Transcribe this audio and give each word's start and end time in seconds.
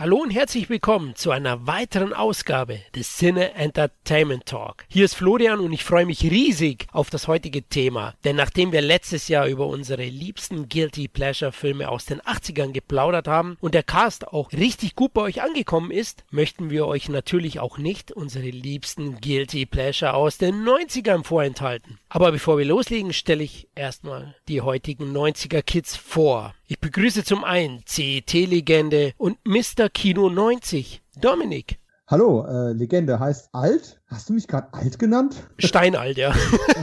Hallo 0.00 0.18
und 0.18 0.30
herzlich 0.30 0.70
willkommen 0.70 1.16
zu 1.16 1.32
einer 1.32 1.66
weiteren 1.66 2.12
Ausgabe 2.12 2.78
des 2.94 3.16
Cine 3.16 3.54
Entertainment 3.54 4.46
Talk. 4.46 4.84
Hier 4.86 5.04
ist 5.04 5.16
Florian 5.16 5.58
und 5.58 5.72
ich 5.72 5.82
freue 5.82 6.06
mich 6.06 6.22
riesig 6.22 6.86
auf 6.92 7.10
das 7.10 7.26
heutige 7.26 7.64
Thema, 7.64 8.14
denn 8.22 8.36
nachdem 8.36 8.70
wir 8.70 8.80
letztes 8.80 9.26
Jahr 9.26 9.48
über 9.48 9.66
unsere 9.66 10.04
liebsten 10.04 10.68
Guilty 10.68 11.08
Pleasure 11.08 11.50
Filme 11.50 11.88
aus 11.88 12.04
den 12.04 12.20
80ern 12.20 12.70
geplaudert 12.70 13.26
haben 13.26 13.56
und 13.60 13.74
der 13.74 13.82
Cast 13.82 14.28
auch 14.28 14.52
richtig 14.52 14.94
gut 14.94 15.14
bei 15.14 15.22
euch 15.22 15.42
angekommen 15.42 15.90
ist, 15.90 16.22
möchten 16.30 16.70
wir 16.70 16.86
euch 16.86 17.08
natürlich 17.08 17.58
auch 17.58 17.76
nicht 17.76 18.12
unsere 18.12 18.50
liebsten 18.50 19.20
Guilty 19.20 19.66
Pleasure 19.66 20.14
aus 20.14 20.38
den 20.38 20.64
90ern 20.64 21.24
vorenthalten. 21.24 21.98
Aber 22.08 22.30
bevor 22.30 22.56
wir 22.56 22.66
loslegen, 22.66 23.12
stelle 23.12 23.42
ich 23.42 23.66
erstmal 23.74 24.36
die 24.46 24.60
heutigen 24.60 25.12
90er 25.12 25.62
Kids 25.62 25.96
vor. 25.96 26.54
Ich 26.70 26.80
begrüße 26.80 27.24
zum 27.24 27.44
einen 27.44 27.82
CET-Legende 27.86 29.14
und 29.16 29.38
Mr. 29.46 29.88
Kino 29.88 30.28
90, 30.28 31.00
Dominik. 31.18 31.78
Hallo, 32.06 32.44
äh, 32.46 32.72
Legende 32.74 33.18
heißt 33.18 33.48
alt. 33.54 33.98
Hast 34.08 34.28
du 34.28 34.34
mich 34.34 34.46
gerade 34.46 34.68
alt 34.74 34.98
genannt? 34.98 35.36
Steinalt, 35.56 36.18
ja. 36.18 36.34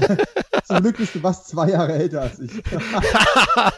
Zum 0.66 0.82
Glück 0.82 0.98
bist 0.98 1.14
du 1.14 1.20
fast 1.20 1.50
zwei 1.50 1.70
Jahre 1.70 1.94
älter 1.94 2.24
als 2.24 2.40
ich. 2.40 2.52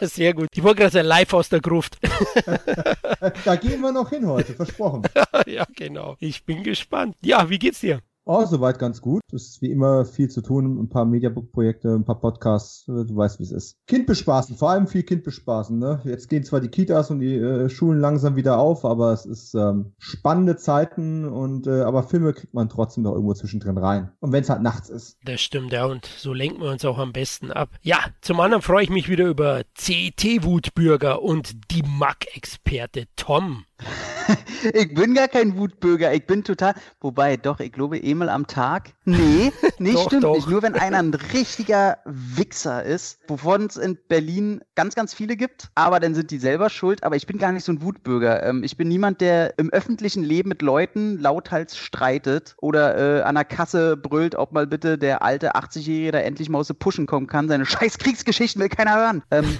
Sehr 0.10 0.32
gut. 0.32 0.48
Ich 0.54 0.62
wollte 0.62 0.80
gerade 0.80 0.92
sagen, 0.92 1.08
live 1.08 1.34
aus 1.34 1.50
der 1.50 1.60
Gruft. 1.60 1.98
da 3.44 3.56
gehen 3.56 3.82
wir 3.82 3.92
noch 3.92 4.08
hin 4.08 4.26
heute, 4.26 4.54
versprochen. 4.54 5.02
ja, 5.46 5.66
genau. 5.76 6.16
Ich 6.20 6.42
bin 6.46 6.62
gespannt. 6.62 7.16
Ja, 7.20 7.50
wie 7.50 7.58
geht's 7.58 7.80
dir? 7.80 8.00
Oh, 8.30 8.44
soweit 8.44 8.78
ganz 8.78 9.00
gut. 9.00 9.22
Es 9.32 9.48
ist 9.48 9.62
wie 9.62 9.70
immer 9.70 10.04
viel 10.04 10.28
zu 10.28 10.42
tun, 10.42 10.78
ein 10.78 10.90
paar 10.90 11.06
Mediabook-Projekte, 11.06 11.94
ein 11.94 12.04
paar 12.04 12.20
Podcasts, 12.20 12.86
äh, 12.86 13.06
du 13.06 13.16
weißt, 13.16 13.38
wie 13.38 13.44
es 13.44 13.52
ist. 13.52 13.78
Kind 13.86 14.06
bespaßen, 14.06 14.54
vor 14.54 14.68
allem 14.68 14.86
viel 14.86 15.02
Kind 15.02 15.24
bespaßen. 15.24 15.78
Ne? 15.78 16.02
Jetzt 16.04 16.28
gehen 16.28 16.44
zwar 16.44 16.60
die 16.60 16.68
Kitas 16.68 17.10
und 17.10 17.20
die 17.20 17.36
äh, 17.36 17.70
Schulen 17.70 18.00
langsam 18.00 18.36
wieder 18.36 18.58
auf, 18.58 18.84
aber 18.84 19.14
es 19.14 19.24
ist 19.24 19.54
ähm, 19.54 19.94
spannende 19.96 20.56
Zeiten 20.56 21.24
und 21.24 21.66
äh, 21.66 21.80
aber 21.80 22.02
Filme 22.02 22.34
kriegt 22.34 22.52
man 22.52 22.68
trotzdem 22.68 23.04
noch 23.04 23.12
irgendwo 23.12 23.32
zwischendrin 23.32 23.78
rein. 23.78 24.12
Und 24.20 24.30
wenn 24.32 24.42
es 24.42 24.50
halt 24.50 24.60
nachts 24.60 24.90
ist. 24.90 25.16
Das 25.24 25.40
stimmt, 25.40 25.72
ja, 25.72 25.86
und 25.86 26.04
so 26.04 26.34
lenken 26.34 26.60
wir 26.60 26.70
uns 26.70 26.84
auch 26.84 26.98
am 26.98 27.14
besten 27.14 27.50
ab. 27.50 27.70
Ja, 27.80 27.98
zum 28.20 28.40
anderen 28.40 28.60
freue 28.60 28.84
ich 28.84 28.90
mich 28.90 29.08
wieder 29.08 29.24
über 29.24 29.62
CET-Wutbürger 29.74 31.22
und 31.22 31.72
die 31.72 31.82
Mac-Experte 31.82 33.06
Tom. 33.16 33.64
ich 34.74 34.94
bin 34.94 35.14
gar 35.14 35.28
kein 35.28 35.56
Wutbürger, 35.56 36.12
ich 36.12 36.26
bin 36.26 36.44
total, 36.44 36.74
wobei 37.00 37.36
doch, 37.36 37.60
ich 37.60 37.72
glaube, 37.72 38.00
einmal 38.02 38.28
am 38.28 38.46
Tag. 38.46 38.90
Nee, 39.04 39.52
nee, 39.78 39.92
doch, 39.92 40.06
stimmt 40.06 40.24
doch. 40.24 40.34
nicht. 40.34 40.48
Nur 40.48 40.62
wenn 40.62 40.74
einer 40.74 40.98
ein 40.98 41.14
richtiger 41.14 41.98
Wichser 42.04 42.82
ist, 42.82 43.20
wovon 43.28 43.66
es 43.66 43.76
in 43.76 43.98
Berlin 44.08 44.60
ganz, 44.74 44.94
ganz 44.94 45.14
viele 45.14 45.36
gibt, 45.36 45.70
aber 45.74 46.00
dann 46.00 46.14
sind 46.14 46.30
die 46.30 46.38
selber 46.38 46.70
schuld. 46.70 47.04
Aber 47.04 47.16
ich 47.16 47.26
bin 47.26 47.38
gar 47.38 47.52
nicht 47.52 47.64
so 47.64 47.72
ein 47.72 47.82
Wutbürger. 47.82 48.42
Ähm, 48.42 48.64
ich 48.64 48.76
bin 48.76 48.88
niemand, 48.88 49.20
der 49.20 49.58
im 49.58 49.70
öffentlichen 49.70 50.24
Leben 50.24 50.48
mit 50.48 50.62
Leuten 50.62 51.18
lauthals 51.18 51.76
streitet 51.76 52.54
oder 52.60 53.18
äh, 53.18 53.22
an 53.22 53.34
der 53.36 53.44
Kasse 53.44 53.96
brüllt, 53.96 54.34
ob 54.34 54.52
mal 54.52 54.66
bitte 54.66 54.98
der 54.98 55.22
alte 55.22 55.54
80-Jährige 55.54 56.12
da 56.12 56.18
endlich 56.18 56.48
mal 56.48 56.58
aus 56.58 56.66
der 56.66 56.74
Pushen 56.74 57.06
kommen 57.06 57.28
kann. 57.28 57.48
Seine 57.48 57.66
scheiß 57.66 57.98
Kriegsgeschichten 57.98 58.60
will 58.60 58.68
keiner 58.68 58.96
hören. 58.96 59.22
Ähm, 59.30 59.58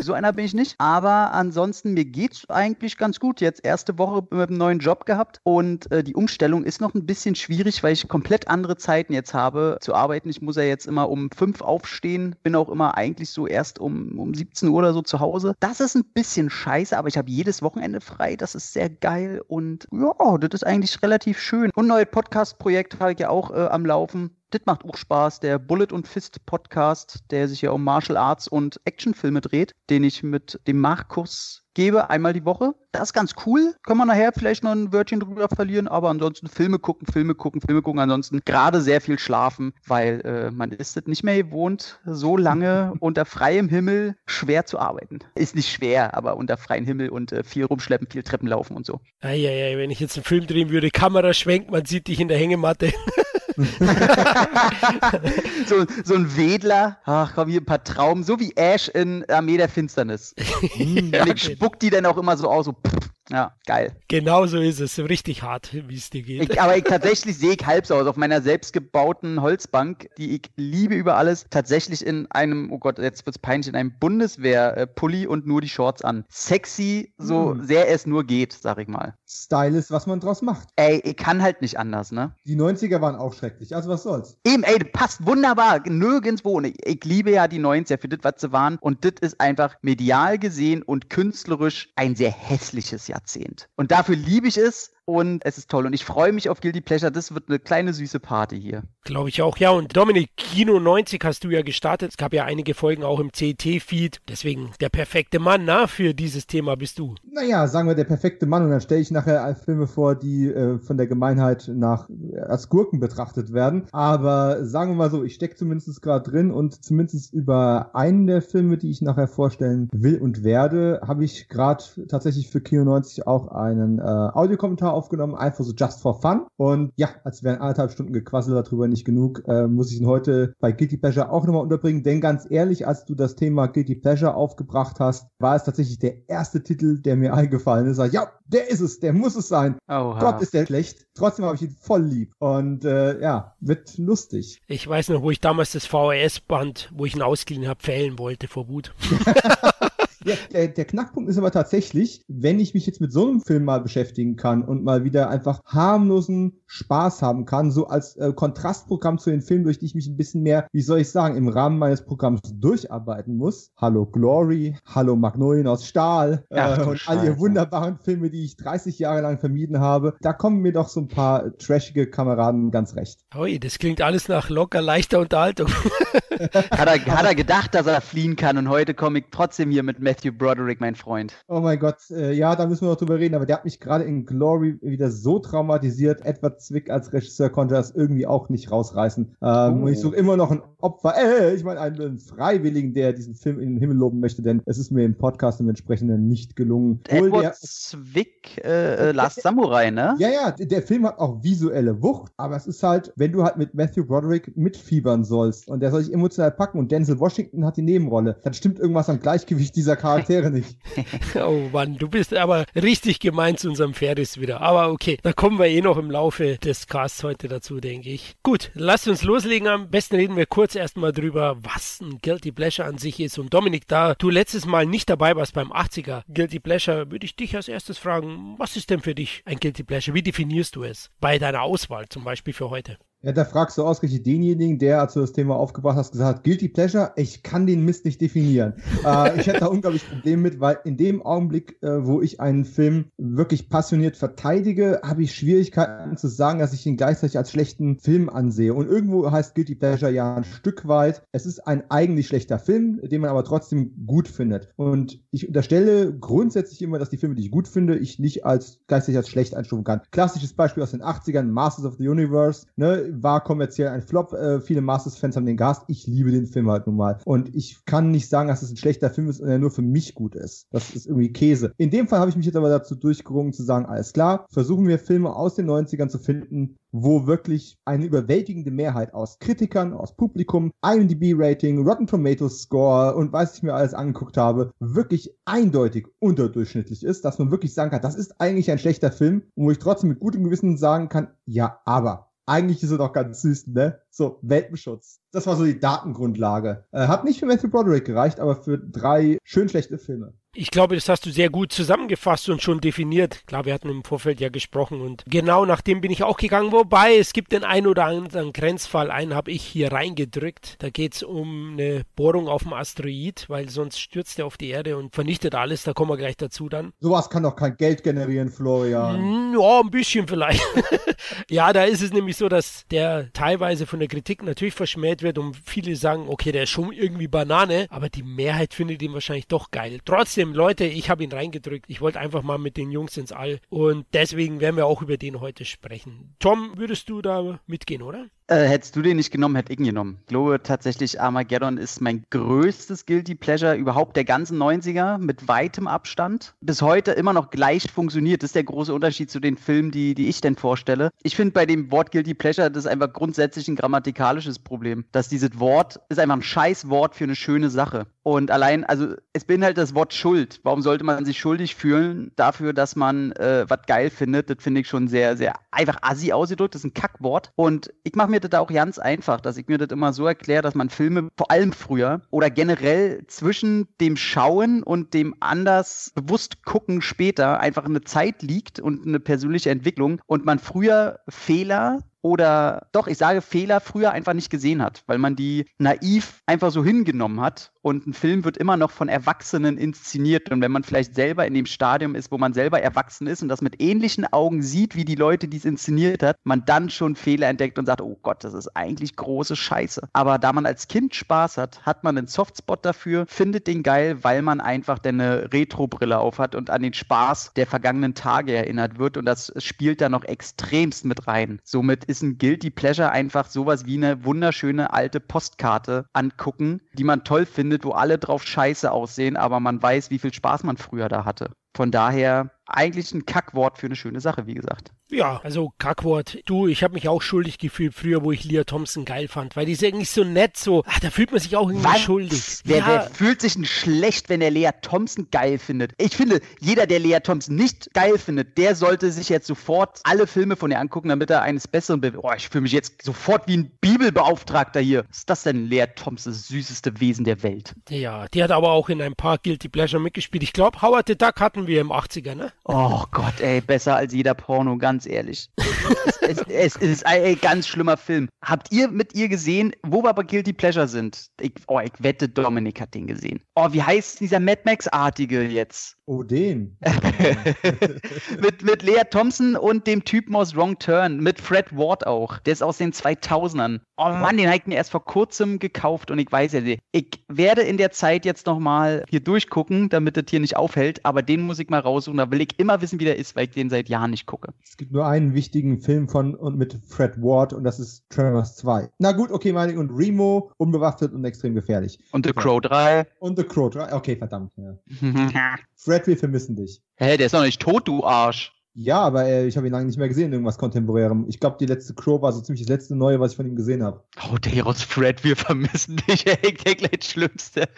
so 0.00 0.12
einer 0.12 0.32
bin 0.32 0.44
ich 0.44 0.54
nicht. 0.54 0.76
Aber 0.78 1.32
ansonsten, 1.32 1.94
mir 1.94 2.04
geht's 2.04 2.48
eigentlich 2.48 2.96
ganz 2.96 3.18
gut. 3.20 3.40
Jetzt 3.40 3.47
erste 3.60 3.98
Woche 3.98 4.26
mit 4.30 4.48
einem 4.48 4.58
neuen 4.58 4.78
Job 4.78 5.06
gehabt 5.06 5.40
und 5.42 5.90
äh, 5.90 6.04
die 6.04 6.14
Umstellung 6.14 6.64
ist 6.64 6.80
noch 6.80 6.94
ein 6.94 7.06
bisschen 7.06 7.34
schwierig, 7.34 7.82
weil 7.82 7.92
ich 7.92 8.08
komplett 8.08 8.48
andere 8.48 8.76
Zeiten 8.76 9.12
jetzt 9.12 9.34
habe 9.34 9.78
zu 9.80 9.94
arbeiten. 9.94 10.28
Ich 10.28 10.42
muss 10.42 10.56
ja 10.56 10.62
jetzt 10.62 10.86
immer 10.86 11.08
um 11.08 11.30
fünf 11.30 11.60
aufstehen, 11.60 12.36
bin 12.42 12.54
auch 12.54 12.68
immer 12.68 12.96
eigentlich 12.96 13.30
so 13.30 13.46
erst 13.46 13.78
um, 13.78 14.18
um 14.18 14.34
17 14.34 14.68
Uhr 14.68 14.78
oder 14.78 14.92
so 14.92 15.02
zu 15.02 15.20
Hause. 15.20 15.54
Das 15.60 15.80
ist 15.80 15.94
ein 15.94 16.04
bisschen 16.14 16.50
scheiße, 16.50 16.96
aber 16.96 17.08
ich 17.08 17.16
habe 17.16 17.30
jedes 17.30 17.62
Wochenende 17.62 18.00
frei. 18.00 18.36
Das 18.36 18.54
ist 18.54 18.72
sehr 18.72 18.90
geil 18.90 19.42
und 19.46 19.86
ja, 19.92 20.38
das 20.38 20.60
ist 20.60 20.66
eigentlich 20.66 21.02
relativ 21.02 21.40
schön. 21.40 21.70
Und 21.74 21.86
neues 21.86 22.08
Podcast-Projekt 22.10 23.00
habe 23.00 23.12
ich 23.12 23.18
ja 23.18 23.30
auch 23.30 23.50
äh, 23.50 23.66
am 23.68 23.86
Laufen 23.86 24.37
das 24.50 24.62
macht 24.64 24.84
auch 24.84 24.96
Spaß. 24.96 25.40
Der 25.40 25.58
Bullet 25.58 25.92
und 25.92 26.08
Fist 26.08 26.44
Podcast, 26.46 27.20
der 27.30 27.48
sich 27.48 27.62
ja 27.62 27.70
um 27.70 27.84
Martial 27.84 28.16
Arts 28.16 28.48
und 28.48 28.80
Actionfilme 28.84 29.40
dreht, 29.40 29.74
den 29.90 30.04
ich 30.04 30.22
mit 30.22 30.60
dem 30.66 30.78
Markus 30.78 31.64
gebe, 31.74 32.10
einmal 32.10 32.32
die 32.32 32.44
Woche. 32.44 32.74
Das 32.90 33.10
ist 33.10 33.12
ganz 33.12 33.34
cool. 33.46 33.74
Können 33.84 33.98
wir 33.98 34.06
nachher 34.06 34.32
vielleicht 34.32 34.64
noch 34.64 34.72
ein 34.72 34.92
Wörtchen 34.92 35.20
drüber 35.20 35.48
verlieren, 35.48 35.86
aber 35.86 36.08
ansonsten 36.08 36.48
Filme 36.48 36.80
gucken, 36.80 37.06
Filme 37.06 37.36
gucken, 37.36 37.60
Filme 37.60 37.82
gucken. 37.82 38.00
Ansonsten 38.00 38.40
gerade 38.44 38.80
sehr 38.80 39.00
viel 39.00 39.18
schlafen, 39.18 39.74
weil 39.86 40.20
äh, 40.22 40.50
man 40.50 40.72
ist 40.72 40.96
es 40.96 41.06
nicht 41.06 41.22
mehr 41.22 41.36
gewohnt, 41.36 42.00
so 42.04 42.36
lange 42.36 42.94
unter 43.00 43.24
freiem 43.24 43.68
Himmel 43.68 44.16
schwer 44.26 44.66
zu 44.66 44.78
arbeiten. 44.78 45.20
Ist 45.36 45.54
nicht 45.54 45.70
schwer, 45.70 46.16
aber 46.16 46.36
unter 46.36 46.56
freiem 46.56 46.84
Himmel 46.84 47.10
und 47.10 47.30
äh, 47.30 47.44
viel 47.44 47.64
rumschleppen, 47.64 48.08
viel 48.10 48.24
Treppen 48.24 48.48
laufen 48.48 48.76
und 48.76 48.84
so. 48.84 49.00
Eieiei, 49.20 49.76
wenn 49.76 49.90
ich 49.90 50.00
jetzt 50.00 50.16
einen 50.16 50.24
Film 50.24 50.46
drehen 50.48 50.70
würde, 50.70 50.90
Kamera 50.90 51.32
schwenkt, 51.32 51.70
man 51.70 51.84
sieht 51.84 52.08
dich 52.08 52.18
in 52.18 52.28
der 52.28 52.38
Hängematte. 52.38 52.92
so, 55.66 55.84
so 56.04 56.14
ein 56.14 56.36
Wedler, 56.36 56.98
ach 57.04 57.34
komm, 57.34 57.48
hier 57.48 57.60
ein 57.60 57.66
paar 57.66 57.82
Trauben, 57.82 58.22
so 58.22 58.38
wie 58.38 58.52
Ash 58.54 58.88
in 58.88 59.28
Armee 59.28 59.56
der 59.56 59.68
Finsternis. 59.68 60.34
ja, 60.76 61.22
und 61.22 61.34
ich 61.34 61.42
spuckt 61.42 61.82
die 61.82 61.90
dann 61.90 62.06
auch 62.06 62.18
immer 62.18 62.36
so 62.36 62.48
aus, 62.48 62.66
so 62.66 62.72
pff, 62.72 63.10
ja, 63.30 63.52
geil. 63.66 63.94
Genau 64.08 64.46
so 64.46 64.58
ist 64.58 64.80
es, 64.80 64.98
richtig 64.98 65.42
hart, 65.42 65.70
wie 65.72 65.96
es 65.96 66.08
dir 66.10 66.22
geht. 66.22 66.50
Ich, 66.50 66.60
aber 66.60 66.76
ich, 66.76 66.84
tatsächlich 66.84 67.38
sehe 67.38 67.52
ich 67.52 67.66
halb 67.66 67.86
so 67.86 67.94
aus 67.94 68.06
auf 68.06 68.16
meiner 68.16 68.40
selbstgebauten 68.40 69.42
Holzbank, 69.42 70.08
die 70.16 70.36
ich 70.36 70.50
liebe 70.56 70.94
über 70.94 71.16
alles, 71.16 71.46
tatsächlich 71.50 72.06
in 72.06 72.30
einem, 72.30 72.72
oh 72.72 72.78
Gott, 72.78 72.98
jetzt 72.98 73.26
wird's 73.26 73.38
peinlich, 73.38 73.68
in 73.68 73.76
einem 73.76 73.98
Bundeswehr-Pulli 73.98 75.26
und 75.26 75.46
nur 75.46 75.60
die 75.60 75.68
Shorts 75.68 76.02
an. 76.02 76.24
Sexy, 76.30 77.12
so 77.18 77.52
hm. 77.52 77.64
sehr 77.64 77.90
es 77.90 78.06
nur 78.06 78.24
geht, 78.24 78.54
sag 78.54 78.78
ich 78.78 78.88
mal. 78.88 79.14
Style 79.26 79.76
ist, 79.76 79.90
was 79.90 80.06
man 80.06 80.20
draus 80.20 80.40
macht. 80.40 80.68
Ey, 80.76 81.00
ich 81.04 81.16
kann 81.16 81.42
halt 81.42 81.60
nicht 81.60 81.78
anders, 81.78 82.12
ne? 82.12 82.34
Die 82.46 82.56
90er 82.56 83.00
waren 83.02 83.16
auch 83.16 83.34
schrecklich, 83.34 83.74
also 83.74 83.90
was 83.90 84.04
soll's. 84.04 84.38
Eben, 84.46 84.62
ey, 84.62 84.78
passt 84.78 85.26
wunderbar, 85.26 85.80
nirgendwo. 85.86 86.60
Ich, 86.62 86.74
ich 86.82 87.04
liebe 87.04 87.30
ja 87.30 87.46
die 87.46 87.60
90er 87.60 88.00
für 88.00 88.08
das, 88.08 88.20
was 88.22 88.40
sie 88.40 88.52
waren. 88.52 88.78
Und 88.80 89.04
das 89.04 89.14
ist 89.20 89.40
einfach 89.40 89.76
medial 89.82 90.38
gesehen 90.38 90.82
und 90.82 91.10
künstlerisch 91.10 91.90
ein 91.94 92.16
sehr 92.16 92.30
hässliches 92.30 93.06
Jahr. 93.08 93.17
Jahrzehnt. 93.18 93.68
Und 93.76 93.90
dafür 93.90 94.16
liebe 94.16 94.46
ich 94.46 94.56
es, 94.56 94.92
und 95.08 95.42
es 95.46 95.56
ist 95.56 95.70
toll. 95.70 95.86
Und 95.86 95.94
ich 95.94 96.04
freue 96.04 96.32
mich 96.32 96.50
auf 96.50 96.60
Guilty 96.60 96.82
Pleasure. 96.82 97.10
Das 97.10 97.32
wird 97.32 97.48
eine 97.48 97.58
kleine 97.58 97.94
süße 97.94 98.20
Party 98.20 98.60
hier. 98.60 98.82
Glaube 99.04 99.30
ich 99.30 99.40
auch. 99.40 99.56
Ja, 99.56 99.70
und 99.70 99.96
Dominik, 99.96 100.36
Kino 100.36 100.78
90 100.78 101.24
hast 101.24 101.44
du 101.44 101.48
ja 101.48 101.62
gestartet. 101.62 102.10
Es 102.10 102.18
gab 102.18 102.34
ja 102.34 102.44
einige 102.44 102.74
Folgen 102.74 103.04
auch 103.04 103.18
im 103.18 103.32
CT-Feed. 103.32 104.20
Deswegen 104.28 104.70
der 104.82 104.90
perfekte 104.90 105.38
Mann 105.38 105.64
na, 105.64 105.86
für 105.86 106.12
dieses 106.12 106.46
Thema 106.46 106.76
bist 106.76 106.98
du. 106.98 107.14
Naja, 107.32 107.66
sagen 107.68 107.88
wir 107.88 107.94
der 107.94 108.04
perfekte 108.04 108.44
Mann. 108.44 108.64
Und 108.64 108.70
dann 108.70 108.82
stelle 108.82 109.00
ich 109.00 109.10
nachher 109.10 109.56
Filme 109.56 109.86
vor, 109.86 110.14
die 110.14 110.48
äh, 110.48 110.78
von 110.78 110.98
der 110.98 111.06
Gemeinheit 111.06 111.70
nach 111.74 112.10
äh, 112.10 112.40
als 112.40 112.68
Gurken 112.68 113.00
betrachtet 113.00 113.54
werden. 113.54 113.86
Aber 113.92 114.62
sagen 114.66 114.90
wir 114.90 114.96
mal 114.96 115.10
so, 115.10 115.24
ich 115.24 115.36
stecke 115.36 115.56
zumindest 115.56 116.02
gerade 116.02 116.30
drin 116.30 116.50
und 116.50 116.84
zumindest 116.84 117.32
über 117.32 117.92
einen 117.94 118.26
der 118.26 118.42
Filme, 118.42 118.76
die 118.76 118.90
ich 118.90 119.00
nachher 119.00 119.28
vorstellen 119.28 119.88
will 119.90 120.18
und 120.18 120.44
werde, 120.44 121.00
habe 121.06 121.24
ich 121.24 121.48
gerade 121.48 121.82
tatsächlich 122.08 122.50
für 122.50 122.60
Kino 122.60 122.84
90 122.84 123.26
auch 123.26 123.48
einen 123.48 124.00
äh, 124.00 124.02
Audiokommentar 124.02 124.97
aufgenommen, 124.98 125.34
einfach 125.34 125.64
so 125.64 125.72
just 125.72 126.00
for 126.00 126.20
fun. 126.20 126.46
Und 126.56 126.92
ja, 126.96 127.10
als 127.24 127.42
wären 127.42 127.60
anderthalb 127.60 127.92
Stunden 127.92 128.12
gequasselt 128.12 128.56
darüber 128.56 128.88
nicht 128.88 129.04
genug, 129.04 129.42
äh, 129.46 129.66
muss 129.66 129.92
ich 129.92 130.00
ihn 130.00 130.06
heute 130.06 130.54
bei 130.60 130.72
Guilty 130.72 130.96
Pleasure 130.96 131.30
auch 131.30 131.46
nochmal 131.46 131.62
unterbringen. 131.62 132.02
Denn 132.02 132.20
ganz 132.20 132.46
ehrlich, 132.50 132.86
als 132.86 133.04
du 133.04 133.14
das 133.14 133.36
Thema 133.36 133.66
Guilty 133.66 133.94
Pleasure 133.94 134.34
aufgebracht 134.34 134.96
hast, 134.98 135.28
war 135.38 135.56
es 135.56 135.64
tatsächlich 135.64 135.98
der 135.98 136.28
erste 136.28 136.62
Titel, 136.62 137.00
der 137.00 137.16
mir 137.16 137.34
eingefallen 137.34 137.86
ist. 137.86 137.98
Ja, 138.12 138.32
der 138.46 138.70
ist 138.70 138.80
es, 138.80 138.98
der 138.98 139.12
muss 139.12 139.36
es 139.36 139.48
sein. 139.48 139.76
Oha. 139.88 140.18
Gott, 140.18 140.42
ist 140.42 140.54
der 140.54 140.66
schlecht. 140.66 141.06
Trotzdem 141.14 141.44
habe 141.44 141.56
ich 141.56 141.62
ihn 141.62 141.76
voll 141.80 142.02
lieb. 142.02 142.32
Und 142.38 142.84
äh, 142.84 143.20
ja, 143.20 143.54
wird 143.60 143.96
lustig. 143.98 144.60
Ich 144.66 144.88
weiß 144.88 145.10
noch, 145.10 145.22
wo 145.22 145.30
ich 145.30 145.40
damals 145.40 145.72
das 145.72 145.86
VHS-Band, 145.86 146.90
wo 146.94 147.04
ich 147.04 147.14
ihn 147.14 147.22
ausgeliehen 147.22 147.68
habe, 147.68 147.82
fällen 147.82 148.18
wollte 148.18 148.48
vor 148.48 148.68
Wut. 148.68 148.94
Ja, 150.24 150.34
der, 150.52 150.68
der 150.68 150.84
Knackpunkt 150.84 151.30
ist 151.30 151.38
aber 151.38 151.50
tatsächlich, 151.50 152.24
wenn 152.28 152.58
ich 152.58 152.74
mich 152.74 152.86
jetzt 152.86 153.00
mit 153.00 153.12
so 153.12 153.28
einem 153.28 153.40
Film 153.40 153.64
mal 153.64 153.80
beschäftigen 153.80 154.36
kann 154.36 154.62
und 154.62 154.82
mal 154.82 155.04
wieder 155.04 155.30
einfach 155.30 155.60
harmlosen 155.64 156.60
Spaß 156.66 157.22
haben 157.22 157.44
kann, 157.44 157.70
so 157.70 157.86
als 157.86 158.16
äh, 158.16 158.32
Kontrastprogramm 158.32 159.18
zu 159.18 159.30
den 159.30 159.42
Filmen, 159.42 159.64
durch 159.64 159.78
die 159.78 159.86
ich 159.86 159.94
mich 159.94 160.08
ein 160.08 160.16
bisschen 160.16 160.42
mehr, 160.42 160.66
wie 160.72 160.82
soll 160.82 161.00
ich 161.00 161.10
sagen, 161.10 161.36
im 161.36 161.48
Rahmen 161.48 161.78
meines 161.78 162.04
Programms 162.04 162.40
durcharbeiten 162.54 163.36
muss. 163.36 163.72
Hallo 163.76 164.06
Glory, 164.06 164.76
Hallo 164.84 165.16
Magnolien 165.16 165.66
aus 165.66 165.86
Stahl 165.86 166.44
äh, 166.50 166.82
und 166.82 167.00
all 167.06 167.20
die 167.20 167.38
wunderbaren 167.38 167.98
Filme, 167.98 168.30
die 168.30 168.44
ich 168.44 168.56
30 168.56 168.98
Jahre 168.98 169.20
lang 169.20 169.38
vermieden 169.38 169.80
habe. 169.80 170.16
Da 170.20 170.32
kommen 170.32 170.60
mir 170.60 170.72
doch 170.72 170.88
so 170.88 171.00
ein 171.00 171.08
paar 171.08 171.56
trashige 171.58 172.10
Kameraden 172.10 172.70
ganz 172.70 172.96
recht. 172.96 173.20
Ui, 173.36 173.58
das 173.58 173.78
klingt 173.78 174.00
alles 174.00 174.28
nach 174.28 174.50
locker 174.50 174.82
leichter 174.82 175.20
Unterhaltung. 175.20 175.68
hat, 175.70 176.88
er, 176.88 177.06
hat 177.18 177.24
er 177.24 177.34
gedacht, 177.34 177.74
dass 177.74 177.86
er 177.86 178.00
fliehen 178.00 178.36
kann 178.36 178.58
und 178.58 178.68
heute 178.68 178.94
komme 178.94 179.20
ich 179.20 179.26
trotzdem 179.30 179.70
hier 179.70 179.82
mit 179.82 180.00
Matthew 180.08 180.32
Broderick, 180.32 180.80
mein 180.80 180.94
Freund. 180.94 181.34
Oh 181.48 181.60
mein 181.60 181.78
Gott, 181.78 182.10
äh, 182.10 182.32
ja, 182.32 182.56
da 182.56 182.64
müssen 182.64 182.86
wir 182.86 182.88
noch 182.88 182.96
drüber 182.96 183.18
reden, 183.18 183.34
aber 183.34 183.44
der 183.44 183.56
hat 183.56 183.66
mich 183.66 183.78
gerade 183.78 184.04
in 184.04 184.24
Glory 184.24 184.78
wieder 184.80 185.10
so 185.10 185.38
traumatisiert. 185.38 186.24
Edward 186.24 186.62
Zwick 186.62 186.88
als 186.88 187.12
Regisseur 187.12 187.50
konnte 187.50 187.74
das 187.74 187.90
irgendwie 187.90 188.26
auch 188.26 188.48
nicht 188.48 188.70
rausreißen. 188.70 189.36
Ähm, 189.42 189.82
oh. 189.82 189.88
Ich 189.88 190.00
suche 190.00 190.16
immer 190.16 190.38
noch 190.38 190.50
ein 190.50 190.62
Opfer, 190.80 191.12
äh, 191.18 191.54
ich 191.54 191.62
meine 191.62 191.80
einen 191.80 192.18
Freiwilligen, 192.18 192.94
der 192.94 193.12
diesen 193.12 193.34
Film 193.34 193.60
in 193.60 193.74
den 193.74 193.78
Himmel 193.80 193.98
loben 193.98 194.20
möchte, 194.20 194.40
denn 194.40 194.62
es 194.64 194.78
ist 194.78 194.90
mir 194.90 195.04
im 195.04 195.14
Podcast 195.14 195.60
im 195.60 195.68
entsprechenden 195.68 196.26
nicht 196.26 196.56
gelungen. 196.56 197.00
Edward 197.08 197.42
der, 197.42 197.52
Zwick, 197.52 198.64
äh, 198.64 199.10
äh 199.10 199.12
Last 199.12 199.42
Samurai, 199.42 199.90
ne? 199.90 200.14
Ja, 200.18 200.30
ja, 200.30 200.52
der 200.52 200.82
Film 200.82 201.06
hat 201.06 201.18
auch 201.18 201.42
visuelle 201.42 202.00
Wucht, 202.02 202.32
aber 202.38 202.56
es 202.56 202.66
ist 202.66 202.82
halt, 202.82 203.12
wenn 203.16 203.32
du 203.32 203.44
halt 203.44 203.58
mit 203.58 203.74
Matthew 203.74 204.06
Broderick 204.06 204.56
mitfiebern 204.56 205.24
sollst 205.24 205.68
und 205.68 205.80
der 205.80 205.90
soll 205.90 206.02
sich 206.02 206.14
emotional 206.14 206.52
packen 206.52 206.78
und 206.78 206.90
Denzel 206.90 207.20
Washington 207.20 207.66
hat 207.66 207.76
die 207.76 207.82
Nebenrolle, 207.82 208.38
dann 208.42 208.54
stimmt 208.54 208.78
irgendwas 208.78 209.10
am 209.10 209.20
Gleichgewicht 209.20 209.76
dieser 209.76 209.97
Charaktere 209.98 210.50
nicht. 210.50 210.76
oh 211.34 211.68
Mann, 211.72 211.98
du 211.98 212.08
bist 212.08 212.34
aber 212.34 212.64
richtig 212.74 213.20
gemein 213.20 213.56
zu 213.56 213.68
unserem 213.68 213.94
Ferris 213.94 214.40
wieder. 214.40 214.60
Aber 214.60 214.90
okay, 214.90 215.18
da 215.22 215.32
kommen 215.32 215.58
wir 215.58 215.66
eh 215.66 215.80
noch 215.80 215.98
im 215.98 216.10
Laufe 216.10 216.56
des 216.56 216.86
Casts 216.86 217.22
heute 217.22 217.48
dazu, 217.48 217.80
denke 217.80 218.08
ich. 218.08 218.36
Gut, 218.42 218.70
lasst 218.74 219.08
uns 219.08 219.22
loslegen. 219.22 219.68
Am 219.68 219.90
besten 219.90 220.16
reden 220.16 220.36
wir 220.36 220.46
kurz 220.46 220.74
erstmal 220.74 221.12
drüber, 221.12 221.56
was 221.62 222.00
ein 222.00 222.18
Guilty 222.22 222.52
Pleasure 222.52 222.88
an 222.88 222.98
sich 222.98 223.20
ist. 223.20 223.38
Und 223.38 223.52
Dominik, 223.52 223.86
da 223.88 224.14
du 224.14 224.30
letztes 224.30 224.64
Mal 224.64 224.86
nicht 224.86 225.10
dabei 225.10 225.36
warst 225.36 225.54
beim 225.54 225.72
80er 225.72 226.22
Guilty 226.32 226.60
Pleasure, 226.60 227.10
würde 227.10 227.26
ich 227.26 227.36
dich 227.36 227.54
als 227.56 227.68
erstes 227.68 227.98
fragen, 227.98 228.54
was 228.58 228.76
ist 228.76 228.90
denn 228.90 229.00
für 229.00 229.14
dich 229.14 229.42
ein 229.44 229.58
Guilty 229.58 229.82
Pleasure? 229.82 230.14
Wie 230.14 230.22
definierst 230.22 230.76
du 230.76 230.84
es 230.84 231.10
bei 231.20 231.38
deiner 231.38 231.62
Auswahl 231.62 232.08
zum 232.08 232.24
Beispiel 232.24 232.54
für 232.54 232.70
heute? 232.70 232.98
Ja, 233.20 233.32
da 233.32 233.44
fragst 233.44 233.76
du 233.76 233.84
ausgerechnet 233.84 234.26
denjenigen, 234.26 234.78
der, 234.78 235.04
du 235.08 235.18
das 235.18 235.32
Thema 235.32 235.56
aufgebracht 235.56 235.96
hast, 235.96 236.12
gesagt 236.12 236.36
hat, 236.36 236.44
Guilty 236.44 236.68
Pleasure, 236.68 237.12
ich 237.16 237.42
kann 237.42 237.66
den 237.66 237.84
Mist 237.84 238.04
nicht 238.04 238.20
definieren. 238.20 238.74
äh, 239.04 239.40
ich 239.40 239.48
hätte 239.48 239.58
da 239.58 239.66
unglaublich 239.66 240.08
Probleme 240.08 240.42
mit, 240.42 240.60
weil 240.60 240.78
in 240.84 240.96
dem 240.96 241.20
Augenblick, 241.22 241.82
äh, 241.82 242.06
wo 242.06 242.22
ich 242.22 242.40
einen 242.40 242.64
Film 242.64 243.06
wirklich 243.16 243.68
passioniert 243.68 244.16
verteidige, 244.16 245.00
habe 245.02 245.24
ich 245.24 245.34
Schwierigkeiten 245.34 246.16
zu 246.16 246.28
sagen, 246.28 246.60
dass 246.60 246.72
ich 246.72 246.86
ihn 246.86 246.96
gleichzeitig 246.96 247.36
als 247.36 247.50
schlechten 247.50 247.98
Film 247.98 248.28
ansehe. 248.28 248.72
Und 248.72 248.86
irgendwo 248.86 249.28
heißt 249.28 249.56
Guilty 249.56 249.74
Pleasure 249.74 250.12
ja 250.12 250.36
ein 250.36 250.44
Stück 250.44 250.86
weit, 250.86 251.24
es 251.32 251.44
ist 251.44 251.66
ein 251.66 251.90
eigentlich 251.90 252.28
schlechter 252.28 252.60
Film, 252.60 253.00
den 253.02 253.20
man 253.20 253.30
aber 253.30 253.42
trotzdem 253.42 254.06
gut 254.06 254.28
findet. 254.28 254.68
Und 254.76 255.20
ich 255.32 255.48
unterstelle 255.48 256.16
grundsätzlich 256.16 256.82
immer, 256.82 257.00
dass 257.00 257.10
die 257.10 257.16
Filme, 257.16 257.34
die 257.34 257.42
ich 257.42 257.50
gut 257.50 257.66
finde, 257.66 257.98
ich 257.98 258.20
nicht 258.20 258.46
als 258.46 258.78
gleichzeitig 258.86 259.16
als 259.16 259.28
schlecht 259.28 259.56
einstufen 259.56 259.82
kann. 259.82 260.02
Klassisches 260.12 260.52
Beispiel 260.52 260.84
aus 260.84 260.92
den 260.92 261.02
80ern, 261.02 261.42
Masters 261.42 261.84
of 261.84 261.96
the 261.98 262.06
Universe, 262.06 262.66
ne? 262.76 263.07
War 263.12 263.42
kommerziell 263.42 263.88
ein 263.88 264.02
Flop. 264.02 264.32
Äh, 264.32 264.60
viele 264.60 264.80
Masters-Fans 264.80 265.36
haben 265.36 265.46
den 265.46 265.56
gehasst. 265.56 265.84
Ich 265.88 266.06
liebe 266.06 266.30
den 266.30 266.46
Film 266.46 266.70
halt 266.70 266.86
nun 266.86 266.96
mal. 266.96 267.18
Und 267.24 267.54
ich 267.54 267.84
kann 267.84 268.10
nicht 268.10 268.28
sagen, 268.28 268.48
dass 268.48 268.62
es 268.62 268.70
ein 268.70 268.76
schlechter 268.76 269.10
Film 269.10 269.28
ist 269.28 269.40
und 269.40 269.48
er 269.48 269.58
nur 269.58 269.70
für 269.70 269.82
mich 269.82 270.14
gut 270.14 270.34
ist. 270.34 270.66
Das 270.70 270.90
ist 270.94 271.06
irgendwie 271.06 271.32
Käse. 271.32 271.72
In 271.76 271.90
dem 271.90 272.08
Fall 272.08 272.20
habe 272.20 272.30
ich 272.30 272.36
mich 272.36 272.46
jetzt 272.46 272.56
aber 272.56 272.68
dazu 272.68 272.94
durchgerungen 272.94 273.52
zu 273.52 273.62
sagen, 273.62 273.86
alles 273.86 274.12
klar, 274.12 274.46
versuchen 274.50 274.86
wir 274.86 274.98
Filme 274.98 275.34
aus 275.34 275.54
den 275.54 275.68
90ern 275.68 276.08
zu 276.08 276.18
finden, 276.18 276.76
wo 276.92 277.26
wirklich 277.26 277.76
eine 277.84 278.04
überwältigende 278.04 278.70
Mehrheit 278.70 279.14
aus 279.14 279.38
Kritikern, 279.38 279.92
aus 279.92 280.16
Publikum, 280.16 280.72
IMDb-Rating, 280.82 281.86
Rotten 281.86 282.06
Tomatoes 282.06 282.62
Score 282.62 283.14
und 283.14 283.32
was 283.32 283.56
ich 283.56 283.62
mir 283.62 283.74
alles 283.74 283.94
angeguckt 283.94 284.36
habe, 284.36 284.72
wirklich 284.78 285.34
eindeutig 285.44 286.06
unterdurchschnittlich 286.18 287.04
ist, 287.04 287.24
dass 287.24 287.38
man 287.38 287.50
wirklich 287.50 287.74
sagen 287.74 287.90
kann, 287.90 288.02
das 288.02 288.14
ist 288.14 288.40
eigentlich 288.40 288.70
ein 288.70 288.78
schlechter 288.78 289.12
Film, 289.12 289.42
wo 289.54 289.70
ich 289.70 289.78
trotzdem 289.78 290.10
mit 290.10 290.20
gutem 290.20 290.44
Gewissen 290.44 290.76
sagen 290.76 291.08
kann, 291.08 291.28
ja, 291.44 291.80
aber 291.84 292.27
eigentlich 292.48 292.82
ist 292.82 292.90
er 292.90 292.98
doch 292.98 293.12
ganz 293.12 293.42
süß, 293.42 293.68
ne? 293.68 294.00
So, 294.18 294.40
Welpenschutz. 294.42 295.20
Das 295.30 295.46
war 295.46 295.54
so 295.54 295.64
die 295.64 295.78
Datengrundlage. 295.78 296.84
Äh, 296.90 297.06
hat 297.06 297.22
nicht 297.22 297.38
für 297.38 297.46
Matthew 297.46 297.68
Broderick 297.68 298.04
gereicht, 298.04 298.40
aber 298.40 298.56
für 298.56 298.76
drei 298.76 299.38
schön 299.44 299.68
schlechte 299.68 299.96
Filme. 299.96 300.34
Ich 300.54 300.72
glaube, 300.72 300.96
das 300.96 301.08
hast 301.08 301.24
du 301.24 301.30
sehr 301.30 301.50
gut 301.50 301.72
zusammengefasst 301.72 302.48
und 302.48 302.62
schon 302.62 302.80
definiert. 302.80 303.46
Klar, 303.46 303.64
wir 303.64 303.74
hatten 303.74 303.90
im 303.90 304.02
Vorfeld 304.02 304.40
ja 304.40 304.48
gesprochen 304.48 305.02
und 305.02 305.22
genau 305.28 305.66
nach 305.66 305.82
dem 305.82 306.00
bin 306.00 306.10
ich 306.10 306.24
auch 306.24 306.38
gegangen. 306.38 306.72
Wobei 306.72 307.16
es 307.16 307.32
gibt 307.32 307.52
den 307.52 307.62
einen 307.62 307.86
oder 307.86 308.06
anderen 308.06 308.52
Grenzfall. 308.52 309.10
Einen 309.10 309.34
habe 309.34 309.52
ich 309.52 309.62
hier 309.62 309.92
reingedrückt. 309.92 310.76
Da 310.80 310.90
geht 310.90 311.14
es 311.14 311.22
um 311.22 311.74
eine 311.74 312.02
Bohrung 312.16 312.48
auf 312.48 312.64
dem 312.64 312.72
Asteroid, 312.72 313.44
weil 313.48 313.68
sonst 313.68 314.00
stürzt 314.00 314.38
er 314.40 314.46
auf 314.46 314.56
die 314.56 314.70
Erde 314.70 314.96
und 314.96 315.14
vernichtet 315.14 315.54
alles. 315.54 315.84
Da 315.84 315.92
kommen 315.92 316.10
wir 316.10 316.16
gleich 316.16 316.36
dazu 316.36 316.68
dann. 316.68 316.92
Sowas 316.98 317.30
kann 317.30 317.44
doch 317.44 317.54
kein 317.54 317.76
Geld 317.76 318.02
generieren, 318.02 318.48
Florian. 318.48 319.52
Ja, 319.52 319.80
ein 319.80 319.90
bisschen 319.90 320.26
vielleicht. 320.26 320.64
ja, 321.50 321.72
da 321.72 321.84
ist 321.84 322.02
es 322.02 322.12
nämlich 322.12 322.36
so, 322.36 322.48
dass 322.48 322.84
der 322.90 323.32
teilweise 323.32 323.86
von 323.86 324.00
der 324.00 324.07
Kritik 324.08 324.42
natürlich 324.42 324.74
verschmäht 324.74 325.22
wird 325.22 325.38
und 325.38 325.56
viele 325.64 325.94
sagen, 325.96 326.26
okay, 326.28 326.52
der 326.52 326.64
ist 326.64 326.70
schon 326.70 326.92
irgendwie 326.92 327.28
Banane, 327.28 327.86
aber 327.90 328.08
die 328.08 328.22
Mehrheit 328.22 328.74
findet 328.74 329.02
ihn 329.02 329.12
wahrscheinlich 329.12 329.46
doch 329.46 329.70
geil. 329.70 330.00
Trotzdem 330.04 330.38
trotzdem, 330.38 330.54
Leute, 330.54 330.84
ich 330.84 331.10
habe 331.10 331.24
ihn 331.24 331.32
reingedrückt. 331.32 331.86
Ich 331.88 332.00
wollte 332.00 332.20
einfach 332.20 332.42
mal 332.42 332.58
mit 332.58 332.76
den 332.76 332.90
Jungs 332.90 333.16
ins 333.16 333.32
All. 333.32 333.60
Und 333.68 334.06
deswegen 334.12 334.60
werden 334.60 334.76
wir 334.76 334.86
auch 334.86 335.02
über 335.02 335.16
den 335.16 335.40
heute 335.40 335.64
sprechen. 335.64 336.34
Tom, 336.38 336.76
würdest 336.76 337.08
du 337.08 337.22
da 337.22 337.58
mitgehen, 337.66 338.02
oder? 338.02 338.26
Äh, 338.48 338.66
hättest 338.66 338.96
du 338.96 339.02
den 339.02 339.18
nicht 339.18 339.30
genommen, 339.30 339.56
hätte 339.56 339.74
ich 339.74 339.78
ihn 339.78 339.84
genommen. 339.84 340.16
Ich 340.22 340.28
glaube 340.28 340.62
tatsächlich, 340.62 341.20
Armageddon 341.20 341.76
ist 341.76 342.00
mein 342.00 342.24
größtes 342.30 343.04
Guilty 343.04 343.34
Pleasure 343.34 343.74
überhaupt 343.74 344.16
der 344.16 344.24
ganzen 344.24 344.58
90er 344.58 345.18
mit 345.18 345.48
weitem 345.48 345.86
Abstand. 345.86 346.54
Bis 346.62 346.80
heute 346.80 347.12
immer 347.12 347.34
noch 347.34 347.50
gleich 347.50 347.90
funktioniert. 347.92 348.42
Das 348.42 348.48
ist 348.48 348.54
der 348.54 348.64
große 348.64 348.94
Unterschied 348.94 349.30
zu 349.30 349.38
den 349.38 349.58
Filmen, 349.58 349.90
die, 349.90 350.14
die 350.14 350.28
ich 350.28 350.40
denn 350.40 350.56
vorstelle. 350.56 351.10
Ich 351.22 351.36
finde 351.36 351.52
bei 351.52 351.66
dem 351.66 351.92
Wort 351.92 352.10
Guilty 352.10 352.32
Pleasure, 352.32 352.70
das 352.70 352.84
ist 352.84 352.90
einfach 352.90 353.12
grundsätzlich 353.12 353.68
ein 353.68 353.76
grammatikalisches 353.76 354.58
Problem. 354.58 355.04
Dass 355.12 355.28
dieses 355.28 355.60
Wort 355.60 356.00
ist 356.08 356.18
einfach 356.18 356.36
ein 356.36 356.42
scheiß 356.42 356.88
Wort 356.88 357.14
für 357.14 357.24
eine 357.24 357.36
schöne 357.36 357.68
Sache. 357.68 358.06
Und 358.22 358.50
allein, 358.50 358.84
also 358.84 359.14
es 359.32 359.44
beinhaltet 359.44 359.78
das 359.78 359.94
Wort 359.94 360.12
Schuld. 360.12 360.60
Warum 360.62 360.82
sollte 360.82 361.04
man 361.04 361.24
sich 361.24 361.38
schuldig 361.38 361.74
fühlen 361.74 362.30
dafür, 362.36 362.72
dass 362.72 362.96
man 362.96 363.32
äh, 363.32 363.64
was 363.68 363.80
geil 363.86 364.10
findet? 364.10 364.50
Das 364.50 364.58
finde 364.60 364.82
ich 364.82 364.88
schon 364.88 365.08
sehr, 365.08 365.36
sehr 365.36 365.54
einfach 365.70 365.96
assi 366.02 366.32
ausgedrückt. 366.32 366.74
Das 366.74 366.82
ist 366.82 366.86
ein 366.86 366.94
Kackwort. 366.94 367.52
Und 367.56 367.90
ich 368.04 368.14
mache 368.14 368.30
mir 368.30 368.37
mir 368.42 368.48
das 368.48 368.60
auch 368.60 368.68
ganz 368.68 368.98
einfach, 368.98 369.40
dass 369.40 369.56
ich 369.56 369.68
mir 369.68 369.78
das 369.78 369.88
immer 369.88 370.12
so 370.12 370.26
erkläre, 370.26 370.62
dass 370.62 370.74
man 370.74 370.90
Filme 370.90 371.28
vor 371.36 371.50
allem 371.50 371.72
früher 371.72 372.22
oder 372.30 372.50
generell 372.50 373.24
zwischen 373.26 373.88
dem 374.00 374.16
Schauen 374.16 374.82
und 374.82 375.14
dem 375.14 375.34
anders 375.40 376.12
bewusst 376.14 376.64
gucken 376.64 377.02
später 377.02 377.60
einfach 377.60 377.84
eine 377.84 378.02
Zeit 378.02 378.42
liegt 378.42 378.80
und 378.80 379.06
eine 379.06 379.20
persönliche 379.20 379.70
Entwicklung 379.70 380.20
und 380.26 380.44
man 380.44 380.58
früher 380.58 381.20
Fehler 381.28 382.00
oder 382.22 382.88
doch, 382.92 383.06
ich 383.06 383.18
sage 383.18 383.40
Fehler 383.42 383.80
früher 383.80 384.12
einfach 384.12 384.34
nicht 384.34 384.50
gesehen 384.50 384.82
hat, 384.82 385.02
weil 385.06 385.18
man 385.18 385.36
die 385.36 385.66
naiv 385.78 386.42
einfach 386.46 386.70
so 386.70 386.84
hingenommen 386.84 387.40
hat 387.40 387.72
und 387.88 388.06
ein 388.06 388.12
Film 388.12 388.44
wird 388.44 388.56
immer 388.58 388.76
noch 388.76 388.90
von 388.90 389.08
Erwachsenen 389.08 389.78
inszeniert. 389.78 390.50
Und 390.50 390.60
wenn 390.60 390.70
man 390.70 390.84
vielleicht 390.84 391.14
selber 391.14 391.46
in 391.46 391.54
dem 391.54 391.64
Stadium 391.64 392.14
ist, 392.14 392.30
wo 392.30 392.36
man 392.36 392.52
selber 392.52 392.82
erwachsen 392.82 393.26
ist 393.26 393.42
und 393.42 393.48
das 393.48 393.62
mit 393.62 393.80
ähnlichen 393.80 394.30
Augen 394.30 394.62
sieht, 394.62 394.94
wie 394.94 395.04
die 395.04 395.14
Leute, 395.14 395.48
die 395.48 395.56
es 395.56 395.64
inszeniert 395.64 396.22
hat, 396.22 396.36
man 396.44 396.64
dann 396.66 396.90
schon 396.90 397.16
Fehler 397.16 397.48
entdeckt 397.48 397.78
und 397.78 397.86
sagt, 397.86 398.02
oh 398.02 398.18
Gott, 398.22 398.44
das 398.44 398.52
ist 398.52 398.76
eigentlich 398.76 399.16
große 399.16 399.56
Scheiße. 399.56 400.08
Aber 400.12 400.38
da 400.38 400.52
man 400.52 400.66
als 400.66 400.88
Kind 400.88 401.14
Spaß 401.14 401.56
hat, 401.56 401.86
hat 401.86 402.04
man 402.04 402.18
einen 402.18 402.26
Softspot 402.26 402.84
dafür, 402.84 403.24
findet 403.26 403.66
den 403.66 403.82
geil, 403.82 404.18
weil 404.22 404.42
man 404.42 404.60
einfach 404.60 404.98
eine 405.04 405.52
Retro-Brille 405.52 406.18
aufhat 406.18 406.54
und 406.54 406.68
an 406.68 406.82
den 406.82 406.92
Spaß 406.92 407.52
der 407.54 407.66
vergangenen 407.66 408.14
Tage 408.14 408.54
erinnert 408.54 408.98
wird. 408.98 409.16
Und 409.16 409.24
das 409.24 409.52
spielt 409.56 410.00
da 410.00 410.10
noch 410.10 410.24
extremst 410.24 411.04
mit 411.04 411.26
rein. 411.26 411.60
Somit 411.64 412.04
ist 412.08 412.22
ein 412.22 412.38
Guilty 412.38 412.70
Pleasure 412.70 413.10
einfach 413.10 413.48
sowas 413.48 413.86
wie 413.86 413.96
eine 413.96 414.24
wunderschöne 414.24 414.92
alte 414.92 415.20
Postkarte 415.20 416.06
angucken, 416.12 416.80
die 416.94 417.04
man 417.04 417.24
toll 417.24 417.46
findet 417.46 417.68
findet, 417.68 417.84
wo 417.84 417.90
alle 417.90 418.18
drauf 418.18 418.44
scheiße 418.44 418.90
aussehen, 418.90 419.36
aber 419.36 419.60
man 419.60 419.82
weiß, 419.82 420.10
wie 420.10 420.18
viel 420.18 420.32
Spaß 420.32 420.62
man 420.64 420.76
früher 420.76 421.08
da 421.08 421.24
hatte. 421.24 421.50
Von 421.78 421.92
daher 421.92 422.50
eigentlich 422.66 423.14
ein 423.14 423.24
Kackwort 423.24 423.78
für 423.78 423.86
eine 423.86 423.94
schöne 423.94 424.20
Sache, 424.20 424.48
wie 424.48 424.54
gesagt. 424.54 424.90
Ja, 425.10 425.40
also 425.42 425.72
Kackwort. 425.78 426.38
Du, 426.44 426.66
ich 426.66 426.82
habe 426.82 426.92
mich 426.92 427.08
auch 427.08 427.22
schuldig 427.22 427.56
gefühlt 427.56 427.94
früher, 427.94 428.22
wo 428.22 428.30
ich 428.30 428.44
Leah 428.44 428.64
Thompson 428.64 429.06
geil 429.06 429.26
fand, 429.26 429.56
weil 429.56 429.64
die 429.64 429.72
ist 429.72 429.82
eigentlich 429.82 430.10
so 430.10 430.22
nett, 430.22 430.58
so, 430.58 430.84
ach, 430.86 431.00
da 431.00 431.08
fühlt 431.08 431.30
man 431.30 431.40
sich 431.40 431.56
auch 431.56 431.70
irgendwie 431.70 431.88
Was? 431.88 432.00
schuldig. 432.00 432.60
Wer, 432.64 432.78
ja. 432.78 432.86
wer 432.86 433.02
fühlt 433.04 433.40
sich 433.40 433.54
denn 433.54 433.64
schlecht, 433.64 434.28
wenn 434.28 434.42
er 434.42 434.50
Lea 434.50 434.68
Thompson 434.82 435.28
geil 435.30 435.58
findet? 435.58 435.92
Ich 435.96 436.14
finde, 436.14 436.40
jeder, 436.60 436.86
der 436.86 436.98
Lea 436.98 437.20
Thompson 437.20 437.54
nicht 437.56 437.94
geil 437.94 438.18
findet, 438.18 438.58
der 438.58 438.74
sollte 438.74 439.10
sich 439.10 439.30
jetzt 439.30 439.46
sofort 439.46 440.00
alle 440.04 440.26
Filme 440.26 440.56
von 440.56 440.70
ihr 440.70 440.78
angucken, 440.78 441.08
damit 441.08 441.30
er 441.30 441.40
eines 441.40 441.68
Besseren 441.68 442.02
be 442.02 442.12
Oh, 442.20 442.32
ich 442.36 442.48
fühle 442.48 442.62
mich 442.62 442.72
jetzt 442.72 443.02
sofort 443.02 443.48
wie 443.48 443.56
ein 443.56 443.70
Bibelbeauftragter 443.80 444.80
hier. 444.80 445.04
Was 445.08 445.18
ist 445.18 445.30
das 445.30 445.42
denn, 445.44 445.68
Lea 445.68 445.86
Thompson, 445.94 446.32
das 446.32 446.48
süßeste 446.48 447.00
Wesen 447.00 447.24
der 447.24 447.42
Welt? 447.42 447.74
Ja, 447.88 448.26
die 448.28 448.42
hat 448.42 448.50
aber 448.50 448.72
auch 448.72 448.90
in 448.90 449.00
ein 449.00 449.14
paar 449.14 449.38
Guilty 449.38 449.68
Pleasure 449.68 450.02
mitgespielt. 450.02 450.42
Ich 450.42 450.52
glaube, 450.52 450.82
Howard 450.82 451.08
the 451.08 451.16
Duck 451.16 451.40
hatten 451.40 451.66
wie 451.68 451.78
im 451.78 451.92
80er, 451.92 452.34
ne? 452.34 452.52
Oh 452.64 453.04
Gott, 453.12 453.40
ey, 453.40 453.60
besser 453.60 453.96
als 453.96 454.12
jeder 454.12 454.34
Porno, 454.34 454.76
ganz 454.78 455.06
ehrlich. 455.06 455.50
es, 456.20 456.42
es, 456.48 456.76
ist 456.76 457.06
ein 457.06 457.38
ganz 457.40 457.66
schlimmer 457.66 457.96
Film. 457.96 458.28
Habt 458.44 458.72
ihr 458.72 458.88
mit 458.88 459.14
ihr 459.14 459.28
gesehen, 459.28 459.72
wo 459.84 460.02
wir 460.02 460.10
aber 460.10 460.24
Guilty 460.24 460.52
Pleasure 460.52 460.88
sind? 460.88 461.28
Ich, 461.40 461.52
oh, 461.66 461.80
ich 461.80 461.92
wette, 461.98 462.28
Dominik 462.28 462.80
hat 462.80 462.94
den 462.94 463.06
gesehen. 463.06 463.40
Oh, 463.54 463.68
wie 463.72 463.82
heißt 463.82 464.20
dieser 464.20 464.40
Mad 464.40 464.62
Max-artige 464.64 465.42
jetzt? 465.42 465.96
Oh, 466.06 466.22
den. 466.22 466.76
mit, 468.40 468.62
mit 468.62 468.82
Lea 468.82 469.02
Thompson 469.10 469.56
und 469.56 469.86
dem 469.86 470.04
Typen 470.04 470.34
aus 470.34 470.56
Wrong 470.56 470.78
Turn, 470.78 471.18
mit 471.18 471.40
Fred 471.40 471.76
Ward 471.76 472.06
auch. 472.06 472.38
Der 472.38 472.54
ist 472.54 472.62
aus 472.62 472.78
den 472.78 472.92
2000ern. 472.92 473.80
Oh 473.98 474.08
Mann, 474.08 474.36
den 474.36 474.46
habe 474.46 474.56
ich 474.56 474.66
mir 474.66 474.76
erst 474.76 474.90
vor 474.90 475.04
kurzem 475.04 475.58
gekauft 475.58 476.10
und 476.10 476.18
ich 476.18 476.30
weiß 476.30 476.52
ja, 476.52 476.60
ich 476.92 477.24
werde 477.28 477.62
in 477.62 477.76
der 477.76 477.90
Zeit 477.90 478.24
jetzt 478.24 478.46
nochmal 478.46 479.04
hier 479.10 479.20
durchgucken, 479.20 479.88
damit 479.90 480.16
das 480.16 480.24
hier 480.30 480.40
nicht 480.40 480.56
aufhält, 480.56 481.04
aber 481.04 481.22
den 481.22 481.42
muss 481.42 481.58
ich 481.58 481.68
mal 481.68 481.80
raussuchen. 481.80 482.16
Da 482.16 482.30
will 482.30 482.40
ich 482.40 482.58
immer 482.58 482.80
wissen, 482.80 483.00
wie 483.00 483.04
der 483.04 483.16
ist, 483.16 483.36
weil 483.36 483.44
ich 483.44 483.50
den 483.50 483.68
seit 483.68 483.88
Jahren 483.88 484.10
nicht 484.10 484.26
gucke. 484.26 484.54
Es 484.64 484.76
gibt 484.76 484.92
nur 484.92 485.06
einen 485.06 485.34
wichtigen 485.34 485.80
Film 485.80 486.07
von 486.08 486.34
und 486.34 486.56
mit 486.56 486.78
Fred 486.86 487.20
Ward 487.22 487.52
und 487.52 487.64
das 487.64 487.78
ist 487.78 488.08
Tremors 488.10 488.56
2. 488.56 488.90
Na 488.98 489.12
gut, 489.12 489.30
okay, 489.30 489.52
meine 489.52 489.72
ich. 489.72 489.78
Und 489.78 489.90
Remo, 489.90 490.50
unbewaffnet 490.56 491.12
und 491.12 491.24
extrem 491.24 491.54
gefährlich. 491.54 491.98
Und 492.12 492.26
The 492.26 492.32
Crow 492.32 492.60
3. 492.60 493.06
Und 493.20 493.38
The 493.38 493.44
Crow 493.44 493.70
3. 493.70 493.92
Okay, 493.92 494.16
verdammt. 494.16 494.52
Ja. 494.56 494.76
Fred, 495.76 496.06
wir 496.06 496.16
vermissen 496.16 496.56
dich. 496.56 496.82
Hä, 496.96 497.16
der 497.16 497.26
ist 497.26 497.32
noch 497.32 497.42
nicht 497.42 497.60
tot, 497.60 497.86
du 497.86 498.04
Arsch. 498.04 498.52
Ja, 498.80 499.00
aber 499.00 499.24
äh, 499.24 499.48
ich 499.48 499.56
habe 499.56 499.66
ihn 499.66 499.72
lange 499.72 499.86
nicht 499.86 499.98
mehr 499.98 500.06
gesehen, 500.06 500.32
irgendwas 500.32 500.56
Kontemporärem. 500.56 501.26
Ich 501.28 501.40
glaube, 501.40 501.56
die 501.58 501.66
letzte 501.66 501.94
Crow 501.94 502.22
war 502.22 502.32
so 502.32 502.40
ziemlich 502.40 502.64
das 502.64 502.68
letzte 502.68 502.94
Neue, 502.94 503.18
was 503.18 503.32
ich 503.32 503.36
von 503.36 503.44
ihm 503.44 503.56
gesehen 503.56 503.82
habe. 503.82 504.04
Oh, 504.30 504.36
Deros 504.38 504.84
Fred, 504.84 505.24
wir 505.24 505.34
vermissen 505.34 505.96
dich, 506.08 506.24
ey, 506.44 506.54
der 506.54 506.76
gleich 506.76 507.02
Schlimmste. 507.02 507.68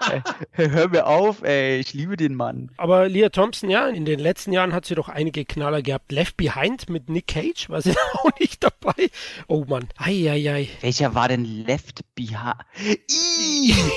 Hör 0.50 0.88
mir 0.88 1.06
auf, 1.06 1.44
ey, 1.44 1.78
ich 1.78 1.94
liebe 1.94 2.16
den 2.16 2.34
Mann. 2.34 2.72
Aber 2.78 3.08
Leah 3.08 3.28
Thompson, 3.28 3.70
ja, 3.70 3.86
in 3.86 4.04
den 4.04 4.18
letzten 4.18 4.50
Jahren 4.50 4.72
hat 4.72 4.86
sie 4.86 4.96
doch 4.96 5.08
einige 5.08 5.44
Knaller 5.44 5.82
gehabt. 5.82 6.10
Left 6.10 6.36
Behind 6.36 6.90
mit 6.90 7.08
Nick 7.08 7.28
Cage, 7.28 7.70
war 7.70 7.80
sie 7.80 7.94
auch 8.14 8.36
nicht 8.40 8.64
dabei? 8.64 9.08
Oh 9.46 9.64
Mann, 9.68 9.86
ei, 9.98 10.66
Welcher 10.80 11.14
war 11.14 11.28
denn 11.28 11.44
Left 11.44 12.00
Behind? 12.16 12.56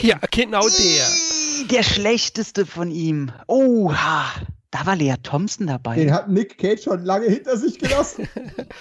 ja, 0.03 0.19
genau 0.29 0.61
der. 0.61 1.67
Der 1.71 1.81
schlechteste 1.81 2.67
von 2.67 2.91
ihm. 2.91 3.31
Oha. 3.47 4.25
Da 4.73 4.87
war 4.87 4.95
Lea 4.95 5.13
Thompson 5.21 5.67
dabei. 5.67 5.95
Den 5.97 6.11
hat 6.11 6.29
Nick 6.29 6.57
Cage 6.57 6.81
schon 6.81 7.05
lange 7.05 7.27
hinter 7.27 7.57
sich 7.57 7.77
gelassen. 7.77 8.27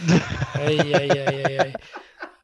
ei, 0.55 0.79
ei, 0.79 1.11
ei, 1.11 1.57
ei, 1.59 1.73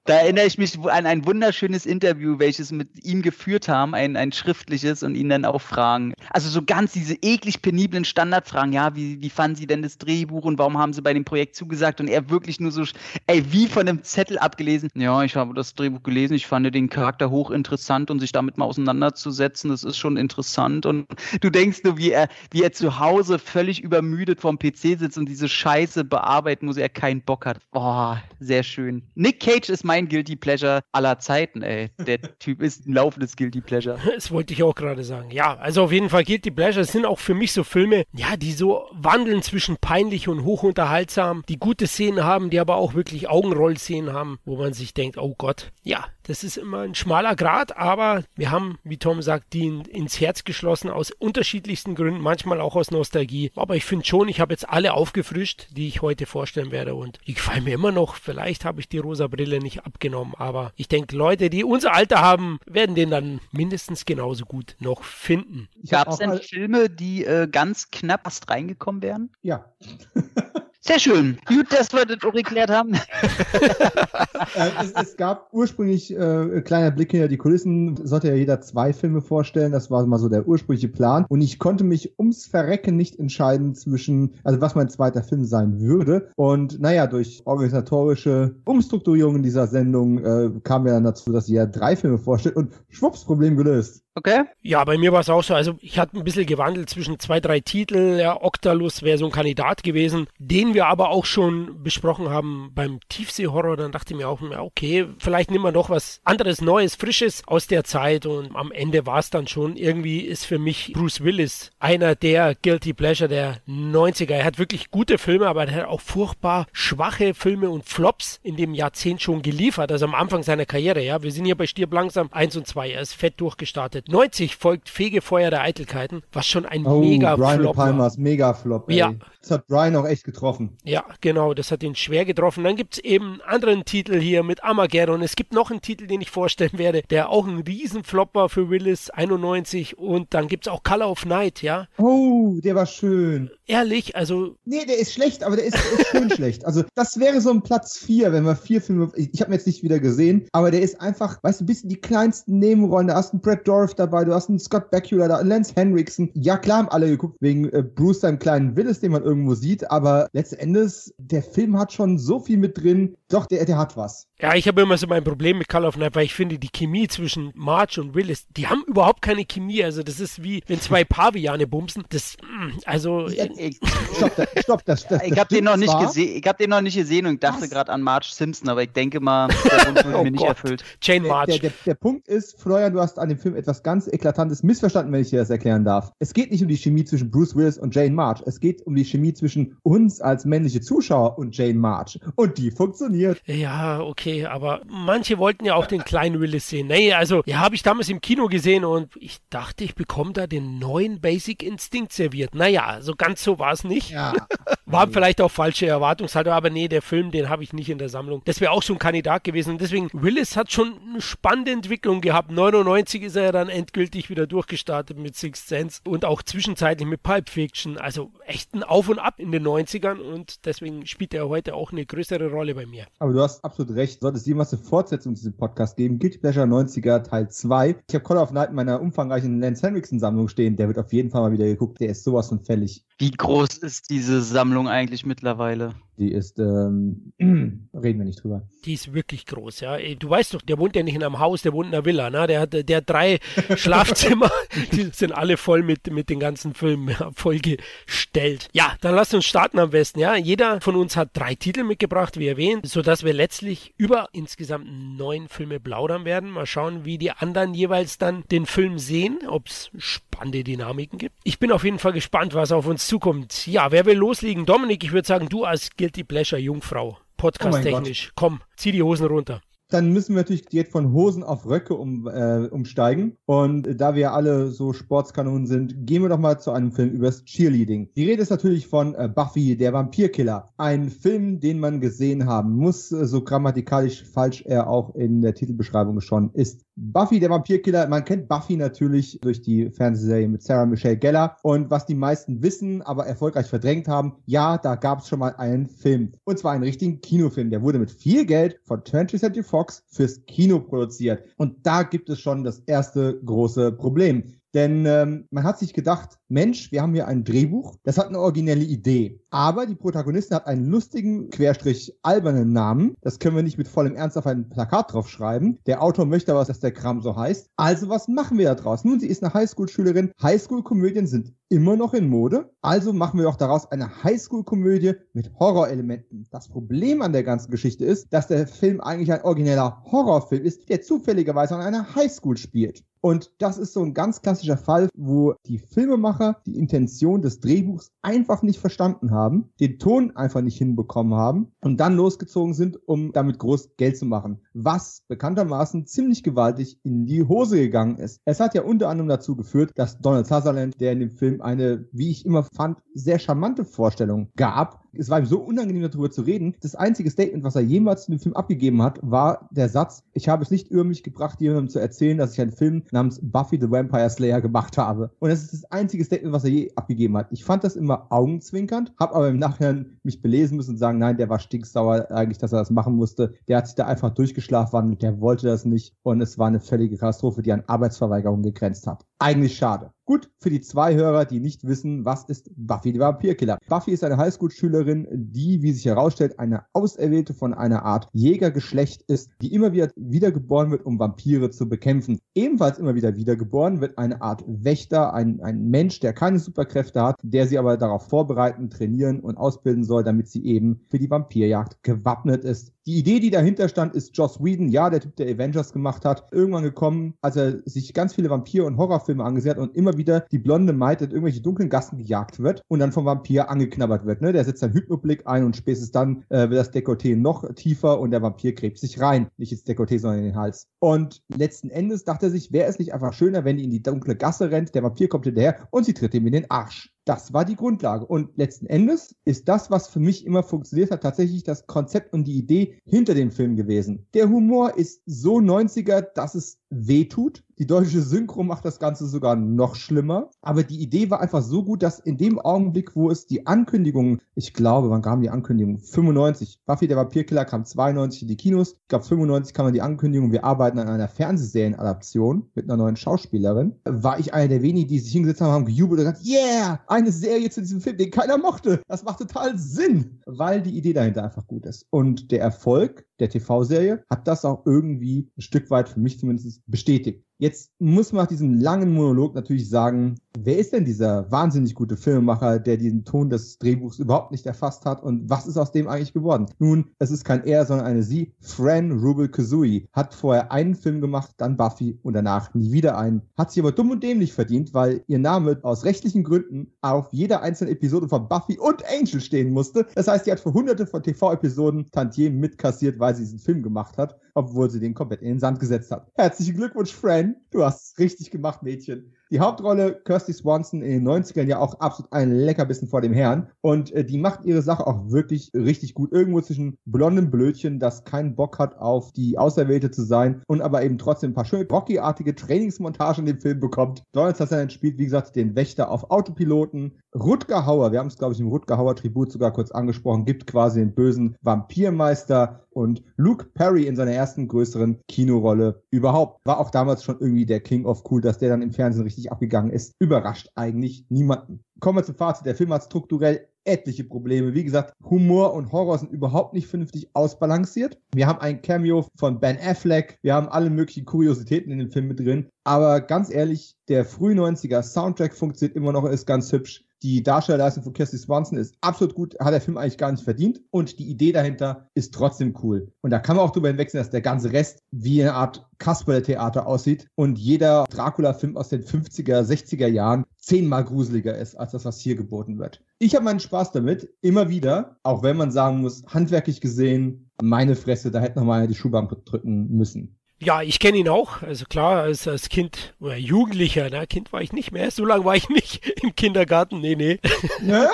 da 0.09 0.15
erinnere 0.15 0.47
ich 0.47 0.57
mich 0.57 0.79
an 0.79 1.05
ein 1.05 1.27
wunderschönes 1.27 1.85
Interview, 1.85 2.39
welches 2.39 2.73
mit 2.73 2.89
ihm 3.05 3.21
geführt 3.21 3.69
haben, 3.69 3.95
ein, 3.95 4.17
ein 4.17 4.33
schriftliches 4.33 5.03
und 5.03 5.15
ihn 5.15 5.29
dann 5.29 5.45
auch 5.45 5.61
fragen. 5.61 6.15
Also 6.31 6.49
so 6.49 6.63
ganz 6.63 6.93
diese 6.93 7.15
eklig 7.21 7.61
peniblen 7.61 8.07
Standardfragen, 8.07 8.73
ja, 8.73 8.97
wie, 8.97 9.21
wie 9.21 9.29
fanden 9.29 9.57
Sie 9.57 9.67
denn 9.67 9.83
das 9.83 9.99
Drehbuch 9.99 10.47
und 10.47 10.59
warum 10.59 10.79
haben 10.79 10.95
Sie 10.95 11.03
bei 11.03 11.13
dem 11.13 11.27
Projekt 11.27 11.57
zugesagt? 11.57 12.01
Und 12.01 12.09
er 12.09 12.31
wirklich 12.31 12.59
nur 12.59 12.73
so, 12.73 12.85
ey, 13.27 13.53
wie 13.53 13.67
von 13.67 13.87
einem 13.87 14.03
Zettel 14.03 14.39
abgelesen. 14.39 14.89
Ja, 14.95 15.23
ich 15.25 15.37
habe 15.37 15.53
das 15.53 15.75
Drehbuch 15.75 16.03
gelesen, 16.03 16.33
ich 16.33 16.47
fand 16.47 16.75
den 16.75 16.89
Charakter 16.89 17.29
hochinteressant 17.29 18.11
und 18.11 18.21
sich 18.21 18.33
damit 18.33 18.57
mal 18.57 18.65
auseinanderzusetzen, 18.65 19.69
das 19.69 19.85
ist 19.85 19.99
schon 19.99 20.17
interessant. 20.17 20.87
Und 20.87 21.07
du 21.43 21.51
denkst 21.51 21.81
nur, 21.85 21.99
wie 21.99 22.13
er, 22.13 22.29
wie 22.51 22.63
er 22.63 22.73
zu 22.73 22.99
Hause 22.99 23.39
völlig 23.39 23.83
übermüdet 23.83 24.41
vorm 24.41 24.59
PC 24.59 24.99
sitzt 24.99 25.19
und 25.19 25.29
diese 25.29 25.51
Scheiße 25.51 26.05
bearbeiten 26.05 26.65
muss, 26.65 26.79
er 26.79 26.89
keinen 26.89 27.21
Bock 27.21 27.45
hat. 27.45 27.59
Oh, 27.73 28.15
sehr 28.41 28.63
schön. 28.63 29.03
Nick 29.15 29.41
Cage 29.41 29.69
ist 29.69 29.85
mein 29.85 29.98
mein 29.99 30.09
Guilty 30.09 30.37
Pleasure 30.37 30.81
aller 30.93 31.19
Zeiten, 31.19 31.63
ey. 31.63 31.91
Der 31.99 32.21
Typ 32.39 32.63
ist 32.63 32.87
ein 32.87 32.93
laufendes 32.93 33.37
Guilty 33.37 33.61
Pleasure. 33.61 33.99
Das 34.15 34.31
wollte 34.31 34.53
ich 34.53 34.63
auch 34.63 34.75
gerade 34.75 35.03
sagen. 35.03 35.31
Ja, 35.33 35.57
also 35.57 35.83
auf 35.83 35.93
jeden 35.93 36.09
Fall 36.09 36.23
Guilty 36.23 36.53
Pleasure 36.53 36.85
sind 36.85 37.05
auch 37.05 37.19
für 37.19 37.35
mich 37.35 37.53
so 37.53 37.65
Filme, 37.65 38.05
ja, 38.13 38.37
die 38.37 38.53
so 38.53 38.87
wandeln 38.93 39.43
zwischen 39.43 39.77
peinlich 39.81 40.29
und 40.29 40.45
hochunterhaltsam, 40.45 41.43
die 41.49 41.59
gute 41.59 41.89
Szenen 41.89 42.23
haben, 42.23 42.51
die 42.51 42.61
aber 42.61 42.77
auch 42.77 42.95
wirklich 42.95 43.29
Augenrollszenen 43.29 44.13
haben, 44.13 44.39
wo 44.45 44.57
man 44.57 44.73
sich 44.73 44.95
denkt, 44.95 45.19
oh 45.19 45.35
Gott, 45.37 45.73
ja, 45.83 46.05
das 46.29 46.45
ist 46.45 46.59
immer 46.59 46.81
ein 46.81 46.95
schmaler 46.95 47.35
Grad, 47.35 47.77
aber 47.77 48.23
wir 48.37 48.51
haben, 48.51 48.79
wie 48.85 48.99
Tom 48.99 49.23
sagt, 49.23 49.55
die 49.55 49.67
in, 49.67 49.81
ins 49.87 50.21
Herz 50.21 50.45
geschlossen 50.45 50.91
aus 50.91 51.11
unterschiedlichsten 51.11 51.95
Gründen, 51.95 52.21
manchmal 52.21 52.61
auch 52.61 52.77
aus 52.77 52.91
Nostalgie. 52.91 53.51
Aber 53.57 53.77
ich 53.77 53.87
finde 53.87 54.05
schon, 54.05 54.29
ich 54.29 54.39
habe 54.39 54.53
jetzt 54.53 54.69
alle 54.69 54.93
aufgefrischt, 54.93 55.69
die 55.71 55.89
ich 55.89 56.03
heute 56.03 56.27
vorstellen 56.27 56.71
werde 56.71 56.95
und 56.95 57.19
die 57.27 57.33
gefallen 57.33 57.65
mir 57.65 57.73
immer 57.73 57.93
noch. 57.93 58.15
Vielleicht 58.17 58.67
habe 58.67 58.81
ich 58.81 58.91
die 58.91 58.99
rosa 58.99 59.27
Brille 59.27 59.59
nicht 59.59 59.87
abgenommen, 59.87 60.35
aber 60.37 60.73
ich 60.77 60.87
denke, 60.87 61.17
Leute, 61.17 61.49
die 61.49 61.65
unser 61.65 61.95
Alter 61.95 62.21
haben, 62.21 62.59
werden 62.67 62.95
den 62.95 63.11
dann 63.11 63.41
mindestens 63.51 64.05
genauso 64.05 64.45
gut 64.45 64.77
noch 64.81 65.05
finden. 65.05 65.69
Gab 65.89 66.09
es 66.09 66.19
denn 66.19 66.39
Filme, 66.41 66.91
die 66.91 67.25
äh, 67.25 67.49
ganz 67.51 67.91
knapp 67.91 68.27
erst 68.27 68.51
reingekommen 68.51 69.01
wären? 69.01 69.31
Ja. 69.41 69.73
Sehr 70.89 70.99
schön. 70.99 71.37
Gut, 71.47 71.67
dass 71.71 71.93
wir 71.93 72.07
das 72.07 72.17
auch 72.25 72.33
geklärt 72.33 72.71
haben. 72.71 72.95
äh, 74.55 74.71
es, 74.81 74.93
es, 74.93 75.17
gab 75.19 75.49
ursprünglich 75.53 76.17
äh, 76.17 76.63
kleiner 76.63 76.91
Blick 76.91 77.11
hinter 77.11 77.29
die 77.29 77.37
Kulissen, 77.37 78.07
sollte 78.07 78.29
ja 78.29 78.35
jeder 78.35 78.63
zwei 78.63 78.95
Filme 78.95 79.21
vorstellen. 79.21 79.71
Das 79.71 79.91
war 79.91 80.07
mal 80.07 80.19
so 80.19 80.31
der 80.31 80.49
ursprüngliche 80.49 80.89
Plan. 80.89 81.27
Und 81.29 81.43
ich 81.43 81.59
konnte 81.59 81.85
mich 81.85 82.19
ums 82.19 82.47
Verrecken 82.47 82.97
nicht 82.97 83.19
entscheiden 83.19 83.75
zwischen, 83.75 84.37
also 84.45 84.63
was 84.63 84.75
mein 84.77 84.89
zweiter 84.89 85.23
Film 85.23 85.45
sein 85.45 85.79
würde. 85.79 86.31
Und 86.37 86.81
naja, 86.81 87.07
durch 87.07 87.43
organisatorische 87.45 88.55
Umstrukturierungen 88.65 89.43
dieser 89.43 89.67
Sendung 89.67 90.25
äh, 90.25 90.51
kamen 90.65 90.87
wir 90.87 90.93
dann 90.93 91.05
dazu, 91.05 91.33
dass 91.33 91.49
jeder 91.49 91.67
drei 91.67 91.97
Filme 91.97 92.17
vorstellt 92.17 92.57
und 92.57 92.73
schwupps, 92.89 93.27
Problem 93.27 93.59
gelöst. 93.59 94.05
Okay. 94.19 94.47
Ja, 94.63 94.83
bei 94.85 94.99
mir 94.99 95.13
war 95.13 95.21
es 95.21 95.31
auch 95.31 95.45
so. 95.45 95.55
Also 95.55 95.77
ich 95.81 95.97
hatte 95.97 96.19
ein 96.19 96.25
bisschen 96.25 96.45
gewandelt 96.45 96.91
zwischen 96.91 97.21
zwei, 97.21 97.39
drei 97.39 97.61
Titeln. 97.61 98.19
Ja, 98.19 98.43
Octalus 98.43 99.03
wäre 99.03 99.17
so 99.17 99.27
ein 99.27 99.31
Kandidat 99.31 99.85
gewesen, 99.85 100.27
den 100.39 100.75
wir 100.75 100.78
aber 100.87 101.11
auch 101.11 101.25
schon 101.25 101.83
besprochen 101.83 102.31
haben 102.31 102.73
beim 102.75 103.01
Tiefseehorror. 103.09 103.77
Dann 103.77 103.93
dachte 103.93 104.15
ich 104.15 104.19
mir 104.19 104.29
auch, 104.29 104.41
okay, 104.43 105.07
vielleicht 105.19 105.51
nehmen 105.51 105.65
wir 105.65 105.73
noch 105.73 105.91
was 105.91 106.21
anderes, 106.25 106.61
Neues, 106.61 106.95
Frisches 106.95 107.43
aus 107.47 107.67
der 107.67 107.85
Zeit. 107.85 108.27
Und 108.27 108.55
am 108.55 108.73
Ende 108.73 109.07
war 109.07 109.19
es 109.19 109.31
dann 109.31 109.47
schon, 109.47 109.77
irgendwie 109.77 110.21
ist 110.21 110.45
für 110.45 110.59
mich 110.59 110.93
Bruce 110.95 111.23
Willis 111.23 111.71
einer 111.79 112.15
der 112.15 112.55
Guilty 112.55 112.93
Pleasure 112.93 113.29
der 113.29 113.59
90er. 113.69 114.35
Er 114.35 114.45
hat 114.45 114.59
wirklich 114.59 114.91
gute 114.91 115.19
Filme, 115.19 115.47
aber 115.49 115.67
er 115.67 115.75
hat 115.75 115.87
auch 115.87 116.01
furchtbar 116.01 116.67
schwache 116.73 117.35
Filme 117.35 117.71
und 117.71 117.85
Flops 117.85 118.41
in 118.43 118.57
dem 118.57 118.75
Jahrzehnt 118.75 119.23
schon 119.23 119.43
geliefert. 119.43 119.93
Also 119.93 120.07
am 120.07 120.15
Anfang 120.15 120.43
seiner 120.43 120.67
Karriere, 120.67 121.03
ja. 121.03 121.23
Wir 121.23 121.33
sind 121.33 121.45
hier 121.45 121.57
bei 121.57 121.67
Stirb 121.67 121.93
langsam 121.93 122.29
1 122.33 122.57
und 122.57 122.67
2. 122.67 122.91
Er 122.91 123.01
ist 123.01 123.15
fett 123.15 123.41
durchgestartet. 123.41 124.09
90 124.09 124.57
folgt 124.57 124.89
Fegefeuer 124.89 125.51
der 125.51 125.63
Eitelkeiten, 125.63 126.23
was 126.33 126.47
schon 126.47 126.67
ein 126.67 126.85
oh, 126.87 127.01
mega 127.01 127.37
Brian 127.37 127.61
Flop 127.61 127.77
Palmers, 127.77 128.17
war. 128.17 128.23
mega 128.23 128.55
Flop. 128.55 128.89
Ey. 128.89 128.97
Ja. 128.97 129.13
Das 129.41 129.51
hat 129.53 129.67
Brian 129.67 129.97
auch 129.97 130.07
echt 130.07 130.25
getroffen. 130.25 130.58
Ja, 130.85 131.05
genau, 131.21 131.55
das 131.55 131.71
hat 131.71 131.83
ihn 131.83 131.95
schwer 131.95 132.25
getroffen. 132.25 132.65
Dann 132.65 132.77
gibt 132.77 132.95
es 132.95 133.05
eben 133.05 133.33
einen 133.33 133.41
anderen 133.43 133.85
Titel 133.85 134.21
hier 134.21 134.43
mit 134.43 134.65
Armageddon. 134.65 135.23
Es 135.23 135.37
gibt 135.37 135.53
noch 135.53 135.71
einen 135.71 135.81
Titel, 135.81 136.07
den 136.07 136.21
ich 136.21 136.31
vorstellen 136.31 136.79
werde, 136.79 137.03
der 137.11 137.31
auch 137.31 137.47
ein 137.47 137.61
Riesenflop 137.61 138.35
war 138.35 138.49
für 138.49 138.71
Willis 138.71 139.11
91 139.11 139.99
und 139.99 140.35
dann 140.35 140.49
gibt 140.49 140.67
es 140.67 140.73
auch 140.73 140.83
Color 140.83 141.11
of 141.11 141.25
Night, 141.25 141.63
ja. 141.63 141.87
Oh, 141.99 142.59
der 142.63 142.75
war 142.75 142.87
schön. 142.87 143.51
Ehrlich, 143.67 144.17
also. 144.17 144.57
Nee, 144.65 144.87
der 144.87 144.99
ist 144.99 145.13
schlecht, 145.13 145.45
aber 145.45 145.57
der 145.57 145.67
ist, 145.67 145.75
ist 145.77 146.07
schön 146.07 146.31
schlecht. 146.35 146.65
Also, 146.65 146.85
das 146.95 147.21
wäre 147.21 147.41
so 147.43 147.51
ein 147.51 147.61
Platz 147.61 147.99
4, 147.99 148.33
wenn 148.33 148.45
wir 148.45 148.57
vier 148.57 148.81
Filme. 148.81 149.13
Ich, 149.15 149.41
habe 149.43 149.51
ihn 149.51 149.55
jetzt 149.55 149.67
nicht 149.67 149.83
wieder 149.83 149.99
gesehen, 149.99 150.49
aber 150.53 150.71
der 150.71 150.81
ist 150.81 151.01
einfach, 151.03 151.43
weißt 151.43 151.61
du, 151.61 151.65
ein 151.65 151.67
bisschen 151.67 151.91
die 151.91 152.01
kleinsten 152.01 152.59
Nebenrollen. 152.59 153.09
Da 153.09 153.15
hast 153.15 153.33
du 153.33 153.37
einen 153.37 153.43
Brad 153.43 153.69
Dorff 153.69 153.95
dabei, 153.95 154.25
du 154.25 154.35
hast 154.35 154.49
einen 154.49 154.59
Scott 154.59 154.91
Bakula 154.91 155.29
da, 155.29 155.37
einen 155.37 155.51
Lance 155.51 155.75
Henriksen. 155.77 156.31
Ja, 156.33 156.57
klar 156.57 156.79
haben 156.79 156.89
alle 156.89 157.09
geguckt 157.09 157.37
wegen 157.41 157.69
äh, 157.69 157.83
Bruce, 157.83 158.21
seinem 158.21 158.39
kleinen 158.39 158.75
Willis, 158.75 159.01
den 159.01 159.13
man 159.13 159.23
irgendwo 159.23 159.55
sieht, 159.55 159.91
aber 159.91 160.29
letzten 160.49 160.61
Endes, 160.61 161.15
der 161.19 161.43
Film 161.43 161.79
hat 161.79 161.93
schon 161.93 162.19
so 162.19 162.41
viel 162.41 162.57
mit 162.57 162.79
drin. 162.79 163.17
Doch, 163.29 163.47
der, 163.47 163.65
der 163.65 163.79
hat 163.79 163.97
was. 163.97 164.27
Ja, 164.41 164.55
ich 164.55 164.69
habe 164.69 164.83
immer 164.83 164.97
so 164.97 165.07
mein 165.07 165.25
Problem 165.25 165.59
mit 165.59 165.69
Call 165.69 165.85
of 165.85 165.97
Night, 165.97 166.15
weil 166.15 166.25
ich 166.25 166.35
finde, 166.35 166.59
die 166.59 166.69
Chemie 166.69 167.09
zwischen 167.09 167.53
March 167.55 167.99
und 167.99 168.15
Willis, 168.15 168.47
die 168.57 168.69
haben 168.69 168.85
überhaupt 168.87 169.21
keine 169.21 169.45
Chemie. 169.45 169.83
Also, 169.83 170.03
das 170.03 170.21
ist 170.21 170.43
wie 170.43 170.63
wenn 170.67 170.81
zwei 170.81 171.05
Paviane 171.09 171.67
bumsen. 171.67 172.05
Das, 172.09 172.37
mm, 172.41 172.79
also. 172.87 173.29
Ja, 173.29 173.47
ich, 173.57 173.81
stopp, 174.17 174.37
das, 174.37 174.49
stopp, 174.63 174.85
das, 174.85 175.07
das, 175.07 175.23
Ich 175.25 175.39
habe 175.39 175.55
den 175.55 175.65
noch 175.65 175.77
nicht 175.77 175.99
gesehen. 175.99 176.37
Ich 176.37 176.47
habe 176.47 176.57
den 176.57 176.71
noch 176.71 176.81
nicht 176.81 176.97
gesehen 176.97 177.27
und 177.27 177.43
dachte 177.43 177.69
gerade 177.69 177.93
an 177.93 178.01
March 178.01 178.33
Simpson, 178.33 178.69
aber 178.69 178.83
ich 178.83 178.93
denke 178.93 179.21
mal, 179.21 179.49
der 179.49 179.55
Wunsch 179.89 180.05
wird 180.05 180.15
oh 180.15 180.23
mir 180.23 180.31
nicht 180.31 180.45
erfüllt. 180.45 180.85
Jane 181.03 181.27
March. 181.27 181.47
Der, 181.47 181.59
der, 181.59 181.71
der, 181.71 181.79
der, 181.87 181.95
Punkt 181.95 182.29
ist, 182.29 182.61
Florian, 182.61 182.93
du 182.93 183.01
hast 183.01 183.19
an 183.19 183.29
dem 183.29 183.39
Film 183.39 183.57
etwas 183.57 183.83
ganz 183.83 184.07
Eklatantes 184.07 184.63
missverstanden, 184.63 185.13
wenn 185.13 185.23
ich 185.23 185.31
dir 185.31 185.41
das 185.41 185.51
erklären 185.51 185.85
darf. 185.85 186.13
Es 186.21 186.33
geht 186.33 186.53
nicht 186.53 186.63
um 186.63 186.69
die 186.69 186.77
Chemie 186.77 187.05
zwischen 187.05 187.31
Bruce 187.31 187.57
Willis 187.57 187.77
und 187.77 187.95
Jane 187.95 188.15
March. 188.15 188.41
Es 188.47 188.61
geht 188.61 188.87
um 188.87 188.95
die 188.95 189.05
Chemie 189.05 189.35
zwischen 189.35 189.77
uns 189.83 190.21
als 190.21 190.38
männliche 190.45 190.81
Zuschauer 190.81 191.39
und 191.39 191.57
Jane 191.57 191.79
March. 191.79 192.19
Und 192.35 192.59
die 192.59 192.71
funktioniert. 192.71 193.41
Ja, 193.47 194.01
okay, 194.01 194.47
aber 194.47 194.83
manche 194.87 195.39
wollten 195.39 195.65
ja 195.65 195.75
auch 195.75 195.87
den 195.87 196.05
kleinen 196.05 196.41
Willis 196.41 196.69
sehen. 196.69 196.89
Nee, 196.89 197.13
also, 197.13 197.43
ja, 197.47 197.59
habe 197.59 197.75
ich 197.75 197.83
damals 197.83 198.09
im 198.09 198.21
Kino 198.21 198.47
gesehen 198.47 198.85
und 198.85 199.17
ich 199.17 199.39
dachte, 199.51 199.85
ich 199.85 199.95
bekomme 199.95 200.33
da 200.33 200.47
den 200.47 200.79
neuen 200.79 201.21
Basic 201.21 201.63
Instinct 201.63 202.13
serviert. 202.13 202.55
Naja, 202.55 202.99
so 203.01 203.15
ganz 203.15 203.43
so 203.43 203.59
war 203.59 203.73
es 203.73 203.85
nicht. 203.85 204.11
Ja. 204.11 204.33
War 204.91 205.05
nee. 205.05 205.13
vielleicht 205.13 205.43
auch 205.43 205.51
falsche 205.51 205.87
Erwartungshaltung, 205.87 206.53
aber 206.55 206.71
nee, 206.71 206.89
der 206.89 207.03
Film, 207.03 207.31
den 207.31 207.51
habe 207.51 207.63
ich 207.63 207.75
nicht 207.75 207.91
in 207.91 207.99
der 207.99 208.09
Sammlung. 208.09 208.41
Das 208.47 208.63
wäre 208.63 208.71
auch 208.71 208.83
so 208.83 208.95
ein 208.95 208.99
Kandidat 208.99 209.45
gewesen. 209.45 209.73
Und 209.73 209.83
deswegen, 209.83 210.09
Willis 210.15 210.57
hat 210.57 210.73
schon 210.73 210.95
eine 211.07 211.21
spannende 211.21 211.73
Entwicklung 211.73 212.23
gehabt. 212.23 212.51
99 212.51 213.23
ist 213.23 213.37
er 213.37 213.45
ja 213.45 213.53
dann 213.53 213.69
endgültig 213.69 214.31
wieder 214.31 214.47
durchgestartet 214.47 215.19
mit 215.19 215.37
Sixth 215.37 215.69
Sense 215.69 216.01
und 216.07 216.25
auch 216.25 216.43
zwischenzeitlich 216.43 217.07
mit 217.07 217.23
Pulp 217.23 217.51
Fiction. 217.51 217.99
Also 217.99 218.31
echt 218.47 218.75
ein 218.75 218.83
Auf 218.83 219.11
und 219.11 219.19
Ab 219.19 219.35
in 219.39 219.53
den 219.53 219.67
90ern 219.67 220.21
und 220.21 220.65
deswegen 220.65 221.05
spielt 221.05 221.35
er 221.35 221.51
heute 221.51 221.75
auch 221.75 221.93
eine 221.93 222.07
größere 222.07 222.51
Rolle 222.51 222.75
bei 222.75 222.87
mir. 222.87 223.07
Aber 223.19 223.35
du 223.35 223.43
hast 223.43 223.63
absolut 223.65 223.95
recht. 223.95 224.23
Sollte 224.23 224.39
es 224.39 224.47
jemals 224.47 224.73
eine 224.73 224.83
Fortsetzung 224.83 225.37
zu 225.37 225.43
diesem 225.43 225.57
Podcast 225.59 225.99
geben, 225.99 226.19
Guilty 226.19 226.39
Pleasure 226.39 226.65
90er 226.65 227.25
Teil 227.25 227.51
2. 227.51 227.97
Ich 228.09 228.15
habe 228.15 228.25
Call 228.25 228.39
of 228.39 228.53
Night 228.53 228.71
in 228.71 228.77
meiner 228.77 229.03
umfangreichen 229.03 229.61
Lance 229.61 229.87
Henriksen 229.87 230.19
Sammlung 230.19 230.49
stehen. 230.49 230.77
Der 230.77 230.89
wird 230.89 230.99
auf 230.99 231.13
jeden 231.13 231.31
Fall 231.31 231.43
mal 231.43 231.53
wieder 231.53 231.67
geguckt. 231.67 232.01
Der 232.01 232.09
ist 232.09 232.25
sowas 232.25 232.49
von 232.49 232.61
fällig. 232.61 233.05
Wie 233.21 233.31
groß 233.31 233.79
ist 233.79 234.11
diese 234.11 234.43
Sammlung 234.43 234.89
eigentlich 234.89 235.25
mittlerweile? 235.27 235.95
Die 236.19 236.33
ist, 236.33 236.59
ähm, 236.59 237.33
reden 237.39 238.19
wir 238.19 238.25
nicht 238.25 238.43
drüber. 238.43 238.63
Die 238.85 238.95
ist 238.95 239.15
wirklich 239.15 239.47
groß, 239.47 239.81
ja. 239.81 239.97
Du 240.19 240.29
weißt 240.29 240.55
doch, 240.55 240.63
der 240.63 240.79
wohnt 240.79 240.97
ja 240.97 241.05
nicht 241.05 241.15
in 241.15 241.23
einem 241.23 241.39
Haus, 241.39 241.63
der 241.63 241.73
wohnt 241.73 241.89
in 241.89 241.95
einer 241.95 242.05
Villa, 242.05 242.29
ne? 242.29 242.47
Der 242.49 242.61
hat, 242.61 242.89
der 242.89 242.97
hat 242.97 243.09
drei 243.09 243.39
Schlafzimmer, 243.77 244.51
die 244.93 245.11
sind 245.13 245.33
alle 245.33 245.57
voll 245.57 245.85
mit, 245.85 246.11
mit 246.13 246.29
den 246.29 246.41
ganzen 246.41 246.75
Filmen 246.75 247.11
ja, 247.11 247.31
vollgestellt. 247.35 248.69
Ja, 248.73 248.97
dann 249.01 249.15
lasst 249.15 249.33
uns 249.33 249.47
starten 249.47 249.79
am 249.79 249.91
besten, 249.91 250.19
ja. 250.19 250.35
Jeder 250.35 250.81
von 250.81 250.97
uns 250.97 251.17
hat 251.17 251.31
drei 251.35 251.55
Titel 251.55 251.85
mitgebracht, 251.85 252.37
wie 252.37 252.49
erwähnt, 252.49 252.89
sodass 252.89 253.23
wir 253.23 253.33
letztlich 253.33 253.95
über 253.97 254.29
insgesamt 254.33 254.87
neun 255.17 255.49
Filme 255.49 255.79
plaudern 255.79 256.25
werden. 256.25 256.51
Mal 256.51 256.67
schauen, 256.67 257.05
wie 257.05 257.19
die 257.19 257.31
anderen 257.31 257.75
jeweils 257.75 258.19
dann 258.19 258.43
den 258.51 258.67
Film 258.67 258.99
sehen, 258.99 259.39
ob 259.47 259.69
es 259.69 259.91
spannende 259.99 260.65
Dynamiken 260.65 261.19
gibt. 261.19 261.37
Ich 261.45 261.61
bin 261.61 261.71
auf 261.71 261.85
jeden 261.85 262.01
Fall 262.01 262.13
gespannt, 262.13 262.55
was 262.55 262.73
auf 262.73 262.87
uns 262.87 263.07
zukommt. 263.07 263.67
Ja, 263.69 263.93
wer 263.93 264.05
will 264.05 264.17
loslegen? 264.17 264.67
Dominik, 264.67 265.05
ich 265.05 265.13
würde 265.13 265.29
sagen, 265.29 265.49
du 265.49 265.65
als 265.65 265.91
Guilty 266.09 266.25
Pleasure 266.25 266.59
Jungfrau, 266.59 267.19
podcast-technisch. 267.37 268.31
Oh 268.31 268.33
Komm, 268.35 268.61
zieh 268.79 268.93
die 268.93 269.03
Hosen 269.03 269.27
runter 269.27 269.61
dann 269.91 270.13
müssen 270.13 270.35
wir 270.35 270.43
natürlich 270.43 270.67
jetzt 270.71 270.93
von 270.93 271.13
Hosen 271.13 271.43
auf 271.43 271.65
Röcke 271.65 271.95
um, 271.95 272.27
äh, 272.27 272.67
umsteigen. 272.67 273.39
Und 273.47 273.89
da 273.99 274.15
wir 274.15 274.33
alle 274.33 274.69
so 274.69 274.93
Sportskanonen 274.93 275.67
sind, 275.67 276.07
gehen 276.07 276.23
wir 276.23 276.29
doch 276.29 276.39
mal 276.39 276.61
zu 276.61 276.73
einem 276.73 276.93
Film 276.93 277.11
übers 277.11 277.45
Cheerleading. 277.45 278.11
Die 278.15 278.25
Rede 278.25 278.43
ist 278.43 278.51
natürlich 278.51 278.87
von 278.87 279.15
äh, 279.15 279.29
Buffy, 279.35 279.77
der 279.77 279.95
Vampirkiller. 279.95 280.69
Ein 280.77 281.09
Film, 281.09 281.61
den 281.61 281.81
man 281.81 282.01
gesehen 282.01 282.45
haben 282.47 282.75
muss, 282.75 283.11
äh, 283.13 283.25
so 283.25 283.43
grammatikalisch 283.43 284.25
falsch 284.25 284.63
er 284.67 284.89
auch 284.89 285.15
in 285.15 285.41
der 285.41 285.55
Titelbeschreibung 285.55 286.21
schon 286.21 286.51
ist. 286.53 286.85
Buffy, 287.01 287.39
der 287.39 287.51
Vampirkiller, 287.51 288.09
man 288.09 288.25
kennt 288.25 288.49
Buffy 288.49 288.77
natürlich 288.77 289.39
durch 289.41 289.63
die 289.63 289.89
Fernsehserie 289.91 290.49
mit 290.49 290.63
Sarah 290.63 290.85
Michelle 290.85 291.17
Geller. 291.17 291.57
Und 291.63 291.91
was 291.91 292.07
die 292.07 292.17
meisten 292.17 292.61
wissen, 292.61 293.03
aber 293.03 293.27
erfolgreich 293.27 293.67
verdrängt 293.67 294.09
haben, 294.09 294.35
ja, 294.47 294.79
da 294.79 294.97
gab 294.97 295.21
es 295.21 295.29
schon 295.29 295.39
mal 295.39 295.55
einen 295.57 295.87
Film. 295.87 296.33
Und 296.43 296.59
zwar 296.59 296.73
einen 296.73 296.83
richtigen 296.83 297.21
Kinofilm. 297.21 297.71
Der 297.71 297.83
wurde 297.83 298.01
mit 298.01 298.11
viel 298.11 298.45
Geld 298.45 298.81
von 298.85 299.01
20th 299.01 299.39
Century 299.39 299.63
Fox 299.63 300.03
fürs 300.09 300.45
Kino 300.47 300.81
produziert. 300.81 301.45
Und 301.57 301.87
da 301.87 302.03
gibt 302.03 302.31
es 302.31 302.41
schon 302.41 302.65
das 302.65 302.81
erste 302.81 303.41
große 303.45 303.93
Problem. 303.93 304.43
Denn 304.75 305.07
ähm, 305.07 305.47
man 305.51 305.65
hat 305.65 305.79
sich 305.79 305.95
gedacht, 305.95 306.38
Mensch, 306.51 306.91
wir 306.93 307.03
haben 307.03 307.13
hier 307.13 307.29
ein 307.29 307.45
Drehbuch, 307.45 307.97
das 308.05 308.17
hat 308.17 308.29
eine 308.29 308.41
originelle 308.41 308.85
Idee. 308.85 309.39
Aber 309.51 309.85
die 309.85 309.95
Protagonistin 309.95 310.57
hat 310.57 310.67
einen 310.67 310.87
lustigen, 310.87 311.51
querstrich 311.51 312.17
albernen 312.23 312.73
Namen. 312.73 313.15
Das 313.21 313.39
können 313.39 313.57
wir 313.57 313.63
nicht 313.63 313.77
mit 313.77 313.87
vollem 313.87 314.17
Ernst 314.17 314.39
auf 314.39 314.47
ein 314.47 314.71
Plakat 314.71 315.13
draufschreiben. 315.13 315.79
Der 315.87 316.03
Autor 316.03 316.25
möchte 316.25 316.53
aber, 316.53 316.65
dass 316.65 316.81
der 316.81 316.93
Kram 316.93 317.21
so 317.21 317.37
heißt. 317.37 317.69
Also 317.77 318.09
was 318.09 318.29
machen 318.29 318.57
wir 318.57 318.65
da 318.65 318.75
draus? 318.75 319.05
Nun, 319.05 319.21
sie 319.21 319.27
ist 319.27 319.43
eine 319.43 319.53
Highschool-Schülerin. 319.53 320.33
Highschool-Komödien 320.43 321.27
sind 321.27 321.53
immer 321.69 321.97
noch 321.97 322.15
in 322.15 322.29
Mode. 322.29 322.71
Also 322.81 323.13
machen 323.13 323.41
wir 323.41 323.49
auch 323.49 323.57
daraus 323.57 323.91
eine 323.91 324.23
Highschool-Komödie 324.25 325.15
mit 325.35 325.53
Horrorelementen. 325.59 326.47
Das 326.51 326.69
Problem 326.69 327.21
an 327.21 327.33
der 327.33 327.43
ganzen 327.43 327.71
Geschichte 327.71 328.07
ist, 328.07 328.33
dass 328.33 328.47
der 328.49 328.67
Film 328.67 329.03
eigentlich 329.03 329.33
ein 329.33 329.43
origineller 329.43 330.03
Horrorfilm 330.11 330.65
ist, 330.65 330.89
der 330.89 331.03
zufälligerweise 331.03 331.75
an 331.75 331.83
einer 331.83 332.15
Highschool 332.15 332.57
spielt. 332.57 333.05
Und 333.21 333.51
das 333.59 333.79
ist 333.79 333.93
so 333.93 334.03
ein 334.03 334.15
ganz 334.15 334.43
klassischer 334.43 334.77
Fall, 334.77 335.09
wo 335.15 335.55
die 335.67 335.79
Filmemacher 335.79 336.38
die 336.67 336.77
Intention 336.77 337.43
des 337.43 337.61
Drehbuchs 337.61 338.13
einfach 338.23 338.63
nicht 338.63 338.79
verstanden 338.79 339.31
haben, 339.31 339.71
den 339.81 339.99
Ton 339.99 340.37
einfach 340.37 340.61
nicht 340.61 340.79
hinbekommen 340.79 341.35
haben 341.35 341.73
und 341.81 341.99
dann 342.01 342.17
losgezogen 342.17 342.75
sind, 342.75 342.99
um 343.07 343.33
damit 343.33 343.59
groß 343.59 343.97
Geld 343.97 344.17
zu 344.17 344.27
machen. 344.27 344.61
Was 344.75 345.25
bekanntermaßen 345.29 346.07
ziemlich 346.07 346.43
gewaltig 346.43 346.99
in 347.03 347.27
die 347.27 347.43
Hose 347.43 347.77
gegangen 347.77 348.17
ist. 348.17 348.41
Es 348.45 348.61
hat 348.61 348.75
ja 348.75 348.83
unter 348.83 349.09
anderem 349.09 349.29
dazu 349.29 349.57
geführt, 349.57 349.93
dass 349.95 350.19
Donald 350.19 350.47
Sutherland, 350.47 351.01
der 351.01 351.13
in 351.13 351.21
dem 351.21 351.31
Film 351.31 351.61
eine, 351.61 352.07
wie 352.13 352.31
ich 352.31 352.47
immer 352.47 352.63
fand, 352.63 352.99
sehr 353.15 353.39
charmante 353.39 353.85
Vorstellung 353.85 354.51
gab, 354.57 355.05
es 355.13 355.29
war 355.29 355.39
ihm 355.39 355.47
so 355.47 355.59
unangenehm 355.61 356.03
darüber 356.03 356.31
zu 356.31 356.43
reden. 356.43 356.75
Das 356.81 356.95
einzige 356.95 357.31
Statement, 357.31 357.65
was 357.65 357.77
er 357.77 357.83
jemals 357.83 358.29
in 358.29 358.37
dem 358.37 358.41
Film 358.41 358.55
abgegeben 358.55 359.03
hat, 359.03 359.19
war 359.23 359.69
der 359.71 359.89
Satz, 359.89 360.23
ich 360.33 360.49
habe 360.49 360.63
es 360.63 360.71
nicht 360.71 360.89
über 360.89 361.05
mich 361.05 361.23
gebracht, 361.23 361.61
jemandem 361.61 361.89
zu 361.89 361.99
erzählen, 361.99 362.39
dass 362.39 362.55
ich 362.55 362.61
einen 362.61 362.73
Film 362.73 363.03
namens 363.11 363.41
Buffy 363.43 363.79
the 363.81 363.91
Vampire 363.91 364.29
Slayer 364.31 364.61
gemacht 364.61 364.99
habe. 364.99 365.31
Und 365.39 365.51
das 365.51 365.63
ist 365.63 365.73
das 365.73 365.91
einzige 365.91 366.25
Statement, 366.25 366.55
was 366.55 366.65
er 366.65 366.71
je 366.71 366.93
abgegeben 366.97 367.37
hat. 367.37 367.49
Ich 367.51 367.65
fand 367.65 367.85
das 367.85 367.97
immer 367.97 368.27
augenzwinkernd, 368.31 369.13
habe 369.19 369.35
aber 369.35 369.49
im 369.49 369.59
Nachhinein 369.59 370.19
mich 370.23 370.43
belesen 370.43 370.77
müssen 370.77 370.93
und 370.93 370.99
sagen, 370.99 371.19
nein, 371.19 371.37
der 371.37 371.49
war 371.49 371.59
stinksauer 371.59 372.31
eigentlich, 372.31 372.59
dass 372.59 372.73
er 372.73 372.79
das 372.79 372.91
machen 372.91 373.17
musste. 373.17 373.55
Der 373.69 373.79
hat 373.79 373.87
sich 373.87 373.97
da 373.97 374.07
einfach 374.07 374.31
durchgeschlafen, 374.31 375.19
der 375.19 375.41
wollte 375.41 375.67
das 375.67 375.85
nicht 375.85 376.15
und 376.23 376.41
es 376.41 376.59
war 376.59 376.67
eine 376.67 376.81
völlige 376.81 377.17
Katastrophe, 377.17 377.63
die 377.63 377.73
an 377.73 377.85
Arbeitsverweigerung 377.87 378.63
gegrenzt 378.63 379.07
hat. 379.07 379.25
Eigentlich 379.39 379.77
schade. 379.77 380.13
Gut, 380.29 380.51
für 380.61 380.69
die 380.69 380.83
zwei 380.83 381.15
Hörer, 381.15 381.47
die 381.47 381.59
nicht 381.59 381.87
wissen, 381.87 382.27
was 382.27 382.45
ist 382.45 382.71
Buffy 382.77 383.15
die 383.15 383.19
Vampirkiller. 383.19 383.79
Buffy 383.89 384.11
ist 384.11 384.23
eine 384.23 384.37
Highschool-Schülerin, 384.37 385.27
die, 385.33 385.81
wie 385.81 385.93
sich 385.93 386.05
herausstellt, 386.05 386.59
eine 386.59 386.85
Auserwählte 386.93 387.55
von 387.55 387.73
einer 387.73 388.03
Art 388.03 388.29
Jägergeschlecht 388.35 389.23
ist, 389.23 389.51
die 389.63 389.73
immer 389.73 389.95
wieder 389.95 390.11
wiedergeboren 390.17 390.91
wird, 390.91 391.07
um 391.07 391.19
Vampire 391.19 391.71
zu 391.71 391.89
bekämpfen. 391.89 392.41
Ebenfalls 392.55 392.99
immer 392.99 393.15
wieder 393.15 393.37
wiedergeboren 393.37 394.03
wird 394.03 394.19
eine 394.19 394.43
Art 394.43 394.63
Wächter, 394.67 395.33
ein, 395.33 395.63
ein 395.63 395.89
Mensch, 395.89 396.21
der 396.21 396.35
keine 396.35 396.59
Superkräfte 396.59 397.23
hat, 397.23 397.37
der 397.43 397.67
sie 397.67 397.79
aber 397.79 397.97
darauf 397.97 398.29
vorbereiten, 398.29 398.91
trainieren 398.91 399.41
und 399.41 399.57
ausbilden 399.57 400.05
soll, 400.05 400.25
damit 400.25 400.49
sie 400.49 400.63
eben 400.67 401.07
für 401.09 401.19
die 401.19 401.31
Vampirjagd 401.31 402.03
gewappnet 402.03 402.65
ist. 402.65 402.93
Die 403.09 403.17
Idee, 403.17 403.41
die 403.41 403.49
dahinter 403.49 403.89
stand, 403.89 404.15
ist 404.15 404.37
Joss 404.37 404.63
Whedon, 404.63 404.91
ja, 404.91 405.09
der 405.09 405.21
Typ, 405.21 405.35
der 405.37 405.47
Avengers 405.47 405.95
gemacht 405.95 406.27
hat, 406.27 406.45
irgendwann 406.53 406.83
gekommen, 406.83 407.33
als 407.41 407.57
er 407.57 407.79
sich 407.87 408.13
ganz 408.13 408.35
viele 408.35 408.51
Vampir- 408.51 408.85
und 408.85 408.99
Horrorfilme 408.99 409.43
angesehen 409.43 409.71
hat 409.71 409.79
und 409.79 409.97
immer 409.97 410.19
wieder 410.19 410.41
die 410.53 410.59
blonde 410.59 410.93
Maid 410.93 411.23
in 411.23 411.31
irgendwelche 411.31 411.63
dunklen 411.63 411.89
Gassen 411.89 412.19
gejagt 412.19 412.61
wird 412.61 412.83
und 412.87 412.99
dann 412.99 413.11
vom 413.11 413.25
Vampir 413.25 413.71
angeknabbert 413.71 414.27
wird. 414.27 414.43
Ne? 414.43 414.53
Der 414.53 414.63
setzt 414.63 414.81
seinen 414.81 414.93
Hypnoblick 414.93 415.47
ein 415.47 415.65
und 415.65 415.75
spätestens 415.75 416.11
dann 416.11 416.45
äh, 416.51 416.69
wird 416.69 416.81
das 416.81 416.93
Dekolleté 416.93 417.35
noch 417.35 417.65
tiefer 417.77 418.21
und 418.21 418.31
der 418.31 418.43
Vampir 418.43 418.75
gräbt 418.75 418.99
sich 418.99 419.19
rein. 419.19 419.49
Nicht 419.57 419.73
ins 419.73 419.87
Dekolleté, 419.87 420.19
sondern 420.19 420.41
in 420.41 420.45
den 420.45 420.57
Hals. 420.57 420.87
Und 420.99 421.41
letzten 421.57 421.89
Endes 421.89 422.25
dachte 422.25 422.49
er 422.49 422.51
sich, 422.51 422.73
wäre 422.73 422.91
es 422.91 422.99
nicht 422.99 423.15
einfach 423.15 423.33
schöner, 423.33 423.65
wenn 423.65 423.79
die 423.79 423.85
in 423.85 423.91
die 423.91 424.03
dunkle 424.03 424.37
Gasse 424.37 424.71
rennt, 424.71 424.95
der 424.95 425.03
Vampir 425.03 425.31
kommt 425.31 425.47
hinterher 425.47 425.89
und 425.93 426.05
sie 426.05 426.13
tritt 426.13 426.35
ihm 426.35 426.47
in 426.47 426.53
den 426.53 426.71
Arsch. 426.71 427.11
Das 427.29 427.53
war 427.53 427.67
die 427.67 427.77
Grundlage. 427.77 428.25
Und 428.25 428.57
letzten 428.57 428.87
Endes 428.87 429.37
ist 429.45 429.69
das, 429.69 429.91
was 429.91 430.09
für 430.09 430.19
mich 430.19 430.47
immer 430.47 430.63
funktioniert 430.63 431.11
hat, 431.11 431.23
tatsächlich 431.23 431.63
das 431.63 431.87
Konzept 431.87 432.33
und 432.33 432.45
die 432.45 432.57
Idee 432.57 432.97
hinter 433.05 433.35
dem 433.35 433.51
Film 433.51 433.77
gewesen. 433.77 434.27
Der 434.33 434.49
Humor 434.49 434.97
ist 434.97 435.21
so 435.27 435.59
90er, 435.59 436.23
dass 436.23 436.55
es 436.55 436.79
wehtut. 436.89 437.65
Die 437.79 437.87
deutsche 437.87 438.23
Synchro 438.23 438.65
macht 438.65 438.85
das 438.85 438.99
Ganze 438.99 439.27
sogar 439.29 439.55
noch 439.55 439.95
schlimmer. 439.95 440.51
Aber 440.63 440.83
die 440.83 441.01
Idee 441.01 441.31
war 441.31 441.41
einfach 441.41 441.63
so 441.63 441.85
gut, 441.85 442.03
dass 442.03 442.19
in 442.19 442.37
dem 442.37 442.59
Augenblick, 442.59 443.15
wo 443.15 443.31
es 443.31 443.47
die 443.47 443.69
Ankündigung, 443.69 444.41
ich 444.57 444.75
glaube, 444.75 445.11
wann 445.11 445.23
kam 445.23 445.41
die 445.43 445.51
Ankündigung? 445.51 446.01
95. 446.01 446.81
Buffy 446.85 447.07
der 447.07 447.17
Vampirkiller 447.17 447.65
kam 447.65 447.85
92 447.85 448.43
in 448.43 448.49
die 448.49 448.57
Kinos. 448.57 448.97
Ich 449.03 449.09
glaube, 449.09 449.25
95 449.25 449.75
kam 449.75 449.87
dann 449.87 449.95
die 449.95 450.03
Ankündigung, 450.03 450.51
wir 450.51 450.65
arbeiten 450.65 450.99
an 450.99 451.07
einer 451.07 451.29
Fernsehserienadaption 451.29 452.69
mit 452.75 452.87
einer 452.87 452.97
neuen 452.97 453.15
Schauspielerin. 453.15 453.95
War 454.05 454.41
ich 454.41 454.53
einer 454.53 454.69
der 454.69 454.83
wenigen, 454.83 455.07
die 455.07 455.21
sich 455.21 455.33
hingesetzt 455.33 455.61
haben, 455.61 455.71
haben 455.71 455.85
gejubelt 455.85 456.21
und 456.21 456.27
gesagt, 456.27 456.45
yeah, 456.45 457.01
eine 457.07 457.31
Serie 457.31 457.71
zu 457.71 457.81
diesem 457.81 458.01
Film, 458.01 458.17
den 458.17 458.33
keiner 458.33 458.59
mochte. 458.59 459.01
Das 459.07 459.23
macht 459.23 459.39
total 459.39 459.79
Sinn, 459.79 460.41
weil 460.47 460.83
die 460.83 460.99
Idee 460.99 461.13
dahinter 461.13 461.45
einfach 461.45 461.69
gut 461.69 461.87
ist. 461.87 462.07
Und 462.11 462.51
der 462.51 462.61
Erfolg 462.61 463.28
der 463.41 463.49
TV-Serie 463.49 464.25
hat 464.29 464.47
das 464.47 464.65
auch 464.65 464.85
irgendwie 464.87 465.51
ein 465.57 465.63
Stück 465.63 465.91
weit 465.91 466.09
für 466.09 466.21
mich 466.21 466.39
zumindest 466.39 466.83
bestätigt. 466.87 467.45
Jetzt 467.61 467.91
muss 467.99 468.33
man 468.33 468.43
nach 468.43 468.49
diesem 468.49 468.75
langen 468.75 469.13
Monolog 469.13 469.57
natürlich 469.57 469.91
sagen, 469.91 470.37
wer 470.57 470.79
ist 470.79 470.93
denn 470.93 471.05
dieser 471.05 471.51
wahnsinnig 471.51 471.97
gute 471.97 472.17
Filmemacher, 472.17 472.79
der 472.79 472.97
diesen 472.97 473.25
Ton 473.25 473.51
des 473.51 473.79
Drehbuchs 473.79 474.21
überhaupt 474.21 474.53
nicht 474.53 474.65
erfasst 474.65 475.05
hat 475.05 475.25
und 475.25 475.51
was 475.51 475.67
ist 475.67 475.77
aus 475.77 475.91
dem 475.91 476.07
eigentlich 476.07 476.33
geworden? 476.33 476.67
Nun, 476.79 477.07
es 477.19 477.33
ist 477.33 477.45
kein 477.45 477.65
er, 477.65 477.85
sondern 477.85 478.07
eine 478.07 478.23
sie. 478.23 478.53
Fran 478.61 479.11
Rubel 479.11 479.49
Kazooie 479.49 480.07
hat 480.13 480.35
vorher 480.35 480.71
einen 480.71 480.95
Film 480.95 481.21
gemacht, 481.21 481.51
dann 481.57 481.77
Buffy 481.77 482.21
und 482.23 482.35
danach 482.35 482.75
nie 482.75 482.93
wieder 482.93 483.19
einen. 483.19 483.43
Hat 483.57 483.73
sie 483.73 483.81
aber 483.81 483.91
dumm 483.91 484.13
und 484.13 484.23
dämlich 484.23 484.53
verdient, 484.53 484.95
weil 484.95 485.25
ihr 485.27 485.41
Name 485.41 485.81
aus 485.83 486.05
rechtlichen 486.05 486.45
Gründen 486.45 486.93
auf 487.01 487.33
jeder 487.33 487.63
einzelnen 487.63 487.93
Episode 487.93 488.29
von 488.29 488.49
Buffy 488.49 488.79
und 488.79 489.03
Angel 489.05 489.41
stehen 489.41 489.73
musste. 489.73 490.07
Das 490.15 490.29
heißt, 490.29 490.45
sie 490.45 490.53
hat 490.53 490.61
für 490.61 490.73
hunderte 490.73 491.09
von 491.09 491.25
TV-Episoden 491.25 492.09
Tantiemen 492.13 492.61
mitkassiert, 492.61 493.19
weil 493.19 493.28
sie 493.35 493.43
diesen 493.43 493.59
Film 493.59 493.83
gemacht 493.83 494.19
hat, 494.19 494.39
obwohl 494.55 494.91
sie 494.91 495.01
den 495.01 495.15
komplett 495.15 495.43
in 495.43 495.49
den 495.49 495.59
Sand 495.59 495.81
gesetzt 495.81 496.11
hat. 496.11 496.31
Herzlichen 496.35 496.77
Glückwunsch, 496.77 497.13
Fran. 497.13 497.57
Du 497.71 497.85
hast 497.85 498.13
es 498.13 498.19
richtig 498.19 498.51
gemacht, 498.51 498.83
Mädchen. 498.83 499.35
Die 499.51 499.61
Hauptrolle 499.61 500.21
Kirsty 500.25 500.53
Swanson 500.53 501.01
in 501.01 501.25
den 501.25 501.29
90ern 501.29 501.67
ja 501.67 501.79
auch 501.79 502.01
absolut 502.01 502.31
ein 502.33 502.53
Leckerbissen 502.53 503.09
vor 503.09 503.23
dem 503.23 503.33
Herrn. 503.33 503.69
Und 503.81 504.13
äh, 504.13 504.23
die 504.23 504.37
macht 504.37 504.65
ihre 504.65 504.83
Sache 504.83 505.07
auch 505.07 505.31
wirklich 505.31 505.71
richtig 505.75 506.13
gut. 506.13 506.33
Irgendwo 506.33 506.61
zwischen 506.61 506.99
blondem 507.07 507.51
Blödchen, 507.51 507.99
das 507.99 508.25
keinen 508.25 508.57
Bock 508.57 508.79
hat, 508.79 508.99
auf 508.99 509.33
die 509.33 509.57
Auserwählte 509.57 510.11
zu 510.11 510.23
sein 510.23 510.63
und 510.67 510.83
aber 510.83 511.03
eben 511.03 511.17
trotzdem 511.17 511.51
ein 511.51 511.55
paar 511.55 511.65
schöne 511.65 511.89
Rocky-artige 511.89 512.55
Trainingsmontagen 512.55 513.47
in 513.47 513.55
dem 513.55 513.61
Film 513.61 513.81
bekommt. 513.81 514.23
Donald 514.33 514.59
Sutherland 514.59 514.93
spielt, 514.93 515.19
wie 515.19 515.25
gesagt, 515.25 515.57
den 515.57 515.75
Wächter 515.75 516.11
auf 516.11 516.31
Autopiloten. 516.31 517.19
Rutger 517.35 517.87
Hauer, 517.87 518.13
wir 518.13 518.19
haben 518.19 518.27
es, 518.27 518.37
glaube 518.37 518.53
ich, 518.53 518.61
im 518.61 518.69
Rutger 518.69 518.99
Hauer 518.99 519.17
Tribut 519.17 519.53
sogar 519.53 519.73
kurz 519.73 519.91
angesprochen, 519.91 520.45
gibt 520.45 520.67
quasi 520.67 521.01
den 521.01 521.15
bösen 521.15 521.57
Vampirmeister 521.63 522.85
und 522.99 523.23
Luke 523.37 523.67
Perry 523.75 524.07
in 524.07 524.17
seiner 524.17 524.33
ersten 524.33 524.67
größeren 524.67 525.21
Kinorolle 525.29 526.03
überhaupt. 526.11 526.61
War 526.65 526.81
auch 526.81 526.91
damals 526.91 527.23
schon 527.23 527.39
irgendwie 527.39 527.65
der 527.65 527.81
King 527.81 528.05
of 528.07 528.25
Cool, 528.29 528.41
dass 528.41 528.59
der 528.59 528.71
dann 528.71 528.83
im 528.83 528.93
Fernsehen 528.93 529.23
richtig 529.23 529.38
abgegangen 529.47 529.91
ist. 529.91 530.15
Überrascht 530.19 530.71
eigentlich 530.75 531.25
niemanden. 531.29 531.81
Kommen 532.01 532.19
wir 532.19 532.25
zum 532.25 532.35
Fazit. 532.35 532.67
Der 532.67 532.75
Film 532.75 532.93
hat 532.93 533.05
strukturell 533.05 533.69
etliche 533.85 534.25
Probleme. 534.25 534.75
Wie 534.75 534.85
gesagt, 534.85 535.15
Humor 535.25 535.73
und 535.73 535.91
Horror 535.93 536.19
sind 536.19 536.31
überhaupt 536.31 536.75
nicht 536.75 536.87
vernünftig 536.87 537.31
ausbalanciert. 537.33 538.19
Wir 538.35 538.47
haben 538.47 538.61
ein 538.61 538.83
Cameo 538.83 539.27
von 539.37 539.61
Ben 539.61 539.79
Affleck. 539.81 540.39
Wir 540.43 540.55
haben 540.55 540.69
alle 540.69 540.91
möglichen 540.91 541.25
Kuriositäten 541.25 541.91
in 541.91 541.99
dem 541.99 542.11
Film 542.11 542.29
mit 542.29 542.41
drin. 542.41 542.69
Aber 542.85 543.21
ganz 543.21 543.51
ehrlich, 543.51 543.97
der 544.09 544.25
früh 544.25 544.53
90er 544.53 545.03
Soundtrack 545.03 545.55
funktioniert 545.55 545.97
immer 545.97 546.13
noch, 546.13 546.25
ist 546.27 546.47
ganz 546.47 546.71
hübsch. 546.71 547.05
Die 547.23 547.43
Darstellerleistung 547.43 548.05
von 548.05 548.13
Kirsty 548.13 548.39
Swanson 548.39 548.79
ist 548.79 548.95
absolut 549.01 549.35
gut, 549.35 549.59
hat 549.59 549.73
der 549.73 549.81
Film 549.81 549.97
eigentlich 549.97 550.19
gar 550.19 550.31
nicht 550.31 550.45
verdient. 550.45 550.81
Und 550.91 551.19
die 551.19 551.29
Idee 551.29 551.53
dahinter 551.53 552.09
ist 552.15 552.33
trotzdem 552.33 552.77
cool. 552.83 553.13
Und 553.23 553.31
da 553.31 553.41
kann 553.41 553.57
man 553.57 553.65
auch 553.65 553.73
drüber 553.73 553.89
hinwechseln, 553.89 554.23
dass 554.23 554.31
der 554.31 554.41
ganze 554.41 554.73
Rest 554.73 555.03
wie 555.11 555.43
eine 555.43 555.55
Art 555.55 555.89
Kasperle-Theater 555.99 556.87
aussieht 556.87 557.27
und 557.35 557.59
jeder 557.59 558.05
Dracula-Film 558.09 558.77
aus 558.77 558.89
den 558.89 559.03
50er, 559.03 559.63
60er 559.63 560.07
Jahren 560.07 560.45
zehnmal 560.57 561.05
gruseliger 561.05 561.57
ist 561.57 561.75
als 561.75 561.93
das, 561.93 562.05
was 562.05 562.21
hier 562.21 562.37
geboten 562.37 562.79
wird. 562.79 563.03
Ich 563.19 563.35
habe 563.35 563.45
meinen 563.45 563.59
Spaß 563.59 563.91
damit, 563.91 564.29
immer 564.41 564.69
wieder, 564.69 565.17
auch 565.25 565.43
wenn 565.43 565.57
man 565.57 565.73
sagen 565.73 566.01
muss, 566.03 566.25
handwerklich 566.27 566.81
gesehen, 566.81 567.51
meine 567.61 567.97
Fresse, 567.97 568.31
da 568.31 568.39
hätte 568.39 568.61
noch 568.61 568.67
mal 568.67 568.87
die 568.87 568.95
Schuhbank 568.95 569.45
drücken 569.45 569.89
müssen. 569.89 570.38
Ja, 570.61 570.83
ich 570.83 570.99
kenne 570.99 571.19
ihn 571.19 571.29
auch. 571.29 571.63
Also 571.63 571.85
klar, 571.85 572.23
als, 572.23 572.49
als 572.49 572.69
Kind 572.69 573.15
oder 573.21 573.37
Jugendlicher, 573.37 574.11
ne? 574.11 574.27
Kind 574.27 574.53
war 574.53 574.61
ich 574.61 574.73
nicht 574.73 574.91
mehr. 574.91 575.11
So 575.11 575.25
lange 575.25 575.45
war 575.45 575.55
ich 575.55 575.69
nicht 575.69 576.05
im 576.23 576.35
Kindergarten. 576.35 577.01
Nee, 577.01 577.15
nee. 577.15 577.39
Ja. 577.87 578.11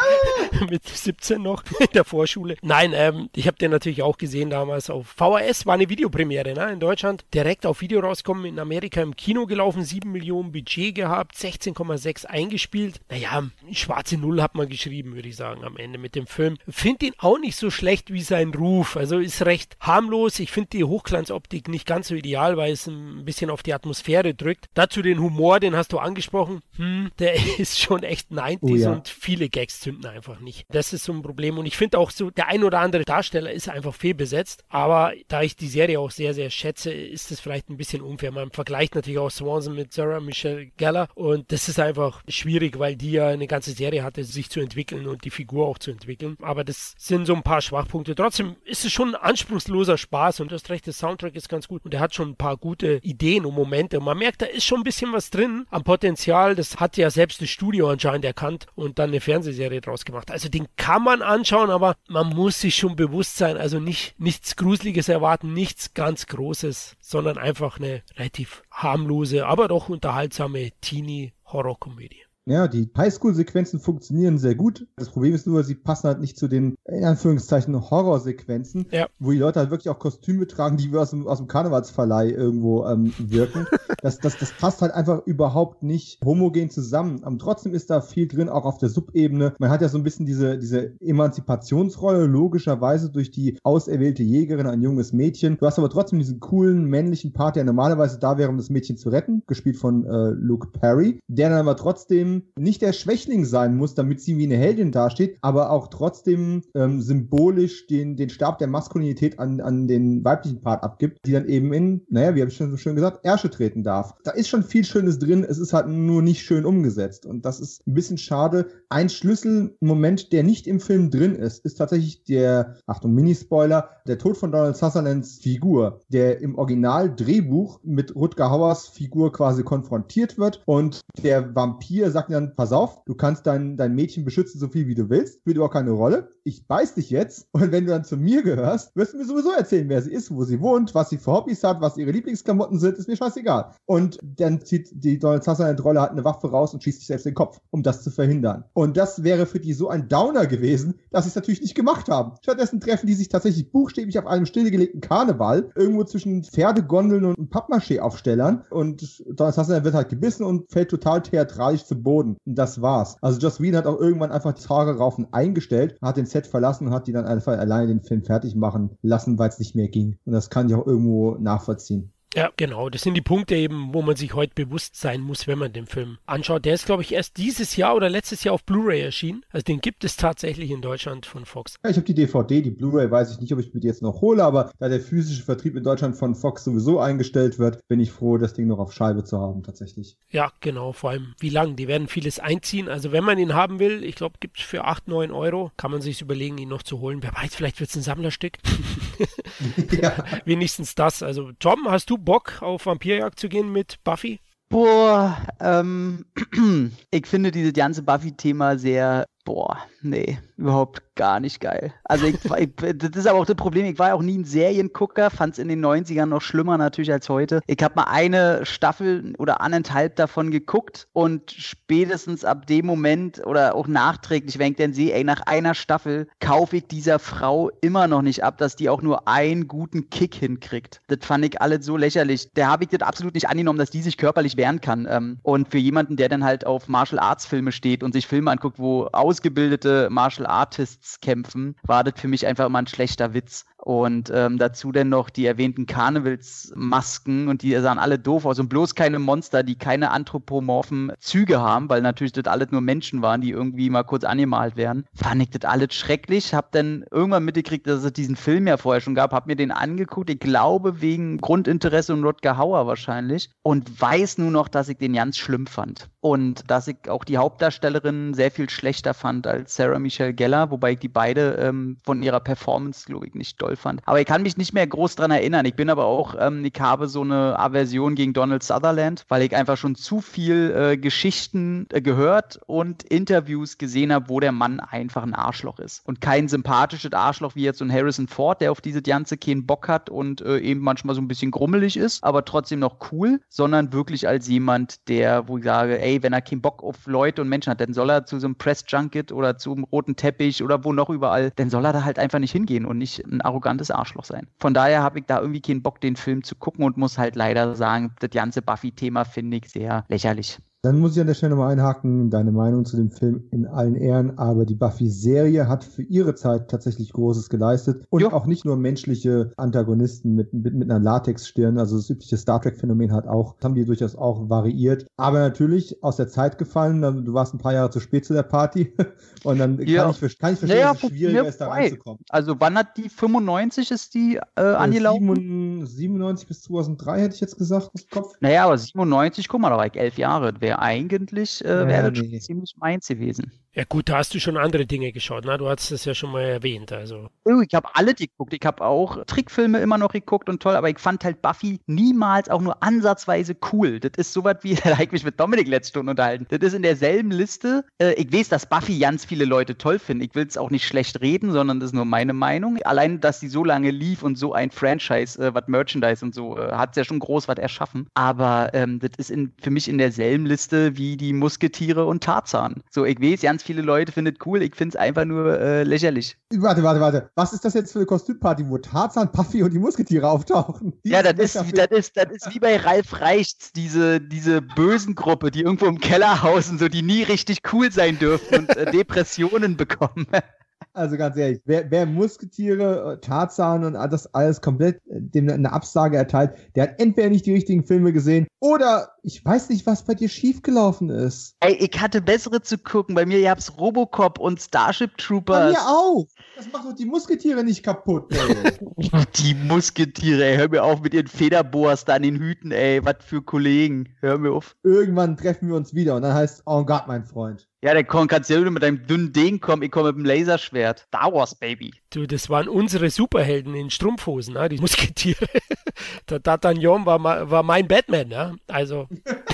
Mit 0.71 0.87
17 0.87 1.43
noch 1.43 1.63
in 1.79 1.89
der 1.95 2.05
Vorschule. 2.05 2.57
Nein, 2.63 2.93
ähm, 2.95 3.29
ich 3.35 3.47
habe 3.47 3.59
den 3.59 3.71
natürlich 3.71 4.03
auch 4.03 4.19
gesehen 4.19 4.51
damals 4.51 4.91
auf 4.91 5.09
VHS. 5.09 5.67
War 5.67 5.75
eine 5.75 5.89
Videopremiere 5.89 6.55
ne? 6.55 6.73
in 6.73 6.81
Deutschland. 6.81 7.25
Direkt 7.35 7.67
auf 7.67 7.81
Video 7.81 8.01
rauskommen. 8.01 8.45
In 8.45 8.59
Amerika 8.59 9.03
im 9.03 9.17
Kino 9.17 9.47
gelaufen. 9.47 9.85
7 9.85 10.11
Millionen 10.11 10.53
Budget 10.53 10.95
gehabt. 10.95 11.37
16,6 11.37 12.27
eingespielt. 12.27 13.01
Naja, 13.11 13.45
schwarze 13.73 14.17
Null 14.17 14.41
hat 14.41 14.55
man 14.55 14.69
geschrieben, 14.69 15.15
würde 15.15 15.29
ich 15.29 15.37
sagen, 15.37 15.65
am 15.65 15.77
Ende 15.77 15.99
mit 15.99 16.15
dem 16.15 16.27
Film. 16.27 16.57
Finde 16.69 17.07
ihn 17.07 17.15
auch 17.19 17.39
nicht 17.39 17.57
so 17.57 17.71
schlecht 17.71 18.13
wie 18.13 18.23
sein 18.23 18.55
Ruf. 18.55 18.97
Also 18.97 19.19
ist 19.19 19.45
recht 19.45 19.77
harmlos. 19.81 20.39
Ich 20.39 20.51
finde 20.51 20.71
die 20.71 20.85
Hochglanzoptik 20.85 21.69
nicht 21.69 21.87
ganz 21.87 22.09
so 22.09 22.15
ideal 22.15 22.55
weil 22.57 22.73
es 22.73 22.87
ein 22.87 23.25
bisschen 23.25 23.51
auf 23.51 23.63
die 23.63 23.73
Atmosphäre 23.73 24.35
drückt. 24.35 24.67
Dazu 24.75 25.03
den 25.03 25.21
Humor, 25.21 25.61
den 25.61 25.77
hast 25.77 25.93
du 25.93 25.99
angesprochen. 25.99 26.61
Hm, 26.77 27.11
der 27.19 27.35
ist 27.59 27.81
schon 27.81 28.03
echt 28.03 28.31
90s 28.31 28.59
oh 28.61 28.75
ja. 28.75 28.93
und 28.93 29.09
viele 29.09 29.49
Gags 29.49 29.81
zünden 29.81 30.07
einfach 30.07 30.41
nicht. 30.45 30.67
Das 30.71 30.93
ist 30.93 31.05
so 31.05 31.13
ein 31.13 31.23
Problem. 31.23 31.59
Und 31.59 31.67
ich 31.67 31.77
finde 31.77 31.99
auch 31.99 32.11
so, 32.11 32.31
der 32.31 32.49
ein 32.49 32.65
oder 32.65 32.81
andere 32.81 33.05
Darsteller 33.05 33.51
ist 33.51 33.69
einfach 33.69 33.95
fehlbesetzt. 33.95 34.65
Aber 34.69 35.13
da 35.29 35.43
ich 35.43 35.57
die 35.57 35.69
Serie 35.69 35.99
auch 36.01 36.11
sehr, 36.11 36.35
sehr 36.35 36.51
schätze, 36.51 36.93
ist 36.93 37.31
es 37.31 37.41
vielleicht 37.41 37.71
ein 37.71 37.77
bisschen 37.77 38.03
unfair. 38.03 38.33
Man 38.33 38.51
vergleicht 38.51 38.95
natürlich 38.95 39.19
auch 39.19 39.31
Swanson 39.31 39.75
mit 39.75 39.93
Sarah 39.93 40.21
Michelle 40.21 40.67
Geller. 40.77 41.09
Und 41.15 41.51
das 41.53 41.69
ist 41.69 41.81
einfach 41.81 42.23
schwierig, 42.29 42.79
weil 42.79 42.97
die 42.97 43.13
ja 43.13 43.29
eine 43.29 43.47
ganze 43.47 43.73
Serie 43.73 44.05
hatte, 44.05 44.25
sich 44.25 44.51
zu 44.51 44.61
entwickeln 44.61 45.07
und 45.07 45.25
die 45.25 45.31
Figur 45.31 45.67
auch 45.67 45.79
zu 45.79 45.91
entwickeln. 45.91 46.37
Aber 46.43 46.65
das 46.65 46.95
sind 46.99 47.27
so 47.27 47.35
ein 47.35 47.43
paar 47.43 47.61
Schwachpunkte. 47.61 48.15
Trotzdem 48.15 48.57
ist 48.65 48.85
es 48.85 48.93
schon 48.93 49.15
ein 49.15 49.21
anspruchsloser 49.21 49.99
Spaß 49.99 50.41
und 50.41 50.51
du 50.51 50.55
hast 50.55 50.71
recht, 50.71 50.87
der 50.87 50.93
Soundtrack 50.93 51.35
ist 51.35 51.49
ganz 51.49 51.69
gut 51.69 51.85
und 51.85 51.93
der 51.93 52.01
hat 52.01 52.15
schon 52.15 52.31
ein 52.31 52.37
paar 52.37 52.57
gute 52.57 52.99
Ideen 53.03 53.47
und 53.47 53.55
Momente. 53.55 54.01
Man 54.01 54.19
merkt, 54.19 54.43
da 54.43 54.47
ist 54.47 54.65
schon 54.65 54.81
ein 54.81 54.85
bisschen 54.85 55.13
was 55.13 55.31
drin 55.31 55.67
am 55.71 55.85
Potenzial. 55.85 56.55
Das 56.55 56.77
hat 56.77 56.97
ja 56.97 57.11
selbst 57.11 57.41
das 57.41 57.51
Studio 57.51 57.89
anscheinend 57.89 58.25
erkannt 58.25 58.67
und 58.75 58.99
dann 58.99 59.11
eine 59.11 59.21
Fernsehserie 59.21 59.81
draus 59.81 60.05
gemacht. 60.05 60.31
Also 60.35 60.49
den 60.49 60.67
kann 60.75 61.05
man 61.05 61.23
anschauen, 61.23 61.71
aber 61.71 61.95
man 62.09 62.31
muss 62.31 62.61
sich 62.61 62.75
schon 62.75 62.97
bewusst 62.97 63.37
sein, 63.37 63.57
also 63.57 63.79
nicht 63.79 64.19
nichts 64.19 64.57
Gruseliges 64.57 65.09
erwarten, 65.09 65.53
nichts 65.53 65.95
ganz 65.95 66.27
Großes, 66.27 66.97
sondern 66.99 67.39
einfach 67.39 67.79
eine 67.79 68.03
relativ 68.17 68.65
harmlose, 68.69 69.47
aber 69.47 69.69
doch 69.69 69.89
unterhaltsame 69.89 70.73
Teenie-Horrorkomödie. 70.81 72.24
Ja, 72.47 72.69
die 72.69 72.91
Highschool-Sequenzen 72.97 73.81
funktionieren 73.81 74.37
sehr 74.37 74.55
gut. 74.55 74.87
Das 74.97 75.09
Problem 75.09 75.35
ist 75.35 75.47
nur, 75.47 75.65
sie 75.65 75.75
passen 75.75 76.09
halt 76.09 76.21
nicht 76.21 76.37
zu 76.37 76.47
den, 76.47 76.77
in 76.85 77.05
Anführungszeichen, 77.05 77.91
Horror-Sequenzen, 77.91 78.87
ja. 78.91 79.07
wo 79.19 79.31
die 79.31 79.39
Leute 79.39 79.61
halt 79.61 79.71
wirklich 79.71 79.89
auch 79.89 79.99
Kostüme 79.99 80.47
tragen, 80.47 80.77
die 80.77 80.95
aus 80.95 81.11
dem, 81.11 81.27
aus 81.27 81.39
dem 81.39 81.47
Karnevalsverleih 81.47 82.31
irgendwo 82.31 82.85
ähm, 82.85 83.15
wirken. 83.19 83.67
das, 84.03 84.19
das, 84.19 84.37
das 84.37 84.53
passt 84.53 84.83
halt 84.83 84.93
einfach 84.93 85.27
überhaupt 85.27 85.83
nicht 85.83 86.21
homogen 86.23 86.69
zusammen. 86.69 87.25
Aber 87.25 87.39
trotzdem 87.39 87.73
ist 87.73 87.89
da 87.89 88.03
viel 88.03 88.29
drin, 88.29 88.51
auch 88.51 88.67
auf 88.67 88.77
der 88.77 88.91
Subebene. 88.91 89.55
Man 89.59 89.71
hat 89.71 89.81
ja 89.81 89.89
so 89.89 89.97
ein 89.97 90.05
bisschen 90.05 90.27
diese, 90.27 90.59
diese 90.59 91.01
Emanzipationsrolle, 91.01 92.27
logischerweise 92.27 93.11
durch 93.11 93.31
die 93.31 93.59
auserwählte 93.63 94.23
Jägerin, 94.23 94.67
ein 94.67 94.83
junges 94.83 95.15
Mädchen. 95.15 95.57
Du 95.57 95.67
hast 95.67 95.79
aber 95.79 95.89
trotzdem 95.89 96.19
diesen 96.19 96.41
coolen 96.41 96.85
männlichen 96.85 97.33
Part, 97.33 97.57
der 97.57 97.65
normalerweise 97.65 98.19
da 98.19 98.37
wäre, 98.37 98.51
um 98.51 98.59
das 98.59 98.69
Mädchen 98.69 98.99
zu 98.99 99.09
retten, 99.09 99.43
gespielt 99.47 99.79
von 99.79 100.05
äh, 100.05 100.29
Luke 100.37 100.69
Perry, 100.79 101.21
der 101.27 101.49
dann 101.49 101.59
aber 101.59 101.77
trotzdem 101.77 102.34
nicht 102.59 102.83
der 102.83 102.93
Schwächling 102.93 103.45
sein 103.45 103.77
muss, 103.77 103.95
damit 103.95 104.21
sie 104.21 104.37
wie 104.39 104.45
eine 104.45 104.57
Heldin 104.57 104.93
dasteht, 104.93 105.39
aber 105.43 105.71
auch 105.71 105.89
trotzdem 105.89 106.63
ähm, 106.75 107.01
symbolisch 107.01 107.87
den, 107.87 108.17
den 108.17 108.31
Stab 108.31 108.59
der 108.59 108.69
Maskulinität 108.69 109.39
an, 109.39 109.61
an 109.61 109.87
den 109.89 110.25
weiblichen 110.25 110.61
Part 110.61 110.83
abgibt, 110.83 111.19
die 111.27 111.33
dann 111.33 111.49
eben 111.49 111.73
in, 111.73 112.03
naja, 112.09 112.35
wie 112.35 112.41
habe 112.41 112.51
ich 112.51 112.57
schon 112.57 112.71
so 112.71 112.77
schön 112.77 112.95
gesagt, 112.95 113.25
Ärsche 113.25 113.51
treten 113.51 113.83
darf. 113.83 114.15
Da 114.25 114.33
ist 114.33 114.49
schon 114.49 114.63
viel 114.63 114.85
Schönes 114.85 115.19
drin, 115.19 115.45
es 115.49 115.59
ist 115.59 115.73
halt 115.73 115.89
nur 115.89 116.23
nicht 116.23 116.43
schön 116.43 116.65
umgesetzt 116.65 117.27
und 117.27 117.45
das 117.45 117.61
ist 117.61 117.87
ein 117.87 117.95
bisschen 117.95 118.19
schade. 118.19 118.67
Ein 118.95 119.09
Schlüsselmoment, 119.09 120.33
der 120.33 120.45
nicht 120.45 120.69
im 120.69 120.79
Film 120.79 121.11
drin 121.11 121.35
ist, 121.35 121.65
ist 121.65 121.79
tatsächlich 121.79 122.23
der, 122.23 122.77
Achtung, 122.87 123.13
Minispoiler, 123.13 123.91
der 124.07 124.19
Tod 124.19 124.37
von 124.37 124.53
Donald 124.53 124.77
Sutherlands 124.77 125.41
Figur, 125.41 125.99
der 126.11 126.41
im 126.41 126.57
Original-Drehbuch 126.57 127.81
mit 127.83 128.15
Rutger 128.15 128.53
Hauers 128.53 128.87
Figur 128.87 129.33
quasi 129.33 129.65
konfrontiert 129.65 130.39
wird 130.39 130.63
und 130.67 131.01
der 131.25 131.57
Vampir 131.57 132.13
sagt, 132.13 132.31
dann, 132.31 132.55
pass 132.55 132.71
auf, 132.71 133.03
du 133.05 133.17
kannst 133.17 133.49
dein, 133.49 133.77
dein 133.77 133.97
Mädchen 133.97 134.25
beschützen, 134.25 134.61
so 134.61 134.69
viel 134.69 134.87
wie 134.87 134.95
du 134.95 135.11
willst, 135.11 135.41
spielt 135.41 135.57
überhaupt 135.57 135.75
keine 135.75 135.91
Rolle. 135.91 136.29
Ich 136.45 136.69
beiß 136.69 136.95
dich 136.95 137.11
jetzt 137.11 137.49
und 137.51 137.73
wenn 137.73 137.87
du 137.87 137.91
dann 137.91 138.05
zu 138.05 138.17
mir 138.17 138.45
gehörst, 138.45 138.95
wirst 138.95 139.15
du 139.15 139.17
mir 139.19 139.25
sowieso 139.25 139.51
erzählen, 139.51 139.89
wer 139.89 140.03
sie 140.03 140.13
ist, 140.13 140.33
wo 140.33 140.45
sie 140.45 140.61
wohnt, 140.61 140.95
was 140.95 141.11
sie 141.11 141.19
für 141.19 141.33
Hobbys 141.33 141.65
hat, 141.65 141.81
was 141.81 141.97
ihre 141.97 142.13
Lieblingsklamotten 142.13 142.79
sind, 142.79 142.97
ist 142.97 143.09
mir 143.09 143.17
scheißegal. 143.17 143.73
Und 143.87 144.21
dann 144.23 144.61
zieht 144.61 144.91
die 144.93 145.19
Donald 145.19 145.43
Sutherland 145.43 145.83
Rolle, 145.83 146.01
hat 146.01 146.13
eine 146.13 146.25
Waffe 146.25 146.49
raus 146.49 146.75
und 146.75 146.85
schießt 146.85 146.99
sich 146.99 147.09
selbst 147.09 147.27
den 147.27 147.35
Kopf, 147.35 147.61
um 147.71 147.83
das 147.83 148.05
zu 148.05 148.13
verhindern. 148.13 148.65
Und 148.73 148.84
das 148.93 149.23
wäre 149.23 149.47
für 149.47 149.61
die 149.61 149.73
so 149.75 149.89
ein 149.89 150.09
Downer 150.09 150.47
gewesen, 150.47 150.95
dass 151.11 151.25
sie 151.25 151.29
es 151.29 151.35
natürlich 151.37 151.63
nicht 151.63 151.75
gemacht 151.75 152.09
haben. 152.09 152.33
Stattdessen 152.43 152.81
treffen 152.81 153.07
die 153.07 153.15
sich 153.15 153.29
tatsächlich 153.29 153.71
buchstäblich 153.71 154.19
auf 154.19 154.27
einem 154.27 154.47
stillgelegten 154.47 155.01
Karneval, 155.01 155.71
irgendwo 155.75 156.05
zwischen 156.05 156.43
Pferdegondeln 156.43 157.25
und 157.25 157.51
Pappmaché-Aufstellern 157.51 158.65
und 158.71 159.23
Donald 159.29 159.55
Sutherland 159.55 159.85
wird 159.85 159.95
halt 159.95 160.09
gebissen 160.09 160.45
und 160.45 160.71
fällt 160.71 160.91
total 160.91 161.23
theatralisch 161.23 161.85
zu 161.85 161.95
Boden 161.95 162.15
Boden. 162.15 162.37
Und 162.45 162.59
das 162.59 162.81
war's. 162.81 163.17
Also 163.21 163.41
Joss 163.41 163.61
Whedon 163.61 163.79
hat 163.79 163.87
auch 163.87 164.01
irgendwann 164.01 164.31
einfach 164.31 164.53
die 164.53 164.69
Haare 164.69 164.97
raufen 164.97 165.27
eingestellt, 165.33 165.99
hat 166.01 166.17
den 166.17 166.27
Set 166.27 166.47
verlassen 166.47 166.87
und 166.87 166.95
hat 166.95 167.07
die 167.07 167.13
dann 167.13 167.27
einfach 167.27 167.59
alleine 167.59 167.89
den 167.89 168.03
Film 168.03 168.23
fertig 168.23 168.55
machen 168.55 168.91
lassen, 169.03 169.39
weil 169.39 169.49
es 169.49 169.59
nicht 169.59 169.75
mehr 169.75 169.89
ging. 169.89 170.19
Und 170.25 170.33
das 170.33 170.51
kann 170.51 170.69
ich 170.69 170.75
auch 170.75 170.87
irgendwo 170.87 171.37
nachvollziehen. 171.37 172.14
Ja, 172.35 172.51
genau. 172.57 172.91
Das 172.91 173.03
sind 173.03 173.15
die 173.15 173.21
Punkte 173.21 173.55
eben, 173.55 173.95
wo 173.95 174.03
man 174.03 174.17
sich 174.17 174.35
heute 174.35 174.53
bewusst 174.55 174.97
sein 174.97 175.21
muss, 175.21 175.47
wenn 175.47 175.59
man 175.59 175.73
den 175.73 175.87
Film 175.87 176.19
anschaut. 176.27 176.65
Der 176.65 176.75
ist, 176.75 176.87
glaube 176.87 177.03
ich, 177.03 177.13
erst 177.13 177.37
dieses 177.37 177.77
Jahr 177.77 177.95
oder 177.95 178.11
letztes 178.11 178.45
Jahr 178.45 178.55
auf 178.55 178.65
Blu-ray 178.65 179.01
erschienen. 179.01 179.45
Also 179.53 179.65
den 179.65 179.81
gibt 179.81 180.05
es 180.05 180.17
tatsächlich 180.17 180.71
in 180.71 180.83
Deutschland 180.83 181.27
von 181.27 181.45
Fox. 181.45 181.77
Ja, 181.85 181.91
ich 181.91 181.97
habe 181.97 182.07
die 182.07 182.15
DVD, 182.15 182.61
die 182.61 182.71
Blu-ray 182.71 183.11
weiß 183.11 183.33
ich 183.33 183.41
nicht, 183.41 183.53
ob 183.53 183.61
ich 183.61 183.73
mir 183.73 183.81
die 183.81 183.87
jetzt 183.87 184.03
noch 184.03 184.21
hole, 184.21 184.43
aber 184.43 184.73
da 184.79 184.89
der 184.89 185.01
physische 185.01 185.43
Vertrieb 185.43 185.77
in 185.77 185.85
Deutschland 185.85 186.17
von 186.17 186.35
Fox 186.35 186.65
sowieso 186.65 186.99
eingestellt 186.99 187.59
wird, 187.59 187.87
bin 187.89 188.01
ich 188.01 188.11
froh, 188.11 188.39
das 188.39 188.55
Ding 188.55 188.67
noch 188.67 188.79
auf 188.79 188.93
Scheibe 188.93 189.25
zu 189.25 189.39
haben, 189.39 189.63
tatsächlich. 189.63 190.17
Ja, 190.31 190.53
genau. 190.61 190.93
Vor 190.93 191.11
allem, 191.11 191.35
wie 191.39 191.51
lang? 191.51 191.77
Die 191.77 191.89
werden 191.89 192.09
vieles 192.09 192.41
einziehen. 192.41 192.89
Also 192.89 193.13
wenn 193.13 193.25
man 193.25 193.39
ihn 193.39 193.55
haben 193.55 193.79
will, 193.79 194.03
ich 194.03 194.17
glaube, 194.17 194.37
gibt 194.41 194.59
es 194.59 194.65
für 194.65 194.85
8, 194.85 195.09
9 195.09 195.31
Euro, 195.31 195.71
kann 195.77 195.91
man 195.91 196.01
sich 196.01 196.21
überlegen, 196.21 196.59
ihn 196.59 196.69
noch 196.69 196.83
zu 196.83 197.01
holen. 197.01 197.23
Wer 197.23 197.35
weiß, 197.35 197.55
vielleicht 197.55 197.81
wird 197.81 197.91
es 197.91 197.97
ein 197.97 198.03
Sammlerstück. 198.03 198.59
ja. 200.03 200.25
Wenigstens 200.45 200.95
das. 200.95 201.23
Also 201.23 201.53
Tom, 201.59 201.87
hast 201.89 202.11
du 202.11 202.19
Bock 202.25 202.63
auf 202.63 202.87
Vampir 202.87 203.17
Vampirjagd 203.17 203.39
zu 203.39 203.49
gehen 203.49 203.71
mit 203.71 204.03
Buffy? 204.03 204.41
Boah, 204.71 205.37
ähm, 205.61 206.25
ich 207.11 207.27
finde 207.27 207.51
dieses 207.51 207.75
ganze 207.75 208.03
Buffy-Thema 208.03 208.79
sehr 208.79 209.27
boah, 209.45 209.79
nee, 210.03 210.39
überhaupt 210.57 211.03
gar 211.15 211.39
nicht 211.41 211.61
geil. 211.61 211.93
Also 212.05 212.27
ich, 212.27 212.37
ich, 212.45 212.71
das 212.77 213.11
ist 213.15 213.27
aber 213.27 213.39
auch 213.39 213.47
das 213.47 213.57
Problem, 213.57 213.87
ich 213.87 213.99
war 213.99 214.15
auch 214.15 214.23
nie 214.23 214.39
ein 214.39 214.45
Seriengucker, 214.45 215.31
fand 215.31 215.55
es 215.55 215.59
in 215.59 215.69
den 215.69 215.85
90ern 215.85 216.27
noch 216.27 216.43
schlimmer 216.43 216.77
natürlich 216.79 217.13
als 217.13 217.29
heute. 217.29 217.61
Ich 217.67 217.83
habe 217.83 217.95
mal 217.97 218.05
eine 218.05 218.67
Staffel 218.67 219.35
oder 219.39 219.61
anderthalb 219.61 220.17
davon 220.17 220.51
geguckt 220.51 221.07
und 221.13 221.51
spätestens 221.51 222.45
ab 222.45 222.67
dem 222.67 222.87
Moment 222.87 223.45
oder 223.47 223.75
auch 223.75 223.87
nachträglich, 223.87 224.59
wenn 224.59 224.73
ich 224.73 224.79
dann 224.79 224.93
sehe, 224.93 225.13
ey, 225.13 225.25
nach 225.25 225.43
einer 225.43 225.75
Staffel 225.75 226.27
kaufe 226.41 226.79
ich 226.79 226.87
dieser 226.87 227.19
Frau 227.19 227.71
immer 227.81 228.09
noch 228.09 228.23
nicht 228.23 228.43
ab, 228.43 228.59
dass 228.59 228.77
die 228.77 228.89
auch 228.89 229.03
nur 229.03 229.29
einen 229.29 229.69
guten 229.69 230.11
Kick 230.11 230.35
hinkriegt. 230.35 231.01
Das 231.07 231.19
fand 231.23 231.45
ich 231.45 231.61
alles 231.61 231.85
so 231.87 231.97
lächerlich. 231.97 232.51
Da 232.55 232.69
habe 232.69 232.85
ich 232.85 232.91
das 232.91 233.03
absolut 233.07 233.35
nicht 233.35 233.49
angenommen, 233.49 233.79
dass 233.79 233.91
die 233.91 234.03
sich 234.03 234.17
körperlich 234.17 234.57
wehren 234.57 234.81
kann. 234.81 235.07
Ähm, 235.09 235.39
und 235.43 235.69
für 235.69 235.79
jemanden, 235.79 236.17
der 236.17 236.29
dann 236.29 236.45
halt 236.45 236.67
auf 236.67 236.89
Martial 236.89 237.21
Arts 237.21 237.47
Filme 237.47 237.73
steht 237.73 238.03
und 238.03 238.13
sich 238.13 238.27
Filme 238.27 238.51
anguckt, 238.51 238.79
wo 238.79 239.09
ausgebildete 239.35 240.09
Martial 240.11 240.47
Artists 240.47 241.21
kämpfen, 241.21 241.75
war 241.83 242.05
das 242.05 242.15
für 242.21 242.29
mich 242.29 242.47
einfach 242.47 242.67
immer 242.67 242.79
ein 242.79 242.87
schlechter 242.87 243.35
Witz. 243.35 243.65
Und 243.79 244.31
ähm, 244.33 244.59
dazu 244.59 244.93
dann 244.93 245.09
noch 245.09 245.29
die 245.29 245.45
erwähnten 245.45 245.87
Karnevalsmasken 245.87 247.49
und 247.49 247.63
die 247.63 247.75
sahen 247.81 247.99
alle 247.99 248.19
doof 248.19 248.47
aus 248.47 248.59
und 248.59 248.69
bloß 248.69 248.95
keine 248.95 249.19
Monster, 249.19 249.63
die 249.63 249.75
keine 249.75 250.13
anthropomorphen 250.13 251.13
Züge 251.19 251.61
haben, 251.61 251.91
weil 251.91 252.01
natürlich 252.01 252.33
das 252.33 252.47
alles 252.47 252.71
nur 252.71 252.81
Menschen 252.81 253.21
waren, 253.21 253.41
die 253.41 253.51
irgendwie 253.51 253.91
mal 253.91 254.05
kurz 254.05 254.25
angemalt 254.25 254.77
werden. 254.77 255.05
Fand 255.15 255.43
ich 255.43 255.51
das 255.51 255.69
alles 255.69 255.95
schrecklich. 255.95 256.55
Hab 256.55 256.73
dann 256.73 257.05
irgendwann 257.11 257.45
mitgekriegt, 257.45 257.87
dass 257.87 258.05
es 258.05 258.13
diesen 258.13 258.37
Film 258.37 258.69
ja 258.69 258.77
vorher 258.77 259.03
schon 259.03 259.17
gab, 259.17 259.33
hab 259.33 259.47
mir 259.47 259.57
den 259.57 259.73
angeguckt. 259.73 260.31
Ich 260.31 260.41
glaube 260.41 261.03
wegen 261.03 261.39
Grundinteresse 261.39 262.15
und 262.15 262.25
Rodger 262.25 262.57
Hauer 262.57 262.87
wahrscheinlich 262.87 263.51
und 263.63 264.01
weiß 264.01 264.39
nur 264.39 264.53
noch, 264.53 264.69
dass 264.69 264.89
ich 264.89 264.97
den 264.97 265.15
ganz 265.15 265.37
schlimm 265.37 265.67
fand 265.67 266.09
und 266.25 266.71
dass 266.71 266.89
ich 266.89 266.97
auch 267.11 267.23
die 267.23 267.37
Hauptdarstellerin 267.37 268.33
sehr 268.33 268.51
viel 268.51 268.71
schlechter 268.71 269.13
fand 269.13 269.47
als 269.47 269.75
Sarah 269.75 269.99
Michelle 269.99 270.33
Geller, 270.33 270.71
wobei 270.71 270.93
ich 270.93 270.99
die 270.99 271.09
beide 271.09 271.57
ähm, 271.57 271.99
von 272.03 272.23
ihrer 272.23 272.41
Performance, 272.41 273.05
glaube 273.05 273.27
ich, 273.27 273.35
nicht 273.35 273.61
doll 273.61 273.77
fand. 273.77 274.01
Aber 274.07 274.19
ich 274.19 274.27
kann 274.27 274.43
mich 274.43 274.57
nicht 274.57 274.73
mehr 274.73 274.87
groß 274.87 275.17
dran 275.17 275.31
erinnern. 275.31 275.67
Ich 275.67 275.75
bin 275.75 275.91
aber 275.91 276.07
auch, 276.07 276.35
ähm, 276.41 276.65
ich 276.65 276.81
habe 276.81 277.09
so 277.09 277.21
eine 277.21 277.59
Aversion 277.59 278.15
gegen 278.15 278.33
Donald 278.33 278.63
Sutherland, 278.63 279.27
weil 279.29 279.43
ich 279.43 279.55
einfach 279.55 279.77
schon 279.77 279.97
zu 279.97 280.23
viel 280.23 280.75
äh, 280.75 280.97
Geschichten 280.97 281.87
äh, 281.91 282.01
gehört 282.01 282.59
und 282.65 283.03
Interviews 283.03 283.77
gesehen 283.77 284.11
habe, 284.11 284.31
wo 284.31 284.41
der 284.41 284.53
Mann 284.53 284.81
einfach 284.81 285.25
ein 285.25 285.35
Arschloch 285.35 285.79
ist. 285.79 286.01
Und 286.07 286.23
kein 286.23 286.49
sympathisches 286.49 287.13
Arschloch 287.13 287.55
wie 287.55 287.65
jetzt 287.65 287.81
so 287.81 287.85
ein 287.85 287.93
Harrison 287.93 288.29
Ford, 288.29 288.63
der 288.63 288.73
auf 288.73 288.81
diese 288.81 289.03
ganze 289.03 289.37
keinen 289.37 289.67
Bock 289.67 289.89
hat 289.89 290.09
und 290.09 290.41
äh, 290.41 290.57
eben 290.61 290.81
manchmal 290.81 291.15
so 291.15 291.21
ein 291.21 291.29
bisschen 291.29 291.51
grummelig 291.51 291.99
ist, 291.99 292.25
aber 292.25 292.47
trotzdem 292.47 292.79
noch 292.79 293.13
cool, 293.13 293.43
sondern 293.51 293.93
wirklich 293.93 294.27
als 294.27 294.49
jemand, 294.49 295.07
der, 295.11 295.49
wo 295.49 295.59
ich 295.59 295.65
sage, 295.65 296.01
ey, 296.01 296.14
wenn 296.23 296.33
er 296.33 296.43
keinen 296.43 296.61
Bock 296.61 296.83
auf 296.83 297.07
Leute 297.07 297.43
und 297.43 297.49
Menschen 297.49 297.71
hat, 297.71 297.81
dann 297.81 297.93
soll 297.93 298.11
er 298.11 298.27
zu 298.27 298.39
so 298.39 298.47
einem 298.47 298.57
Press 298.57 298.85
Junket 298.89 299.33
oder 299.33 299.59
zum 299.59 299.85
roten 299.85 300.17
Teppich 300.17 300.63
oder 300.63 300.85
wo 300.85 300.93
noch 300.93 301.11
überall, 301.11 301.51
dann 301.57 301.71
soll 301.71 301.85
er 301.85 301.93
da 301.93 302.05
halt 302.05 302.19
einfach 302.19 302.39
nicht 302.39 302.53
hingehen 302.53 302.87
und 302.87 302.99
nicht 302.99 303.25
ein 303.27 303.41
arrogantes 303.41 303.91
Arschloch 303.91 304.25
sein. 304.25 304.47
Von 304.59 304.75
daher 304.75 305.03
habe 305.03 305.19
ich 305.19 305.27
da 305.27 305.41
irgendwie 305.41 305.61
keinen 305.61 305.83
Bock, 305.83 306.01
den 306.01 306.17
Film 306.17 306.45
zu 306.45 306.55
gucken 306.55 306.85
und 306.85 306.97
muss 306.97 307.19
halt 307.19 307.37
leider 307.37 307.75
sagen, 307.75 308.15
das 308.21 308.31
ganze 308.31 308.63
Buffy-Thema 308.63 309.25
finde 309.25 309.59
ich 309.59 309.71
sehr 309.71 310.05
lächerlich. 310.09 310.59
Dann 310.85 311.01
muss 311.01 311.15
ich 311.15 311.21
an 311.23 311.27
der 311.27 311.33
Stelle 311.33 311.55
nochmal 311.55 311.73
einhaken, 311.73 312.29
deine 312.29 312.53
Meinung 312.53 312.85
zu 312.85 312.99
dem 312.99 313.11
Film 313.11 313.49
in 313.51 313.67
allen 313.67 313.97
Ehren, 313.97 314.37
aber 314.37 314.67
die 314.67 314.75
Buffy-Serie 314.75 315.67
hat 315.67 315.83
für 315.83 316.03
ihre 316.03 316.35
Zeit 316.35 316.71
tatsächlich 316.71 317.11
Großes 317.11 317.49
geleistet 317.49 318.05
und 318.11 318.21
jo. 318.21 318.29
auch 318.29 318.45
nicht 318.45 318.67
nur 318.67 318.77
menschliche 318.77 319.51
Antagonisten 319.57 320.35
mit, 320.35 320.53
mit, 320.53 320.75
mit 320.75 320.91
einer 320.91 321.01
Latexstirn, 321.01 321.79
also 321.79 321.97
das 321.97 322.11
übliche 322.11 322.37
Star 322.37 322.61
Trek-Phänomen 322.61 323.13
hat 323.13 323.27
auch, 323.27 323.55
haben 323.65 323.75
die 323.75 323.87
durchaus 323.87 324.15
auch 324.15 324.51
variiert, 324.51 325.07
aber 325.17 325.39
natürlich 325.39 326.03
aus 326.03 326.17
der 326.17 326.29
Zeit 326.29 326.59
gefallen, 326.59 327.01
du 327.01 327.33
warst 327.33 327.55
ein 327.55 327.59
paar 327.59 327.73
Jahre 327.73 327.89
zu 327.89 328.01
spät 328.01 328.27
zu 328.27 328.35
der 328.35 328.43
Party 328.43 328.93
und 329.45 329.57
dann 329.57 329.79
ja. 329.87 330.03
kann, 330.03 330.11
ich, 330.11 330.39
kann 330.39 330.53
ich 330.53 330.59
verstehen, 330.59 330.81
naja, 330.81 330.93
dass 330.93 331.03
es 331.03 331.09
schwieriger 331.09 331.47
ist, 331.47 331.63
da 331.63 331.69
reinzukommen. 331.69 332.21
Also 332.29 332.57
wann 332.59 332.77
hat 332.77 332.99
die 332.99 333.09
95 333.09 333.91
ist 333.91 334.13
die 334.13 334.39
äh, 334.57 334.61
äh 334.61 334.75
angelaufen? 334.75 335.87
97 335.87 336.47
bis 336.47 336.61
2003 336.65 337.21
hätte 337.23 337.35
ich 337.37 337.41
jetzt 337.41 337.57
gesagt, 337.57 337.89
aus 337.95 338.07
Kopf. 338.11 338.35
Naja, 338.41 338.67
aber 338.67 338.77
97, 338.77 339.49
guck 339.49 339.63
mal, 339.63 339.71
da 339.71 339.79
war 339.79 339.87
ich 339.87 339.97
elf 339.97 340.19
Jahre, 340.19 340.53
wäre 340.61 340.74
wäre 340.75 340.83
eigentlich, 340.83 341.65
äh, 341.65 341.87
wäre 341.87 342.13
das 342.13 342.27
nee. 342.27 342.39
ziemlich 342.41 342.75
meins 342.77 343.07
gewesen. 343.09 343.53
Ja 343.77 343.83
gut, 343.89 344.09
da 344.09 344.19
hast 344.19 344.33
du 344.33 344.39
schon 344.39 344.57
andere 344.57 344.87
Dinge 344.87 345.11
geschaut, 345.11 345.45
ne? 345.45 345.59
Du 345.59 345.69
hast 345.69 345.91
das 345.91 346.05
ja 346.05 346.15
schon 346.15 346.31
mal 346.31 346.43
erwähnt, 346.43 346.93
also. 346.93 347.29
Oh, 347.45 347.61
ich 347.61 347.75
habe 347.75 347.89
alle 347.95 348.15
geguckt. 348.15 348.55
Ich 348.55 348.65
habe 348.65 348.85
auch 348.85 349.25
Trickfilme 349.25 349.81
immer 349.81 349.99
noch 349.99 350.13
geguckt 350.13 350.49
und 350.49 350.63
toll, 350.63 350.77
aber 350.77 350.91
ich 350.91 351.01
fand 351.01 351.25
halt 351.25 351.43
Buffy 351.43 351.81
niemals 351.89 352.49
auch 352.49 352.61
nur 352.61 352.81
ansatzweise 352.85 353.57
cool. 353.73 353.99
Das 353.99 354.13
ist 354.17 354.33
sowas 354.33 354.59
wie, 354.63 354.75
da 354.85 354.93
habe 354.93 355.03
ich 355.03 355.11
mich 355.11 355.25
mit 355.25 355.41
Dominik 355.41 355.67
letzte 355.67 355.91
Stunde 355.91 356.11
unterhalten. 356.11 356.47
Das 356.51 356.61
ist 356.61 356.75
in 356.75 356.83
derselben 356.83 357.33
Liste. 357.33 357.85
Äh, 357.99 358.13
ich 358.13 358.33
weiß, 358.33 358.49
dass 358.49 358.67
Buffy 358.67 358.97
ganz 359.01 359.25
viele 359.25 359.45
Leute 359.45 359.77
toll 359.77 359.99
finden. 359.99 360.23
Ich 360.23 360.37
will 360.37 360.47
es 360.47 360.57
auch 360.57 360.71
nicht 360.71 360.87
schlecht 360.87 361.21
reden, 361.21 361.51
sondern 361.51 361.81
das 361.81 361.89
ist 361.89 361.95
nur 361.95 362.05
meine 362.05 362.33
Meinung. 362.33 362.79
Allein, 362.85 363.21
dass 363.21 363.41
sie 363.41 363.49
so 363.49 363.65
lange 363.65 363.91
lief 363.91 364.23
und 364.23 364.39
so 364.39 364.53
ein 364.53 364.71
Franchise, 364.71 365.45
äh, 365.45 365.53
was 365.53 365.67
Merchandise 365.67 366.25
und 366.25 366.33
so, 366.33 366.57
äh, 366.57 366.71
hat 366.71 366.97
ja 366.97 367.03
schon 367.03 367.19
groß 367.19 367.49
was 367.49 367.59
erschaffen. 367.59 368.07
Aber 368.15 368.71
ähm, 368.73 369.01
das 369.01 369.11
ist 369.17 369.31
in, 369.33 369.53
für 369.61 369.71
mich 369.71 369.89
in 369.89 369.99
derselben 369.99 370.47
Liste 370.47 370.97
wie 370.97 371.17
die 371.17 371.33
Musketiere 371.33 372.05
und 372.05 372.23
Tarzan. 372.23 372.85
So, 372.89 373.05
ich 373.05 373.21
weiß, 373.21 373.41
ganz 373.41 373.64
viele 373.65 373.83
Leute 373.83 374.13
finden 374.13 374.35
es 374.35 374.47
cool. 374.47 374.63
Ich 374.63 374.75
finde 374.77 374.97
es 374.97 375.01
einfach 375.01 375.25
nur 375.25 375.59
äh, 375.59 375.83
lächerlich. 375.83 376.37
Warte, 376.57 376.83
warte, 376.83 377.01
warte. 377.01 377.31
Was 377.35 377.53
ist 377.53 377.65
das 377.65 377.75
jetzt 377.75 377.93
für 377.93 378.01
eine 378.01 378.07
Kostümparty, 378.07 378.69
wo 378.69 378.79
Tarzan, 378.79 379.33
Puffy 379.33 379.63
und 379.63 379.73
die 379.73 379.79
Musketiere 379.79 380.29
auftauchen? 380.29 380.93
Die 381.05 381.11
ja, 381.11 381.23
das 381.23 381.35
ist, 381.39 381.57
das, 381.77 381.89
ist, 381.91 382.17
das 382.17 382.31
ist 382.31 382.55
wie 382.55 382.61
bei 382.61 382.77
Ralf 382.77 383.21
Reichts, 383.21 383.73
diese, 383.73 384.21
diese 384.21 384.63
bösen 384.63 385.15
Gruppe, 385.15 385.51
die 385.51 385.63
irgendwo 385.63 385.87
im 385.87 385.99
Keller 385.99 386.43
hausen, 386.43 386.79
so 386.79 386.89
die 386.89 387.03
nie 387.03 387.23
richtig 387.23 387.61
cool 387.73 387.91
sein 387.91 388.19
dürfen 388.19 388.59
und 388.61 388.77
äh, 388.77 388.91
Depressionen 388.91 389.77
bekommen. 389.77 390.27
Also 390.97 391.17
ganz 391.17 391.37
ehrlich, 391.37 391.61
wer, 391.65 391.91
wer 391.91 392.07
Musketiere, 392.07 393.19
Tarzan 393.21 393.85
und 393.85 393.95
das 393.95 394.33
alles 394.33 394.61
komplett 394.61 395.03
äh, 395.09 395.21
dem 395.21 395.49
eine 395.49 395.73
Absage 395.73 396.17
erteilt, 396.17 396.53
der 396.77 396.85
hat 396.85 397.01
entweder 397.01 397.31
nicht 397.31 397.47
die 397.47 397.53
richtigen 397.53 397.85
Filme 397.85 398.13
gesehen 398.13 398.47
oder 398.61 399.11
ich 399.23 399.45
weiß 399.45 399.71
nicht, 399.71 399.87
was 399.87 400.05
bei 400.05 400.15
dir 400.15 400.29
schiefgelaufen 400.29 401.11
ist. 401.11 401.57
Ey, 401.61 401.75
ich 401.75 402.01
hatte 402.01 402.23
bessere 402.23 402.63
zu 402.63 402.79
gucken. 402.79 403.15
Bei 403.15 403.27
mir 403.27 403.43
gab's 403.43 403.77
Robocop 403.77 404.39
und 404.39 404.61
Starship 404.61 405.19
Troopers. 405.19 405.73
Bei 405.75 405.81
mir 405.81 405.87
auch. 405.87 406.27
Das 406.57 406.73
macht 406.73 406.87
doch 406.87 406.95
die 406.95 407.07
Musketiere 407.07 407.65
nicht 407.65 407.83
kaputt, 407.83 408.33
ey. 408.33 408.73
die 409.37 409.55
Musketiere, 409.55 410.45
ey. 410.45 410.57
Hör 410.57 410.69
mir 410.69 410.85
auf 410.85 411.03
mit 411.03 411.13
ihren 411.13 411.27
Federboas 411.27 412.05
da 412.05 412.15
an 412.15 412.23
den 412.23 412.37
Hüten, 412.37 412.71
ey. 412.71 413.05
Was 413.05 413.17
für 413.21 413.43
Kollegen. 413.43 414.15
Hör 414.21 414.39
mir 414.39 414.53
auf. 414.53 414.77
Irgendwann 414.83 415.37
treffen 415.37 415.69
wir 415.69 415.75
uns 415.75 415.93
wieder 415.93 416.15
und 416.15 416.23
dann 416.23 416.35
heißt 416.35 416.63
Oh 416.67 416.85
Gott, 416.85 417.05
mein 417.07 417.25
Freund. 417.25 417.69
Ja, 417.85 417.93
der 417.93 418.05
kannst 418.05 418.49
ja 418.49 418.59
mit 418.61 418.83
deinem 418.83 419.07
dünnen 419.07 419.35
Ding 419.35 419.61
kommen, 419.61 419.83
ich 419.83 419.91
komme 419.91 420.07
mit 420.13 420.17
dem 420.17 420.25
Laserschwert. 420.25 421.01
Star 421.01 421.31
Wars, 421.35 421.55
Baby. 421.55 421.93
Du, 422.09 422.27
das 422.27 422.49
waren 422.49 422.67
unsere 422.67 423.11
Superhelden 423.11 423.75
in 423.75 423.91
Strumpfhosen, 423.91 424.55
ne? 424.55 424.71
die 424.71 424.79
Musketiere. 424.79 425.47
Der 426.31 426.41
D'Artagnan 426.41 427.05
war, 427.05 427.23
war 427.23 427.63
mein 427.63 427.87
Batman, 427.87 428.29
ne? 428.29 428.57
Also. 428.69 429.07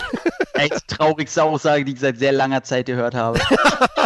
Echt 0.54 0.86
traurigste 0.86 1.42
Aussage, 1.42 1.84
die 1.84 1.94
ich 1.94 1.98
seit 1.98 2.18
sehr 2.18 2.30
langer 2.30 2.62
Zeit 2.62 2.86
gehört 2.86 3.16
habe. 3.16 3.40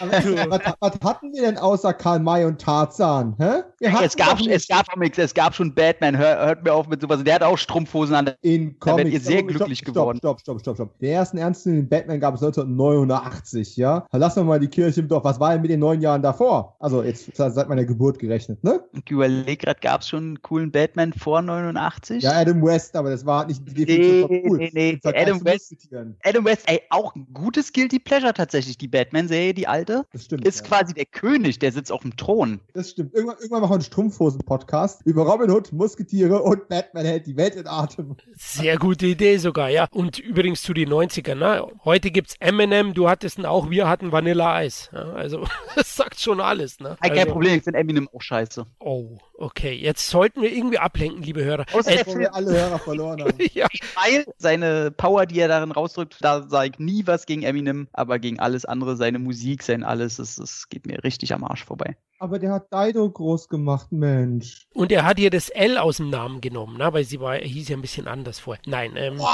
was, 0.00 0.60
was, 0.80 0.92
hatten 1.04 1.32
wir 1.32 1.42
denn 1.42 1.58
außer 1.58 1.92
Karl 1.92 2.20
May 2.20 2.44
und 2.44 2.60
Tarzan? 2.60 3.34
Hä? 3.38 3.62
Es 3.80 4.16
gab, 4.16 4.40
es, 4.40 4.68
gab 4.68 4.86
schon, 4.86 5.10
es 5.16 5.34
gab 5.34 5.54
schon 5.54 5.74
Batman, 5.74 6.16
Hör, 6.16 6.46
hört 6.46 6.64
mir 6.64 6.72
auf 6.72 6.88
mit 6.88 7.00
sowas. 7.00 7.22
Der 7.24 7.36
hat 7.36 7.42
auch 7.42 7.58
Strumpfhosen 7.58 8.14
an. 8.14 8.30
In 8.42 8.78
Comics. 8.78 8.84
Da 8.84 8.96
werdet 8.96 9.12
ihr 9.12 9.20
sehr 9.20 9.42
glücklich 9.42 9.78
stopp, 9.78 9.94
geworden. 9.94 10.18
Stopp, 10.18 10.40
stopp, 10.40 10.60
stopp, 10.60 10.76
stopp. 10.76 10.98
Den 10.98 11.12
ersten 11.12 11.38
ernsten 11.38 11.88
Batman 11.88 12.20
gab 12.20 12.34
es 12.34 12.42
1989, 12.42 13.76
ja? 13.76 14.06
Lassen 14.12 14.40
wir 14.40 14.44
mal 14.44 14.60
die 14.60 14.68
Kirche 14.68 15.00
im 15.00 15.08
Dorf. 15.08 15.24
Was 15.24 15.40
war 15.40 15.52
denn 15.52 15.62
mit 15.62 15.70
den 15.70 15.80
neun 15.80 16.00
Jahren 16.00 16.22
davor? 16.22 16.76
Also 16.80 17.02
jetzt 17.02 17.34
seit 17.34 17.68
meiner 17.68 17.84
Geburt 17.84 18.18
gerechnet, 18.18 18.62
ne? 18.62 18.80
Ich 18.92 19.10
überlege 19.10 19.56
gerade, 19.56 19.80
gab 19.80 20.02
es 20.02 20.08
schon 20.08 20.24
einen 20.24 20.42
coolen 20.42 20.70
Batman 20.70 21.12
vor 21.12 21.42
89? 21.42 22.22
Ja, 22.22 22.32
Adam 22.32 22.64
West, 22.64 22.96
aber 22.96 23.10
das 23.10 23.24
war 23.24 23.46
nicht 23.46 23.66
definitiv 23.66 24.28
nee, 24.28 24.44
cool. 24.46 24.58
Nee, 24.58 24.70
nee, 24.72 25.00
Adam 25.04 25.44
West, 25.44 25.74
Adam 26.22 26.44
West, 26.44 26.62
ey, 26.66 26.80
auch 26.90 27.14
ein 27.14 27.26
gutes 27.32 27.72
Guilty 27.72 27.98
Pleasure 27.98 28.19
tatsächlich, 28.20 28.78
die 28.78 28.88
Batman-Serie, 28.88 29.54
die 29.54 29.66
alte. 29.66 30.06
Das 30.12 30.24
stimmt. 30.24 30.46
Ist 30.46 30.60
ja. 30.60 30.66
quasi 30.66 30.94
der 30.94 31.06
König, 31.06 31.58
der 31.58 31.72
sitzt 31.72 31.90
auf 31.90 32.02
dem 32.02 32.16
Thron. 32.16 32.60
Das 32.74 32.90
stimmt. 32.90 33.14
Irgendwann, 33.14 33.36
irgendwann 33.38 33.62
machen 33.62 33.70
wir 33.70 33.74
einen 33.74 33.82
Strumpfhosen-Podcast 33.82 35.02
über 35.04 35.24
Robin 35.24 35.50
Hood, 35.50 35.72
Musketiere 35.72 36.42
und 36.42 36.68
Batman 36.68 37.04
hält 37.04 37.26
die 37.26 37.36
Welt 37.36 37.56
in 37.56 37.66
Atem. 37.66 38.16
Sehr 38.36 38.78
gute 38.78 39.06
Idee 39.06 39.38
sogar, 39.38 39.68
ja. 39.68 39.88
Und 39.90 40.18
übrigens 40.18 40.62
zu 40.62 40.72
den 40.74 40.88
90ern, 40.90 41.34
ne? 41.36 41.66
Heute 41.84 42.10
gibt's 42.10 42.36
Eminem, 42.40 42.94
du 42.94 43.08
hattest 43.08 43.38
ihn 43.38 43.46
auch, 43.46 43.70
wir 43.70 43.88
hatten 43.88 44.12
Vanilla 44.12 44.54
Eis. 44.54 44.90
Ja, 44.92 45.12
also, 45.12 45.46
das 45.76 45.96
sagt 45.96 46.20
schon 46.20 46.40
alles, 46.40 46.80
ne? 46.80 46.96
Kein 47.00 47.18
also, 47.18 47.32
Problem, 47.32 47.56
ich 47.56 47.64
finde 47.64 47.78
Eminem 47.78 48.08
auch 48.14 48.22
scheiße. 48.22 48.66
Oh, 48.78 49.18
okay. 49.38 49.72
Jetzt 49.72 50.08
sollten 50.08 50.42
wir 50.42 50.52
irgendwie 50.52 50.78
ablenken, 50.78 51.22
liebe 51.22 51.44
Hörer. 51.44 51.64
Außer, 51.72 51.92
äh, 51.92 52.18
wir 52.18 52.34
alle 52.34 52.52
Hörer 52.52 52.78
verloren 52.78 53.22
haben. 53.22 53.34
ja. 53.52 53.66
Weil 53.94 54.24
seine 54.36 54.90
Power, 54.90 55.26
die 55.26 55.40
er 55.40 55.48
darin 55.48 55.72
rausdrückt, 55.72 56.16
da 56.20 56.48
sage 56.48 56.70
ich 56.72 56.78
nie 56.78 57.06
was 57.06 57.26
gegen 57.26 57.42
Eminem, 57.42 57.88
aber 57.92 58.09
gegen 58.18 58.40
alles 58.40 58.64
andere, 58.64 58.96
seine 58.96 59.18
Musik, 59.18 59.62
sein 59.62 59.84
alles, 59.84 60.16
das, 60.16 60.36
das 60.36 60.68
geht 60.68 60.86
mir 60.86 61.04
richtig 61.04 61.32
am 61.32 61.44
Arsch 61.44 61.64
vorbei. 61.64 61.96
Aber 62.18 62.38
der 62.38 62.52
hat 62.52 62.72
Dido 62.72 63.08
groß 63.10 63.48
gemacht, 63.48 63.92
Mensch. 63.92 64.66
Und 64.74 64.92
er 64.92 65.04
hat 65.04 65.18
ihr 65.18 65.30
das 65.30 65.48
L 65.48 65.78
aus 65.78 65.98
dem 65.98 66.10
Namen 66.10 66.40
genommen, 66.40 66.76
ne? 66.76 66.92
weil 66.92 67.04
sie 67.04 67.20
war, 67.20 67.36
hieß 67.36 67.68
ja 67.68 67.76
ein 67.76 67.82
bisschen 67.82 68.08
anders 68.08 68.38
vorher. 68.38 68.62
Nein, 68.66 68.94
ähm. 68.96 69.16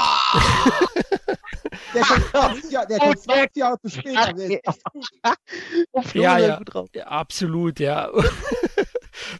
der 1.93 2.03
kommt 2.03 2.25
20 2.31 2.71
Jahre, 2.71 2.87
der 2.87 2.99
kommt 2.99 3.19
20 3.19 3.55
Jahre 3.55 3.79
zu 3.81 3.89
spät. 3.89 4.17
Aber 4.17 6.05
ja, 6.13 6.37
ja, 6.39 6.61
absolut, 7.05 7.79
ja. 7.79 8.09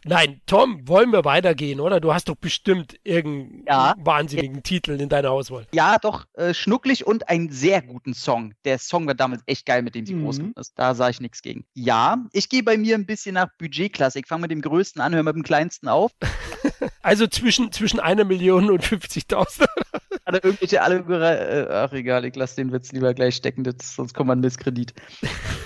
Nein, 0.04 0.40
Tom, 0.46 0.86
wollen 0.86 1.12
wir 1.12 1.24
weitergehen, 1.24 1.80
oder? 1.80 2.00
Du 2.00 2.12
hast 2.12 2.28
doch 2.28 2.36
bestimmt 2.36 2.98
irgendeinen 3.04 3.64
ja. 3.66 3.94
wahnsinnigen. 3.98 4.62
Titel 4.62 5.00
in 5.00 5.08
deiner 5.08 5.30
Auswahl. 5.30 5.66
Ja, 5.72 5.98
doch, 5.98 6.26
äh, 6.34 6.54
schnucklig 6.54 7.06
und 7.06 7.28
einen 7.28 7.50
sehr 7.50 7.82
guten 7.82 8.14
Song. 8.14 8.54
Der 8.64 8.78
Song 8.78 9.06
war 9.06 9.14
damals 9.14 9.42
echt 9.46 9.66
geil, 9.66 9.82
mit 9.82 9.94
dem 9.94 10.06
sie 10.06 10.14
mhm. 10.14 10.24
groß 10.24 10.38
ist. 10.56 10.72
Da 10.76 10.94
sah 10.94 11.08
ich 11.08 11.20
nichts 11.20 11.42
gegen. 11.42 11.64
Ja, 11.74 12.24
ich 12.32 12.48
gehe 12.48 12.62
bei 12.62 12.76
mir 12.76 12.96
ein 12.96 13.06
bisschen 13.06 13.34
nach 13.34 13.48
Budgetklasse. 13.58 14.18
Ich 14.18 14.26
fange 14.26 14.42
mit 14.42 14.50
dem 14.50 14.62
größten 14.62 15.00
an, 15.00 15.14
höre 15.14 15.22
mit 15.22 15.34
dem 15.34 15.42
kleinsten 15.42 15.88
auf. 15.88 16.12
also 17.02 17.26
zwischen, 17.26 17.72
zwischen 17.72 18.00
einer 18.00 18.24
Million 18.24 18.70
und 18.70 18.82
50.000. 18.82 19.66
Oder 20.26 20.44
irgendwelche 20.44 20.82
alle, 20.82 20.98
äh, 20.98 21.72
ach 21.72 21.92
egal, 21.92 22.24
ich 22.24 22.36
lasse 22.36 22.56
den 22.56 22.72
Witz 22.72 22.92
lieber 22.92 23.14
gleich 23.14 23.36
stecken, 23.36 23.64
das, 23.64 23.94
sonst 23.94 24.14
kommt 24.14 24.28
man 24.28 24.40
Misskredit. 24.40 24.92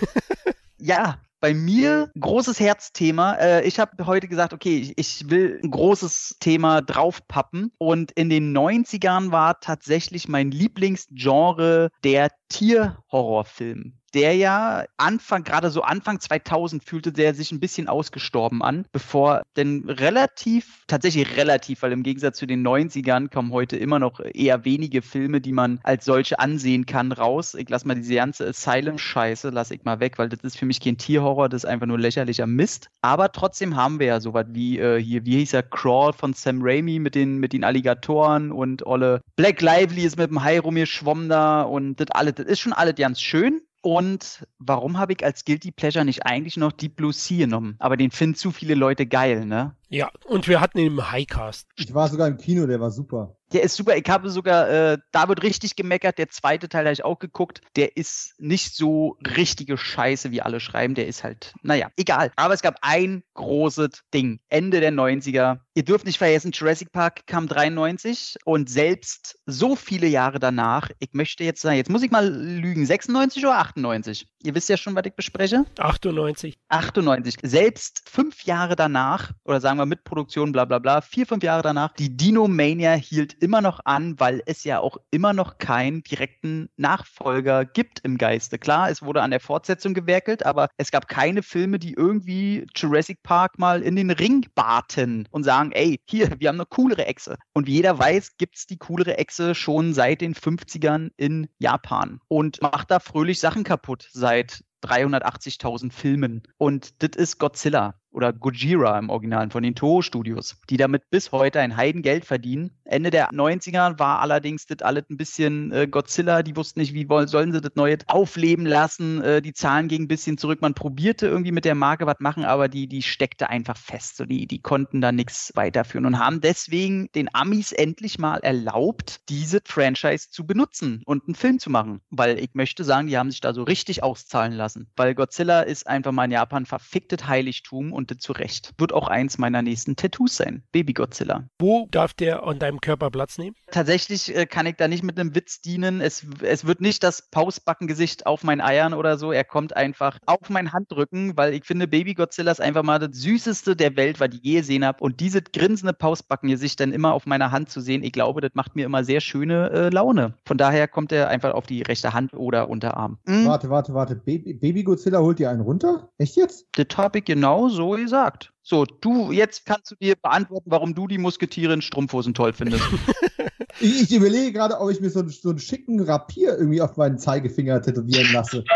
ja, 0.79 1.20
bei 1.42 1.55
mir 1.55 2.11
großes 2.18 2.61
Herzthema. 2.61 3.35
Äh, 3.35 3.66
ich 3.66 3.81
habe 3.81 4.07
heute 4.07 4.28
gesagt, 4.28 4.52
okay, 4.52 4.78
ich, 4.78 4.92
ich, 4.96 5.28
will 5.28 5.61
ein 5.62 5.72
großes 5.72 6.37
Thema 6.38 6.81
draufpappen. 6.81 7.72
Und 7.78 8.12
in 8.12 8.31
den 8.31 8.57
90ern 8.57 9.33
war 9.33 9.59
tatsächlich 9.59 10.28
mein 10.28 10.52
Lieblingsgenre 10.52 11.90
der 12.05 12.31
Tierhorrorfilm 12.52 13.94
der 14.14 14.34
ja 14.34 14.84
Anfang, 14.96 15.44
gerade 15.44 15.70
so 15.70 15.82
Anfang 15.82 16.20
2000 16.20 16.84
fühlte 16.84 17.12
der 17.12 17.34
sich 17.34 17.52
ein 17.52 17.60
bisschen 17.60 17.88
ausgestorben 17.88 18.62
an, 18.62 18.84
bevor 18.92 19.42
denn 19.56 19.88
relativ, 19.88 20.84
tatsächlich 20.86 21.36
relativ, 21.36 21.82
weil 21.82 21.92
im 21.92 22.02
Gegensatz 22.02 22.38
zu 22.38 22.46
den 22.46 22.66
90ern 22.66 23.32
kommen 23.32 23.52
heute 23.52 23.76
immer 23.76 23.98
noch 23.98 24.20
eher 24.20 24.64
wenige 24.64 25.02
Filme, 25.02 25.40
die 25.40 25.52
man 25.52 25.80
als 25.82 26.04
solche 26.04 26.38
ansehen 26.38 26.86
kann, 26.86 27.12
raus. 27.12 27.54
Ich 27.54 27.68
lasse 27.68 27.86
mal 27.86 27.94
diese 27.94 28.14
ganze 28.14 28.46
Asylum-Scheiße, 28.46 29.50
lasse 29.50 29.74
ich 29.74 29.84
mal 29.84 30.00
weg, 30.00 30.18
weil 30.18 30.28
das 30.28 30.40
ist 30.40 30.58
für 30.58 30.66
mich 30.66 30.80
kein 30.80 30.98
Tierhorror, 30.98 31.48
das 31.48 31.64
ist 31.64 31.70
einfach 31.70 31.86
nur 31.86 31.98
lächerlicher 31.98 32.46
Mist. 32.46 32.88
Aber 33.00 33.32
trotzdem 33.32 33.76
haben 33.76 33.98
wir 33.98 34.06
ja 34.06 34.20
sowas 34.20 34.46
wie 34.50 34.78
äh, 34.78 35.00
hier, 35.02 35.24
wie 35.24 35.38
hieß 35.38 35.54
er, 35.54 35.62
Crawl 35.62 36.12
von 36.12 36.34
Sam 36.34 36.60
Raimi 36.62 36.98
mit 36.98 37.14
den, 37.14 37.38
mit 37.38 37.52
den 37.52 37.64
Alligatoren 37.64 38.52
und 38.52 38.86
Olle 38.86 39.20
Black 39.36 39.60
Lively 39.60 40.02
ist 40.02 40.18
mit 40.18 40.30
dem 40.30 40.42
Hai 40.42 40.60
rumgeschwommen 40.60 41.28
da 41.28 41.62
und 41.62 41.96
das 41.96 42.10
alles, 42.10 42.34
das 42.42 42.52
ist 42.52 42.61
schon 42.61 42.72
alles 42.72 42.94
ganz 42.96 43.20
schön. 43.20 43.62
Und 43.83 44.46
warum 44.59 44.98
habe 44.98 45.12
ich 45.12 45.24
als 45.24 45.44
Guilty 45.44 45.72
Pleasure 45.72 46.05
nicht 46.05 46.24
eigentlich 46.24 46.57
noch 46.57 46.70
Deep 46.70 46.96
Blue 46.96 47.12
Sea 47.12 47.46
genommen? 47.46 47.74
Aber 47.81 47.96
den 47.96 48.12
finden 48.12 48.37
zu 48.37 48.52
viele 48.52 48.74
Leute 48.74 49.07
geil, 49.07 49.44
ne? 49.44 49.74
Ja, 49.92 50.11
und 50.24 50.48
wir 50.48 50.62
hatten 50.62 50.78
ihn 50.78 50.87
im 50.87 51.11
Highcast. 51.11 51.68
Ich 51.76 51.92
war 51.92 52.09
sogar 52.09 52.26
im 52.26 52.38
Kino, 52.38 52.66
der 52.66 52.81
war 52.81 52.90
super. 52.90 53.37
Der 53.52 53.62
ist 53.62 53.76
super. 53.76 53.94
Ich 53.96 54.09
habe 54.09 54.31
sogar, 54.31 54.70
äh, 54.70 54.98
da 55.11 55.28
wird 55.28 55.42
richtig 55.42 55.76
gemeckert. 55.76 56.16
Der 56.16 56.31
zweite 56.31 56.70
Teil 56.70 56.85
habe 56.85 56.94
ich 56.94 57.05
auch 57.05 57.18
geguckt. 57.18 57.61
Der 57.76 57.98
ist 57.98 58.35
nicht 58.38 58.74
so 58.74 59.18
richtige 59.37 59.76
Scheiße, 59.76 60.31
wie 60.31 60.40
alle 60.40 60.61
schreiben. 60.61 60.94
Der 60.94 61.07
ist 61.07 61.22
halt, 61.22 61.52
naja, 61.62 61.88
egal. 61.96 62.33
Aber 62.37 62.55
es 62.55 62.62
gab 62.62 62.76
ein 62.81 63.22
großes 63.35 64.05
Ding. 64.14 64.40
Ende 64.48 64.81
der 64.81 64.92
90er. 64.92 65.59
Ihr 65.74 65.85
dürft 65.85 66.07
nicht 66.07 66.18
vergessen, 66.18 66.52
Jurassic 66.52 66.92
Park 66.92 67.26
kam 67.26 67.48
93 67.48 68.37
und 68.44 68.68
selbst 68.68 69.38
so 69.46 69.74
viele 69.74 70.07
Jahre 70.07 70.38
danach, 70.38 70.90
ich 70.98 71.12
möchte 71.12 71.44
jetzt 71.44 71.62
sagen, 71.62 71.76
jetzt 71.76 71.88
muss 71.88 72.02
ich 72.02 72.11
mal 72.11 72.28
lügen, 72.28 72.85
96 72.85 73.44
oder 73.44 73.59
98? 73.59 74.28
Ihr 74.42 74.55
wisst 74.55 74.68
ja 74.68 74.76
schon, 74.76 74.94
was 74.94 75.07
ich 75.07 75.14
bespreche. 75.14 75.64
98. 75.78 76.59
98. 76.68 77.37
Selbst 77.42 78.02
fünf 78.07 78.44
Jahre 78.44 78.76
danach, 78.76 79.33
oder 79.44 79.61
sagen 79.62 79.78
wir 79.78 79.82
mit 79.87 80.05
Produktion, 80.05 80.53
bla 80.53 80.64
bla 80.64 80.79
bla, 80.79 81.01
vier, 81.01 81.27
fünf 81.27 81.42
Jahre 81.42 81.62
danach, 81.62 81.92
die 81.95 82.16
Dino 82.16 82.49
Mania 82.49 82.92
hielt 82.92 83.35
immer 83.35 83.61
noch 83.61 83.81
an, 83.85 84.18
weil 84.18 84.42
es 84.47 84.64
ja 84.64 84.81
auch 84.81 84.97
immer 85.11 85.33
noch 85.33 85.59
keinen 85.59 86.03
direkten 86.03 86.68
Nachfolger 86.77 87.64
gibt 87.64 88.01
im 88.01 88.18
Geiste. 88.18 88.59
Klar, 88.59 88.90
es 88.90 89.03
wurde 89.03 89.23
an 89.23 89.31
der 89.31 89.40
Fortsetzung 89.40 89.95
gewerkelt, 89.95 90.45
aber 90.45 90.68
es 90.77 90.90
gab 90.90 91.09
keine 91.09 91.42
Filme, 91.42 91.79
die 91.79 91.95
irgendwie 91.95 92.66
Jurassic 92.75 93.23
Park 93.23 93.59
mal 93.59 93.83
in 93.83 93.97
den 93.97 94.11
Ring 94.11 94.47
baten 94.55 95.29
und 95.31 95.45
sagen, 95.45 95.73
ey, 95.73 96.01
hier, 96.09 96.31
wir 96.38 96.49
haben 96.49 96.57
eine 96.57 96.66
coolere 96.66 97.07
Echse. 97.07 97.37
Und 97.53 97.66
wie 97.66 97.75
jeder 97.75 97.99
weiß, 97.99 98.37
gibt 98.37 98.57
es 98.57 98.66
die 98.66 98.79
coolere 98.79 99.18
Echse 99.18 99.55
schon 99.55 99.95
seit 99.95 100.21
den 100.21 100.35
50ern 100.35 101.11
in 101.16 101.49
Japan 101.59 102.21
und 102.29 102.61
macht 102.62 102.90
da 102.90 103.01
fröhlich 103.01 103.40
Sachen 103.40 103.64
kaputt 103.64 104.09
seit 104.12 104.62
380.000 104.85 105.92
Filmen. 105.92 106.42
Und 106.59 107.03
das 107.03 107.16
ist 107.16 107.38
Godzilla 107.38 107.95
oder 108.12 108.33
Gojira 108.33 108.98
im 108.98 109.11
Originalen 109.11 109.51
von 109.51 109.62
den 109.62 109.75
Toho 109.75 110.03
Studios, 110.03 110.57
die 110.70 110.77
damit 110.77 111.11
bis 111.11 111.33
heute 111.33 111.61
ein 111.61 111.77
Heidengeld 111.77 112.25
verdienen. 112.25 112.70
Ende 112.85 113.11
der 113.11 113.31
90er 113.31 113.98
war 113.98 114.20
allerdings 114.20 114.66
das 114.66 114.83
alles 114.83 115.05
ein 115.11 115.16
bisschen 115.16 115.72
äh, 115.72 115.87
Godzilla, 115.87 116.42
die 116.42 116.57
wussten 116.57 116.81
nicht, 116.81 116.94
wie 116.94 117.09
wollen, 117.09 117.29
sollen 117.29 117.53
sie 117.53 117.61
das 117.61 117.72
neue 117.75 117.98
aufleben 118.07 118.66
lassen. 118.66 119.22
Äh, 119.22 119.42
die 119.42 119.55
Zahlen 119.55 119.88
gingen 119.88 120.05
ein 120.05 120.09
bisschen 120.09 120.38
zurück. 120.38 120.61
Man 120.61 120.75
probierte 120.75 121.27
irgendwie 121.27 121.53
mit 121.53 121.64
der 121.64 121.75
Marke 121.75 122.07
was 122.07 122.20
machen, 122.20 122.44
aber 122.44 122.68
die, 122.68 122.87
die 122.87 123.03
steckte 123.03 123.48
einfach 123.48 123.77
fest. 123.77 124.16
So, 124.16 124.27
die, 124.27 124.46
die 124.46 124.61
konnten 124.61 125.01
da 125.01 125.12
nichts 125.12 125.53
weiterführen 125.55 126.07
und 126.07 126.18
haben 126.18 126.40
deswegen 126.40 127.09
den 127.14 127.35
Amis 127.35 127.72
endlich 127.72 128.18
mal 128.18 128.38
erlaubt, 128.38 129.20
diese 129.29 129.61
Franchise 129.64 130.31
zu 130.31 130.46
benutzen 130.46 131.03
und 131.07 131.25
einen 131.27 131.35
Film 131.35 131.59
zu 131.59 131.70
machen. 131.70 132.01
Weil 132.11 132.38
ich 132.38 132.51
möchte 132.55 132.85
sagen, 132.85 133.09
die 133.09 133.16
haben 133.16 133.31
sich 133.31 133.40
da 133.40 133.55
so 133.55 133.62
richtig 133.62 134.03
auszahlen 134.03 134.53
lassen. 134.53 134.90
Weil 134.96 135.14
Godzilla 135.14 135.62
ist 135.62 135.87
einfach 135.87 136.12
mal 136.12 136.27
in 136.27 136.33
Japan 136.33 136.66
verficktes 136.66 137.27
Heiligtum 137.27 137.92
und 137.92 138.01
und 138.10 138.20
zu 138.20 138.32
Recht. 138.32 138.72
Wird 138.78 138.92
auch 138.92 139.08
eins 139.08 139.38
meiner 139.38 139.62
nächsten 139.62 139.96
Tattoos 139.96 140.36
sein. 140.36 140.62
Baby 140.72 140.92
Godzilla. 140.92 141.48
Wo 141.58 141.86
darf 141.90 142.14
der 142.14 142.44
an 142.44 142.58
deinem 142.58 142.80
Körper 142.80 143.10
Platz 143.10 143.38
nehmen? 143.38 143.54
Tatsächlich 143.70 144.34
äh, 144.34 144.46
kann 144.46 144.66
ich 144.66 144.76
da 144.76 144.88
nicht 144.88 145.02
mit 145.02 145.18
einem 145.18 145.34
Witz 145.34 145.60
dienen. 145.60 146.00
Es, 146.00 146.26
es 146.42 146.64
wird 146.64 146.80
nicht 146.80 147.02
das 147.02 147.30
Pausbackengesicht 147.30 148.26
auf 148.26 148.42
meinen 148.42 148.60
Eiern 148.60 148.94
oder 148.94 149.18
so. 149.18 149.32
Er 149.32 149.44
kommt 149.44 149.76
einfach 149.76 150.18
auf 150.26 150.50
meinen 150.50 150.72
Handrücken, 150.72 151.36
weil 151.36 151.54
ich 151.54 151.64
finde, 151.64 151.86
Baby 151.86 152.14
Godzilla 152.14 152.50
ist 152.50 152.60
einfach 152.60 152.82
mal 152.82 152.98
das 152.98 153.16
süßeste 153.18 153.76
der 153.76 153.96
Welt, 153.96 154.20
was 154.20 154.30
ich 154.34 154.42
je 154.42 154.62
gesehen 154.62 154.84
habe. 154.84 155.02
Und 155.02 155.20
diese 155.20 155.42
grinsende 155.42 155.92
Pausbackengesicht 155.92 156.80
dann 156.80 156.92
immer 156.92 157.12
auf 157.12 157.26
meiner 157.26 157.50
Hand 157.50 157.68
zu 157.70 157.80
sehen, 157.80 158.02
ich 158.02 158.12
glaube, 158.12 158.40
das 158.40 158.52
macht 158.54 158.76
mir 158.76 158.86
immer 158.86 159.04
sehr 159.04 159.20
schöne 159.20 159.70
äh, 159.70 159.88
Laune. 159.90 160.34
Von 160.46 160.56
daher 160.56 160.88
kommt 160.88 161.12
er 161.12 161.28
einfach 161.28 161.52
auf 161.54 161.66
die 161.66 161.82
rechte 161.82 162.14
Hand 162.14 162.32
oder 162.34 162.68
Unterarm. 162.68 163.18
Mhm. 163.26 163.46
Warte, 163.46 163.70
warte, 163.70 163.94
warte. 163.94 164.16
Baby, 164.16 164.54
Baby 164.54 164.82
Godzilla 164.82 165.20
holt 165.20 165.38
dir 165.38 165.50
einen 165.50 165.60
runter? 165.60 166.10
Echt 166.18 166.36
jetzt? 166.36 166.66
Das 166.72 166.96
habe 166.96 167.18
ich 167.18 167.24
genau 167.24 167.68
so 167.68 167.91
gesagt. 167.96 168.52
So, 168.62 168.85
du, 168.85 169.33
jetzt 169.33 169.66
kannst 169.66 169.90
du 169.90 169.96
dir 169.96 170.14
beantworten, 170.14 170.70
warum 170.70 170.94
du 170.94 171.09
die 171.09 171.18
Musketiere 171.18 171.74
in 171.74 171.83
Strumpfhosen 171.83 172.35
toll 172.35 172.52
findest. 172.52 172.85
ich, 173.81 174.02
ich, 174.02 174.12
überlege 174.12 174.52
gerade, 174.52 174.78
ob 174.78 174.90
ich 174.90 175.00
mir 175.00 175.11
so, 175.11 175.26
so 175.28 175.50
einen 175.50 175.59
schicken 175.59 176.00
Rapier 176.00 176.57
irgendwie 176.57 176.81
auf 176.81 176.96
meinen 176.96 177.18
Zeigefinger 177.18 177.83
tätowieren 177.83 178.33
lasse. 178.33 178.62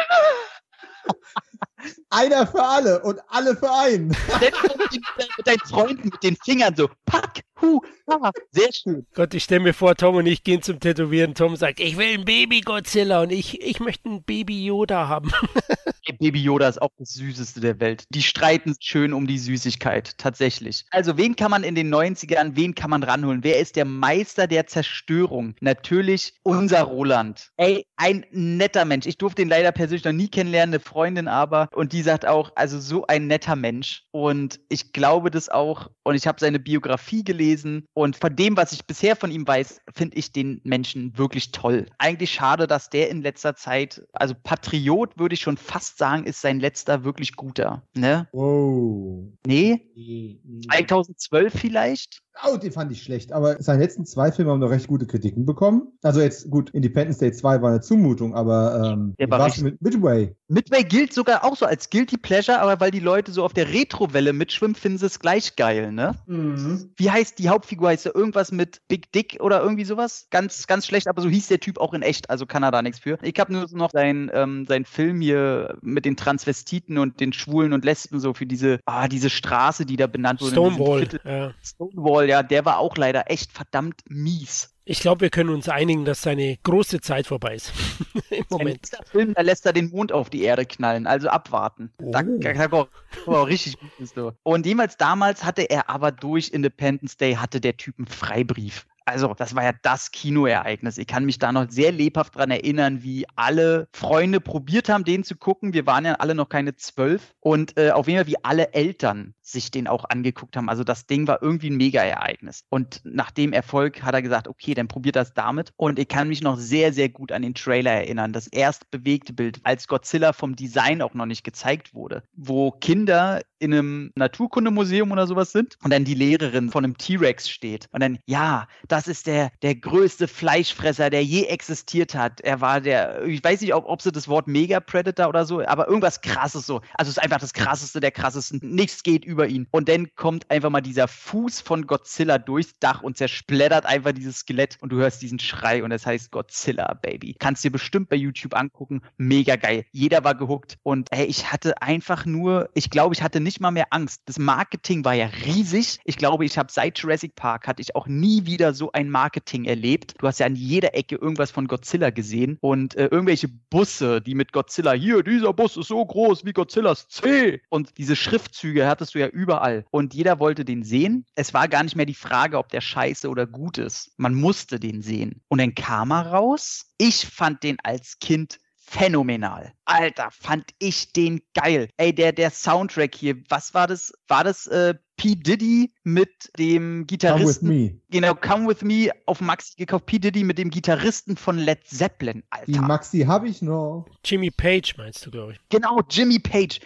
Einer 2.11 2.47
für 2.47 2.62
alle 2.62 3.03
und 3.03 3.21
alle 3.29 3.57
für 3.57 3.73
einen. 3.73 4.09
mit 4.09 5.47
deinen 5.47 5.59
Freunden 5.61 6.09
mit 6.09 6.23
den 6.23 6.37
Fingern 6.37 6.75
so, 6.77 6.88
pack, 7.05 7.42
hu, 7.61 7.81
ha, 8.09 8.31
sehr 8.51 8.73
schön. 8.73 9.07
Gott, 9.14 9.35
ich 9.35 9.45
stelle 9.45 9.61
mir 9.61 9.75
vor, 9.75 9.95
Tom 9.97 10.16
und 10.16 10.27
ich 10.27 10.45
gehen 10.45 10.62
zum 10.62 10.79
Tätowieren. 10.79 11.35
Tom 11.35 11.57
sagt, 11.57 11.81
ich 11.81 11.97
will 11.97 12.19
ein 12.19 12.25
Baby 12.25 12.61
Godzilla 12.61 13.23
und 13.23 13.31
ich, 13.31 13.61
ich 13.61 13.81
möchte 13.81 14.09
ein 14.09 14.23
Baby 14.23 14.64
Yoda 14.66 15.09
haben. 15.09 15.33
Baby 16.19 16.40
Yoda 16.40 16.69
ist 16.69 16.81
auch 16.81 16.90
das 16.99 17.14
Süßeste 17.14 17.61
der 17.61 17.81
Welt. 17.81 18.05
Die 18.11 18.23
streiten 18.23 18.75
schön 18.81 19.12
um 19.12 19.27
die 19.27 19.38
Süßigkeit, 19.38 20.16
tatsächlich. 20.19 20.85
Also, 20.90 21.16
wen 21.16 21.37
kann 21.37 21.51
man 21.51 21.64
in 21.64 21.75
den 21.75 21.92
90ern, 21.92 22.53
wen 22.55 22.75
kann 22.75 22.90
man 22.90 23.03
ranholen? 23.03 23.42
Wer 23.42 23.59
ist 23.59 23.77
der 23.77 23.85
Meister 23.85 24.47
der 24.47 24.66
Zerstörung? 24.66 25.55
Natürlich 25.61 26.35
unser 26.42 26.83
Roland. 26.83 27.51
Ey, 27.57 27.87
ein 27.97 28.25
netter 28.31 28.85
Mensch. 28.85 29.07
Ich 29.07 29.19
durfte 29.19 29.42
ihn 29.42 29.49
leider 29.49 29.73
persönlich 29.73 30.05
noch 30.05 30.12
nie 30.12 30.29
kennenlernen, 30.29 30.75
eine 30.75 30.81
Freundin 30.81 31.29
aber. 31.29 31.69
Und 31.73 31.92
die 31.96 32.02
sagt 32.02 32.26
auch, 32.26 32.52
also 32.56 32.78
so 32.78 33.06
ein 33.06 33.26
netter 33.26 33.56
Mensch. 33.56 34.04
Und 34.11 34.61
ich 34.68 34.92
glaube 34.92 35.30
das 35.30 35.48
auch. 35.48 35.90
Und 36.02 36.14
ich 36.14 36.26
habe 36.26 36.38
seine 36.38 36.59
Biografie 36.59 37.24
gelesen. 37.24 37.87
Und 37.94 38.16
von 38.16 38.37
dem, 38.37 38.54
was 38.54 38.72
ich 38.72 38.87
bisher 38.87 39.16
von 39.16 39.30
ihm 39.30 39.48
weiß, 39.48 39.80
finde 39.94 40.18
ich 40.18 40.30
den 40.30 40.61
Menschen 40.62 41.16
wirklich 41.16 41.52
toll. 41.52 41.87
Eigentlich 41.96 42.32
schade, 42.32 42.66
dass 42.66 42.90
der 42.90 43.09
in 43.09 43.22
letzter 43.22 43.56
Zeit, 43.56 44.06
also 44.12 44.35
Patriot 44.42 45.18
würde 45.18 45.35
ich 45.35 45.40
schon 45.40 45.56
fast 45.56 45.96
sagen, 45.96 46.24
ist 46.24 46.42
sein 46.42 46.61
letzter 46.61 47.02
wirklich 47.02 47.35
guter. 47.35 47.82
Ne? 47.94 48.28
Wow. 48.32 49.24
Nee? 49.46 49.80
nee, 49.94 50.38
nee. 50.44 50.61
2012 50.68 51.54
vielleicht? 51.54 52.20
Oh, 52.44 52.56
den 52.56 52.72
fand 52.72 52.92
ich 52.92 53.02
schlecht. 53.02 53.32
Aber 53.32 53.62
seine 53.62 53.82
letzten 53.82 54.04
zwei 54.04 54.30
Filme 54.30 54.50
haben 54.50 54.61
noch 54.61 54.70
recht 54.70 54.88
gute 54.88 55.06
Kritiken 55.06 55.46
bekommen. 55.46 55.92
Also 56.02 56.20
jetzt, 56.20 56.50
gut, 56.50 56.70
Independence 56.70 57.18
Day 57.18 57.32
2 57.32 57.62
war 57.62 57.70
eine 57.70 57.80
Zumutung, 57.80 58.35
aber 58.35 58.92
ähm, 58.92 59.14
Der 59.18 59.30
war 59.30 59.50
mit 59.62 59.80
Midway? 59.80 60.37
Midway 60.48 60.85
gilt 60.85 61.12
sogar 61.12 61.44
auch 61.44 61.56
so 61.56 61.66
als 61.66 61.90
Guilty 61.90 62.16
Pleasure, 62.16 62.61
aber 62.61 62.78
weil 62.78 62.92
die 62.92 63.00
Leute 63.00 63.32
so 63.32 63.44
auf 63.44 63.52
der 63.52 63.72
Retro-Welle 63.72 64.32
mitschwimmen, 64.32 64.76
finden 64.76 64.98
sie 64.98 65.06
es 65.06 65.18
gleich 65.18 65.56
geil, 65.56 65.90
ne? 65.90 66.14
Mhm. 66.26 66.92
Wie 66.96 67.11
heißt 67.11 67.38
die 67.40 67.48
Hauptfigur? 67.48 67.88
Heißt 67.88 68.06
er 68.06 68.14
irgendwas 68.14 68.52
mit 68.52 68.80
Big 68.87 69.11
Dick 69.11 69.38
oder 69.40 69.61
irgendwie 69.61 69.85
sowas? 69.85 70.28
Ganz, 70.30 70.66
ganz 70.68 70.87
schlecht, 70.87 71.09
aber 71.09 71.20
so 71.20 71.28
hieß 71.28 71.48
der 71.48 71.59
Typ 71.59 71.78
auch 71.78 71.94
in 71.94 72.02
echt, 72.02 72.30
also 72.30 72.46
kann 72.46 72.62
er 72.62 72.70
da 72.70 72.82
nichts 72.82 73.00
für. 73.00 73.18
Ich 73.22 73.38
habe 73.40 73.52
nur 73.52 73.66
noch 73.72 73.90
seinen 73.90 74.30
ähm, 74.32 74.66
sein 74.66 74.85
Film 74.85 75.20
hier 75.20 75.78
mit 75.82 76.04
den 76.04 76.16
Transvestiten 76.16 76.98
und 76.98 77.18
den 77.18 77.32
Schwulen 77.32 77.72
und 77.72 77.85
Lesben 77.85 78.20
so 78.20 78.32
für 78.32 78.46
diese, 78.46 78.78
ah, 78.87 79.09
diese 79.09 79.30
Straße, 79.30 79.85
die 79.85 79.96
da 79.96 80.06
benannt 80.06 80.40
wurde. 80.40 80.52
Stonewall. 80.52 81.09
Ja. 81.24 81.54
Stonewall, 81.62 82.28
ja, 82.28 82.42
der 82.44 82.64
war 82.64 82.78
auch 82.78 82.96
leider 82.96 83.30
echt 83.30 83.52
verdammt 83.52 84.02
mies. 84.09 84.75
Ich 84.88 85.01
glaube, 85.01 85.22
wir 85.22 85.31
können 85.31 85.51
uns 85.51 85.68
einigen, 85.68 86.05
dass 86.05 86.22
seine 86.22 86.59
große 86.62 87.01
Zeit 87.01 87.27
vorbei 87.27 87.57
ist. 87.57 87.72
Im 88.31 88.44
Moment. 88.49 88.88
Film, 89.11 89.35
da 89.35 89.42
lässt 89.42 89.66
er 89.66 89.72
den 89.72 89.90
Mond 89.90 90.12
auf 90.12 90.31
die 90.31 90.42
Erde 90.42 90.64
knallen, 90.64 91.09
also 91.09 91.29
abwarten. 91.29 91.90
Oh. 92.01 92.12
Da, 92.12 92.22
da, 92.22 92.68
da, 92.68 92.87
da, 93.27 93.42
richtig 93.42 93.79
gut. 93.81 94.35
Und 94.44 94.64
jemals 94.64 94.96
damals 94.96 95.42
hatte 95.42 95.62
er 95.62 95.90
aber 95.90 96.12
durch 96.12 96.51
Independence 96.51 97.16
Day 97.16 97.35
hatte 97.35 97.61
der 97.61 97.77
Typ 97.77 97.99
einen 97.99 98.07
Freibrief. 98.07 98.87
Also, 99.09 99.35
das 99.35 99.55
war 99.55 99.62
ja 99.62 99.71
das 99.83 100.11
Kinoereignis. 100.11 100.98
Ich 100.98 101.07
kann 101.07 101.25
mich 101.25 101.38
da 101.38 101.52
noch 101.52 101.71
sehr 101.71 101.92
lebhaft 101.92 102.35
dran 102.35 102.50
erinnern, 102.50 103.04
wie 103.04 103.25
alle 103.37 103.87
Freunde 103.92 104.40
probiert 104.40 104.88
haben, 104.88 105.04
den 105.04 105.23
zu 105.23 105.37
gucken. 105.37 105.73
Wir 105.73 105.87
waren 105.87 106.04
ja 106.04 106.15
alle 106.15 106.35
noch 106.35 106.48
keine 106.48 106.75
zwölf. 106.75 107.35
Und 107.38 107.79
äh, 107.79 107.92
auf 107.92 108.09
jeden 108.09 108.19
Fall, 108.19 108.27
wie 108.27 108.44
alle 108.44 108.75
Eltern 108.75 109.35
sich 109.42 109.71
den 109.71 109.87
auch 109.87 110.07
angeguckt 110.09 110.57
haben. 110.57 110.69
Also, 110.69 110.83
das 110.83 111.07
Ding 111.07 111.29
war 111.29 111.40
irgendwie 111.40 111.71
ein 111.71 111.77
Mega-Ereignis. 111.77 112.65
Und 112.69 113.00
nach 113.04 113.31
dem 113.31 113.52
Erfolg 113.52 114.02
hat 114.02 114.15
er 114.15 114.23
gesagt, 114.23 114.48
okay, 114.48 114.75
dann 114.75 114.88
probiert 114.88 115.15
das 115.15 115.35
damit. 115.35 115.73
Und 115.77 116.00
ich 116.00 116.09
kann 116.09 116.27
mich 116.27 116.42
noch 116.42 116.57
sehr, 116.59 116.92
sehr 116.92 117.09
gut 117.09 117.31
an 117.31 117.42
den 117.42 117.54
Trailer 117.54 117.92
erinnern. 117.92 118.33
Das 118.33 118.48
erst 118.48 118.90
bewegte 118.90 119.33
Bild, 119.33 119.61
als 119.63 119.87
Godzilla 119.87 120.33
vom 120.33 120.57
Design 120.57 121.00
auch 121.00 121.15
noch 121.15 121.27
nicht 121.27 121.44
gezeigt 121.44 121.94
wurde, 121.94 122.25
wo 122.33 122.73
Kinder 122.73 123.40
in 123.59 123.73
einem 123.73 124.11
Naturkundemuseum 124.17 125.13
oder 125.13 125.27
sowas 125.27 125.52
sind 125.52 125.79
und 125.83 125.92
dann 125.92 126.04
die 126.04 126.15
Lehrerin 126.15 126.71
von 126.71 126.85
einem 126.85 126.98
T-Rex 126.98 127.48
steht. 127.48 127.88
Und 127.92 128.02
dann, 128.02 128.19
ja, 128.27 128.67
das 128.88 128.96
das 128.97 129.09
ist 129.09 129.27
der, 129.27 129.51
der 129.61 129.75
größte 129.75 130.27
Fleischfresser, 130.27 131.11
der 131.11 131.23
je 131.23 131.44
existiert 131.44 132.15
hat. 132.15 132.40
Er 132.40 132.63
war 132.63 132.81
der, 132.81 133.25
ich 133.27 133.44
weiß 133.44 133.61
nicht, 133.61 133.75
ob, 133.75 133.85
ob 133.87 134.01
sie 134.01 134.11
das 134.11 134.27
Wort 134.27 134.47
Mega-Predator 134.49 135.29
oder 135.29 135.44
so, 135.44 135.63
aber 135.67 135.87
irgendwas 135.87 136.23
krasses 136.23 136.67
so. 136.67 136.81
Also 136.94 137.11
es 137.11 137.19
ist 137.19 137.23
einfach 137.23 137.38
das 137.38 137.53
krasseste 137.53 138.01
der 138.01 138.11
krassesten. 138.11 138.61
Nichts 138.63 139.03
geht 139.03 139.27
über 139.27 139.49
ihn. 139.49 139.67
Und 139.71 139.90
dann 139.90 140.09
kommt 140.17 140.51
einfach 140.51 140.71
mal 140.71 140.81
dieser 140.81 141.09
Fuß 141.09 141.61
von 141.61 141.87
Godzilla 141.87 142.38
durchs 142.38 142.79
Dach 142.79 143.03
und 143.03 143.19
zersplättert 143.19 143.85
einfach 143.85 144.13
dieses 144.13 144.38
Skelett 144.38 144.79
und 144.81 144.90
du 144.90 144.97
hörst 144.97 145.21
diesen 145.21 145.38
Schrei 145.40 145.85
und 145.85 145.92
es 145.92 146.07
heißt 146.07 146.31
Godzilla, 146.31 146.94
Baby. 146.94 147.37
Kannst 147.38 147.65
dir 147.65 147.71
bestimmt 147.71 148.09
bei 148.09 148.17
YouTube 148.17 148.55
angucken. 148.55 149.03
Mega 149.19 149.57
geil. 149.57 149.85
Jeder 149.92 150.25
war 150.25 150.35
gehuckt 150.35 150.79
und 150.83 151.13
ey, 151.13 151.27
ich 151.27 151.53
hatte 151.53 151.83
einfach 151.83 152.25
nur, 152.25 152.71
ich 152.73 152.88
glaube, 152.88 153.15
ich 153.15 153.23
hatte 153.23 153.40
nicht 153.40 153.61
mal 153.61 153.73
mehr 153.73 153.88
Angst. 153.90 154.23
Das 154.25 154.38
Marketing 154.38 155.05
war 155.05 155.15
ja 155.15 155.27
riesig. 155.27 155.99
Ich 156.05 156.17
glaube, 156.17 156.47
ich 156.47 156.57
habe 156.57 156.73
seit 156.73 156.99
Jurassic 156.99 157.35
Park 157.35 157.69
hatte 157.69 157.83
ich 157.83 157.94
auch 157.94 158.07
nie 158.07 158.47
wieder 158.47 158.73
so 158.73 158.85
ein 158.92 159.10
Marketing 159.10 159.64
erlebt. 159.64 160.14
Du 160.18 160.26
hast 160.26 160.40
ja 160.40 160.46
an 160.46 160.56
jeder 160.56 160.94
Ecke 160.94 161.16
irgendwas 161.16 161.50
von 161.50 161.68
Godzilla 161.68 162.10
gesehen 162.10 162.58
und 162.60 162.96
äh, 162.96 163.06
irgendwelche 163.06 163.48
Busse, 163.48 164.20
die 164.20 164.34
mit 164.34 164.52
Godzilla, 164.52 164.92
hier, 164.92 165.22
dieser 165.22 165.52
Bus 165.52 165.76
ist 165.76 165.88
so 165.88 166.04
groß 166.04 166.44
wie 166.44 166.52
Godzillas 166.52 167.08
C. 167.08 167.60
Und 167.68 167.98
diese 167.98 168.16
Schriftzüge 168.16 168.87
hattest 168.87 169.14
du 169.14 169.18
ja 169.18 169.28
überall. 169.28 169.84
Und 169.90 170.14
jeder 170.14 170.38
wollte 170.38 170.64
den 170.64 170.82
sehen. 170.82 171.26
Es 171.34 171.54
war 171.54 171.68
gar 171.68 171.82
nicht 171.82 171.96
mehr 171.96 172.06
die 172.06 172.14
Frage, 172.14 172.58
ob 172.58 172.68
der 172.68 172.80
scheiße 172.80 173.28
oder 173.28 173.46
gut 173.46 173.78
ist. 173.78 174.12
Man 174.16 174.34
musste 174.34 174.80
den 174.80 175.02
sehen. 175.02 175.42
Und 175.48 175.60
dann 175.60 175.74
kam 175.74 176.12
er 176.12 176.26
raus. 176.26 176.87
Ich 176.98 177.26
fand 177.26 177.62
den 177.62 177.78
als 177.82 178.18
Kind 178.18 178.58
phänomenal. 178.87 179.72
Alter, 179.84 180.30
fand 180.30 180.70
ich 180.78 181.12
den 181.12 181.40
geil. 181.54 181.88
Ey, 181.96 182.14
der, 182.14 182.32
der 182.32 182.50
Soundtrack 182.50 183.14
hier, 183.14 183.37
was 183.48 183.74
war 183.74 183.87
das? 183.87 184.12
War 184.28 184.44
das 184.44 184.66
äh, 184.68 184.94
P. 185.17 185.35
Diddy 185.35 185.92
mit 186.04 186.50
dem 186.58 187.06
Gitarristen. 187.06 187.69
Come 187.69 187.79
with 187.79 187.92
me. 187.92 188.00
Genau, 188.10 188.35
Come 188.35 188.69
with 188.69 188.83
me 188.83 189.10
auf 189.25 189.40
Maxi 189.40 189.75
gekauft. 189.77 190.06
P. 190.06 190.19
Diddy 190.19 190.44
mit 190.44 190.58
dem 190.58 190.71
Gitarristen 190.71 191.37
von 191.37 191.58
Led 191.58 191.87
Zeppelin, 191.87 192.42
Alter. 192.50 192.71
Die 192.71 192.79
Maxi 192.79 193.21
habe 193.21 193.48
ich 193.48 193.62
noch. 193.62 194.06
Jimmy 194.25 194.50
Page 194.50 194.94
meinst 194.98 195.25
du, 195.25 195.31
glaube 195.31 195.52
ich. 195.52 195.60
Genau, 195.71 196.00
Jimmy 196.10 196.38
Page. 196.38 196.81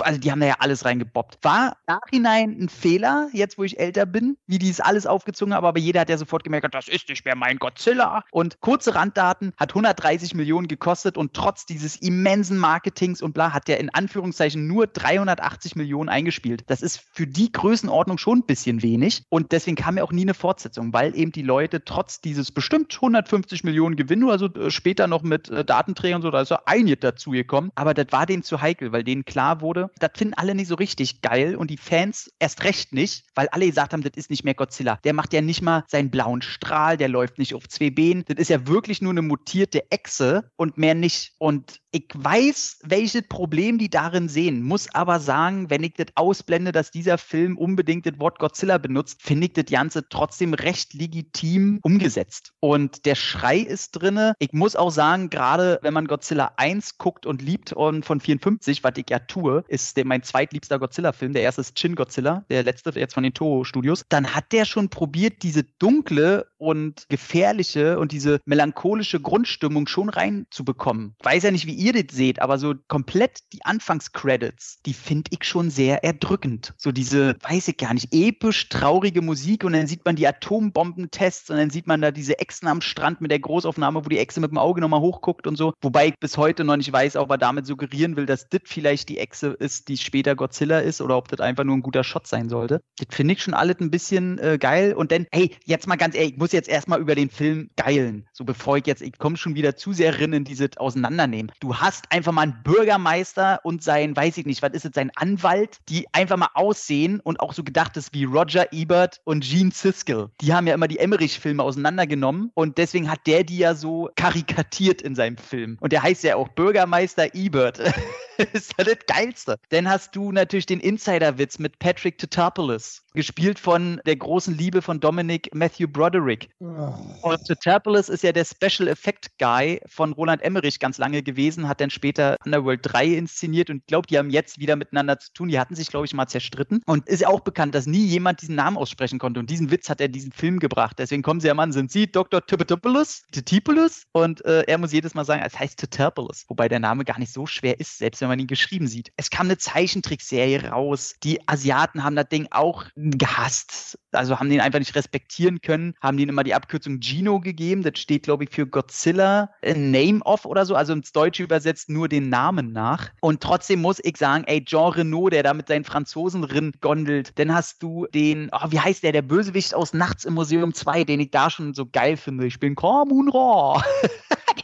also 0.00 0.20
die 0.20 0.30
haben 0.30 0.40
da 0.40 0.46
ja 0.46 0.56
alles 0.58 0.84
reingebobbt. 0.84 1.38
War 1.42 1.76
nachhinein 1.86 2.56
ein 2.60 2.68
Fehler, 2.68 3.28
jetzt 3.32 3.56
wo 3.56 3.64
ich 3.64 3.78
älter 3.78 4.04
bin, 4.04 4.36
wie 4.46 4.58
die 4.58 4.70
es 4.70 4.80
alles 4.80 5.06
aufgezogen 5.06 5.54
haben, 5.54 5.64
aber 5.64 5.78
jeder 5.78 6.00
hat 6.00 6.10
ja 6.10 6.18
sofort 6.18 6.44
gemerkt, 6.44 6.74
das 6.74 6.88
ist 6.88 7.08
nicht 7.08 7.24
mehr 7.24 7.36
mein 7.36 7.58
Godzilla. 7.58 8.24
Und 8.32 8.60
kurze 8.60 8.94
Randdaten, 8.94 9.52
hat 9.56 9.70
130 9.70 10.34
Millionen 10.34 10.66
gekostet 10.66 11.16
und 11.16 11.32
trotz 11.32 11.64
dieses 11.64 11.96
immensen 11.96 12.58
Marketings 12.58 13.22
und 13.22 13.32
bla, 13.34 13.52
hat 13.52 13.68
der 13.68 13.78
in 13.78 13.90
Anführungszeichen 13.90 14.66
nur 14.66 14.86
380 14.86 15.76
Millionen 15.76 16.08
eingestellt 16.08 16.23
eingespielt. 16.24 16.64
Das 16.68 16.80
ist 16.80 17.02
für 17.12 17.26
die 17.26 17.52
Größenordnung 17.52 18.16
schon 18.16 18.38
ein 18.38 18.46
bisschen 18.46 18.82
wenig. 18.82 19.24
Und 19.28 19.52
deswegen 19.52 19.76
kam 19.76 19.98
ja 19.98 20.04
auch 20.04 20.12
nie 20.12 20.22
eine 20.22 20.34
Fortsetzung, 20.34 20.92
weil 20.92 21.14
eben 21.16 21.32
die 21.32 21.42
Leute 21.42 21.84
trotz 21.84 22.20
dieses 22.20 22.50
bestimmt 22.50 22.94
150 22.94 23.62
Millionen 23.64 23.96
Gewinn, 23.96 24.24
also 24.28 24.46
äh, 24.46 24.70
später 24.70 25.06
noch 25.06 25.22
mit 25.22 25.50
äh, 25.50 25.64
Datenträgern 25.64 26.22
so, 26.22 26.30
da 26.30 26.40
ist 26.40 26.50
ja 26.50 26.60
einige 26.64 26.96
dazu 26.96 27.30
gekommen. 27.30 27.70
Aber 27.74 27.92
das 27.92 28.06
war 28.10 28.24
denen 28.24 28.42
zu 28.42 28.60
heikel, 28.60 28.92
weil 28.92 29.04
denen 29.04 29.24
klar 29.24 29.60
wurde, 29.60 29.90
das 29.98 30.12
finden 30.16 30.34
alle 30.34 30.54
nicht 30.54 30.68
so 30.68 30.76
richtig 30.76 31.20
geil 31.20 31.56
und 31.56 31.70
die 31.70 31.76
Fans 31.76 32.32
erst 32.38 32.64
recht 32.64 32.92
nicht, 32.94 33.26
weil 33.34 33.48
alle 33.48 33.66
gesagt 33.66 33.92
haben, 33.92 34.02
das 34.02 34.12
ist 34.14 34.30
nicht 34.30 34.44
mehr 34.44 34.54
Godzilla. 34.54 34.98
Der 35.04 35.12
macht 35.12 35.32
ja 35.34 35.42
nicht 35.42 35.60
mal 35.60 35.84
seinen 35.88 36.10
blauen 36.10 36.40
Strahl, 36.40 36.96
der 36.96 37.08
läuft 37.08 37.38
nicht 37.38 37.54
auf 37.54 37.68
zwei 37.68 37.90
Beinen. 37.90 38.24
Das 38.26 38.38
ist 38.38 38.48
ja 38.48 38.66
wirklich 38.66 39.02
nur 39.02 39.12
eine 39.12 39.22
mutierte 39.22 39.90
Echse 39.90 40.50
und 40.56 40.78
mehr 40.78 40.94
nicht. 40.94 41.34
Und 41.38 41.80
ich 41.90 42.08
weiß, 42.14 42.78
welches 42.82 43.28
Problem 43.28 43.78
die 43.78 43.90
darin 43.90 44.28
sehen, 44.28 44.62
muss 44.62 44.92
aber 44.92 45.20
sagen, 45.20 45.70
wenn 45.70 45.84
ich 45.84 45.94
das 45.94 46.06
ausblende, 46.14 46.72
dass 46.72 46.90
dieser 46.90 47.18
Film 47.18 47.58
unbedingt 47.58 48.06
das 48.06 48.18
Wort 48.18 48.38
Godzilla 48.38 48.78
benutzt, 48.78 49.22
finde 49.22 49.46
ich 49.46 49.52
das 49.52 49.66
Ganze 49.66 50.08
trotzdem 50.08 50.54
recht 50.54 50.94
legitim 50.94 51.78
umgesetzt. 51.82 52.52
Und 52.60 53.06
der 53.06 53.14
Schrei 53.14 53.58
ist 53.58 53.92
drinne. 53.92 54.34
Ich 54.38 54.52
muss 54.52 54.76
auch 54.76 54.90
sagen, 54.90 55.30
gerade 55.30 55.78
wenn 55.82 55.94
man 55.94 56.06
Godzilla 56.06 56.52
1 56.56 56.98
guckt 56.98 57.26
und 57.26 57.42
liebt 57.42 57.72
und 57.72 58.04
von 58.04 58.20
54, 58.20 58.84
was 58.84 58.92
ich 58.96 59.06
ja 59.10 59.18
tue, 59.18 59.64
ist 59.68 59.96
der, 59.96 60.04
mein 60.04 60.22
zweitliebster 60.22 60.78
Godzilla-Film. 60.78 61.32
Der 61.32 61.42
erste 61.42 61.62
ist 61.62 61.78
Shin 61.78 61.94
Godzilla, 61.94 62.44
der 62.50 62.62
letzte 62.62 62.90
jetzt 62.98 63.14
von 63.14 63.22
den 63.22 63.34
Toho-Studios. 63.34 64.04
Dann 64.08 64.34
hat 64.34 64.52
der 64.52 64.64
schon 64.64 64.88
probiert, 64.88 65.42
diese 65.42 65.64
dunkle 65.64 66.46
und 66.64 67.06
gefährliche 67.08 67.98
und 67.98 68.12
diese 68.12 68.40
melancholische 68.44 69.20
Grundstimmung 69.20 69.86
schon 69.86 70.08
reinzubekommen. 70.08 71.14
Weiß 71.22 71.42
ja 71.44 71.50
nicht, 71.50 71.66
wie 71.66 71.74
ihr 71.74 71.92
das 71.92 72.16
seht, 72.16 72.40
aber 72.40 72.58
so 72.58 72.74
komplett 72.88 73.40
die 73.52 73.64
Anfangscredits, 73.64 74.80
die 74.86 74.94
finde 74.94 75.30
ich 75.32 75.44
schon 75.44 75.70
sehr 75.70 76.04
erdrückend. 76.04 76.74
So 76.76 76.92
diese, 76.92 77.36
weiß 77.48 77.68
ich 77.68 77.76
gar 77.76 77.94
nicht, 77.94 78.08
episch 78.12 78.68
traurige 78.68 79.22
Musik 79.22 79.64
und 79.64 79.72
dann 79.72 79.86
sieht 79.86 80.04
man 80.04 80.16
die 80.16 80.26
Atombombentests 80.26 81.50
und 81.50 81.56
dann 81.56 81.70
sieht 81.70 81.86
man 81.86 82.00
da 82.00 82.10
diese 82.10 82.38
Echsen 82.38 82.68
am 82.68 82.80
Strand 82.80 83.20
mit 83.20 83.30
der 83.30 83.40
Großaufnahme, 83.40 84.04
wo 84.04 84.08
die 84.08 84.18
Echse 84.18 84.40
mit 84.40 84.50
dem 84.50 84.58
Auge 84.58 84.80
nochmal 84.80 85.00
hochguckt 85.00 85.46
und 85.46 85.56
so. 85.56 85.74
Wobei 85.80 86.08
ich 86.08 86.18
bis 86.18 86.36
heute 86.36 86.64
noch 86.64 86.76
nicht 86.76 86.92
weiß, 86.92 87.16
ob 87.16 87.30
er 87.30 87.38
damit 87.38 87.66
suggerieren 87.66 88.16
will, 88.16 88.26
dass 88.26 88.48
das 88.48 88.62
vielleicht 88.64 89.08
die 89.08 89.18
Echse 89.18 89.48
ist, 89.48 89.88
die 89.88 89.98
später 89.98 90.34
Godzilla 90.34 90.78
ist 90.78 91.00
oder 91.00 91.16
ob 91.16 91.28
das 91.28 91.40
einfach 91.40 91.64
nur 91.64 91.76
ein 91.76 91.82
guter 91.82 92.04
Shot 92.04 92.26
sein 92.26 92.48
sollte. 92.48 92.80
Das 92.98 93.14
finde 93.14 93.34
ich 93.34 93.42
schon 93.42 93.54
alles 93.54 93.76
ein 93.80 93.90
bisschen 93.90 94.38
äh, 94.38 94.58
geil. 94.58 94.94
Und 94.94 95.12
dann, 95.12 95.26
hey, 95.32 95.54
jetzt 95.64 95.86
mal 95.86 95.96
ganz 95.96 96.14
ehrlich, 96.14 96.32
ich 96.32 96.38
muss 96.38 96.52
jetzt 96.54 96.68
erstmal 96.68 97.00
über 97.00 97.14
den 97.14 97.28
Film 97.28 97.70
geilen. 97.76 98.26
So 98.32 98.44
bevor 98.44 98.78
ich 98.78 98.86
jetzt, 98.86 99.02
ich 99.02 99.18
komme 99.18 99.36
schon 99.36 99.54
wieder 99.54 99.76
zu 99.76 99.92
sehr 99.92 100.18
rein 100.18 100.32
in 100.32 100.44
dieses 100.44 100.76
Auseinandernehmen. 100.76 101.52
Du 101.60 101.76
hast 101.76 102.10
einfach 102.10 102.32
mal 102.32 102.42
einen 102.42 102.62
Bürgermeister 102.64 103.60
und 103.64 103.82
sein, 103.82 104.16
weiß 104.16 104.38
ich 104.38 104.46
nicht, 104.46 104.62
was 104.62 104.72
ist 104.72 104.86
es, 104.86 104.92
sein 104.94 105.10
Anwalt, 105.16 105.78
die 105.88 106.06
einfach 106.12 106.36
mal 106.36 106.50
aussehen 106.54 107.20
und 107.20 107.40
auch 107.40 107.52
so 107.52 107.62
gedacht 107.62 107.96
ist 107.96 108.14
wie 108.14 108.24
Roger 108.24 108.72
Ebert 108.72 109.20
und 109.24 109.44
Gene 109.44 109.70
Siskel. 109.72 110.30
Die 110.40 110.54
haben 110.54 110.66
ja 110.66 110.74
immer 110.74 110.88
die 110.88 110.98
Emmerich-Filme 110.98 111.62
auseinandergenommen 111.62 112.50
und 112.54 112.78
deswegen 112.78 113.10
hat 113.10 113.26
der 113.26 113.44
die 113.44 113.58
ja 113.58 113.74
so 113.74 114.10
karikatiert 114.16 115.02
in 115.02 115.14
seinem 115.14 115.36
Film. 115.36 115.76
Und 115.80 115.92
der 115.92 116.02
heißt 116.02 116.24
ja 116.24 116.36
auch 116.36 116.48
Bürgermeister 116.48 117.34
Ebert. 117.34 117.80
ist 118.52 118.74
ja 118.78 118.84
das 118.84 118.98
Geilste. 119.06 119.58
Dann 119.70 119.88
hast 119.88 120.14
du 120.16 120.32
natürlich 120.32 120.66
den 120.66 120.80
Insider-Witz 120.80 121.58
mit 121.58 121.78
Patrick 121.78 122.18
Tatopoulos, 122.18 123.02
gespielt 123.14 123.58
von 123.58 124.00
der 124.06 124.16
großen 124.16 124.56
Liebe 124.56 124.82
von 124.82 125.00
Dominic 125.00 125.54
Matthew 125.54 125.88
Broderick. 125.88 126.48
Oh. 126.60 126.94
Und 127.22 127.46
Tatopoulos 127.46 128.08
ist 128.08 128.22
ja 128.22 128.32
der 128.32 128.44
Special 128.44 128.88
Effect 128.88 129.38
Guy 129.38 129.80
von 129.86 130.12
Roland 130.12 130.42
Emmerich 130.42 130.78
ganz 130.78 130.98
lange 130.98 131.22
gewesen, 131.22 131.68
hat 131.68 131.80
dann 131.80 131.90
später 131.90 132.36
Underworld 132.44 132.80
3 132.82 133.06
inszeniert 133.06 133.70
und 133.70 133.78
ich 133.78 133.86
glaube, 133.86 134.06
die 134.06 134.18
haben 134.18 134.30
jetzt 134.30 134.58
wieder 134.58 134.76
miteinander 134.76 135.18
zu 135.18 135.32
tun. 135.32 135.48
Die 135.48 135.58
hatten 135.58 135.74
sich, 135.74 135.88
glaube 135.88 136.06
ich, 136.06 136.14
mal 136.14 136.26
zerstritten. 136.26 136.82
Und 136.86 137.08
ist 137.08 137.20
ja 137.20 137.28
auch 137.28 137.40
bekannt, 137.40 137.74
dass 137.74 137.86
nie 137.86 138.04
jemand 138.04 138.42
diesen 138.42 138.54
Namen 138.56 138.76
aussprechen 138.76 139.18
konnte. 139.18 139.40
Und 139.40 139.50
diesen 139.50 139.70
Witz 139.70 139.88
hat 139.88 140.00
er 140.00 140.08
diesen 140.08 140.32
Film 140.32 140.58
gebracht. 140.58 140.98
Deswegen 140.98 141.22
kommen 141.22 141.40
sie 141.40 141.48
ja 141.48 141.54
an, 141.54 141.72
sind 141.72 141.90
sie 141.90 142.10
Dr. 142.10 142.44
Tatopoulos? 142.44 143.22
Tatopoulos? 143.32 144.04
Und 144.12 144.44
äh, 144.44 144.62
er 144.62 144.78
muss 144.78 144.92
jedes 144.92 145.14
Mal 145.14 145.24
sagen, 145.24 145.42
es 145.44 145.58
heißt 145.58 145.78
Tatopoulos. 145.78 146.44
Wobei 146.48 146.68
der 146.68 146.80
Name 146.80 147.04
gar 147.04 147.18
nicht 147.18 147.32
so 147.32 147.46
schwer 147.46 147.78
ist, 147.78 147.98
selbst 147.98 148.23
wenn 148.24 148.30
man 148.30 148.38
ihn 148.38 148.46
geschrieben 148.46 148.88
sieht. 148.88 149.12
Es 149.16 149.30
kam 149.30 149.46
eine 149.46 149.58
Zeichentrickserie 149.58 150.70
raus. 150.70 151.14
Die 151.22 151.46
Asiaten 151.46 152.02
haben 152.02 152.16
das 152.16 152.28
Ding 152.28 152.48
auch 152.50 152.86
gehasst. 152.96 153.98
Also 154.14 154.38
haben 154.38 154.50
den 154.50 154.60
einfach 154.60 154.78
nicht 154.78 154.94
respektieren 154.94 155.60
können, 155.60 155.94
haben 156.00 156.16
denen 156.16 156.30
immer 156.30 156.44
die 156.44 156.54
Abkürzung 156.54 157.00
Gino 157.00 157.40
gegeben. 157.40 157.82
Das 157.82 157.98
steht, 157.98 158.24
glaube 158.24 158.44
ich, 158.44 158.50
für 158.50 158.66
Godzilla 158.66 159.50
A 159.64 159.74
Name 159.74 160.20
of 160.24 160.44
oder 160.44 160.66
so, 160.66 160.74
also 160.74 160.92
ins 160.92 161.12
Deutsche 161.12 161.42
übersetzt 161.42 161.88
nur 161.88 162.08
den 162.08 162.28
Namen 162.28 162.72
nach. 162.72 163.10
Und 163.20 163.42
trotzdem 163.42 163.80
muss 163.80 164.00
ich 164.02 164.16
sagen, 164.16 164.44
ey, 164.46 164.64
Jean 164.64 164.92
Renault, 164.92 165.32
der 165.32 165.42
da 165.42 165.54
mit 165.54 165.68
seinen 165.68 165.84
Franzosen 165.84 166.42
drin 166.42 166.72
gondelt, 166.80 167.38
dann 167.38 167.54
hast 167.54 167.82
du 167.82 168.06
den, 168.14 168.50
oh, 168.52 168.70
wie 168.70 168.80
heißt 168.80 169.02
der, 169.02 169.12
der 169.12 169.22
Bösewicht 169.22 169.74
aus 169.74 169.92
Nachts 169.92 170.24
im 170.24 170.34
Museum 170.34 170.74
2, 170.74 171.04
den 171.04 171.20
ich 171.20 171.30
da 171.30 171.50
schon 171.50 171.74
so 171.74 171.86
geil 171.86 172.16
finde. 172.16 172.46
Ich 172.46 172.58
bin 172.58 172.74
Kamunra. 172.74 173.82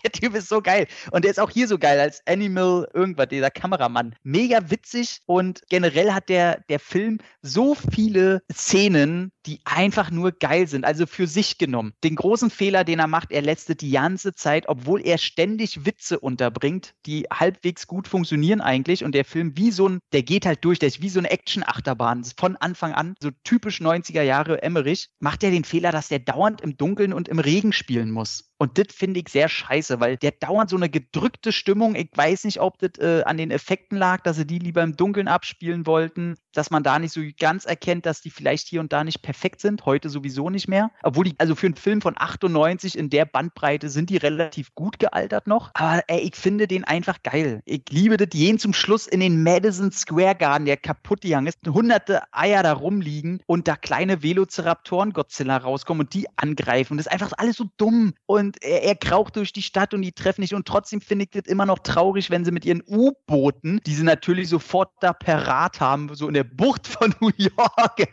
der 0.04 0.12
Typ 0.12 0.34
ist 0.34 0.48
so 0.48 0.60
geil. 0.60 0.86
Und 1.10 1.24
der 1.24 1.30
ist 1.30 1.40
auch 1.40 1.50
hier 1.50 1.68
so 1.68 1.78
geil 1.78 1.98
als 1.98 2.22
Animal 2.26 2.88
irgendwas, 2.94 3.28
dieser 3.28 3.50
Kameramann. 3.50 4.14
Mega 4.22 4.70
witzig 4.70 5.20
und 5.26 5.62
generell 5.68 6.12
hat 6.12 6.28
der, 6.28 6.60
der 6.68 6.80
Film 6.80 7.18
so 7.42 7.74
viele 7.74 8.42
Szenen, 8.52 9.32
die 9.46 9.60
einfach 9.64 10.10
nur 10.10 10.32
geil 10.32 10.66
sind, 10.66 10.84
also 10.84 11.06
für 11.06 11.26
sich 11.26 11.58
genommen. 11.58 11.92
Den 12.04 12.16
großen 12.16 12.50
Fehler, 12.50 12.84
den 12.84 12.98
er 12.98 13.06
macht, 13.06 13.32
er 13.32 13.42
lässt 13.42 13.80
die 13.80 13.90
ganze 13.90 14.34
Zeit, 14.34 14.68
obwohl 14.68 15.00
er 15.06 15.18
ständig 15.18 15.84
Witze 15.84 16.18
unterbringt, 16.18 16.94
die 17.06 17.26
halbwegs 17.32 17.86
gut 17.86 18.08
funktionieren 18.08 18.60
eigentlich 18.60 19.04
und 19.04 19.14
der 19.14 19.24
Film 19.24 19.56
wie 19.56 19.70
so 19.70 19.88
ein, 19.88 20.00
der 20.12 20.22
geht 20.22 20.46
halt 20.46 20.64
durch, 20.64 20.78
der 20.78 20.88
ist 20.88 21.02
wie 21.02 21.08
so 21.08 21.18
eine 21.18 21.30
Action-Achterbahn 21.30 22.24
von 22.36 22.56
Anfang 22.56 22.92
an, 22.92 23.14
so 23.22 23.30
typisch 23.44 23.80
90er 23.80 24.22
Jahre 24.22 24.62
Emmerich, 24.62 25.08
macht 25.20 25.42
er 25.42 25.50
den 25.50 25.64
Fehler, 25.64 25.92
dass 25.92 26.08
der 26.08 26.18
dauernd 26.18 26.60
im 26.60 26.76
Dunkeln 26.76 27.12
und 27.12 27.28
im 27.28 27.38
Regen 27.38 27.72
spielen 27.72 28.10
muss. 28.10 28.50
Und 28.60 28.76
das 28.76 28.94
finde 28.94 29.20
ich 29.20 29.30
sehr 29.30 29.48
scheiße, 29.48 30.00
weil 30.00 30.18
der 30.18 30.32
dauernd 30.32 30.68
so 30.68 30.76
eine 30.76 30.90
gedrückte 30.90 31.50
Stimmung. 31.50 31.94
Ich 31.94 32.10
weiß 32.14 32.44
nicht, 32.44 32.60
ob 32.60 32.78
das 32.78 32.90
äh, 32.98 33.22
an 33.24 33.38
den 33.38 33.50
Effekten 33.50 33.96
lag, 33.96 34.22
dass 34.22 34.36
sie 34.36 34.46
die 34.46 34.58
lieber 34.58 34.82
im 34.82 34.96
Dunkeln 34.96 35.28
abspielen 35.28 35.86
wollten, 35.86 36.34
dass 36.52 36.70
man 36.70 36.82
da 36.82 36.98
nicht 36.98 37.12
so 37.12 37.20
ganz 37.38 37.64
erkennt, 37.64 38.06
dass 38.06 38.20
die 38.20 38.30
vielleicht 38.30 38.68
hier 38.68 38.80
und 38.80 38.92
da 38.92 39.04
nicht 39.04 39.22
perfekt 39.22 39.60
sind. 39.60 39.86
Heute 39.86 40.08
sowieso 40.10 40.50
nicht 40.50 40.68
mehr. 40.68 40.90
Obwohl 41.02 41.24
die, 41.24 41.34
also 41.38 41.54
für 41.54 41.66
einen 41.66 41.76
Film 41.76 42.00
von 42.00 42.14
98 42.16 42.98
in 42.98 43.08
der 43.08 43.24
Bandbreite 43.24 43.88
sind 43.88 44.10
die 44.10 44.16
relativ 44.16 44.74
gut 44.74 44.98
gealtert 44.98 45.46
noch. 45.46 45.70
Aber 45.74 46.02
ey, 46.08 46.20
ich 46.20 46.36
finde 46.36 46.66
den 46.66 46.84
einfach 46.84 47.22
geil. 47.22 47.62
Ich 47.64 47.84
liebe 47.90 48.16
das 48.16 48.28
jeden 48.32 48.58
zum 48.58 48.72
Schluss 48.72 49.06
in 49.06 49.20
den 49.20 49.42
Madison 49.42 49.90
Square 49.92 50.34
Garden, 50.34 50.66
der 50.66 50.76
kaputt 50.76 51.22
gegangen 51.22 51.46
ist. 51.46 51.58
Hunderte 51.66 52.22
Eier 52.32 52.62
da 52.62 52.72
rumliegen 52.72 53.42
und 53.46 53.68
da 53.68 53.76
kleine 53.76 54.22
Velociraptoren 54.22 55.12
Godzilla 55.12 55.56
rauskommen 55.56 56.02
und 56.02 56.14
die 56.14 56.26
angreifen. 56.36 56.94
Und 56.94 56.98
das 56.98 57.06
ist 57.06 57.12
einfach 57.12 57.32
alles 57.38 57.56
so 57.56 57.64
dumm. 57.76 58.12
Und 58.26 58.50
und 58.50 58.62
er, 58.64 58.82
er 58.82 58.96
kraucht 58.96 59.36
durch 59.36 59.52
die 59.52 59.62
Stadt 59.62 59.94
und 59.94 60.02
die 60.02 60.12
treffen 60.12 60.40
nicht. 60.40 60.54
Und 60.54 60.66
trotzdem 60.66 61.00
finde 61.00 61.24
ich 61.24 61.30
das 61.30 61.44
immer 61.46 61.66
noch 61.66 61.78
traurig, 61.78 62.30
wenn 62.30 62.44
sie 62.44 62.50
mit 62.50 62.64
ihren 62.64 62.82
U-Booten, 62.86 63.80
die 63.86 63.94
sie 63.94 64.02
natürlich 64.02 64.48
sofort 64.48 64.90
da 65.00 65.12
parat 65.12 65.80
haben, 65.80 66.12
so 66.14 66.26
in 66.26 66.34
der 66.34 66.39
Bucht 66.44 66.86
von 66.86 67.14
New 67.20 67.30
York. 67.36 68.08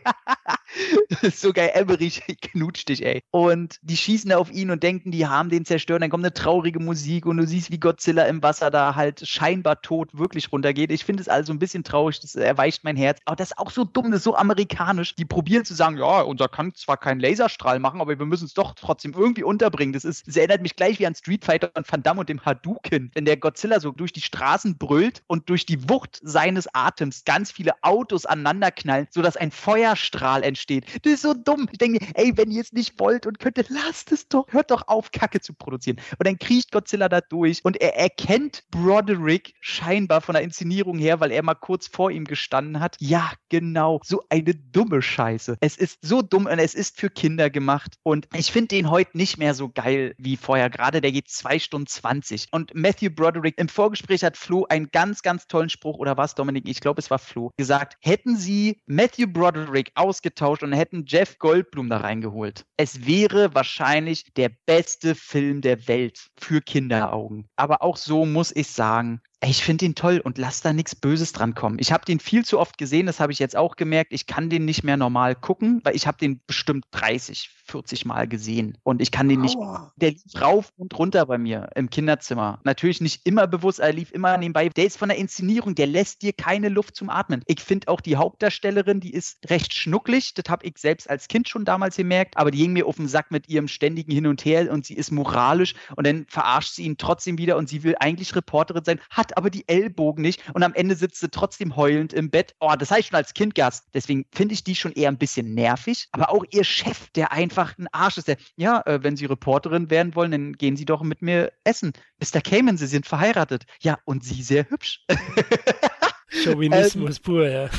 das 1.08 1.22
ist 1.22 1.40
so 1.40 1.52
geil, 1.52 1.70
Emmerich 1.74 2.22
knutscht 2.40 2.88
dich, 2.88 3.04
ey. 3.04 3.22
Und 3.30 3.78
die 3.82 3.96
schießen 3.96 4.32
auf 4.32 4.50
ihn 4.50 4.70
und 4.70 4.82
denken, 4.82 5.10
die 5.10 5.26
haben 5.26 5.50
den 5.50 5.64
zerstört. 5.64 6.02
Dann 6.02 6.10
kommt 6.10 6.24
eine 6.24 6.34
traurige 6.34 6.80
Musik 6.80 7.26
und 7.26 7.36
du 7.36 7.46
siehst, 7.46 7.70
wie 7.70 7.78
Godzilla 7.78 8.24
im 8.24 8.42
Wasser 8.42 8.70
da 8.70 8.94
halt 8.94 9.26
scheinbar 9.26 9.82
tot 9.82 10.16
wirklich 10.16 10.52
runtergeht. 10.52 10.90
Ich 10.92 11.04
finde 11.04 11.22
es 11.22 11.28
also 11.28 11.52
ein 11.52 11.58
bisschen 11.58 11.84
traurig, 11.84 12.20
das 12.20 12.34
erweicht 12.34 12.84
mein 12.84 12.96
Herz. 12.96 13.18
Aber 13.24 13.36
das 13.36 13.50
ist 13.50 13.58
auch 13.58 13.70
so 13.70 13.84
dumm, 13.84 14.10
das 14.10 14.18
ist 14.18 14.24
so 14.24 14.36
amerikanisch. 14.36 15.14
Die 15.14 15.24
probieren 15.24 15.64
zu 15.64 15.74
sagen, 15.74 15.96
ja, 15.96 16.20
unser 16.20 16.48
kann 16.48 16.74
zwar 16.74 16.96
keinen 16.96 17.20
Laserstrahl 17.20 17.78
machen, 17.78 18.00
aber 18.00 18.18
wir 18.18 18.26
müssen 18.26 18.44
es 18.44 18.54
doch 18.54 18.74
trotzdem 18.74 19.14
irgendwie 19.14 19.42
unterbringen. 19.42 19.92
Das 19.92 20.04
ist 20.04 20.26
es 20.28 20.36
erinnert 20.36 20.62
mich 20.62 20.76
gleich 20.76 20.98
wie 20.98 21.06
an 21.06 21.14
Street 21.14 21.44
Fighter 21.44 21.70
und 21.74 21.90
Van 21.90 22.02
Damme 22.02 22.20
und 22.20 22.28
dem 22.28 22.44
Hadouken, 22.44 23.10
wenn 23.14 23.24
der 23.24 23.36
Godzilla 23.36 23.80
so 23.80 23.92
durch 23.92 24.12
die 24.12 24.20
Straßen 24.20 24.78
brüllt 24.78 25.22
und 25.26 25.48
durch 25.48 25.66
die 25.66 25.88
Wucht 25.88 26.20
seines 26.22 26.68
Atems 26.74 27.24
ganz 27.24 27.50
viele 27.50 27.72
Autos 27.82 28.17
aneinanderknallen, 28.26 29.06
sodass 29.10 29.36
ein 29.36 29.50
Feuerstrahl 29.50 30.42
entsteht. 30.42 30.86
Das 31.02 31.12
ist 31.12 31.22
so 31.22 31.34
dumm. 31.34 31.68
Ich 31.72 31.78
denke 31.78 32.04
ey, 32.14 32.36
wenn 32.36 32.50
ihr 32.50 32.62
es 32.62 32.72
nicht 32.72 32.98
wollt 32.98 33.26
und 33.26 33.38
könntet, 33.38 33.68
lasst 33.70 34.12
es 34.12 34.28
doch. 34.28 34.46
Hört 34.50 34.70
doch 34.70 34.88
auf, 34.88 35.10
Kacke 35.10 35.40
zu 35.40 35.54
produzieren. 35.54 35.98
Und 36.18 36.26
dann 36.26 36.38
kriecht 36.38 36.72
Godzilla 36.72 37.08
da 37.08 37.20
durch 37.20 37.64
und 37.64 37.80
er 37.80 37.96
erkennt 37.96 38.64
Broderick 38.70 39.54
scheinbar 39.60 40.20
von 40.20 40.34
der 40.34 40.42
Inszenierung 40.42 40.98
her, 40.98 41.20
weil 41.20 41.30
er 41.30 41.42
mal 41.42 41.54
kurz 41.54 41.86
vor 41.86 42.10
ihm 42.10 42.24
gestanden 42.24 42.80
hat. 42.80 42.96
Ja, 43.00 43.32
genau. 43.48 44.00
So 44.04 44.22
eine 44.28 44.54
dumme 44.54 45.02
Scheiße. 45.02 45.58
Es 45.60 45.76
ist 45.76 45.98
so 46.02 46.22
dumm 46.22 46.46
und 46.46 46.58
es 46.58 46.74
ist 46.74 46.98
für 46.98 47.10
Kinder 47.10 47.50
gemacht. 47.50 47.96
Und 48.02 48.28
ich 48.34 48.52
finde 48.52 48.68
den 48.68 48.90
heute 48.90 49.16
nicht 49.16 49.38
mehr 49.38 49.54
so 49.54 49.68
geil 49.68 50.14
wie 50.18 50.36
vorher. 50.36 50.70
Gerade 50.70 51.00
der 51.00 51.12
geht 51.12 51.28
zwei 51.28 51.58
Stunden 51.58 51.86
20. 51.86 52.48
Und 52.50 52.74
Matthew 52.74 53.10
Broderick 53.10 53.58
im 53.58 53.68
Vorgespräch 53.68 54.24
hat 54.24 54.36
Flo 54.36 54.66
einen 54.68 54.90
ganz, 54.90 55.22
ganz 55.22 55.46
tollen 55.46 55.68
Spruch, 55.68 55.98
oder 55.98 56.16
was, 56.16 56.34
Dominik? 56.34 56.68
Ich 56.68 56.80
glaube, 56.80 57.00
es 57.00 57.10
war 57.10 57.18
Flo, 57.18 57.52
gesagt, 57.56 57.96
hätten 58.08 58.36
sie 58.36 58.80
Matthew 58.86 59.26
Broderick 59.26 59.92
ausgetauscht 59.94 60.62
und 60.62 60.72
hätten 60.72 61.04
Jeff 61.06 61.38
Goldblum 61.38 61.90
da 61.90 61.98
reingeholt. 61.98 62.64
Es 62.78 63.06
wäre 63.06 63.54
wahrscheinlich 63.54 64.32
der 64.34 64.50
beste 64.64 65.14
Film 65.14 65.60
der 65.60 65.86
Welt 65.88 66.28
für 66.38 66.62
Kinderaugen. 66.62 67.46
Aber 67.56 67.82
auch 67.82 67.98
so 67.98 68.24
muss 68.24 68.50
ich 68.56 68.68
sagen, 68.68 69.20
ich 69.40 69.62
finde 69.62 69.84
ihn 69.84 69.94
toll 69.94 70.20
und 70.22 70.36
lass 70.36 70.62
da 70.62 70.72
nichts 70.72 70.96
Böses 70.96 71.32
dran 71.32 71.54
kommen. 71.54 71.78
Ich 71.78 71.92
habe 71.92 72.04
den 72.04 72.18
viel 72.18 72.44
zu 72.44 72.58
oft 72.58 72.76
gesehen, 72.76 73.06
das 73.06 73.20
habe 73.20 73.32
ich 73.32 73.38
jetzt 73.38 73.56
auch 73.56 73.76
gemerkt. 73.76 74.12
Ich 74.12 74.26
kann 74.26 74.50
den 74.50 74.64
nicht 74.64 74.82
mehr 74.82 74.96
normal 74.96 75.36
gucken, 75.36 75.80
weil 75.84 75.94
ich 75.94 76.06
habe 76.08 76.18
den 76.18 76.40
bestimmt 76.46 76.86
30, 76.90 77.48
40 77.64 78.04
Mal 78.04 78.26
gesehen 78.26 78.76
und 78.82 79.00
ich 79.00 79.12
kann 79.12 79.28
den 79.28 79.40
nicht. 79.40 79.56
Der 79.96 80.10
lief 80.10 80.40
rauf 80.40 80.72
und 80.76 80.98
runter 80.98 81.26
bei 81.26 81.38
mir 81.38 81.70
im 81.76 81.88
Kinderzimmer. 81.88 82.60
Natürlich 82.64 83.00
nicht 83.00 83.26
immer 83.26 83.46
bewusst, 83.46 83.78
er 83.78 83.92
lief 83.92 84.10
immer 84.10 84.36
nebenbei. 84.38 84.70
Der 84.70 84.86
ist 84.86 84.98
von 84.98 85.08
der 85.08 85.18
Inszenierung, 85.18 85.74
der 85.76 85.86
lässt 85.86 86.22
dir 86.22 86.32
keine 86.32 86.68
Luft 86.68 86.96
zum 86.96 87.08
Atmen. 87.08 87.42
Ich 87.46 87.60
finde 87.60 87.88
auch 87.88 88.00
die 88.00 88.16
Hauptdarstellerin, 88.16 88.98
die 89.00 89.12
ist 89.12 89.38
recht 89.48 89.72
schnucklig. 89.72 90.34
Das 90.34 90.50
habe 90.50 90.66
ich 90.66 90.78
selbst 90.78 91.08
als 91.08 91.28
Kind 91.28 91.48
schon 91.48 91.64
damals 91.64 91.96
gemerkt, 91.96 92.36
aber 92.36 92.50
die 92.50 92.58
ging 92.58 92.72
mir 92.72 92.86
auf 92.86 92.96
den 92.96 93.08
Sack 93.08 93.30
mit 93.30 93.48
ihrem 93.48 93.68
ständigen 93.68 94.10
Hin 94.10 94.26
und 94.26 94.44
Her 94.44 94.72
und 94.72 94.84
sie 94.84 94.94
ist 94.94 95.12
moralisch 95.12 95.74
und 95.94 96.06
dann 96.06 96.26
verarscht 96.28 96.74
sie 96.74 96.82
ihn 96.82 96.96
trotzdem 96.96 97.38
wieder 97.38 97.56
und 97.56 97.68
sie 97.68 97.84
will 97.84 97.94
eigentlich 98.00 98.34
Reporterin 98.34 98.84
sein, 98.84 99.00
hat 99.10 99.27
hat 99.28 99.36
aber 99.36 99.50
die 99.50 99.68
Ellbogen 99.68 100.22
nicht 100.22 100.42
und 100.54 100.62
am 100.62 100.74
Ende 100.74 100.94
sitzt 100.94 101.20
sie 101.20 101.28
trotzdem 101.28 101.76
heulend 101.76 102.12
im 102.12 102.30
Bett. 102.30 102.54
Oh, 102.60 102.74
das 102.78 102.90
heißt 102.90 103.08
schon 103.08 103.16
als 103.16 103.34
Kind 103.34 103.54
Gast. 103.54 103.84
Deswegen 103.94 104.24
finde 104.32 104.54
ich 104.54 104.64
die 104.64 104.74
schon 104.74 104.92
eher 104.92 105.08
ein 105.08 105.18
bisschen 105.18 105.54
nervig. 105.54 106.08
Aber 106.12 106.30
auch 106.30 106.44
ihr 106.50 106.64
Chef, 106.64 107.10
der 107.14 107.32
einfach 107.32 107.76
ein 107.78 107.88
Arsch 107.92 108.18
ist, 108.18 108.28
der, 108.28 108.36
ja, 108.56 108.82
äh, 108.86 109.02
wenn 109.02 109.16
Sie 109.16 109.26
Reporterin 109.26 109.90
werden 109.90 110.14
wollen, 110.14 110.30
dann 110.30 110.52
gehen 110.54 110.76
Sie 110.76 110.84
doch 110.84 111.02
mit 111.02 111.22
mir 111.22 111.52
essen. 111.64 111.92
Mr. 112.20 112.40
Cayman, 112.40 112.78
Sie 112.78 112.86
sind 112.86 113.06
verheiratet. 113.06 113.64
Ja, 113.80 113.98
und 114.04 114.24
Sie 114.24 114.42
sehr 114.42 114.68
hübsch. 114.70 115.04
Chauvinismus 116.44 117.16
ähm, 117.18 117.22
pur, 117.22 117.48
ja 117.48 117.70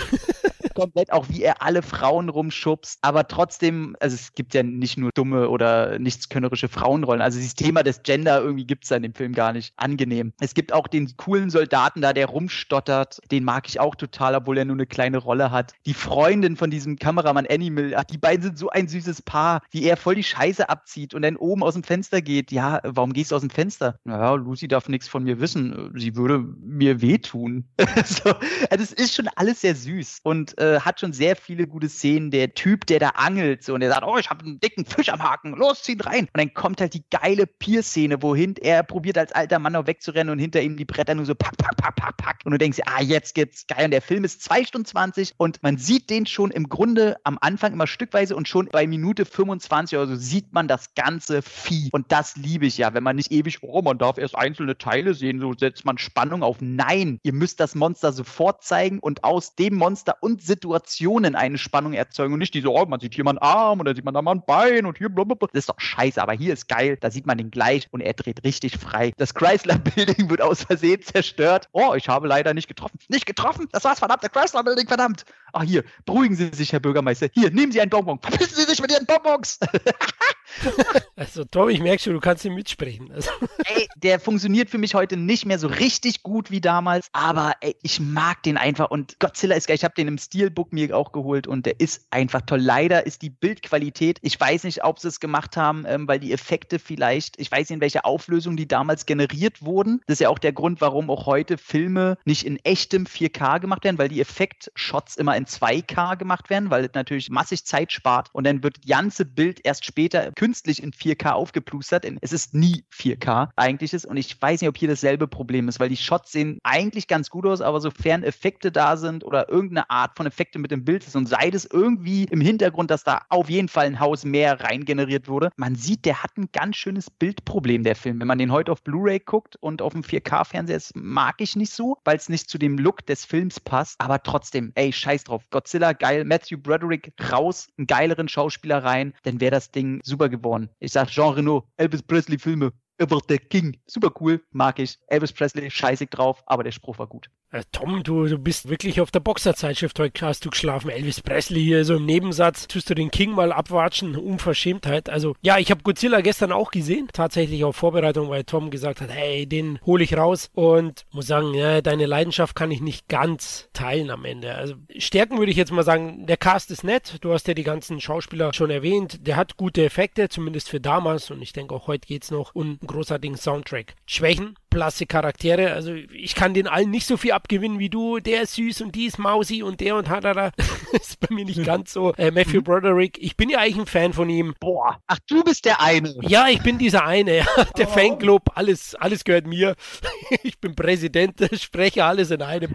komplett, 0.75 1.11
auch 1.11 1.27
wie 1.29 1.43
er 1.43 1.61
alle 1.61 1.81
Frauen 1.81 2.29
rumschubst, 2.29 2.99
aber 3.01 3.27
trotzdem, 3.27 3.95
also 3.99 4.15
es 4.15 4.33
gibt 4.33 4.53
ja 4.53 4.63
nicht 4.63 4.97
nur 4.97 5.11
dumme 5.13 5.49
oder 5.49 5.99
nichtskönnerische 5.99 6.67
Frauenrollen. 6.67 7.21
Also 7.21 7.37
dieses 7.37 7.55
Thema 7.55 7.83
des 7.83 8.03
Gender 8.03 8.41
irgendwie 8.41 8.65
gibt 8.65 8.85
es 8.85 8.91
in 8.91 9.03
dem 9.03 9.13
Film 9.13 9.33
gar 9.33 9.53
nicht. 9.53 9.73
Angenehm. 9.77 10.33
Es 10.39 10.53
gibt 10.53 10.73
auch 10.73 10.87
den 10.87 11.15
coolen 11.17 11.49
Soldaten 11.49 12.01
da, 12.01 12.13
der 12.13 12.27
rumstottert. 12.27 13.19
Den 13.31 13.43
mag 13.43 13.67
ich 13.67 13.79
auch 13.79 13.95
total, 13.95 14.35
obwohl 14.35 14.57
er 14.57 14.65
nur 14.65 14.75
eine 14.75 14.85
kleine 14.85 15.17
Rolle 15.17 15.51
hat. 15.51 15.73
Die 15.85 15.93
Freundin 15.93 16.55
von 16.55 16.69
diesem 16.69 16.97
Kameramann 16.97 17.47
Animal, 17.47 17.93
ach, 17.95 18.03
die 18.03 18.17
beiden 18.17 18.43
sind 18.43 18.57
so 18.57 18.69
ein 18.69 18.87
süßes 18.87 19.21
Paar, 19.21 19.61
wie 19.71 19.83
er 19.83 19.97
voll 19.97 20.15
die 20.15 20.23
Scheiße 20.23 20.69
abzieht 20.69 21.13
und 21.13 21.21
dann 21.21 21.35
oben 21.35 21.63
aus 21.63 21.73
dem 21.73 21.83
Fenster 21.83 22.21
geht. 22.21 22.51
Ja, 22.51 22.79
warum 22.83 23.13
gehst 23.13 23.31
du 23.31 23.35
aus 23.35 23.41
dem 23.41 23.49
Fenster? 23.49 23.99
Naja, 24.03 24.35
Lucy 24.35 24.67
darf 24.67 24.89
nichts 24.89 25.07
von 25.07 25.23
mir 25.23 25.39
wissen. 25.39 25.91
Sie 25.95 26.15
würde 26.15 26.39
mir 26.61 27.01
wehtun. 27.01 27.65
so, 28.05 28.33
also 28.69 28.83
es 28.83 28.93
ist 28.93 29.15
schon 29.15 29.29
alles 29.35 29.61
sehr 29.61 29.75
süß. 29.75 30.19
Und 30.23 30.57
äh, 30.59 30.68
äh, 30.69 30.79
hat 30.81 30.99
schon 30.99 31.13
sehr 31.13 31.35
viele 31.35 31.67
gute 31.67 31.89
Szenen. 31.89 32.31
Der 32.31 32.53
Typ, 32.53 32.85
der 32.85 32.99
da 32.99 33.09
angelt 33.09 33.63
so 33.63 33.73
und 33.73 33.81
der 33.81 33.89
sagt, 33.89 34.03
oh, 34.03 34.17
ich 34.17 34.29
habe 34.29 34.45
einen 34.45 34.59
dicken 34.59 34.85
Fisch 34.85 35.09
am 35.09 35.21
Haken, 35.21 35.53
los, 35.53 35.83
zieh 35.83 35.93
ihn 35.93 36.01
rein. 36.01 36.25
Und 36.25 36.37
dann 36.37 36.53
kommt 36.53 36.81
halt 36.81 36.93
die 36.93 37.03
geile 37.09 37.47
Pier-Szene, 37.47 38.21
wohin 38.21 38.55
er 38.57 38.83
probiert 38.83 39.17
als 39.17 39.31
alter 39.31 39.59
Mann 39.59 39.73
noch 39.73 39.87
wegzurennen 39.87 40.31
und 40.31 40.39
hinter 40.39 40.61
ihm 40.61 40.77
die 40.77 40.85
Bretter 40.85 41.15
nur 41.15 41.25
so 41.25 41.35
pack, 41.35 41.57
pack, 41.57 41.75
pack, 41.77 41.95
pack, 41.95 42.17
pack. 42.17 42.39
Und 42.45 42.51
du 42.51 42.57
denkst, 42.57 42.79
ah, 42.85 43.01
jetzt 43.01 43.35
geht's 43.35 43.67
geil. 43.67 43.85
Und 43.85 43.91
der 43.91 44.01
Film 44.01 44.23
ist 44.23 44.41
zwei 44.41 44.63
Stunden 44.63 44.85
20 44.85 45.33
und 45.37 45.61
man 45.63 45.77
sieht 45.77 46.09
den 46.09 46.25
schon 46.25 46.51
im 46.51 46.69
Grunde 46.69 47.17
am 47.23 47.37
Anfang 47.41 47.73
immer 47.73 47.87
stückweise 47.87 48.35
und 48.35 48.47
schon 48.47 48.67
bei 48.71 48.87
Minute 48.87 49.25
25 49.25 49.97
oder 49.97 50.07
so 50.07 50.15
sieht 50.15 50.53
man 50.53 50.67
das 50.67 50.93
ganze 50.95 51.41
Vieh. 51.41 51.89
Und 51.91 52.11
das 52.11 52.35
liebe 52.35 52.65
ich 52.65 52.77
ja, 52.77 52.93
wenn 52.93 53.03
man 53.03 53.15
nicht 53.15 53.31
ewig, 53.31 53.59
oh, 53.61 53.81
man 53.81 53.97
darf 53.97 54.17
erst 54.17 54.35
einzelne 54.35 54.77
Teile 54.77 55.13
sehen, 55.13 55.39
so 55.39 55.53
setzt 55.53 55.85
man 55.85 55.97
Spannung 55.97 56.43
auf. 56.43 56.57
Nein, 56.59 57.19
ihr 57.23 57.33
müsst 57.33 57.59
das 57.59 57.75
Monster 57.75 58.11
sofort 58.11 58.63
zeigen 58.63 58.99
und 58.99 59.23
aus 59.23 59.55
dem 59.55 59.75
Monster 59.75 60.17
und 60.21 60.41
Situationen 60.49 61.35
eine 61.35 61.57
Spannung 61.57 61.93
erzeugen 61.93 62.33
und 62.33 62.39
nicht 62.39 62.53
diese, 62.53 62.69
oh, 62.69 62.85
man 62.85 62.99
sieht 62.99 63.13
hier 63.13 63.23
mal 63.23 63.31
einen 63.31 63.39
Arm 63.39 63.83
dann 63.83 63.95
sieht 63.95 64.03
man 64.03 64.13
da 64.13 64.21
mal 64.21 64.31
ein 64.31 64.43
Bein 64.45 64.85
und 64.85 64.97
hier 64.97 65.09
blablabla. 65.09 65.47
Das 65.53 65.59
ist 65.59 65.69
doch 65.69 65.79
scheiße, 65.79 66.21
aber 66.21 66.33
hier 66.33 66.53
ist 66.53 66.67
geil, 66.67 66.97
da 66.99 67.11
sieht 67.11 67.25
man 67.25 67.37
den 67.37 67.51
gleich 67.51 67.87
und 67.91 68.01
er 68.01 68.13
dreht 68.13 68.43
richtig 68.43 68.77
frei. 68.77 69.13
Das 69.17 69.33
Chrysler 69.33 69.77
Building 69.77 70.29
wird 70.29 70.41
aus 70.41 70.63
Versehen 70.63 71.01
zerstört. 71.01 71.69
Oh, 71.71 71.93
ich 71.95 72.09
habe 72.09 72.27
leider 72.27 72.53
nicht 72.53 72.67
getroffen. 72.67 72.99
Nicht 73.07 73.25
getroffen? 73.25 73.67
Das 73.71 73.83
war's, 73.83 73.99
verdammt, 73.99 74.23
der 74.23 74.29
Chrysler 74.29 74.63
Building, 74.63 74.87
verdammt. 74.87 75.25
Ach, 75.53 75.63
hier, 75.63 75.83
beruhigen 76.05 76.35
Sie 76.35 76.49
sich, 76.51 76.73
Herr 76.73 76.79
Bürgermeister. 76.79 77.27
Hier, 77.33 77.51
nehmen 77.51 77.71
Sie 77.71 77.79
einen 77.79 77.89
Bonbon. 77.89 78.19
Verpissen 78.19 78.55
Sie 78.55 78.65
sich 78.65 78.81
mit 78.81 78.91
Ihren 78.91 79.05
Bonbons. 79.05 79.59
also, 81.15 81.43
Tom, 81.43 81.69
ich 81.69 81.79
merke 81.79 82.01
schon, 82.01 82.13
du 82.13 82.19
kannst 82.19 82.45
ihn 82.45 82.53
mitsprechen. 82.53 83.11
Also. 83.11 83.29
Ey, 83.65 83.87
der 83.95 84.19
funktioniert 84.19 84.69
für 84.69 84.77
mich 84.77 84.93
heute 84.95 85.17
nicht 85.17 85.45
mehr 85.45 85.59
so 85.59 85.67
richtig 85.67 86.23
gut 86.23 86.51
wie 86.51 86.61
damals, 86.61 87.07
aber 87.11 87.53
ey, 87.61 87.75
ich 87.81 87.99
mag 87.99 88.43
den 88.43 88.57
einfach 88.57 88.89
und 88.89 89.19
Godzilla 89.19 89.55
ist 89.55 89.67
geil. 89.67 89.75
Ich 89.75 89.83
habe 89.83 89.93
den 89.95 90.07
im 90.07 90.17
Steelbook 90.17 90.73
mir 90.73 90.95
auch 90.95 91.11
geholt 91.11 91.47
und 91.47 91.65
der 91.65 91.79
ist 91.79 92.07
einfach 92.09 92.41
toll. 92.41 92.59
Leider 92.59 93.05
ist 93.05 93.21
die 93.21 93.29
Bildqualität, 93.29 94.19
ich 94.21 94.39
weiß 94.39 94.63
nicht, 94.63 94.83
ob 94.83 94.99
sie 94.99 95.07
es 95.07 95.19
gemacht 95.19 95.57
haben, 95.57 95.85
ähm, 95.87 96.07
weil 96.07 96.19
die 96.19 96.33
Effekte 96.33 96.79
vielleicht, 96.79 97.39
ich 97.39 97.51
weiß 97.51 97.69
nicht, 97.69 97.75
in 97.75 97.81
welcher 97.81 98.05
Auflösung 98.05 98.57
die 98.57 98.67
damals 98.67 99.05
generiert 99.05 99.63
wurden. 99.63 100.01
Das 100.07 100.15
ist 100.15 100.21
ja 100.21 100.29
auch 100.29 100.39
der 100.39 100.53
Grund, 100.53 100.81
warum 100.81 101.09
auch 101.09 101.25
heute 101.25 101.57
Filme 101.57 102.17
nicht 102.25 102.45
in 102.45 102.57
echtem 102.63 103.05
4K 103.05 103.59
gemacht 103.59 103.83
werden, 103.83 103.97
weil 103.97 104.09
die 104.09 104.21
Effektshots 104.21 105.15
immer 105.15 105.35
in 105.35 105.45
2K 105.45 106.17
gemacht 106.17 106.49
werden, 106.49 106.69
weil 106.69 106.85
es 106.85 106.93
natürlich 106.93 107.29
massig 107.29 107.65
Zeit 107.65 107.91
spart 107.91 108.29
und 108.33 108.45
dann 108.45 108.63
wird 108.63 108.77
das 108.77 108.85
ganze 108.85 109.25
Bild 109.25 109.59
erst 109.63 109.85
später 109.85 110.31
künstlich 110.39 110.81
in 110.81 110.91
4K 110.91 111.31
aufgeplustert. 111.31 112.05
Es 112.21 112.31
ist 112.31 112.53
nie 112.53 112.85
4K 112.93 113.49
eigentlich 113.57 113.93
ist. 113.93 114.05
Und 114.05 114.15
ich 114.15 114.41
weiß 114.41 114.61
nicht, 114.61 114.69
ob 114.69 114.77
hier 114.77 114.87
dasselbe 114.87 115.27
Problem 115.27 115.67
ist, 115.67 115.81
weil 115.81 115.89
die 115.89 115.97
Shots 115.97 116.31
sehen 116.31 116.59
eigentlich 116.63 117.09
ganz 117.09 117.29
gut 117.29 117.45
aus, 117.45 117.59
aber 117.59 117.81
sofern 117.81 118.23
Effekte 118.23 118.71
da 118.71 118.95
sind 118.95 119.25
oder 119.25 119.49
irgendeine 119.49 119.89
Art 119.89 120.15
von 120.15 120.25
Effekte 120.25 120.57
mit 120.57 120.71
dem 120.71 120.85
Bild 120.85 121.05
ist 121.05 121.17
und 121.17 121.27
sei 121.27 121.49
es 121.49 121.65
irgendwie 121.65 122.23
im 122.23 122.39
Hintergrund, 122.39 122.89
dass 122.89 123.03
da 123.03 123.23
auf 123.27 123.49
jeden 123.49 123.67
Fall 123.67 123.87
ein 123.87 123.99
Haus 123.99 124.23
mehr 124.23 124.61
rein 124.61 124.85
generiert 124.85 125.27
wurde, 125.27 125.49
man 125.57 125.75
sieht, 125.75 126.05
der 126.05 126.23
hat 126.23 126.37
ein 126.37 126.47
ganz 126.53 126.77
schönes 126.77 127.09
Bildproblem, 127.09 127.83
der 127.83 127.97
Film. 127.97 128.21
Wenn 128.21 128.27
man 128.27 128.37
den 128.37 128.53
heute 128.53 128.71
auf 128.71 128.81
Blu-ray 128.81 129.19
guckt 129.19 129.57
und 129.57 129.81
auf 129.81 129.91
dem 129.91 130.03
4K-Fernseher, 130.03 130.77
das 130.77 130.93
mag 130.95 131.35
ich 131.39 131.57
nicht 131.57 131.73
so, 131.73 131.97
weil 132.05 132.15
es 132.15 132.29
nicht 132.29 132.49
zu 132.49 132.57
dem 132.57 132.77
Look 132.77 133.05
des 133.05 133.25
Films 133.25 133.59
passt. 133.59 133.99
Aber 133.99 134.23
trotzdem, 134.23 134.71
ey, 134.75 134.93
scheiß 134.93 135.25
drauf. 135.25 135.43
Godzilla, 135.49 135.91
geil. 135.91 136.23
Matthew 136.23 136.59
Broderick 136.59 137.11
raus, 137.29 137.67
einen 137.77 137.87
geileren 137.87 138.29
Schauspieler 138.29 138.85
rein, 138.85 139.13
dann 139.23 139.41
wäre 139.41 139.51
das 139.51 139.71
Ding 139.71 139.99
super 140.05 140.28
geworden. 140.29 140.69
Ich 140.79 140.91
sag 140.91 141.09
Jean 141.09 141.33
Reno, 141.33 141.67
Elvis 141.77 142.03
Presley 142.03 142.37
Filme, 142.37 142.71
Über 142.99 143.19
the 143.29 143.37
King. 143.37 143.79
Super 143.85 144.11
cool, 144.19 144.43
mag 144.51 144.77
ich. 144.77 144.97
Elvis 145.07 145.31
Presley, 145.31 145.71
scheißig 145.71 146.09
drauf, 146.09 146.43
aber 146.45 146.63
der 146.63 146.71
Spruch 146.71 146.99
war 146.99 147.07
gut. 147.07 147.29
Äh, 147.51 147.63
Tom, 147.71 148.03
du, 148.03 148.27
du 148.27 148.37
bist 148.37 148.69
wirklich 148.69 149.01
auf 149.01 149.09
der 149.09 149.21
Boxerzeitschrift 149.21 149.97
heute 149.99 150.23
hast 150.23 150.45
du 150.45 150.51
geschlafen. 150.51 150.91
Elvis 150.91 151.21
Presley 151.21 151.63
hier 151.63 151.83
so 151.83 151.95
im 151.95 152.05
Nebensatz. 152.05 152.67
Tust 152.67 152.89
du 152.89 152.93
den 152.93 153.09
King 153.09 153.31
mal 153.31 153.51
abwatschen? 153.51 154.15
Unverschämtheit. 154.15 155.09
Also, 155.09 155.35
ja, 155.41 155.57
ich 155.57 155.71
habe 155.71 155.81
Godzilla 155.81 156.21
gestern 156.21 156.51
auch 156.51 156.69
gesehen. 156.69 157.07
Tatsächlich 157.11 157.63
auf 157.63 157.75
Vorbereitung, 157.75 158.29
weil 158.29 158.43
Tom 158.43 158.69
gesagt 158.69 159.01
hat, 159.01 159.09
hey, 159.09 159.47
den 159.47 159.79
hole 159.83 160.03
ich 160.03 160.15
raus. 160.15 160.51
Und 160.53 161.05
muss 161.11 161.25
sagen, 161.25 161.55
ja, 161.55 161.81
deine 161.81 162.05
Leidenschaft 162.05 162.55
kann 162.55 162.69
ich 162.69 162.81
nicht 162.81 163.07
ganz 163.07 163.69
teilen 163.73 164.11
am 164.11 164.25
Ende. 164.25 164.53
Also, 164.53 164.75
Stärken 164.97 165.39
würde 165.39 165.51
ich 165.51 165.57
jetzt 165.57 165.71
mal 165.71 165.83
sagen, 165.83 166.27
der 166.27 166.37
Cast 166.37 166.69
ist 166.69 166.83
nett. 166.83 167.17
Du 167.21 167.33
hast 167.33 167.47
ja 167.47 167.55
die 167.55 167.63
ganzen 167.63 167.99
Schauspieler 167.99 168.53
schon 168.53 168.69
erwähnt. 168.69 169.25
Der 169.25 169.37
hat 169.37 169.57
gute 169.57 169.83
Effekte, 169.83 170.29
zumindest 170.29 170.69
für 170.69 170.79
damals. 170.79 171.31
Und 171.31 171.41
ich 171.41 171.53
denke 171.53 171.73
auch 171.73 171.87
heute 171.87 172.05
geht's 172.05 172.29
noch. 172.29 172.53
Und 172.53 172.77
großartigen 172.89 173.37
Soundtrack. 173.37 173.95
Schwächen, 174.05 174.55
blasse 174.69 175.05
Charaktere. 175.05 175.73
Also 175.73 175.93
ich 175.93 176.35
kann 176.35 176.53
den 176.53 176.67
allen 176.67 176.91
nicht 176.91 177.07
so 177.07 177.17
viel 177.17 177.31
abgewinnen 177.31 177.79
wie 177.79 177.89
du. 177.89 178.19
Der 178.19 178.43
ist 178.43 178.55
süß 178.55 178.81
und 178.81 178.95
die 178.95 179.05
ist 179.05 179.19
mausi 179.19 179.63
und 179.63 179.79
der 179.79 179.95
und 179.95 180.09
hadada. 180.09 180.51
ist 180.93 181.19
bei 181.19 181.33
mir 181.33 181.45
nicht 181.45 181.63
ganz 181.63 181.93
so. 181.93 182.13
Äh, 182.13 182.31
Matthew 182.31 182.59
mhm. 182.59 182.63
Broderick, 182.63 183.17
ich 183.21 183.35
bin 183.35 183.49
ja 183.49 183.59
eigentlich 183.59 183.77
ein 183.77 183.85
Fan 183.85 184.13
von 184.13 184.29
ihm. 184.29 184.55
Boah, 184.59 184.99
ach 185.07 185.19
du 185.27 185.43
bist 185.43 185.65
der 185.65 185.81
eine. 185.81 186.15
Ja, 186.21 186.47
ich 186.47 186.61
bin 186.61 186.77
dieser 186.77 187.05
eine. 187.05 187.29
Der 187.77 187.87
oh. 187.87 187.91
Fanclub, 187.91 188.51
alles, 188.55 188.95
alles 188.95 189.23
gehört 189.23 189.45
mir. 189.45 189.75
ich 190.43 190.59
bin 190.59 190.75
Präsident, 190.75 191.35
spreche 191.53 192.03
alles 192.03 192.31
in 192.31 192.41
einem. 192.41 192.73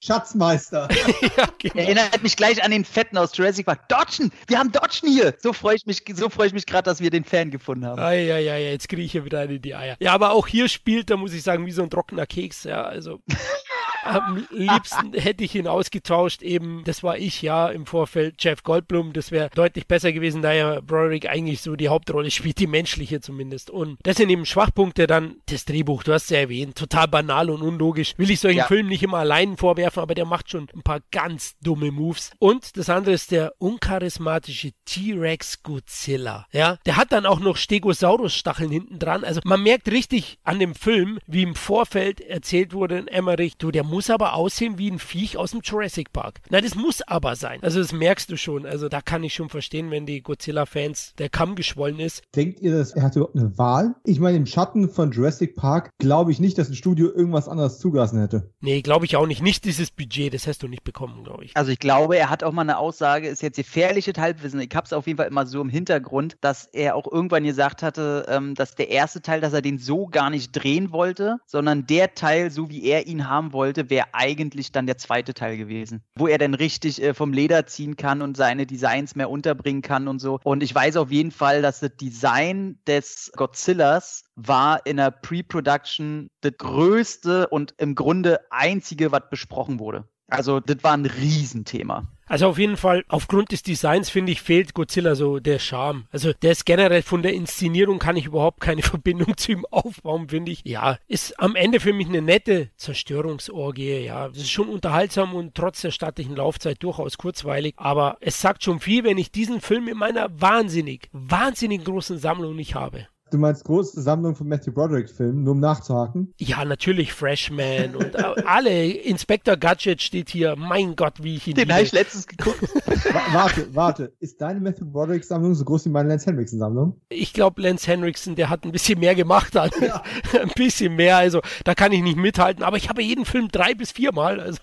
Schatzmeister. 0.00 0.88
ja, 1.36 1.48
genau. 1.58 1.74
Erinnert 1.74 2.22
mich 2.22 2.36
gleich 2.36 2.62
an 2.62 2.70
den 2.70 2.84
Fetten 2.84 3.16
aus 3.18 3.36
Jurassic 3.36 3.66
Park. 3.66 3.88
Dodgen, 3.88 4.30
wir 4.46 4.58
haben 4.58 4.72
Dodgen 4.72 5.08
hier. 5.08 5.34
So 5.38 5.52
freue 5.52 5.76
ich 5.76 5.86
mich, 5.86 6.02
so 6.14 6.28
freue 6.28 6.48
ich 6.48 6.52
mich 6.52 6.66
gerade, 6.66 6.84
dass 6.84 7.00
wir 7.00 7.10
den 7.10 7.24
Fan 7.24 7.50
gefunden 7.50 7.86
haben. 7.86 7.98
Ja, 7.98 8.12
ja, 8.12 8.38
ja, 8.38 8.56
jetzt 8.56 8.88
kriege 8.88 9.02
ich 9.02 9.12
hier 9.12 9.24
wieder 9.24 9.40
eine 9.40 9.54
in 9.54 9.62
die 9.62 9.74
Eier. 9.74 9.96
Ja, 9.98 10.12
aber 10.12 10.32
auch 10.32 10.46
hier 10.46 10.68
spielt, 10.68 10.85
da 11.04 11.16
muss 11.16 11.34
ich 11.34 11.42
sagen, 11.42 11.66
wie 11.66 11.72
so 11.72 11.82
ein 11.82 11.90
trockener 11.90 12.26
Keks. 12.26 12.64
Ja, 12.64 12.82
also 12.82 13.20
am 14.06 14.46
liebsten 14.50 15.12
hätte 15.14 15.44
ich 15.44 15.54
ihn 15.54 15.66
ausgetauscht. 15.66 16.42
Eben, 16.42 16.82
das 16.84 17.02
war 17.02 17.18
ich 17.18 17.42
ja 17.42 17.68
im 17.68 17.86
Vorfeld, 17.86 18.36
Jeff 18.38 18.62
Goldblum. 18.62 19.12
Das 19.12 19.30
wäre 19.30 19.50
deutlich 19.54 19.86
besser 19.86 20.12
gewesen, 20.12 20.42
da 20.42 20.52
ja 20.52 20.80
Broderick 20.80 21.28
eigentlich 21.28 21.60
so 21.60 21.76
die 21.76 21.88
Hauptrolle 21.88 22.30
spielt, 22.30 22.58
die 22.58 22.66
menschliche 22.66 23.20
zumindest. 23.20 23.70
Und 23.70 23.98
das 24.02 24.16
sind 24.16 24.30
eben 24.30 24.46
Schwachpunkte 24.46 25.06
dann 25.06 25.36
das 25.46 25.64
Drehbuch. 25.64 26.02
Du 26.02 26.12
hast 26.12 26.24
es 26.24 26.30
ja 26.30 26.38
erwähnt, 26.38 26.76
total 26.76 27.08
banal 27.08 27.50
und 27.50 27.62
unlogisch. 27.62 28.14
Will 28.16 28.30
ich 28.30 28.40
solchen 28.40 28.58
ja. 28.58 28.66
Filmen 28.66 28.88
nicht 28.88 29.02
immer 29.02 29.18
allein 29.18 29.56
vorwerfen, 29.56 30.02
aber 30.02 30.14
der 30.14 30.26
macht 30.26 30.50
schon 30.50 30.68
ein 30.74 30.82
paar 30.82 31.00
ganz 31.10 31.56
dumme 31.62 31.90
Moves. 31.90 32.30
Und 32.38 32.76
das 32.76 32.90
andere 32.90 33.14
ist 33.14 33.30
der 33.30 33.52
uncharismatische 33.58 34.72
T-Rex 34.84 35.62
Godzilla. 35.62 36.46
Ja, 36.52 36.78
der 36.86 36.96
hat 36.96 37.12
dann 37.12 37.26
auch 37.26 37.40
noch 37.40 37.56
Stegosaurus-Stacheln 37.56 38.70
hinten 38.70 38.98
dran. 38.98 39.24
Also 39.24 39.40
man 39.44 39.62
merkt 39.62 39.90
richtig 39.90 40.38
an 40.44 40.58
dem 40.58 40.74
Film, 40.74 41.18
wie 41.26 41.42
im 41.42 41.54
Vorfeld 41.54 42.20
erzählt 42.20 42.72
wurde 42.72 42.98
in 42.98 43.08
Emmerich, 43.08 43.56
du, 43.56 43.70
der 43.70 43.84
muss 43.84 43.95
muss 43.96 44.10
aber 44.10 44.34
aussehen 44.34 44.76
wie 44.76 44.90
ein 44.90 44.98
Viech 44.98 45.38
aus 45.38 45.52
dem 45.52 45.62
Jurassic 45.64 46.12
Park. 46.12 46.42
Na, 46.50 46.60
das 46.60 46.74
muss 46.74 47.00
aber 47.00 47.34
sein. 47.34 47.60
Also 47.62 47.80
das 47.80 47.94
merkst 47.94 48.30
du 48.30 48.36
schon. 48.36 48.66
Also 48.66 48.90
da 48.90 49.00
kann 49.00 49.24
ich 49.24 49.32
schon 49.32 49.48
verstehen, 49.48 49.90
wenn 49.90 50.04
die 50.04 50.20
Godzilla-Fans 50.20 51.14
der 51.16 51.30
Kamm 51.30 51.54
geschwollen 51.54 51.98
ist. 51.98 52.22
Denkt 52.34 52.60
ihr, 52.60 52.76
dass 52.76 52.92
er 52.92 53.04
hat 53.04 53.16
überhaupt 53.16 53.36
eine 53.36 53.56
Wahl? 53.56 53.94
Ich 54.04 54.20
meine, 54.20 54.36
im 54.36 54.44
Schatten 54.44 54.90
von 54.90 55.12
Jurassic 55.12 55.56
Park 55.56 55.92
glaube 55.96 56.30
ich 56.30 56.40
nicht, 56.40 56.58
dass 56.58 56.68
ein 56.68 56.74
Studio 56.74 57.10
irgendwas 57.10 57.48
anderes 57.48 57.78
zugelassen 57.78 58.20
hätte. 58.20 58.50
Nee, 58.60 58.82
glaube 58.82 59.06
ich 59.06 59.16
auch 59.16 59.26
nicht. 59.26 59.42
Nicht 59.42 59.64
dieses 59.64 59.90
Budget, 59.90 60.34
das 60.34 60.46
hast 60.46 60.62
du 60.62 60.68
nicht 60.68 60.84
bekommen, 60.84 61.24
glaube 61.24 61.46
ich. 61.46 61.56
Also 61.56 61.72
ich 61.72 61.78
glaube, 61.78 62.18
er 62.18 62.28
hat 62.28 62.44
auch 62.44 62.52
mal 62.52 62.60
eine 62.60 62.76
Aussage, 62.76 63.28
ist 63.28 63.40
jetzt 63.40 63.56
gefährliches 63.56 64.18
Halbwissen. 64.18 64.60
Ich 64.60 64.76
habe 64.76 64.84
es 64.84 64.92
auf 64.92 65.06
jeden 65.06 65.16
Fall 65.16 65.28
immer 65.28 65.46
so 65.46 65.62
im 65.62 65.70
Hintergrund, 65.70 66.36
dass 66.42 66.66
er 66.66 66.96
auch 66.96 67.10
irgendwann 67.10 67.44
gesagt 67.44 67.82
hatte, 67.82 68.26
ähm, 68.28 68.54
dass 68.54 68.74
der 68.74 68.90
erste 68.90 69.22
Teil, 69.22 69.40
dass 69.40 69.54
er 69.54 69.62
den 69.62 69.78
so 69.78 70.06
gar 70.06 70.28
nicht 70.28 70.52
drehen 70.52 70.92
wollte, 70.92 71.38
sondern 71.46 71.86
der 71.86 72.14
Teil, 72.14 72.50
so 72.50 72.68
wie 72.68 72.84
er 72.84 73.06
ihn 73.06 73.30
haben 73.30 73.54
wollte, 73.54 73.75
wäre 73.76 74.08
eigentlich 74.12 74.72
dann 74.72 74.86
der 74.86 74.98
zweite 74.98 75.34
Teil 75.34 75.56
gewesen, 75.56 76.02
wo 76.16 76.26
er 76.26 76.38
dann 76.38 76.54
richtig 76.54 77.02
äh, 77.02 77.14
vom 77.14 77.32
Leder 77.32 77.66
ziehen 77.66 77.96
kann 77.96 78.22
und 78.22 78.36
seine 78.36 78.66
Designs 78.66 79.14
mehr 79.14 79.30
unterbringen 79.30 79.82
kann 79.82 80.08
und 80.08 80.18
so. 80.18 80.40
Und 80.42 80.62
ich 80.62 80.74
weiß 80.74 80.96
auf 80.96 81.10
jeden 81.10 81.30
Fall, 81.30 81.62
dass 81.62 81.80
das 81.80 81.96
Design 81.96 82.78
des 82.86 83.32
Godzillas 83.36 84.24
war 84.34 84.84
in 84.86 84.96
der 84.98 85.10
Pre-Production 85.10 86.28
das 86.40 86.52
größte 86.58 87.48
und 87.48 87.74
im 87.78 87.94
Grunde 87.94 88.40
einzige, 88.50 89.12
was 89.12 89.28
besprochen 89.30 89.78
wurde. 89.78 90.08
Also 90.28 90.60
das 90.60 90.82
war 90.82 90.94
ein 90.94 91.06
Riesenthema. 91.06 92.04
Also 92.28 92.48
auf 92.48 92.58
jeden 92.58 92.76
Fall, 92.76 93.04
aufgrund 93.06 93.52
des 93.52 93.62
Designs, 93.62 94.10
finde 94.10 94.32
ich, 94.32 94.42
fehlt 94.42 94.74
Godzilla 94.74 95.14
so 95.14 95.38
der 95.38 95.60
Charme. 95.60 96.06
Also 96.10 96.32
der 96.32 96.50
ist 96.50 96.66
generell 96.66 97.02
von 97.02 97.22
der 97.22 97.34
Inszenierung 97.34 98.00
kann 98.00 98.16
ich 98.16 98.26
überhaupt 98.26 98.60
keine 98.60 98.82
Verbindung 98.82 99.36
zu 99.36 99.52
ihm 99.52 99.64
aufbauen, 99.70 100.28
finde 100.28 100.50
ich. 100.50 100.62
Ja, 100.64 100.98
ist 101.06 101.38
am 101.38 101.54
Ende 101.54 101.78
für 101.78 101.92
mich 101.92 102.08
eine 102.08 102.22
nette 102.22 102.70
Zerstörungsorgie. 102.76 103.98
Ja, 103.98 104.26
es 104.26 104.38
ist 104.38 104.50
schon 104.50 104.68
unterhaltsam 104.68 105.34
und 105.34 105.54
trotz 105.54 105.82
der 105.82 105.92
stattlichen 105.92 106.34
Laufzeit 106.34 106.82
durchaus 106.82 107.16
kurzweilig. 107.16 107.74
Aber 107.76 108.16
es 108.20 108.40
sagt 108.40 108.64
schon 108.64 108.80
viel, 108.80 109.04
wenn 109.04 109.18
ich 109.18 109.30
diesen 109.30 109.60
Film 109.60 109.86
in 109.86 109.96
meiner 109.96 110.28
wahnsinnig, 110.40 111.08
wahnsinnig 111.12 111.84
großen 111.84 112.18
Sammlung 112.18 112.56
nicht 112.56 112.74
habe. 112.74 113.06
Du 113.36 113.42
meinst 113.42 113.64
große 113.64 114.00
Sammlung 114.00 114.34
von 114.34 114.48
Matthew 114.48 114.72
Broderick-Filmen, 114.72 115.44
nur 115.44 115.52
um 115.52 115.60
nachzuhaken? 115.60 116.32
Ja, 116.38 116.64
natürlich 116.64 117.12
Freshman 117.12 117.94
und 117.94 118.16
alle. 118.46 118.86
Inspector 118.86 119.58
Gadget 119.58 120.00
steht 120.00 120.30
hier. 120.30 120.56
Mein 120.56 120.96
Gott, 120.96 121.22
wie 121.22 121.36
ich 121.36 121.46
ihn 121.46 121.54
Den 121.54 121.70
habe 121.70 121.82
ich 121.82 121.92
letztens 121.92 122.26
geguckt. 122.26 122.62
warte, 123.34 123.74
warte. 123.74 124.14
Ist 124.20 124.40
deine 124.40 124.58
Matthew 124.60 124.86
Broderick-Sammlung 124.86 125.54
so 125.54 125.66
groß 125.66 125.84
wie 125.84 125.90
meine 125.90 126.08
Lance 126.08 126.24
Henriksen-Sammlung? 126.24 126.98
Ich 127.10 127.34
glaube, 127.34 127.60
Lance 127.60 127.86
Henriksen, 127.86 128.36
der 128.36 128.48
hat 128.48 128.64
ein 128.64 128.72
bisschen 128.72 129.00
mehr 129.00 129.14
gemacht. 129.14 129.54
Als 129.54 129.78
ja. 129.80 130.02
ein 130.40 130.52
bisschen 130.56 130.96
mehr. 130.96 131.18
Also, 131.18 131.42
da 131.64 131.74
kann 131.74 131.92
ich 131.92 132.00
nicht 132.00 132.16
mithalten. 132.16 132.64
Aber 132.64 132.78
ich 132.78 132.88
habe 132.88 133.02
jeden 133.02 133.26
Film 133.26 133.48
drei 133.48 133.74
bis 133.74 133.92
viermal. 133.92 134.40
Also. 134.40 134.62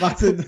Macht 0.00 0.18
Sinn. 0.18 0.46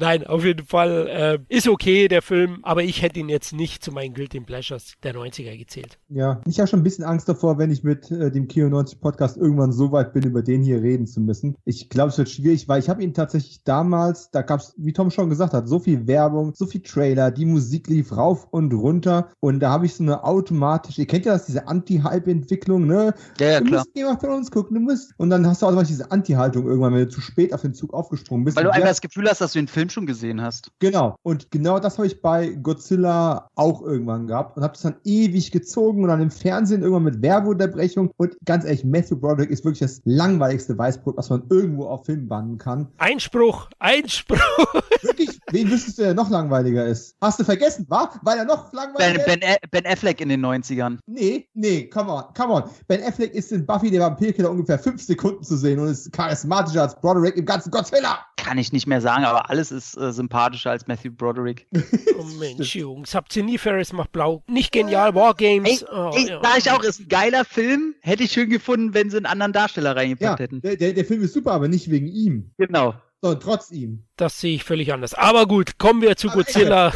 Nein, 0.00 0.26
auf 0.26 0.46
jeden 0.46 0.66
Fall 0.66 1.08
äh, 1.08 1.54
ist 1.54 1.68
okay, 1.68 2.08
der 2.08 2.22
Film, 2.22 2.60
aber 2.62 2.82
ich 2.82 3.02
hätte 3.02 3.20
ihn 3.20 3.28
jetzt 3.28 3.52
nicht 3.52 3.84
zu 3.84 3.92
meinen 3.92 4.14
Guilty 4.14 4.40
Pleasures 4.40 4.94
der 5.02 5.14
90er 5.14 5.58
gezählt. 5.58 5.98
Ja, 6.08 6.40
ich 6.46 6.58
habe 6.58 6.68
schon 6.68 6.80
ein 6.80 6.84
bisschen 6.84 7.04
Angst 7.04 7.28
davor, 7.28 7.58
wenn 7.58 7.70
ich 7.70 7.84
mit 7.84 8.10
äh, 8.10 8.30
dem 8.30 8.48
Kino 8.48 8.70
90 8.70 8.98
Podcast 9.02 9.36
irgendwann 9.36 9.72
so 9.72 9.92
weit 9.92 10.14
bin, 10.14 10.22
über 10.22 10.42
den 10.42 10.62
hier 10.62 10.80
reden 10.80 11.06
zu 11.06 11.20
müssen. 11.20 11.54
Ich 11.66 11.90
glaube, 11.90 12.08
es 12.08 12.16
wird 12.16 12.30
schwierig, 12.30 12.66
weil 12.66 12.80
ich 12.80 12.88
habe 12.88 13.02
ihn 13.02 13.12
tatsächlich 13.12 13.62
damals, 13.62 14.30
da 14.30 14.40
gab 14.40 14.60
es, 14.60 14.72
wie 14.78 14.94
Tom 14.94 15.10
schon 15.10 15.28
gesagt 15.28 15.52
hat, 15.52 15.68
so 15.68 15.78
viel 15.78 16.06
Werbung, 16.06 16.54
so 16.54 16.64
viel 16.64 16.80
Trailer, 16.80 17.30
die 17.30 17.44
Musik 17.44 17.86
lief 17.88 18.16
rauf 18.16 18.48
und 18.50 18.72
runter 18.72 19.30
und 19.40 19.60
da 19.60 19.68
habe 19.68 19.84
ich 19.84 19.94
so 19.94 20.02
eine 20.02 20.24
automatische, 20.24 21.02
ihr 21.02 21.08
kennt 21.08 21.26
ja 21.26 21.34
das, 21.34 21.44
diese 21.44 21.68
Anti-Hype-Entwicklung, 21.68 22.86
ne? 22.86 23.12
Ja, 23.38 23.50
ja, 23.50 23.60
du 23.60 23.66
klar. 23.66 23.80
musst 23.80 23.94
jemand 23.94 24.20
von 24.22 24.30
uns 24.30 24.50
gucken, 24.50 24.76
du 24.76 24.80
musst. 24.80 25.12
Und 25.18 25.28
dann 25.28 25.46
hast 25.46 25.60
du 25.60 25.66
auch 25.66 25.82
diese 25.82 26.10
Anti-Haltung 26.10 26.66
irgendwann, 26.66 26.94
wenn 26.94 27.00
du 27.00 27.08
zu 27.10 27.20
spät 27.20 27.52
auf 27.52 27.60
den 27.60 27.74
Zug 27.74 27.92
aufgesprungen 27.92 28.46
bist. 28.46 28.56
Weil 28.56 28.64
du 28.64 28.72
einfach 28.72 28.88
das 28.88 29.02
Gefühl 29.02 29.28
hast, 29.28 29.42
dass 29.42 29.52
du 29.52 29.58
den 29.58 29.68
Film 29.68 29.89
schon 29.90 30.06
gesehen 30.06 30.40
hast. 30.40 30.70
Genau. 30.78 31.16
Und 31.22 31.50
genau 31.50 31.78
das 31.78 31.98
habe 31.98 32.06
ich 32.06 32.22
bei 32.22 32.48
Godzilla 32.48 33.48
auch 33.54 33.82
irgendwann 33.82 34.26
gehabt 34.26 34.56
und 34.56 34.62
habe 34.62 34.74
es 34.74 34.82
dann 34.82 34.96
ewig 35.04 35.50
gezogen 35.50 36.02
und 36.02 36.08
dann 36.08 36.20
im 36.20 36.30
Fernsehen 36.30 36.82
irgendwann 36.82 37.04
mit 37.04 37.22
Werbeunterbrechung. 37.22 38.10
Und 38.16 38.36
ganz 38.44 38.64
ehrlich, 38.64 38.84
Matthew 38.84 39.16
Broderick 39.16 39.50
ist 39.50 39.64
wirklich 39.64 39.80
das 39.80 40.00
langweiligste 40.04 40.76
Weißbrot, 40.76 41.16
was 41.16 41.30
man 41.30 41.42
irgendwo 41.50 41.86
auf 41.86 42.06
Film 42.06 42.28
bannen 42.28 42.58
kann. 42.58 42.88
Einspruch, 42.98 43.68
Einspruch. 43.78 44.38
Wirklich? 45.02 45.38
Wen 45.50 45.70
wüsstest 45.70 45.98
du, 45.98 46.02
der 46.02 46.14
noch 46.14 46.30
langweiliger 46.30 46.86
ist? 46.86 47.16
Hast 47.20 47.40
du 47.40 47.44
vergessen, 47.44 47.86
wa? 47.88 48.10
Weil 48.22 48.38
er 48.38 48.44
noch 48.44 48.72
langweiliger 48.72 49.24
ben, 49.24 49.40
ben, 49.40 49.56
ben 49.70 49.86
Affleck 49.86 50.20
in 50.20 50.28
den 50.28 50.44
90ern. 50.44 50.98
Nee, 51.06 51.48
nee, 51.54 51.86
come 51.88 52.12
on, 52.12 52.24
come 52.36 52.52
on. 52.52 52.64
Ben 52.86 53.02
Affleck 53.02 53.34
ist 53.34 53.52
in 53.52 53.66
Buffy 53.66 53.90
der 53.90 54.00
Vampirkiller 54.00 54.50
ungefähr 54.50 54.78
fünf 54.78 55.02
Sekunden 55.02 55.42
zu 55.42 55.56
sehen 55.56 55.78
und 55.78 55.88
ist 55.88 56.12
charismatischer 56.12 56.82
als 56.82 56.94
Broderick 57.00 57.36
im 57.36 57.44
ganzen 57.46 57.70
Godzilla. 57.70 58.18
Kann 58.36 58.58
ich 58.58 58.72
nicht 58.72 58.86
mehr 58.86 59.00
sagen, 59.00 59.24
aber 59.24 59.50
alles 59.50 59.70
ist 59.70 59.79
äh, 59.96 60.12
sympathischer 60.12 60.70
als 60.70 60.86
Matthew 60.86 61.12
Broderick. 61.12 61.66
oh 62.18 62.24
Mensch, 62.38 62.74
Jungs, 62.74 63.14
habt 63.14 63.34
ihr 63.36 63.44
nie 63.44 63.58
Ferris 63.58 63.92
macht 63.92 64.12
blau? 64.12 64.42
Nicht 64.46 64.72
genial, 64.72 65.14
Wargames. 65.14 65.82
Ey, 65.82 65.88
oh, 65.92 66.10
ey, 66.14 66.28
ja. 66.28 66.40
Sag 66.42 66.58
ich 66.58 66.70
auch, 66.70 66.82
ist 66.82 67.00
ein 67.00 67.08
geiler 67.08 67.44
Film. 67.44 67.94
Hätte 68.00 68.24
ich 68.24 68.32
schön 68.32 68.50
gefunden, 68.50 68.94
wenn 68.94 69.10
sie 69.10 69.16
einen 69.16 69.26
anderen 69.26 69.52
Darsteller 69.52 69.96
reingepackt 69.96 70.38
ja, 70.40 70.44
hätten. 70.44 70.60
Der, 70.62 70.76
der, 70.76 70.92
der 70.92 71.04
Film 71.04 71.22
ist 71.22 71.34
super, 71.34 71.52
aber 71.52 71.68
nicht 71.68 71.90
wegen 71.90 72.06
ihm. 72.06 72.52
Genau. 72.58 72.94
So, 73.22 73.34
trotz 73.34 73.70
ihm. 73.70 74.04
Das 74.16 74.40
sehe 74.40 74.54
ich 74.54 74.64
völlig 74.64 74.94
anders. 74.94 75.12
Aber 75.12 75.46
gut, 75.46 75.76
kommen 75.78 76.00
wir 76.00 76.16
zu 76.16 76.28
Godzilla. 76.28 76.90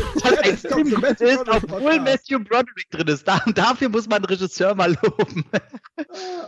ist, 1.21 1.47
obwohl 1.47 2.01
Matthew 2.01 2.39
Broderick 2.39 2.91
drin 2.91 3.09
ist. 3.09 3.29
Da, 3.29 3.43
dafür 3.55 3.91
muss 3.91 4.09
man 4.09 4.23
den 4.23 4.31
Regisseur 4.31 4.75
mal 4.75 4.97
loben. 5.03 5.45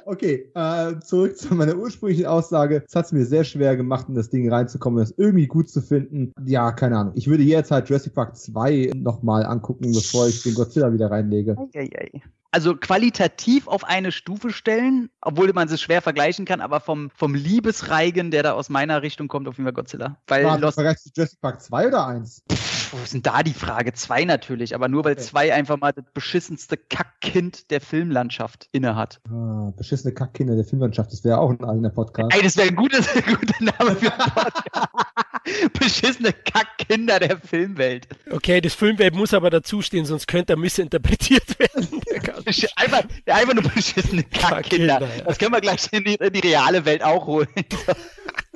Okay, 0.07 0.51
äh, 0.55 0.99
zurück 1.01 1.37
zu 1.37 1.55
meiner 1.55 1.77
ursprünglichen 1.77 2.27
Aussage. 2.27 2.85
Es 2.89 2.95
hat 2.95 3.07
es 3.07 3.13
mir 3.13 3.27
sehr 3.27 3.45
schwer 3.45 3.77
gemacht, 3.77 4.07
in 4.09 4.15
das 4.15 4.31
Ding 4.31 4.51
reinzukommen, 4.51 4.99
das 4.99 5.13
irgendwie 5.17 5.47
gut 5.47 5.69
zu 5.69 5.83
finden. 5.83 6.33
Ja, 6.45 6.73
keine 6.73 6.97
Ahnung. 6.97 7.13
Ich 7.17 7.27
würde 7.27 7.43
jetzt 7.43 7.71
halt 7.71 7.89
Jurassic 7.89 8.15
Park 8.15 8.37
2 8.37 8.93
nochmal 8.95 9.45
angucken, 9.45 9.93
bevor 9.93 10.27
ich 10.29 10.43
den 10.43 10.55
Godzilla 10.55 10.93
wieder 10.93 11.11
reinlege. 11.11 11.57
Ei, 11.75 11.81
ei, 11.81 12.11
ei 12.15 12.23
also 12.57 12.75
qualitativ 12.75 13.69
auf 13.69 13.85
eine 13.85 14.11
Stufe 14.13 14.51
stellen, 14.51 15.11
obwohl 15.21 15.53
man 15.53 15.69
es 15.69 15.79
schwer 15.79 16.01
vergleichen 16.01 16.47
kann, 16.47 16.63
aber 16.63 16.81
vom, 16.81 17.11
vom 17.15 17.35
Liebesreigen, 17.35 18.31
der 18.31 18.43
da 18.43 18.53
aus 18.53 18.71
meiner 18.71 19.03
Richtung 19.03 19.29
kommt, 19.29 19.47
auf 19.47 19.59
jeden 19.59 19.67
Fall 19.67 19.75
Godzilla. 19.75 20.17
Weil 20.27 20.45
Warte, 20.45 20.63
Lost 20.63 20.77
vergleichst 20.77 21.05
du 21.05 21.11
Jurassic 21.15 21.39
Park 21.43 21.61
2 21.61 21.89
oder 21.89 22.07
1? 22.07 22.45
Wo 22.93 22.99
ist 23.03 23.15
denn 23.15 23.23
da 23.23 23.43
die 23.43 23.55
Frage? 23.55 23.93
2 23.93 24.25
natürlich, 24.25 24.75
aber 24.75 24.89
nur 24.89 25.05
weil 25.05 25.19
2 25.19 25.47
okay. 25.47 25.53
einfach 25.53 25.79
mal 25.79 25.93
das 25.93 26.05
beschissenste 26.13 26.77
Kackkind 26.77 27.71
der 27.71 27.81
Filmlandschaft 27.81 28.69
innehat. 28.73 29.21
Ah, 29.31 29.73
beschissene 29.77 30.15
Kackkinder 30.15 30.57
der 30.57 30.65
Filmlandschaft, 30.65 31.13
das 31.13 31.25
wäre 31.25 31.39
auch 31.39 31.51
ein 31.51 31.65
eigener 31.65 31.91
Podcast. 31.91 32.35
Ey, 32.35 32.43
das 32.43 32.57
wäre 32.57 32.69
ein 32.69 32.77
guter, 32.77 32.99
guter 33.27 33.65
Name 33.65 33.97
für 33.97 34.13
einen 34.13 34.33
Podcast. 34.33 35.07
beschissene 35.79 36.33
Kackkinder 36.33 37.19
der 37.21 37.39
Filmwelt. 37.39 38.09
Okay, 38.31 38.61
das 38.61 38.75
Filmwelt 38.75 39.15
muss 39.15 39.35
aber 39.35 39.51
dazustehen, 39.51 40.05
sonst 40.05 40.27
könnte 40.27 40.55
er 40.55 40.57
missinterpretiert 40.57 41.59
werden. 41.59 42.03
einfach, 42.77 43.05
einfach 43.27 43.55
nur 43.55 43.63
beschissene 43.65 44.23
Kackkinder. 44.25 45.01
Ja. 45.01 45.23
Das 45.25 45.39
können 45.39 45.53
wir 45.53 45.61
gleich 45.61 45.87
in 45.93 46.05
die, 46.05 46.15
in 46.15 46.33
die 46.33 46.41
reale 46.41 46.85
Welt 46.85 47.03
auch 47.03 47.27
holen. 47.27 47.49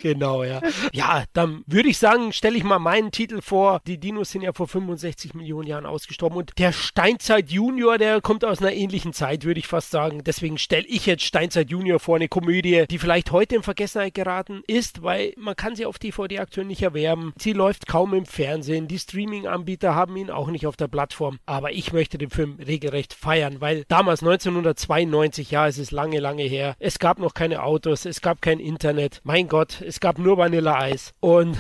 Genau, 0.01 0.45
ja. 0.45 0.61
Ja, 0.93 1.25
dann 1.33 1.63
würde 1.67 1.89
ich 1.89 1.99
sagen, 1.99 2.33
stelle 2.33 2.57
ich 2.57 2.65
mal 2.65 2.79
meinen 2.79 3.11
Titel 3.11 3.41
vor. 3.43 3.81
Die 3.87 3.99
Dinos 3.99 4.31
sind 4.31 4.43
ja 4.43 4.53
vor 4.53 4.67
65 4.67 5.35
Millionen 5.35 5.67
Jahren 5.69 5.87
ausgestorben 5.87 6.39
und 6.39 6.53
der 6.59 6.73
Steinzeit 6.73 7.51
Junior, 7.51 7.99
der 7.99 8.21
kommt 8.21 8.45
aus 8.45 8.61
einer 8.61 8.73
ähnlichen 8.73 9.13
Zeit, 9.13 9.45
würde 9.45 9.61
ich 9.61 9.67
fast 9.67 9.91
sagen. 9.91 10.25
Deswegen 10.25 10.59
stelle 10.59 10.87
ich 10.87 11.07
jetzt 11.07 11.25
Steinzeit 11.25 11.71
Junior 11.71 12.01
vor, 12.01 12.17
eine 12.17 12.29
Komödie, 12.29 12.85
die 12.89 12.99
vielleicht 12.99 13.31
heute 13.31 13.57
in 13.57 13.63
Vergessenheit 13.63 14.15
geraten 14.15 14.63
ist, 14.67 15.03
weil 15.03 15.35
man 15.37 15.57
kann 15.57 15.77
sie 15.77 15.87
auf 15.87 15.99
DVD 15.99 16.39
aktuell 16.39 16.67
nicht 16.67 16.83
erwerben. 16.83 17.33
Sie 17.39 17.53
läuft 17.53 17.87
kaum 17.87 18.15
im 18.15 18.27
Fernsehen. 18.27 18.89
Die 18.89 18.99
Streaming-Anbieter 18.99 19.95
haben 19.95 20.17
ihn 20.17 20.31
auch 20.31 20.49
nicht 20.49 20.67
auf 20.67 20.77
der 20.77 20.89
Plattform. 20.89 21.39
Aber 21.47 21.73
ich 21.73 21.93
möchte 21.93 22.19
den 22.19 22.31
Film 22.31 22.59
regelrecht 22.65 23.13
feiern, 23.13 23.61
weil 23.61 23.85
damals 23.89 24.23
1992, 24.23 25.51
ja, 25.51 25.67
es 25.67 25.79
ist 25.79 25.91
lange, 25.91 26.21
lange 26.21 26.45
her. 26.45 26.75
Es 26.79 26.99
gab 26.99 27.19
noch 27.19 27.35
keine 27.35 27.63
Autos, 27.63 28.07
es 28.07 28.21
gab 28.23 28.41
kein 28.41 28.61
Internet. 28.61 29.21
Mein 29.25 29.49
Gott, 29.49 29.83
es 29.91 29.99
gab 29.99 30.19
nur 30.19 30.39
Vanilleeis. 30.39 31.13
Und, 31.19 31.59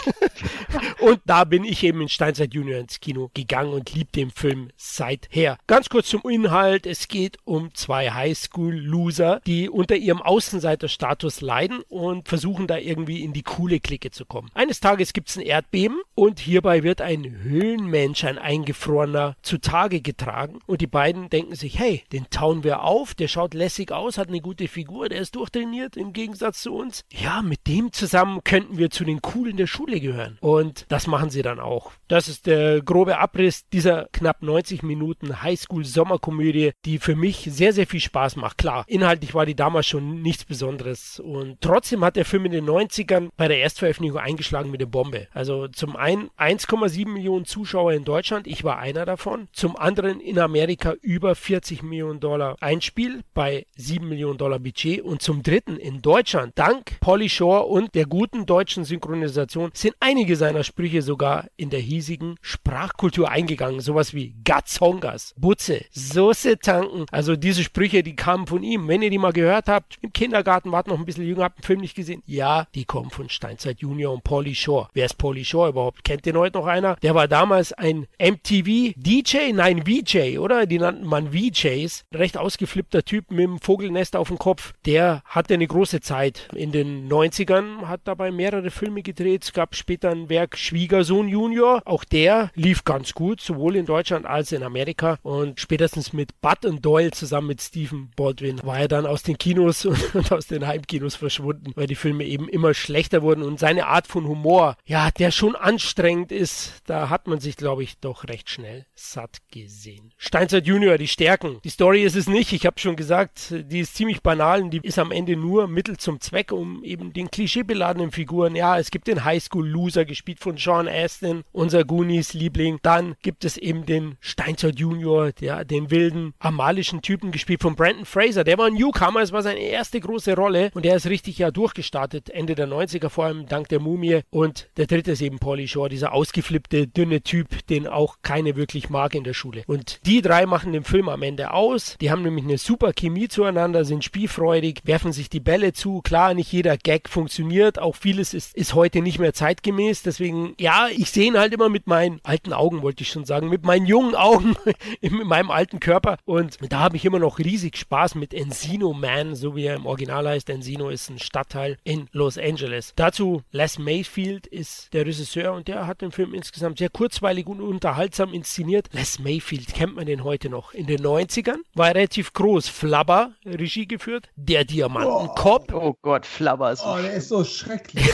und 1.00 1.20
da 1.24 1.44
bin 1.44 1.64
ich 1.64 1.82
eben 1.84 2.00
in 2.00 2.08
Steinzeit 2.08 2.54
Junior 2.54 2.80
ins 2.80 3.00
Kino 3.00 3.30
gegangen 3.34 3.72
und 3.72 3.92
lieb 3.94 4.12
den 4.12 4.30
Film 4.30 4.70
seither. 4.76 5.58
Ganz 5.66 5.88
kurz 5.88 6.08
zum 6.08 6.22
Inhalt. 6.28 6.86
Es 6.86 7.08
geht 7.08 7.38
um 7.44 7.74
zwei 7.74 8.10
Highschool-Loser, 8.10 9.40
die 9.46 9.68
unter 9.68 9.96
ihrem 9.96 10.22
Außenseiterstatus 10.22 11.40
leiden 11.40 11.82
und 11.88 12.28
versuchen 12.28 12.66
da 12.66 12.78
irgendwie 12.78 13.22
in 13.22 13.32
die 13.32 13.42
coole 13.42 13.80
Clique 13.80 14.10
zu 14.10 14.24
kommen. 14.24 14.50
Eines 14.54 14.80
Tages 14.80 15.12
gibt 15.12 15.28
es 15.28 15.36
ein 15.36 15.42
Erdbeben 15.42 16.00
und 16.14 16.40
hierbei 16.40 16.82
wird 16.82 17.00
ein 17.00 17.24
Höhlenmensch, 17.42 18.24
ein 18.24 18.38
eingefrorener, 18.38 19.36
zutage 19.42 20.00
getragen 20.00 20.58
und 20.66 20.80
die 20.80 20.86
beiden 20.86 21.30
denken 21.30 21.54
sich, 21.54 21.78
hey, 21.78 22.04
den 22.12 22.28
tauen 22.30 22.64
wir 22.64 22.82
auf, 22.82 23.14
der 23.14 23.28
schaut 23.28 23.54
lässig 23.54 23.92
aus, 23.92 24.18
hat 24.18 24.28
eine 24.28 24.40
gute 24.40 24.68
Figur, 24.68 25.08
der 25.08 25.20
ist 25.20 25.36
durchtrainiert 25.36 25.96
im 25.96 26.12
Gegensatz 26.12 26.62
zu 26.62 26.74
uns. 26.74 27.04
Ja, 27.10 27.42
mit 27.42 27.66
dem 27.66 27.92
zusammen 27.92 28.42
könnten 28.44 28.78
wir 28.78 28.90
zu 28.90 29.04
den 29.04 29.22
Coolen 29.22 29.56
der 29.56 29.66
Schule 29.66 30.00
gehören. 30.00 30.31
Und 30.40 30.86
das 30.88 31.06
machen 31.06 31.30
sie 31.30 31.42
dann 31.42 31.60
auch. 31.60 31.92
Das 32.08 32.28
ist 32.28 32.46
der 32.46 32.82
grobe 32.82 33.18
Abriss 33.18 33.68
dieser 33.68 34.08
knapp 34.12 34.42
90 34.42 34.82
Minuten 34.82 35.42
Highschool-Sommerkomödie, 35.42 36.72
die 36.84 36.98
für 36.98 37.16
mich 37.16 37.48
sehr, 37.50 37.72
sehr 37.72 37.86
viel 37.86 38.00
Spaß 38.00 38.36
macht. 38.36 38.58
Klar, 38.58 38.84
inhaltlich 38.86 39.34
war 39.34 39.46
die 39.46 39.54
damals 39.54 39.86
schon 39.86 40.22
nichts 40.22 40.44
Besonderes. 40.44 41.20
Und 41.20 41.60
trotzdem 41.60 42.04
hat 42.04 42.16
der 42.16 42.24
Film 42.24 42.44
in 42.46 42.52
den 42.52 42.66
90ern 42.66 43.30
bei 43.36 43.48
der 43.48 43.58
Erstveröffentlichung 43.58 44.18
eingeschlagen 44.18 44.70
mit 44.70 44.80
der 44.80 44.86
Bombe. 44.86 45.28
Also 45.32 45.68
zum 45.68 45.96
einen 45.96 46.30
1,7 46.38 47.08
Millionen 47.08 47.44
Zuschauer 47.44 47.92
in 47.92 48.04
Deutschland, 48.04 48.46
ich 48.46 48.64
war 48.64 48.78
einer 48.78 49.04
davon. 49.04 49.48
Zum 49.52 49.76
anderen 49.76 50.20
in 50.20 50.38
Amerika 50.38 50.92
über 51.00 51.34
40 51.34 51.82
Millionen 51.82 52.20
Dollar 52.20 52.56
Einspiel 52.60 53.22
bei 53.34 53.66
7 53.76 54.08
Millionen 54.08 54.38
Dollar 54.38 54.58
Budget. 54.58 55.02
Und 55.02 55.22
zum 55.22 55.42
dritten 55.42 55.76
in 55.76 56.02
Deutschland, 56.02 56.52
dank 56.56 57.00
Polly 57.00 57.28
Shore 57.28 57.64
und 57.64 57.94
der 57.94 58.06
guten 58.06 58.46
deutschen 58.46 58.84
Synchronisation 58.84 59.70
sind 59.74 59.94
einige 60.00 60.21
seiner 60.30 60.62
Sprüche 60.64 61.02
sogar 61.02 61.46
in 61.56 61.70
der 61.70 61.80
hiesigen 61.80 62.36
Sprachkultur 62.42 63.30
eingegangen. 63.30 63.80
Sowas 63.80 64.14
wie 64.14 64.34
Gatzongas, 64.44 65.34
Butze, 65.36 65.84
Soße 65.90 66.58
tanken. 66.58 67.06
Also 67.10 67.34
diese 67.34 67.62
Sprüche, 67.64 68.02
die 68.02 68.14
kamen 68.14 68.46
von 68.46 68.62
ihm. 68.62 68.88
Wenn 68.88 69.02
ihr 69.02 69.10
die 69.10 69.18
mal 69.18 69.32
gehört 69.32 69.68
habt, 69.68 69.98
im 70.02 70.12
Kindergarten 70.12 70.70
wart 70.70 70.86
noch 70.86 70.98
ein 70.98 71.04
bisschen 71.04 71.26
jünger, 71.26 71.44
habt 71.44 71.58
den 71.58 71.64
Film 71.64 71.80
nicht 71.80 71.94
gesehen. 71.94 72.22
Ja, 72.26 72.66
die 72.74 72.84
kommen 72.84 73.10
von 73.10 73.28
Steinzeit 73.28 73.80
Junior 73.80 74.12
und 74.12 74.22
Pauly 74.22 74.54
Shore. 74.54 74.88
Wer 74.92 75.06
ist 75.06 75.18
Pauly 75.18 75.44
Shore 75.44 75.70
überhaupt? 75.70 76.04
Kennt 76.04 76.26
den 76.26 76.36
heute 76.36 76.58
noch 76.58 76.66
einer? 76.66 76.96
Der 76.96 77.14
war 77.14 77.26
damals 77.26 77.72
ein 77.72 78.06
MTV 78.20 78.92
DJ, 78.96 79.52
nein 79.54 79.84
VJ, 79.86 80.38
oder? 80.38 80.66
Die 80.66 80.78
nannten 80.78 81.06
man 81.06 81.32
VJs. 81.32 82.04
Recht 82.12 82.36
ausgeflippter 82.36 83.02
Typ 83.02 83.30
mit 83.30 83.40
dem 83.40 83.58
Vogelnest 83.58 84.14
auf 84.14 84.28
dem 84.28 84.38
Kopf. 84.38 84.72
Der 84.84 85.22
hatte 85.24 85.54
eine 85.54 85.66
große 85.66 86.00
Zeit 86.00 86.48
in 86.54 86.70
den 86.70 87.10
90ern 87.10 87.62
Mann 87.62 87.88
hat 87.88 88.02
dabei 88.04 88.30
mehrere 88.30 88.70
Filme 88.70 89.02
gedreht. 89.02 89.44
Es 89.44 89.52
gab 89.52 89.74
später 89.74 90.01
ein 90.04 90.28
Werk 90.28 90.58
Schwiegersohn 90.58 91.28
Junior. 91.28 91.82
Auch 91.84 92.04
der 92.04 92.50
lief 92.54 92.84
ganz 92.84 93.12
gut, 93.14 93.40
sowohl 93.40 93.76
in 93.76 93.86
Deutschland 93.86 94.26
als 94.26 94.52
in 94.52 94.62
Amerika. 94.62 95.18
Und 95.22 95.60
spätestens 95.60 96.12
mit 96.12 96.40
Bud 96.40 96.64
und 96.64 96.84
Doyle 96.84 97.12
zusammen 97.12 97.46
mit 97.48 97.62
Stephen 97.62 98.10
Baldwin 98.16 98.60
war 98.62 98.78
er 98.78 98.88
dann 98.88 99.06
aus 99.06 99.22
den 99.22 99.38
Kinos 99.38 99.86
und 100.14 100.32
aus 100.32 100.46
den 100.46 100.66
Heimkinos 100.66 101.14
verschwunden, 101.14 101.72
weil 101.76 101.86
die 101.86 101.94
Filme 101.94 102.24
eben 102.24 102.48
immer 102.48 102.74
schlechter 102.74 103.22
wurden. 103.22 103.42
Und 103.42 103.58
seine 103.58 103.86
Art 103.86 104.06
von 104.06 104.26
Humor, 104.26 104.76
ja, 104.84 105.10
der 105.10 105.30
schon 105.30 105.56
anstrengend 105.56 106.32
ist, 106.32 106.82
da 106.86 107.08
hat 107.08 107.26
man 107.26 107.40
sich, 107.40 107.56
glaube 107.56 107.82
ich, 107.82 107.98
doch 107.98 108.24
recht 108.28 108.50
schnell 108.50 108.86
satt 108.94 109.38
gesehen. 109.50 110.12
Steinzeit 110.18 110.66
Junior, 110.66 110.98
die 110.98 111.08
Stärken. 111.08 111.58
Die 111.64 111.70
Story 111.70 112.02
ist 112.02 112.16
es 112.16 112.28
nicht. 112.28 112.52
Ich 112.52 112.66
habe 112.66 112.78
schon 112.80 112.96
gesagt, 112.96 113.52
die 113.52 113.80
ist 113.80 113.94
ziemlich 113.94 114.22
banal 114.22 114.62
und 114.62 114.70
die 114.70 114.80
ist 114.82 114.98
am 114.98 115.10
Ende 115.10 115.36
nur 115.36 115.68
Mittel 115.68 115.96
zum 115.96 116.20
Zweck, 116.20 116.52
um 116.52 116.84
eben 116.84 117.12
den 117.12 117.30
Klischee 117.30 117.52
klischeebeladenen 117.62 118.10
Figuren. 118.12 118.56
Ja, 118.56 118.78
es 118.78 118.90
gibt 118.90 119.06
den 119.06 119.24
Highschool-Loser, 119.24 119.91
gespielt 120.00 120.40
von 120.40 120.56
Sean 120.56 120.88
Astin, 120.88 121.42
unser 121.52 121.84
Goonies-Liebling. 121.84 122.78
Dann 122.82 123.14
gibt 123.22 123.44
es 123.44 123.56
eben 123.56 123.84
den 123.86 124.16
Steinzeit 124.20 124.78
Junior, 124.78 125.32
der, 125.32 125.64
den 125.64 125.90
wilden, 125.90 126.34
amalischen 126.38 127.02
Typen, 127.02 127.32
gespielt 127.32 127.62
von 127.62 127.76
Brandon 127.76 128.06
Fraser. 128.06 128.44
Der 128.44 128.58
war 128.58 128.66
ein 128.66 128.74
Newcomer, 128.74 129.20
es 129.20 129.32
war 129.32 129.42
seine 129.42 129.60
erste 129.60 130.00
große 130.00 130.34
Rolle 130.34 130.70
und 130.74 130.84
der 130.84 130.96
ist 130.96 131.06
richtig 131.06 131.38
ja 131.38 131.50
durchgestartet, 131.50 132.30
Ende 132.30 132.54
der 132.54 132.66
90er, 132.66 133.08
vor 133.08 133.26
allem 133.26 133.46
dank 133.46 133.68
der 133.68 133.80
Mumie. 133.80 134.22
Und 134.30 134.68
der 134.76 134.86
dritte 134.86 135.12
ist 135.12 135.20
eben 135.20 135.38
Pauly 135.38 135.68
Shore, 135.68 135.88
dieser 135.88 136.12
ausgeflippte, 136.12 136.86
dünne 136.86 137.22
Typ, 137.22 137.66
den 137.66 137.86
auch 137.86 138.16
keine 138.22 138.56
wirklich 138.56 138.88
mag 138.88 139.14
in 139.14 139.24
der 139.24 139.34
Schule. 139.34 139.62
Und 139.66 140.00
die 140.06 140.22
drei 140.22 140.46
machen 140.46 140.72
den 140.72 140.84
Film 140.84 141.08
am 141.08 141.22
Ende 141.22 141.52
aus. 141.52 141.96
Die 142.00 142.10
haben 142.10 142.22
nämlich 142.22 142.44
eine 142.44 142.58
super 142.58 142.92
Chemie 142.92 143.28
zueinander, 143.28 143.84
sind 143.84 144.04
spielfreudig, 144.04 144.80
werfen 144.84 145.12
sich 145.12 145.28
die 145.28 145.40
Bälle 145.40 145.72
zu. 145.72 146.00
Klar, 146.02 146.34
nicht 146.34 146.50
jeder 146.50 146.76
Gag 146.76 147.08
funktioniert 147.08 147.42
funktioniert. 147.42 147.78
Auch 147.78 147.96
vieles 147.96 148.34
ist, 148.34 148.54
ist 148.54 148.74
heute 148.74 149.00
nicht 149.00 149.18
mehr 149.18 149.32
zeitgemäß. 149.32 149.81
Deswegen, 149.90 150.54
ja, 150.58 150.88
ich 150.88 151.10
sehe 151.10 151.26
ihn 151.26 151.38
halt 151.38 151.52
immer 151.52 151.68
mit 151.68 151.86
meinen 151.86 152.20
alten 152.22 152.52
Augen, 152.52 152.82
wollte 152.82 153.02
ich 153.02 153.08
schon 153.08 153.24
sagen, 153.24 153.48
mit 153.48 153.64
meinen 153.64 153.86
jungen 153.86 154.14
Augen 154.14 154.56
in 155.00 155.14
meinem 155.26 155.50
alten 155.50 155.80
Körper. 155.80 156.16
Und 156.24 156.58
da 156.70 156.80
habe 156.80 156.96
ich 156.96 157.04
immer 157.04 157.18
noch 157.18 157.38
riesig 157.38 157.76
Spaß 157.76 158.14
mit 158.14 158.34
Encino 158.34 158.92
Man, 158.92 159.34
so 159.34 159.56
wie 159.56 159.64
er 159.64 159.76
im 159.76 159.86
Original 159.86 160.28
heißt. 160.28 160.50
Encino 160.50 160.88
ist 160.88 161.10
ein 161.10 161.18
Stadtteil 161.18 161.76
in 161.84 162.08
Los 162.12 162.38
Angeles. 162.38 162.92
Dazu 162.96 163.42
Les 163.50 163.78
Mayfield 163.78 164.46
ist 164.46 164.92
der 164.92 165.06
Regisseur 165.06 165.52
und 165.52 165.68
der 165.68 165.86
hat 165.86 166.02
den 166.02 166.12
Film 166.12 166.34
insgesamt 166.34 166.78
sehr 166.78 166.90
kurzweilig 166.90 167.46
und 167.46 167.60
unterhaltsam 167.60 168.32
inszeniert. 168.32 168.88
Les 168.92 169.18
Mayfield 169.18 169.74
kennt 169.74 169.96
man 169.96 170.06
den 170.06 170.24
heute 170.24 170.48
noch. 170.48 170.74
In 170.74 170.86
den 170.86 171.00
90ern 171.00 171.58
war 171.74 171.88
er 171.88 171.94
relativ 171.96 172.32
groß. 172.32 172.68
Flubber, 172.68 173.32
Regie 173.44 173.86
geführt. 173.86 174.28
Der 174.36 174.64
Diamantenkopf. 174.64 175.72
Oh, 175.72 175.78
oh 175.78 175.96
Gott, 176.02 176.26
Flubber 176.26 176.72
ist 176.72 176.84
oh, 176.84 176.96
der 176.96 177.14
ist 177.14 177.28
so 177.28 177.44
schrecklich. 177.44 178.08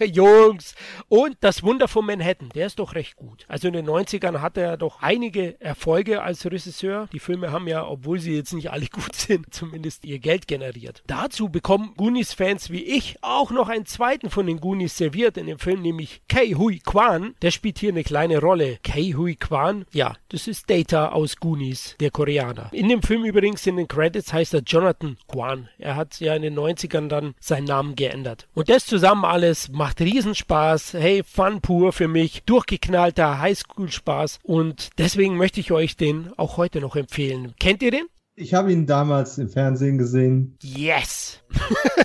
Jungs. 0.00 0.74
Und 1.10 1.38
das 1.40 1.64
Wunder 1.64 1.88
von 1.88 2.06
Manhattan, 2.06 2.50
der 2.54 2.66
ist 2.66 2.78
doch 2.78 2.94
recht 2.94 3.16
gut. 3.16 3.44
Also 3.48 3.66
in 3.66 3.74
den 3.74 3.84
90ern 3.84 4.40
hatte 4.40 4.60
er 4.60 4.76
doch 4.76 5.02
einige 5.02 5.60
Erfolge 5.60 6.22
als 6.22 6.46
Regisseur. 6.46 7.08
Die 7.12 7.18
Filme 7.18 7.50
haben 7.50 7.66
ja, 7.66 7.84
obwohl 7.84 8.20
sie 8.20 8.36
jetzt 8.36 8.52
nicht 8.52 8.70
alle 8.70 8.86
gut 8.92 9.16
sind, 9.16 9.52
zumindest 9.52 10.04
ihr 10.04 10.20
Geld 10.20 10.46
generiert. 10.46 11.02
Dazu 11.08 11.48
bekommen 11.48 11.94
Goonies-Fans 11.96 12.70
wie 12.70 12.84
ich 12.84 13.16
auch 13.22 13.50
noch 13.50 13.68
einen 13.68 13.86
zweiten 13.86 14.30
von 14.30 14.46
den 14.46 14.60
Goonies 14.60 14.96
serviert 14.96 15.36
in 15.36 15.46
dem 15.46 15.58
Film, 15.58 15.82
nämlich 15.82 16.22
Kei 16.28 16.50
Hui 16.50 16.78
Kwan. 16.78 17.34
Der 17.42 17.50
spielt 17.50 17.80
hier 17.80 17.90
eine 17.90 18.04
kleine 18.04 18.38
Rolle. 18.38 18.78
Kei 18.84 19.12
Hui 19.16 19.34
Kwan, 19.34 19.86
ja, 19.90 20.14
das 20.28 20.46
ist 20.46 20.70
Data 20.70 21.08
aus 21.08 21.38
Goonies, 21.38 21.96
der 21.98 22.12
Koreaner. 22.12 22.68
In 22.70 22.88
dem 22.88 23.02
Film 23.02 23.24
übrigens 23.24 23.66
in 23.66 23.78
den 23.78 23.88
Credits 23.88 24.32
heißt 24.32 24.54
er 24.54 24.60
Jonathan 24.60 25.16
Kwan. 25.26 25.68
Er 25.78 25.96
hat 25.96 26.20
ja 26.20 26.36
in 26.36 26.42
den 26.42 26.56
90ern 26.56 27.08
dann 27.08 27.34
seinen 27.40 27.64
Namen 27.64 27.96
geändert. 27.96 28.46
Und 28.54 28.68
das 28.70 28.86
zusammen 28.86 29.24
alles 29.24 29.70
macht 29.70 30.00
Riesenspaß. 30.00 30.99
Hey, 31.00 31.22
Fun 31.24 31.62
pur 31.62 31.94
für 31.94 32.08
mich. 32.08 32.42
Durchgeknallter 32.44 33.40
Highschool-Spaß. 33.40 34.38
Und 34.42 34.90
deswegen 34.98 35.38
möchte 35.38 35.58
ich 35.58 35.72
euch 35.72 35.96
den 35.96 36.30
auch 36.36 36.58
heute 36.58 36.82
noch 36.82 36.94
empfehlen. 36.94 37.54
Kennt 37.58 37.82
ihr 37.82 37.90
den? 37.90 38.04
Ich 38.34 38.52
habe 38.52 38.70
ihn 38.70 38.84
damals 38.84 39.38
im 39.38 39.48
Fernsehen 39.48 39.96
gesehen. 39.96 40.58
Yes! 40.60 41.42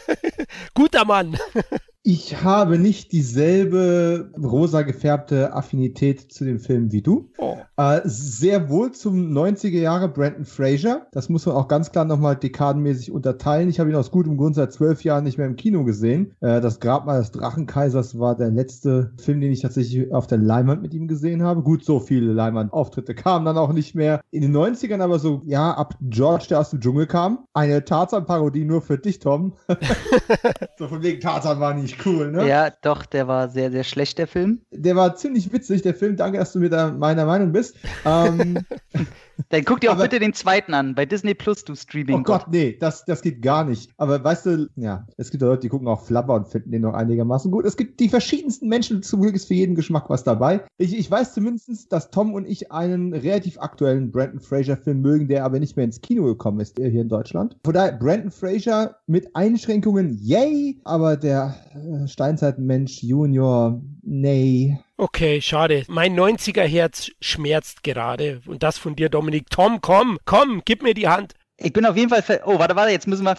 Guter 0.73 1.03
Mann! 1.03 1.37
Ich 2.08 2.43
habe 2.43 2.78
nicht 2.78 3.14
dieselbe 3.14 4.30
rosa 4.38 4.84
gefärbte 4.84 5.53
Affinität 5.53 6.32
zu 6.32 6.45
dem 6.45 6.60
Film 6.60 6.91
wie 6.91 7.01
du. 7.01 7.32
Oh. 7.39 7.58
Äh, 7.78 8.01
sehr 8.03 8.70
wohl 8.70 8.91
zum 8.91 9.36
90er 9.36 9.80
Jahre 9.80 10.08
Brandon 10.08 10.45
Fraser. 10.45 11.08
Das 11.12 11.30
muss 11.30 11.47
man 11.47 11.56
auch 11.56 11.68
ganz 11.68 11.91
klar 11.91 12.06
nochmal 12.06 12.36
dekadenmäßig 12.36 13.12
unterteilen. 13.12 13.70
Ich 13.70 13.80
habe 13.80 13.89
ihn 13.89 13.95
aus 13.95 14.12
gutem 14.12 14.38
Grund 14.38 14.53
seit 14.53 14.72
zwölf 14.72 15.03
Jahren 15.03 15.24
nicht 15.24 15.39
mehr 15.39 15.47
im 15.47 15.56
Kino 15.56 15.84
gesehen. 15.84 16.36
Äh, 16.41 16.62
das 16.62 16.80
Grabmal 16.80 17.22
des 17.22 17.32
Drachenkaisers 17.32 18.20
war 18.20 18.38
der 18.38 18.51
letzte 18.51 19.12
Film, 19.20 19.41
den 19.41 19.51
ich 19.51 19.62
tatsächlich 19.62 20.14
auf 20.14 20.28
der 20.28 20.38
Leinwand 20.38 20.84
mit 20.84 20.93
ihm 20.93 21.08
gesehen 21.08 21.41
habe. 21.41 21.64
Gut, 21.64 21.84
so 21.84 21.99
viele 21.99 22.34
Leinwandauftritte 22.34 23.16
kamen 23.16 23.45
dann 23.45 23.58
auch 23.58 23.74
nicht 23.74 23.95
mehr. 23.95 24.22
In 24.30 24.43
den 24.43 24.56
90ern 24.56 25.01
aber 25.01 25.18
so, 25.18 25.41
ja, 25.47 25.72
ab 25.72 25.95
George, 26.01 26.45
der 26.51 26.60
aus 26.60 26.70
dem 26.70 26.82
Dschungel 26.82 27.08
kam. 27.08 27.47
Eine 27.56 27.84
Tarzan-Parodie 27.84 28.64
nur 28.64 28.84
für 28.84 28.99
dich, 28.99 29.18
Tom. 29.18 29.53
so 30.78 30.88
von 30.88 31.01
wegen 31.01 31.20
Tarzan 31.20 31.60
war 31.60 31.74
nicht 31.74 31.94
cool, 32.05 32.31
ne? 32.31 32.47
Ja, 32.47 32.71
doch, 32.81 33.05
der 33.05 33.27
war 33.27 33.49
sehr, 33.49 33.71
sehr 33.71 33.83
schlecht, 33.83 34.17
der 34.17 34.27
Film. 34.27 34.61
Der 34.71 34.95
war 34.95 35.15
ziemlich 35.15 35.51
witzig, 35.51 35.81
der 35.81 35.93
Film. 35.93 36.15
Danke, 36.15 36.37
dass 36.37 36.53
du 36.53 36.59
mir 36.59 36.69
da 36.69 36.91
meiner 36.91 37.25
Meinung 37.25 37.51
bist. 37.51 37.75
Ähm, 38.05 38.59
Dann 39.49 39.63
guck 39.63 39.81
dir 39.81 39.91
auch 39.91 40.01
bitte 40.01 40.19
den 40.19 40.33
zweiten 40.33 40.73
an, 40.73 40.95
bei 40.95 41.05
Disney 41.05 41.33
Plus, 41.33 41.63
du 41.63 41.75
Streaming. 41.75 42.19
Oh 42.19 42.23
Gott, 42.23 42.47
nee, 42.49 42.77
das, 42.79 43.05
das 43.05 43.21
geht 43.21 43.41
gar 43.41 43.63
nicht. 43.63 43.91
Aber 43.97 44.23
weißt 44.23 44.45
du, 44.45 44.69
ja, 44.75 45.07
es 45.17 45.31
gibt 45.31 45.41
Leute, 45.43 45.61
die 45.61 45.69
gucken 45.69 45.88
auch 45.88 46.05
Flubber 46.05 46.36
und 46.36 46.47
finden 46.47 46.71
den 46.71 46.81
noch 46.81 46.93
einigermaßen 46.93 47.51
gut. 47.51 47.65
Es 47.65 47.77
gibt 47.77 47.99
die 47.99 48.09
verschiedensten 48.09 48.67
Menschen, 48.67 49.03
zum 49.03 49.21
Glück 49.21 49.36
ist 49.36 49.47
für 49.47 49.53
jeden 49.53 49.75
Geschmack 49.75 50.09
was 50.09 50.23
dabei. 50.23 50.61
Ich, 50.77 50.97
ich 50.97 51.09
weiß 51.09 51.33
zumindest, 51.33 51.91
dass 51.91 52.11
Tom 52.11 52.33
und 52.33 52.45
ich 52.47 52.71
einen 52.71 53.13
relativ 53.13 53.59
aktuellen 53.59 54.11
Brandon 54.11 54.39
Fraser-Film 54.39 55.01
mögen, 55.01 55.27
der 55.27 55.45
aber 55.45 55.59
nicht 55.59 55.75
mehr 55.75 55.86
ins 55.86 56.01
Kino 56.01 56.23
gekommen 56.23 56.59
ist, 56.59 56.77
hier 56.77 57.01
in 57.01 57.09
Deutschland. 57.09 57.57
Von 57.63 57.73
daher, 57.73 57.93
Brandon 57.93 58.31
Fraser 58.31 58.97
mit 59.07 59.36
Einschränkungen, 59.36 60.17
yay, 60.21 60.79
aber 60.83 61.17
der 61.17 61.55
äh, 61.73 62.07
Steinzeitmensch 62.07 63.03
Junior, 63.03 63.81
nee. 64.01 64.77
Okay, 64.97 65.41
schade. 65.41 65.83
Mein 65.89 66.17
90er-Herz 66.17 67.11
schmerzt 67.19 67.83
gerade. 67.83 68.41
Und 68.45 68.63
das 68.63 68.77
von 68.77 68.95
dir, 68.95 69.09
Dominik. 69.09 69.49
Tom, 69.49 69.81
komm, 69.81 70.17
komm, 70.23 70.61
gib 70.63 70.83
mir 70.83 70.93
die 70.93 71.09
Hand. 71.09 71.33
Ich 71.57 71.73
bin 71.73 71.85
auf 71.85 71.97
jeden 71.97 72.09
Fall. 72.09 72.41
Oh, 72.45 72.59
warte, 72.59 72.77
warte, 72.77 72.91
jetzt 72.91 73.07
müssen 73.07 73.25
wir 73.25 73.37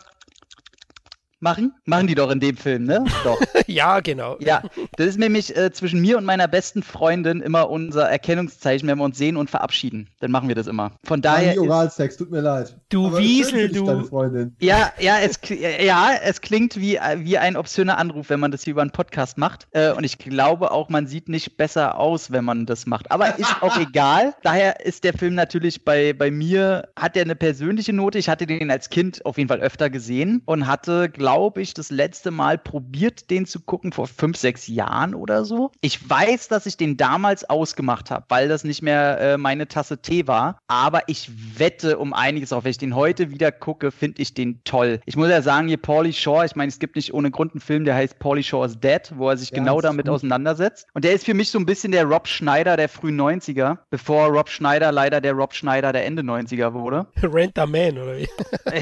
machen? 1.41 1.75
Machen 1.85 2.07
die 2.07 2.15
doch 2.15 2.31
in 2.31 2.41
dem 2.41 2.57
Film, 2.57 2.85
ne? 2.85 3.05
Doch. 3.25 3.41
ja, 3.67 4.01
genau. 4.01 4.37
Ja, 4.41 4.63
das 4.97 5.09
ist 5.09 5.19
nämlich 5.19 5.57
äh, 5.57 5.71
zwischen 5.71 6.01
mir 6.01 6.17
und 6.17 6.25
meiner 6.25 6.49
besten 6.49 6.83
Freundin 6.83 7.41
immer 7.41 7.71
unser 7.71 8.09
Erkennungszeichen, 8.09 8.89
wenn 8.89 8.99
wir 8.99 9.05
uns 9.05 9.19
sehen 9.19 9.37
und 9.37 9.51
verabschieden. 9.51 10.09
Dann 10.21 10.31
machen 10.31 10.49
wir 10.49 10.55
das 10.55 10.67
immer. 10.67 10.93
Von 11.05 11.21
daher. 11.21 11.55
Ja, 11.55 11.61
Oralsex, 11.61 12.17
tut 12.17 12.31
mir 12.31 12.41
leid. 12.41 12.77
Du 12.89 13.09
Aber 13.09 13.19
Wiesel, 13.19 13.69
du. 13.69 13.87
Ja, 14.61 14.93
ja, 14.99 15.19
es, 15.21 15.39
ja, 15.49 16.11
es 16.23 16.41
klingt 16.41 16.77
wie, 16.77 16.99
wie 17.19 17.39
ein 17.39 17.57
obszöner 17.57 17.99
Anruf, 17.99 18.31
wenn 18.31 18.41
man 18.41 18.51
das 18.51 18.65
hier 18.65 18.73
über 18.73 18.83
einen 18.83 18.93
Podcast 18.93 19.37
macht. 19.37 19.67
Äh, 19.73 19.93
und 19.93 20.05
ich 20.05 20.19
glaube 20.19 20.71
auch, 20.71 20.89
man 20.89 21.07
sieht 21.07 21.29
nicht 21.29 21.57
besser 21.57 21.99
aus, 21.99 22.31
wenn 22.31 22.45
man 22.45 22.67
das 22.67 22.87
macht. 22.87 23.11
Aber 23.11 23.39
ist 23.39 23.63
auch 23.63 23.77
egal. 23.81 24.35
Daher 24.43 24.85
ist 24.85 25.05
der 25.05 25.13
Film 25.13 25.35
natürlich 25.35 25.85
bei, 25.85 26.13
bei 26.13 26.31
mir, 26.31 26.89
hat 26.97 27.17
er 27.17 27.23
eine 27.23 27.37
persönliche 27.37 27.93
Note. 27.93 28.19
Ich 28.19 28.29
hatte 28.29 28.47
den 28.47 28.71
als 28.71 28.89
Kind 28.89 29.25
auf 29.27 29.37
jeden 29.37 29.49
Fall 29.49 29.61
öfter 29.61 29.91
gesehen 29.91 30.43
und 30.47 30.67
hatte, 30.67 31.11
glaube 31.11 31.26
glaube 31.27 31.61
ich, 31.61 31.75
das 31.75 31.91
letzte 31.91 32.31
Mal 32.31 32.57
probiert, 32.57 33.31
den 33.31 33.47
zu 33.47 33.59
gucken, 33.59 33.91
vor 33.91 34.07
fünf, 34.07 34.37
sechs 34.37 34.69
Jahren 34.69 35.13
oder 35.13 35.45
so. 35.45 35.73
Ich 35.81 36.09
weiß, 36.09 36.47
dass 36.47 36.67
ich 36.67 36.77
den 36.77 36.97
damals 36.97 37.43
ausgemacht 37.51 38.13
habe, 38.13 38.27
weil 38.29 38.47
das 38.47 38.63
nicht 38.63 38.81
mehr 38.81 39.19
äh, 39.19 39.37
meine 39.37 39.67
Tasse 39.67 40.01
Tee 40.01 40.29
war. 40.29 40.61
Aber 40.69 41.03
ich 41.09 41.29
wette 41.59 41.99
um 41.99 42.13
einiges 42.13 42.53
auf. 42.53 42.63
Wenn 42.63 42.71
ich 42.71 42.79
den 42.79 42.95
heute 42.95 43.33
wieder 43.33 43.51
gucke, 43.51 43.91
finde 43.91 44.23
ich 44.23 44.35
den 44.35 44.63
toll. 44.63 45.01
Ich 45.05 45.17
muss 45.17 45.29
ja 45.29 45.43
sagen, 45.43 45.67
hier 45.67 45.79
Paulie 45.79 46.13
Shaw, 46.13 46.45
ich 46.45 46.55
meine, 46.55 46.69
es 46.69 46.79
gibt 46.79 46.95
nicht 46.95 47.13
ohne 47.13 47.33
Grund 47.33 47.55
einen 47.55 47.61
Film, 47.61 47.85
der 47.85 47.97
heißt 47.97 48.21
Paulie 48.21 48.45
Shaw 48.45 48.65
is 48.65 48.79
Dead, 48.79 49.01
wo 49.17 49.29
er 49.29 49.37
sich 49.37 49.51
ja, 49.51 49.57
genau 49.57 49.81
damit 49.81 50.07
gut. 50.07 50.15
auseinandersetzt. 50.15 50.87
Und 50.95 51.05
der 51.05 51.13
ist 51.13 51.25
für 51.25 51.35
mich 51.35 51.51
so 51.51 51.59
ein 51.59 51.67
bisschen 51.67 51.91
der 51.91 52.05
Rob 52.05 52.29
Schneider 52.29 52.77
der 52.77 52.89
frühen 52.89 53.21
90er, 53.21 53.79
bevor 53.91 54.29
Rob 54.29 54.49
Schneider 54.49 54.93
leider 54.93 55.21
der 55.21 55.33
Rob 55.33 55.55
Schneider 55.55 55.93
der 55.93 56.07
Ende 56.07 56.23
90er 56.23 56.73
wurde. 56.73 57.09
Rent 57.25 57.59
a 57.59 57.67
Man, 57.67 57.99
oder 57.99 58.17
wie? 58.17 58.29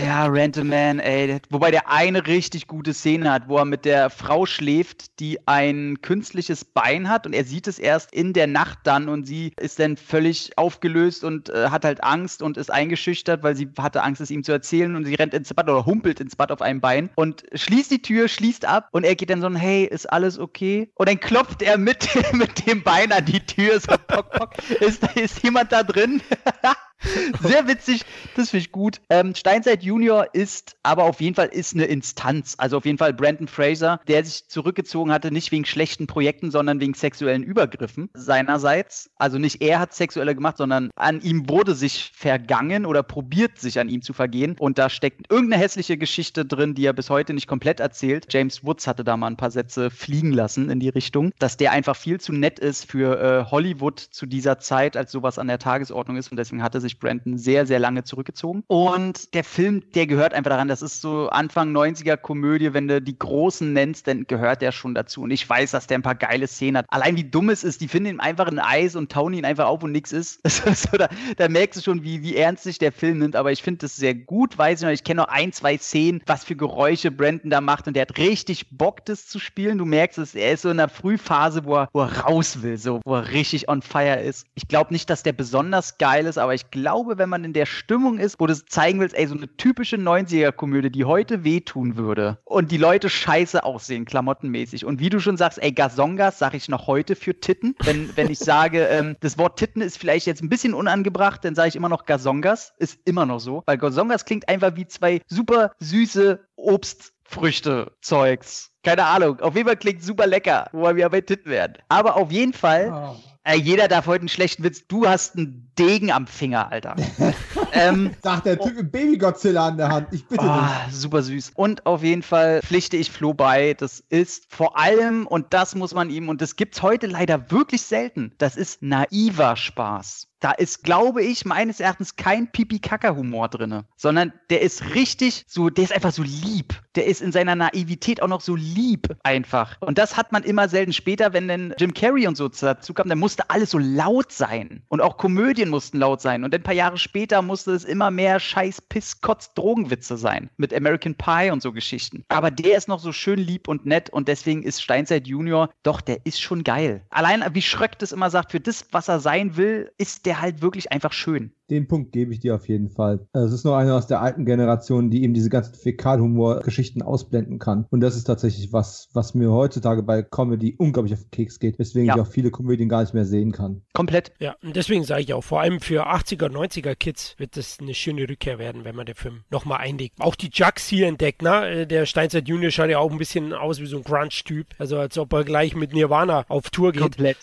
ja, 0.05 0.27
Rent 0.27 0.59
a 0.59 0.65
Man, 0.65 0.99
ey. 0.99 1.41
Wobei 1.49 1.71
der 1.71 1.91
eine 1.91 2.27
richtig 2.35 2.67
gute 2.67 2.93
Szene 2.95 3.31
hat, 3.31 3.49
wo 3.49 3.59
er 3.59 3.65
mit 3.65 3.85
der 3.85 4.11
Frau 4.11 4.45
schläft, 4.45 5.21
die 5.21 5.47
ein 5.47 6.03
künstliches 6.03 6.65
Bein 6.65 7.09
hat 7.09 7.27
und 7.27 7.33
er 7.33 7.45
sieht 7.45 7.69
es 7.69 7.79
erst 7.79 8.13
in 8.13 8.33
der 8.33 8.49
Nacht 8.49 8.81
dann 8.83 9.09
und 9.09 9.25
sie 9.25 9.53
ist 9.61 9.79
dann 9.79 9.97
völlig 9.97 10.59
aufgelöst 10.59 11.23
und 11.23 11.49
äh, 11.49 11.69
hat 11.69 11.85
halt 11.85 12.03
Angst 12.03 12.43
und 12.43 12.57
ist 12.57 12.73
eingeschüchtert, 12.73 13.45
weil 13.45 13.55
sie 13.55 13.69
hatte 13.79 14.03
Angst, 14.03 14.21
es 14.21 14.33
ihm 14.33 14.43
zu 14.43 14.51
erzählen 14.51 14.97
und 14.97 15.05
sie 15.05 15.15
rennt 15.15 15.33
ins 15.33 15.55
Bad 15.55 15.69
oder 15.69 15.87
humpelt 15.87 16.19
ins 16.19 16.35
Bad 16.35 16.51
auf 16.51 16.61
einem 16.61 16.81
Bein 16.81 17.11
und 17.15 17.45
schließt 17.55 17.93
die 17.93 18.03
Tür, 18.03 18.27
schließt 18.27 18.65
ab 18.65 18.89
und 18.91 19.05
er 19.05 19.15
geht 19.15 19.31
dann 19.31 19.41
so, 19.41 19.49
hey, 19.55 19.85
ist 19.85 20.13
alles 20.13 20.37
okay? 20.37 20.91
Und 20.95 21.09
dann 21.09 21.21
klopft 21.21 21.63
er 21.63 21.79
mit, 21.79 22.09
mit 22.33 22.67
dem 22.67 22.83
Bein 22.83 23.13
an 23.13 23.25
die 23.25 23.47
Tür, 23.47 23.79
so, 23.79 23.95
pock, 24.09 24.31
pock, 24.33 24.51
ist, 24.81 25.05
ist 25.17 25.41
jemand 25.45 25.71
da 25.71 25.85
drin? 25.85 26.21
Sehr 27.43 27.69
witzig, 27.69 28.05
das 28.37 28.51
finde 28.51 28.63
ich 28.63 28.73
gut. 28.73 29.01
Ähm, 29.11 29.35
Steinzeit 29.35 29.83
Junior 29.83 30.35
ist 30.35 30.77
aber 30.83 31.05
auf 31.05 31.21
jeden 31.21 31.35
Fall 31.35 31.49
ist 31.49 31.75
eine 31.75 31.85
Instanz. 31.85 32.55
Also 32.59 32.77
auf 32.77 32.85
jeden 32.85 32.99
Fall 32.99 33.13
Brandon 33.13 33.49
Fraser, 33.49 34.01
der 34.07 34.25
sich 34.25 34.49
zurückgezogen 34.49 35.11
hatte, 35.13 35.31
nicht 35.31 35.51
wegen 35.51 35.65
schlechten 35.65 36.07
Projekten, 36.07 36.51
sondern 36.51 36.81
wegen 36.81 36.95
sexuellen 36.95 37.43
Übergriffen 37.43 38.11
seinerseits. 38.15 39.11
Also 39.17 39.39
nicht 39.39 39.63
er 39.63 39.81
hat 39.81 39.95
sexuelle 39.95 40.35
gemacht, 40.35 40.59
sondern 40.59 40.91
an 40.97 41.21
ihm 41.23 41.49
wurde 41.49 41.75
sich 41.75 42.13
vergangen 42.15 42.87
oder 42.87 43.03
probiert 43.03 43.59
sich 43.59 43.81
an 43.81 43.89
ihm 43.89 44.03
zu 44.03 44.13
vergehen. 44.13 44.57
Und 44.59 44.79
da 44.79 44.91
steckt 44.91 45.31
irgendeine 45.31 45.63
hässliche 45.63 45.97
Geschichte 45.97 46.45
drin, 46.45 46.75
die 46.75 46.85
er 46.85 46.93
bis 46.93 47.11
heute 47.11 47.35
nicht 47.35 47.47
komplett 47.47 47.81
erzählt. 47.81 48.27
James 48.31 48.65
Woods 48.65 48.87
hatte 48.87 49.05
da 49.05 49.17
mal 49.17 49.29
ein 49.29 49.37
paar 49.37 49.51
Sätze 49.51 49.91
fliegen 49.91 50.33
lassen 50.33 50.71
in 50.71 50.81
die 50.81 50.91
Richtung, 50.91 51.33
dass 51.39 51.57
der 51.57 51.73
einfach 51.73 51.97
viel 51.97 52.21
zu 52.21 52.33
nett 52.33 52.59
ist 52.59 52.91
für 52.91 53.21
äh, 53.21 53.51
Hollywood 53.51 53.99
zu 53.99 54.27
dieser 54.27 54.59
Zeit, 54.59 54.97
als 54.97 55.13
sowas 55.13 55.39
an 55.39 55.47
der 55.47 55.59
Tagesordnung 55.59 56.17
ist. 56.17 56.31
Und 56.31 56.37
deswegen 56.37 56.63
hatte 56.63 56.81
sich 56.81 56.94
Brandon 56.95 57.39
sehr, 57.39 57.67
sehr 57.67 57.79
lange 57.79 58.05
zurückgezogen. 58.05 58.65
Und 58.67 59.35
der 59.35 59.45
Film, 59.45 59.83
der 59.95 60.07
gehört 60.07 60.35
einfach 60.35 60.51
daran, 60.51 60.69
das 60.69 60.83
ist 60.83 61.01
so 61.01 61.29
Anfang 61.29 61.75
90er 61.75 62.17
Komödie, 62.17 62.75
wenn 62.75 62.89
du 62.89 63.01
die 63.01 63.19
Großen 63.19 63.73
nennst, 63.73 64.07
dann 64.07 64.27
gehört 64.27 64.63
der 64.63 64.73
schon 64.73 64.95
dazu. 64.95 65.23
Und 65.23 65.31
ich 65.31 65.49
weiß, 65.49 65.73
dass 65.73 65.87
der 65.87 65.99
ein 65.99 66.03
paar 66.03 66.15
geile 66.15 66.47
Szenen 66.47 66.79
hat. 66.79 66.87
Allein 66.89 67.17
wie 67.17 67.25
dumm 67.25 67.51
es 67.51 67.65
ist, 67.65 67.81
die 67.81 67.89
finden 67.89 68.11
ihn 68.11 68.21
einfach 68.21 68.51
in 68.51 68.59
Eis 68.59 68.97
und 68.97 69.11
tauen 69.11 69.35
ihn 69.35 69.45
einfach 69.45 69.67
auf 69.67 69.83
und 69.83 69.93
nix 69.93 70.13
ist. 70.13 70.41
so, 70.49 70.97
da, 70.97 71.09
da, 71.37 71.49
merkst 71.49 71.79
du 71.79 71.85
schon, 71.85 72.03
wie, 72.03 72.23
wie 72.23 72.37
ernst 72.37 72.65
sich 72.65 72.79
der 72.79 72.93
Film 72.93 73.19
nimmt. 73.19 73.37
Aber 73.37 73.53
ich 73.53 73.63
finde 73.63 73.79
das 73.79 73.97
sehr 73.97 74.15
gut, 74.15 74.57
weiß 74.59 74.81
ich 74.81 74.85
noch. 74.85 74.93
Ich 74.93 75.05
kenne 75.05 75.23
noch 75.23 75.29
ein, 75.29 75.53
zwei 75.53 75.79
Szenen, 75.79 76.23
was 76.27 76.45
für 76.45 76.57
Geräusche 76.57 77.11
Brandon 77.11 77.51
da 77.51 77.61
macht. 77.61 77.87
Und 77.87 77.95
der 77.95 78.03
hat 78.03 78.19
richtig 78.19 78.71
Bock, 78.71 79.05
das 79.05 79.27
zu 79.27 79.39
spielen. 79.39 79.79
Du 79.79 79.85
merkst 79.85 80.19
es, 80.19 80.35
er 80.35 80.53
ist 80.53 80.63
so 80.63 80.71
in 80.71 80.77
der 80.77 80.89
Frühphase, 80.89 81.65
wo 81.65 81.77
er, 81.77 81.89
wo 81.93 82.03
er 82.03 82.19
raus 82.21 82.63
will, 82.63 82.77
so, 82.77 83.01
wo 83.05 83.15
er 83.15 83.33
richtig 83.33 83.69
on 83.69 83.83
fire 83.83 84.21
ist. 84.21 84.47
Ich 84.55 84.69
glaube 84.69 84.93
nicht, 84.93 85.11
dass 85.11 85.23
der 85.23 85.33
besonders 85.33 85.99
geil 85.99 86.27
ist, 86.27 86.39
aber 86.39 86.55
ich 86.55 86.71
glaube, 86.75 87.19
wenn 87.19 87.29
man 87.29 87.45
in 87.45 87.53
der 87.53 87.67
Stimmung 87.67 88.19
ist, 88.19 88.41
wo 88.41 88.47
du 88.47 88.55
zeigen 88.67 89.01
willst, 89.01 89.17
ey, 89.17 89.27
so 89.27 89.37
eine 89.37 89.57
typische 89.57 89.97
90er-Komödie, 89.97 90.91
die 90.91 91.05
heute 91.05 91.45
wehtun 91.45 91.97
würde 91.97 92.39
und 92.45 92.73
die 92.73 92.77
Leute 92.77 93.09
scheiße 93.09 93.65
aussehen, 93.65 94.05
klamottenmäßig. 94.05 94.85
Und 94.85 95.01
wie 95.01 95.09
du 95.09 95.21
schon 95.21 95.37
sagst, 95.37 95.63
ey, 95.63 95.73
Gazongas 95.73 96.39
sage 96.39 96.57
ich 96.57 96.69
noch 96.69 96.87
heute 96.87 97.15
für 97.15 97.39
Titten. 97.39 97.77
Wenn, 97.85 98.15
wenn 98.17 98.29
ich 98.29 98.41
sage, 98.41 98.85
ähm, 98.91 99.17
das 99.21 99.39
Wort 99.39 99.59
Titten 99.59 99.81
ist 99.81 99.97
vielleicht 99.97 100.27
jetzt 100.27 100.43
ein 100.43 100.49
bisschen 100.49 100.75
unangebracht, 100.75 101.45
dann 101.45 101.55
sage 101.55 101.69
ich 101.69 101.77
immer 101.77 101.89
noch 101.89 102.05
Gazongas. 102.05 102.75
Ist 102.79 102.99
immer 103.05 103.25
noch 103.25 103.39
so. 103.39 103.63
Weil 103.67 103.79
Gazongas 103.79 104.25
klingt 104.25 104.49
einfach 104.49 104.75
wie 104.75 104.87
zwei 104.89 105.21
super 105.29 105.71
süße 105.79 106.45
Obstfrüchte, 106.57 107.93
Zeugs. 108.03 108.73
Keine 108.83 109.05
Ahnung. 109.05 109.41
Auf 109.41 109.55
jeden 109.55 109.69
Fall 109.69 109.77
klingt 109.77 110.03
super 110.03 110.27
lecker, 110.27 110.69
wo 110.73 110.95
wir 110.95 111.09
bei 111.09 111.21
Titten 111.21 111.51
werden. 111.51 111.79
Aber 111.89 112.17
auf 112.17 112.33
jeden 112.33 112.53
Fall. 112.53 112.93
Oh. 112.93 113.17
Äh, 113.45 113.57
jeder 113.57 113.89
darf 113.89 114.07
heute 114.07 114.23
einen 114.23 114.29
schlechten 114.29 114.65
Witz. 114.65 114.87
Du 114.87 115.07
hast 115.07 115.37
einen 115.37 115.71
Degen 115.79 116.11
am 116.11 116.27
Finger, 116.27 116.73
Alter. 116.73 116.97
ähm, 117.75 118.11
Sagt 118.23 118.47
der 118.47 118.59
Typ 118.59 118.77
mit 118.77 118.93
Baby 118.93 119.19
Godzilla 119.19 119.69
an 119.69 119.77
der 119.77 119.89
Hand. 119.89 120.09
Ich 120.13 120.27
bitte 120.27 120.45
oh, 120.45 120.87
dich. 120.87 120.95
Super 120.95 121.23
süß. 121.23 121.53
Und 121.55 121.87
auf 121.87 122.03
jeden 122.03 122.23
Fall 122.23 122.61
pflichte 122.63 122.97
ich 122.97 123.11
Flo 123.11 123.35
bei. 123.35 123.75
Das 123.75 124.01
ist 124.09 124.47
vor 124.49 124.79
allem, 124.79 125.27
und 125.27 125.53
das 125.53 125.75
muss 125.75 125.95
man 125.95 126.11
ihm, 126.11 126.29
und 126.29 126.41
das 126.41 126.57
gibt 126.57 126.77
es 126.77 126.83
heute 126.83 127.07
leider 127.07 127.51
wirklich 127.51 127.83
selten, 127.83 128.33
das 128.39 128.57
ist 128.57 128.83
naiver 128.83 129.57
Spaß 129.57 130.29
da 130.45 130.51
ist, 130.51 130.85
glaube 130.85 131.23
ich, 131.23 131.47
meines 131.47 131.81
Erachtens 131.81 132.17
kein 132.17 132.53
Pipi-Kaka-Humor 132.53 133.49
drin, 133.49 133.85
sondern 133.97 134.31
der 134.51 134.61
ist 134.61 134.95
richtig 134.95 135.43
so, 135.49 135.71
der 135.71 135.85
ist 135.85 135.93
einfach 135.95 136.13
so 136.13 136.23
lieb. 136.23 136.75
Der 136.97 137.07
ist 137.07 137.23
in 137.23 137.33
seiner 137.33 137.55
Naivität 137.55 138.21
auch 138.21 138.29
noch 138.29 138.43
so 138.43 138.55
lieb 138.55 139.17
einfach. 139.23 139.81
Und 139.81 139.97
das 139.97 140.19
hat 140.19 140.33
man 140.33 140.43
immer 140.43 140.69
selten 140.69 140.93
später, 140.93 141.33
wenn 141.33 141.49
dann 141.49 141.75
Jim 141.79 141.95
Carrey 141.95 142.27
und 142.27 142.37
so 142.37 142.49
dazu 142.49 142.93
kam, 142.93 143.09
dann 143.09 143.19
musste 143.19 143.49
alles 143.49 143.71
so 143.71 143.79
laut 143.79 144.33
sein. 144.33 144.83
Und 144.89 145.01
auch 145.01 145.17
Komödien 145.17 145.71
mussten 145.71 145.97
laut 145.97 146.21
sein. 146.21 146.45
Und 146.45 146.55
ein 146.55 146.63
paar 146.63 146.75
Jahre 146.75 146.99
später 146.99 147.41
musste 147.41 147.64
es 147.73 147.85
immer 147.85 148.11
mehr 148.11 148.41
scheiß 148.41 148.83
Piss, 148.83 149.21
Kotz, 149.21 149.55
Drogenwitze 149.55 150.17
sein. 150.17 150.51
Mit 150.57 150.75
American 150.75 151.15
Pie 151.15 151.51
und 151.51 151.63
so 151.63 151.73
Geschichten. 151.73 152.25
Aber 152.29 152.51
der 152.51 152.77
ist 152.77 152.89
noch 152.89 153.01
so 153.01 153.13
schön 153.13 153.39
lieb 153.39 153.69
und 153.69 153.87
nett 153.87 154.11
und 154.11 154.29
deswegen 154.29 154.63
ist 154.63 154.83
Steinzeit 154.83 155.27
Junior, 155.27 155.71
doch, 155.83 156.01
der 156.01 156.25
ist 156.25 156.41
schon 156.41 156.65
geil. 156.65 157.03
Allein, 157.11 157.45
wie 157.53 157.63
Schröck 157.63 157.99
das 157.99 158.13
immer 158.13 158.31
sagt, 158.31 158.53
für 158.53 158.61
das, 158.61 158.87
was 158.93 159.09
er 159.09 159.21
sein 159.21 159.57
will, 159.57 159.91
ist 159.99 160.27
der 160.27 160.41
halt 160.41 160.63
wirklich 160.63 160.93
einfach 160.93 161.13
schön. 161.13 161.53
Den 161.71 161.89
Punkt 161.89 162.13
gebe 162.13 162.33
ich 162.33 162.41
dir 162.41 162.55
auf 162.55 162.69
jeden 162.69 162.91
Fall. 162.91 163.27
Es 163.33 163.53
ist 163.53 163.65
nur 163.65 163.77
einer 163.77 163.97
aus 163.97 164.07
der 164.07 164.21
alten 164.21 164.45
Generation, 164.45 165.11
die 165.11 165.23
eben 165.23 165.33
diese 165.33 165.49
ganzen 165.49 165.75
Fäkalhumor-Geschichten 165.75 167.03
ausblenden 167.03 167.59
kann. 167.59 167.87
Und 167.91 168.01
das 168.01 168.17
ist 168.17 168.25
tatsächlich 168.25 168.73
was, 168.73 169.09
was 169.15 169.35
mir 169.35 169.51
heutzutage 169.51 170.03
bei 170.03 170.23
Comedy 170.23 170.75
unglaublich 170.79 171.15
auf 171.15 171.23
den 171.23 171.31
Keks 171.31 171.59
geht, 171.59 171.79
weswegen 171.79 172.09
ja. 172.09 172.17
ich 172.17 172.21
auch 172.21 172.27
viele 172.27 172.51
Komödien 172.51 172.89
gar 172.89 173.01
nicht 173.01 173.15
mehr 173.15 173.25
sehen 173.25 173.53
kann. 173.53 173.83
Komplett. 173.95 174.33
Ja, 174.39 174.57
und 174.63 174.77
deswegen 174.77 175.05
sage 175.05 175.23
ich 175.23 175.33
auch, 175.33 175.43
vor 175.43 175.61
allem 175.61 175.81
für 175.81 176.07
80er, 176.07 176.49
90er 176.49 176.95
Kids 176.95 177.35
wird 177.39 177.57
das 177.57 177.79
eine 177.81 177.95
schöne 177.95 178.29
Rückkehr 178.29 178.59
werden, 178.59 178.85
wenn 178.85 178.95
man 178.95 179.07
den 179.07 179.15
Film 179.15 179.45
nochmal 179.51 179.79
einlegt. 179.79 180.21
Auch 180.21 180.35
die 180.35 180.51
Jugs 180.53 180.87
hier 180.87 181.07
entdeckt, 181.07 181.43
ne? 181.43 181.87
Der 181.87 182.05
Steinzeit 182.05 182.49
Junior 182.49 182.71
schaut 182.71 182.91
ja 182.91 182.99
auch 182.99 183.11
ein 183.11 183.19
bisschen 183.19 183.53
aus 183.53 183.81
wie 183.81 183.87
so 183.87 183.97
ein 183.97 184.05
Grunge-Typ. 184.05 184.67
Also 184.79 184.99
als 184.99 185.17
ob 185.17 185.33
er 185.33 185.45
gleich 185.45 185.75
mit 185.75 185.93
Nirvana 185.95 186.45
auf 186.49 186.71
Tour 186.71 186.93
geht. 186.93 187.03
Komplett. 187.03 187.39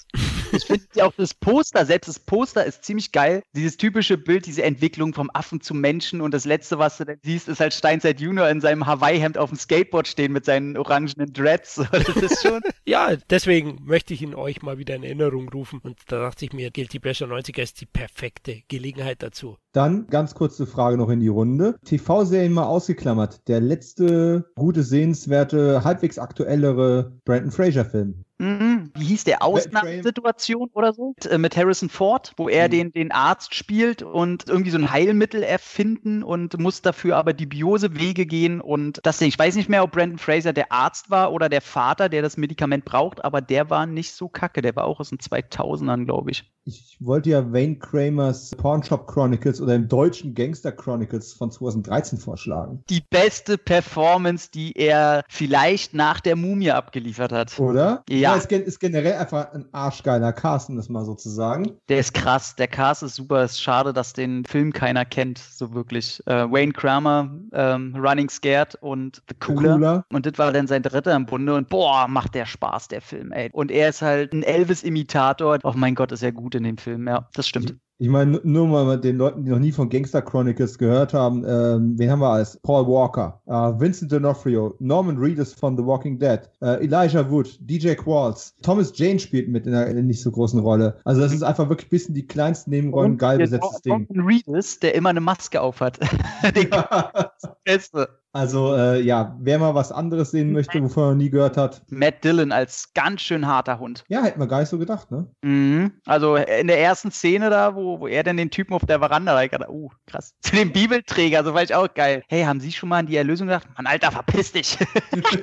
Ich 0.53 0.65
finde 0.65 0.83
ja 0.95 1.05
auch 1.05 1.13
das 1.15 1.33
Poster, 1.33 1.85
selbst 1.85 2.09
das 2.09 2.19
Poster 2.19 2.65
ist 2.65 2.83
ziemlich 2.83 3.11
geil. 3.13 3.41
Dieses 3.55 3.77
typische 3.77 4.10
Bild, 4.17 4.45
diese 4.45 4.63
Entwicklung 4.63 5.13
vom 5.13 5.29
Affen 5.33 5.61
zum 5.61 5.81
Menschen 5.81 6.21
und 6.21 6.33
das 6.33 6.45
letzte, 6.45 6.79
was 6.79 6.97
du 6.97 7.05
dann 7.05 7.17
siehst, 7.23 7.47
ist 7.47 7.59
halt 7.59 7.73
Steinzeit 7.73 8.19
Junior 8.19 8.49
in 8.49 8.61
seinem 8.61 8.85
Hawaii-Hemd 8.85 9.37
auf 9.37 9.49
dem 9.49 9.57
Skateboard 9.57 10.07
stehen 10.07 10.31
mit 10.31 10.45
seinen 10.45 10.77
orangenen 10.77 11.31
Dreads. 11.33 11.81
Das 11.91 12.15
ist 12.15 12.41
schon. 12.41 12.61
ja, 12.85 13.15
deswegen 13.29 13.79
möchte 13.83 14.13
ich 14.13 14.21
ihn 14.21 14.33
euch 14.33 14.61
mal 14.61 14.77
wieder 14.77 14.95
in 14.95 15.03
Erinnerung 15.03 15.49
rufen 15.49 15.79
und 15.83 15.99
da 16.07 16.19
dachte 16.19 16.45
ich 16.45 16.53
mir, 16.53 16.71
Guilty 16.71 16.99
Pleasure 16.99 17.31
90er 17.31 17.61
ist 17.61 17.79
die 17.79 17.85
perfekte 17.85 18.61
Gelegenheit 18.67 19.21
dazu. 19.21 19.57
Dann 19.71 20.07
ganz 20.07 20.33
kurze 20.33 20.65
Frage 20.65 20.97
noch 20.97 21.09
in 21.09 21.19
die 21.19 21.27
Runde. 21.27 21.77
TV-Serien 21.85 22.53
mal 22.53 22.65
ausgeklammert. 22.65 23.47
Der 23.47 23.61
letzte 23.61 24.51
gute, 24.55 24.83
sehenswerte, 24.83 25.83
halbwegs 25.83 26.19
aktuellere 26.19 27.17
Brandon 27.23 27.51
Fraser-Film. 27.51 28.25
Mhm. 28.41 28.91
Wie 28.97 29.05
hieß 29.05 29.23
der? 29.25 29.43
Ausnahmesituation 29.43 30.69
oder 30.73 30.93
so? 30.93 31.13
Äh, 31.29 31.37
mit 31.37 31.55
Harrison 31.55 31.89
Ford, 31.89 32.33
wo 32.37 32.49
er 32.49 32.67
mhm. 32.67 32.71
den, 32.71 32.91
den 32.91 33.11
Arzt 33.11 33.53
spielt 33.53 34.01
und 34.01 34.49
irgendwie 34.49 34.71
so 34.71 34.77
ein 34.77 34.91
Heilmittel 34.91 35.43
erfinden 35.43 36.23
und 36.23 36.57
muss 36.59 36.81
dafür 36.81 37.17
aber 37.17 37.33
die 37.33 37.45
Biosewege 37.45 38.25
gehen 38.25 38.59
und 38.59 38.99
das 39.03 39.21
Ich 39.21 39.37
weiß 39.37 39.55
nicht 39.55 39.69
mehr, 39.69 39.83
ob 39.83 39.91
Brandon 39.91 40.17
Fraser 40.17 40.53
der 40.53 40.71
Arzt 40.71 41.11
war 41.11 41.31
oder 41.31 41.49
der 41.49 41.61
Vater, 41.61 42.09
der 42.09 42.23
das 42.23 42.37
Medikament 42.37 42.83
braucht, 42.83 43.23
aber 43.23 43.41
der 43.41 43.69
war 43.69 43.85
nicht 43.85 44.13
so 44.13 44.27
kacke. 44.27 44.61
Der 44.61 44.75
war 44.75 44.85
auch 44.85 44.99
aus 44.99 45.09
den 45.09 45.19
2000ern, 45.19 46.05
glaube 46.05 46.31
ich. 46.31 46.51
Ich 46.63 46.97
wollte 46.99 47.31
ja 47.31 47.51
Wayne 47.51 47.77
Kramers 47.77 48.51
Pawnshop 48.51 49.07
Chronicles 49.07 49.59
oder 49.59 49.73
im 49.73 49.87
deutschen 49.87 50.35
Gangster 50.35 50.71
Chronicles 50.71 51.33
von 51.33 51.49
2013 51.49 52.19
vorschlagen. 52.19 52.83
Die 52.89 53.01
beste 53.01 53.57
Performance, 53.57 54.51
die 54.53 54.73
er 54.73 55.23
vielleicht 55.27 55.95
nach 55.95 56.19
der 56.19 56.35
Mumie 56.35 56.69
abgeliefert 56.69 57.31
hat. 57.31 57.59
Oder? 57.59 58.03
Ja, 58.07 58.30
ja, 58.35 58.57
es 58.57 58.67
ist 58.67 58.79
generell 58.79 59.13
einfach 59.13 59.51
ein 59.53 59.65
arschgeiler 59.71 60.33
Cast, 60.33 60.69
um 60.69 60.75
das 60.75 60.89
mal 60.89 61.05
so 61.05 61.15
zu 61.15 61.29
sagen. 61.29 61.77
Der 61.89 61.99
ist 61.99 62.13
krass, 62.13 62.55
der 62.55 62.67
Cast 62.67 63.03
ist 63.03 63.15
super. 63.15 63.43
Es 63.43 63.53
ist 63.53 63.61
schade, 63.61 63.93
dass 63.93 64.13
den 64.13 64.45
Film 64.45 64.73
keiner 64.73 65.05
kennt, 65.05 65.37
so 65.37 65.73
wirklich. 65.73 66.21
Äh, 66.27 66.51
Wayne 66.51 66.73
Kramer, 66.73 67.31
ähm, 67.53 67.95
Running 67.95 68.29
Scared 68.29 68.75
und 68.81 69.21
The 69.29 69.35
Cooler. 69.35 69.73
Cooler. 69.73 70.05
Und 70.11 70.25
das 70.25 70.37
war 70.37 70.51
dann 70.51 70.67
sein 70.67 70.83
dritter 70.83 71.15
im 71.15 71.25
Bunde. 71.25 71.55
Und 71.55 71.69
boah, 71.69 72.07
macht 72.07 72.35
der 72.35 72.45
Spaß, 72.45 72.87
der 72.87 73.01
Film, 73.01 73.31
ey. 73.31 73.49
Und 73.53 73.71
er 73.71 73.89
ist 73.89 74.01
halt 74.01 74.33
ein 74.33 74.43
Elvis-Imitator. 74.43 75.59
Oh 75.63 75.73
mein 75.75 75.95
Gott, 75.95 76.11
ist 76.11 76.23
er 76.23 76.31
gut 76.31 76.55
in 76.55 76.63
dem 76.63 76.77
Film. 76.77 77.07
Ja, 77.07 77.27
das 77.33 77.47
stimmt. 77.47 77.75
Ich 78.01 78.09
meine, 78.09 78.41
nur 78.43 78.65
mal 78.65 78.99
den 78.99 79.17
Leuten, 79.17 79.45
die 79.45 79.51
noch 79.51 79.59
nie 79.59 79.71
von 79.71 79.87
Gangster 79.87 80.23
Chronicles 80.23 80.79
gehört 80.79 81.13
haben, 81.13 81.45
ähm, 81.47 81.99
wen 81.99 82.09
haben 82.09 82.19
wir 82.19 82.31
als? 82.31 82.59
Paul 82.63 82.87
Walker, 82.87 83.39
äh, 83.45 83.79
Vincent 83.79 84.11
D'Onofrio, 84.11 84.73
Norman 84.79 85.19
Reedus 85.19 85.53
von 85.53 85.77
The 85.77 85.85
Walking 85.85 86.17
Dead, 86.17 86.39
äh, 86.63 86.83
Elijah 86.83 87.29
Wood, 87.29 87.59
DJ 87.59 87.93
Qualls, 87.93 88.55
Thomas 88.63 88.91
Jane 88.95 89.19
spielt 89.19 89.49
mit 89.49 89.67
in 89.67 89.75
einer 89.75 90.01
nicht 90.01 90.23
so 90.23 90.31
großen 90.31 90.59
Rolle. 90.59 90.97
Also 91.05 91.21
das 91.21 91.31
ist 91.31 91.43
einfach 91.43 91.69
wirklich 91.69 91.89
ein 91.89 91.91
bisschen 91.91 92.15
die 92.15 92.25
kleinsten 92.25 92.71
Nebenrollen, 92.71 93.19
geil 93.19 93.37
besetztes 93.37 93.83
Ding. 93.83 94.07
Norman 94.09 94.25
Reedus, 94.25 94.79
der 94.79 94.95
immer 94.95 95.09
eine 95.09 95.21
Maske 95.21 95.61
aufhat. 95.61 95.99
das 96.41 97.53
Beste. 97.63 98.09
Also 98.33 98.75
äh, 98.75 99.01
ja, 99.01 99.35
wer 99.39 99.59
mal 99.59 99.75
was 99.75 99.91
anderes 99.91 100.31
sehen 100.31 100.53
möchte, 100.53 100.81
wovon 100.81 101.03
er 101.03 101.15
nie 101.15 101.29
gehört 101.29 101.57
hat. 101.57 101.81
Matt 101.89 102.23
Dillon 102.23 102.53
als 102.53 102.93
ganz 102.93 103.21
schön 103.21 103.45
harter 103.45 103.79
Hund. 103.79 104.05
Ja, 104.07 104.23
hätten 104.23 104.39
wir 104.39 104.47
gar 104.47 104.61
nicht 104.61 104.69
so 104.69 104.77
gedacht, 104.77 105.11
ne? 105.11 105.27
Mhm. 105.41 105.91
Also 106.05 106.35
in 106.35 106.67
der 106.67 106.79
ersten 106.79 107.11
Szene 107.11 107.49
da, 107.49 107.75
wo, 107.75 107.99
wo 107.99 108.07
er 108.07 108.23
dann 108.23 108.37
den 108.37 108.49
Typen 108.49 108.73
auf 108.73 108.85
der 108.85 108.99
Veranda, 108.99 109.33
da 109.33 109.43
ich 109.43 109.51
dachte, 109.51 109.69
uh, 109.69 109.89
krass. 110.05 110.33
Zu 110.41 110.55
dem 110.55 110.71
Bibelträger, 110.71 111.43
so 111.43 111.53
war 111.53 111.63
ich 111.63 111.75
auch 111.75 111.93
geil. 111.93 112.23
Hey, 112.29 112.43
haben 112.43 112.61
Sie 112.61 112.71
schon 112.71 112.87
mal 112.87 112.99
an 112.99 113.07
die 113.07 113.17
Erlösung 113.17 113.47
gedacht? 113.47 113.67
Mann, 113.75 113.85
Alter, 113.85 114.11
verpiss 114.11 114.53
dich. 114.53 114.77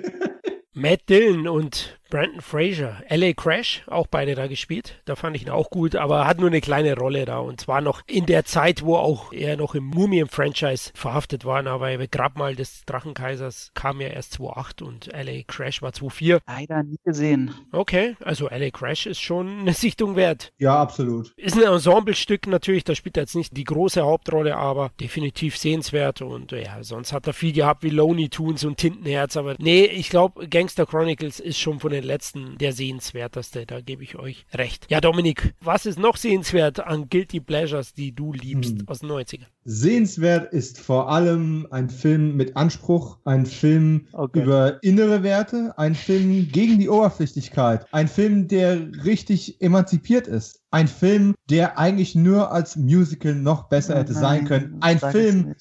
Matt 0.73 1.09
Dillon 1.09 1.47
und 1.49 1.98
Brandon 2.11 2.41
Fraser, 2.41 3.03
LA 3.11 3.35
Crash, 3.35 3.83
auch 3.87 4.07
beide 4.07 4.35
da 4.35 4.47
gespielt. 4.47 5.03
Da 5.05 5.15
fand 5.15 5.37
ich 5.37 5.43
ihn 5.43 5.51
auch 5.51 5.69
gut, 5.69 5.95
aber 5.95 6.27
hat 6.27 6.39
nur 6.39 6.49
eine 6.49 6.63
kleine 6.63 6.97
Rolle 6.97 7.27
da. 7.27 7.39
Und 7.39 7.61
zwar 7.61 7.83
noch 7.83 8.01
in 8.07 8.25
der 8.25 8.47
Zeit, 8.47 8.83
wo 8.83 8.97
auch 8.97 9.31
er 9.33 9.59
noch 9.59 9.75
im 9.75 9.85
Mumien-Franchise 9.85 10.93
verhaftet 10.95 11.45
war. 11.45 11.67
Aber 11.67 11.95
Grabmal 12.07 12.57
des 12.57 12.85
Drachenkaisers 12.87 13.73
kam 13.75 14.01
ja 14.01 14.09
erst 14.09 14.35
2008 14.35 14.83
und 14.83 15.07
LA 15.13 15.43
Crash 15.47 15.83
war 15.83 15.93
2004. 15.93 16.41
Leider 16.47 16.83
nie 16.83 16.99
gesehen. 17.05 17.55
Okay, 17.73 18.17
also 18.25 18.49
LA 18.49 18.71
Crash 18.71 19.05
ist 19.05 19.21
schon 19.21 19.61
eine 19.61 19.75
Sichtung 19.75 20.17
wert. 20.17 20.53
Ja, 20.57 20.81
absolut. 20.81 21.35
Ist 21.37 21.57
ein 21.57 21.63
Ensemblestück 21.63 22.47
natürlich, 22.47 22.85
da 22.85 22.95
spielt 22.95 23.19
er 23.19 23.25
jetzt 23.25 23.37
nicht 23.37 23.55
die 23.55 23.65
große 23.65 24.01
Hauptrolle, 24.01 24.57
aber 24.57 24.93
definitiv 24.99 25.59
sehenswert. 25.59 26.23
Und 26.23 26.53
ja, 26.53 26.83
sonst 26.83 27.13
hat 27.13 27.27
er 27.27 27.35
viel 27.35 27.53
gehabt 27.53 27.83
wie 27.83 27.91
Lonely 27.91 28.31
Tunes 28.31 28.65
und 28.65 28.79
Tintenherz. 28.79 29.37
Aber 29.37 29.57
nee, 29.59 29.85
ich 29.85 30.09
glaube, 30.09 30.49
Gangster 30.49 30.87
Chronicles 30.87 31.39
ist 31.39 31.59
schon 31.59 31.81
von 31.81 31.98
den 32.01 32.07
letzten 32.07 32.59
der 32.59 32.73
sehenswerteste, 32.73 33.67
da 33.67 33.81
gebe 33.81 34.03
ich 34.03 34.17
euch 34.17 34.47
recht. 34.55 34.87
Ja, 34.91 35.01
Dominik, 35.01 35.55
was 35.61 35.87
ist 35.87 35.99
noch 35.99 36.17
sehenswert 36.17 36.81
an 36.81 37.09
Guilty 37.09 37.41
Pleasures, 37.41 37.93
die 37.93 38.13
du 38.13 38.33
liebst 38.33 38.79
hm. 38.79 38.89
aus 38.89 39.01
den 39.01 39.11
90ern? 39.11 39.47
Sehenswert 39.71 40.51
ist 40.55 40.81
vor 40.81 41.11
allem 41.11 41.67
ein 41.71 41.91
Film 41.91 42.37
mit 42.37 42.57
Anspruch, 42.57 43.19
ein 43.27 43.45
Film 43.45 44.07
okay. 44.15 44.43
über 44.43 44.83
innere 44.83 45.23
Werte, 45.23 45.75
ein 45.77 45.95
Film 45.95 46.49
gegen 46.51 46.79
die 46.79 46.89
Oberflächlichkeit, 46.89 47.85
ein 47.93 48.09
Film, 48.09 48.49
der 48.49 48.81
richtig 49.05 49.61
emanzipiert 49.61 50.27
ist. 50.27 50.63
Ein 50.71 50.89
Film, 50.89 51.35
der 51.51 51.79
eigentlich 51.79 52.15
nur 52.15 52.51
als 52.51 52.77
Musical 52.77 53.35
noch 53.35 53.69
besser 53.69 53.99
hätte 53.99 54.15
sein 54.15 54.47
können. 54.47 54.79
Ein 54.81 54.99
Film, 54.99 55.55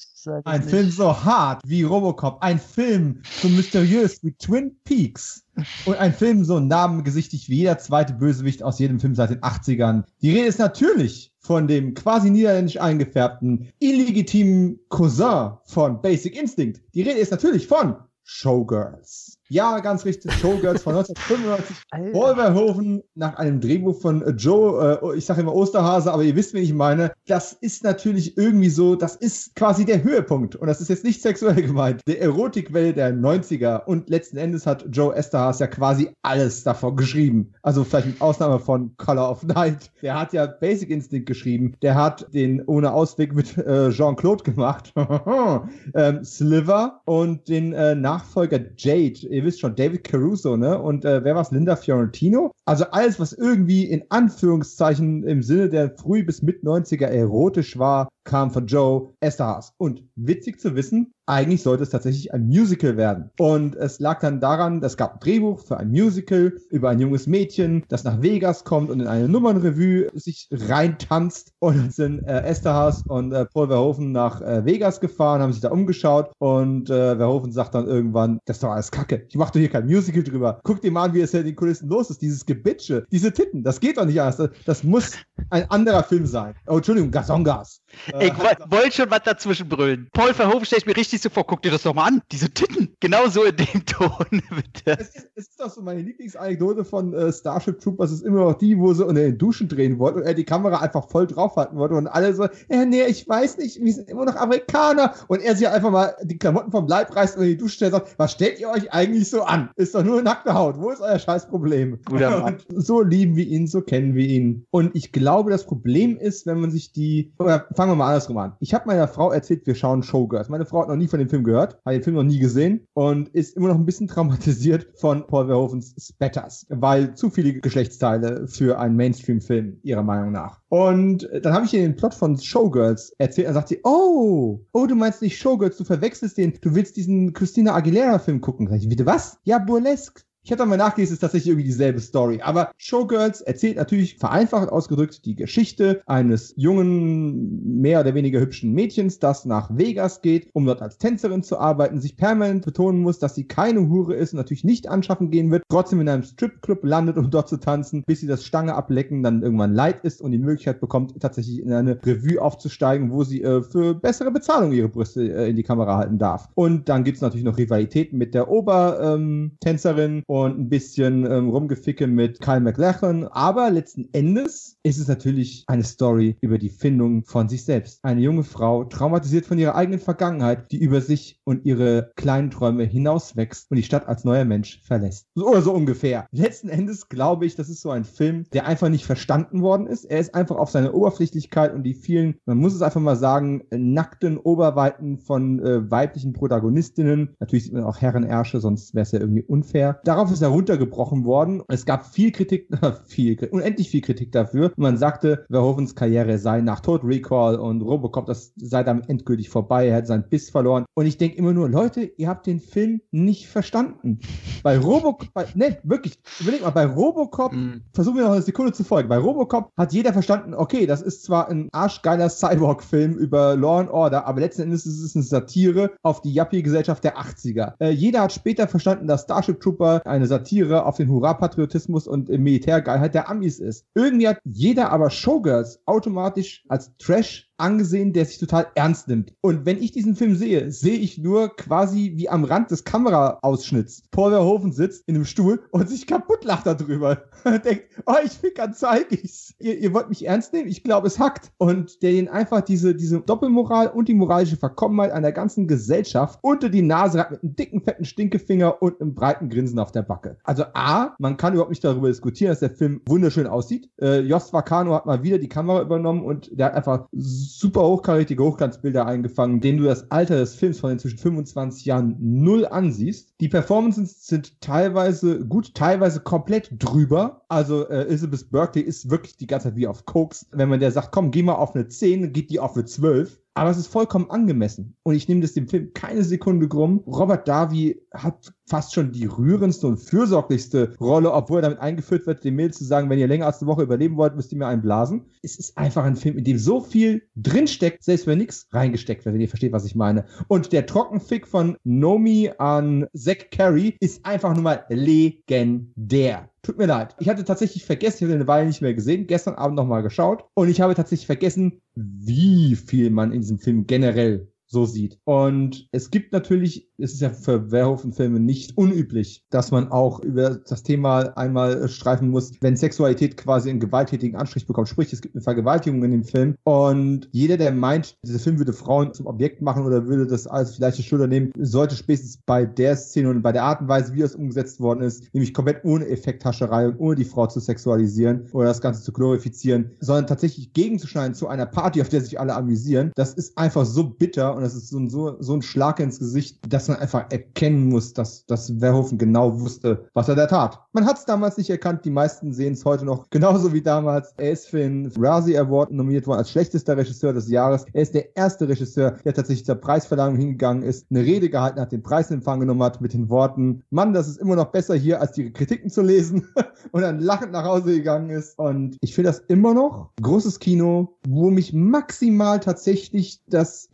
ein 0.46 0.62
nicht. 0.62 0.70
Film 0.70 0.90
so 0.90 1.24
hart 1.24 1.62
wie 1.66 1.84
Robocop. 1.84 2.42
Ein 2.42 2.60
Film 2.60 3.22
so 3.42 3.50
mysteriös 3.50 4.24
wie 4.24 4.34
Twin 4.34 4.78
Peaks. 4.86 5.44
Und 5.86 5.98
ein 5.98 6.14
Film 6.14 6.46
so 6.46 6.60
namengesichtig 6.60 7.50
wie 7.50 7.58
jeder 7.58 7.78
zweite 7.78 8.14
Bösewicht 8.14 8.64
aus 8.64 8.80
jedem 8.80 9.00
Film 9.00 9.16
seit 9.16 9.32
den 9.32 9.40
80ern. 9.40 10.04
Die 10.22 10.32
Rede 10.32 10.48
ist 10.48 10.60
natürlich 10.60 11.34
von 11.48 11.66
dem 11.66 11.94
quasi 11.94 12.30
niederländisch 12.30 12.80
eingefärbten, 12.80 13.72
illegitimen 13.80 14.82
Cousin 14.90 15.54
von 15.64 16.02
Basic 16.02 16.36
Instinct. 16.36 16.82
Die 16.94 17.04
Rede 17.04 17.20
ist 17.20 17.32
natürlich 17.32 17.68
von 17.68 17.96
Showgirls. 18.26 19.37
Ja, 19.50 19.80
ganz 19.80 20.04
richtig. 20.06 20.34
Showgirls 20.34 20.84
von 20.84 20.96
1995. 20.98 22.14
Wolverhoven 22.14 23.04
nach 23.16 23.38
einem 23.38 23.62
Drehbuch 23.62 24.00
von 24.02 24.22
äh, 24.22 24.32
Joe, 24.32 25.00
äh, 25.02 25.18
ich 25.18 25.26
sage 25.26 25.42
immer 25.42 25.56
Osterhase, 25.56 26.12
aber 26.12 26.24
ihr 26.24 26.36
wisst, 26.36 26.54
wen 26.54 26.64
ich 26.64 26.74
meine. 26.74 27.14
Das 27.28 27.54
ist 27.54 27.84
natürlich 27.84 28.38
irgendwie 28.38 28.70
so, 28.70 28.96
das 28.96 29.16
ist 29.16 29.56
quasi 29.56 29.86
der 29.86 30.04
Höhepunkt. 30.04 30.56
Und 30.56 30.68
das 30.68 30.82
ist 30.82 30.90
jetzt 30.90 31.04
nicht 31.04 31.22
sexuell 31.22 31.62
gemeint. 31.62 32.02
Der 32.08 32.22
Erotikwelle 32.22 32.94
der 32.94 33.14
90er. 33.14 33.86
Und 33.86 34.10
letzten 34.10 34.38
Endes 34.38 34.66
hat 34.66 34.86
Joe 34.92 35.16
Esterhaz 35.16 35.60
ja 35.60 35.68
quasi 35.68 36.10
alles 36.24 36.64
davon 36.64 36.96
geschrieben. 36.96 37.54
Also 37.62 37.84
vielleicht 37.84 38.08
mit 38.08 38.22
Ausnahme 38.22 38.60
von 38.60 38.96
Color 38.98 39.32
of 39.32 39.44
Night. 39.44 39.92
Der 40.02 40.20
hat 40.20 40.34
ja 40.34 40.46
Basic 40.46 40.90
Instinct 40.90 41.26
geschrieben. 41.26 41.76
Der 41.82 41.96
hat 41.96 42.34
den 42.34 42.62
ohne 42.66 42.92
Ausweg 42.92 43.34
mit 43.34 43.58
äh, 43.58 43.92
Jean-Claude 43.92 44.44
gemacht. 44.44 44.94
ähm, 45.96 46.24
Sliver 46.24 47.02
und 47.06 47.48
den 47.48 47.74
äh, 47.74 47.96
Nachfolger 47.96 48.60
Jade 48.78 49.37
ihr 49.38 49.46
wisst 49.46 49.60
schon, 49.60 49.76
David 49.76 50.04
Caruso, 50.04 50.58
ne? 50.58 50.82
Und 50.82 51.06
äh, 51.06 51.24
wer 51.24 51.36
war's? 51.36 51.52
Linda 51.52 51.76
Fiorentino. 51.76 52.52
Also 52.66 52.86
alles, 52.86 53.20
was 53.20 53.34
irgendwie 53.34 53.86
in 53.86 54.04
Anführungszeichen 54.10 55.24
im 55.24 55.44
Sinne 55.44 55.70
der 55.70 55.92
früh 55.92 56.24
bis 56.24 56.42
mit 56.42 56.64
90er 56.64 57.06
erotisch 57.06 57.78
war, 57.78 58.10
kam 58.28 58.52
von 58.52 58.68
Joe 58.68 59.14
Esterhaas. 59.22 59.74
Und 59.78 60.04
witzig 60.16 60.60
zu 60.60 60.76
wissen, 60.76 61.14
eigentlich 61.26 61.62
sollte 61.62 61.84
es 61.84 61.90
tatsächlich 61.90 62.34
ein 62.34 62.48
Musical 62.48 62.96
werden. 62.96 63.32
Und 63.38 63.76
es 63.76 64.00
lag 64.00 64.20
dann 64.22 64.40
daran, 64.40 64.82
es 64.82 64.96
gab 64.96 65.16
ein 65.16 65.20
Drehbuch 65.20 65.60
für 65.60 65.78
ein 65.78 65.90
Musical 65.90 66.54
über 66.70 66.90
ein 66.90 67.00
junges 67.00 67.28
Mädchen, 67.28 67.84
das 67.90 68.06
nach 68.06 68.22
Vegas 68.22 68.64
kommt 68.64 68.90
und 68.90 69.02
in 69.02 69.08
eine 69.08 69.28
Nummernrevue 69.28 70.10
sich 70.14 70.48
reintanzt. 70.52 71.52
Und 71.60 71.78
dann 71.78 71.92
sind 71.92 72.24
äh, 72.24 72.44
Esterhaas 72.44 73.04
und 73.08 73.34
äh, 73.34 73.46
Paul 73.46 73.68
Verhoeven 73.68 74.12
nach 74.12 74.42
äh, 74.42 74.64
Vegas 74.66 75.02
gefahren, 75.02 75.42
haben 75.42 75.52
sich 75.52 75.62
da 75.62 75.70
umgeschaut 75.70 76.32
und 76.40 76.90
äh, 76.90 77.18
Verhoeven 77.18 77.52
sagt 77.52 77.76
dann 77.76 77.88
irgendwann, 77.88 78.40
das 78.46 78.58
ist 78.58 78.64
doch 78.64 78.72
alles 78.72 78.92
Kacke. 78.92 79.26
Ich 79.28 79.36
mach 79.36 79.50
doch 79.50 79.60
hier 79.60 79.70
kein 79.70 79.86
Musical 79.86 80.24
drüber. 80.24 80.60
Guck 80.64 80.82
dir 80.82 80.92
mal 80.92 81.06
an, 81.06 81.14
wie 81.14 81.22
es 81.22 81.34
ja 81.34 81.40
in 81.40 81.46
den 81.46 81.56
Kulissen 81.56 81.90
los 81.90 82.10
ist. 82.10 82.22
Dieses 82.22 82.46
Gebitsche, 82.46 83.06
diese 83.12 83.34
Titten, 83.34 83.64
das 83.64 83.82
geht 83.82 83.98
doch 83.98 84.06
nicht 84.06 84.22
anders. 84.22 84.38
Das, 84.38 84.50
das 84.66 84.84
muss 84.84 85.14
ein 85.50 85.70
anderer 85.70 86.04
Film 86.04 86.26
sein. 86.26 86.56
Oh, 86.68 86.78
Entschuldigung, 86.78 87.12
Gasongas. 87.12 87.82
Ich 88.22 88.34
wollte 88.38 88.92
schon 88.92 89.12
was 89.12 89.24
dazwischen 89.24 89.68
brüllen. 89.68 90.08
Paul 90.14 90.34
Verhoeven 90.34 90.66
stellt 90.66 90.86
mir 90.86 90.96
richtig 90.96 91.22
so 91.22 91.30
vor, 91.30 91.46
guck 91.46 91.62
dir 91.62 91.72
das 91.72 91.84
doch 91.84 91.94
mal 91.94 92.06
an, 92.06 92.22
diese 92.32 92.50
Titten. 92.50 92.96
Genau 93.00 93.28
so 93.28 93.44
in 93.44 93.56
dem 93.56 93.86
Ton, 93.86 94.26
bitte. 94.50 95.00
Es 95.00 95.16
ist, 95.16 95.30
es 95.36 95.48
ist 95.50 95.60
doch 95.60 95.70
so 95.70 95.82
meine 95.82 96.02
Lieblingsanekdote 96.02 96.86
von 96.86 97.14
äh, 97.14 97.32
Starship 97.32 97.80
Troopers, 97.80 98.12
ist 98.12 98.24
immer 98.24 98.46
noch 98.46 98.58
die, 98.58 98.78
wo 98.78 98.94
sie 98.94 99.06
unter 99.06 99.22
den 99.22 99.38
Duschen 99.38 99.68
drehen 99.68 100.00
wollten 100.00 100.20
und 100.20 100.26
er 100.26 100.34
die 100.34 100.44
Kamera 100.44 100.78
einfach 100.78 101.10
voll 101.10 101.28
draufhalten 101.28 101.78
wollte 101.78 101.96
und 101.96 102.08
alle 102.08 102.34
so, 102.34 102.48
äh, 102.70 102.86
nee, 102.86 103.04
ich 103.04 103.28
weiß 103.28 103.58
nicht, 103.58 103.80
wir 103.82 103.94
sind 103.94 104.10
immer 104.10 104.26
noch 104.26 104.36
Amerikaner. 104.36 105.14
Und 105.28 105.42
er 105.42 105.56
sich 105.56 105.68
einfach 105.68 105.92
mal 105.92 106.16
die 106.24 106.38
Klamotten 106.38 106.72
vom 106.72 106.88
Leib 106.88 107.16
reißt 107.16 107.38
und 107.38 107.44
in 107.44 107.50
die 107.50 107.58
Dusche 107.58 107.76
stellt 107.76 107.94
und 107.94 108.00
sagt, 108.00 108.20
was 108.20 108.32
stellt 108.32 108.60
ihr 108.60 108.70
euch 108.70 108.92
eigentlich 108.92 109.30
so 109.30 109.44
an? 109.44 109.70
Ist 109.76 109.96
doch 109.96 110.04
nur 110.04 110.22
nackte 110.22 110.54
Haut. 110.54 110.80
Wo 110.80 110.90
ist 110.90 111.02
euer 111.02 111.20
Scheißproblem? 111.20 112.00
Guter 112.06 112.40
Mann. 112.42 112.58
Und 112.70 112.86
so 112.86 113.02
lieben 113.02 113.36
wir 113.36 113.46
ihn, 113.46 113.68
so 113.68 113.82
kennen 113.82 114.16
wir 114.16 114.26
ihn. 114.28 114.66
Und 114.72 114.96
ich 114.96 115.12
glaube, 115.12 115.52
das 115.52 115.66
Problem 115.66 116.18
ist, 116.18 116.46
wenn 116.46 116.60
man 116.60 116.72
sich 116.72 116.92
die, 116.92 117.34
oder 117.40 117.68
fangen 117.76 117.92
wir 117.92 117.96
mal 117.96 118.07
andersrum 118.08 118.38
an. 118.38 118.56
Ich 118.60 118.74
habe 118.74 118.88
meiner 118.88 119.08
Frau 119.08 119.32
erzählt, 119.32 119.68
wir 119.68 119.76
schauen 119.76 120.04
Showgirls. 120.04 120.50
Meine 120.50 120.66
Frau 120.66 120.82
hat 120.82 120.90
noch 120.90 120.96
nie 120.96 121.08
von 121.08 121.20
dem 121.20 121.30
Film 121.30 121.44
gehört, 121.44 121.80
hat 121.86 121.94
den 121.94 122.04
Film 122.04 122.16
noch 122.16 122.24
nie 122.24 122.40
gesehen 122.40 122.88
und 122.94 123.30
ist 123.30 123.56
immer 123.56 123.70
noch 123.70 123.76
ein 123.76 123.86
bisschen 123.86 124.08
traumatisiert 124.08 124.88
von 124.96 125.26
Paul 125.28 125.48
Verhoevens 125.48 125.96
Spatters, 126.00 126.66
weil 126.70 127.14
zu 127.16 127.30
viele 127.30 127.54
Geschlechtsteile 127.54 128.48
für 128.48 128.80
einen 128.80 128.96
Mainstream-Film, 128.96 129.80
ihrer 129.84 130.04
Meinung 130.04 130.32
nach. 130.32 130.62
Und 130.70 131.30
dann 131.42 131.54
habe 131.54 131.66
ich 131.66 131.74
ihr 131.74 131.82
den 131.82 131.96
Plot 131.96 132.14
von 132.14 132.38
Showgirls 132.38 133.14
erzählt. 133.18 133.48
Dann 133.48 133.54
sagt 133.54 133.70
sie, 133.70 133.80
oh, 133.84 134.60
oh, 134.74 134.86
du 134.86 134.96
meinst 134.96 135.22
nicht 135.22 135.38
Showgirls, 135.38 135.78
du 135.78 135.84
verwechselst 135.84 136.38
den, 136.38 136.58
du 136.62 136.76
willst 136.76 136.98
diesen 136.98 137.34
Christina 137.34 137.74
Aguilera-Film 137.76 138.42
gucken. 138.42 138.68
Sag 138.68 138.80
ich, 138.80 138.90
bitte 138.90 139.06
was? 139.06 139.40
Ja, 139.44 139.60
Burlesque. 139.60 140.27
Ich 140.48 140.56
dann 140.56 140.70
mal 140.70 140.78
nachgelesen, 140.78 141.12
es 141.12 141.18
ist 141.18 141.20
tatsächlich 141.20 141.50
irgendwie 141.50 141.66
dieselbe 141.66 142.00
Story. 142.00 142.40
Aber 142.42 142.72
Showgirls 142.78 143.42
erzählt 143.42 143.76
natürlich 143.76 144.16
vereinfacht 144.18 144.70
ausgedrückt 144.70 145.26
die 145.26 145.36
Geschichte 145.36 146.02
eines 146.06 146.54
jungen, 146.56 147.82
mehr 147.82 148.00
oder 148.00 148.16
weniger 148.16 148.40
hübschen 148.40 148.72
Mädchens, 148.72 149.20
das 149.20 149.44
nach 149.44 149.70
Vegas 149.78 150.22
geht, 150.22 150.50
um 150.54 150.66
dort 150.66 150.82
als 150.82 151.00
Tänzerin 151.00 151.44
zu 151.44 151.60
arbeiten, 151.60 152.00
sich 152.00 152.16
permanent 152.16 152.64
betonen 152.64 153.02
muss, 153.02 153.20
dass 153.20 153.36
sie 153.36 153.44
keine 153.44 153.90
Hure 153.90 154.16
ist 154.16 154.32
und 154.32 154.38
natürlich 154.38 154.64
nicht 154.64 154.88
anschaffen 154.88 155.32
gehen 155.32 155.52
wird, 155.52 155.64
trotzdem 155.68 156.00
in 156.00 156.08
einem 156.08 156.24
Stripclub 156.24 156.82
landet, 156.86 157.18
um 157.18 157.30
dort 157.30 157.50
zu 157.50 157.58
tanzen, 157.58 158.06
bis 158.08 158.22
sie 158.22 158.28
das 158.28 158.46
Stange 158.46 158.74
ablecken 158.74 159.24
dann 159.24 159.42
irgendwann 159.42 159.74
leid 159.74 160.00
ist 160.06 160.22
und 160.22 160.32
die 160.32 160.38
Möglichkeit 160.38 160.80
bekommt, 160.80 161.20
tatsächlich 161.20 161.60
in 161.60 161.74
eine 161.74 162.00
Revue 162.06 162.42
aufzusteigen, 162.42 163.12
wo 163.12 163.26
sie 163.26 163.44
äh, 163.44 163.64
für 163.64 163.96
bessere 163.96 164.32
Bezahlung 164.32 164.72
ihre 164.72 164.88
Brüste 164.88 165.24
äh, 165.24 165.50
in 165.50 165.58
die 165.58 165.64
Kamera 165.64 165.98
halten 165.98 166.20
darf. 166.20 166.48
Und 166.56 166.88
dann 166.88 167.04
gibt 167.04 167.18
es 167.18 167.22
natürlich 167.22 167.44
noch 167.44 167.58
Rivalitäten 167.58 168.18
mit 168.18 168.34
der 168.34 168.50
Obertänzerin 168.50 170.16
ähm, 170.18 170.24
und 170.26 170.37
ein 170.46 170.70
bisschen 170.70 171.26
ähm, 171.26 171.50
Rumgeficke 171.50 172.08
mit 172.08 172.40
Kyle 172.42 172.60
McLachlan. 172.60 173.26
Aber 173.26 173.70
letzten 173.70 174.08
Endes 174.14 174.78
ist 174.84 175.00
es 175.00 175.08
natürlich 175.08 175.64
eine 175.68 175.84
Story 175.84 176.38
über 176.42 176.58
die 176.58 176.70
Findung 176.70 177.24
von 177.26 177.50
sich 177.50 177.66
selbst. 177.66 178.00
Eine 178.04 178.22
junge 178.22 178.44
Frau, 178.44 178.84
traumatisiert 178.86 179.46
von 179.46 179.58
ihrer 179.58 179.76
eigenen 179.76 180.00
Vergangenheit, 180.00 180.72
die 180.72 180.78
über 180.78 181.02
sich 181.02 181.40
und 181.44 181.66
ihre 181.66 182.12
kleinen 182.16 182.52
Träume 182.52 182.84
hinauswächst 182.84 183.70
und 183.70 183.78
die 183.78 183.84
Stadt 183.84 184.08
als 184.08 184.24
neuer 184.24 184.46
Mensch 184.46 184.82
verlässt. 184.84 185.28
So 185.36 185.50
oder 185.50 185.62
so 185.62 185.74
ungefähr. 185.74 186.28
Letzten 186.32 186.70
Endes 186.70 187.10
glaube 187.10 187.46
ich, 187.46 187.56
das 187.56 187.70
ist 187.70 187.82
so 187.82 187.92
ein 187.92 188.06
Film, 188.06 188.46
der 188.54 188.68
einfach 188.68 188.90
nicht 188.90 189.06
verstanden 189.06 189.62
worden 189.62 189.88
ist. 189.88 190.06
Er 190.06 190.20
ist 190.20 190.36
einfach 190.36 190.58
auf 190.58 190.70
seine 190.70 190.94
Oberflächlichkeit 190.94 191.74
und 191.74 191.84
die 191.84 191.94
vielen, 191.94 192.36
man 192.46 192.58
muss 192.58 192.74
es 192.74 192.82
einfach 192.82 193.02
mal 193.02 193.16
sagen, 193.16 193.64
nackten 193.72 194.38
Oberweiten 194.38 195.18
von 195.18 195.60
äh, 195.60 195.90
weiblichen 195.90 196.34
Protagonistinnen. 196.34 197.36
Natürlich 197.40 197.66
sieht 197.66 197.74
man 197.74 197.84
auch 197.84 198.02
Herrenärsche, 198.02 198.60
sonst 198.60 198.94
wäre 198.94 199.04
es 199.04 199.12
ja 199.12 199.20
irgendwie 199.20 199.44
unfair. 199.44 200.00
Darauf 200.18 200.32
ist 200.32 200.42
er 200.42 200.48
runtergebrochen 200.48 201.26
worden. 201.26 201.62
Es 201.68 201.86
gab 201.86 202.04
viel 202.08 202.32
Kritik, 202.32 202.70
viel, 203.06 203.38
unendlich 203.52 203.92
viel 203.92 204.02
Kritik 204.02 204.32
dafür. 204.32 204.72
man 204.76 204.98
sagte, 204.98 205.46
Verhovens 205.48 205.94
Karriere 205.94 206.40
sei 206.40 206.62
nach 206.62 206.80
Tod 206.80 207.04
Recall 207.04 207.58
und 207.58 207.84
Robocop, 207.84 208.26
das 208.26 208.52
sei 208.56 208.82
dann 208.82 209.04
endgültig 209.04 209.50
vorbei. 209.50 209.88
Er 209.88 209.98
hätte 209.98 210.08
seinen 210.08 210.28
Biss 210.28 210.50
verloren. 210.50 210.86
Und 210.96 211.06
ich 211.06 211.20
denke 211.20 211.38
immer 211.38 211.54
nur, 211.54 211.70
Leute, 211.70 212.02
ihr 212.02 212.30
habt 212.30 212.48
den 212.48 212.60
Film 212.60 213.00
nicht 213.12 213.48
verstanden. 213.48 214.18
Bei 214.64 214.80
Robocop, 214.80 215.30
ne, 215.54 215.78
wirklich, 215.84 216.18
überleg 216.40 216.64
mal, 216.64 216.72
bei 216.72 216.88
Robocop, 216.88 217.54
mm. 217.54 217.84
versuchen 217.94 218.18
wir 218.18 218.24
noch 218.24 218.32
eine 218.32 218.42
Sekunde 218.42 218.74
zu 218.74 218.84
folgen. 218.84 219.10
Bei 219.10 219.20
Robocop 219.20 219.70
hat 219.78 219.94
jeder 219.94 220.14
verstanden, 220.14 220.56
okay, 220.56 220.88
das 220.88 221.04
ist 221.04 221.26
zwar 221.26 221.48
ein 221.48 221.70
arschgeiler 221.74 222.30
Cyborg-Film 222.30 223.14
über 223.14 223.56
Law 223.56 223.82
and 223.82 223.92
Order, 223.92 224.26
aber 224.26 224.40
letzten 224.40 224.64
Endes 224.64 224.88
ist 224.88 225.00
es 225.00 225.16
eine 225.16 225.24
Satire 225.24 225.92
auf 226.02 226.22
die 226.24 226.34
Yuppie-Gesellschaft 226.34 227.04
der 227.04 227.20
80er. 227.20 227.74
Äh, 227.78 227.92
jeder 227.92 228.22
hat 228.22 228.34
später 228.34 228.68
verstanden, 228.68 229.06
dass 229.06 229.22
Starship 229.22 229.62
Trooper 229.62 230.02
eine 230.08 230.28
Satire 230.28 230.86
auf 230.86 230.98
den 230.98 231.10
Hurra-Patriotismus 231.10 232.08
und 232.08 232.30
Militärgeilheit 232.30 233.14
der 233.14 233.30
Amis 233.30 233.60
ist. 233.60 233.86
Irgendwie 233.94 234.28
hat 234.28 234.40
jeder 234.44 234.92
aber 234.92 235.10
Showgirls 235.10 235.82
automatisch 235.86 236.66
als 236.68 236.96
Trash 236.98 237.47
angesehen, 237.58 238.14
der 238.14 238.26
sich 238.26 238.38
total 238.38 238.68
ernst 238.76 239.08
nimmt. 239.08 239.34
Und 239.42 239.66
wenn 239.66 239.82
ich 239.82 239.92
diesen 239.92 240.16
Film 240.16 240.36
sehe, 240.36 240.72
sehe 240.72 240.98
ich 240.98 241.18
nur 241.18 241.56
quasi 241.56 242.14
wie 242.16 242.30
am 242.30 242.44
Rand 242.44 242.72
des 242.72 242.84
Kameraausschnitts 242.84 244.04
Paul 244.12 244.32
Verhoeven 244.32 244.72
sitzt 244.72 245.04
in 245.08 245.16
einem 245.16 245.26
Stuhl 245.26 245.64
und 245.72 245.90
sich 245.90 246.08
kaputt 246.08 246.44
lacht 246.44 246.68
darüber. 246.68 247.24
denkt, 247.66 247.86
oh, 248.06 248.16
ich 248.24 248.32
ficker, 248.32 248.72
zeig 248.72 249.12
ich's. 249.12 249.54
Ihr, 249.60 249.78
ihr 249.78 249.94
wollt 249.94 250.10
mich 250.10 250.26
ernst 250.26 250.54
nehmen? 250.54 250.70
Ich 250.70 250.84
glaube, 250.84 251.08
es 251.08 251.20
hackt. 251.20 251.52
Und 251.58 252.02
der 252.04 252.12
ihn 252.12 252.28
einfach 252.28 252.62
diese, 252.62 252.96
diese 252.96 253.22
Doppelmoral 253.22 253.88
und 253.88 254.08
die 254.08 254.14
moralische 254.14 254.58
Verkommenheit 254.58 255.12
einer 255.12 255.32
ganzen 255.32 255.68
Gesellschaft 255.68 256.40
unter 256.42 256.70
die 256.70 256.82
Nase 256.82 257.20
hat 257.20 257.32
mit 257.32 257.44
einem 257.44 257.56
dicken, 257.56 257.82
fetten 257.82 258.06
Stinkefinger 258.06 258.82
und 258.82 259.02
einem 259.02 259.16
breiten 259.16 259.50
Grinsen 259.50 259.80
auf 259.80 259.92
der 259.92 260.04
Backe. 260.04 260.38
Also 260.44 260.66
A, 260.74 261.16
man 261.20 261.38
kann 261.38 261.54
überhaupt 261.54 261.72
nicht 261.72 261.84
darüber 261.84 262.08
diskutieren, 262.08 262.52
dass 262.52 262.60
der 262.60 262.70
Film 262.70 263.02
wunderschön 263.08 263.48
aussieht. 263.48 263.90
Äh, 264.00 264.20
Jost 264.22 264.54
Vacano 264.54 264.94
hat 264.94 265.06
mal 265.06 265.24
wieder 265.24 265.38
die 265.38 265.50
Kamera 265.50 265.82
übernommen 265.82 266.24
und 266.24 266.50
der 266.58 266.68
hat 266.68 266.76
einfach 266.76 267.08
super 267.48 267.82
hochkarätige 267.88 268.44
Hochglanzbilder 268.44 269.06
eingefangen, 269.06 269.62
denen 269.62 269.80
du 269.80 269.86
das 269.86 270.12
Alter 270.12 270.38
des 270.38 270.56
Films 270.56 270.80
von 270.80 270.92
inzwischen 270.92 271.18
25 271.18 271.86
Jahren 271.86 272.16
null 272.20 272.66
ansiehst. 272.66 273.34
Die 273.40 273.50
Performances 273.50 274.28
sind 274.28 274.60
teilweise 274.62 275.46
gut, 275.46 275.74
teilweise 275.74 276.20
komplett 276.20 276.70
drüber. 276.78 277.42
Also 277.50 277.88
äh, 277.88 278.06
Elizabeth 278.08 278.52
Berkeley 278.52 278.84
ist 278.84 279.10
wirklich 279.10 279.38
die 279.38 279.48
ganze 279.48 279.70
Zeit 279.70 279.76
wie 279.76 279.88
auf 279.88 280.06
Koks. 280.06 280.48
Wenn 280.52 280.70
man 280.70 280.80
der 280.80 280.92
sagt, 280.92 281.12
komm, 281.12 281.32
geh 281.32 281.44
mal 281.44 281.56
auf 281.56 281.76
eine 281.76 281.88
10, 281.88 282.34
geht 282.34 282.50
die 282.50 282.60
auf 282.60 282.76
eine 282.76 282.86
12. 282.86 283.40
Aber 283.58 283.72
es 283.72 283.78
ist 283.78 283.88
vollkommen 283.88 284.30
angemessen. 284.30 284.96
Und 285.02 285.16
ich 285.16 285.28
nehme 285.28 285.42
das 285.42 285.54
dem 285.54 285.68
Film 285.68 285.92
keine 285.96 286.24
Sekunde 286.24 286.68
krumm. 286.68 287.04
Robert 287.08 287.48
Darby 287.48 288.00
hat 288.14 288.54
fast 288.68 288.94
schon 288.94 289.12
die 289.12 289.26
rührendste 289.26 289.88
und 289.88 289.98
fürsorglichste 289.98 290.96
Rolle, 291.00 291.34
obwohl 291.34 291.60
er 291.60 291.64
damit 291.64 291.80
eingeführt 291.80 292.28
wird, 292.28 292.44
dem 292.44 292.56
Mail 292.56 292.72
zu 292.72 292.84
sagen, 292.84 293.10
wenn 293.10 293.18
ihr 293.18 293.28
länger 293.28 293.48
als 293.48 293.60
eine 293.60 293.68
Woche 293.68 293.82
überleben 293.82 294.16
wollt, 294.16 294.36
müsst 294.36 294.52
ihr 294.52 294.60
mir 294.60 294.68
einen 294.68 294.84
blasen. 294.84 295.26
Es 295.42 295.58
ist 295.58 295.76
einfach 295.76 296.04
ein 296.04 296.16
Film, 296.16 296.38
in 296.38 296.44
dem 296.44 296.60
so 296.60 296.82
viel 296.82 297.24
drinsteckt, 297.36 298.04
selbst 298.04 298.28
wenn 298.28 298.38
nichts 298.38 298.68
reingesteckt 298.72 299.26
wird, 299.26 299.34
wenn 299.34 299.42
ihr 299.42 299.50
versteht, 299.50 299.74
was 299.74 299.86
ich 299.86 299.96
meine. 299.96 300.26
Und 300.48 300.72
der 300.72 300.86
Trockenfick 300.86 301.48
von 301.48 301.78
Nomi 301.84 302.52
an 302.60 303.08
Zack 303.16 303.50
Carey 303.50 303.96
ist 304.00 304.24
einfach 304.24 304.54
nur 304.54 304.64
mal 304.64 304.86
legendär. 304.90 306.50
Tut 306.68 306.78
mir 306.78 306.86
leid. 306.86 307.16
Ich 307.18 307.30
hatte 307.30 307.46
tatsächlich 307.46 307.86
vergessen, 307.86 308.18
ich 308.18 308.24
habe 308.24 308.34
eine 308.34 308.46
Weile 308.46 308.68
nicht 308.68 308.82
mehr 308.82 308.94
gesehen, 308.94 309.26
gestern 309.26 309.56
Abend 309.56 309.78
nochmal 309.78 310.04
geschaut 310.04 310.44
und 310.54 310.68
ich 310.68 310.82
habe 310.82 310.96
tatsächlich 310.96 311.26
vergessen, 311.26 311.82
wie 311.96 312.76
viel 312.76 313.10
man 313.10 313.32
in 313.32 313.40
diesem 313.40 313.58
Film 313.58 313.88
generell 313.88 314.52
so 314.68 314.86
sieht. 314.86 315.20
Und 315.24 315.88
es 315.92 316.12
gibt 316.12 316.34
natürlich, 316.34 316.90
es 316.98 317.14
ist 317.14 317.22
ja 317.22 317.30
für 317.30 317.70
Verhoeven-Filme 317.70 318.40
nicht 318.40 318.78
unüblich, 318.78 319.46
dass 319.50 319.72
man 319.72 319.92
auch 319.92 320.20
über 320.20 320.56
das 320.56 320.84
Thema 320.84 321.38
einmal 321.38 321.88
streifen 321.88 322.30
muss, 322.30 322.52
wenn 322.62 322.76
Sexualität 322.76 323.38
quasi 323.38 323.70
einen 323.70 323.80
gewalttätigen 323.80 324.38
Anstrich 324.38 324.68
bekommt. 324.68 324.90
Sprich, 324.90 325.14
es 325.14 325.22
gibt 325.22 325.36
eine 325.36 325.42
Vergewaltigung 325.42 326.04
in 326.04 326.12
dem 326.12 326.24
Film. 326.24 326.56
Und 326.64 327.30
jeder, 327.32 327.58
der 327.58 327.72
meint, 327.72 328.16
dieser 328.24 328.40
Film 328.40 328.58
würde 328.58 328.74
Frauen 328.74 329.14
zum 329.14 329.26
Objekt 329.26 329.62
machen 329.62 329.86
oder 329.86 330.08
würde 330.08 330.28
das 330.28 330.48
als 330.48 330.76
vielleicht 330.76 331.04
Schulter 331.04 331.28
nehmen, 331.28 331.52
sollte 331.58 331.96
spätestens 331.96 332.38
bei 332.46 332.66
der 332.66 332.98
Szene 332.98 333.30
und 333.30 333.42
bei 333.42 333.52
der 333.52 333.64
Art 333.64 333.82
und 333.82 333.88
Weise, 333.88 334.14
wie 334.14 334.20
das 334.20 334.36
umgesetzt 334.36 334.80
worden 334.80 335.02
ist, 335.02 335.34
nämlich 335.34 335.54
komplett 335.54 335.84
ohne 335.86 336.08
Effekthascherei 336.08 336.90
und 336.90 337.00
ohne 337.00 337.16
die 337.16 337.26
Frau 337.26 337.48
zu 337.48 337.60
sexualisieren 337.60 338.48
oder 338.52 338.68
das 338.68 338.82
Ganze 338.82 339.02
zu 339.04 339.14
glorifizieren, 339.14 339.92
sondern 340.00 340.28
tatsächlich 340.28 340.74
gegenzuschneiden 340.74 341.36
zu 341.36 341.48
einer 341.48 341.66
Party, 341.66 342.02
auf 342.02 342.10
der 342.10 342.22
sich 342.22 342.40
alle 342.40 342.56
amüsieren, 342.56 343.12
das 343.16 343.34
ist 343.34 343.58
einfach 343.58 343.86
so 343.86 344.10
bitter 344.10 344.57
und 344.58 344.64
das 344.64 344.76
ist 344.76 344.90
so 344.90 344.98
ein, 344.98 345.10
so, 345.10 345.42
so 345.42 345.54
ein 345.54 345.62
Schlag 345.62 346.00
ins 346.00 346.20
Gesicht, 346.20 346.60
dass 346.68 346.88
man 346.88 346.98
einfach 346.98 347.26
erkennen 347.32 347.90
muss, 347.90 348.14
dass, 348.14 348.46
dass 348.46 348.74
Verhoeven 348.80 349.18
genau 349.18 349.60
wusste, 349.60 350.06
was 350.14 350.28
er 350.28 350.36
da 350.36 350.48
tat. 350.48 350.80
Man 350.94 351.06
hat 351.06 351.20
es 351.20 351.26
damals 351.26 351.58
nicht 351.58 351.70
erkannt, 351.70 352.06
die 352.06 352.10
meisten 352.10 352.54
sehen 352.54 352.74
es 352.74 352.86
heute 352.86 353.06
noch 353.06 353.30
genauso 353.30 353.74
wie 353.74 353.82
damals. 353.82 354.34
Er 354.38 354.52
ist 354.52 354.68
für 354.68 354.80
den 354.80 355.12
Razzie 355.18 355.58
Award 355.58 355.92
nominiert 355.92 356.28
worden 356.28 356.40
als 356.40 356.52
schlechtester 356.52 356.98
Regisseur 356.98 357.34
des 357.34 357.50
Jahres. 357.50 357.86
Er 357.94 358.02
ist 358.02 358.14
der 358.14 358.36
erste 358.36 358.68
Regisseur, 358.68 359.12
der 359.24 359.34
tatsächlich 359.34 359.66
zur 359.66 359.76
Preisverleihung 359.76 360.36
hingegangen 360.36 360.84
ist, 360.84 361.06
eine 361.10 361.22
Rede 361.22 361.50
gehalten 361.50 361.80
hat, 361.80 361.92
den 361.92 362.04
Preis 362.04 362.30
in 362.30 362.38
Empfang 362.38 362.60
genommen 362.60 362.84
hat 362.84 363.00
mit 363.02 363.14
den 363.14 363.30
Worten, 363.30 363.84
Mann, 363.90 364.14
das 364.14 364.28
ist 364.28 364.38
immer 364.38 364.56
noch 364.56 364.72
besser 364.72 364.96
hier, 364.96 365.22
als 365.22 365.34
die 365.34 365.52
Kritiken 365.52 365.90
zu 365.90 366.02
lesen 366.02 366.48
und 366.92 367.02
dann 367.02 367.20
lachend 367.20 367.52
nach 367.52 367.64
Hause 367.64 367.94
gegangen 367.96 368.30
ist. 368.30 368.58
Und 368.58 368.98
ich 369.02 369.14
finde 369.14 369.30
das 369.30 369.40
immer 369.48 369.74
noch 369.74 370.12
großes 370.22 370.60
Kino, 370.60 371.18
wo 371.28 371.50
mich 371.50 371.74
maximal 371.74 372.60
tatsächlich 372.60 373.42
das 373.48 373.88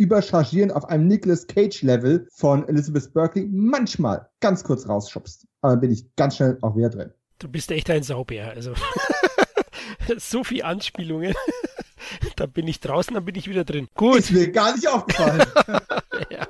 Überchargieren 0.53 0.71
auf 0.71 0.85
einem 0.85 1.07
Nicolas 1.07 1.47
Cage 1.47 1.81
Level 1.81 2.27
von 2.31 2.67
Elizabeth 2.67 3.11
Berkeley 3.13 3.47
manchmal 3.51 4.29
ganz 4.39 4.63
kurz 4.63 4.87
rausschubst. 4.87 5.47
Aber 5.61 5.73
dann 5.73 5.81
bin 5.81 5.91
ich 5.91 6.15
ganz 6.15 6.35
schnell 6.35 6.57
auch 6.61 6.75
wieder 6.75 6.89
drin. 6.89 7.11
Du 7.39 7.47
bist 7.47 7.71
echt 7.71 7.89
ein 7.89 8.03
Saubär, 8.03 8.51
also. 8.51 8.73
so 10.17 10.43
viel 10.43 10.63
Anspielungen. 10.63 11.33
da 12.35 12.45
bin 12.45 12.67
ich 12.67 12.79
draußen, 12.79 13.15
dann 13.15 13.25
bin 13.25 13.35
ich 13.35 13.49
wieder 13.49 13.63
drin. 13.63 13.87
Gut. 13.95 14.19
Ist 14.19 14.31
mir 14.31 14.51
gar 14.51 14.75
nicht 14.75 14.87
aufgefallen. 14.87 15.43
ja 16.29 16.47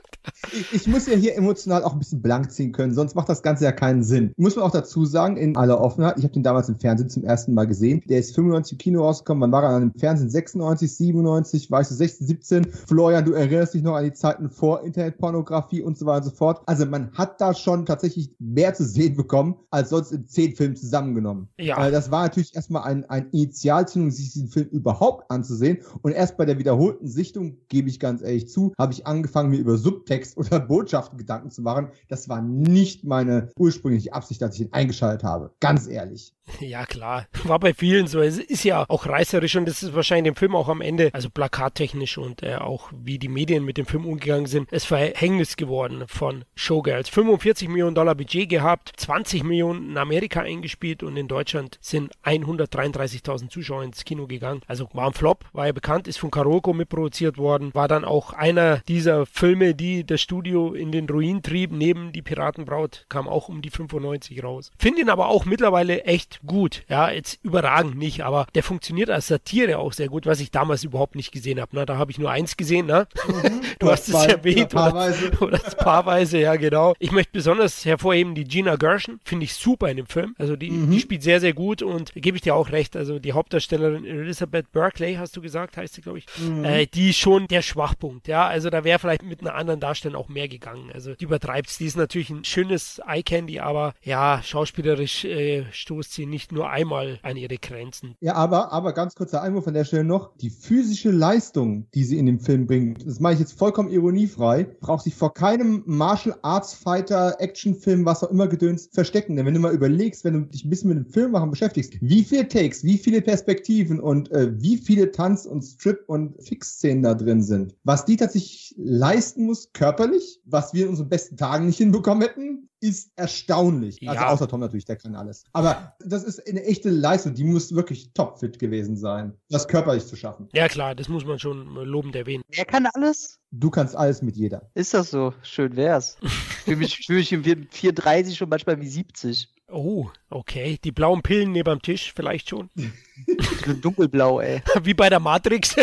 ich, 0.53 0.73
ich, 0.73 0.87
muss 0.87 1.07
ja 1.07 1.15
hier 1.15 1.35
emotional 1.35 1.83
auch 1.83 1.93
ein 1.93 1.99
bisschen 1.99 2.21
blank 2.21 2.51
ziehen 2.51 2.71
können, 2.71 2.93
sonst 2.93 3.15
macht 3.15 3.29
das 3.29 3.41
Ganze 3.41 3.65
ja 3.65 3.71
keinen 3.71 4.03
Sinn. 4.03 4.33
Muss 4.37 4.55
man 4.55 4.65
auch 4.65 4.71
dazu 4.71 5.05
sagen, 5.05 5.37
in 5.37 5.55
aller 5.57 5.79
Offenheit, 5.79 6.17
ich 6.17 6.23
habe 6.23 6.33
den 6.33 6.43
damals 6.43 6.69
im 6.69 6.79
Fernsehen 6.79 7.09
zum 7.09 7.23
ersten 7.23 7.53
Mal 7.53 7.65
gesehen. 7.65 8.03
Der 8.07 8.19
ist 8.19 8.35
95 8.35 8.73
im 8.73 8.77
Kino 8.77 9.03
rausgekommen. 9.03 9.41
Wann 9.41 9.51
war 9.51 9.63
an 9.63 9.89
dem 9.89 9.99
Fernsehen? 9.99 10.29
96, 10.29 10.95
97, 10.95 11.71
weißt 11.71 11.91
du, 11.91 11.95
16, 11.95 12.27
17. 12.27 12.71
Florian, 12.71 13.25
du 13.25 13.33
erinnerst 13.33 13.73
dich 13.73 13.83
noch 13.83 13.95
an 13.95 14.03
die 14.03 14.13
Zeiten 14.13 14.49
vor 14.49 14.83
Internetpornografie 14.83 15.81
und 15.81 15.97
so 15.97 16.05
weiter 16.05 16.25
und 16.25 16.31
so 16.31 16.35
fort. 16.35 16.61
Also 16.65 16.85
man 16.85 17.11
hat 17.13 17.41
da 17.41 17.53
schon 17.53 17.85
tatsächlich 17.85 18.31
mehr 18.39 18.73
zu 18.73 18.85
sehen 18.85 19.15
bekommen, 19.15 19.55
als 19.71 19.89
sonst 19.89 20.11
in 20.11 20.27
zehn 20.27 20.55
Filmen 20.55 20.75
zusammengenommen. 20.75 21.49
Ja. 21.59 21.85
Äh, 21.85 21.91
das 21.91 22.11
war 22.11 22.23
natürlich 22.23 22.55
erstmal 22.55 22.83
ein, 22.83 23.05
ein 23.09 23.29
Initialzündung, 23.31 24.11
sich 24.11 24.33
diesen 24.33 24.49
Film 24.49 24.67
überhaupt 24.67 25.29
anzusehen. 25.31 25.79
Und 26.01 26.11
erst 26.11 26.37
bei 26.37 26.45
der 26.45 26.59
wiederholten 26.59 27.07
Sichtung, 27.07 27.57
gebe 27.69 27.89
ich 27.89 27.99
ganz 27.99 28.21
ehrlich 28.21 28.49
zu, 28.49 28.73
habe 28.77 28.93
ich 28.93 29.07
angefangen, 29.07 29.49
mir 29.49 29.59
über 29.59 29.77
Subtext 29.77 30.37
oder 30.47 30.59
Botschaften 30.59 31.17
Gedanken 31.17 31.51
zu 31.51 31.61
machen. 31.61 31.89
Das 32.07 32.29
war 32.29 32.41
nicht 32.41 33.03
meine 33.03 33.49
ursprüngliche 33.57 34.13
Absicht, 34.13 34.41
als 34.43 34.55
ich 34.55 34.61
ihn 34.61 34.73
eingeschaltet 34.73 35.23
habe. 35.23 35.51
Ganz 35.59 35.87
ehrlich. 35.87 36.33
Ja, 36.59 36.85
klar. 36.85 37.27
War 37.45 37.59
bei 37.59 37.73
vielen 37.73 38.07
so. 38.07 38.19
Es 38.19 38.37
ist 38.37 38.63
ja 38.63 38.85
auch 38.89 39.07
reißerisch 39.07 39.55
und 39.55 39.65
das 39.65 39.81
ist 39.81 39.95
wahrscheinlich 39.95 40.33
dem 40.33 40.37
Film 40.37 40.55
auch 40.55 40.67
am 40.67 40.81
Ende, 40.81 41.09
also 41.13 41.29
plakattechnisch 41.29 42.17
und 42.17 42.43
äh, 42.43 42.55
auch 42.55 42.91
wie 42.93 43.17
die 43.17 43.29
Medien 43.29 43.63
mit 43.63 43.77
dem 43.77 43.85
Film 43.85 44.05
umgegangen 44.05 44.45
sind, 44.45 44.67
es 44.71 44.83
Verhängnis 44.83 45.55
geworden 45.55 46.03
von 46.07 46.43
Showgirls. 46.55 47.09
45 47.09 47.69
Millionen 47.69 47.95
Dollar 47.95 48.15
Budget 48.15 48.49
gehabt, 48.49 48.91
20 48.97 49.43
Millionen 49.43 49.91
in 49.91 49.97
Amerika 49.97 50.41
eingespielt 50.41 51.01
und 51.01 51.15
in 51.15 51.27
Deutschland 51.27 51.77
sind 51.81 52.11
133.000 52.23 53.49
Zuschauer 53.49 53.83
ins 53.83 54.03
Kino 54.03 54.27
gegangen. 54.27 54.61
Also 54.67 54.89
war 54.93 55.07
ein 55.07 55.13
Flop, 55.13 55.45
war 55.53 55.67
ja 55.67 55.71
bekannt, 55.71 56.07
ist 56.07 56.19
von 56.19 56.31
Karoko 56.31 56.73
mitproduziert 56.73 57.37
worden, 57.37 57.73
war 57.73 57.87
dann 57.87 58.03
auch 58.03 58.33
einer 58.33 58.79
dieser 58.87 59.25
Filme, 59.25 59.75
die 59.75 60.05
das 60.05 60.21
Studio 60.23 60.73
in 60.73 60.91
den 60.91 61.07
Ruin 61.07 61.43
trieb, 61.43 61.71
neben 61.71 62.11
Die 62.11 62.21
Piratenbraut, 62.21 63.05
kam 63.09 63.27
auch 63.27 63.49
um 63.49 63.61
die 63.61 63.69
95 63.69 64.43
raus. 64.43 64.71
Finde 64.79 65.01
ihn 65.01 65.09
aber 65.09 65.27
auch 65.27 65.45
mittlerweile 65.45 66.03
echt 66.05 66.39
gut. 66.45 66.83
Ja, 66.89 67.11
jetzt 67.11 67.39
überragend 67.43 67.97
nicht, 67.97 68.21
aber 68.21 68.47
der 68.55 68.63
funktioniert 68.63 69.09
als 69.09 69.27
Satire 69.27 69.77
auch 69.77 69.93
sehr 69.93 70.07
gut, 70.07 70.25
was 70.25 70.39
ich 70.39 70.51
damals 70.51 70.83
überhaupt 70.83 71.15
nicht 71.15 71.31
gesehen 71.31 71.59
habe. 71.59 71.75
Ne? 71.75 71.85
Da 71.85 71.97
habe 71.97 72.11
ich 72.11 72.17
nur 72.17 72.31
eins 72.31 72.57
gesehen, 72.57 72.87
ne? 72.87 73.07
Mhm. 73.27 73.61
du 73.79 73.91
hast 73.91 74.07
es 74.09 74.25
erwähnt. 74.25 74.73
Oder, 74.73 74.91
paarweise. 74.91 75.31
oder 75.41 75.59
paarweise, 75.59 76.39
ja, 76.39 76.55
genau. 76.55 76.93
Ich 76.99 77.11
möchte 77.11 77.31
besonders 77.33 77.85
hervorheben 77.85 78.35
die 78.35 78.45
Gina 78.45 78.75
Gershon. 78.75 79.19
Finde 79.23 79.45
ich 79.45 79.53
super 79.53 79.89
in 79.89 79.97
dem 79.97 80.07
Film. 80.07 80.35
Also 80.37 80.55
die, 80.55 80.71
mhm. 80.71 80.91
die 80.91 80.99
spielt 80.99 81.23
sehr, 81.23 81.39
sehr 81.39 81.53
gut 81.53 81.81
und 81.81 82.13
gebe 82.15 82.37
ich 82.37 82.41
dir 82.41 82.55
auch 82.55 82.71
recht. 82.71 82.95
Also 82.95 83.19
die 83.19 83.33
Hauptdarstellerin 83.33 84.05
Elizabeth 84.05 84.71
Berkeley, 84.71 85.15
hast 85.15 85.35
du 85.35 85.41
gesagt, 85.41 85.77
heißt 85.77 85.95
sie, 85.95 86.01
glaube 86.01 86.19
ich, 86.19 86.25
mhm. 86.37 86.63
äh, 86.63 86.85
die 86.85 87.09
ist 87.09 87.17
schon 87.17 87.47
der 87.47 87.61
Schwachpunkt. 87.61 88.27
Ja, 88.27 88.47
also 88.47 88.69
da 88.69 88.83
wäre 88.83 88.99
vielleicht 88.99 89.23
mit 89.23 89.41
einer 89.41 89.55
anderen 89.55 89.79
Darstellung 89.79 90.12
auch 90.15 90.29
mehr 90.29 90.47
gegangen. 90.47 90.91
Also 90.93 91.15
die 91.15 91.25
übertreibt 91.25 91.69
es. 91.69 91.77
Die 91.77 91.85
ist 91.85 91.97
natürlich 91.97 92.29
ein 92.29 92.43
schönes 92.43 93.01
Eye-Candy, 93.07 93.59
aber 93.59 93.93
ja, 94.01 94.41
schauspielerisch 94.43 95.25
äh, 95.25 95.65
stoßt 95.71 96.13
sie 96.13 96.25
nicht 96.25 96.51
nur 96.51 96.69
einmal 96.69 97.19
an 97.23 97.37
ihre 97.37 97.57
Grenzen. 97.57 98.15
Ja, 98.21 98.35
aber, 98.35 98.71
aber 98.71 98.93
ganz 98.93 99.15
kurzer 99.15 99.41
Einwurf 99.41 99.67
an 99.67 99.73
der 99.73 99.85
Stelle 99.85 100.03
noch. 100.03 100.35
Die 100.37 100.49
physische 100.49 101.11
Leistung, 101.11 101.87
die 101.93 102.03
sie 102.03 102.17
in 102.17 102.25
dem 102.25 102.39
Film 102.39 102.67
bringt, 102.67 103.05
das 103.05 103.19
mache 103.19 103.33
ich 103.33 103.39
jetzt 103.39 103.57
vollkommen 103.57 103.89
ironiefrei, 103.89 104.63
braucht 104.63 105.03
sich 105.03 105.15
vor 105.15 105.33
keinem 105.33 105.83
Martial 105.85 106.37
Arts 106.41 106.73
Fighter, 106.73 107.35
Actionfilm, 107.39 108.05
was 108.05 108.23
auch 108.23 108.31
immer 108.31 108.47
gedöns 108.47 108.89
verstecken. 108.91 109.35
Denn 109.35 109.45
wenn 109.45 109.53
du 109.53 109.59
mal 109.59 109.73
überlegst, 109.73 110.23
wenn 110.23 110.33
du 110.33 110.41
dich 110.41 110.65
ein 110.65 110.69
bisschen 110.69 110.89
mit 110.89 110.97
dem 110.97 111.11
Film 111.11 111.31
machen 111.31 111.49
beschäftigst, 111.49 111.93
wie 112.01 112.23
viele 112.23 112.47
Takes, 112.47 112.83
wie 112.83 112.97
viele 112.97 113.21
Perspektiven 113.21 113.99
und 113.99 114.31
äh, 114.31 114.51
wie 114.61 114.77
viele 114.77 115.11
Tanz- 115.11 115.45
und 115.45 115.61
Strip- 115.63 116.03
und 116.07 116.41
Fix-Szenen 116.41 117.03
da 117.03 117.13
drin 117.13 117.41
sind, 117.41 117.75
was 117.83 118.05
die 118.05 118.17
tatsächlich 118.17 118.75
leisten 118.77 119.45
muss, 119.45 119.71
körperlich, 120.03 120.39
was 120.45 120.73
wir 120.73 120.83
in 120.83 120.89
unseren 120.89 121.09
besten 121.09 121.37
Tagen 121.37 121.65
nicht 121.65 121.77
hinbekommen 121.77 122.21
hätten, 122.21 122.69
ist 122.79 123.11
erstaunlich. 123.15 124.01
Also 124.01 124.05
ja. 124.13 124.21
Also 124.21 124.33
außer 124.33 124.47
Tom 124.49 124.59
natürlich, 124.59 124.85
der 124.85 124.97
kann 124.97 125.15
alles. 125.15 125.45
Aber 125.53 125.95
das 125.99 126.23
ist 126.23 126.45
eine 126.47 126.63
echte 126.65 126.89
Leistung, 126.89 127.33
die 127.33 127.43
muss 127.43 127.73
wirklich 127.73 128.13
topfit 128.13 128.59
gewesen 128.59 128.97
sein, 128.97 129.33
das 129.49 129.67
körperlich 129.67 130.05
zu 130.05 130.15
schaffen. 130.15 130.49
Ja 130.53 130.67
klar, 130.67 130.95
das 130.95 131.07
muss 131.07 131.25
man 131.25 131.39
schon 131.39 131.75
lobend 131.75 132.15
erwähnen. 132.15 132.43
Er 132.49 132.65
kann 132.65 132.87
alles? 132.93 133.39
Du 133.51 133.69
kannst 133.69 133.95
alles 133.95 134.21
mit 134.21 134.35
jeder. 134.35 134.69
Ist 134.73 134.93
das 134.93 135.11
so? 135.11 135.33
Schön 135.43 135.75
wär's. 135.75 136.17
Für 136.65 136.75
mich 136.75 137.05
fühle 137.05 137.19
ich 137.19 137.31
im 137.31 137.43
430 137.43 138.37
schon 138.37 138.49
manchmal 138.49 138.79
wie 138.81 138.87
70. 138.87 139.49
Oh, 139.71 140.07
okay. 140.29 140.77
Die 140.83 140.91
blauen 140.91 141.21
Pillen 141.23 141.51
neben 141.51 141.69
dem 141.69 141.81
Tisch 141.81 142.13
vielleicht 142.15 142.49
schon. 142.49 142.69
Dunkelblau, 143.81 144.39
ey. 144.39 144.61
Wie 144.83 144.93
bei 144.93 145.09
der 145.09 145.19
Matrix. 145.19 145.75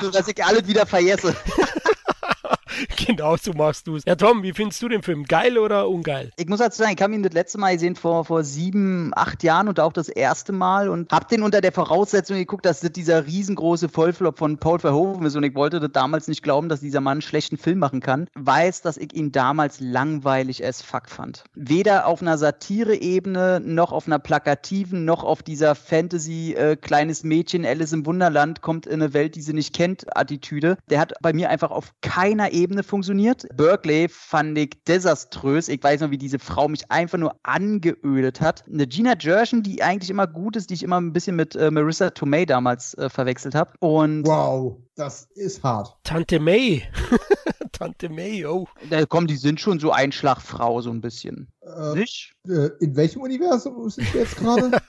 so, 0.00 0.10
dass 0.10 0.28
ich 0.28 0.42
alles 0.42 0.66
wieder 0.66 0.86
vergesse. 0.86 1.36
genau 3.06 3.36
so 3.36 3.52
machst 3.52 3.86
du 3.86 3.96
es. 3.96 4.04
Ja, 4.04 4.16
Tom, 4.16 4.42
wie 4.42 4.52
findest 4.52 4.82
du 4.82 4.88
den 4.88 5.02
Film? 5.02 5.24
Geil 5.24 5.58
oder 5.58 5.88
ungeil? 5.88 6.30
Ich 6.36 6.48
muss 6.48 6.58
dazu 6.58 6.78
sagen, 6.78 6.94
ich 6.96 7.02
habe 7.02 7.14
ihn 7.14 7.22
das 7.22 7.32
letzte 7.32 7.58
Mal 7.58 7.74
gesehen 7.74 7.96
vor, 7.96 8.24
vor 8.24 8.44
sieben, 8.44 9.12
acht 9.14 9.42
Jahren 9.42 9.68
und 9.68 9.80
auch 9.80 9.92
das 9.92 10.08
erste 10.08 10.52
Mal 10.52 10.88
und 10.88 11.12
habe 11.12 11.26
den 11.26 11.42
unter 11.42 11.60
der 11.60 11.72
Voraussetzung 11.72 12.36
geguckt, 12.36 12.66
dass 12.66 12.80
das 12.80 12.92
dieser 12.92 13.26
riesengroße 13.26 13.88
Vollflop 13.88 14.38
von 14.38 14.58
Paul 14.58 14.78
Verhoeven 14.78 15.26
ist 15.26 15.36
und 15.36 15.44
ich 15.44 15.54
wollte 15.54 15.80
das 15.80 15.92
damals 15.92 16.28
nicht 16.28 16.42
glauben, 16.42 16.68
dass 16.68 16.80
dieser 16.80 17.00
Mann 17.00 17.12
einen 17.12 17.22
schlechten 17.22 17.58
Film 17.58 17.78
machen 17.78 18.00
kann. 18.00 18.28
Weiß, 18.34 18.82
dass 18.82 18.96
ich 18.96 19.14
ihn 19.14 19.32
damals 19.32 19.80
langweilig 19.80 20.64
as 20.64 20.82
fuck 20.82 21.08
fand. 21.08 21.44
Weder 21.54 22.06
auf 22.06 22.22
einer 22.22 22.38
Satire-Ebene, 22.38 23.60
noch 23.64 23.92
auf 23.92 24.06
einer 24.06 24.18
plakativen, 24.18 25.04
noch 25.04 25.24
auf 25.24 25.42
dieser 25.42 25.74
Fantasy 25.74 26.54
äh, 26.54 26.76
kleines 26.76 27.22
Mädchen 27.22 27.66
Alice 27.66 27.92
im 27.92 28.06
Wunderland 28.06 28.62
kommt 28.62 28.86
in 28.86 29.02
eine 29.02 29.12
Welt, 29.12 29.34
die 29.34 29.42
sie 29.42 29.52
nicht 29.52 29.74
kennt, 29.74 30.16
Attitüde. 30.16 30.78
Der 30.88 31.00
hat 31.00 31.12
bei 31.20 31.32
mir 31.32 31.50
einfach 31.50 31.70
auf 31.70 31.92
keiner 32.00 32.52
Ebene 32.52 32.71
Ebene 32.72 32.82
funktioniert. 32.82 33.46
Berkeley 33.54 34.08
fand 34.08 34.56
ich 34.56 34.82
desaströs. 34.88 35.68
Ich 35.68 35.82
weiß 35.82 36.00
noch, 36.00 36.10
wie 36.10 36.16
diese 36.16 36.38
Frau 36.38 36.68
mich 36.68 36.90
einfach 36.90 37.18
nur 37.18 37.36
angeödet 37.42 38.40
hat. 38.40 38.64
Eine 38.66 38.86
Gina 38.86 39.12
Gershon, 39.12 39.62
die 39.62 39.82
eigentlich 39.82 40.08
immer 40.08 40.26
gut 40.26 40.56
ist, 40.56 40.70
die 40.70 40.74
ich 40.74 40.82
immer 40.82 40.98
ein 40.98 41.12
bisschen 41.12 41.36
mit 41.36 41.54
äh, 41.54 41.70
Marissa 41.70 42.10
Tomei 42.10 42.46
damals 42.46 42.94
äh, 42.94 43.10
verwechselt 43.10 43.54
habe. 43.54 43.72
Und 43.80 44.26
wow, 44.26 44.78
das 44.94 45.28
ist 45.34 45.62
hart. 45.62 45.98
Tante 46.02 46.40
May. 46.40 46.82
Tante 47.72 48.08
May, 48.08 48.46
oh. 48.46 48.66
Da, 48.88 49.04
komm, 49.04 49.26
die 49.26 49.36
sind 49.36 49.60
schon 49.60 49.78
so 49.78 49.92
Einschlagfrau, 49.92 50.80
so 50.80 50.90
ein 50.90 51.02
bisschen. 51.02 51.51
Äh, 51.64 51.94
Nicht? 51.94 52.34
Äh, 52.48 52.70
in 52.80 52.96
welchem 52.96 53.22
Universum 53.22 53.88
sind 53.88 54.12
wir 54.12 54.22
jetzt 54.22 54.36
gerade? 54.36 54.70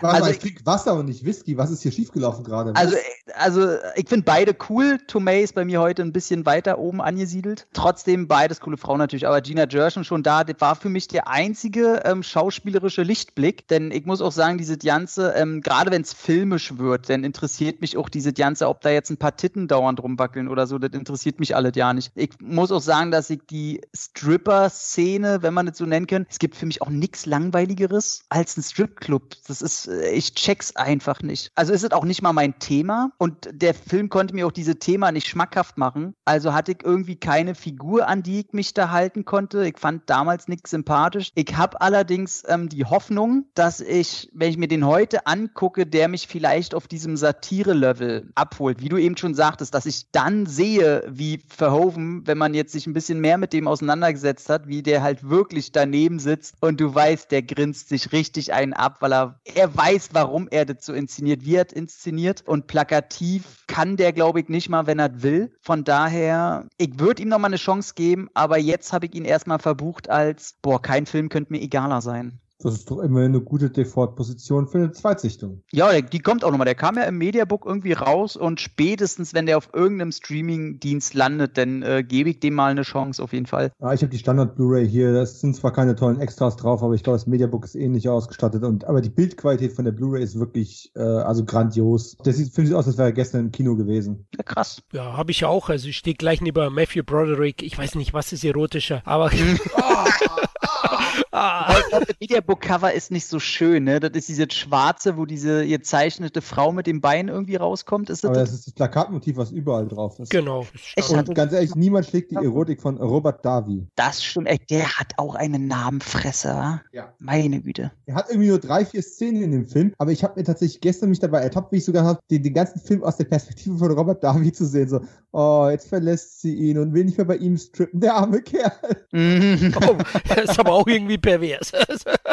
Warte 0.00 0.16
also 0.16 0.26
mal, 0.26 0.32
ich 0.32 0.38
trinke 0.38 0.66
Wasser 0.66 0.94
und 0.94 1.06
nicht 1.06 1.24
Whisky. 1.24 1.56
Was 1.56 1.70
ist 1.70 1.82
hier 1.82 1.92
schiefgelaufen 1.92 2.44
gerade? 2.44 2.74
Also, 2.76 2.96
also 3.34 3.76
ich 3.96 4.08
finde 4.08 4.24
beide 4.24 4.54
cool. 4.68 4.98
Tomei 5.06 5.42
ist 5.42 5.54
bei 5.54 5.64
mir 5.64 5.80
heute 5.80 6.02
ein 6.02 6.12
bisschen 6.12 6.44
weiter 6.44 6.78
oben 6.78 7.00
angesiedelt. 7.00 7.66
Trotzdem 7.72 8.28
beides 8.28 8.60
coole 8.60 8.76
Frauen 8.76 8.98
natürlich. 8.98 9.26
Aber 9.26 9.40
Gina 9.40 9.64
Gershon 9.64 10.04
schon 10.04 10.22
da, 10.22 10.44
das 10.44 10.60
war 10.60 10.76
für 10.76 10.90
mich 10.90 11.08
der 11.08 11.28
einzige 11.28 12.02
ähm, 12.04 12.22
schauspielerische 12.22 13.02
Lichtblick. 13.02 13.66
Denn 13.68 13.90
ich 13.90 14.04
muss 14.04 14.20
auch 14.20 14.32
sagen, 14.32 14.58
diese 14.58 14.76
Ganze, 14.76 15.32
ähm, 15.34 15.62
gerade 15.62 15.90
wenn 15.90 16.02
es 16.02 16.12
filmisch 16.12 16.76
wird, 16.76 17.08
dann 17.08 17.24
interessiert 17.24 17.80
mich 17.80 17.96
auch 17.96 18.08
diese 18.08 18.32
Ganze, 18.32 18.68
ob 18.68 18.82
da 18.82 18.90
jetzt 18.90 19.10
ein 19.10 19.16
paar 19.16 19.36
Titten 19.36 19.68
dauernd 19.68 20.02
rumwackeln 20.02 20.48
oder 20.48 20.66
so. 20.66 20.78
Das 20.78 20.92
interessiert 20.92 21.40
mich 21.40 21.56
alles 21.56 21.72
ja 21.74 21.94
nicht. 21.94 22.12
Ich 22.14 22.32
muss 22.40 22.72
auch 22.72 22.82
sagen, 22.82 23.10
dass 23.10 23.30
ich 23.30 23.40
die 23.48 23.80
Stripper-Szene, 23.94 25.42
wenn 25.42 25.54
man 25.54 25.66
es 25.74 25.78
so 25.78 25.86
nennen 25.86 26.06
kann, 26.06 26.26
es 26.30 26.38
gibt 26.38 26.56
für 26.56 26.66
mich 26.66 26.80
auch 26.82 26.88
nichts 26.88 27.26
Langweiligeres 27.26 28.24
als 28.28 28.56
ein 28.56 28.62
Stripclub. 28.62 29.34
Das 29.46 29.60
ist 29.62 29.74
ist, 29.74 29.88
äh, 29.88 30.10
ich 30.10 30.34
check's 30.34 30.76
einfach 30.76 31.22
nicht. 31.22 31.50
Also 31.54 31.72
ist 31.72 31.84
es 31.84 31.92
auch 31.92 32.04
nicht 32.04 32.22
mal 32.22 32.32
mein 32.32 32.58
Thema 32.58 33.10
und 33.18 33.48
der 33.52 33.74
Film 33.74 34.08
konnte 34.08 34.34
mir 34.34 34.46
auch 34.46 34.52
diese 34.52 34.78
Thema 34.78 35.12
nicht 35.12 35.26
schmackhaft 35.26 35.78
machen. 35.78 36.14
Also 36.24 36.52
hatte 36.54 36.72
ich 36.72 36.84
irgendwie 36.84 37.16
keine 37.16 37.54
Figur, 37.54 38.08
an 38.08 38.22
die 38.22 38.40
ich 38.40 38.52
mich 38.52 38.74
da 38.74 38.90
halten 38.90 39.24
konnte. 39.24 39.66
Ich 39.66 39.78
fand 39.78 40.08
damals 40.08 40.48
nichts 40.48 40.70
sympathisch. 40.70 41.30
Ich 41.34 41.56
habe 41.56 41.80
allerdings 41.80 42.42
ähm, 42.46 42.68
die 42.68 42.84
Hoffnung, 42.84 43.46
dass 43.54 43.80
ich, 43.80 44.30
wenn 44.32 44.50
ich 44.50 44.58
mir 44.58 44.68
den 44.68 44.86
heute 44.86 45.26
angucke, 45.26 45.86
der 45.86 46.08
mich 46.08 46.28
vielleicht 46.28 46.74
auf 46.74 46.88
diesem 46.88 47.16
Satire-Level 47.16 48.30
abholt. 48.34 48.80
Wie 48.80 48.88
du 48.88 48.98
eben 48.98 49.16
schon 49.16 49.34
sagtest, 49.34 49.74
dass 49.74 49.86
ich 49.86 50.10
dann 50.12 50.46
sehe, 50.46 51.04
wie 51.08 51.40
Verhoeven, 51.48 52.26
wenn 52.26 52.38
man 52.38 52.54
jetzt 52.54 52.72
sich 52.72 52.86
ein 52.86 52.92
bisschen 52.92 53.20
mehr 53.20 53.38
mit 53.38 53.52
dem 53.52 53.68
auseinandergesetzt 53.68 54.48
hat, 54.48 54.68
wie 54.68 54.82
der 54.82 55.02
halt 55.02 55.28
wirklich 55.28 55.63
daneben 55.72 56.18
sitzt 56.18 56.56
und 56.60 56.80
du 56.80 56.94
weißt, 56.94 57.30
der 57.30 57.42
grinst 57.42 57.88
sich 57.88 58.12
richtig 58.12 58.52
einen 58.52 58.72
ab, 58.72 58.96
weil 59.00 59.12
er, 59.12 59.40
er 59.44 59.76
weiß, 59.76 60.10
warum 60.12 60.48
er 60.50 60.64
das 60.64 60.86
so 60.86 60.92
inszeniert, 60.92 61.44
wie 61.44 61.56
er 61.56 61.74
inszeniert 61.74 62.42
und 62.46 62.66
plakativ 62.66 63.64
kann 63.66 63.96
der, 63.96 64.12
glaube 64.12 64.40
ich, 64.40 64.48
nicht 64.48 64.68
mal, 64.68 64.86
wenn 64.86 64.98
er 64.98 65.22
will. 65.22 65.54
Von 65.60 65.84
daher, 65.84 66.66
ich 66.78 66.98
würde 66.98 67.22
ihm 67.22 67.28
noch 67.28 67.38
mal 67.38 67.48
eine 67.48 67.56
Chance 67.56 67.94
geben, 67.94 68.28
aber 68.34 68.58
jetzt 68.58 68.92
habe 68.92 69.06
ich 69.06 69.14
ihn 69.14 69.24
erstmal 69.24 69.58
verbucht 69.58 70.10
als, 70.10 70.56
boah, 70.62 70.80
kein 70.80 71.06
Film 71.06 71.28
könnte 71.28 71.52
mir 71.52 71.60
egaler 71.60 72.00
sein. 72.00 72.40
Das 72.58 72.74
ist 72.74 72.90
doch 72.90 73.00
immer 73.00 73.20
eine 73.20 73.40
gute 73.40 73.70
Default-Position 73.70 74.68
für 74.68 74.78
eine 74.78 74.92
Zweitsichtung. 74.92 75.62
Ja, 75.72 76.00
die 76.00 76.20
kommt 76.20 76.44
auch 76.44 76.50
nochmal. 76.50 76.66
Der 76.66 76.74
kam 76.74 76.96
ja 76.96 77.02
im 77.02 77.18
Mediabook 77.18 77.66
irgendwie 77.66 77.92
raus 77.92 78.36
und 78.36 78.60
spätestens, 78.60 79.34
wenn 79.34 79.46
der 79.46 79.58
auf 79.58 79.70
irgendeinem 79.72 80.12
Streaming-Dienst 80.12 81.14
landet, 81.14 81.58
dann 81.58 81.82
äh, 81.82 82.04
gebe 82.06 82.30
ich 82.30 82.40
dem 82.40 82.54
mal 82.54 82.70
eine 82.70 82.82
Chance 82.82 83.22
auf 83.22 83.32
jeden 83.32 83.46
Fall. 83.46 83.72
Ja, 83.80 83.92
ich 83.92 84.02
habe 84.02 84.10
die 84.10 84.18
Standard-Blu-ray 84.18 84.88
hier. 84.88 85.12
Das 85.12 85.40
sind 85.40 85.56
zwar 85.56 85.72
keine 85.72 85.96
tollen 85.96 86.20
Extras 86.20 86.56
drauf, 86.56 86.82
aber 86.82 86.94
ich 86.94 87.02
glaube, 87.02 87.18
das 87.18 87.26
Mediabook 87.26 87.64
ist 87.64 87.74
ähnlich 87.74 88.08
ausgestattet. 88.08 88.62
Und, 88.62 88.84
aber 88.84 89.00
die 89.00 89.10
Bildqualität 89.10 89.72
von 89.72 89.84
der 89.84 89.92
Blu-ray 89.92 90.22
ist 90.22 90.38
wirklich 90.38 90.92
äh, 90.94 91.02
also 91.02 91.44
grandios. 91.44 92.16
Das 92.24 92.36
sieht, 92.36 92.54
finde 92.54 92.70
ich 92.70 92.76
aus, 92.76 92.86
als 92.86 92.98
wäre 92.98 93.08
er 93.08 93.12
gestern 93.12 93.40
im 93.46 93.52
Kino 93.52 93.74
gewesen. 93.76 94.26
Ja, 94.36 94.44
krass. 94.44 94.82
Ja, 94.92 95.16
habe 95.16 95.32
ich 95.32 95.44
auch. 95.44 95.68
Also 95.68 95.88
ich 95.88 95.96
stehe 95.96 96.16
gleich 96.16 96.40
neben 96.40 96.72
Matthew 96.72 97.02
Broderick. 97.02 97.62
Ich 97.62 97.76
weiß 97.76 97.96
nicht, 97.96 98.14
was 98.14 98.32
ist 98.32 98.44
erotischer, 98.44 99.02
aber. 99.04 99.30
oh. 99.76 99.80
Ah. 101.34 101.74
Das 101.90 102.04
Mediabook-Cover 102.20 102.92
ist 102.92 103.10
nicht 103.10 103.26
so 103.26 103.40
schön, 103.40 103.84
ne? 103.84 103.98
Das 103.98 104.12
ist 104.12 104.28
diese 104.28 104.46
schwarze, 104.50 105.16
wo 105.16 105.26
diese 105.26 105.66
gezeichnete 105.66 106.40
Frau 106.40 106.70
mit 106.70 106.86
dem 106.86 107.00
Bein 107.00 107.26
irgendwie 107.26 107.56
rauskommt. 107.56 108.08
Ist 108.08 108.22
das 108.22 108.30
Aber 108.30 108.38
das, 108.38 108.50
das 108.50 108.58
ist 108.60 108.66
das 108.68 108.74
Plakatmotiv, 108.74 109.36
was 109.36 109.50
überall 109.50 109.88
drauf 109.88 110.20
ist. 110.20 110.30
Genau. 110.30 110.64
Echt? 110.94 111.10
Und 111.10 111.34
ganz 111.34 111.52
ehrlich, 111.52 111.74
niemand 111.74 112.06
schlägt 112.06 112.30
die 112.30 112.36
Erotik 112.36 112.80
von 112.80 112.98
Robert 112.98 113.44
Davi. 113.44 113.88
Das 113.96 114.22
stimmt. 114.22 114.46
Ey, 114.46 114.58
der 114.70 114.96
hat 114.98 115.14
auch 115.16 115.34
einen 115.34 115.66
Namenfresser. 115.66 116.82
Ja. 116.92 117.12
Meine 117.18 117.60
Güte. 117.60 117.90
Er 118.06 118.14
hat 118.14 118.28
irgendwie 118.28 118.50
nur 118.50 118.60
drei, 118.60 118.84
vier 118.84 119.02
Szenen 119.02 119.42
in 119.42 119.50
dem 119.50 119.66
Film, 119.66 119.92
aber 119.98 120.12
ich 120.12 120.22
habe 120.22 120.38
mir 120.38 120.44
tatsächlich 120.44 120.80
gestern 120.80 121.08
mich 121.08 121.18
dabei 121.18 121.40
ertappt, 121.40 121.72
wie 121.72 121.78
ich 121.78 121.84
sogar 121.84 122.04
habe, 122.04 122.20
den, 122.30 122.44
den 122.44 122.54
ganzen 122.54 122.80
Film 122.80 123.02
aus 123.02 123.16
der 123.16 123.24
Perspektive 123.24 123.76
von 123.76 123.90
Robert 123.90 124.22
Davi 124.22 124.52
zu 124.52 124.66
sehen. 124.66 124.88
So, 124.88 125.00
oh, 125.32 125.68
jetzt 125.68 125.88
verlässt 125.88 126.42
sie 126.42 126.54
ihn 126.54 126.78
und 126.78 126.94
will 126.94 127.04
nicht 127.04 127.18
mehr 127.18 127.26
bei 127.26 127.36
ihm 127.36 127.56
strippen. 127.58 128.00
Der 128.00 128.14
arme 128.14 128.40
Kerl. 128.40 128.72
oh, 129.12 129.96
das 130.28 130.50
ist 130.50 130.60
aber 130.60 130.72
auch 130.72 130.86
irgendwie 130.86 131.18
pervers. 131.24 131.72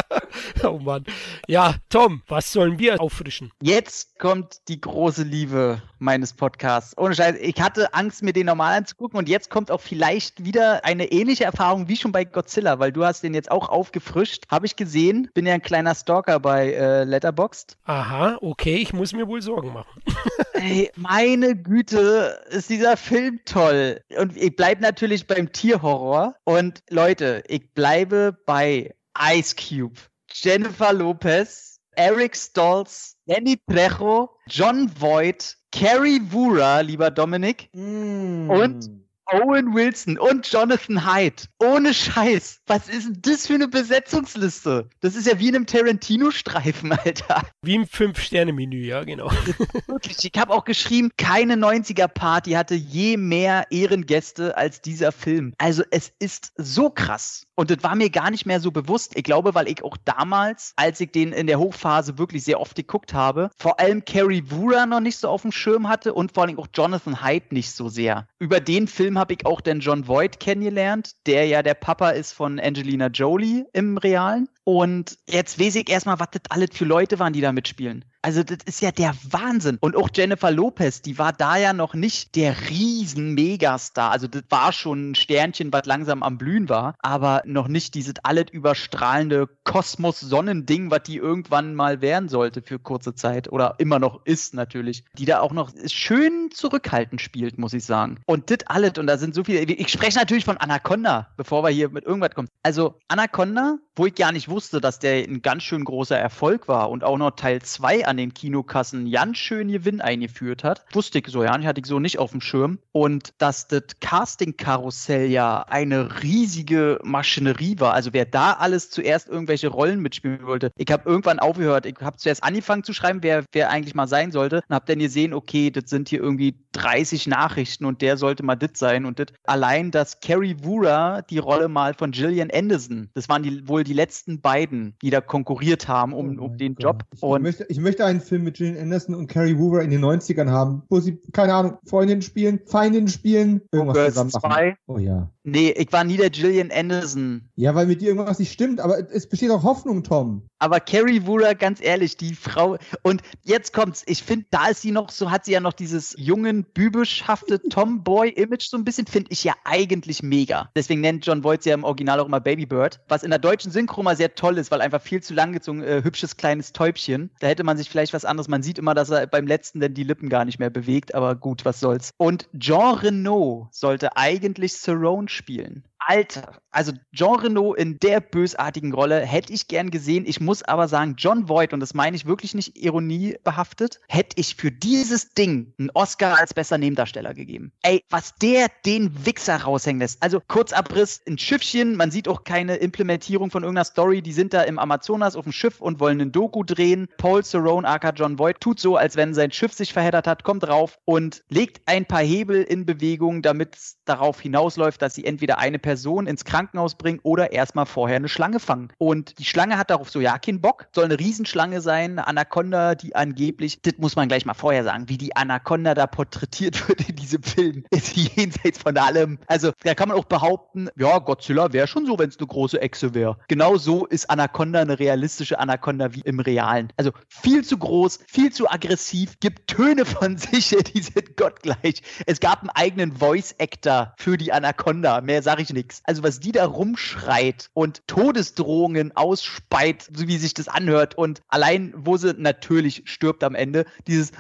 oh 0.63 0.79
Mann. 0.79 1.05
Ja, 1.47 1.75
Tom, 1.89 2.21
was 2.27 2.51
sollen 2.51 2.77
wir 2.77 2.99
auffrischen? 2.99 3.51
Jetzt 3.61 4.19
kommt 4.19 4.67
die 4.67 4.81
große 4.81 5.23
Liebe 5.23 5.81
meines 6.01 6.33
Podcasts. 6.33 6.97
Ohne 6.97 7.15
Scheiß, 7.15 7.35
ich 7.39 7.61
hatte 7.61 7.93
Angst, 7.93 8.23
mir 8.23 8.33
den 8.33 8.47
normal 8.47 8.77
anzugucken 8.77 9.17
und 9.17 9.29
jetzt 9.29 9.49
kommt 9.49 9.71
auch 9.71 9.81
vielleicht 9.81 10.43
wieder 10.43 10.83
eine 10.83 11.11
ähnliche 11.11 11.45
Erfahrung 11.45 11.87
wie 11.87 11.95
schon 11.95 12.11
bei 12.11 12.25
Godzilla, 12.25 12.79
weil 12.79 12.91
du 12.91 13.05
hast 13.05 13.23
den 13.23 13.33
jetzt 13.33 13.51
auch 13.51 13.69
aufgefrischt. 13.69 14.45
Habe 14.49 14.65
ich 14.65 14.75
gesehen, 14.75 15.29
bin 15.33 15.45
ja 15.45 15.53
ein 15.53 15.61
kleiner 15.61 15.95
Stalker 15.95 16.39
bei 16.39 16.73
äh, 16.73 17.03
Letterboxd. 17.03 17.77
Aha, 17.85 18.37
okay, 18.41 18.75
ich 18.75 18.93
muss 18.93 19.13
mir 19.13 19.27
wohl 19.27 19.41
Sorgen 19.41 19.73
machen. 19.73 20.01
Ey, 20.53 20.91
meine 20.95 21.55
Güte, 21.55 22.39
ist 22.49 22.69
dieser 22.69 22.97
Film 22.97 23.39
toll. 23.45 24.01
Und 24.17 24.35
ich 24.37 24.55
bleibe 24.55 24.81
natürlich 24.81 25.27
beim 25.27 25.51
Tierhorror. 25.51 26.35
Und 26.43 26.81
Leute, 26.89 27.43
ich 27.47 27.73
bleibe 27.73 28.37
bei 28.45 28.93
Ice 29.33 29.55
Cube, 29.55 29.99
Jennifer 30.31 30.93
Lopez, 30.93 31.79
Eric 31.95 32.35
Stolz, 32.35 33.17
Danny 33.25 33.59
Trejo, 33.69 34.29
John 34.47 34.89
Voight, 34.99 35.57
Carrie 35.71 36.21
Wura, 36.29 36.81
lieber 36.81 37.11
Dominik, 37.11 37.69
mm. 37.73 38.49
und 38.49 38.89
Owen 39.31 39.73
Wilson 39.73 40.17
und 40.17 40.51
Jonathan 40.51 41.05
Hyde. 41.05 41.43
Ohne 41.59 41.93
Scheiß. 41.93 42.61
Was 42.67 42.89
ist 42.89 43.07
denn 43.07 43.17
das 43.21 43.47
für 43.47 43.53
eine 43.53 43.69
Besetzungsliste? 43.69 44.89
Das 44.99 45.15
ist 45.15 45.25
ja 45.25 45.39
wie 45.39 45.47
in 45.47 45.55
einem 45.55 45.65
Tarantino-Streifen, 45.65 46.91
Alter. 47.05 47.43
Wie 47.61 47.75
im 47.75 47.87
Fünf-Sterne-Menü, 47.87 48.85
ja, 48.85 49.03
genau. 49.03 49.31
Wirklich. 49.87 50.17
Ich 50.21 50.39
habe 50.39 50.53
auch 50.53 50.65
geschrieben, 50.65 51.11
keine 51.17 51.53
90er-Party 51.53 52.51
hatte 52.51 52.75
je 52.75 53.15
mehr 53.15 53.67
Ehrengäste 53.69 54.57
als 54.57 54.81
dieser 54.81 55.13
Film. 55.13 55.53
Also 55.57 55.83
es 55.91 56.11
ist 56.19 56.51
so 56.57 56.89
krass. 56.89 57.45
Und 57.61 57.69
das 57.69 57.83
war 57.83 57.95
mir 57.95 58.09
gar 58.09 58.31
nicht 58.31 58.47
mehr 58.47 58.59
so 58.59 58.71
bewusst. 58.71 59.15
Ich 59.15 59.23
glaube, 59.23 59.53
weil 59.53 59.67
ich 59.67 59.83
auch 59.83 59.95
damals, 60.03 60.73
als 60.77 60.99
ich 60.99 61.11
den 61.11 61.31
in 61.31 61.45
der 61.45 61.59
Hochphase 61.59 62.17
wirklich 62.17 62.43
sehr 62.43 62.59
oft 62.59 62.75
geguckt 62.75 63.13
habe, 63.13 63.51
vor 63.55 63.79
allem 63.79 64.03
Carrie 64.03 64.41
Wura 64.47 64.87
noch 64.87 64.99
nicht 64.99 65.17
so 65.17 65.27
auf 65.29 65.43
dem 65.43 65.51
Schirm 65.51 65.87
hatte 65.87 66.15
und 66.15 66.33
vor 66.33 66.45
allem 66.45 66.57
auch 66.57 66.69
Jonathan 66.73 67.23
Hyde 67.23 67.45
nicht 67.51 67.71
so 67.71 67.87
sehr. 67.87 68.27
Über 68.39 68.61
den 68.61 68.87
Film 68.87 69.19
habe 69.19 69.35
ich 69.35 69.45
auch 69.45 69.61
den 69.61 69.79
John 69.79 70.07
Voight 70.07 70.39
kennengelernt, 70.39 71.11
der 71.27 71.45
ja 71.45 71.61
der 71.61 71.75
Papa 71.75 72.09
ist 72.09 72.31
von 72.31 72.59
Angelina 72.59 73.09
Jolie 73.09 73.67
im 73.73 73.99
Realen. 73.99 74.49
Und 74.63 75.19
jetzt 75.29 75.59
weiß 75.59 75.75
ich 75.75 75.87
erstmal, 75.87 76.19
was 76.19 76.29
das 76.31 76.41
alles 76.49 76.69
für 76.73 76.85
Leute 76.85 77.19
waren, 77.19 77.33
die 77.33 77.41
da 77.41 77.51
mitspielen. 77.51 78.05
Also 78.23 78.43
das 78.43 78.59
ist 78.65 78.81
ja 78.81 78.91
der 78.91 79.15
Wahnsinn. 79.29 79.77
Und 79.81 79.95
auch 79.95 80.09
Jennifer 80.13 80.51
Lopez, 80.51 81.01
die 81.01 81.17
war 81.17 81.33
da 81.33 81.57
ja 81.57 81.73
noch 81.73 81.95
nicht 81.95 82.35
der 82.35 82.69
riesen 82.69 83.33
Megastar. 83.33 84.11
Also 84.11 84.27
das 84.27 84.43
war 84.49 84.71
schon 84.73 85.11
ein 85.11 85.15
Sternchen, 85.15 85.73
was 85.73 85.85
langsam 85.85 86.21
am 86.21 86.37
Blühen 86.37 86.69
war, 86.69 86.95
aber 86.99 87.41
noch 87.45 87.67
nicht 87.67 87.95
dieses 87.95 88.13
alles 88.23 88.45
überstrahlende 88.51 89.47
Kosmos-Sonnending, 89.63 90.91
was 90.91 91.03
die 91.03 91.17
irgendwann 91.17 91.73
mal 91.73 92.01
werden 92.01 92.29
sollte 92.29 92.61
für 92.61 92.77
kurze 92.77 93.15
Zeit 93.15 93.51
oder 93.51 93.75
immer 93.79 93.97
noch 93.97 94.25
ist 94.25 94.53
natürlich. 94.53 95.03
Die 95.17 95.25
da 95.25 95.39
auch 95.39 95.53
noch 95.53 95.71
schön 95.87 96.49
zurückhaltend 96.51 97.21
spielt, 97.21 97.57
muss 97.57 97.73
ich 97.73 97.85
sagen. 97.85 98.19
Und 98.27 98.51
das 98.51 98.59
alles, 98.67 98.99
und 98.99 99.07
da 99.07 99.17
sind 99.17 99.33
so 99.33 99.43
viele, 99.43 99.61
ich 99.61 99.89
spreche 99.89 100.19
natürlich 100.19 100.45
von 100.45 100.57
Anaconda, 100.57 101.29
bevor 101.37 101.63
wir 101.63 101.69
hier 101.69 101.89
mit 101.89 102.05
irgendwas 102.05 102.35
kommen. 102.35 102.49
Also 102.61 102.99
Anaconda, 103.07 103.77
wo 103.95 104.05
ich 104.05 104.15
gar 104.15 104.31
nicht 104.31 104.47
wusste, 104.47 104.79
dass 104.79 104.99
der 104.99 105.23
ein 105.23 105.41
ganz 105.41 105.63
schön 105.63 105.83
großer 105.83 106.17
Erfolg 106.17 106.67
war 106.67 106.89
und 106.89 107.03
auch 107.03 107.17
noch 107.17 107.31
Teil 107.31 107.61
2 107.61 108.10
an 108.11 108.17
den 108.17 108.33
Kinokassen 108.33 109.09
ganz 109.09 109.37
schön 109.37 109.69
Gewinn 109.69 110.01
eingeführt 110.01 110.63
hat. 110.63 110.85
Wusste 110.91 111.19
ich 111.19 111.27
so, 111.27 111.43
ja, 111.43 111.51
hatte 111.63 111.79
ich 111.79 111.87
so 111.87 111.99
nicht 111.99 112.19
auf 112.19 112.31
dem 112.31 112.41
Schirm. 112.41 112.79
Und 112.91 113.33
dass 113.37 113.67
das 113.67 113.83
Casting-Karussell 114.01 115.29
ja 115.29 115.63
eine 115.63 116.21
riesige 116.21 116.99
Maschinerie 117.03 117.79
war. 117.79 117.93
Also 117.93 118.11
wer 118.11 118.25
da 118.25 118.53
alles 118.53 118.89
zuerst 118.89 119.29
irgendwelche 119.29 119.69
Rollen 119.69 120.01
mitspielen 120.01 120.45
wollte. 120.45 120.71
Ich 120.77 120.91
habe 120.91 121.09
irgendwann 121.09 121.39
aufgehört. 121.39 121.85
Ich 121.85 121.95
habe 122.01 122.17
zuerst 122.17 122.43
angefangen 122.43 122.83
zu 122.83 122.91
schreiben, 122.93 123.23
wer, 123.23 123.45
wer 123.53 123.69
eigentlich 123.69 123.95
mal 123.95 124.07
sein 124.07 124.33
sollte. 124.33 124.61
Und 124.67 124.75
habe 124.75 124.85
dann 124.85 124.99
gesehen, 124.99 125.33
okay, 125.33 125.71
das 125.71 125.89
sind 125.89 126.09
hier 126.09 126.19
irgendwie 126.19 126.55
30 126.73 127.27
Nachrichten 127.27 127.85
und 127.85 128.01
der 128.01 128.17
sollte 128.17 128.43
mal 128.43 128.55
das 128.55 128.71
sein. 128.75 129.05
Und 129.05 129.19
das 129.19 129.27
allein, 129.45 129.91
dass 129.91 130.19
Carrie 130.19 130.57
Wura 130.61 131.21
die 131.21 131.37
Rolle 131.37 131.69
mal 131.69 131.93
von 131.93 132.11
Gillian 132.11 132.51
Anderson, 132.51 133.09
das 133.13 133.29
waren 133.29 133.43
die, 133.43 133.65
wohl 133.67 133.85
die 133.85 133.93
letzten 133.93 134.41
beiden, 134.41 134.95
die 135.01 135.09
da 135.09 135.21
konkurriert 135.21 135.87
haben 135.87 136.11
um, 136.11 136.37
oh 136.37 136.45
um 136.45 136.57
den. 136.57 136.75
Job. 136.81 137.03
Ich, 137.13 137.21
und 137.21 137.43
möchte, 137.43 137.65
ich 137.69 137.79
möchte 137.79 138.00
möchte 138.01 138.05
einen 138.05 138.21
Film 138.21 138.43
mit 138.43 138.55
Gillian 138.55 138.77
Anderson 138.81 139.15
und 139.15 139.27
Carrie 139.27 139.55
Hoover 139.55 139.81
in 139.81 139.91
den 139.91 140.03
90ern 140.03 140.49
haben, 140.49 140.83
wo 140.89 140.99
sie, 140.99 141.19
keine 141.33 141.53
Ahnung, 141.53 141.77
Freundinnen 141.85 142.21
spielen, 142.21 142.59
Feindinnen 142.65 143.07
spielen, 143.07 143.61
irgendwas 143.71 144.07
zusammen 144.07 144.31
machen. 144.33 144.51
Zwei. 144.51 144.75
Oh 144.87 144.97
ja. 144.97 145.29
Nee, 145.43 145.71
ich 145.71 145.91
war 145.91 146.03
nie 146.03 146.17
der 146.17 146.29
Gillian 146.29 146.71
Anderson. 146.71 147.49
Ja, 147.55 147.73
weil 147.73 147.87
mit 147.87 148.01
dir 148.01 148.09
irgendwas 148.09 148.37
nicht 148.37 148.51
stimmt, 148.51 148.79
aber 148.79 148.99
es 149.11 149.27
besteht 149.27 149.49
auch 149.49 149.63
Hoffnung, 149.63 150.03
Tom. 150.03 150.47
Aber 150.59 150.79
Carrie 150.79 151.25
Wooler, 151.25 151.55
ganz 151.55 151.81
ehrlich, 151.81 152.17
die 152.17 152.35
Frau. 152.35 152.77
Und 153.01 153.23
jetzt 153.41 153.73
kommt's. 153.73 154.03
Ich 154.05 154.21
finde, 154.21 154.45
da 154.51 154.67
ist 154.67 154.81
sie 154.81 154.91
noch, 154.91 155.09
so 155.09 155.31
hat 155.31 155.45
sie 155.45 155.53
ja 155.53 155.59
noch 155.59 155.73
dieses 155.73 156.13
jungen, 156.17 156.63
bübischhafte 156.63 157.59
Tomboy-Image 157.69 158.67
so 158.69 158.77
ein 158.77 158.83
bisschen, 158.83 159.07
finde 159.07 159.31
ich 159.31 159.43
ja 159.43 159.53
eigentlich 159.63 160.21
mega. 160.21 160.69
Deswegen 160.75 161.01
nennt 161.01 161.25
John 161.25 161.43
Voight 161.43 161.63
sie 161.63 161.69
ja 161.69 161.75
im 161.75 161.83
Original 161.83 162.19
auch 162.19 162.27
immer 162.27 162.39
Baby 162.39 162.67
Bird. 162.67 162.99
Was 163.07 163.23
in 163.23 163.31
der 163.31 163.39
deutschen 163.39 163.71
Synchro 163.71 164.03
mal 164.03 164.15
sehr 164.15 164.35
toll 164.35 164.59
ist, 164.59 164.69
weil 164.69 164.81
einfach 164.81 165.01
viel 165.01 165.23
zu 165.23 165.33
lang 165.33 165.53
gezogen, 165.53 165.81
äh, 165.81 166.03
hübsches 166.03 166.37
kleines 166.37 166.73
Täubchen. 166.73 167.31
Da 167.39 167.47
hätte 167.47 167.63
man 167.63 167.77
sich 167.77 167.89
vielleicht 167.89 168.13
was 168.13 168.25
anderes. 168.25 168.47
Man 168.47 168.61
sieht 168.61 168.77
immer, 168.77 168.93
dass 168.93 169.09
er 169.09 169.25
beim 169.25 169.47
letzten 169.47 169.79
denn 169.79 169.95
die 169.95 170.03
Lippen 170.03 170.29
gar 170.29 170.45
nicht 170.45 170.59
mehr 170.59 170.69
bewegt, 170.69 171.15
aber 171.15 171.33
gut, 171.33 171.65
was 171.65 171.79
soll's. 171.79 172.11
Und 172.17 172.47
Jean 172.59 172.95
Renault 172.95 173.69
sollte 173.71 174.15
eigentlich 174.15 174.73
Cerrone 174.73 175.27
spielen 175.31 175.83
Alter, 176.07 176.61
also 176.71 176.93
Jean 177.13 177.39
Reno 177.39 177.73
in 177.73 177.99
der 177.99 178.21
bösartigen 178.21 178.93
Rolle 178.93 179.19
hätte 179.19 179.53
ich 179.53 179.67
gern 179.67 179.91
gesehen. 179.91 180.25
Ich 180.25 180.39
muss 180.39 180.63
aber 180.63 180.87
sagen, 180.87 181.15
John 181.17 181.47
Voight, 181.47 181.73
und 181.73 181.79
das 181.79 181.93
meine 181.93 182.15
ich 182.15 182.25
wirklich 182.25 182.55
nicht 182.55 182.77
ironiebehaftet, 182.77 183.99
hätte 184.07 184.39
ich 184.39 184.55
für 184.55 184.71
dieses 184.71 185.33
Ding 185.33 185.73
einen 185.77 185.91
Oscar 185.93 186.39
als 186.39 186.53
besser 186.53 186.77
Nebendarsteller 186.77 187.33
gegeben. 187.33 187.71
Ey, 187.83 188.03
was 188.09 188.33
der 188.35 188.67
den 188.85 189.25
Wichser 189.25 189.57
raushängen 189.57 189.99
lässt. 189.99 190.23
Also 190.23 190.39
Kurzabriss, 190.39 191.21
ein 191.27 191.37
Schiffchen, 191.37 191.95
man 191.95 192.09
sieht 192.09 192.27
auch 192.27 192.43
keine 192.43 192.77
Implementierung 192.77 193.51
von 193.51 193.63
irgendeiner 193.63 193.85
Story. 193.85 194.21
Die 194.21 194.33
sind 194.33 194.53
da 194.53 194.63
im 194.63 194.79
Amazonas 194.79 195.35
auf 195.35 195.43
dem 195.43 195.53
Schiff 195.53 195.81
und 195.81 195.99
wollen 195.99 196.19
einen 196.19 196.31
Doku 196.31 196.63
drehen. 196.63 197.09
Paul 197.17 197.43
Cerrone, 197.43 197.87
aka 197.87 198.09
John 198.11 198.39
Voight, 198.39 198.59
tut 198.59 198.79
so, 198.79 198.95
als 198.95 199.15
wenn 199.15 199.33
sein 199.33 199.51
Schiff 199.51 199.73
sich 199.73 199.93
verheddert 199.93 200.25
hat, 200.25 200.43
kommt 200.43 200.63
drauf 200.63 200.97
und 201.05 201.43
legt 201.49 201.81
ein 201.85 202.05
paar 202.05 202.23
Hebel 202.23 202.63
in 202.63 202.85
Bewegung, 202.85 203.41
damit 203.41 203.75
es 203.75 203.97
darauf 204.05 204.41
hinausläuft, 204.41 205.01
dass 205.01 205.13
sie 205.13 205.25
entweder 205.25 205.59
eine 205.59 205.77
Person 205.77 205.90
ins 206.27 206.45
Krankenhaus 206.45 206.95
bringen 206.95 207.19
oder 207.23 207.51
erstmal 207.51 207.85
vorher 207.85 208.17
eine 208.17 208.29
Schlange 208.29 208.59
fangen. 208.59 208.89
Und 208.97 209.39
die 209.39 209.45
Schlange 209.45 209.77
hat 209.77 209.89
darauf 209.89 210.09
so 210.09 210.19
ja 210.19 210.37
keinen 210.37 210.61
Bock, 210.61 210.87
soll 210.93 211.05
eine 211.05 211.19
Riesenschlange 211.19 211.81
sein, 211.81 212.11
eine 212.11 212.27
Anaconda, 212.27 212.95
die 212.95 213.15
angeblich, 213.15 213.81
das 213.81 213.93
muss 213.97 214.15
man 214.15 214.27
gleich 214.27 214.45
mal 214.45 214.53
vorher 214.53 214.83
sagen, 214.83 215.09
wie 215.09 215.17
die 215.17 215.35
Anaconda 215.35 215.93
da 215.93 216.07
porträtiert 216.07 216.87
wird 216.87 217.07
in 217.07 217.15
diesem 217.15 217.43
Film, 217.43 217.83
ist 217.89 218.15
jenseits 218.15 218.79
von 218.79 218.97
allem. 218.97 219.39
Also 219.47 219.71
da 219.83 219.95
kann 219.95 220.09
man 220.09 220.17
auch 220.17 220.25
behaupten, 220.25 220.89
ja, 220.95 221.19
Godzilla 221.19 221.73
wäre 221.73 221.87
schon 221.87 222.05
so, 222.05 222.17
wenn 222.19 222.29
es 222.29 222.37
eine 222.37 222.47
große 222.47 222.81
Echse 222.81 223.13
wäre. 223.13 223.37
Genau 223.47 223.77
so 223.77 224.05
ist 224.05 224.29
Anaconda 224.29 224.81
eine 224.81 224.99
realistische 224.99 225.59
Anaconda 225.59 226.13
wie 226.13 226.21
im 226.21 226.39
Realen. 226.39 226.91
Also 226.97 227.11
viel 227.27 227.63
zu 227.63 227.77
groß, 227.77 228.19
viel 228.27 228.51
zu 228.51 228.69
aggressiv, 228.69 229.39
gibt 229.39 229.67
Töne 229.67 230.05
von 230.05 230.37
sich, 230.37 230.69
die 230.69 231.01
sind 231.01 231.37
gottgleich. 231.37 232.01
Es 232.25 232.39
gab 232.39 232.61
einen 232.61 232.69
eigenen 232.69 233.11
Voice-Actor 233.13 234.13
für 234.17 234.37
die 234.37 234.51
Anaconda, 234.51 235.21
mehr 235.21 235.41
sage 235.43 235.61
ich 235.61 235.73
nichts. 235.81 236.01
Also 236.05 236.23
was 236.23 236.39
die 236.39 236.51
da 236.51 236.65
rumschreit 236.65 237.69
und 237.73 238.07
Todesdrohungen 238.07 239.15
ausspeit, 239.15 240.09
so 240.13 240.27
wie 240.27 240.37
sich 240.37 240.53
das 240.53 240.67
anhört 240.67 241.17
und 241.17 241.41
allein, 241.47 241.93
wo 241.95 242.17
sie 242.17 242.33
natürlich 242.37 243.03
stirbt 243.05 243.43
am 243.43 243.55
Ende, 243.55 243.85
dieses 244.07 244.31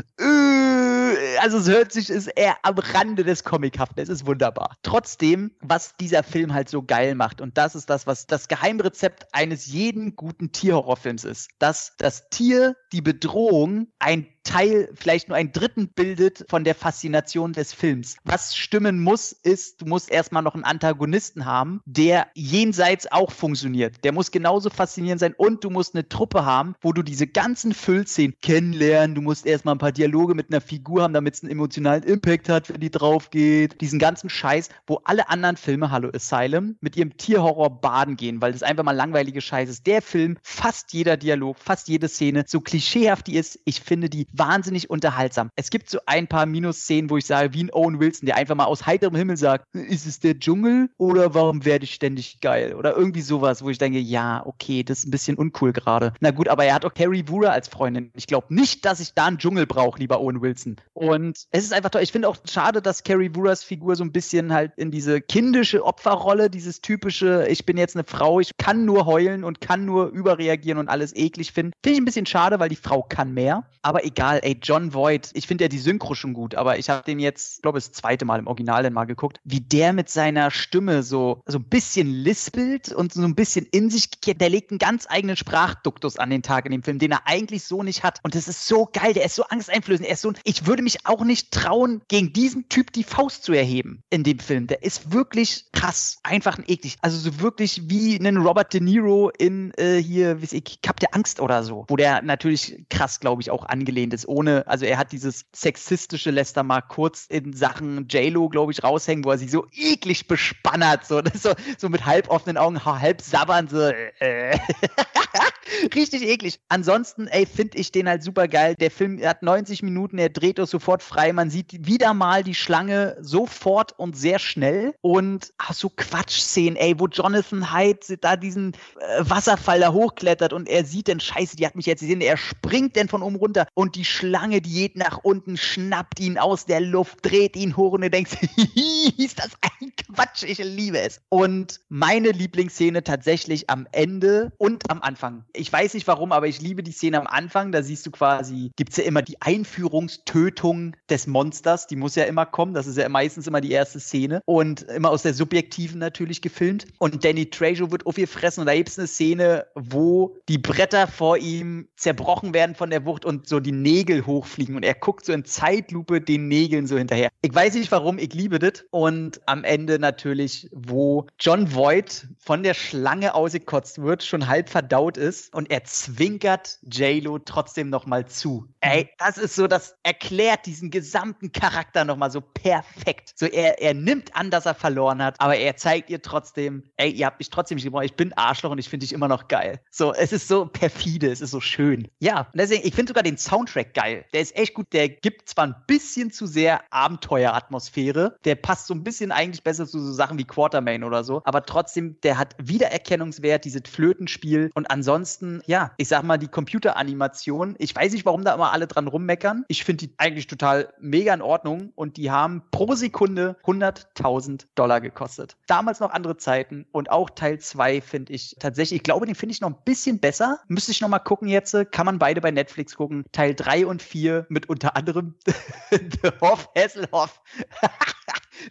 also 1.41 1.57
es 1.57 1.67
hört 1.67 1.91
sich, 1.91 2.09
ist 2.09 2.27
eher 2.27 2.57
am 2.63 2.77
Rande 2.77 3.23
des 3.23 3.43
Comichaften. 3.43 3.99
Es 3.99 4.09
ist 4.09 4.25
wunderbar. 4.25 4.77
Trotzdem, 4.83 5.51
was 5.59 5.95
dieser 5.97 6.23
Film 6.23 6.53
halt 6.53 6.69
so 6.69 6.83
geil 6.83 7.15
macht, 7.15 7.41
und 7.41 7.57
das 7.57 7.75
ist 7.75 7.89
das, 7.89 8.07
was 8.07 8.27
das 8.27 8.47
Geheimrezept 8.47 9.25
eines 9.31 9.65
jeden 9.65 10.15
guten 10.15 10.51
Tierhorrorfilms 10.51 11.23
ist, 11.23 11.49
dass 11.59 11.93
das 11.97 12.29
Tier 12.29 12.75
die 12.91 13.01
Bedrohung 13.01 13.87
ein 13.99 14.27
Teil, 14.43 14.89
vielleicht 14.95 15.29
nur 15.29 15.37
einen 15.37 15.51
dritten 15.51 15.89
bildet 15.89 16.45
von 16.49 16.63
der 16.63 16.75
Faszination 16.75 17.53
des 17.53 17.73
Films. 17.73 18.17
Was 18.23 18.55
stimmen 18.55 19.01
muss, 19.01 19.31
ist, 19.31 19.81
du 19.81 19.85
musst 19.85 20.11
erstmal 20.11 20.43
noch 20.43 20.55
einen 20.55 20.63
Antagonisten 20.63 21.45
haben, 21.45 21.81
der 21.85 22.27
jenseits 22.33 23.11
auch 23.11 23.31
funktioniert. 23.31 24.03
Der 24.03 24.11
muss 24.11 24.31
genauso 24.31 24.69
faszinierend 24.69 25.19
sein 25.19 25.33
und 25.37 25.63
du 25.63 25.69
musst 25.69 25.95
eine 25.95 26.07
Truppe 26.07 26.45
haben, 26.45 26.75
wo 26.81 26.91
du 26.91 27.03
diese 27.03 27.27
ganzen 27.27 27.73
Füllszenen 27.73 28.35
kennenlernen. 28.41 29.15
Du 29.15 29.21
musst 29.21 29.45
erstmal 29.45 29.75
ein 29.75 29.79
paar 29.79 29.91
Dialoge 29.91 30.35
mit 30.35 30.49
einer 30.49 30.61
Figur 30.61 31.03
haben, 31.03 31.13
damit 31.13 31.35
es 31.35 31.43
einen 31.43 31.51
emotionalen 31.51 32.03
Impact 32.03 32.49
hat, 32.49 32.69
wenn 32.69 32.81
die 32.81 32.91
drauf 32.91 33.29
geht. 33.29 33.79
Diesen 33.81 33.99
ganzen 33.99 34.29
Scheiß, 34.29 34.69
wo 34.87 35.01
alle 35.03 35.29
anderen 35.29 35.57
Filme, 35.57 35.91
Hallo 35.91 36.09
Asylum, 36.13 36.77
mit 36.81 36.97
ihrem 36.97 37.15
Tierhorror 37.17 37.81
baden 37.81 38.15
gehen, 38.17 38.41
weil 38.41 38.53
das 38.53 38.63
einfach 38.63 38.83
mal 38.83 38.91
langweilige 38.91 39.41
Scheiß 39.41 39.69
ist. 39.69 39.87
Der 39.87 40.01
Film, 40.01 40.37
fast 40.41 40.93
jeder 40.93 41.17
Dialog, 41.17 41.57
fast 41.59 41.87
jede 41.87 42.07
Szene, 42.07 42.45
so 42.47 42.59
klischeehaft 42.59 43.27
die 43.27 43.35
ist, 43.35 43.59
ich 43.65 43.81
finde 43.81 44.09
die 44.09 44.27
wahnsinnig 44.33 44.89
unterhaltsam. 44.89 45.49
Es 45.55 45.69
gibt 45.69 45.89
so 45.89 45.99
ein 46.05 46.27
paar 46.27 46.45
Minusszenen, 46.45 47.09
wo 47.09 47.17
ich 47.17 47.25
sage, 47.25 47.53
wie 47.53 47.63
ein 47.63 47.73
Owen 47.73 47.99
Wilson, 47.99 48.25
der 48.25 48.37
einfach 48.37 48.55
mal 48.55 48.65
aus 48.65 48.85
heiterem 48.85 49.15
Himmel 49.15 49.37
sagt, 49.37 49.65
ist 49.73 50.05
es 50.05 50.19
der 50.19 50.39
Dschungel 50.39 50.89
oder 50.97 51.33
warum 51.33 51.65
werde 51.65 51.85
ich 51.85 51.93
ständig 51.93 52.39
geil? 52.41 52.75
Oder 52.75 52.95
irgendwie 52.95 53.21
sowas, 53.21 53.63
wo 53.63 53.69
ich 53.69 53.77
denke, 53.77 53.99
ja, 53.99 54.45
okay, 54.45 54.83
das 54.83 54.99
ist 54.99 55.07
ein 55.07 55.11
bisschen 55.11 55.37
uncool 55.37 55.73
gerade. 55.73 56.13
Na 56.19 56.31
gut, 56.31 56.47
aber 56.47 56.65
er 56.65 56.75
hat 56.75 56.85
auch 56.85 56.93
Carrie 56.93 57.27
Wura 57.27 57.49
als 57.49 57.67
Freundin. 57.67 58.11
Ich 58.15 58.27
glaube 58.27 58.53
nicht, 58.53 58.85
dass 58.85 58.99
ich 58.99 59.13
da 59.13 59.25
einen 59.25 59.37
Dschungel 59.37 59.65
brauche, 59.65 59.99
lieber 59.99 60.19
Owen 60.19 60.41
Wilson. 60.41 60.77
Und 60.93 61.45
es 61.51 61.63
ist 61.63 61.73
einfach 61.73 61.89
toll. 61.89 62.01
Ich 62.01 62.11
finde 62.11 62.29
auch 62.29 62.37
schade, 62.49 62.81
dass 62.81 63.03
Carrie 63.03 63.31
Wuras 63.33 63.63
Figur 63.63 63.95
so 63.95 64.03
ein 64.03 64.11
bisschen 64.11 64.53
halt 64.53 64.73
in 64.77 64.91
diese 64.91 65.21
kindische 65.21 65.85
Opferrolle, 65.85 66.49
dieses 66.49 66.81
typische, 66.81 67.47
ich 67.47 67.65
bin 67.65 67.77
jetzt 67.77 67.95
eine 67.95 68.03
Frau, 68.03 68.39
ich 68.39 68.57
kann 68.57 68.85
nur 68.85 69.05
heulen 69.05 69.43
und 69.43 69.61
kann 69.61 69.85
nur 69.85 70.07
überreagieren 70.07 70.77
und 70.77 70.89
alles 70.89 71.15
eklig 71.15 71.51
finden. 71.51 71.73
Finde 71.83 71.95
ich 71.95 72.01
ein 72.01 72.05
bisschen 72.05 72.25
schade, 72.25 72.59
weil 72.59 72.69
die 72.69 72.75
Frau 72.75 73.03
kann 73.03 73.33
mehr. 73.33 73.65
Aber 73.81 74.05
egal 74.05 74.20
egal, 74.21 74.39
ey, 74.43 74.55
John 74.61 74.93
Voight, 74.93 75.31
ich 75.33 75.47
finde 75.47 75.63
ja 75.63 75.67
die 75.67 75.79
Synchro 75.79 76.13
schon 76.13 76.33
gut, 76.33 76.53
aber 76.53 76.77
ich 76.77 76.91
habe 76.91 77.03
den 77.03 77.19
jetzt, 77.19 77.63
glaube 77.63 77.79
ich, 77.79 77.85
das 77.85 77.93
zweite 77.93 78.23
Mal 78.23 78.37
im 78.37 78.45
Original 78.45 78.83
dann 78.83 78.93
mal 78.93 79.05
geguckt, 79.05 79.39
wie 79.43 79.61
der 79.61 79.93
mit 79.93 80.09
seiner 80.09 80.51
Stimme 80.51 81.01
so, 81.01 81.41
so 81.47 81.57
ein 81.57 81.63
bisschen 81.63 82.07
lispelt 82.07 82.93
und 82.93 83.11
so 83.11 83.23
ein 83.23 83.33
bisschen 83.33 83.65
in 83.71 83.89
sich 83.89 84.21
kehrt. 84.21 84.39
Der 84.39 84.49
legt 84.49 84.69
einen 84.69 84.77
ganz 84.77 85.07
eigenen 85.09 85.37
Sprachduktus 85.37 86.19
an 86.19 86.29
den 86.29 86.43
Tag 86.43 86.65
in 86.67 86.71
dem 86.71 86.83
Film, 86.83 86.99
den 86.99 87.11
er 87.11 87.21
eigentlich 87.25 87.63
so 87.63 87.81
nicht 87.81 88.03
hat. 88.03 88.19
Und 88.21 88.35
das 88.35 88.47
ist 88.47 88.67
so 88.67 88.87
geil, 88.93 89.13
der 89.13 89.25
ist 89.25 89.33
so 89.33 89.43
angsteinflößend. 89.43 90.07
Er 90.07 90.13
ist 90.13 90.21
so, 90.21 90.33
ich 90.43 90.67
würde 90.67 90.83
mich 90.83 91.07
auch 91.07 91.23
nicht 91.23 91.51
trauen, 91.51 92.03
gegen 92.07 92.31
diesen 92.31 92.69
Typ 92.69 92.93
die 92.93 93.03
Faust 93.03 93.43
zu 93.43 93.53
erheben 93.53 94.03
in 94.11 94.23
dem 94.23 94.37
Film. 94.37 94.67
Der 94.67 94.83
ist 94.83 95.11
wirklich 95.13 95.65
krass, 95.71 96.19
einfach 96.21 96.59
ein 96.59 96.65
eklig. 96.67 96.97
Also 97.01 97.17
so 97.17 97.39
wirklich 97.39 97.89
wie 97.89 98.17
ein 98.17 98.37
Robert 98.37 98.71
De 98.71 98.81
Niro 98.81 99.31
in 99.35 99.71
äh, 99.77 99.97
hier, 99.97 100.43
wie 100.43 100.55
ich, 100.55 100.81
Kap 100.83 100.99
der 100.99 101.15
Angst 101.15 101.39
oder 101.39 101.63
so, 101.63 101.85
wo 101.87 101.95
der 101.95 102.21
natürlich 102.21 102.83
krass, 102.89 103.19
glaube 103.19 103.41
ich, 103.41 103.49
auch 103.49 103.65
angelehnt 103.65 104.10
ist, 104.13 104.27
ohne, 104.27 104.67
also 104.67 104.85
er 104.85 104.97
hat 104.97 105.11
dieses 105.11 105.45
sexistische 105.53 106.31
Lester 106.31 106.63
mal 106.63 106.81
kurz 106.81 107.25
in 107.27 107.53
Sachen 107.53 108.07
J-Lo, 108.07 108.49
glaube 108.49 108.71
ich, 108.71 108.83
raushängen, 108.83 109.25
wo 109.25 109.31
er 109.31 109.37
sich 109.37 109.51
so 109.51 109.67
eklig 109.73 110.27
bespannert, 110.27 111.05
so, 111.05 111.21
so, 111.33 111.53
so 111.77 111.89
mit 111.89 112.05
halb 112.05 112.29
offenen 112.29 112.57
Augen, 112.57 112.83
halb 112.83 113.21
sabbern, 113.21 113.67
so, 113.67 113.79
äh. 114.19 114.57
Richtig 115.95 116.23
eklig. 116.23 116.59
Ansonsten, 116.69 117.27
ey, 117.27 117.45
finde 117.45 117.77
ich 117.77 117.91
den 117.91 118.07
halt 118.07 118.23
super 118.23 118.47
geil. 118.47 118.75
Der 118.75 118.91
Film 118.91 119.21
hat 119.23 119.43
90 119.43 119.83
Minuten, 119.83 120.17
er 120.17 120.29
dreht 120.29 120.59
uns 120.59 120.69
sofort 120.69 121.03
frei. 121.03 121.33
Man 121.33 121.49
sieht 121.49 121.85
wieder 121.85 122.13
mal 122.13 122.43
die 122.43 122.55
Schlange 122.55 123.17
sofort 123.21 123.97
und 123.97 124.17
sehr 124.17 124.39
schnell. 124.39 124.93
Und 125.01 125.53
ach, 125.57 125.73
so 125.73 125.89
Quatschszenen, 125.89 126.75
ey, 126.75 126.99
wo 126.99 127.07
Jonathan 127.07 127.73
Hyde 127.73 128.17
da 128.19 128.35
diesen 128.35 128.73
äh, 128.99 129.19
Wasserfall 129.19 129.79
da 129.79 129.91
hochklettert 129.93 130.53
und 130.53 130.67
er 130.67 130.85
sieht 130.85 131.07
dann, 131.07 131.19
scheiße, 131.19 131.55
die 131.55 131.65
hat 131.65 131.75
mich 131.75 131.85
jetzt 131.85 132.01
gesehen. 132.01 132.21
Er 132.21 132.37
springt 132.37 132.97
dann 132.97 133.07
von 133.07 133.21
oben 133.21 133.35
runter 133.35 133.67
und 133.73 133.95
die 133.95 134.05
Schlange, 134.05 134.61
die 134.61 134.73
geht 134.73 134.97
nach 134.97 135.19
unten, 135.23 135.57
schnappt 135.57 136.19
ihn 136.19 136.37
aus 136.37 136.65
der 136.65 136.81
Luft, 136.81 137.19
dreht 137.21 137.55
ihn 137.55 137.77
hoch 137.77 137.93
und 137.93 138.01
du 138.01 138.09
denkst, 138.09 138.31
ist 139.17 139.39
das 139.39 139.51
ein 139.61 139.91
Quatsch, 139.95 140.43
ich 140.43 140.57
liebe 140.59 140.99
es. 140.99 141.21
Und 141.29 141.79
meine 141.89 142.31
Lieblingsszene 142.31 143.03
tatsächlich 143.03 143.69
am 143.69 143.87
Ende 143.91 144.51
und 144.57 144.89
am 144.89 145.01
Anfang. 145.01 145.45
Ich 145.61 145.71
weiß 145.71 145.93
nicht 145.93 146.07
warum, 146.07 146.31
aber 146.31 146.47
ich 146.47 146.59
liebe 146.59 146.81
die 146.81 146.91
Szene 146.91 147.19
am 147.19 147.27
Anfang. 147.27 147.71
Da 147.71 147.83
siehst 147.83 148.03
du 148.07 148.09
quasi, 148.09 148.71
gibt 148.77 148.93
es 148.93 148.97
ja 148.97 149.03
immer 149.03 149.21
die 149.21 149.39
Einführungstötung 149.43 150.95
des 151.07 151.27
Monsters. 151.27 151.85
Die 151.85 151.95
muss 151.95 152.15
ja 152.15 152.23
immer 152.23 152.47
kommen. 152.47 152.73
Das 152.73 152.87
ist 152.87 152.97
ja 152.97 153.07
meistens 153.09 153.45
immer 153.45 153.61
die 153.61 153.71
erste 153.71 153.99
Szene. 153.99 154.41
Und 154.45 154.81
immer 154.81 155.11
aus 155.11 155.21
der 155.21 155.35
Subjektiven 155.35 155.99
natürlich 155.99 156.41
gefilmt. 156.41 156.87
Und 156.97 157.23
Danny 157.23 157.51
Trejo 157.51 157.91
wird 157.91 158.07
auf 158.07 158.17
ihr 158.17 158.27
fressen. 158.27 158.61
Und 158.61 158.65
da 158.65 158.73
gibt 158.73 158.89
es 158.89 158.97
eine 158.97 159.07
Szene, 159.07 159.67
wo 159.75 160.35
die 160.49 160.57
Bretter 160.57 161.05
vor 161.05 161.37
ihm 161.37 161.89
zerbrochen 161.95 162.55
werden 162.55 162.73
von 162.73 162.89
der 162.89 163.05
Wucht 163.05 163.23
und 163.23 163.47
so 163.47 163.59
die 163.59 163.71
Nägel 163.71 164.25
hochfliegen. 164.25 164.75
Und 164.75 164.83
er 164.83 164.95
guckt 164.95 165.27
so 165.27 165.31
in 165.31 165.45
Zeitlupe 165.45 166.21
den 166.21 166.47
Nägeln 166.47 166.87
so 166.87 166.97
hinterher. 166.97 167.29
Ich 167.43 167.53
weiß 167.53 167.75
nicht 167.75 167.91
warum, 167.91 168.17
ich 168.17 168.33
liebe 168.33 168.57
das. 168.57 168.83
Und 168.89 169.41
am 169.45 169.63
Ende 169.63 169.99
natürlich, 169.99 170.69
wo 170.71 171.27
John 171.39 171.75
Voight 171.75 172.29
von 172.39 172.63
der 172.63 172.73
Schlange 172.73 173.35
ausgekotzt 173.35 174.01
wird, 174.01 174.23
schon 174.23 174.47
halb 174.47 174.67
verdaut 174.67 175.17
ist 175.17 175.40
und 175.49 175.71
er 175.71 175.83
zwinkert 175.83 176.79
JLo 176.83 177.39
trotzdem 177.39 177.89
nochmal 177.89 178.27
zu. 178.27 178.67
Ey, 178.81 179.09
das 179.17 179.37
ist 179.37 179.55
so, 179.55 179.67
das 179.67 179.95
erklärt 180.03 180.65
diesen 180.65 180.91
gesamten 180.91 181.51
Charakter 181.51 182.05
nochmal 182.05 182.31
so 182.31 182.41
perfekt. 182.41 183.33
So, 183.35 183.45
er, 183.45 183.81
er 183.81 183.93
nimmt 183.93 184.35
an, 184.35 184.49
dass 184.51 184.65
er 184.65 184.75
verloren 184.75 185.21
hat, 185.21 185.35
aber 185.39 185.57
er 185.57 185.75
zeigt 185.75 186.09
ihr 186.09 186.21
trotzdem, 186.21 186.83
ey, 186.97 187.11
ihr 187.11 187.25
habt 187.25 187.39
mich 187.39 187.49
trotzdem 187.49 187.75
nicht 187.75 187.85
gebraucht, 187.85 188.05
ich 188.05 188.15
bin 188.15 188.33
Arschloch 188.33 188.71
und 188.71 188.79
ich 188.79 188.89
finde 188.89 189.05
dich 189.05 189.13
immer 189.13 189.27
noch 189.27 189.47
geil. 189.47 189.79
So, 189.89 190.13
es 190.13 190.31
ist 190.31 190.47
so 190.47 190.65
perfide, 190.65 191.31
es 191.31 191.41
ist 191.41 191.51
so 191.51 191.59
schön. 191.59 192.07
Ja, 192.19 192.41
und 192.51 192.59
deswegen, 192.59 192.85
ich 192.85 192.93
finde 192.93 193.11
sogar 193.11 193.23
den 193.23 193.37
Soundtrack 193.37 193.93
geil. 193.93 194.25
Der 194.33 194.41
ist 194.41 194.55
echt 194.55 194.73
gut, 194.73 194.91
der 194.93 195.09
gibt 195.09 195.49
zwar 195.49 195.67
ein 195.67 195.75
bisschen 195.87 196.31
zu 196.31 196.45
sehr 196.45 196.81
Abenteueratmosphäre, 196.91 198.37
der 198.45 198.55
passt 198.55 198.87
so 198.87 198.93
ein 198.93 199.03
bisschen 199.03 199.31
eigentlich 199.31 199.63
besser 199.63 199.87
zu 199.87 199.99
so 199.99 200.11
Sachen 200.11 200.37
wie 200.37 200.45
Quartermain 200.45 201.03
oder 201.03 201.23
so, 201.23 201.41
aber 201.45 201.65
trotzdem, 201.65 202.19
der 202.21 202.37
hat 202.37 202.55
Wiedererkennungswert, 202.57 203.65
dieses 203.65 203.83
Flötenspiel 203.87 204.71
und 204.73 204.89
ansonsten, 204.89 205.30
ja, 205.65 205.91
ich 205.97 206.07
sag 206.07 206.23
mal, 206.23 206.37
die 206.37 206.47
Computeranimation, 206.47 207.75
ich 207.77 207.95
weiß 207.95 208.13
nicht, 208.13 208.25
warum 208.25 208.43
da 208.43 208.53
immer 208.53 208.71
alle 208.71 208.87
dran 208.87 209.07
rummeckern. 209.07 209.65
Ich 209.67 209.83
finde 209.83 210.07
die 210.07 210.13
eigentlich 210.17 210.47
total 210.47 210.93
mega 210.99 211.33
in 211.33 211.41
Ordnung 211.41 211.91
und 211.95 212.17
die 212.17 212.31
haben 212.31 212.63
pro 212.71 212.93
Sekunde 212.95 213.57
100.000 213.63 214.65
Dollar 214.75 215.01
gekostet. 215.01 215.57
Damals 215.67 215.99
noch 215.99 216.11
andere 216.11 216.37
Zeiten 216.37 216.85
und 216.91 217.09
auch 217.11 217.29
Teil 217.29 217.59
2 217.59 218.01
finde 218.01 218.33
ich 218.33 218.55
tatsächlich, 218.59 218.97
ich 218.97 219.03
glaube, 219.03 219.25
den 219.25 219.35
finde 219.35 219.53
ich 219.53 219.61
noch 219.61 219.69
ein 219.69 219.83
bisschen 219.85 220.19
besser. 220.19 220.59
Müsste 220.67 220.91
ich 220.91 221.01
noch 221.01 221.09
mal 221.09 221.19
gucken 221.19 221.47
jetzt, 221.47 221.75
kann 221.91 222.05
man 222.05 222.19
beide 222.19 222.41
bei 222.41 222.51
Netflix 222.51 222.95
gucken. 222.95 223.25
Teil 223.31 223.55
3 223.55 223.85
und 223.85 224.01
4 224.01 224.45
mit 224.49 224.69
unter 224.69 224.95
anderem 224.95 225.35
The 225.91 226.31
Hoff 226.41 226.69
Hasselhoff. 226.75 227.41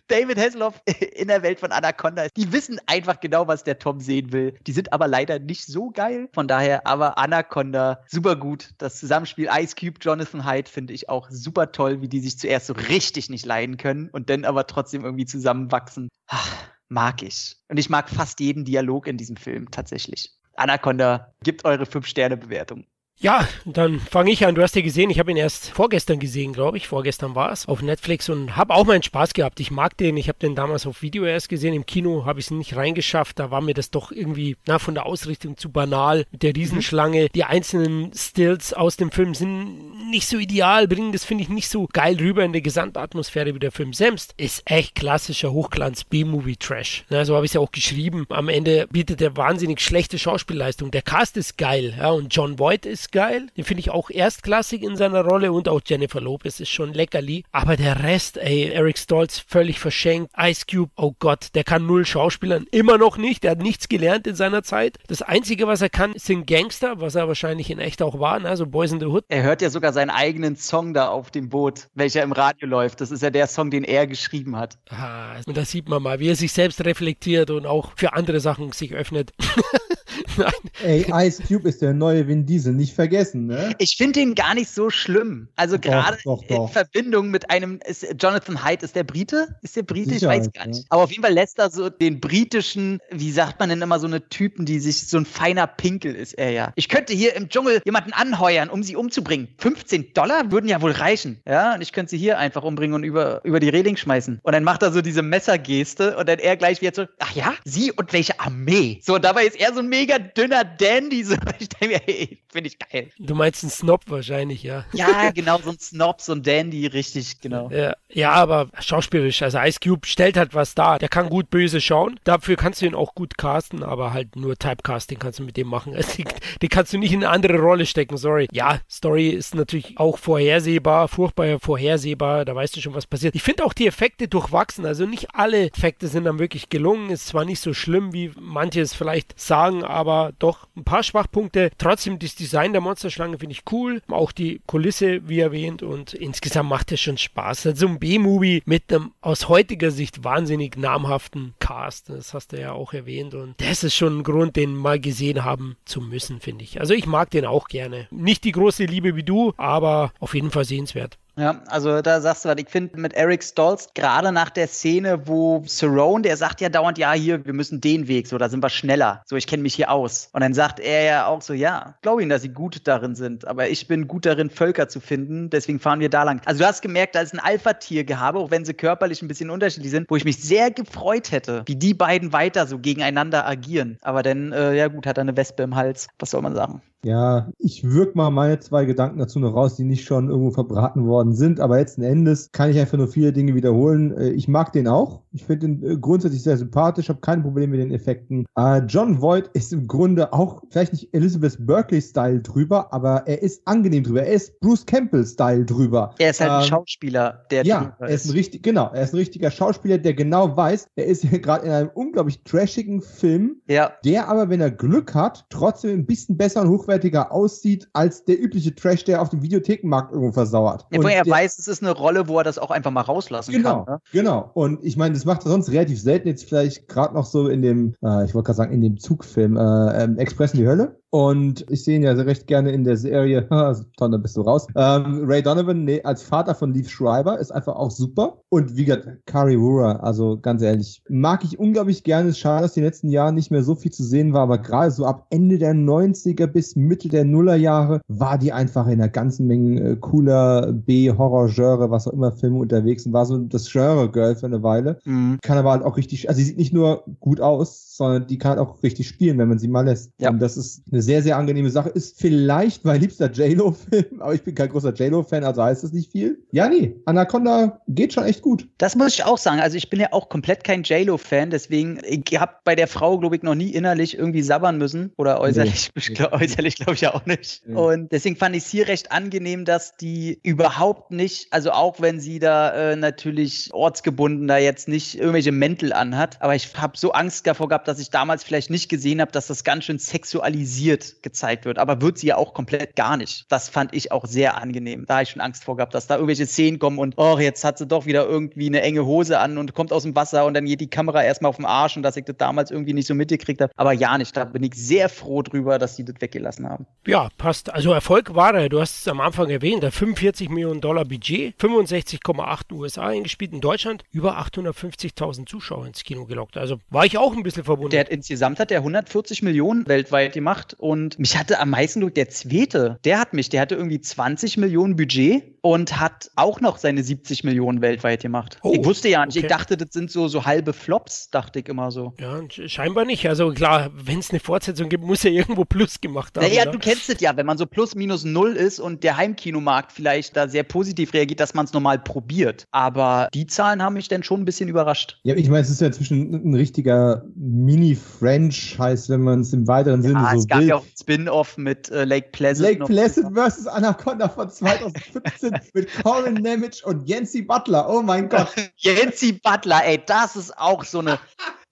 David 0.08 0.38
Hasselhoff 0.38 0.80
in 1.14 1.28
der 1.28 1.42
Welt 1.42 1.60
von 1.60 1.72
Anaconda. 1.72 2.26
Die 2.36 2.52
wissen 2.52 2.80
einfach 2.86 3.20
genau, 3.20 3.46
was 3.48 3.64
der 3.64 3.78
Tom 3.78 4.00
sehen 4.00 4.32
will. 4.32 4.56
Die 4.66 4.72
sind 4.72 4.92
aber 4.92 5.08
leider 5.08 5.38
nicht 5.38 5.64
so 5.64 5.90
geil. 5.90 6.28
Von 6.32 6.48
daher, 6.48 6.86
aber 6.86 7.18
Anaconda, 7.18 8.02
super 8.08 8.36
gut. 8.36 8.70
Das 8.78 8.98
Zusammenspiel 8.98 9.48
Ice 9.52 9.74
Cube, 9.74 9.98
Jonathan 10.00 10.48
Hyde 10.48 10.70
finde 10.70 10.92
ich 10.92 11.08
auch 11.08 11.28
super 11.30 11.72
toll, 11.72 12.02
wie 12.02 12.08
die 12.08 12.20
sich 12.20 12.38
zuerst 12.38 12.66
so 12.66 12.72
richtig 12.72 13.30
nicht 13.30 13.46
leiden 13.46 13.76
können 13.76 14.08
und 14.10 14.30
dann 14.30 14.44
aber 14.44 14.66
trotzdem 14.66 15.04
irgendwie 15.04 15.26
zusammenwachsen. 15.26 16.08
Ach, 16.28 16.68
mag 16.88 17.22
ich. 17.22 17.56
Und 17.68 17.78
ich 17.78 17.88
mag 17.88 18.10
fast 18.10 18.40
jeden 18.40 18.64
Dialog 18.64 19.06
in 19.06 19.16
diesem 19.16 19.36
Film 19.36 19.70
tatsächlich. 19.70 20.32
Anaconda, 20.56 21.32
gibt 21.42 21.64
eure 21.64 21.84
5-Sterne-Bewertung. 21.84 22.86
Ja, 23.22 23.46
dann 23.66 24.00
fange 24.00 24.30
ich 24.30 24.46
an. 24.46 24.54
Du 24.54 24.62
hast 24.62 24.74
ja 24.74 24.80
gesehen, 24.80 25.10
ich 25.10 25.18
habe 25.18 25.30
ihn 25.30 25.36
erst 25.36 25.68
vorgestern 25.68 26.18
gesehen, 26.18 26.54
glaube 26.54 26.78
ich. 26.78 26.88
Vorgestern 26.88 27.34
war 27.34 27.52
es 27.52 27.68
auf 27.68 27.82
Netflix 27.82 28.30
und 28.30 28.56
habe 28.56 28.72
auch 28.72 28.86
meinen 28.86 29.02
Spaß 29.02 29.34
gehabt. 29.34 29.60
Ich 29.60 29.70
mag 29.70 29.94
den. 29.98 30.16
Ich 30.16 30.28
habe 30.28 30.38
den 30.38 30.54
damals 30.54 30.86
auf 30.86 31.02
Video 31.02 31.24
erst 31.26 31.50
gesehen. 31.50 31.74
Im 31.74 31.84
Kino 31.84 32.24
habe 32.24 32.40
ich 32.40 32.46
es 32.46 32.50
nicht 32.50 32.76
reingeschafft. 32.76 33.38
Da 33.38 33.50
war 33.50 33.60
mir 33.60 33.74
das 33.74 33.90
doch 33.90 34.10
irgendwie 34.10 34.56
na, 34.66 34.78
von 34.78 34.94
der 34.94 35.04
Ausrichtung 35.04 35.58
zu 35.58 35.70
banal 35.70 36.24
mit 36.32 36.42
der 36.42 36.56
Riesenschlange. 36.56 37.28
Die 37.34 37.44
einzelnen 37.44 38.10
Stills 38.14 38.72
aus 38.72 38.96
dem 38.96 39.10
Film 39.10 39.34
sind 39.34 40.08
nicht 40.10 40.26
so 40.26 40.38
ideal, 40.38 40.88
bringen 40.88 41.12
das, 41.12 41.26
finde 41.26 41.44
ich, 41.44 41.50
nicht 41.50 41.68
so 41.68 41.86
geil 41.92 42.16
rüber 42.18 42.42
in 42.42 42.54
der 42.54 42.62
Gesamtatmosphäre 42.62 43.54
wie 43.54 43.58
der 43.58 43.70
Film 43.70 43.92
selbst. 43.92 44.32
Ist 44.38 44.62
echt 44.64 44.94
klassischer 44.94 45.52
Hochglanz 45.52 46.04
B-Movie-Trash. 46.04 47.04
Ja, 47.10 47.26
so 47.26 47.36
habe 47.36 47.44
ich 47.44 47.50
es 47.50 47.54
ja 47.54 47.60
auch 47.60 47.70
geschrieben. 47.70 48.24
Am 48.30 48.48
Ende 48.48 48.86
bietet 48.90 49.20
er 49.20 49.36
wahnsinnig 49.36 49.82
schlechte 49.82 50.18
Schauspielleistung. 50.18 50.90
Der 50.90 51.02
Cast 51.02 51.36
ist 51.36 51.58
geil. 51.58 51.94
Ja, 51.98 52.12
und 52.12 52.34
John 52.34 52.58
Voight 52.58 52.86
ist 52.86 53.09
geil. 53.12 53.46
Den 53.56 53.64
finde 53.64 53.80
ich 53.80 53.90
auch 53.90 54.10
erstklassig 54.10 54.82
in 54.82 54.96
seiner 54.96 55.24
Rolle 55.24 55.52
und 55.52 55.68
auch 55.68 55.80
Jennifer 55.84 56.20
Lopez 56.20 56.60
ist 56.60 56.70
schon 56.70 56.92
leckerli. 56.92 57.44
Aber 57.52 57.76
der 57.76 58.02
Rest, 58.02 58.36
ey, 58.36 58.70
Eric 58.70 58.98
Stoltz 58.98 59.38
völlig 59.38 59.78
verschenkt. 59.78 60.32
Ice 60.38 60.64
Cube, 60.70 60.90
oh 60.96 61.14
Gott, 61.18 61.48
der 61.54 61.64
kann 61.64 61.86
null 61.86 62.06
Schauspielern. 62.06 62.66
Immer 62.70 62.98
noch 62.98 63.16
nicht. 63.16 63.44
Der 63.44 63.52
hat 63.52 63.58
nichts 63.58 63.88
gelernt 63.88 64.26
in 64.26 64.34
seiner 64.34 64.62
Zeit. 64.62 64.98
Das 65.08 65.22
Einzige, 65.22 65.66
was 65.66 65.80
er 65.80 65.88
kann, 65.88 66.12
sind 66.16 66.46
Gangster, 66.46 67.00
was 67.00 67.14
er 67.14 67.28
wahrscheinlich 67.28 67.70
in 67.70 67.78
echt 67.78 68.02
auch 68.02 68.18
war, 68.18 68.38
ne? 68.38 68.56
so 68.56 68.66
Boys 68.66 68.92
in 68.92 69.00
the 69.00 69.06
Hood. 69.06 69.24
Er 69.28 69.42
hört 69.42 69.62
ja 69.62 69.70
sogar 69.70 69.92
seinen 69.92 70.10
eigenen 70.10 70.56
Song 70.56 70.94
da 70.94 71.08
auf 71.08 71.30
dem 71.30 71.48
Boot, 71.48 71.88
welcher 71.94 72.22
im 72.22 72.32
Radio 72.32 72.68
läuft. 72.68 73.00
Das 73.00 73.10
ist 73.10 73.22
ja 73.22 73.30
der 73.30 73.46
Song, 73.46 73.70
den 73.70 73.84
er 73.84 74.06
geschrieben 74.06 74.56
hat. 74.56 74.78
Ah, 74.88 75.36
und 75.46 75.56
da 75.56 75.64
sieht 75.64 75.88
man 75.88 76.02
mal, 76.02 76.20
wie 76.20 76.28
er 76.28 76.36
sich 76.36 76.52
selbst 76.52 76.84
reflektiert 76.84 77.50
und 77.50 77.66
auch 77.66 77.92
für 77.96 78.12
andere 78.12 78.40
Sachen 78.40 78.72
sich 78.72 78.94
öffnet. 78.94 79.32
Nein. 80.36 80.52
Ey, 80.82 81.06
Ice 81.26 81.42
Cube 81.42 81.68
ist 81.68 81.82
der 81.82 81.92
neue 81.92 82.26
Vin 82.26 82.46
Diesel, 82.46 82.72
nicht 82.72 82.94
vergessen, 83.00 83.46
ne? 83.46 83.74
Ich 83.78 83.96
finde 83.96 84.20
den 84.20 84.34
gar 84.34 84.54
nicht 84.54 84.70
so 84.70 84.90
schlimm. 84.90 85.48
Also 85.56 85.78
gerade 85.78 86.18
in 86.48 86.68
Verbindung 86.68 87.30
mit 87.30 87.50
einem, 87.50 87.80
ist, 87.86 88.06
Jonathan 88.20 88.62
Hyde, 88.62 88.84
ist 88.84 88.94
der 88.94 89.04
Brite? 89.04 89.48
Ist 89.62 89.76
der 89.76 89.84
Brite? 89.84 90.14
ich 90.14 90.22
weiß 90.22 90.52
gar 90.52 90.66
nicht. 90.66 90.80
Ja. 90.80 90.86
Aber 90.90 91.02
auf 91.04 91.10
jeden 91.10 91.22
Fall 91.22 91.32
lässt 91.32 91.58
er 91.58 91.70
so 91.70 91.88
den 91.88 92.20
britischen, 92.20 92.98
wie 93.10 93.32
sagt 93.32 93.58
man 93.58 93.70
denn 93.70 93.80
immer, 93.80 93.98
so 93.98 94.06
eine 94.06 94.28
Typen, 94.28 94.66
die 94.66 94.80
sich, 94.80 95.08
so 95.08 95.16
ein 95.16 95.24
feiner 95.24 95.66
Pinkel 95.66 96.14
ist 96.14 96.34
er 96.34 96.50
ja. 96.50 96.72
Ich 96.76 96.90
könnte 96.90 97.14
hier 97.14 97.34
im 97.36 97.48
Dschungel 97.48 97.80
jemanden 97.86 98.12
anheuern, 98.12 98.68
um 98.68 98.82
sie 98.82 98.96
umzubringen. 98.96 99.48
15 99.58 100.12
Dollar 100.12 100.52
würden 100.52 100.68
ja 100.68 100.82
wohl 100.82 100.92
reichen. 100.92 101.40
Ja, 101.46 101.74
und 101.74 101.80
ich 101.80 101.92
könnte 101.92 102.10
sie 102.10 102.18
hier 102.18 102.38
einfach 102.38 102.62
umbringen 102.62 102.94
und 102.94 103.04
über, 103.04 103.40
über 103.44 103.60
die 103.60 103.70
Reling 103.70 103.96
schmeißen. 103.96 104.40
Und 104.42 104.52
dann 104.52 104.64
macht 104.64 104.82
er 104.82 104.92
so 104.92 105.00
diese 105.00 105.22
Messergeste 105.22 106.18
und 106.18 106.28
dann 106.28 106.38
er 106.38 106.56
gleich 106.56 106.82
wieder 106.82 106.94
so, 106.94 107.06
ach 107.18 107.34
ja, 107.34 107.54
sie 107.64 107.92
und 107.92 108.12
welche 108.12 108.38
Armee? 108.38 109.00
So, 109.02 109.14
und 109.14 109.24
dabei 109.24 109.46
ist 109.46 109.58
er 109.58 109.72
so 109.72 109.80
ein 109.80 109.88
mega 109.88 110.18
dünner 110.18 110.64
Dandy. 110.64 111.24
So. 111.24 111.36
Ich 111.60 111.68
denke 111.68 111.96
mir, 111.96 112.00
hey, 112.06 112.38
finde 112.50 112.68
ich 112.68 112.78
geil. 112.78 112.88
Du 113.18 113.34
meinst 113.34 113.62
einen 113.62 113.70
Snob 113.70 114.02
wahrscheinlich, 114.06 114.62
ja. 114.62 114.84
Ja, 114.92 115.30
genau, 115.30 115.58
so 115.58 115.70
ein 115.70 115.78
Snob, 115.78 116.20
so 116.20 116.32
ein 116.32 116.42
Dandy, 116.42 116.86
richtig, 116.86 117.40
genau. 117.40 117.70
Ja, 117.70 117.94
ja, 118.08 118.32
aber 118.32 118.68
schauspielerisch, 118.80 119.42
also 119.42 119.58
Ice 119.58 119.78
Cube 119.80 120.06
stellt 120.06 120.36
halt 120.36 120.54
was 120.54 120.74
dar. 120.74 120.98
Der 120.98 121.08
kann 121.08 121.28
gut 121.28 121.50
böse 121.50 121.80
schauen. 121.80 122.18
Dafür 122.24 122.56
kannst 122.56 122.82
du 122.82 122.86
ihn 122.86 122.94
auch 122.94 123.14
gut 123.14 123.38
casten, 123.38 123.84
aber 123.84 124.12
halt 124.12 124.34
nur 124.34 124.56
Typecasting 124.56 125.18
kannst 125.18 125.38
du 125.38 125.44
mit 125.44 125.56
dem 125.56 125.68
machen. 125.68 125.94
Also, 126.00 126.24
den 126.62 126.68
kannst 126.70 126.94
du 126.94 126.98
nicht 126.98 127.12
in 127.12 127.22
eine 127.22 127.28
andere 127.28 127.58
Rolle 127.58 127.84
stecken, 127.84 128.16
sorry. 128.16 128.48
Ja, 128.52 128.80
Story 128.90 129.28
ist 129.28 129.54
natürlich 129.54 129.98
auch 129.98 130.16
vorhersehbar, 130.16 131.08
furchtbar 131.08 131.60
vorhersehbar. 131.60 132.46
Da 132.46 132.54
weißt 132.54 132.74
du 132.74 132.80
schon, 132.80 132.94
was 132.94 133.06
passiert. 133.06 133.34
Ich 133.34 133.42
finde 133.42 133.66
auch 133.66 133.74
die 133.74 133.86
Effekte 133.86 134.26
durchwachsen. 134.26 134.86
Also 134.86 135.04
nicht 135.04 135.34
alle 135.34 135.66
Effekte 135.66 136.08
sind 136.08 136.24
dann 136.24 136.38
wirklich 136.38 136.70
gelungen. 136.70 137.10
Ist 137.10 137.26
zwar 137.26 137.44
nicht 137.44 137.60
so 137.60 137.74
schlimm, 137.74 138.14
wie 138.14 138.32
manche 138.40 138.80
es 138.80 138.94
vielleicht 138.94 139.38
sagen, 139.38 139.84
aber 139.84 140.32
doch 140.38 140.68
ein 140.74 140.84
paar 140.84 141.02
Schwachpunkte. 141.02 141.70
Trotzdem 141.76 142.18
das 142.18 142.34
Design 142.34 142.69
der 142.72 142.80
Monsterschlange 142.80 143.38
finde 143.38 143.52
ich 143.52 143.62
cool. 143.72 144.02
Auch 144.08 144.32
die 144.32 144.60
Kulisse, 144.66 145.28
wie 145.28 145.40
erwähnt. 145.40 145.82
Und 145.82 146.14
insgesamt 146.14 146.68
macht 146.68 146.92
es 146.92 147.00
schon 147.00 147.18
Spaß. 147.18 147.66
Also 147.66 147.86
ein 147.86 147.98
B-Movie 147.98 148.62
mit 148.64 148.92
einem 148.92 149.12
aus 149.20 149.48
heutiger 149.48 149.90
Sicht 149.90 150.24
wahnsinnig 150.24 150.76
namhaften 150.76 151.54
Cast. 151.58 152.08
Das 152.08 152.34
hast 152.34 152.52
du 152.52 152.60
ja 152.60 152.72
auch 152.72 152.92
erwähnt. 152.92 153.34
Und 153.34 153.54
das 153.60 153.84
ist 153.84 153.94
schon 153.94 154.18
ein 154.18 154.22
Grund, 154.24 154.56
den 154.56 154.74
mal 154.74 155.00
gesehen 155.00 155.44
haben 155.44 155.76
zu 155.84 156.00
müssen, 156.00 156.40
finde 156.40 156.64
ich. 156.64 156.80
Also 156.80 156.94
ich 156.94 157.06
mag 157.06 157.30
den 157.30 157.44
auch 157.44 157.68
gerne. 157.68 158.08
Nicht 158.10 158.44
die 158.44 158.52
große 158.52 158.84
Liebe 158.84 159.16
wie 159.16 159.22
du, 159.22 159.52
aber 159.56 160.12
auf 160.18 160.34
jeden 160.34 160.50
Fall 160.50 160.64
sehenswert. 160.64 161.18
Ja, 161.40 161.62
also 161.68 162.02
da 162.02 162.20
sagst 162.20 162.44
du 162.44 162.50
was. 162.50 162.56
Ich 162.58 162.68
finde 162.68 163.00
mit 163.00 163.14
Eric 163.14 163.42
Stolz, 163.42 163.88
gerade 163.94 164.30
nach 164.30 164.50
der 164.50 164.68
Szene, 164.68 165.26
wo 165.26 165.64
Cerrone, 165.66 166.20
der 166.20 166.36
sagt 166.36 166.60
ja 166.60 166.68
dauernd, 166.68 166.98
ja, 166.98 167.14
hier, 167.14 167.46
wir 167.46 167.54
müssen 167.54 167.80
den 167.80 168.08
Weg, 168.08 168.26
so, 168.26 168.36
da 168.36 168.50
sind 168.50 168.62
wir 168.62 168.68
schneller. 168.68 169.22
So, 169.24 169.36
ich 169.36 169.46
kenne 169.46 169.62
mich 169.62 169.74
hier 169.74 169.90
aus. 169.90 170.28
Und 170.34 170.42
dann 170.42 170.52
sagt 170.52 170.80
er 170.80 171.02
ja 171.02 171.26
auch 171.26 171.40
so, 171.40 171.54
ja, 171.54 171.94
glaube 172.02 172.20
Ihnen, 172.20 172.28
dass 172.28 172.42
Sie 172.42 172.50
gut 172.50 172.86
darin 172.86 173.14
sind, 173.14 173.48
aber 173.48 173.70
ich 173.70 173.88
bin 173.88 174.06
gut 174.06 174.26
darin, 174.26 174.50
Völker 174.50 174.88
zu 174.88 175.00
finden, 175.00 175.48
deswegen 175.48 175.80
fahren 175.80 176.00
wir 176.00 176.10
da 176.10 176.24
lang. 176.24 176.42
Also 176.44 176.60
du 176.60 176.66
hast 176.66 176.82
gemerkt, 176.82 177.14
da 177.14 177.22
ist 177.22 177.32
ein 177.32 177.40
Alpha-Tier-Gehabe, 177.40 178.38
auch 178.38 178.50
wenn 178.50 178.66
sie 178.66 178.74
körperlich 178.74 179.22
ein 179.22 179.28
bisschen 179.28 179.48
unterschiedlich 179.48 179.92
sind, 179.92 180.10
wo 180.10 180.16
ich 180.16 180.26
mich 180.26 180.42
sehr 180.42 180.70
gefreut 180.70 181.32
hätte, 181.32 181.62
wie 181.64 181.76
die 181.76 181.94
beiden 181.94 182.34
weiter 182.34 182.66
so 182.66 182.78
gegeneinander 182.78 183.46
agieren. 183.46 183.98
Aber 184.02 184.22
dann, 184.22 184.52
äh, 184.52 184.74
ja 184.74 184.88
gut, 184.88 185.06
hat 185.06 185.16
er 185.16 185.22
eine 185.22 185.38
Wespe 185.38 185.62
im 185.62 185.74
Hals. 185.74 186.08
Was 186.18 186.32
soll 186.32 186.42
man 186.42 186.54
sagen? 186.54 186.82
Ja, 187.04 187.50
ich 187.58 187.88
wirke 187.88 188.16
mal 188.16 188.30
meine 188.30 188.60
zwei 188.60 188.84
Gedanken 188.84 189.18
dazu 189.18 189.38
noch 189.38 189.54
raus, 189.54 189.76
die 189.76 189.84
nicht 189.84 190.04
schon 190.04 190.28
irgendwo 190.28 190.50
verbraten 190.50 191.06
worden 191.06 191.32
sind. 191.32 191.58
Aber 191.58 191.76
letzten 191.76 192.02
Endes 192.02 192.50
kann 192.52 192.70
ich 192.70 192.78
einfach 192.78 192.98
nur 192.98 193.08
viele 193.08 193.32
Dinge 193.32 193.54
wiederholen. 193.54 194.16
Äh, 194.16 194.30
ich 194.30 194.48
mag 194.48 194.72
den 194.72 194.86
auch. 194.86 195.22
Ich 195.32 195.44
finde 195.44 195.66
ihn 195.66 195.82
äh, 195.82 195.96
grundsätzlich 195.96 196.42
sehr 196.42 196.58
sympathisch, 196.58 197.08
habe 197.08 197.20
kein 197.20 197.42
Problem 197.42 197.70
mit 197.70 197.80
den 197.80 197.90
Effekten. 197.90 198.46
Uh, 198.58 198.80
John 198.86 199.20
Voight 199.20 199.48
ist 199.54 199.72
im 199.72 199.86
Grunde 199.86 200.32
auch 200.32 200.62
vielleicht 200.70 200.92
nicht 200.92 201.14
Elizabeth 201.14 201.56
Berkeley-Style 201.66 202.40
drüber, 202.40 202.92
aber 202.92 203.26
er 203.26 203.40
ist 203.42 203.66
angenehm 203.66 204.04
drüber. 204.04 204.22
Er 204.22 204.34
ist 204.34 204.60
Bruce 204.60 204.84
Campbell-Style 204.84 205.64
drüber. 205.64 206.14
Er 206.18 206.30
ist 206.30 206.40
halt 206.40 206.50
ein 206.50 206.62
ähm, 206.62 206.68
Schauspieler, 206.68 207.44
der 207.50 207.64
ja, 207.64 207.96
er 207.98 208.08
ist 208.08 208.26
ein 208.26 208.32
richtig, 208.32 208.62
genau, 208.62 208.90
er 208.92 209.02
ist 209.02 209.14
ein 209.14 209.18
richtiger 209.18 209.50
Schauspieler, 209.50 209.96
der 209.98 210.14
genau 210.14 210.54
weiß, 210.54 210.88
er 210.96 211.06
ist 211.06 211.22
gerade 211.42 211.64
in 211.64 211.72
einem 211.72 211.90
unglaublich 211.94 212.42
trashigen 212.44 213.00
Film, 213.00 213.56
ja. 213.68 213.92
der 214.04 214.28
aber, 214.28 214.50
wenn 214.50 214.60
er 214.60 214.70
Glück 214.70 215.14
hat, 215.14 215.46
trotzdem 215.48 216.00
ein 216.00 216.06
bisschen 216.06 216.36
besser 216.36 216.62
und 216.62 216.68
hochwertiger 216.68 216.89
hochwertiger 216.90 217.32
aussieht 217.32 217.88
als 217.92 218.24
der 218.24 218.40
übliche 218.40 218.74
Trash, 218.74 219.04
der 219.04 219.22
auf 219.22 219.28
dem 219.28 219.42
Videothekenmarkt 219.42 220.12
irgendwo 220.12 220.32
versauert. 220.32 220.86
Ja, 220.90 221.00
er 221.08 221.24
der, 221.24 221.32
weiß, 221.32 221.58
es 221.58 221.68
ist 221.68 221.82
eine 221.82 221.92
Rolle, 221.92 222.28
wo 222.28 222.38
er 222.38 222.44
das 222.44 222.58
auch 222.58 222.70
einfach 222.70 222.90
mal 222.90 223.02
rauslassen 223.02 223.52
genau, 223.52 223.84
kann. 223.84 223.94
Ne? 223.94 224.00
Genau. 224.12 224.50
Und 224.54 224.84
ich 224.84 224.96
meine, 224.96 225.14
das 225.14 225.24
macht 225.24 225.44
er 225.44 225.50
sonst 225.50 225.70
relativ 225.70 226.00
selten. 226.00 226.28
Jetzt 226.28 226.44
vielleicht 226.44 226.88
gerade 226.88 227.14
noch 227.14 227.26
so 227.26 227.48
in 227.48 227.62
dem, 227.62 227.94
äh, 228.02 228.24
ich 228.24 228.34
wollte 228.34 228.46
gerade 228.46 228.56
sagen, 228.56 228.72
in 228.72 228.80
dem 228.80 228.98
Zugfilm 228.98 229.56
äh, 229.56 230.04
ähm, 230.04 230.18
Express 230.18 230.52
in 230.54 230.60
die 230.60 230.66
Hölle. 230.66 231.00
Und 231.10 231.66
ich 231.68 231.84
sehe 231.84 231.96
ihn 231.96 232.02
ja 232.04 232.12
recht 232.12 232.46
gerne 232.46 232.70
in 232.70 232.84
der 232.84 232.96
Serie, 232.96 233.48
Tom, 233.96 234.12
da 234.12 234.18
bist 234.18 234.36
du 234.36 234.42
raus. 234.42 234.66
Ähm, 234.76 235.24
Ray 235.26 235.42
Donovan 235.42 235.84
nee, 235.84 236.00
als 236.02 236.22
Vater 236.22 236.54
von 236.54 236.72
Leaf 236.72 236.88
Schreiber 236.88 237.38
ist 237.38 237.50
einfach 237.50 237.74
auch 237.74 237.90
super. 237.90 238.38
Und 238.48 238.76
wie 238.76 238.84
gesagt, 238.84 239.08
Kari 239.26 239.60
Wura, 239.60 239.96
also 239.96 240.38
ganz 240.40 240.62
ehrlich, 240.62 241.02
mag 241.08 241.44
ich 241.44 241.58
unglaublich 241.58 242.04
gerne. 242.04 242.28
Es 242.28 242.36
ist 242.36 242.40
schade, 242.40 242.62
dass 242.62 242.74
die 242.74 242.80
letzten 242.80 243.08
Jahre 243.08 243.32
nicht 243.32 243.50
mehr 243.50 243.62
so 243.62 243.74
viel 243.74 243.90
zu 243.90 244.04
sehen 244.04 244.32
war, 244.32 244.42
aber 244.42 244.58
gerade 244.58 244.90
so 244.90 245.04
ab 245.04 245.26
Ende 245.30 245.58
der 245.58 245.74
90er 245.74 246.46
bis 246.46 246.76
Mitte 246.76 247.08
der 247.08 247.24
Nullerjahre 247.24 248.00
war 248.06 248.38
die 248.38 248.52
einfach 248.52 248.86
in 248.86 248.94
einer 248.94 249.08
ganzen 249.08 249.46
Menge 249.46 249.80
äh, 249.80 249.96
cooler 249.96 250.72
B-Horror-Genre, 250.72 251.90
was 251.90 252.06
auch 252.06 252.12
immer 252.12 252.32
Filme 252.32 252.58
unterwegs 252.58 253.04
und 253.06 253.12
war 253.12 253.26
so 253.26 253.36
das 253.38 253.70
Genre-Girl 253.70 254.36
für 254.36 254.46
eine 254.46 254.62
Weile. 254.62 254.98
Mhm. 255.04 255.38
Kann 255.42 255.58
aber 255.58 255.72
halt 255.72 255.82
auch 255.82 255.96
richtig, 255.96 256.28
also 256.28 256.38
sie 256.38 256.44
sieht 256.44 256.58
nicht 256.58 256.72
nur 256.72 257.04
gut 257.18 257.40
aus, 257.40 257.96
sondern 257.96 258.26
die 258.26 258.38
kann 258.38 258.50
halt 258.50 258.60
auch 258.60 258.82
richtig 258.82 259.08
spielen, 259.08 259.38
wenn 259.38 259.48
man 259.48 259.58
sie 259.58 259.68
mal 259.68 259.84
lässt. 259.84 260.12
Ja. 260.18 260.30
Und 260.30 260.40
das 260.40 260.56
ist 260.56 260.82
eine 260.90 260.99
sehr, 261.02 261.22
sehr 261.22 261.36
angenehme 261.36 261.70
Sache. 261.70 261.88
Ist 261.90 262.20
vielleicht 262.20 262.84
mein 262.84 263.00
liebster 263.00 263.30
J-Lo-Film, 263.30 264.20
aber 264.20 264.34
ich 264.34 264.42
bin 264.42 264.54
kein 264.54 264.68
großer 264.68 264.92
J-Lo-Fan, 264.92 265.44
also 265.44 265.62
heißt 265.62 265.84
das 265.84 265.92
nicht 265.92 266.12
viel. 266.12 266.42
Ja, 266.52 266.68
nee, 266.68 266.96
Anaconda 267.04 267.80
geht 267.88 268.12
schon 268.12 268.24
echt 268.24 268.42
gut. 268.42 268.68
Das 268.78 268.96
muss 268.96 269.14
ich 269.14 269.24
auch 269.24 269.38
sagen. 269.38 269.60
Also 269.60 269.76
ich 269.76 269.90
bin 269.90 270.00
ja 270.00 270.08
auch 270.12 270.28
komplett 270.28 270.64
kein 270.64 270.82
J-Lo-Fan, 270.82 271.50
deswegen, 271.50 272.00
ich 272.04 272.38
habe 272.38 272.52
bei 272.64 272.74
der 272.74 272.88
Frau, 272.88 273.18
glaube 273.18 273.36
ich, 273.36 273.42
noch 273.42 273.54
nie 273.54 273.70
innerlich 273.70 274.16
irgendwie 274.16 274.42
sabbern 274.42 274.78
müssen. 274.78 275.12
Oder 275.16 275.40
äußerlich, 275.40 275.90
nee. 275.96 276.24
äußerlich 276.30 276.76
glaube 276.76 276.94
ich 276.94 277.00
ja 277.00 277.14
auch 277.14 277.26
nicht. 277.26 277.62
Nee. 277.66 277.74
Und 277.74 278.12
deswegen 278.12 278.36
fand 278.36 278.56
ich 278.56 278.64
es 278.64 278.70
hier 278.70 278.88
recht 278.88 279.12
angenehm, 279.12 279.64
dass 279.64 279.96
die 279.96 280.40
überhaupt 280.42 281.10
nicht, 281.10 281.52
also 281.52 281.72
auch 281.72 282.00
wenn 282.00 282.20
sie 282.20 282.38
da 282.38 282.92
äh, 282.92 282.96
natürlich 282.96 283.70
ortsgebunden 283.72 284.48
da 284.48 284.58
jetzt 284.58 284.88
nicht 284.88 285.18
irgendwelche 285.18 285.52
Mäntel 285.52 285.92
anhat, 285.92 286.40
aber 286.40 286.54
ich 286.54 286.70
habe 286.76 286.96
so 286.96 287.12
Angst 287.12 287.46
davor 287.46 287.68
gehabt, 287.68 287.88
dass 287.88 287.98
ich 287.98 288.10
damals 288.10 288.44
vielleicht 288.44 288.70
nicht 288.70 288.88
gesehen 288.88 289.20
habe, 289.20 289.32
dass 289.32 289.46
das 289.46 289.64
ganz 289.64 289.84
schön 289.84 289.98
sexualisiert 289.98 290.89
detailliert 290.90 291.22
gezeigt 291.22 291.64
wird, 291.64 291.78
aber 291.78 292.00
wird 292.00 292.18
sie 292.18 292.28
ja 292.28 292.36
auch 292.36 292.54
komplett 292.54 292.96
gar 292.96 293.16
nicht. 293.16 293.46
Das 293.48 293.68
fand 293.68 293.94
ich 293.94 294.12
auch 294.12 294.26
sehr 294.26 294.60
angenehm. 294.60 295.04
Da 295.06 295.14
habe 295.14 295.22
ich 295.24 295.30
schon 295.30 295.40
Angst 295.40 295.64
vor 295.64 295.76
gehabt, 295.76 295.94
dass 295.94 296.06
da 296.06 296.14
irgendwelche 296.14 296.46
Szenen 296.46 296.78
kommen 296.78 296.98
und, 296.98 297.14
oh, 297.16 297.38
jetzt 297.38 297.64
hat 297.64 297.78
sie 297.78 297.86
doch 297.86 298.06
wieder 298.06 298.26
irgendwie 298.26 298.66
eine 298.66 298.82
enge 298.82 299.04
Hose 299.04 299.38
an 299.38 299.58
und 299.58 299.74
kommt 299.74 299.92
aus 299.92 300.02
dem 300.02 300.14
Wasser 300.16 300.46
und 300.46 300.54
dann 300.54 300.64
geht 300.64 300.80
die 300.80 300.90
Kamera 300.90 301.22
erstmal 301.22 301.50
auf 301.50 301.56
den 301.56 301.66
Arsch 301.66 301.96
und 301.96 302.02
dass 302.02 302.16
ich 302.16 302.24
das 302.24 302.36
damals 302.36 302.70
irgendwie 302.70 302.92
nicht 302.92 303.06
so 303.06 303.14
mitgekriegt 303.14 303.60
habe. 303.60 303.72
Aber 303.76 303.92
ja 303.92 304.16
nicht, 304.18 304.36
da 304.36 304.44
bin 304.44 304.62
ich 304.62 304.74
sehr 304.74 305.08
froh 305.08 305.42
drüber, 305.42 305.78
dass 305.78 305.96
die 305.96 306.04
das 306.04 306.16
weggelassen 306.20 306.68
haben. 306.68 306.86
Ja, 307.06 307.28
passt. 307.38 307.72
Also 307.72 307.92
Erfolg 307.92 308.34
war 308.34 308.54
er, 308.54 308.68
du 308.68 308.80
hast 308.80 309.00
es 309.00 309.08
am 309.08 309.20
Anfang 309.20 309.50
erwähnt, 309.50 309.82
der 309.82 309.92
45 309.92 310.48
Millionen 310.48 310.80
Dollar 310.80 311.04
Budget, 311.04 311.54
65,8 311.60 312.72
USA 312.72 313.08
eingespielt 313.08 313.52
in 313.52 313.60
Deutschland, 313.60 314.04
über 314.12 314.38
850.000 314.40 315.46
Zuschauer 315.46 315.86
ins 315.86 316.02
Kino 316.02 316.24
gelockt. 316.24 316.56
Also 316.56 316.80
war 316.90 317.04
ich 317.04 317.18
auch 317.18 317.34
ein 317.34 317.42
bisschen 317.42 317.64
verwundert. 317.64 317.92
Der 317.92 318.00
hat 318.00 318.08
insgesamt 318.08 318.58
hat 318.58 318.70
der 318.70 318.78
140 318.78 319.42
Millionen 319.42 319.86
weltweit 319.86 320.32
gemacht 320.32 320.76
und 320.80 321.18
mich 321.18 321.36
hatte 321.36 321.60
am 321.60 321.70
meisten 321.70 322.00
der 322.14 322.30
zweite, 322.30 322.98
der 323.04 323.20
hat 323.20 323.34
mich, 323.34 323.50
der 323.50 323.60
hatte 323.60 323.74
irgendwie 323.74 324.00
20 324.00 324.56
Millionen 324.56 324.96
Budget 324.96 325.42
und 325.60 326.00
hat 326.00 326.30
auch 326.36 326.60
noch 326.60 326.78
seine 326.78 327.02
70 327.02 327.44
Millionen 327.44 327.82
weltweit 327.82 328.22
gemacht. 328.22 328.58
Oh, 328.62 328.72
ich 328.74 328.84
wusste 328.84 329.08
ja 329.08 329.26
nicht, 329.26 329.36
okay. 329.36 329.46
ich 329.46 329.50
dachte, 329.50 329.76
das 329.76 329.90
sind 329.92 330.10
so, 330.10 330.28
so 330.28 330.46
halbe 330.46 330.72
Flops, 330.72 331.28
dachte 331.30 331.58
ich 331.58 331.68
immer 331.68 331.90
so. 331.90 332.14
Ja, 332.18 332.40
scheinbar 332.48 333.04
nicht. 333.04 333.28
Also 333.28 333.50
klar, 333.50 333.90
wenn 333.94 334.20
es 334.20 334.30
eine 334.30 334.40
Fortsetzung 334.40 334.88
gibt, 334.88 335.04
muss 335.04 335.22
er 335.24 335.32
irgendwo 335.32 335.66
Plus 335.66 336.00
gemacht 336.00 336.36
haben. 336.36 336.46
Naja, 336.46 336.62
oder? 336.62 336.72
du 336.72 336.78
kennst 336.78 337.10
es 337.10 337.20
ja, 337.20 337.36
wenn 337.36 337.44
man 337.44 337.58
so 337.58 337.66
plus 337.66 337.94
minus 337.94 338.24
null 338.24 338.56
ist 338.56 338.80
und 338.80 339.04
der 339.04 339.18
Heimkinomarkt 339.18 339.92
vielleicht 339.92 340.36
da 340.36 340.48
sehr 340.48 340.62
positiv 340.62 341.12
reagiert, 341.12 341.40
dass 341.40 341.52
man 341.52 341.66
es 341.66 341.74
normal 341.74 341.98
probiert. 341.98 342.64
Aber 342.70 343.28
die 343.34 343.46
Zahlen 343.46 343.82
haben 343.82 343.94
mich 343.94 344.08
dann 344.08 344.22
schon 344.22 344.40
ein 344.40 344.44
bisschen 344.46 344.68
überrascht. 344.70 345.20
Ja, 345.24 345.34
ich 345.36 345.50
meine, 345.50 345.60
es 345.60 345.68
ist 345.68 345.82
ja 345.82 345.92
zwischen 345.92 346.32
ein 346.32 346.54
richtiger 346.54 347.26
Mini-Franchise, 347.34 349.12
wenn 349.12 349.20
man 349.20 349.40
es 349.40 349.52
im 349.52 349.68
weiteren 349.68 350.00
Sinne 350.02 350.14
ja, 350.14 350.30
so 350.32 350.38
es 350.38 350.48
gab 350.48 350.60
will. 350.60 350.69
Ja 350.70 350.76
auch 350.76 350.84
ein 350.84 350.92
Spin-off 350.98 351.56
mit 351.56 351.90
äh, 351.90 352.04
Lake 352.04 352.30
Pleasant. 352.32 352.68
Lake 352.68 352.84
Pleasant 352.84 353.34
versus 353.34 353.66
Anaconda 353.66 354.28
von 354.28 354.50
2015 354.50 355.52
mit 355.74 356.02
Corin 356.02 356.34
Nemec 356.34 356.82
und 356.84 357.08
Yancy 357.08 357.42
Butler. 357.42 357.88
Oh 357.88 358.02
mein 358.02 358.28
Gott. 358.28 358.48
Yancy 358.76 359.32
Butler, 359.32 359.84
ey, 359.84 360.02
das 360.04 360.36
ist 360.36 360.56
auch 360.58 360.84
so 360.84 361.00
eine 361.00 361.18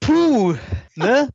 Puh, 0.00 0.54
ne? 0.94 1.28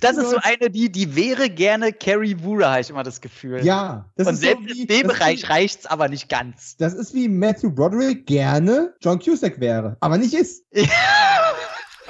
Das 0.00 0.16
ist 0.16 0.30
so 0.30 0.36
eine, 0.42 0.70
die, 0.70 0.92
die 0.92 1.16
wäre 1.16 1.48
gerne 1.48 1.92
Carrie 1.92 2.36
Wura, 2.40 2.72
habe 2.72 2.80
ich 2.80 2.90
immer 2.90 3.02
das 3.02 3.20
Gefühl. 3.20 3.64
Ja. 3.64 4.08
Das 4.16 4.28
Und 4.28 4.36
selbst 4.36 4.68
so 4.68 4.74
wie, 4.74 4.82
in 4.82 4.86
dem 4.86 5.06
Bereich 5.06 5.48
reicht 5.48 5.80
es 5.80 5.86
aber 5.86 6.08
nicht 6.08 6.28
ganz. 6.28 6.76
Das 6.76 6.92
ist 6.94 7.14
wie 7.14 7.28
Matthew 7.28 7.70
Broderick 7.70 8.26
gerne 8.26 8.94
John 9.00 9.18
Cusack 9.18 9.58
wäre, 9.58 9.96
aber 10.00 10.18
nicht 10.18 10.34
ist. 10.34 10.64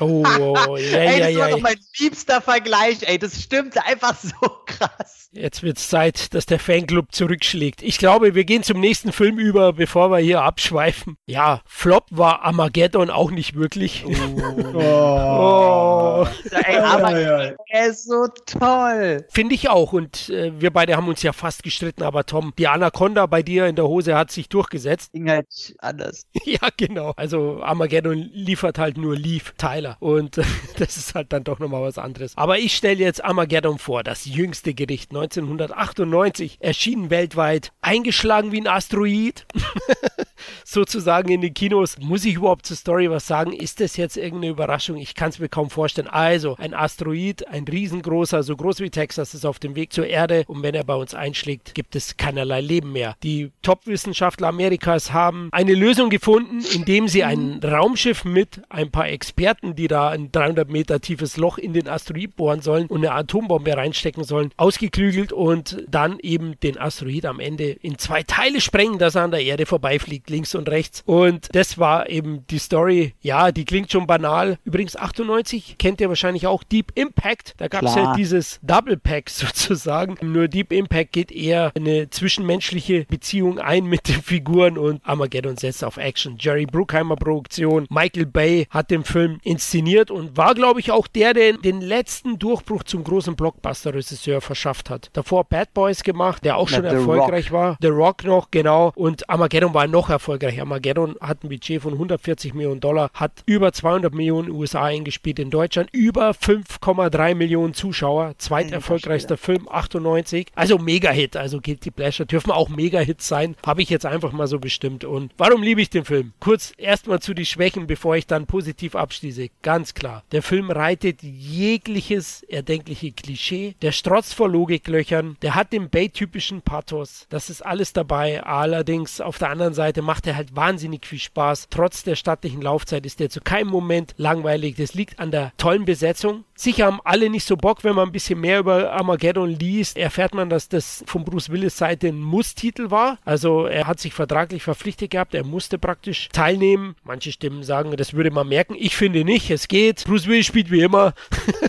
Oh, 0.00 0.24
oh 0.40 0.76
ja, 0.76 0.98
ey, 0.98 1.20
das 1.20 1.30
ja, 1.30 1.38
war 1.38 1.48
ja. 1.48 1.56
doch 1.56 1.62
mein 1.62 1.76
liebster 1.98 2.40
Vergleich, 2.40 2.98
ey. 3.02 3.18
Das 3.18 3.40
stimmt 3.40 3.76
einfach 3.86 4.16
so 4.18 4.48
krass. 4.66 5.28
Jetzt 5.32 5.62
wird 5.62 5.78
es 5.78 5.88
Zeit, 5.88 6.34
dass 6.34 6.46
der 6.46 6.58
Fanclub 6.58 7.12
zurückschlägt. 7.12 7.82
Ich 7.82 7.98
glaube, 7.98 8.34
wir 8.34 8.44
gehen 8.44 8.62
zum 8.62 8.80
nächsten 8.80 9.12
Film 9.12 9.38
über, 9.38 9.72
bevor 9.72 10.10
wir 10.10 10.18
hier 10.18 10.42
abschweifen. 10.42 11.16
Ja, 11.26 11.60
Flop 11.66 12.06
war 12.10 12.42
Armageddon 12.42 13.10
auch 13.10 13.30
nicht 13.30 13.54
wirklich. 13.54 14.04
Oh. 14.06 14.74
oh. 14.74 16.26
Ey, 16.50 16.76
Armageddon 16.76 17.56
er 17.74 17.88
ist 17.88 18.04
so 18.04 18.28
toll. 18.46 19.26
Finde 19.30 19.56
ich 19.56 19.68
auch. 19.68 19.92
Und 19.92 20.28
äh, 20.28 20.52
wir 20.60 20.70
beide 20.70 20.96
haben 20.96 21.08
uns 21.08 21.22
ja 21.24 21.32
fast 21.32 21.64
gestritten, 21.64 22.04
aber 22.04 22.24
Tom, 22.24 22.52
die 22.56 22.68
Anaconda 22.68 23.26
bei 23.26 23.42
dir 23.42 23.66
in 23.66 23.74
der 23.74 23.88
Hose 23.88 24.16
hat 24.16 24.30
sich 24.30 24.48
durchgesetzt. 24.48 25.12
Ging 25.12 25.28
halt 25.28 25.74
anders. 25.78 26.26
ja, 26.44 26.68
genau. 26.76 27.12
Also 27.16 27.60
Armageddon 27.62 28.30
liefert 28.32 28.78
halt 28.78 28.96
nur 28.96 29.16
Leaf-Teile. 29.16 29.83
Spoiler. 29.84 29.96
Und 30.00 30.36
das 30.78 30.96
ist 30.96 31.14
halt 31.14 31.32
dann 31.32 31.44
doch 31.44 31.58
nochmal 31.58 31.82
was 31.82 31.98
anderes. 31.98 32.36
Aber 32.36 32.58
ich 32.58 32.74
stelle 32.74 33.00
jetzt 33.00 33.24
Armageddon 33.24 33.78
vor, 33.78 34.02
das 34.02 34.24
jüngste 34.24 34.74
Gericht 34.74 35.10
1998, 35.10 36.58
erschienen 36.60 37.10
weltweit, 37.10 37.72
eingeschlagen 37.80 38.52
wie 38.52 38.60
ein 38.60 38.68
Asteroid. 38.68 39.46
sozusagen 40.64 41.30
in 41.30 41.40
den 41.40 41.54
Kinos. 41.54 41.96
Muss 41.98 42.24
ich 42.24 42.34
überhaupt 42.34 42.66
zur 42.66 42.76
Story 42.76 43.10
was 43.10 43.26
sagen? 43.26 43.52
Ist 43.52 43.80
das 43.80 43.96
jetzt 43.96 44.16
irgendeine 44.16 44.52
Überraschung? 44.52 44.96
Ich 44.96 45.14
kann 45.14 45.30
es 45.30 45.38
mir 45.38 45.48
kaum 45.48 45.70
vorstellen. 45.70 46.08
Also, 46.08 46.56
ein 46.58 46.74
Asteroid, 46.74 47.46
ein 47.48 47.64
riesengroßer, 47.64 48.42
so 48.42 48.56
groß 48.56 48.80
wie 48.80 48.90
Texas, 48.90 49.34
ist 49.34 49.44
auf 49.44 49.58
dem 49.58 49.76
Weg 49.76 49.92
zur 49.92 50.06
Erde 50.06 50.44
und 50.46 50.62
wenn 50.62 50.74
er 50.74 50.84
bei 50.84 50.94
uns 50.94 51.14
einschlägt, 51.14 51.74
gibt 51.74 51.96
es 51.96 52.16
keinerlei 52.16 52.60
Leben 52.60 52.92
mehr. 52.92 53.16
Die 53.22 53.50
Top-Wissenschaftler 53.62 54.48
Amerikas 54.48 55.12
haben 55.12 55.48
eine 55.52 55.74
Lösung 55.74 56.10
gefunden, 56.10 56.62
indem 56.74 57.08
sie 57.08 57.24
ein 57.24 57.60
Raumschiff 57.62 58.24
mit 58.24 58.62
ein 58.68 58.90
paar 58.90 59.08
Experten, 59.08 59.73
die 59.74 59.88
da 59.88 60.10
ein 60.10 60.32
300 60.32 60.68
Meter 60.70 61.00
tiefes 61.00 61.36
Loch 61.36 61.58
in 61.58 61.72
den 61.72 61.88
Asteroid 61.88 62.36
bohren 62.36 62.60
sollen 62.60 62.86
und 62.86 62.98
eine 62.98 63.12
Atombombe 63.12 63.76
reinstecken 63.76 64.24
sollen, 64.24 64.50
ausgeklügelt 64.56 65.32
und 65.32 65.84
dann 65.88 66.18
eben 66.20 66.58
den 66.60 66.78
Asteroid 66.78 67.26
am 67.26 67.40
Ende 67.40 67.70
in 67.70 67.98
zwei 67.98 68.22
Teile 68.22 68.60
sprengen, 68.60 68.98
dass 68.98 69.14
er 69.14 69.22
an 69.22 69.30
der 69.30 69.42
Erde 69.42 69.66
vorbeifliegt 69.66 70.30
links 70.30 70.54
und 70.54 70.68
rechts. 70.68 71.02
Und 71.06 71.48
das 71.52 71.78
war 71.78 72.08
eben 72.08 72.46
die 72.48 72.58
Story. 72.58 73.14
Ja, 73.20 73.52
die 73.52 73.64
klingt 73.64 73.90
schon 73.90 74.06
banal. 74.06 74.58
Übrigens 74.64 74.96
98 74.96 75.76
kennt 75.78 76.00
ihr 76.00 76.08
wahrscheinlich 76.08 76.46
auch 76.46 76.62
Deep 76.62 76.92
Impact. 76.94 77.54
Da 77.58 77.68
gab 77.68 77.82
es 77.84 77.94
ja 77.94 78.14
dieses 78.14 78.60
Double 78.62 78.96
Pack 78.96 79.30
sozusagen. 79.30 80.16
Nur 80.22 80.48
Deep 80.48 80.72
Impact 80.72 81.12
geht 81.12 81.32
eher 81.32 81.72
eine 81.74 82.10
zwischenmenschliche 82.10 83.06
Beziehung 83.06 83.58
ein 83.58 83.86
mit 83.86 84.08
den 84.08 84.22
Figuren 84.22 84.78
und 84.78 85.00
Armageddon 85.04 85.56
setzt 85.56 85.84
auf 85.84 85.96
Action. 85.96 86.36
Jerry 86.38 86.66
Bruckheimer 86.66 87.16
Produktion. 87.16 87.86
Michael 87.90 88.26
Bay 88.26 88.66
hat 88.70 88.90
den 88.90 89.04
Film 89.04 89.38
inszeniert 89.64 90.10
und 90.10 90.36
war, 90.36 90.54
glaube 90.54 90.80
ich, 90.80 90.90
auch 90.90 91.06
der, 91.06 91.32
der 91.32 91.54
den 91.54 91.80
letzten 91.80 92.38
Durchbruch 92.38 92.82
zum 92.84 93.04
großen 93.04 93.34
Blockbuster-Regisseur 93.34 94.40
verschafft 94.40 94.90
hat. 94.90 95.10
Davor 95.14 95.44
Bad 95.44 95.72
Boys 95.74 96.02
gemacht, 96.02 96.44
der 96.44 96.56
auch 96.56 96.68
schon 96.68 96.84
erfolgreich 96.84 97.46
Rock. 97.46 97.52
war. 97.52 97.78
The 97.80 97.88
Rock 97.88 98.24
noch, 98.24 98.50
genau. 98.50 98.92
Und 98.94 99.28
Armageddon 99.30 99.74
war 99.74 99.86
noch 99.86 100.10
erfolgreicher 100.10 100.24
erfolgreich. 100.24 100.60
Armageddon 100.60 101.16
hat 101.20 101.44
ein 101.44 101.48
Budget 101.48 101.82
von 101.82 101.92
140 101.92 102.54
Millionen 102.54 102.80
Dollar, 102.80 103.10
hat 103.14 103.42
über 103.46 103.72
200 103.72 104.14
Millionen 104.14 104.50
USA 104.50 104.84
eingespielt 104.84 105.38
in 105.38 105.50
Deutschland, 105.50 105.90
über 105.92 106.30
5,3 106.30 107.34
Millionen 107.34 107.74
Zuschauer, 107.74 108.34
zweiterfolgreichster 108.38 109.36
Film 109.36 109.68
98. 109.70 110.48
Also 110.54 110.78
Mega-Hit, 110.78 111.36
also 111.36 111.60
Guilty 111.60 111.90
Pleasure 111.90 112.26
dürfen 112.26 112.50
auch 112.50 112.68
Mega-Hits 112.68 113.28
sein, 113.28 113.56
habe 113.64 113.82
ich 113.82 113.90
jetzt 113.90 114.06
einfach 114.06 114.32
mal 114.32 114.46
so 114.46 114.58
bestimmt. 114.58 115.04
Und 115.04 115.32
warum 115.36 115.62
liebe 115.62 115.80
ich 115.80 115.90
den 115.90 116.04
Film? 116.04 116.32
Kurz 116.40 116.72
erstmal 116.76 117.20
zu 117.20 117.34
den 117.34 117.44
Schwächen, 117.44 117.86
bevor 117.86 118.16
ich 118.16 118.26
dann 118.26 118.46
positiv 118.46 118.96
abschließe. 118.96 119.48
Ganz 119.62 119.94
klar, 119.94 120.24
der 120.32 120.42
Film 120.42 120.70
reitet 120.70 121.22
jegliches 121.22 122.42
erdenkliche 122.42 123.12
Klischee, 123.12 123.74
der 123.80 123.92
strotzt 123.92 124.34
vor 124.34 124.48
Logiklöchern, 124.48 125.36
der 125.42 125.54
hat 125.54 125.72
den 125.72 125.88
Bay-typischen 125.88 126.62
Pathos, 126.62 127.26
das 127.30 127.50
ist 127.50 127.64
alles 127.64 127.92
dabei. 127.92 128.42
Allerdings 128.42 129.20
auf 129.20 129.38
der 129.38 129.50
anderen 129.50 129.74
Seite 129.74 130.02
macht 130.02 130.26
er 130.26 130.36
halt 130.36 130.54
wahnsinnig 130.54 131.06
viel 131.06 131.18
Spaß. 131.18 131.68
Trotz 131.70 132.04
der 132.04 132.16
stattlichen 132.16 132.60
Laufzeit 132.60 133.06
ist 133.06 133.20
er 133.20 133.30
zu 133.30 133.40
keinem 133.40 133.68
Moment 133.68 134.14
langweilig. 134.16 134.76
Das 134.76 134.94
liegt 134.94 135.18
an 135.18 135.30
der 135.30 135.52
tollen 135.56 135.84
Besetzung. 135.84 136.44
Sicher 136.54 136.86
haben 136.86 137.00
alle 137.04 137.30
nicht 137.30 137.46
so 137.46 137.56
Bock, 137.56 137.82
wenn 137.82 137.96
man 137.96 138.08
ein 138.08 138.12
bisschen 138.12 138.40
mehr 138.40 138.60
über 138.60 138.92
Armageddon 138.92 139.50
liest, 139.50 139.96
erfährt 139.96 140.34
man, 140.34 140.50
dass 140.50 140.68
das 140.68 141.04
von 141.06 141.24
Bruce 141.24 141.50
Willis 141.50 141.76
Seite 141.76 142.08
ein 142.08 142.20
Muss-Titel 142.20 142.90
war. 142.90 143.18
Also 143.24 143.66
er 143.66 143.86
hat 143.86 143.98
sich 143.98 144.14
vertraglich 144.14 144.62
verpflichtet 144.62 145.10
gehabt, 145.10 145.34
er 145.34 145.44
musste 145.44 145.78
praktisch 145.78 146.28
teilnehmen. 146.28 146.94
Manche 147.02 147.32
Stimmen 147.32 147.62
sagen, 147.62 147.96
das 147.96 148.14
würde 148.14 148.30
man 148.30 148.48
merken. 148.48 148.76
Ich 148.78 148.94
finde 148.94 149.24
nicht, 149.24 149.43
es 149.50 149.68
geht. 149.68 150.04
Bruce 150.04 150.26
Willis 150.26 150.46
spielt 150.46 150.70
wie 150.70 150.80
immer. 150.80 151.14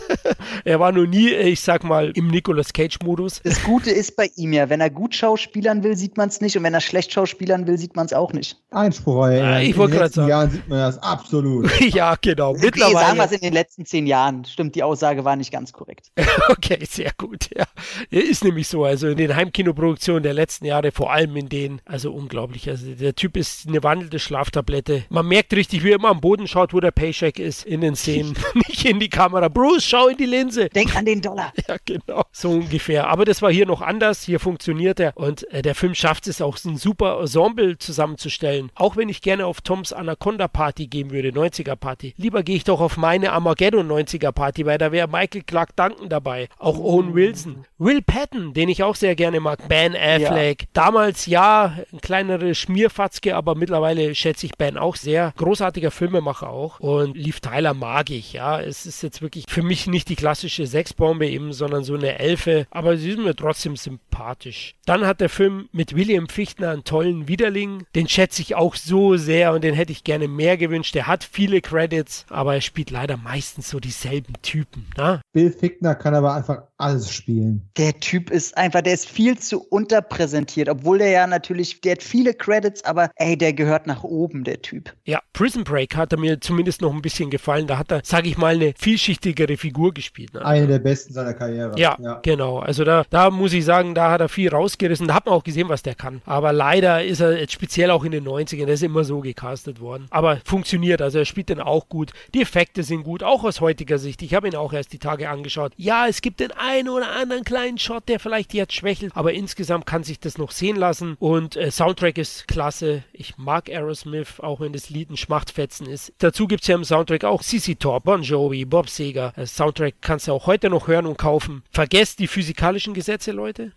er 0.64 0.80
war 0.80 0.92
nur 0.92 1.06
nie, 1.06 1.30
ich 1.30 1.60
sag 1.60 1.84
mal, 1.84 2.12
im 2.14 2.28
Nicolas 2.28 2.72
Cage-Modus. 2.72 3.40
Das 3.42 3.62
Gute 3.62 3.90
ist 3.90 4.16
bei 4.16 4.30
ihm 4.36 4.52
ja, 4.52 4.68
wenn 4.68 4.80
er 4.80 4.90
gut 4.90 5.14
schauspielern 5.14 5.82
will, 5.82 5.96
sieht 5.96 6.16
man 6.16 6.28
es 6.28 6.40
nicht 6.40 6.56
und 6.56 6.62
wenn 6.62 6.74
er 6.74 6.80
schlecht 6.80 7.12
schauspielern 7.12 7.66
will, 7.66 7.78
sieht 7.78 7.96
man 7.96 8.06
es 8.06 8.12
auch 8.12 8.32
nicht. 8.32 8.56
Einspruch, 8.70 9.26
ey. 9.26 9.38
Ja, 9.38 9.60
ich 9.60 9.76
wollte 9.76 9.96
gerade 9.96 10.12
sagen. 10.12 10.22
In 10.22 10.26
den 10.26 10.30
Jahren 10.30 10.50
sieht 10.50 10.68
man 10.68 10.78
das 10.78 10.98
absolut. 11.02 11.80
ja, 11.94 12.14
genau. 12.20 12.54
Mittlerweile. 12.54 12.96
Okay, 12.96 13.06
sagen 13.06 13.18
wir 13.18 13.24
es 13.24 13.32
in 13.32 13.40
den 13.40 13.52
letzten 13.52 13.86
zehn 13.86 14.06
Jahren. 14.06 14.44
Stimmt, 14.44 14.74
die 14.74 14.82
Aussage 14.82 15.24
war 15.24 15.36
nicht 15.36 15.52
ganz 15.52 15.72
korrekt. 15.72 16.10
okay, 16.48 16.78
sehr 16.88 17.12
gut. 17.16 17.48
Ja, 17.56 17.64
ist 18.10 18.44
nämlich 18.44 18.68
so. 18.68 18.84
Also 18.84 19.08
in 19.08 19.16
den 19.16 19.34
Heimkinoproduktionen 19.34 20.22
der 20.22 20.34
letzten 20.34 20.66
Jahre, 20.66 20.92
vor 20.92 21.12
allem 21.12 21.36
in 21.36 21.48
denen, 21.48 21.80
also 21.84 22.12
unglaublich. 22.12 22.68
Also 22.68 22.92
der 22.92 23.14
Typ 23.14 23.36
ist 23.36 23.68
eine 23.68 23.82
wandelnde 23.82 24.18
Schlaftablette. 24.18 25.04
Man 25.08 25.26
merkt 25.26 25.52
richtig, 25.54 25.82
wie 25.82 25.90
er 25.90 25.96
immer 25.96 26.08
am 26.08 26.20
Boden 26.20 26.46
schaut, 26.46 26.72
wo 26.72 26.80
der 26.80 26.90
Paycheck 26.90 27.38
ist 27.38 27.65
in 27.66 27.80
den 27.80 27.96
Szenen. 27.96 28.36
nicht 28.68 28.84
in 28.84 29.00
die 29.00 29.08
Kamera. 29.08 29.48
Bruce, 29.48 29.84
schau 29.84 30.08
in 30.08 30.16
die 30.16 30.26
Linse. 30.26 30.68
Denk 30.68 30.94
an 30.94 31.04
den 31.04 31.22
Dollar. 31.22 31.52
Ja, 31.68 31.76
genau. 31.84 32.22
So 32.30 32.50
ungefähr. 32.50 33.08
Aber 33.08 33.24
das 33.24 33.42
war 33.42 33.50
hier 33.50 33.66
noch 33.66 33.82
anders. 33.82 34.22
Hier 34.22 34.38
funktioniert 34.38 35.00
er. 35.00 35.16
Und 35.16 35.50
äh, 35.52 35.62
der 35.62 35.74
Film 35.74 35.94
schafft 35.94 36.28
es 36.28 36.40
auch, 36.40 36.56
ein 36.64 36.76
super 36.76 37.18
Ensemble 37.18 37.76
zusammenzubauen 37.78 38.26
vorzustellen. 38.26 38.70
Auch 38.74 38.96
wenn 38.96 39.08
ich 39.08 39.22
gerne 39.22 39.46
auf 39.46 39.60
Toms 39.60 39.92
Anaconda 39.92 40.48
Party 40.48 40.86
gehen 40.86 41.10
würde, 41.10 41.28
90er 41.28 41.76
Party. 41.76 42.14
Lieber 42.16 42.42
gehe 42.42 42.56
ich 42.56 42.64
doch 42.64 42.80
auf 42.80 42.96
meine 42.96 43.32
Armageddon 43.32 43.90
90er 43.90 44.32
Party, 44.32 44.66
weil 44.66 44.78
da 44.78 44.92
wäre 44.92 45.08
Michael 45.08 45.42
Clark 45.42 45.76
Duncan 45.76 46.08
dabei. 46.08 46.48
Auch 46.58 46.78
Owen 46.78 47.14
Wilson. 47.14 47.64
Will 47.78 48.02
Patton, 48.02 48.52
den 48.52 48.68
ich 48.68 48.82
auch 48.82 48.96
sehr 48.96 49.14
gerne 49.14 49.40
mag. 49.40 49.68
Ben 49.68 49.94
Affleck. 49.94 50.62
Ja. 50.62 50.68
Damals 50.72 51.26
ja, 51.26 51.76
ein 51.92 52.00
kleinerer 52.00 52.54
Schmierfatzke, 52.54 53.36
aber 53.36 53.54
mittlerweile 53.54 54.14
schätze 54.14 54.46
ich 54.46 54.56
Ben 54.56 54.76
auch 54.76 54.96
sehr. 54.96 55.32
Großartiger 55.36 55.90
Filmemacher 55.90 56.50
auch. 56.50 56.80
Und 56.80 57.16
Liv 57.16 57.40
Tyler 57.56 57.72
mag 57.72 58.10
ich, 58.10 58.34
ja. 58.34 58.60
Es 58.60 58.84
ist 58.84 59.02
jetzt 59.02 59.22
wirklich 59.22 59.46
für 59.48 59.62
mich 59.62 59.86
nicht 59.86 60.10
die 60.10 60.16
klassische 60.16 60.66
Sexbombe 60.66 61.26
eben, 61.26 61.54
sondern 61.54 61.84
so 61.84 61.94
eine 61.94 62.18
Elfe. 62.18 62.66
Aber 62.70 62.98
sie 62.98 63.10
ist 63.10 63.18
mir 63.18 63.34
trotzdem 63.34 63.76
sympathisch. 63.76 64.74
Dann 64.84 65.06
hat 65.06 65.22
der 65.22 65.30
Film 65.30 65.68
mit 65.72 65.96
William 65.96 66.28
Fichtner 66.28 66.70
einen 66.70 66.84
tollen 66.84 67.28
Widerling. 67.28 67.84
Den 67.94 68.08
schätze 68.08 68.42
ich 68.42 68.56
auch 68.56 68.74
so 68.74 69.16
sehr 69.16 69.54
und 69.54 69.64
den 69.64 69.74
hätte 69.74 69.92
ich 69.92 70.04
gerne 70.04 70.28
mehr 70.28 70.58
gewünscht. 70.58 70.94
Der 70.94 71.06
hat 71.06 71.24
viele 71.24 71.62
Credits, 71.62 72.26
aber 72.28 72.54
er 72.54 72.60
spielt 72.60 72.90
leider 72.90 73.16
meistens 73.16 73.70
so 73.70 73.80
dieselben 73.80 74.34
Typen. 74.42 74.86
Ne? 74.98 75.22
Bill 75.32 75.50
Fichtner 75.50 75.94
kann 75.94 76.14
aber 76.14 76.34
einfach 76.34 76.64
alles 76.76 77.10
spielen. 77.10 77.70
Der 77.78 77.98
Typ 78.00 78.30
ist 78.30 78.56
einfach, 78.56 78.82
der 78.82 78.92
ist 78.92 79.08
viel 79.08 79.38
zu 79.38 79.62
unterpräsentiert, 79.62 80.68
obwohl 80.68 80.98
der 80.98 81.08
ja 81.08 81.26
natürlich, 81.26 81.80
der 81.80 81.92
hat 81.92 82.02
viele 82.02 82.34
Credits, 82.34 82.84
aber 82.84 83.10
ey, 83.16 83.38
der 83.38 83.54
gehört 83.54 83.86
nach 83.86 84.04
oben, 84.04 84.44
der 84.44 84.60
Typ. 84.60 84.94
Ja, 85.06 85.20
Prison 85.32 85.64
Break 85.64 85.96
hat 85.96 86.12
er 86.12 86.18
mir 86.18 86.40
zumindest 86.40 86.82
noch 86.82 86.92
ein 86.92 87.02
bisschen 87.02 87.30
gefallen. 87.30 87.35
Da 87.66 87.78
hat 87.78 87.90
er, 87.90 88.00
sage 88.04 88.28
ich 88.28 88.36
mal, 88.36 88.54
eine 88.54 88.74
vielschichtigere 88.78 89.56
Figur 89.56 89.92
gespielt. 89.92 90.34
Ne? 90.34 90.44
Eine 90.44 90.66
der 90.66 90.78
besten 90.78 91.12
seiner 91.12 91.34
Karriere. 91.34 91.78
Ja, 91.78 91.96
ja, 92.00 92.20
genau. 92.22 92.58
Also 92.58 92.84
da, 92.84 93.04
da 93.10 93.30
muss 93.30 93.52
ich 93.52 93.64
sagen, 93.64 93.94
da 93.94 94.10
hat 94.10 94.20
er 94.20 94.28
viel 94.28 94.48
rausgerissen. 94.48 95.08
Da 95.08 95.14
hat 95.14 95.26
man 95.26 95.34
auch 95.34 95.44
gesehen, 95.44 95.68
was 95.68 95.82
der 95.82 95.94
kann. 95.94 96.22
Aber 96.24 96.52
leider 96.52 97.04
ist 97.04 97.20
er 97.20 97.38
jetzt 97.38 97.52
speziell 97.52 97.90
auch 97.90 98.04
in 98.04 98.12
den 98.12 98.26
90ern, 98.26 98.66
der 98.66 98.74
ist 98.74 98.82
immer 98.82 99.04
so 99.04 99.20
gecastet 99.20 99.80
worden. 99.80 100.06
Aber 100.10 100.38
funktioniert, 100.44 101.02
also 101.02 101.18
er 101.18 101.24
spielt 101.24 101.48
den 101.48 101.60
auch 101.60 101.88
gut. 101.88 102.12
Die 102.34 102.42
Effekte 102.42 102.82
sind 102.82 103.04
gut, 103.04 103.22
auch 103.22 103.44
aus 103.44 103.60
heutiger 103.60 103.98
Sicht. 103.98 104.22
Ich 104.22 104.34
habe 104.34 104.48
ihn 104.48 104.56
auch 104.56 104.72
erst 104.72 104.92
die 104.92 104.98
Tage 104.98 105.28
angeschaut. 105.28 105.72
Ja, 105.76 106.06
es 106.06 106.22
gibt 106.22 106.40
den 106.40 106.52
einen 106.52 106.88
oder 106.88 107.10
anderen 107.12 107.44
kleinen 107.44 107.78
Shot, 107.78 108.08
der 108.08 108.20
vielleicht 108.20 108.54
jetzt 108.54 108.72
schwächelt, 108.72 109.12
aber 109.14 109.32
insgesamt 109.32 109.86
kann 109.86 110.04
sich 110.04 110.20
das 110.20 110.38
noch 110.38 110.50
sehen 110.50 110.76
lassen. 110.76 111.16
Und 111.18 111.56
äh, 111.56 111.70
Soundtrack 111.70 112.18
ist 112.18 112.48
klasse. 112.48 113.02
Ich 113.12 113.36
mag 113.38 113.68
Aerosmith, 113.68 114.40
auch 114.40 114.60
wenn 114.60 114.72
das 114.72 114.90
Lied 114.90 115.10
ein 115.10 115.16
Schmachtfetzen 115.16 115.86
ist. 115.86 116.12
Dazu 116.18 116.46
gibt 116.46 116.62
es 116.62 116.68
ja 116.68 116.76
im 116.76 116.84
Soundtrack 116.84 117.24
auch 117.26 117.42
CC 117.42 117.74
Top, 117.74 118.04
Bon 118.04 118.22
Jovi, 118.22 118.64
Bob 118.64 118.88
Seger. 118.88 119.32
Das 119.36 119.52
äh, 119.52 119.54
Soundtrack 119.54 119.94
kannst 120.00 120.28
du 120.28 120.32
auch 120.32 120.46
heute 120.46 120.70
noch 120.70 120.88
hören 120.88 121.06
und 121.06 121.18
kaufen. 121.18 121.62
Vergesst 121.70 122.18
die 122.18 122.26
physikalischen 122.26 122.94
Gesetze, 122.94 123.32
Leute. 123.32 123.72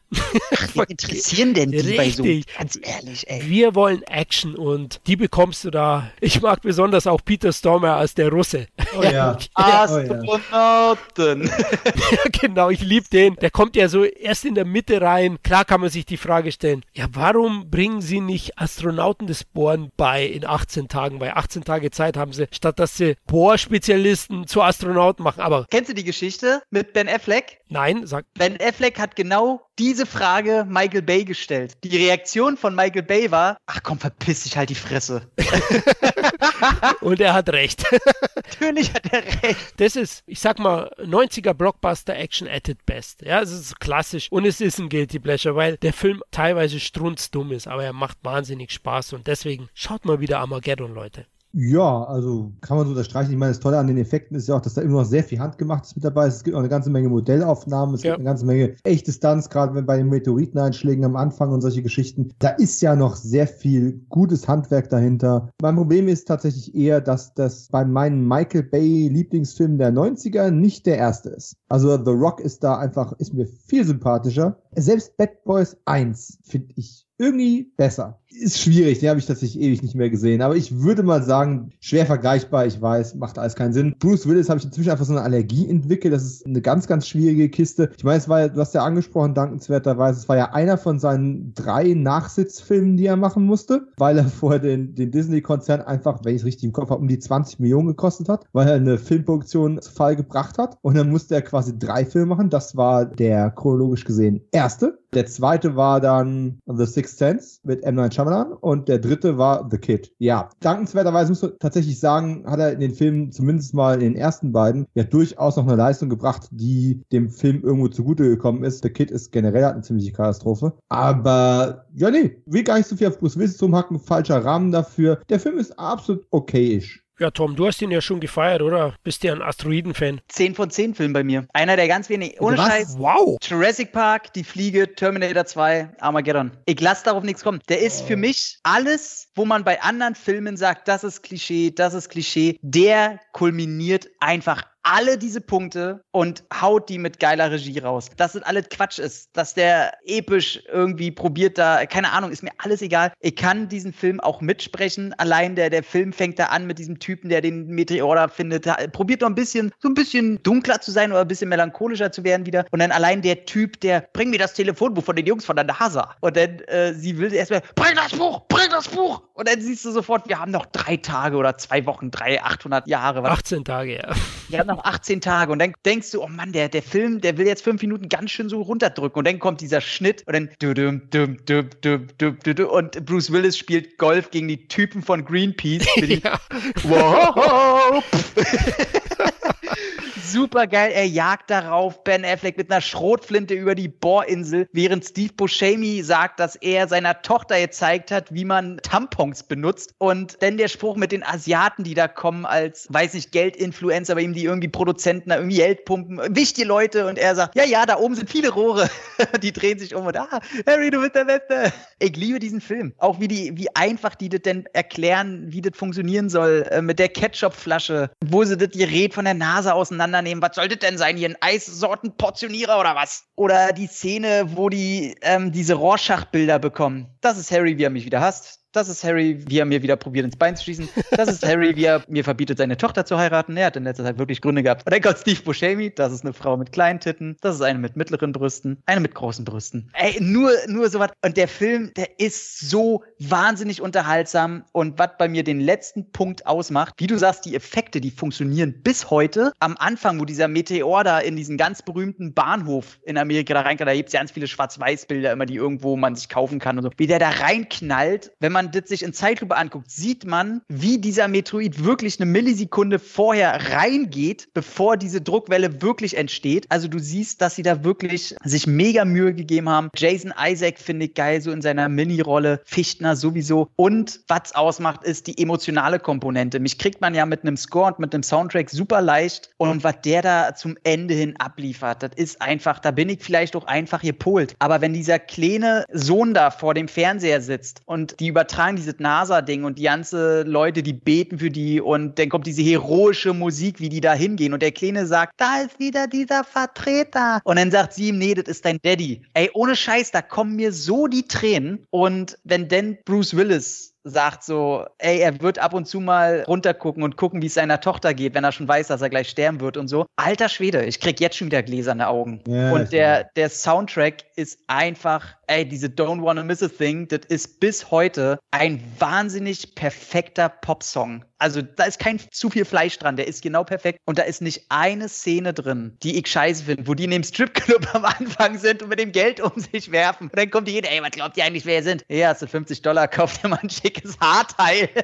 Was 0.76 0.88
interessieren 0.88 1.54
denn 1.54 1.72
die 1.72 1.78
Richtig. 1.80 1.98
bei 1.98 2.10
so? 2.10 2.24
Ganz 2.58 2.80
ehrlich, 2.82 3.30
ey. 3.30 3.42
Wir 3.46 3.76
wollen 3.76 4.04
Action 4.04 4.56
und 4.56 5.02
die 5.08 5.16
bekommst 5.16 5.64
du 5.64 5.72
da. 5.72 6.12
Ich 6.20 6.42
mag 6.42 6.62
besonders 6.62 7.08
auch 7.08 7.22
Peter 7.24 7.52
Stormer 7.52 7.96
als 7.96 8.14
der 8.16 8.30
Russe. 8.30 8.68
Oh 8.98 9.04
ja. 9.04 9.38
Astronauten. 9.54 11.44
ja, 12.12 12.24
genau, 12.32 12.70
ich 12.70 12.82
liebe 12.82 13.08
den. 13.12 13.36
Der 13.36 13.52
kommt 13.52 13.76
ja 13.76 13.88
so 13.88 14.04
erst 14.04 14.46
in 14.46 14.56
der 14.56 14.66
Mitte 14.66 15.02
rein. 15.02 15.38
Klar 15.44 15.66
kann 15.66 15.82
man 15.82 15.90
sich 15.90 16.06
die 16.06 16.18
Frage 16.18 16.52
stellen, 16.52 16.84
ja, 16.94 17.06
warum 17.12 17.70
bringen 17.70 18.02
sie 18.02 18.22
nicht 18.22 18.58
Astronauten 18.60 19.28
das 19.28 19.44
Bohren 19.44 19.90
bei 19.98 20.26
in 20.26 20.46
18 20.46 20.88
Tagen? 20.88 21.20
Weil 21.20 21.32
18 21.32 21.64
Tage 21.64 21.92
Zeit 21.92 22.18
haben 22.18 22.34
sie, 22.34 22.48
statt 22.52 22.80
dass 22.80 22.98
sie 22.98 23.16
Bohrspezialisten 23.40 24.48
zu 24.48 24.62
Astronauten 24.62 25.24
machen. 25.24 25.40
Aber 25.40 25.66
Kennst 25.70 25.90
du 25.90 25.94
die 25.94 26.04
Geschichte 26.04 26.62
mit 26.72 26.92
Ben 26.92 27.08
Affleck? 27.08 27.62
Nein, 27.70 28.06
sag. 28.06 28.26
Ben 28.34 28.60
Affleck 28.60 29.00
hat 29.00 29.16
genau 29.16 29.62
diese 29.78 30.06
Frage 30.06 30.66
Michael 30.68 31.04
Bay 31.04 31.24
gestellt. 31.24 31.78
Die 31.86 31.96
Reaktion 31.96 32.58
von 32.58 32.76
Michael 32.76 33.04
Bay 33.04 33.32
war, 33.32 33.56
ach 33.66 33.82
komm, 33.82 33.98
verpiss 33.98 34.44
dich 34.44 34.58
halt 34.58 34.70
die 34.70 34.76
Fresse. 34.76 35.32
Und 37.00 37.22
er 37.22 37.34
hat 37.34 37.48
recht. 37.48 37.86
Natürlich 38.36 38.94
hat 38.94 39.06
er 39.14 39.24
recht. 39.42 39.74
Das 39.78 39.96
ist, 39.96 40.22
ich 40.26 40.42
sag 40.42 40.60
mal, 40.60 40.92
90er 40.98 41.54
Blockbuster 41.54 42.18
Action 42.18 42.46
at 42.46 42.68
its 42.68 42.84
best. 42.86 43.22
Ja, 43.22 43.42
es 43.42 43.54
ist 43.54 43.80
klassisch 43.80 44.30
und 44.34 44.44
es 44.44 44.60
ist 44.60 44.80
ein 44.80 44.90
Guilty 44.90 45.20
Pleasure, 45.20 45.56
weil 45.56 45.78
der 45.78 45.94
Film 45.94 46.22
teilweise 46.32 46.82
strunzdumm 46.82 47.54
ist, 47.54 47.70
aber 47.70 47.86
er 47.86 47.94
macht 47.94 48.18
wahnsinnig 48.22 48.72
Spaß 48.72 49.14
und 49.14 49.28
deswegen 49.28 49.70
schaut 49.74 50.04
mal 50.04 50.20
wieder 50.20 50.40
Armageddon, 50.40 50.94
Leute. 50.94 51.26
Ja, 51.52 52.04
also 52.04 52.52
kann 52.62 52.78
man 52.78 52.86
so 52.86 52.92
unterstreichen. 52.92 53.32
Ich 53.32 53.38
meine, 53.38 53.52
das 53.52 53.60
Tolle 53.60 53.80
an 53.80 53.88
den 53.88 53.98
Effekten 53.98 54.38
ist 54.38 54.48
ja 54.48 54.56
auch, 54.56 54.62
dass 54.62 54.76
da 54.76 54.82
immer 54.82 55.02
noch 55.02 55.06
sehr 55.06 55.24
viel 55.24 55.40
handgemacht 55.40 55.84
ist 55.84 55.96
mit 55.96 56.06
dabei. 56.06 56.28
Es 56.28 56.44
gibt 56.44 56.56
auch 56.56 56.60
eine 56.60 56.70
ganze 56.70 56.92
Menge 56.92 57.10
Modellaufnahmen, 57.10 57.96
es 57.96 58.04
ja. 58.04 58.12
gibt 58.12 58.20
eine 58.20 58.30
ganze 58.30 58.46
Menge 58.46 58.76
echte 58.84 59.12
Stunts, 59.12 59.50
gerade 59.50 59.82
bei 59.82 59.98
den 59.98 60.10
Meteoriteneinschlägen 60.10 61.04
am 61.06 61.16
Anfang 61.16 61.52
und 61.52 61.62
solche 61.62 61.82
Geschichten. 61.82 62.34
Da 62.38 62.50
ist 62.50 62.82
ja 62.82 62.96
noch 62.96 63.16
sehr 63.16 63.48
viel 63.48 64.06
gutes 64.10 64.48
Handwerk 64.48 64.90
dahinter. 64.90 65.50
Mein 65.62 65.76
Problem 65.76 66.08
ist 66.08 66.28
tatsächlich 66.28 66.76
eher, 66.76 67.02
dass 67.02 67.34
das 67.34 67.68
bei 67.70 67.84
meinen 67.84 68.28
Michael 68.28 68.64
Bay 68.64 69.08
Lieblingsfilmen 69.08 69.80
der 69.80 69.92
90er 69.92 70.52
nicht 70.52 70.86
der 70.86 70.98
erste 70.98 71.30
ist. 71.30 71.56
Also 71.68 71.98
The 71.98 72.12
Rock 72.12 72.42
ist 72.42 72.64
da 72.64 72.78
einfach, 72.78 73.14
ist 73.14 73.34
mir 73.34 73.48
viel 73.48 73.86
sympathischer. 73.86 74.62
Selbst 74.76 75.18
Bad 75.18 75.44
Boys 75.46 75.76
1 75.86 76.40
finde 76.44 76.74
ich 76.76 77.08
irgendwie 77.18 77.74
besser. 77.76 78.19
Ist 78.32 78.62
schwierig, 78.62 79.00
den 79.00 79.10
habe 79.10 79.20
ich 79.20 79.26
tatsächlich 79.26 79.62
ewig 79.62 79.82
nicht 79.82 79.96
mehr 79.96 80.10
gesehen. 80.10 80.42
Aber 80.42 80.56
ich 80.56 80.80
würde 80.82 81.04
mal 81.04 81.24
sagen, 81.24 81.72
schwer 81.80 82.06
vergleichbar, 82.06 82.68
ich 82.68 82.80
weiß, 82.80 83.16
macht 83.16 83.40
alles 83.40 83.56
keinen 83.56 83.74
Sinn. 83.74 83.96
Bruce 84.00 84.28
Willis 84.28 84.50
habe 84.50 84.60
ich 84.60 84.66
inzwischen 84.66 84.92
einfach 84.92 85.06
so 85.06 85.14
eine 85.14 85.22
Allergie 85.22 85.68
entwickelt. 85.68 86.14
Das 86.14 86.24
ist 86.24 86.46
eine 86.46 86.62
ganz, 86.62 86.88
ganz 86.88 87.08
schwierige 87.08 87.50
Kiste. 87.50 87.90
Ich 87.98 88.04
meine, 88.04 88.18
es 88.18 88.30
war 88.30 88.48
du 88.50 88.60
hast 88.60 88.74
ja 88.74 88.84
angesprochen, 88.84 89.34
dankenswerterweise, 89.34 90.20
es 90.20 90.30
war 90.30 90.38
ja 90.38 90.52
einer 90.54 90.78
von 90.78 91.00
seinen 91.00 91.54
drei 91.54 91.94
Nachsitzfilmen, 91.94 92.98
die 92.98 93.08
er 93.08 93.18
machen 93.18 93.46
musste, 93.46 93.88
weil 93.98 94.18
er 94.18 94.26
vorher 94.26 94.60
den, 94.60 94.96
den 94.96 95.12
Disney-Konzern 95.12 95.82
einfach, 95.82 96.20
wenn 96.24 96.36
ich 96.36 96.42
es 96.42 96.46
richtig 96.46 96.66
im 96.66 96.74
Kopf 96.74 96.92
habe, 96.92 97.02
um 97.02 97.08
die 97.08 97.20
20 97.20 97.60
Millionen 97.60 97.88
gekostet 97.88 98.30
hat, 98.30 98.46
weil 98.54 98.68
er 98.68 98.76
eine 98.76 98.98
Filmproduktion 98.98 99.82
zu 99.82 99.92
Fall 99.92 100.16
gebracht 100.16 100.58
hat. 100.58 100.78
Und 100.82 100.96
dann 100.96 101.10
musste 101.10 101.36
er 101.36 101.42
quasi 101.42 101.78
drei 101.78 102.06
Filme 102.06 102.28
machen. 102.28 102.50
Das 102.50 102.76
war 102.76 103.06
der 103.06 103.50
chronologisch 103.52 104.06
gesehen 104.06 104.42
erste. 104.52 105.00
Der 105.14 105.26
zweite 105.26 105.76
war 105.76 106.00
dann 106.02 106.60
The 106.68 106.86
Sixth 106.86 107.18
Sense 107.18 107.60
mit 107.64 107.84
M. 107.84 107.96
Night 107.96 108.14
Shyamalan 108.20 108.54
und 108.54 108.90
der 108.90 109.00
dritte 109.00 109.38
war 109.38 109.68
The 109.72 109.78
Kid. 109.78 110.12
Ja, 110.20 110.50
dankenswerterweise 110.60 111.30
muss 111.32 111.42
man 111.42 111.54
tatsächlich 111.60 112.00
sagen, 112.00 112.44
hat 112.46 112.60
er 112.60 112.74
in 112.74 112.82
den 112.82 112.94
Filmen, 112.94 113.32
zumindest 113.32 113.74
mal 113.74 113.94
in 113.94 114.14
den 114.14 114.16
ersten 114.16 114.52
beiden, 114.52 114.88
ja 114.94 115.04
durchaus 115.04 115.56
noch 115.56 115.66
eine 115.66 115.78
Leistung 115.78 116.10
gebracht, 116.10 116.50
die 116.52 117.02
dem 117.14 117.30
Film 117.30 117.64
irgendwo 117.64 117.88
zugute 117.88 118.24
gekommen 118.24 118.64
ist. 118.64 118.84
The 118.84 118.90
Kid 118.90 119.10
ist 119.10 119.32
generell 119.32 119.64
eine 119.64 119.82
ziemliche 119.82 120.12
Katastrophe. 120.12 120.74
Aber, 120.90 121.86
ja, 121.96 122.12
nee, 122.12 122.42
will 122.46 122.64
gar 122.64 122.78
nicht 122.78 122.88
so 122.88 122.98
viel 122.98 123.08
auf 123.08 123.20
Bruce 123.20 123.38
Willis 123.38 123.62
hacken, 123.62 124.00
falscher 124.00 124.44
Rahmen 124.44 124.72
dafür. 124.72 125.22
Der 125.30 125.40
Film 125.40 125.58
ist 125.58 125.78
absolut 125.80 126.26
okayisch. 126.32 127.06
Ja, 127.20 127.32
Tom, 127.32 127.54
du 127.54 127.68
hast 127.68 127.82
ihn 127.82 127.92
ja 127.92 128.00
schon 128.00 128.22
gefeiert, 128.22 128.62
oder? 128.62 128.96
Bist 129.04 129.26
ja 129.26 129.34
ein 129.34 129.42
Asteroiden-Fan. 129.42 130.22
10 130.30 130.56
von 130.56 130.70
10 130.70 130.96
Film 130.96 131.12
bei 131.12 131.22
mir. 131.22 131.46
Einer 131.52 131.76
der 131.76 131.90
ganz 131.90 132.08
wenigen. 132.08 132.40
Ohne 132.40 132.58
Was? 132.58 132.68
Scheiß. 132.68 132.96
Wow. 132.98 133.38
Jurassic 133.44 133.92
Park, 133.92 134.32
Die 134.32 134.46
Fliege, 134.46 134.96
Terminator 134.96 135.44
2, 135.44 135.90
Armageddon. 136.00 136.52
Ich 136.66 136.80
lasse 136.80 137.04
darauf 137.04 137.24
nichts 137.24 137.44
kommen. 137.44 137.60
Der 137.68 137.82
ist 137.82 138.04
für 138.04 138.16
mich 138.16 138.60
alles, 138.64 139.28
wo 139.36 139.44
man 139.44 139.66
bei 139.66 139.82
anderen 139.82 140.16
Filmen 140.16 140.56
sagt, 140.56 140.88
das 140.88 141.04
ist 141.04 141.22
Klischee, 141.22 141.72
das 141.72 141.94
ist 141.94 142.08
Klischee. 142.08 142.58
Der 142.62 143.20
kulminiert 143.34 144.08
einfach 144.22 144.64
alle 144.84 145.18
diese 145.18 145.42
Punkte 145.42 146.04
und 146.12 146.44
haut 146.54 146.90
die 146.90 146.98
mit 146.98 147.20
geiler 147.20 147.52
Regie 147.52 147.80
raus. 147.80 148.10
Dass 148.18 148.34
das 148.34 148.44
alles 148.44 148.70
Quatsch 148.70 149.00
ist, 149.00 149.30
dass 149.34 149.54
der 149.54 149.94
episch 150.06 150.62
irgendwie 150.72 151.12
probiert 151.12 151.58
da, 151.58 151.86
keine 151.86 152.12
Ahnung, 152.12 152.32
ist 152.32 152.44
mir 152.44 152.52
alles 152.58 152.82
egal. 152.82 153.12
Ich 153.20 153.36
kann 153.36 153.68
diesen 153.68 153.94
Film 153.94 154.20
auch 154.20 154.42
mitsprechen. 154.42 155.14
Allein 155.18 155.56
der, 155.56 155.70
der 155.70 155.84
Film 155.84 156.14
fängt 156.14 156.40
da 156.40 156.46
an 156.46 156.66
mit 156.66 156.80
diesem 156.80 157.00
Typen, 157.00 157.30
der 157.30 157.42
den 157.42 157.68
Meteor 157.68 158.30
findet. 158.30 158.66
Probiert 158.92 159.22
doch 159.22 159.28
ein 159.28 159.36
bisschen, 159.36 159.72
so 159.80 159.90
ein 159.90 159.94
bisschen 159.94 160.42
dunkler 160.44 160.82
zu 160.82 160.92
sein 160.92 161.12
oder 161.12 161.22
ein 161.22 161.28
bisschen 161.28 161.50
melancholischer 161.50 162.12
zu 162.12 162.24
werden 162.24 162.46
wieder. 162.46 162.66
Und 162.72 162.80
dann 162.80 162.92
allein 162.92 163.22
der 163.22 163.46
Typ, 163.46 163.80
der, 163.82 164.08
bring 164.14 164.30
mir 164.30 164.40
das 164.40 164.54
Telefonbuch 164.54 165.04
von 165.04 165.16
den 165.16 165.26
Jungs 165.26 165.46
von 165.46 165.56
der 165.56 165.66
NASA. 165.66 166.16
Und 166.22 166.38
dann, 166.38 166.60
äh, 166.68 166.94
sie 166.94 167.18
will 167.18 167.34
erstmal, 167.34 167.62
bring 167.76 167.96
das 167.96 168.12
Buch, 168.12 168.42
bring 168.48 168.70
das 168.72 168.88
Buch. 168.88 169.22
Und 169.34 169.48
dann 169.48 169.62
siehst 169.62 169.86
du 169.86 169.92
sofort, 169.92 170.28
wir 170.28 170.40
haben 170.40 170.52
noch 170.52 170.66
drei 170.68 170.98
Tage 170.98 171.38
oder 171.38 171.58
zwei 171.58 171.86
Wochen, 171.86 172.12
drei, 172.12 172.42
800 172.42 172.88
Jahre. 172.88 173.24
Was? 173.24 173.32
18 173.32 173.66
Tage, 173.66 173.98
ja. 173.98 174.16
Ja, 174.50 174.64
noch 174.70 174.84
18 174.86 175.20
Tage. 175.22 175.52
Und 175.52 175.60
dann 175.60 175.74
denkst 175.86 176.12
du, 176.12 176.24
oh 176.24 176.28
Mann, 176.28 176.54
der, 176.54 176.70
der 176.70 176.82
Film, 176.82 177.20
der 177.22 177.38
will 177.38 177.46
jetzt 177.46 177.64
fünf 177.64 177.82
Minuten 177.82 178.08
ganz 178.08 178.32
schön 178.32 178.48
so 178.48 178.62
runterdrücken. 178.62 179.20
Und 179.20 179.28
dann 179.28 179.40
kommt 179.40 179.62
dieser 179.62 179.82
Schnitt 179.82 180.24
und 180.26 180.34
dann 180.34 180.50
dum, 180.60 180.74
dum, 181.10 181.38
dum, 181.46 181.70
dum, 181.82 182.08
dum, 182.18 182.38
dum, 182.44 182.66
und 182.68 183.06
Bruce 183.06 183.32
Willis 183.32 183.58
spielt 183.58 183.98
Golf 183.98 184.32
gegen 184.32 184.48
die 184.48 184.68
Typen 184.68 185.02
von 185.02 185.26
Greenpeace. 185.26 185.86
Ja. 186.24 186.40
wow! 186.84 188.04
super 190.32 190.68
geil. 190.68 190.92
Er 190.94 191.08
jagt 191.08 191.50
darauf, 191.50 192.04
Ben 192.04 192.24
Affleck 192.24 192.58
mit 192.58 192.72
einer 192.72 192.82
Schrotflinte 192.82 193.54
über 193.54 193.76
die 193.76 193.88
Bohrinsel, 193.88 194.68
während 194.72 195.06
Steve 195.06 195.34
Buscemi 195.34 196.02
sagt, 196.04 196.40
dass 196.40 196.56
er 196.56 196.88
seiner 196.88 197.22
Tochter 197.22 197.60
gezeigt 197.60 198.12
hat, 198.12 198.34
wie 198.34 198.46
man 198.46 198.78
Tampons 198.84 199.44
benutzt. 199.44 199.94
Und 199.98 200.42
dann 200.42 200.58
der 200.58 200.68
Spruch 200.68 200.96
mit 200.96 201.12
den 201.12 201.24
Asiaten, 201.24 201.84
die 201.84 201.94
da 201.94 202.08
kommen 202.08 202.46
als, 202.46 202.88
weiß 202.90 203.14
nicht, 203.14 203.32
Geldinfluencer, 203.32 204.14
aber 204.14 204.22
ihm 204.22 204.34
die 204.34 204.44
irgendwie 204.44 204.68
Produzenten 204.68 205.30
da 205.30 205.38
irgendwie 205.38 205.58
Geld 205.58 205.86
pumpen. 205.86 206.36
Wichtige 206.36 206.68
Leute. 206.68 207.08
Und 207.08 207.18
er 207.18 207.36
sagt, 207.36 207.56
ja, 207.56 207.64
ja, 207.64 207.86
da 207.86 207.98
oben 207.98 208.16
sind 208.16 208.30
viele 208.30 208.50
Rohre. 208.50 208.90
die 209.42 209.52
drehen 209.52 209.80
sich 209.80 209.96
um 209.96 210.06
und, 210.06 210.18
ah, 210.18 210.40
Harry, 210.68 210.92
du 210.92 211.02
bist 211.02 211.16
der 211.16 211.26
Beste. 211.26 211.74
Ich 212.00 212.16
liebe 212.16 212.40
diesen 212.40 212.62
Film. 212.62 212.94
Auch 212.98 213.20
wie 213.20 213.28
die, 213.28 213.58
wie 213.58 213.76
einfach 213.76 214.16
die 214.16 214.30
das 214.30 214.42
denn 214.42 214.66
erklären, 214.74 215.46
wie 215.48 215.62
das 215.62 215.78
funktionieren 215.78 216.30
soll, 216.30 216.66
äh, 216.70 216.82
mit 216.82 217.00
der 217.00 217.10
Ketchupflasche, 217.10 218.12
wo 218.24 218.44
sie 218.44 218.58
das 218.58 218.70
Gerät 218.70 219.14
von 219.14 219.26
der 219.26 219.34
Nase 219.34 219.74
auseinandernehmen. 220.20 220.42
Was 220.42 220.56
soll 220.56 220.68
das 220.68 220.80
denn 220.80 220.98
sein? 220.98 221.18
Hier 221.18 221.30
ein 221.30 221.38
Eissortenportionierer 221.42 222.80
oder 222.80 222.96
was? 222.96 223.26
Oder 223.36 223.72
die 223.74 223.88
Szene, 223.88 224.44
wo 224.56 224.70
die 224.70 225.16
ähm, 225.22 225.52
diese 225.52 225.74
Rorschach-Bilder 225.76 226.60
bekommen. 226.60 227.08
Das 227.22 227.38
ist 227.38 227.52
Harry, 227.52 227.78
wie 227.78 227.84
er 227.84 227.90
mich 227.90 228.06
wieder 228.06 228.22
hasst. 228.22 228.60
Das 228.72 228.88
ist 228.88 229.04
Harry, 229.04 229.44
wie 229.48 229.58
er 229.58 229.66
mir 229.66 229.82
wieder 229.82 229.96
probiert, 229.96 230.26
ins 230.26 230.36
Bein 230.36 230.56
zu 230.56 230.64
schießen. 230.66 230.90
Das 231.10 231.28
ist 231.28 231.46
Harry, 231.46 231.76
wie 231.76 231.86
er 231.86 232.04
mir 232.08 232.24
verbietet, 232.24 232.60
seine 232.60 232.78
Tochter 232.78 233.04
zu 233.04 233.18
heiraten. 233.18 233.58
Er 233.58 233.68
hat 233.68 233.76
in 233.76 233.84
letzter 233.84 234.04
Zeit 234.04 234.20
wirklich 234.20 234.42
Gründe 234.42 234.62
gehabt. 234.62 234.86
Und 234.86 234.94
dann 234.94 235.02
kommt 235.02 235.18
Steve 235.18 235.42
Buscemi. 235.42 235.92
Das 235.94 236.14
ist 236.14 236.24
eine 236.24 236.34
Frau 236.34 236.56
mit 236.56 236.72
kleinen 236.72 237.00
Titten. 237.00 237.36
Das 237.42 237.56
ist 237.56 237.62
eine 237.62 237.80
mit 237.80 237.96
mittleren 237.96 238.32
Brüsten. 238.32 238.84
Eine 238.86 239.02
mit 239.02 239.16
großen 239.16 239.44
Brüsten. 239.44 239.90
Ey, 239.94 240.18
nur, 240.22 240.52
nur 240.68 240.88
sowas. 240.90 241.10
Und 241.26 241.36
der 241.36 241.48
Film, 241.48 241.92
der 241.98 242.20
ist 242.20 242.70
so 242.70 243.04
wahnsinnig 243.18 243.82
unterhaltsam. 243.82 244.66
Und 244.72 245.00
was 245.00 245.10
bei 245.18 245.28
mir 245.28 245.44
den 245.44 245.60
letzten 245.60 246.12
Punkt 246.12 246.46
ausmacht, 246.46 246.94
wie 246.98 247.08
du 247.08 247.18
sagst, 247.18 247.46
die 247.46 247.56
Effekte, 247.56 248.00
die 248.00 248.12
funktionieren 248.12 248.84
bis 248.84 249.10
heute. 249.10 249.52
Am 249.60 249.78
Anfang, 249.78 250.20
wo 250.20 250.26
dieser 250.26 250.48
Meteor 250.48 251.04
da 251.04 251.20
in 251.20 251.36
diesen 251.36 251.58
ganz 251.58 251.82
berühmten 251.82 252.36
Bahnhof 252.36 253.00
in 253.04 253.18
Amerika 253.18 253.56
da 253.56 253.62
reinkam, 253.62 253.88
da 253.88 253.96
gibt 253.96 254.10
es 254.10 254.14
ganz 254.14 254.30
viele 254.30 254.48
Schwarz-Weiß-Bilder 254.48 255.32
immer, 255.32 255.48
die 255.48 255.56
irgendwo 255.56 255.98
man 255.98 256.16
sich 256.16 256.30
kaufen 256.30 256.60
kann 256.60 256.78
und 256.78 256.84
so. 256.84 256.92
Wie 256.98 257.08
der 257.08 257.18
da 257.18 257.30
reinknallt, 257.30 258.32
wenn 258.40 258.52
man 258.52 258.59
man 258.60 258.72
das 258.72 258.90
sich 258.90 259.04
in 259.04 259.14
Zeitlupe 259.14 259.56
anguckt, 259.56 259.90
sieht 259.90 260.26
man, 260.26 260.62
wie 260.68 260.98
dieser 260.98 261.30
Meteorit 261.30 261.84
wirklich 261.84 262.20
eine 262.20 262.30
Millisekunde 262.30 263.00
vorher 263.00 263.72
reingeht, 263.72 264.50
bevor 264.54 264.98
diese 264.98 265.22
Druckwelle 265.22 265.82
wirklich 265.82 266.18
entsteht. 266.18 266.66
Also 266.68 266.90
du 266.90 267.00
siehst, 267.00 267.42
dass 267.42 267.56
sie 267.56 267.64
da 267.64 267.86
wirklich 267.86 268.36
sich 268.44 268.68
mega 268.68 269.06
Mühe 269.06 269.34
gegeben 269.34 269.70
haben. 269.70 269.90
Jason 269.96 270.34
Isaac 270.38 270.78
finde 270.78 271.06
ich 271.06 271.14
geil, 271.14 271.42
so 271.42 271.52
in 271.52 271.62
seiner 271.62 271.88
Mini-Rolle. 271.88 272.62
Fichtner 272.66 273.16
sowieso. 273.16 273.70
Und 273.78 274.20
was 274.28 274.54
ausmacht, 274.56 275.04
ist 275.04 275.28
die 275.28 275.42
emotionale 275.42 276.00
Komponente. 276.00 276.60
Mich 276.60 276.78
kriegt 276.78 277.00
man 277.00 277.16
ja 277.16 277.26
mit 277.26 277.44
einem 277.44 277.56
Score 277.56 277.94
und 277.94 278.00
mit 278.00 278.14
einem 278.14 278.24
Soundtrack 278.24 278.70
super 278.70 279.02
leicht. 279.02 279.52
Und 279.58 279.86
was 279.86 280.02
der 280.04 280.22
da 280.22 280.56
zum 280.56 280.76
Ende 280.84 281.14
hin 281.14 281.36
abliefert, 281.40 282.04
das 282.04 282.12
ist 282.16 282.42
einfach, 282.42 282.80
da 282.80 282.92
bin 282.92 283.08
ich 283.08 283.20
vielleicht 283.22 283.56
auch 283.56 283.66
einfach 283.66 284.02
gepolt. 284.02 284.56
Aber 284.60 284.82
wenn 284.82 284.94
dieser 284.94 285.18
kleine 285.18 285.86
Sohn 285.94 286.34
da 286.34 286.52
vor 286.52 286.74
dem 286.74 286.90
Fernseher 286.90 287.40
sitzt 287.40 287.82
und 287.86 288.20
die 288.20 288.28
über 288.28 288.49
übertragen 288.50 288.78
dieses 288.78 289.00
NASA-Ding 289.00 289.64
und 289.64 289.78
die 289.78 289.84
ganze 289.84 290.42
Leute, 290.42 290.82
die 290.82 290.94
beten 290.94 291.38
für 291.38 291.52
die 291.52 291.80
und 291.80 292.18
dann 292.18 292.30
kommt 292.30 292.48
diese 292.48 292.64
heroische 292.64 293.34
Musik, 293.34 293.80
wie 293.80 293.90
die 293.90 294.02
da 294.02 294.14
hingehen 294.14 294.54
und 294.54 294.64
der 294.64 294.72
Kleine 294.72 295.06
sagt, 295.06 295.34
da 295.38 295.62
ist 295.62 295.80
wieder 295.80 296.08
dieser 296.08 296.44
Vertreter. 296.44 297.42
Und 297.44 297.58
dann 297.58 297.70
sagt 297.70 297.94
sie 297.94 298.10
ihm, 298.10 298.18
nee, 298.18 298.34
das 298.34 298.48
ist 298.48 298.66
dein 298.66 298.80
Daddy. 298.82 299.22
Ey, 299.34 299.52
ohne 299.54 299.76
Scheiß, 299.76 300.12
da 300.12 300.22
kommen 300.24 300.56
mir 300.56 300.72
so 300.72 301.08
die 301.08 301.28
Tränen 301.28 301.86
und 301.92 302.40
wenn 302.44 302.68
denn 302.68 302.98
Bruce 303.06 303.36
Willis 303.36 303.94
sagt 304.04 304.44
so, 304.44 304.86
ey, 304.98 305.20
er 305.20 305.42
wird 305.42 305.60
ab 305.60 305.74
und 305.74 305.88
zu 305.88 306.00
mal 306.00 306.44
runtergucken 306.48 307.04
und 307.04 307.18
gucken, 307.18 307.42
wie 307.42 307.48
es 307.48 307.54
seiner 307.54 307.82
Tochter 307.82 308.14
geht, 308.14 308.34
wenn 308.34 308.44
er 308.44 308.52
schon 308.52 308.68
weiß, 308.68 308.88
dass 308.88 309.02
er 309.02 309.10
gleich 309.10 309.30
sterben 309.30 309.60
wird 309.60 309.78
und 309.78 309.88
so. 309.88 310.06
Alter 310.16 310.50
Schwede, 310.50 310.86
ich 310.86 311.00
krieg 311.00 311.20
jetzt 311.20 311.38
schon 311.38 311.48
wieder 311.48 311.64
gläserne 311.64 312.08
Augen. 312.08 312.42
Ja, 312.48 312.72
und 312.72 312.92
der, 312.92 313.26
der 313.36 313.50
Soundtrack 313.50 314.24
ist 314.36 314.60
einfach, 314.68 315.36
ey, 315.48 315.68
diese 315.68 315.88
Don't 315.88 316.24
Wanna 316.24 316.44
Miss 316.44 316.64
a 316.64 316.68
Thing, 316.68 317.08
das 317.08 317.22
ist 317.28 317.60
bis 317.60 317.92
heute 317.92 318.40
ein 318.52 318.82
wahnsinnig 319.00 319.76
perfekter 319.76 320.50
Popsong. 320.50 321.26
Also 321.40 321.62
da 321.62 321.86
ist 321.86 322.00
kein 322.00 322.20
zu 322.32 322.50
viel 322.50 322.66
Fleisch 322.66 323.00
dran, 323.00 323.16
der 323.16 323.28
ist 323.28 323.42
genau 323.42 323.64
perfekt. 323.64 324.00
Und 324.06 324.20
da 324.20 324.24
ist 324.24 324.42
nicht 324.42 324.66
eine 324.70 325.08
Szene 325.08 325.54
drin, 325.54 325.98
die 326.04 326.20
ich 326.20 326.28
scheiße 326.28 326.66
finde, 326.66 326.86
wo 326.86 326.94
die 326.94 327.06
in 327.06 327.12
dem 327.12 327.24
Stripclub 327.24 327.88
am 327.96 328.06
Anfang 328.06 328.58
sind 328.58 328.84
und 328.84 328.90
mit 328.90 329.00
dem 329.00 329.14
Geld 329.14 329.40
um 329.40 329.54
sich 329.60 329.92
werfen. 329.92 330.26
Und 330.26 330.38
dann 330.38 330.50
kommt 330.50 330.68
die 330.68 330.74
jeder, 330.74 330.92
ey, 330.92 331.02
was 331.02 331.12
glaubt 331.12 331.38
ihr 331.38 331.46
eigentlich, 331.46 331.66
wer 331.66 331.76
ihr 331.76 331.84
sind? 331.84 332.04
Ja, 332.10 332.30
hast 332.30 332.42
du 332.42 332.48
50 332.48 332.82
Dollar, 332.82 333.08
kauft 333.08 333.42
ihr 333.44 333.50
mal 333.50 333.60
ein 333.62 333.70
schickes 333.90 334.20
Haarteil. 334.20 334.90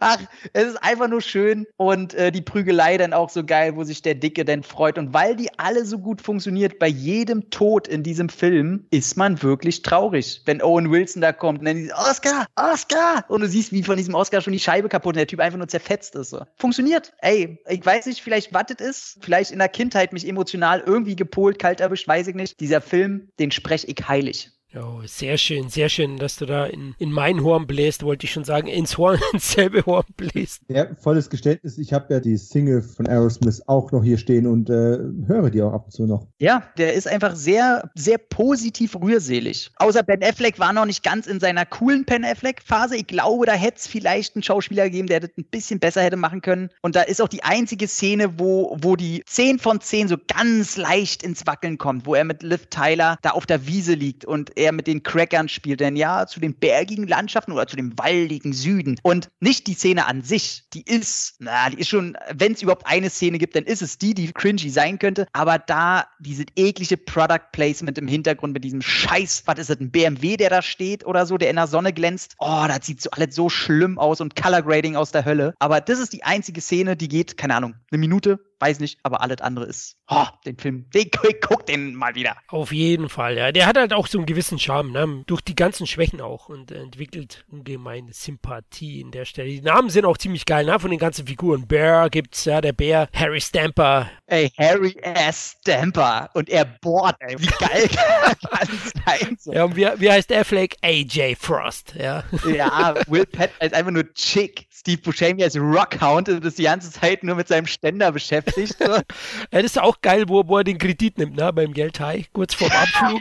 Ach, 0.00 0.18
es 0.52 0.64
ist 0.64 0.82
einfach 0.82 1.08
nur 1.08 1.22
schön 1.22 1.66
und 1.78 2.12
äh, 2.12 2.30
die 2.30 2.42
Prügelei 2.42 2.98
dann 2.98 3.14
auch 3.14 3.30
so 3.30 3.42
geil, 3.42 3.74
wo 3.74 3.84
sich 3.84 4.02
der 4.02 4.14
Dicke 4.14 4.44
dann 4.44 4.62
freut. 4.62 4.98
Und 4.98 5.14
weil 5.14 5.34
die 5.34 5.48
alle 5.58 5.86
so 5.86 5.98
gut 5.98 6.20
funktioniert, 6.20 6.78
bei 6.78 6.88
jedem 6.88 7.48
Tod 7.48 7.88
in 7.88 8.02
diesem 8.02 8.28
Film 8.28 8.86
ist 8.90 9.16
man 9.16 9.42
wirklich 9.42 9.80
traurig. 9.80 10.42
Wenn 10.44 10.60
Owen 10.60 10.90
Wilson 10.90 11.22
da 11.22 11.32
kommt 11.32 11.60
und 11.60 11.64
dann 11.64 11.76
die 11.76 11.90
Oscar, 11.90 12.44
Oscar! 12.54 13.24
Und 13.28 13.40
du 13.40 13.48
siehst, 13.48 13.72
wie 13.72 13.82
von 13.82 13.96
diesem 13.96 14.14
Oscar 14.14 14.42
schon 14.42 14.52
die 14.52 14.58
Scheibe 14.58 14.90
kaputt 14.90 15.14
und 15.14 15.18
der 15.20 15.26
Typ 15.26 15.40
einfach 15.40 15.58
nur 15.58 15.68
zerfetzt 15.68 16.16
ist. 16.16 16.28
So. 16.28 16.42
Funktioniert. 16.58 17.14
Ey, 17.22 17.62
ich 17.66 17.86
weiß 17.86 18.04
nicht, 18.06 18.20
vielleicht 18.20 18.52
das 18.52 18.86
ist. 18.86 19.18
Vielleicht 19.22 19.52
in 19.52 19.58
der 19.58 19.70
Kindheit 19.70 20.12
mich 20.12 20.28
emotional 20.28 20.82
irgendwie 20.84 21.16
gepolt, 21.16 21.58
kalt 21.58 21.80
erwischt, 21.80 22.06
weiß 22.06 22.26
ich 22.26 22.34
nicht. 22.34 22.60
Dieser 22.60 22.82
Film, 22.82 23.30
den 23.38 23.50
spreche 23.50 23.86
ich 23.86 24.06
heilig. 24.06 24.50
Oh, 24.76 25.00
sehr 25.04 25.36
schön, 25.36 25.68
sehr 25.68 25.88
schön, 25.88 26.16
dass 26.16 26.36
du 26.36 26.46
da 26.46 26.64
in, 26.66 26.94
in 26.98 27.10
mein 27.10 27.42
Horn 27.42 27.66
bläst, 27.66 28.04
wollte 28.04 28.26
ich 28.26 28.32
schon 28.32 28.44
sagen, 28.44 28.68
ins 28.68 28.98
Horn, 28.98 29.18
ins 29.32 29.52
selbe 29.52 29.84
Horn 29.84 30.06
bläst. 30.16 30.62
Ja, 30.68 30.86
volles 30.94 31.28
Geständnis, 31.28 31.76
ich 31.76 31.92
habe 31.92 32.14
ja 32.14 32.20
die 32.20 32.36
Single 32.36 32.80
von 32.80 33.08
Aerosmith 33.08 33.62
auch 33.66 33.90
noch 33.90 34.04
hier 34.04 34.16
stehen 34.16 34.46
und 34.46 34.70
äh, 34.70 34.98
höre 35.26 35.50
die 35.50 35.60
auch 35.62 35.72
ab 35.72 35.86
und 35.86 35.90
zu 35.90 36.06
noch. 36.06 36.28
Ja, 36.38 36.62
der 36.78 36.94
ist 36.94 37.08
einfach 37.08 37.34
sehr, 37.34 37.90
sehr 37.96 38.18
positiv 38.18 38.94
rührselig. 38.94 39.72
Außer 39.76 40.04
Ben 40.04 40.22
Affleck 40.22 40.60
war 40.60 40.72
noch 40.72 40.86
nicht 40.86 41.02
ganz 41.02 41.26
in 41.26 41.40
seiner 41.40 41.66
coolen 41.66 42.04
Ben 42.04 42.24
Affleck-Phase. 42.24 42.96
Ich 42.96 43.08
glaube, 43.08 43.46
da 43.46 43.52
hätte 43.52 43.78
es 43.78 43.88
vielleicht 43.88 44.36
einen 44.36 44.44
Schauspieler 44.44 44.84
gegeben, 44.84 45.08
der 45.08 45.18
das 45.18 45.30
ein 45.36 45.46
bisschen 45.50 45.80
besser 45.80 46.02
hätte 46.02 46.16
machen 46.16 46.42
können. 46.42 46.70
Und 46.80 46.94
da 46.94 47.02
ist 47.02 47.20
auch 47.20 47.28
die 47.28 47.42
einzige 47.42 47.88
Szene, 47.88 48.38
wo, 48.38 48.76
wo 48.80 48.94
die 48.94 49.24
10 49.26 49.58
von 49.58 49.80
10 49.80 50.06
so 50.06 50.16
ganz 50.28 50.76
leicht 50.76 51.24
ins 51.24 51.44
Wackeln 51.46 51.76
kommt, 51.76 52.06
wo 52.06 52.14
er 52.14 52.24
mit 52.24 52.44
Liv 52.44 52.66
Tyler 52.66 53.18
da 53.22 53.30
auf 53.30 53.46
der 53.46 53.66
Wiese 53.66 53.94
liegt 53.94 54.24
und 54.24 54.59
er 54.60 54.72
mit 54.72 54.86
den 54.86 55.02
Crackern 55.02 55.48
spielt. 55.48 55.80
Denn 55.80 55.96
ja, 55.96 56.26
zu 56.26 56.40
den 56.40 56.54
bergigen 56.54 57.06
Landschaften 57.06 57.52
oder 57.52 57.66
zu 57.66 57.76
dem 57.76 57.98
waldigen 57.98 58.52
Süden. 58.52 58.98
Und 59.02 59.28
nicht 59.40 59.66
die 59.66 59.74
Szene 59.74 60.06
an 60.06 60.22
sich. 60.22 60.64
Die 60.74 60.82
ist, 60.82 61.36
na, 61.38 61.70
die 61.70 61.80
ist 61.80 61.88
schon, 61.88 62.16
wenn 62.34 62.52
es 62.52 62.62
überhaupt 62.62 62.86
eine 62.86 63.10
Szene 63.10 63.38
gibt, 63.38 63.56
dann 63.56 63.64
ist 63.64 63.82
es 63.82 63.98
die, 63.98 64.14
die 64.14 64.32
cringy 64.32 64.70
sein 64.70 64.98
könnte. 64.98 65.26
Aber 65.32 65.58
da 65.58 66.06
diese 66.20 66.44
eklige 66.56 66.96
Product 66.96 67.52
Placement 67.52 67.98
im 67.98 68.08
Hintergrund 68.08 68.52
mit 68.52 68.64
diesem 68.64 68.82
Scheiß, 68.82 69.42
was 69.46 69.58
ist 69.58 69.70
das, 69.70 69.80
ein 69.80 69.90
BMW, 69.90 70.36
der 70.36 70.50
da 70.50 70.62
steht 70.62 71.04
oder 71.06 71.26
so, 71.26 71.38
der 71.38 71.50
in 71.50 71.56
der 71.56 71.66
Sonne 71.66 71.92
glänzt. 71.92 72.34
Oh, 72.38 72.64
das 72.68 72.86
sieht 72.86 73.00
so 73.00 73.10
alles 73.10 73.34
so 73.34 73.48
schlimm 73.48 73.98
aus 73.98 74.20
und 74.20 74.36
Color 74.36 74.62
Grading 74.62 74.96
aus 74.96 75.10
der 75.10 75.24
Hölle. 75.24 75.54
Aber 75.58 75.80
das 75.80 75.98
ist 75.98 76.12
die 76.12 76.24
einzige 76.24 76.60
Szene, 76.60 76.96
die 76.96 77.08
geht, 77.08 77.36
keine 77.36 77.54
Ahnung, 77.54 77.74
eine 77.90 77.98
Minute, 77.98 78.40
weiß 78.60 78.80
nicht, 78.80 78.98
aber 79.02 79.20
alles 79.22 79.40
andere 79.40 79.66
ist, 79.66 79.96
oh, 80.08 80.26
den 80.44 80.58
Film, 80.58 80.88
den, 80.90 81.10
guck 81.40 81.66
den 81.66 81.94
mal 81.94 82.14
wieder. 82.14 82.36
Auf 82.48 82.72
jeden 82.72 83.08
Fall, 83.08 83.36
ja. 83.36 83.52
Der 83.52 83.66
hat 83.66 83.76
halt 83.76 83.92
auch 83.92 84.06
so 84.06 84.18
einen 84.18 84.26
gewissen 84.26 84.58
Charme, 84.58 84.92
ne? 84.92 85.22
durch 85.26 85.40
die 85.40 85.54
ganzen 85.54 85.86
Schwächen 85.86 86.20
auch 86.20 86.48
und 86.48 86.70
entwickelt 86.70 87.44
ungemeine 87.48 88.12
Sympathie 88.12 89.00
in 89.00 89.10
der 89.10 89.24
Stelle. 89.24 89.48
Die 89.48 89.60
Namen 89.60 89.90
sind 89.90 90.04
auch 90.04 90.18
ziemlich 90.18 90.44
geil, 90.44 90.66
ne? 90.66 90.78
von 90.78 90.90
den 90.90 91.00
ganzen 91.00 91.26
Figuren. 91.26 91.66
Bear 91.66 92.10
gibt's, 92.10 92.44
ja, 92.44 92.60
der 92.60 92.72
Bär, 92.72 93.08
Harry 93.14 93.40
Stamper. 93.40 94.10
Ey, 94.26 94.50
Harry 94.58 94.96
S. 95.02 95.56
Stamper 95.60 96.30
und 96.34 96.48
er 96.48 96.64
bohrt, 96.64 97.16
ey, 97.20 97.36
wie 97.38 97.46
geil 97.46 97.88
kann 98.50 98.68
es 98.68 98.92
sein? 99.04 99.36
So. 99.38 99.52
Ja, 99.60 99.64
und 99.64 99.74
wie, 99.74 99.86
wie 99.96 100.10
heißt 100.10 100.32
Affleck? 100.32 100.76
AJ 100.82 101.34
Frost, 101.34 101.94
ja. 101.98 102.22
Ja, 102.46 102.94
Will 103.08 103.26
Pat 103.26 103.50
ist 103.60 103.74
einfach 103.74 103.90
nur 103.90 104.12
Chick. 104.14 104.66
Steve 104.80 105.02
Buscemi 105.02 105.44
als 105.44 105.58
Rockhound 105.58 106.30
und 106.30 106.42
ist 106.42 106.58
die 106.58 106.62
ganze 106.62 106.90
Zeit 106.90 107.22
nur 107.22 107.36
mit 107.36 107.48
seinem 107.48 107.66
Ständer 107.66 108.12
beschäftigt. 108.12 108.76
So. 108.78 108.84
ja, 108.86 109.02
das 109.50 109.64
ist 109.64 109.78
auch 109.78 110.00
geil, 110.00 110.24
wo, 110.26 110.48
wo 110.48 110.56
er 110.56 110.64
den 110.64 110.78
Kredit 110.78 111.18
nimmt, 111.18 111.36
ne, 111.36 111.52
beim 111.52 111.74
Geldhai, 111.74 112.24
kurz 112.32 112.54
vorm 112.54 112.70
Abflug. 112.72 113.20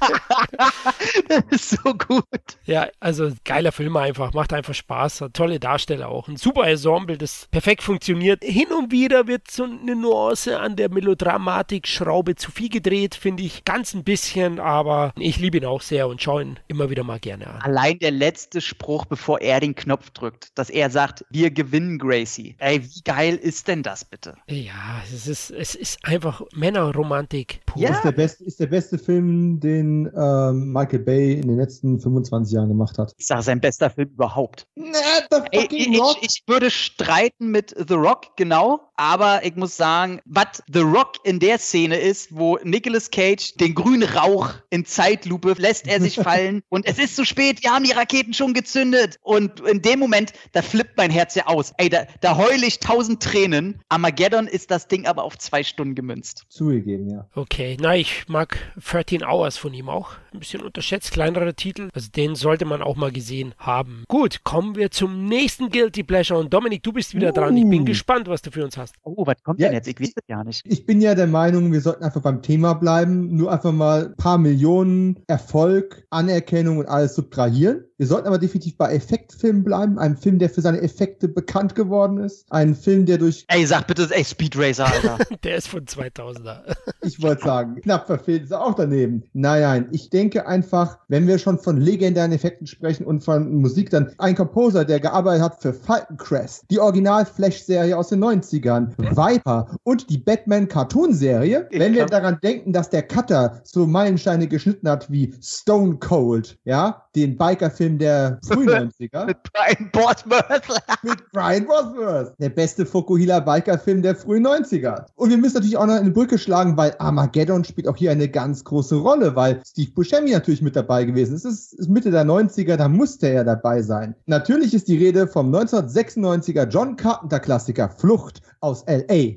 das 1.28 1.44
ist 1.50 1.70
so 1.70 1.94
gut. 1.94 2.24
Ja, 2.64 2.88
also 2.98 3.30
geiler 3.44 3.70
Film 3.70 3.96
einfach, 3.96 4.32
macht 4.32 4.52
einfach 4.52 4.74
Spaß, 4.74 5.26
tolle 5.32 5.60
Darsteller 5.60 6.08
auch, 6.08 6.26
ein 6.26 6.36
super 6.36 6.66
Ensemble, 6.66 7.16
das 7.16 7.46
perfekt 7.52 7.84
funktioniert. 7.84 8.42
Hin 8.42 8.72
und 8.76 8.90
wieder 8.90 9.28
wird 9.28 9.48
so 9.48 9.62
eine 9.62 9.94
Nuance 9.94 10.58
an 10.58 10.74
der 10.74 10.90
Melodramatik-Schraube 10.90 12.34
zu 12.34 12.50
viel 12.50 12.68
gedreht, 12.68 13.14
finde 13.14 13.44
ich, 13.44 13.64
ganz 13.64 13.94
ein 13.94 14.02
bisschen, 14.02 14.58
aber 14.58 15.12
ich 15.16 15.38
liebe 15.38 15.58
ihn 15.58 15.66
auch 15.66 15.82
sehr 15.82 16.08
und 16.08 16.20
schaue 16.20 16.42
ihn 16.42 16.58
immer 16.66 16.90
wieder 16.90 17.04
mal 17.04 17.20
gerne 17.20 17.46
an. 17.46 17.62
Allein 17.62 18.00
der 18.00 18.10
letzte 18.10 18.60
Spruch, 18.60 19.04
bevor 19.04 19.40
er 19.40 19.60
den 19.60 19.76
Knopf 19.76 20.10
drückt, 20.10 20.58
dass 20.58 20.68
er 20.68 20.90
sagt, 20.96 21.26
wir 21.28 21.50
gewinnen 21.50 21.98
Gracie. 21.98 22.56
Ey, 22.58 22.82
wie 22.82 23.02
geil 23.04 23.36
ist 23.36 23.68
denn 23.68 23.82
das 23.82 24.02
bitte? 24.02 24.34
Ja, 24.48 25.02
es 25.12 25.26
ist, 25.26 25.50
es 25.50 25.74
ist 25.74 25.98
einfach 26.02 26.40
Männerromantik. 26.54 27.60
Pur. 27.66 27.82
Ja. 27.82 27.90
Ist, 27.90 28.02
der 28.02 28.12
beste, 28.12 28.44
ist 28.44 28.60
der 28.60 28.66
beste 28.68 28.96
Film, 28.96 29.60
den 29.60 30.10
ähm, 30.16 30.72
Michael 30.72 31.00
Bay 31.00 31.34
in 31.34 31.48
den 31.48 31.58
letzten 31.58 32.00
25 32.00 32.54
Jahren 32.54 32.68
gemacht 32.68 32.96
hat. 32.96 33.12
Ich 33.18 33.26
sage, 33.26 33.42
sein 33.42 33.60
bester 33.60 33.90
Film 33.90 34.08
überhaupt. 34.08 34.66
Nee, 34.74 34.86
the 35.30 35.36
fucking 35.36 35.50
Ey, 35.52 35.68
ich, 35.70 36.00
Rock. 36.00 36.16
Ich, 36.22 36.28
ich 36.28 36.42
würde 36.46 36.70
streiten 36.70 37.50
mit 37.50 37.74
The 37.76 37.94
Rock, 37.94 38.34
genau, 38.36 38.85
aber 38.96 39.44
ich 39.44 39.56
muss 39.56 39.76
sagen, 39.76 40.20
was 40.24 40.62
The 40.72 40.80
Rock 40.80 41.16
in 41.24 41.38
der 41.38 41.58
Szene 41.58 41.96
ist, 41.96 42.34
wo 42.34 42.58
Nicolas 42.62 43.10
Cage 43.10 43.54
den 43.54 43.74
grünen 43.74 44.08
Rauch 44.08 44.54
in 44.70 44.84
Zeitlupe 44.84 45.54
lässt 45.58 45.86
er 45.86 46.00
sich 46.00 46.16
fallen 46.16 46.62
und 46.68 46.86
es 46.86 46.98
ist 46.98 47.16
zu 47.16 47.24
spät, 47.24 47.62
wir 47.62 47.70
haben 47.70 47.84
die 47.84 47.92
Raketen 47.92 48.34
schon 48.34 48.54
gezündet. 48.54 49.18
Und 49.22 49.60
in 49.60 49.82
dem 49.82 49.98
Moment, 49.98 50.32
da 50.52 50.62
flippt 50.62 50.96
mein 50.96 51.10
Herz 51.10 51.34
ja 51.34 51.46
aus. 51.46 51.72
Ey, 51.78 51.88
da, 51.88 52.06
da 52.20 52.36
heule 52.36 52.66
ich 52.66 52.80
tausend 52.80 53.22
Tränen. 53.22 53.80
Armageddon 53.88 54.46
ist 54.46 54.70
das 54.70 54.88
Ding 54.88 55.06
aber 55.06 55.24
auf 55.24 55.38
zwei 55.38 55.62
Stunden 55.62 55.94
gemünzt. 55.94 56.44
Zugegeben, 56.48 57.10
ja. 57.10 57.28
Okay, 57.34 57.76
na, 57.80 57.96
ich 57.96 58.28
mag 58.28 58.58
13 58.84 59.24
Hours 59.24 59.56
von 59.56 59.74
ihm 59.74 59.88
auch. 59.88 60.12
Ein 60.32 60.40
bisschen 60.40 60.62
unterschätzt, 60.62 61.12
kleinerer 61.12 61.54
Titel. 61.54 61.88
Also 61.94 62.10
den 62.10 62.34
sollte 62.34 62.64
man 62.64 62.82
auch 62.82 62.96
mal 62.96 63.12
gesehen 63.12 63.54
haben. 63.58 64.04
Gut, 64.08 64.44
kommen 64.44 64.76
wir 64.76 64.90
zum 64.90 65.26
nächsten 65.26 65.70
Guilty 65.70 66.02
Pleasure. 66.02 66.38
Und 66.38 66.52
Dominik, 66.52 66.82
du 66.82 66.92
bist 66.92 67.14
wieder 67.14 67.30
uh. 67.30 67.32
dran. 67.32 67.56
Ich 67.56 67.68
bin 67.68 67.82
uh. 67.82 67.84
gespannt, 67.84 68.28
was 68.28 68.42
du 68.42 68.50
für 68.50 68.64
uns 68.64 68.76
hast. 68.76 68.85
Oh, 69.02 69.26
was 69.26 69.42
kommt 69.42 69.60
ja, 69.60 69.68
denn 69.68 69.74
jetzt? 69.74 69.88
Ich 69.88 70.00
weiß 70.00 70.14
das 70.14 70.24
ja 70.28 70.44
nicht. 70.44 70.62
Ich 70.64 70.86
bin 70.86 71.00
ja 71.00 71.14
der 71.14 71.26
Meinung, 71.26 71.72
wir 71.72 71.80
sollten 71.80 72.04
einfach 72.04 72.22
beim 72.22 72.42
Thema 72.42 72.74
bleiben. 72.74 73.34
Nur 73.36 73.52
einfach 73.52 73.72
mal 73.72 74.06
ein 74.06 74.16
paar 74.16 74.38
Millionen 74.38 75.22
Erfolg, 75.26 76.06
Anerkennung 76.10 76.78
und 76.78 76.86
alles 76.86 77.14
subtrahieren. 77.14 77.84
Wir 77.98 78.06
sollten 78.06 78.26
aber 78.26 78.38
definitiv 78.38 78.76
bei 78.76 78.92
Effektfilmen 78.92 79.64
bleiben. 79.64 79.98
Einem 79.98 80.18
Film, 80.18 80.38
der 80.38 80.50
für 80.50 80.60
seine 80.60 80.82
Effekte 80.82 81.28
bekannt 81.28 81.74
geworden 81.74 82.18
ist. 82.18 82.44
Ein 82.50 82.74
Film, 82.74 83.06
der 83.06 83.16
durch. 83.16 83.46
Ey, 83.48 83.64
sag 83.64 83.86
bitte, 83.86 84.06
ey, 84.10 84.22
Speed 84.22 84.56
Racer, 84.58 84.86
Alter. 84.86 85.18
der 85.44 85.56
ist 85.56 85.68
von 85.68 85.84
2000er. 85.86 86.76
ich 87.02 87.22
wollte 87.22 87.44
sagen, 87.44 87.80
knapp 87.80 88.06
verfehlt 88.06 88.44
ist 88.44 88.50
er 88.50 88.62
auch 88.62 88.74
daneben. 88.74 89.22
Nein, 89.32 89.62
nein. 89.62 89.88
Ich 89.92 90.10
denke 90.10 90.46
einfach, 90.46 90.98
wenn 91.08 91.26
wir 91.26 91.38
schon 91.38 91.58
von 91.58 91.80
legendären 91.80 92.32
Effekten 92.32 92.66
sprechen 92.66 93.06
und 93.06 93.24
von 93.24 93.54
Musik, 93.62 93.88
dann 93.88 94.12
ein 94.18 94.34
Composer, 94.34 94.84
der 94.84 95.00
gearbeitet 95.00 95.42
hat 95.42 95.62
für 95.62 95.72
Falcon 95.72 96.18
Crest, 96.18 96.64
die 96.70 96.78
Original-Flash-Serie 96.78 97.96
aus 97.96 98.08
den 98.08 98.22
90ern, 98.22 98.75
Viper 98.96 99.76
und 99.82 100.08
die 100.10 100.18
Batman-Cartoon-Serie. 100.18 101.68
Wenn 101.70 101.94
wir 101.94 102.06
daran 102.06 102.38
denken, 102.42 102.72
dass 102.72 102.90
der 102.90 103.02
Cutter 103.02 103.60
so 103.64 103.86
Meilensteine 103.86 104.46
geschnitten 104.46 104.88
hat 104.88 105.10
wie 105.10 105.34
Stone 105.42 105.96
Cold, 105.96 106.58
ja, 106.64 107.02
den 107.14 107.36
Biker-Film 107.36 107.98
der 107.98 108.38
frühen 108.46 108.68
90er. 109.00 109.26
Mit 109.26 109.38
Brian 109.42 109.90
Bosworth. 109.92 110.82
Mit 111.02 111.32
Brian 111.32 111.66
Bosworth. 111.66 112.34
Der 112.38 112.50
beste 112.50 112.84
Fukuhila 112.84 113.40
Biker-Film 113.40 114.02
der 114.02 114.14
frühen 114.14 114.46
90er. 114.46 115.06
Und 115.16 115.30
wir 115.30 115.38
müssen 115.38 115.54
natürlich 115.54 115.76
auch 115.76 115.86
noch 115.86 115.94
eine 115.94 116.10
Brücke 116.10 116.38
schlagen, 116.38 116.76
weil 116.76 116.94
Armageddon 116.98 117.64
spielt 117.64 117.88
auch 117.88 117.96
hier 117.96 118.10
eine 118.10 118.28
ganz 118.28 118.64
große 118.64 118.96
Rolle, 118.96 119.34
weil 119.34 119.60
Steve 119.66 119.90
Buscemi 119.92 120.30
natürlich 120.32 120.62
mit 120.62 120.76
dabei 120.76 121.04
gewesen 121.04 121.34
ist. 121.36 121.44
Es 121.44 121.72
ist 121.72 121.88
Mitte 121.88 122.10
der 122.10 122.24
90er, 122.26 122.76
da 122.76 122.88
musste 122.88 123.28
er 123.28 123.44
dabei 123.44 123.82
sein. 123.82 124.14
Natürlich 124.26 124.74
ist 124.74 124.88
die 124.88 124.96
Rede 124.98 125.26
vom 125.26 125.54
1996er 125.54 126.68
John 126.68 126.96
Carpenter-Klassiker 126.96 127.88
Flucht 127.88 128.42
aus 128.66 128.82
L.A. 128.82 129.36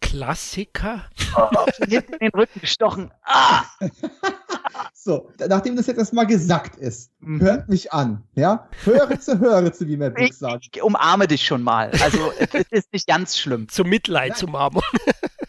Klassiker? 0.00 1.08
Oh, 1.36 1.66
hinten 1.88 2.14
in 2.14 2.18
den 2.18 2.30
Rücken 2.34 2.60
gestochen. 2.60 3.12
Ah! 3.22 3.64
So, 4.92 5.30
nachdem 5.48 5.76
das 5.76 5.86
jetzt 5.86 5.98
erstmal 5.98 6.26
gesagt 6.26 6.76
ist, 6.76 7.12
mhm. 7.20 7.40
hört 7.40 7.68
mich 7.68 7.92
an, 7.92 8.22
ja? 8.34 8.68
Höre 8.84 9.20
zu, 9.20 9.38
höre 9.38 9.72
zu, 9.72 9.86
wie 9.86 9.96
Matt 9.96 10.14
Brooks 10.14 10.38
sagt. 10.38 10.68
Ich 10.72 10.82
umarme 10.82 11.26
dich 11.26 11.44
schon 11.44 11.62
mal. 11.62 11.90
Also, 12.02 12.32
es 12.38 12.66
ist 12.70 12.92
nicht 12.92 13.06
ganz 13.06 13.38
schlimm. 13.38 13.68
Zum 13.70 13.88
Mitleid, 13.88 14.30
ja. 14.30 14.34
zum 14.34 14.54
Armung. 14.54 14.82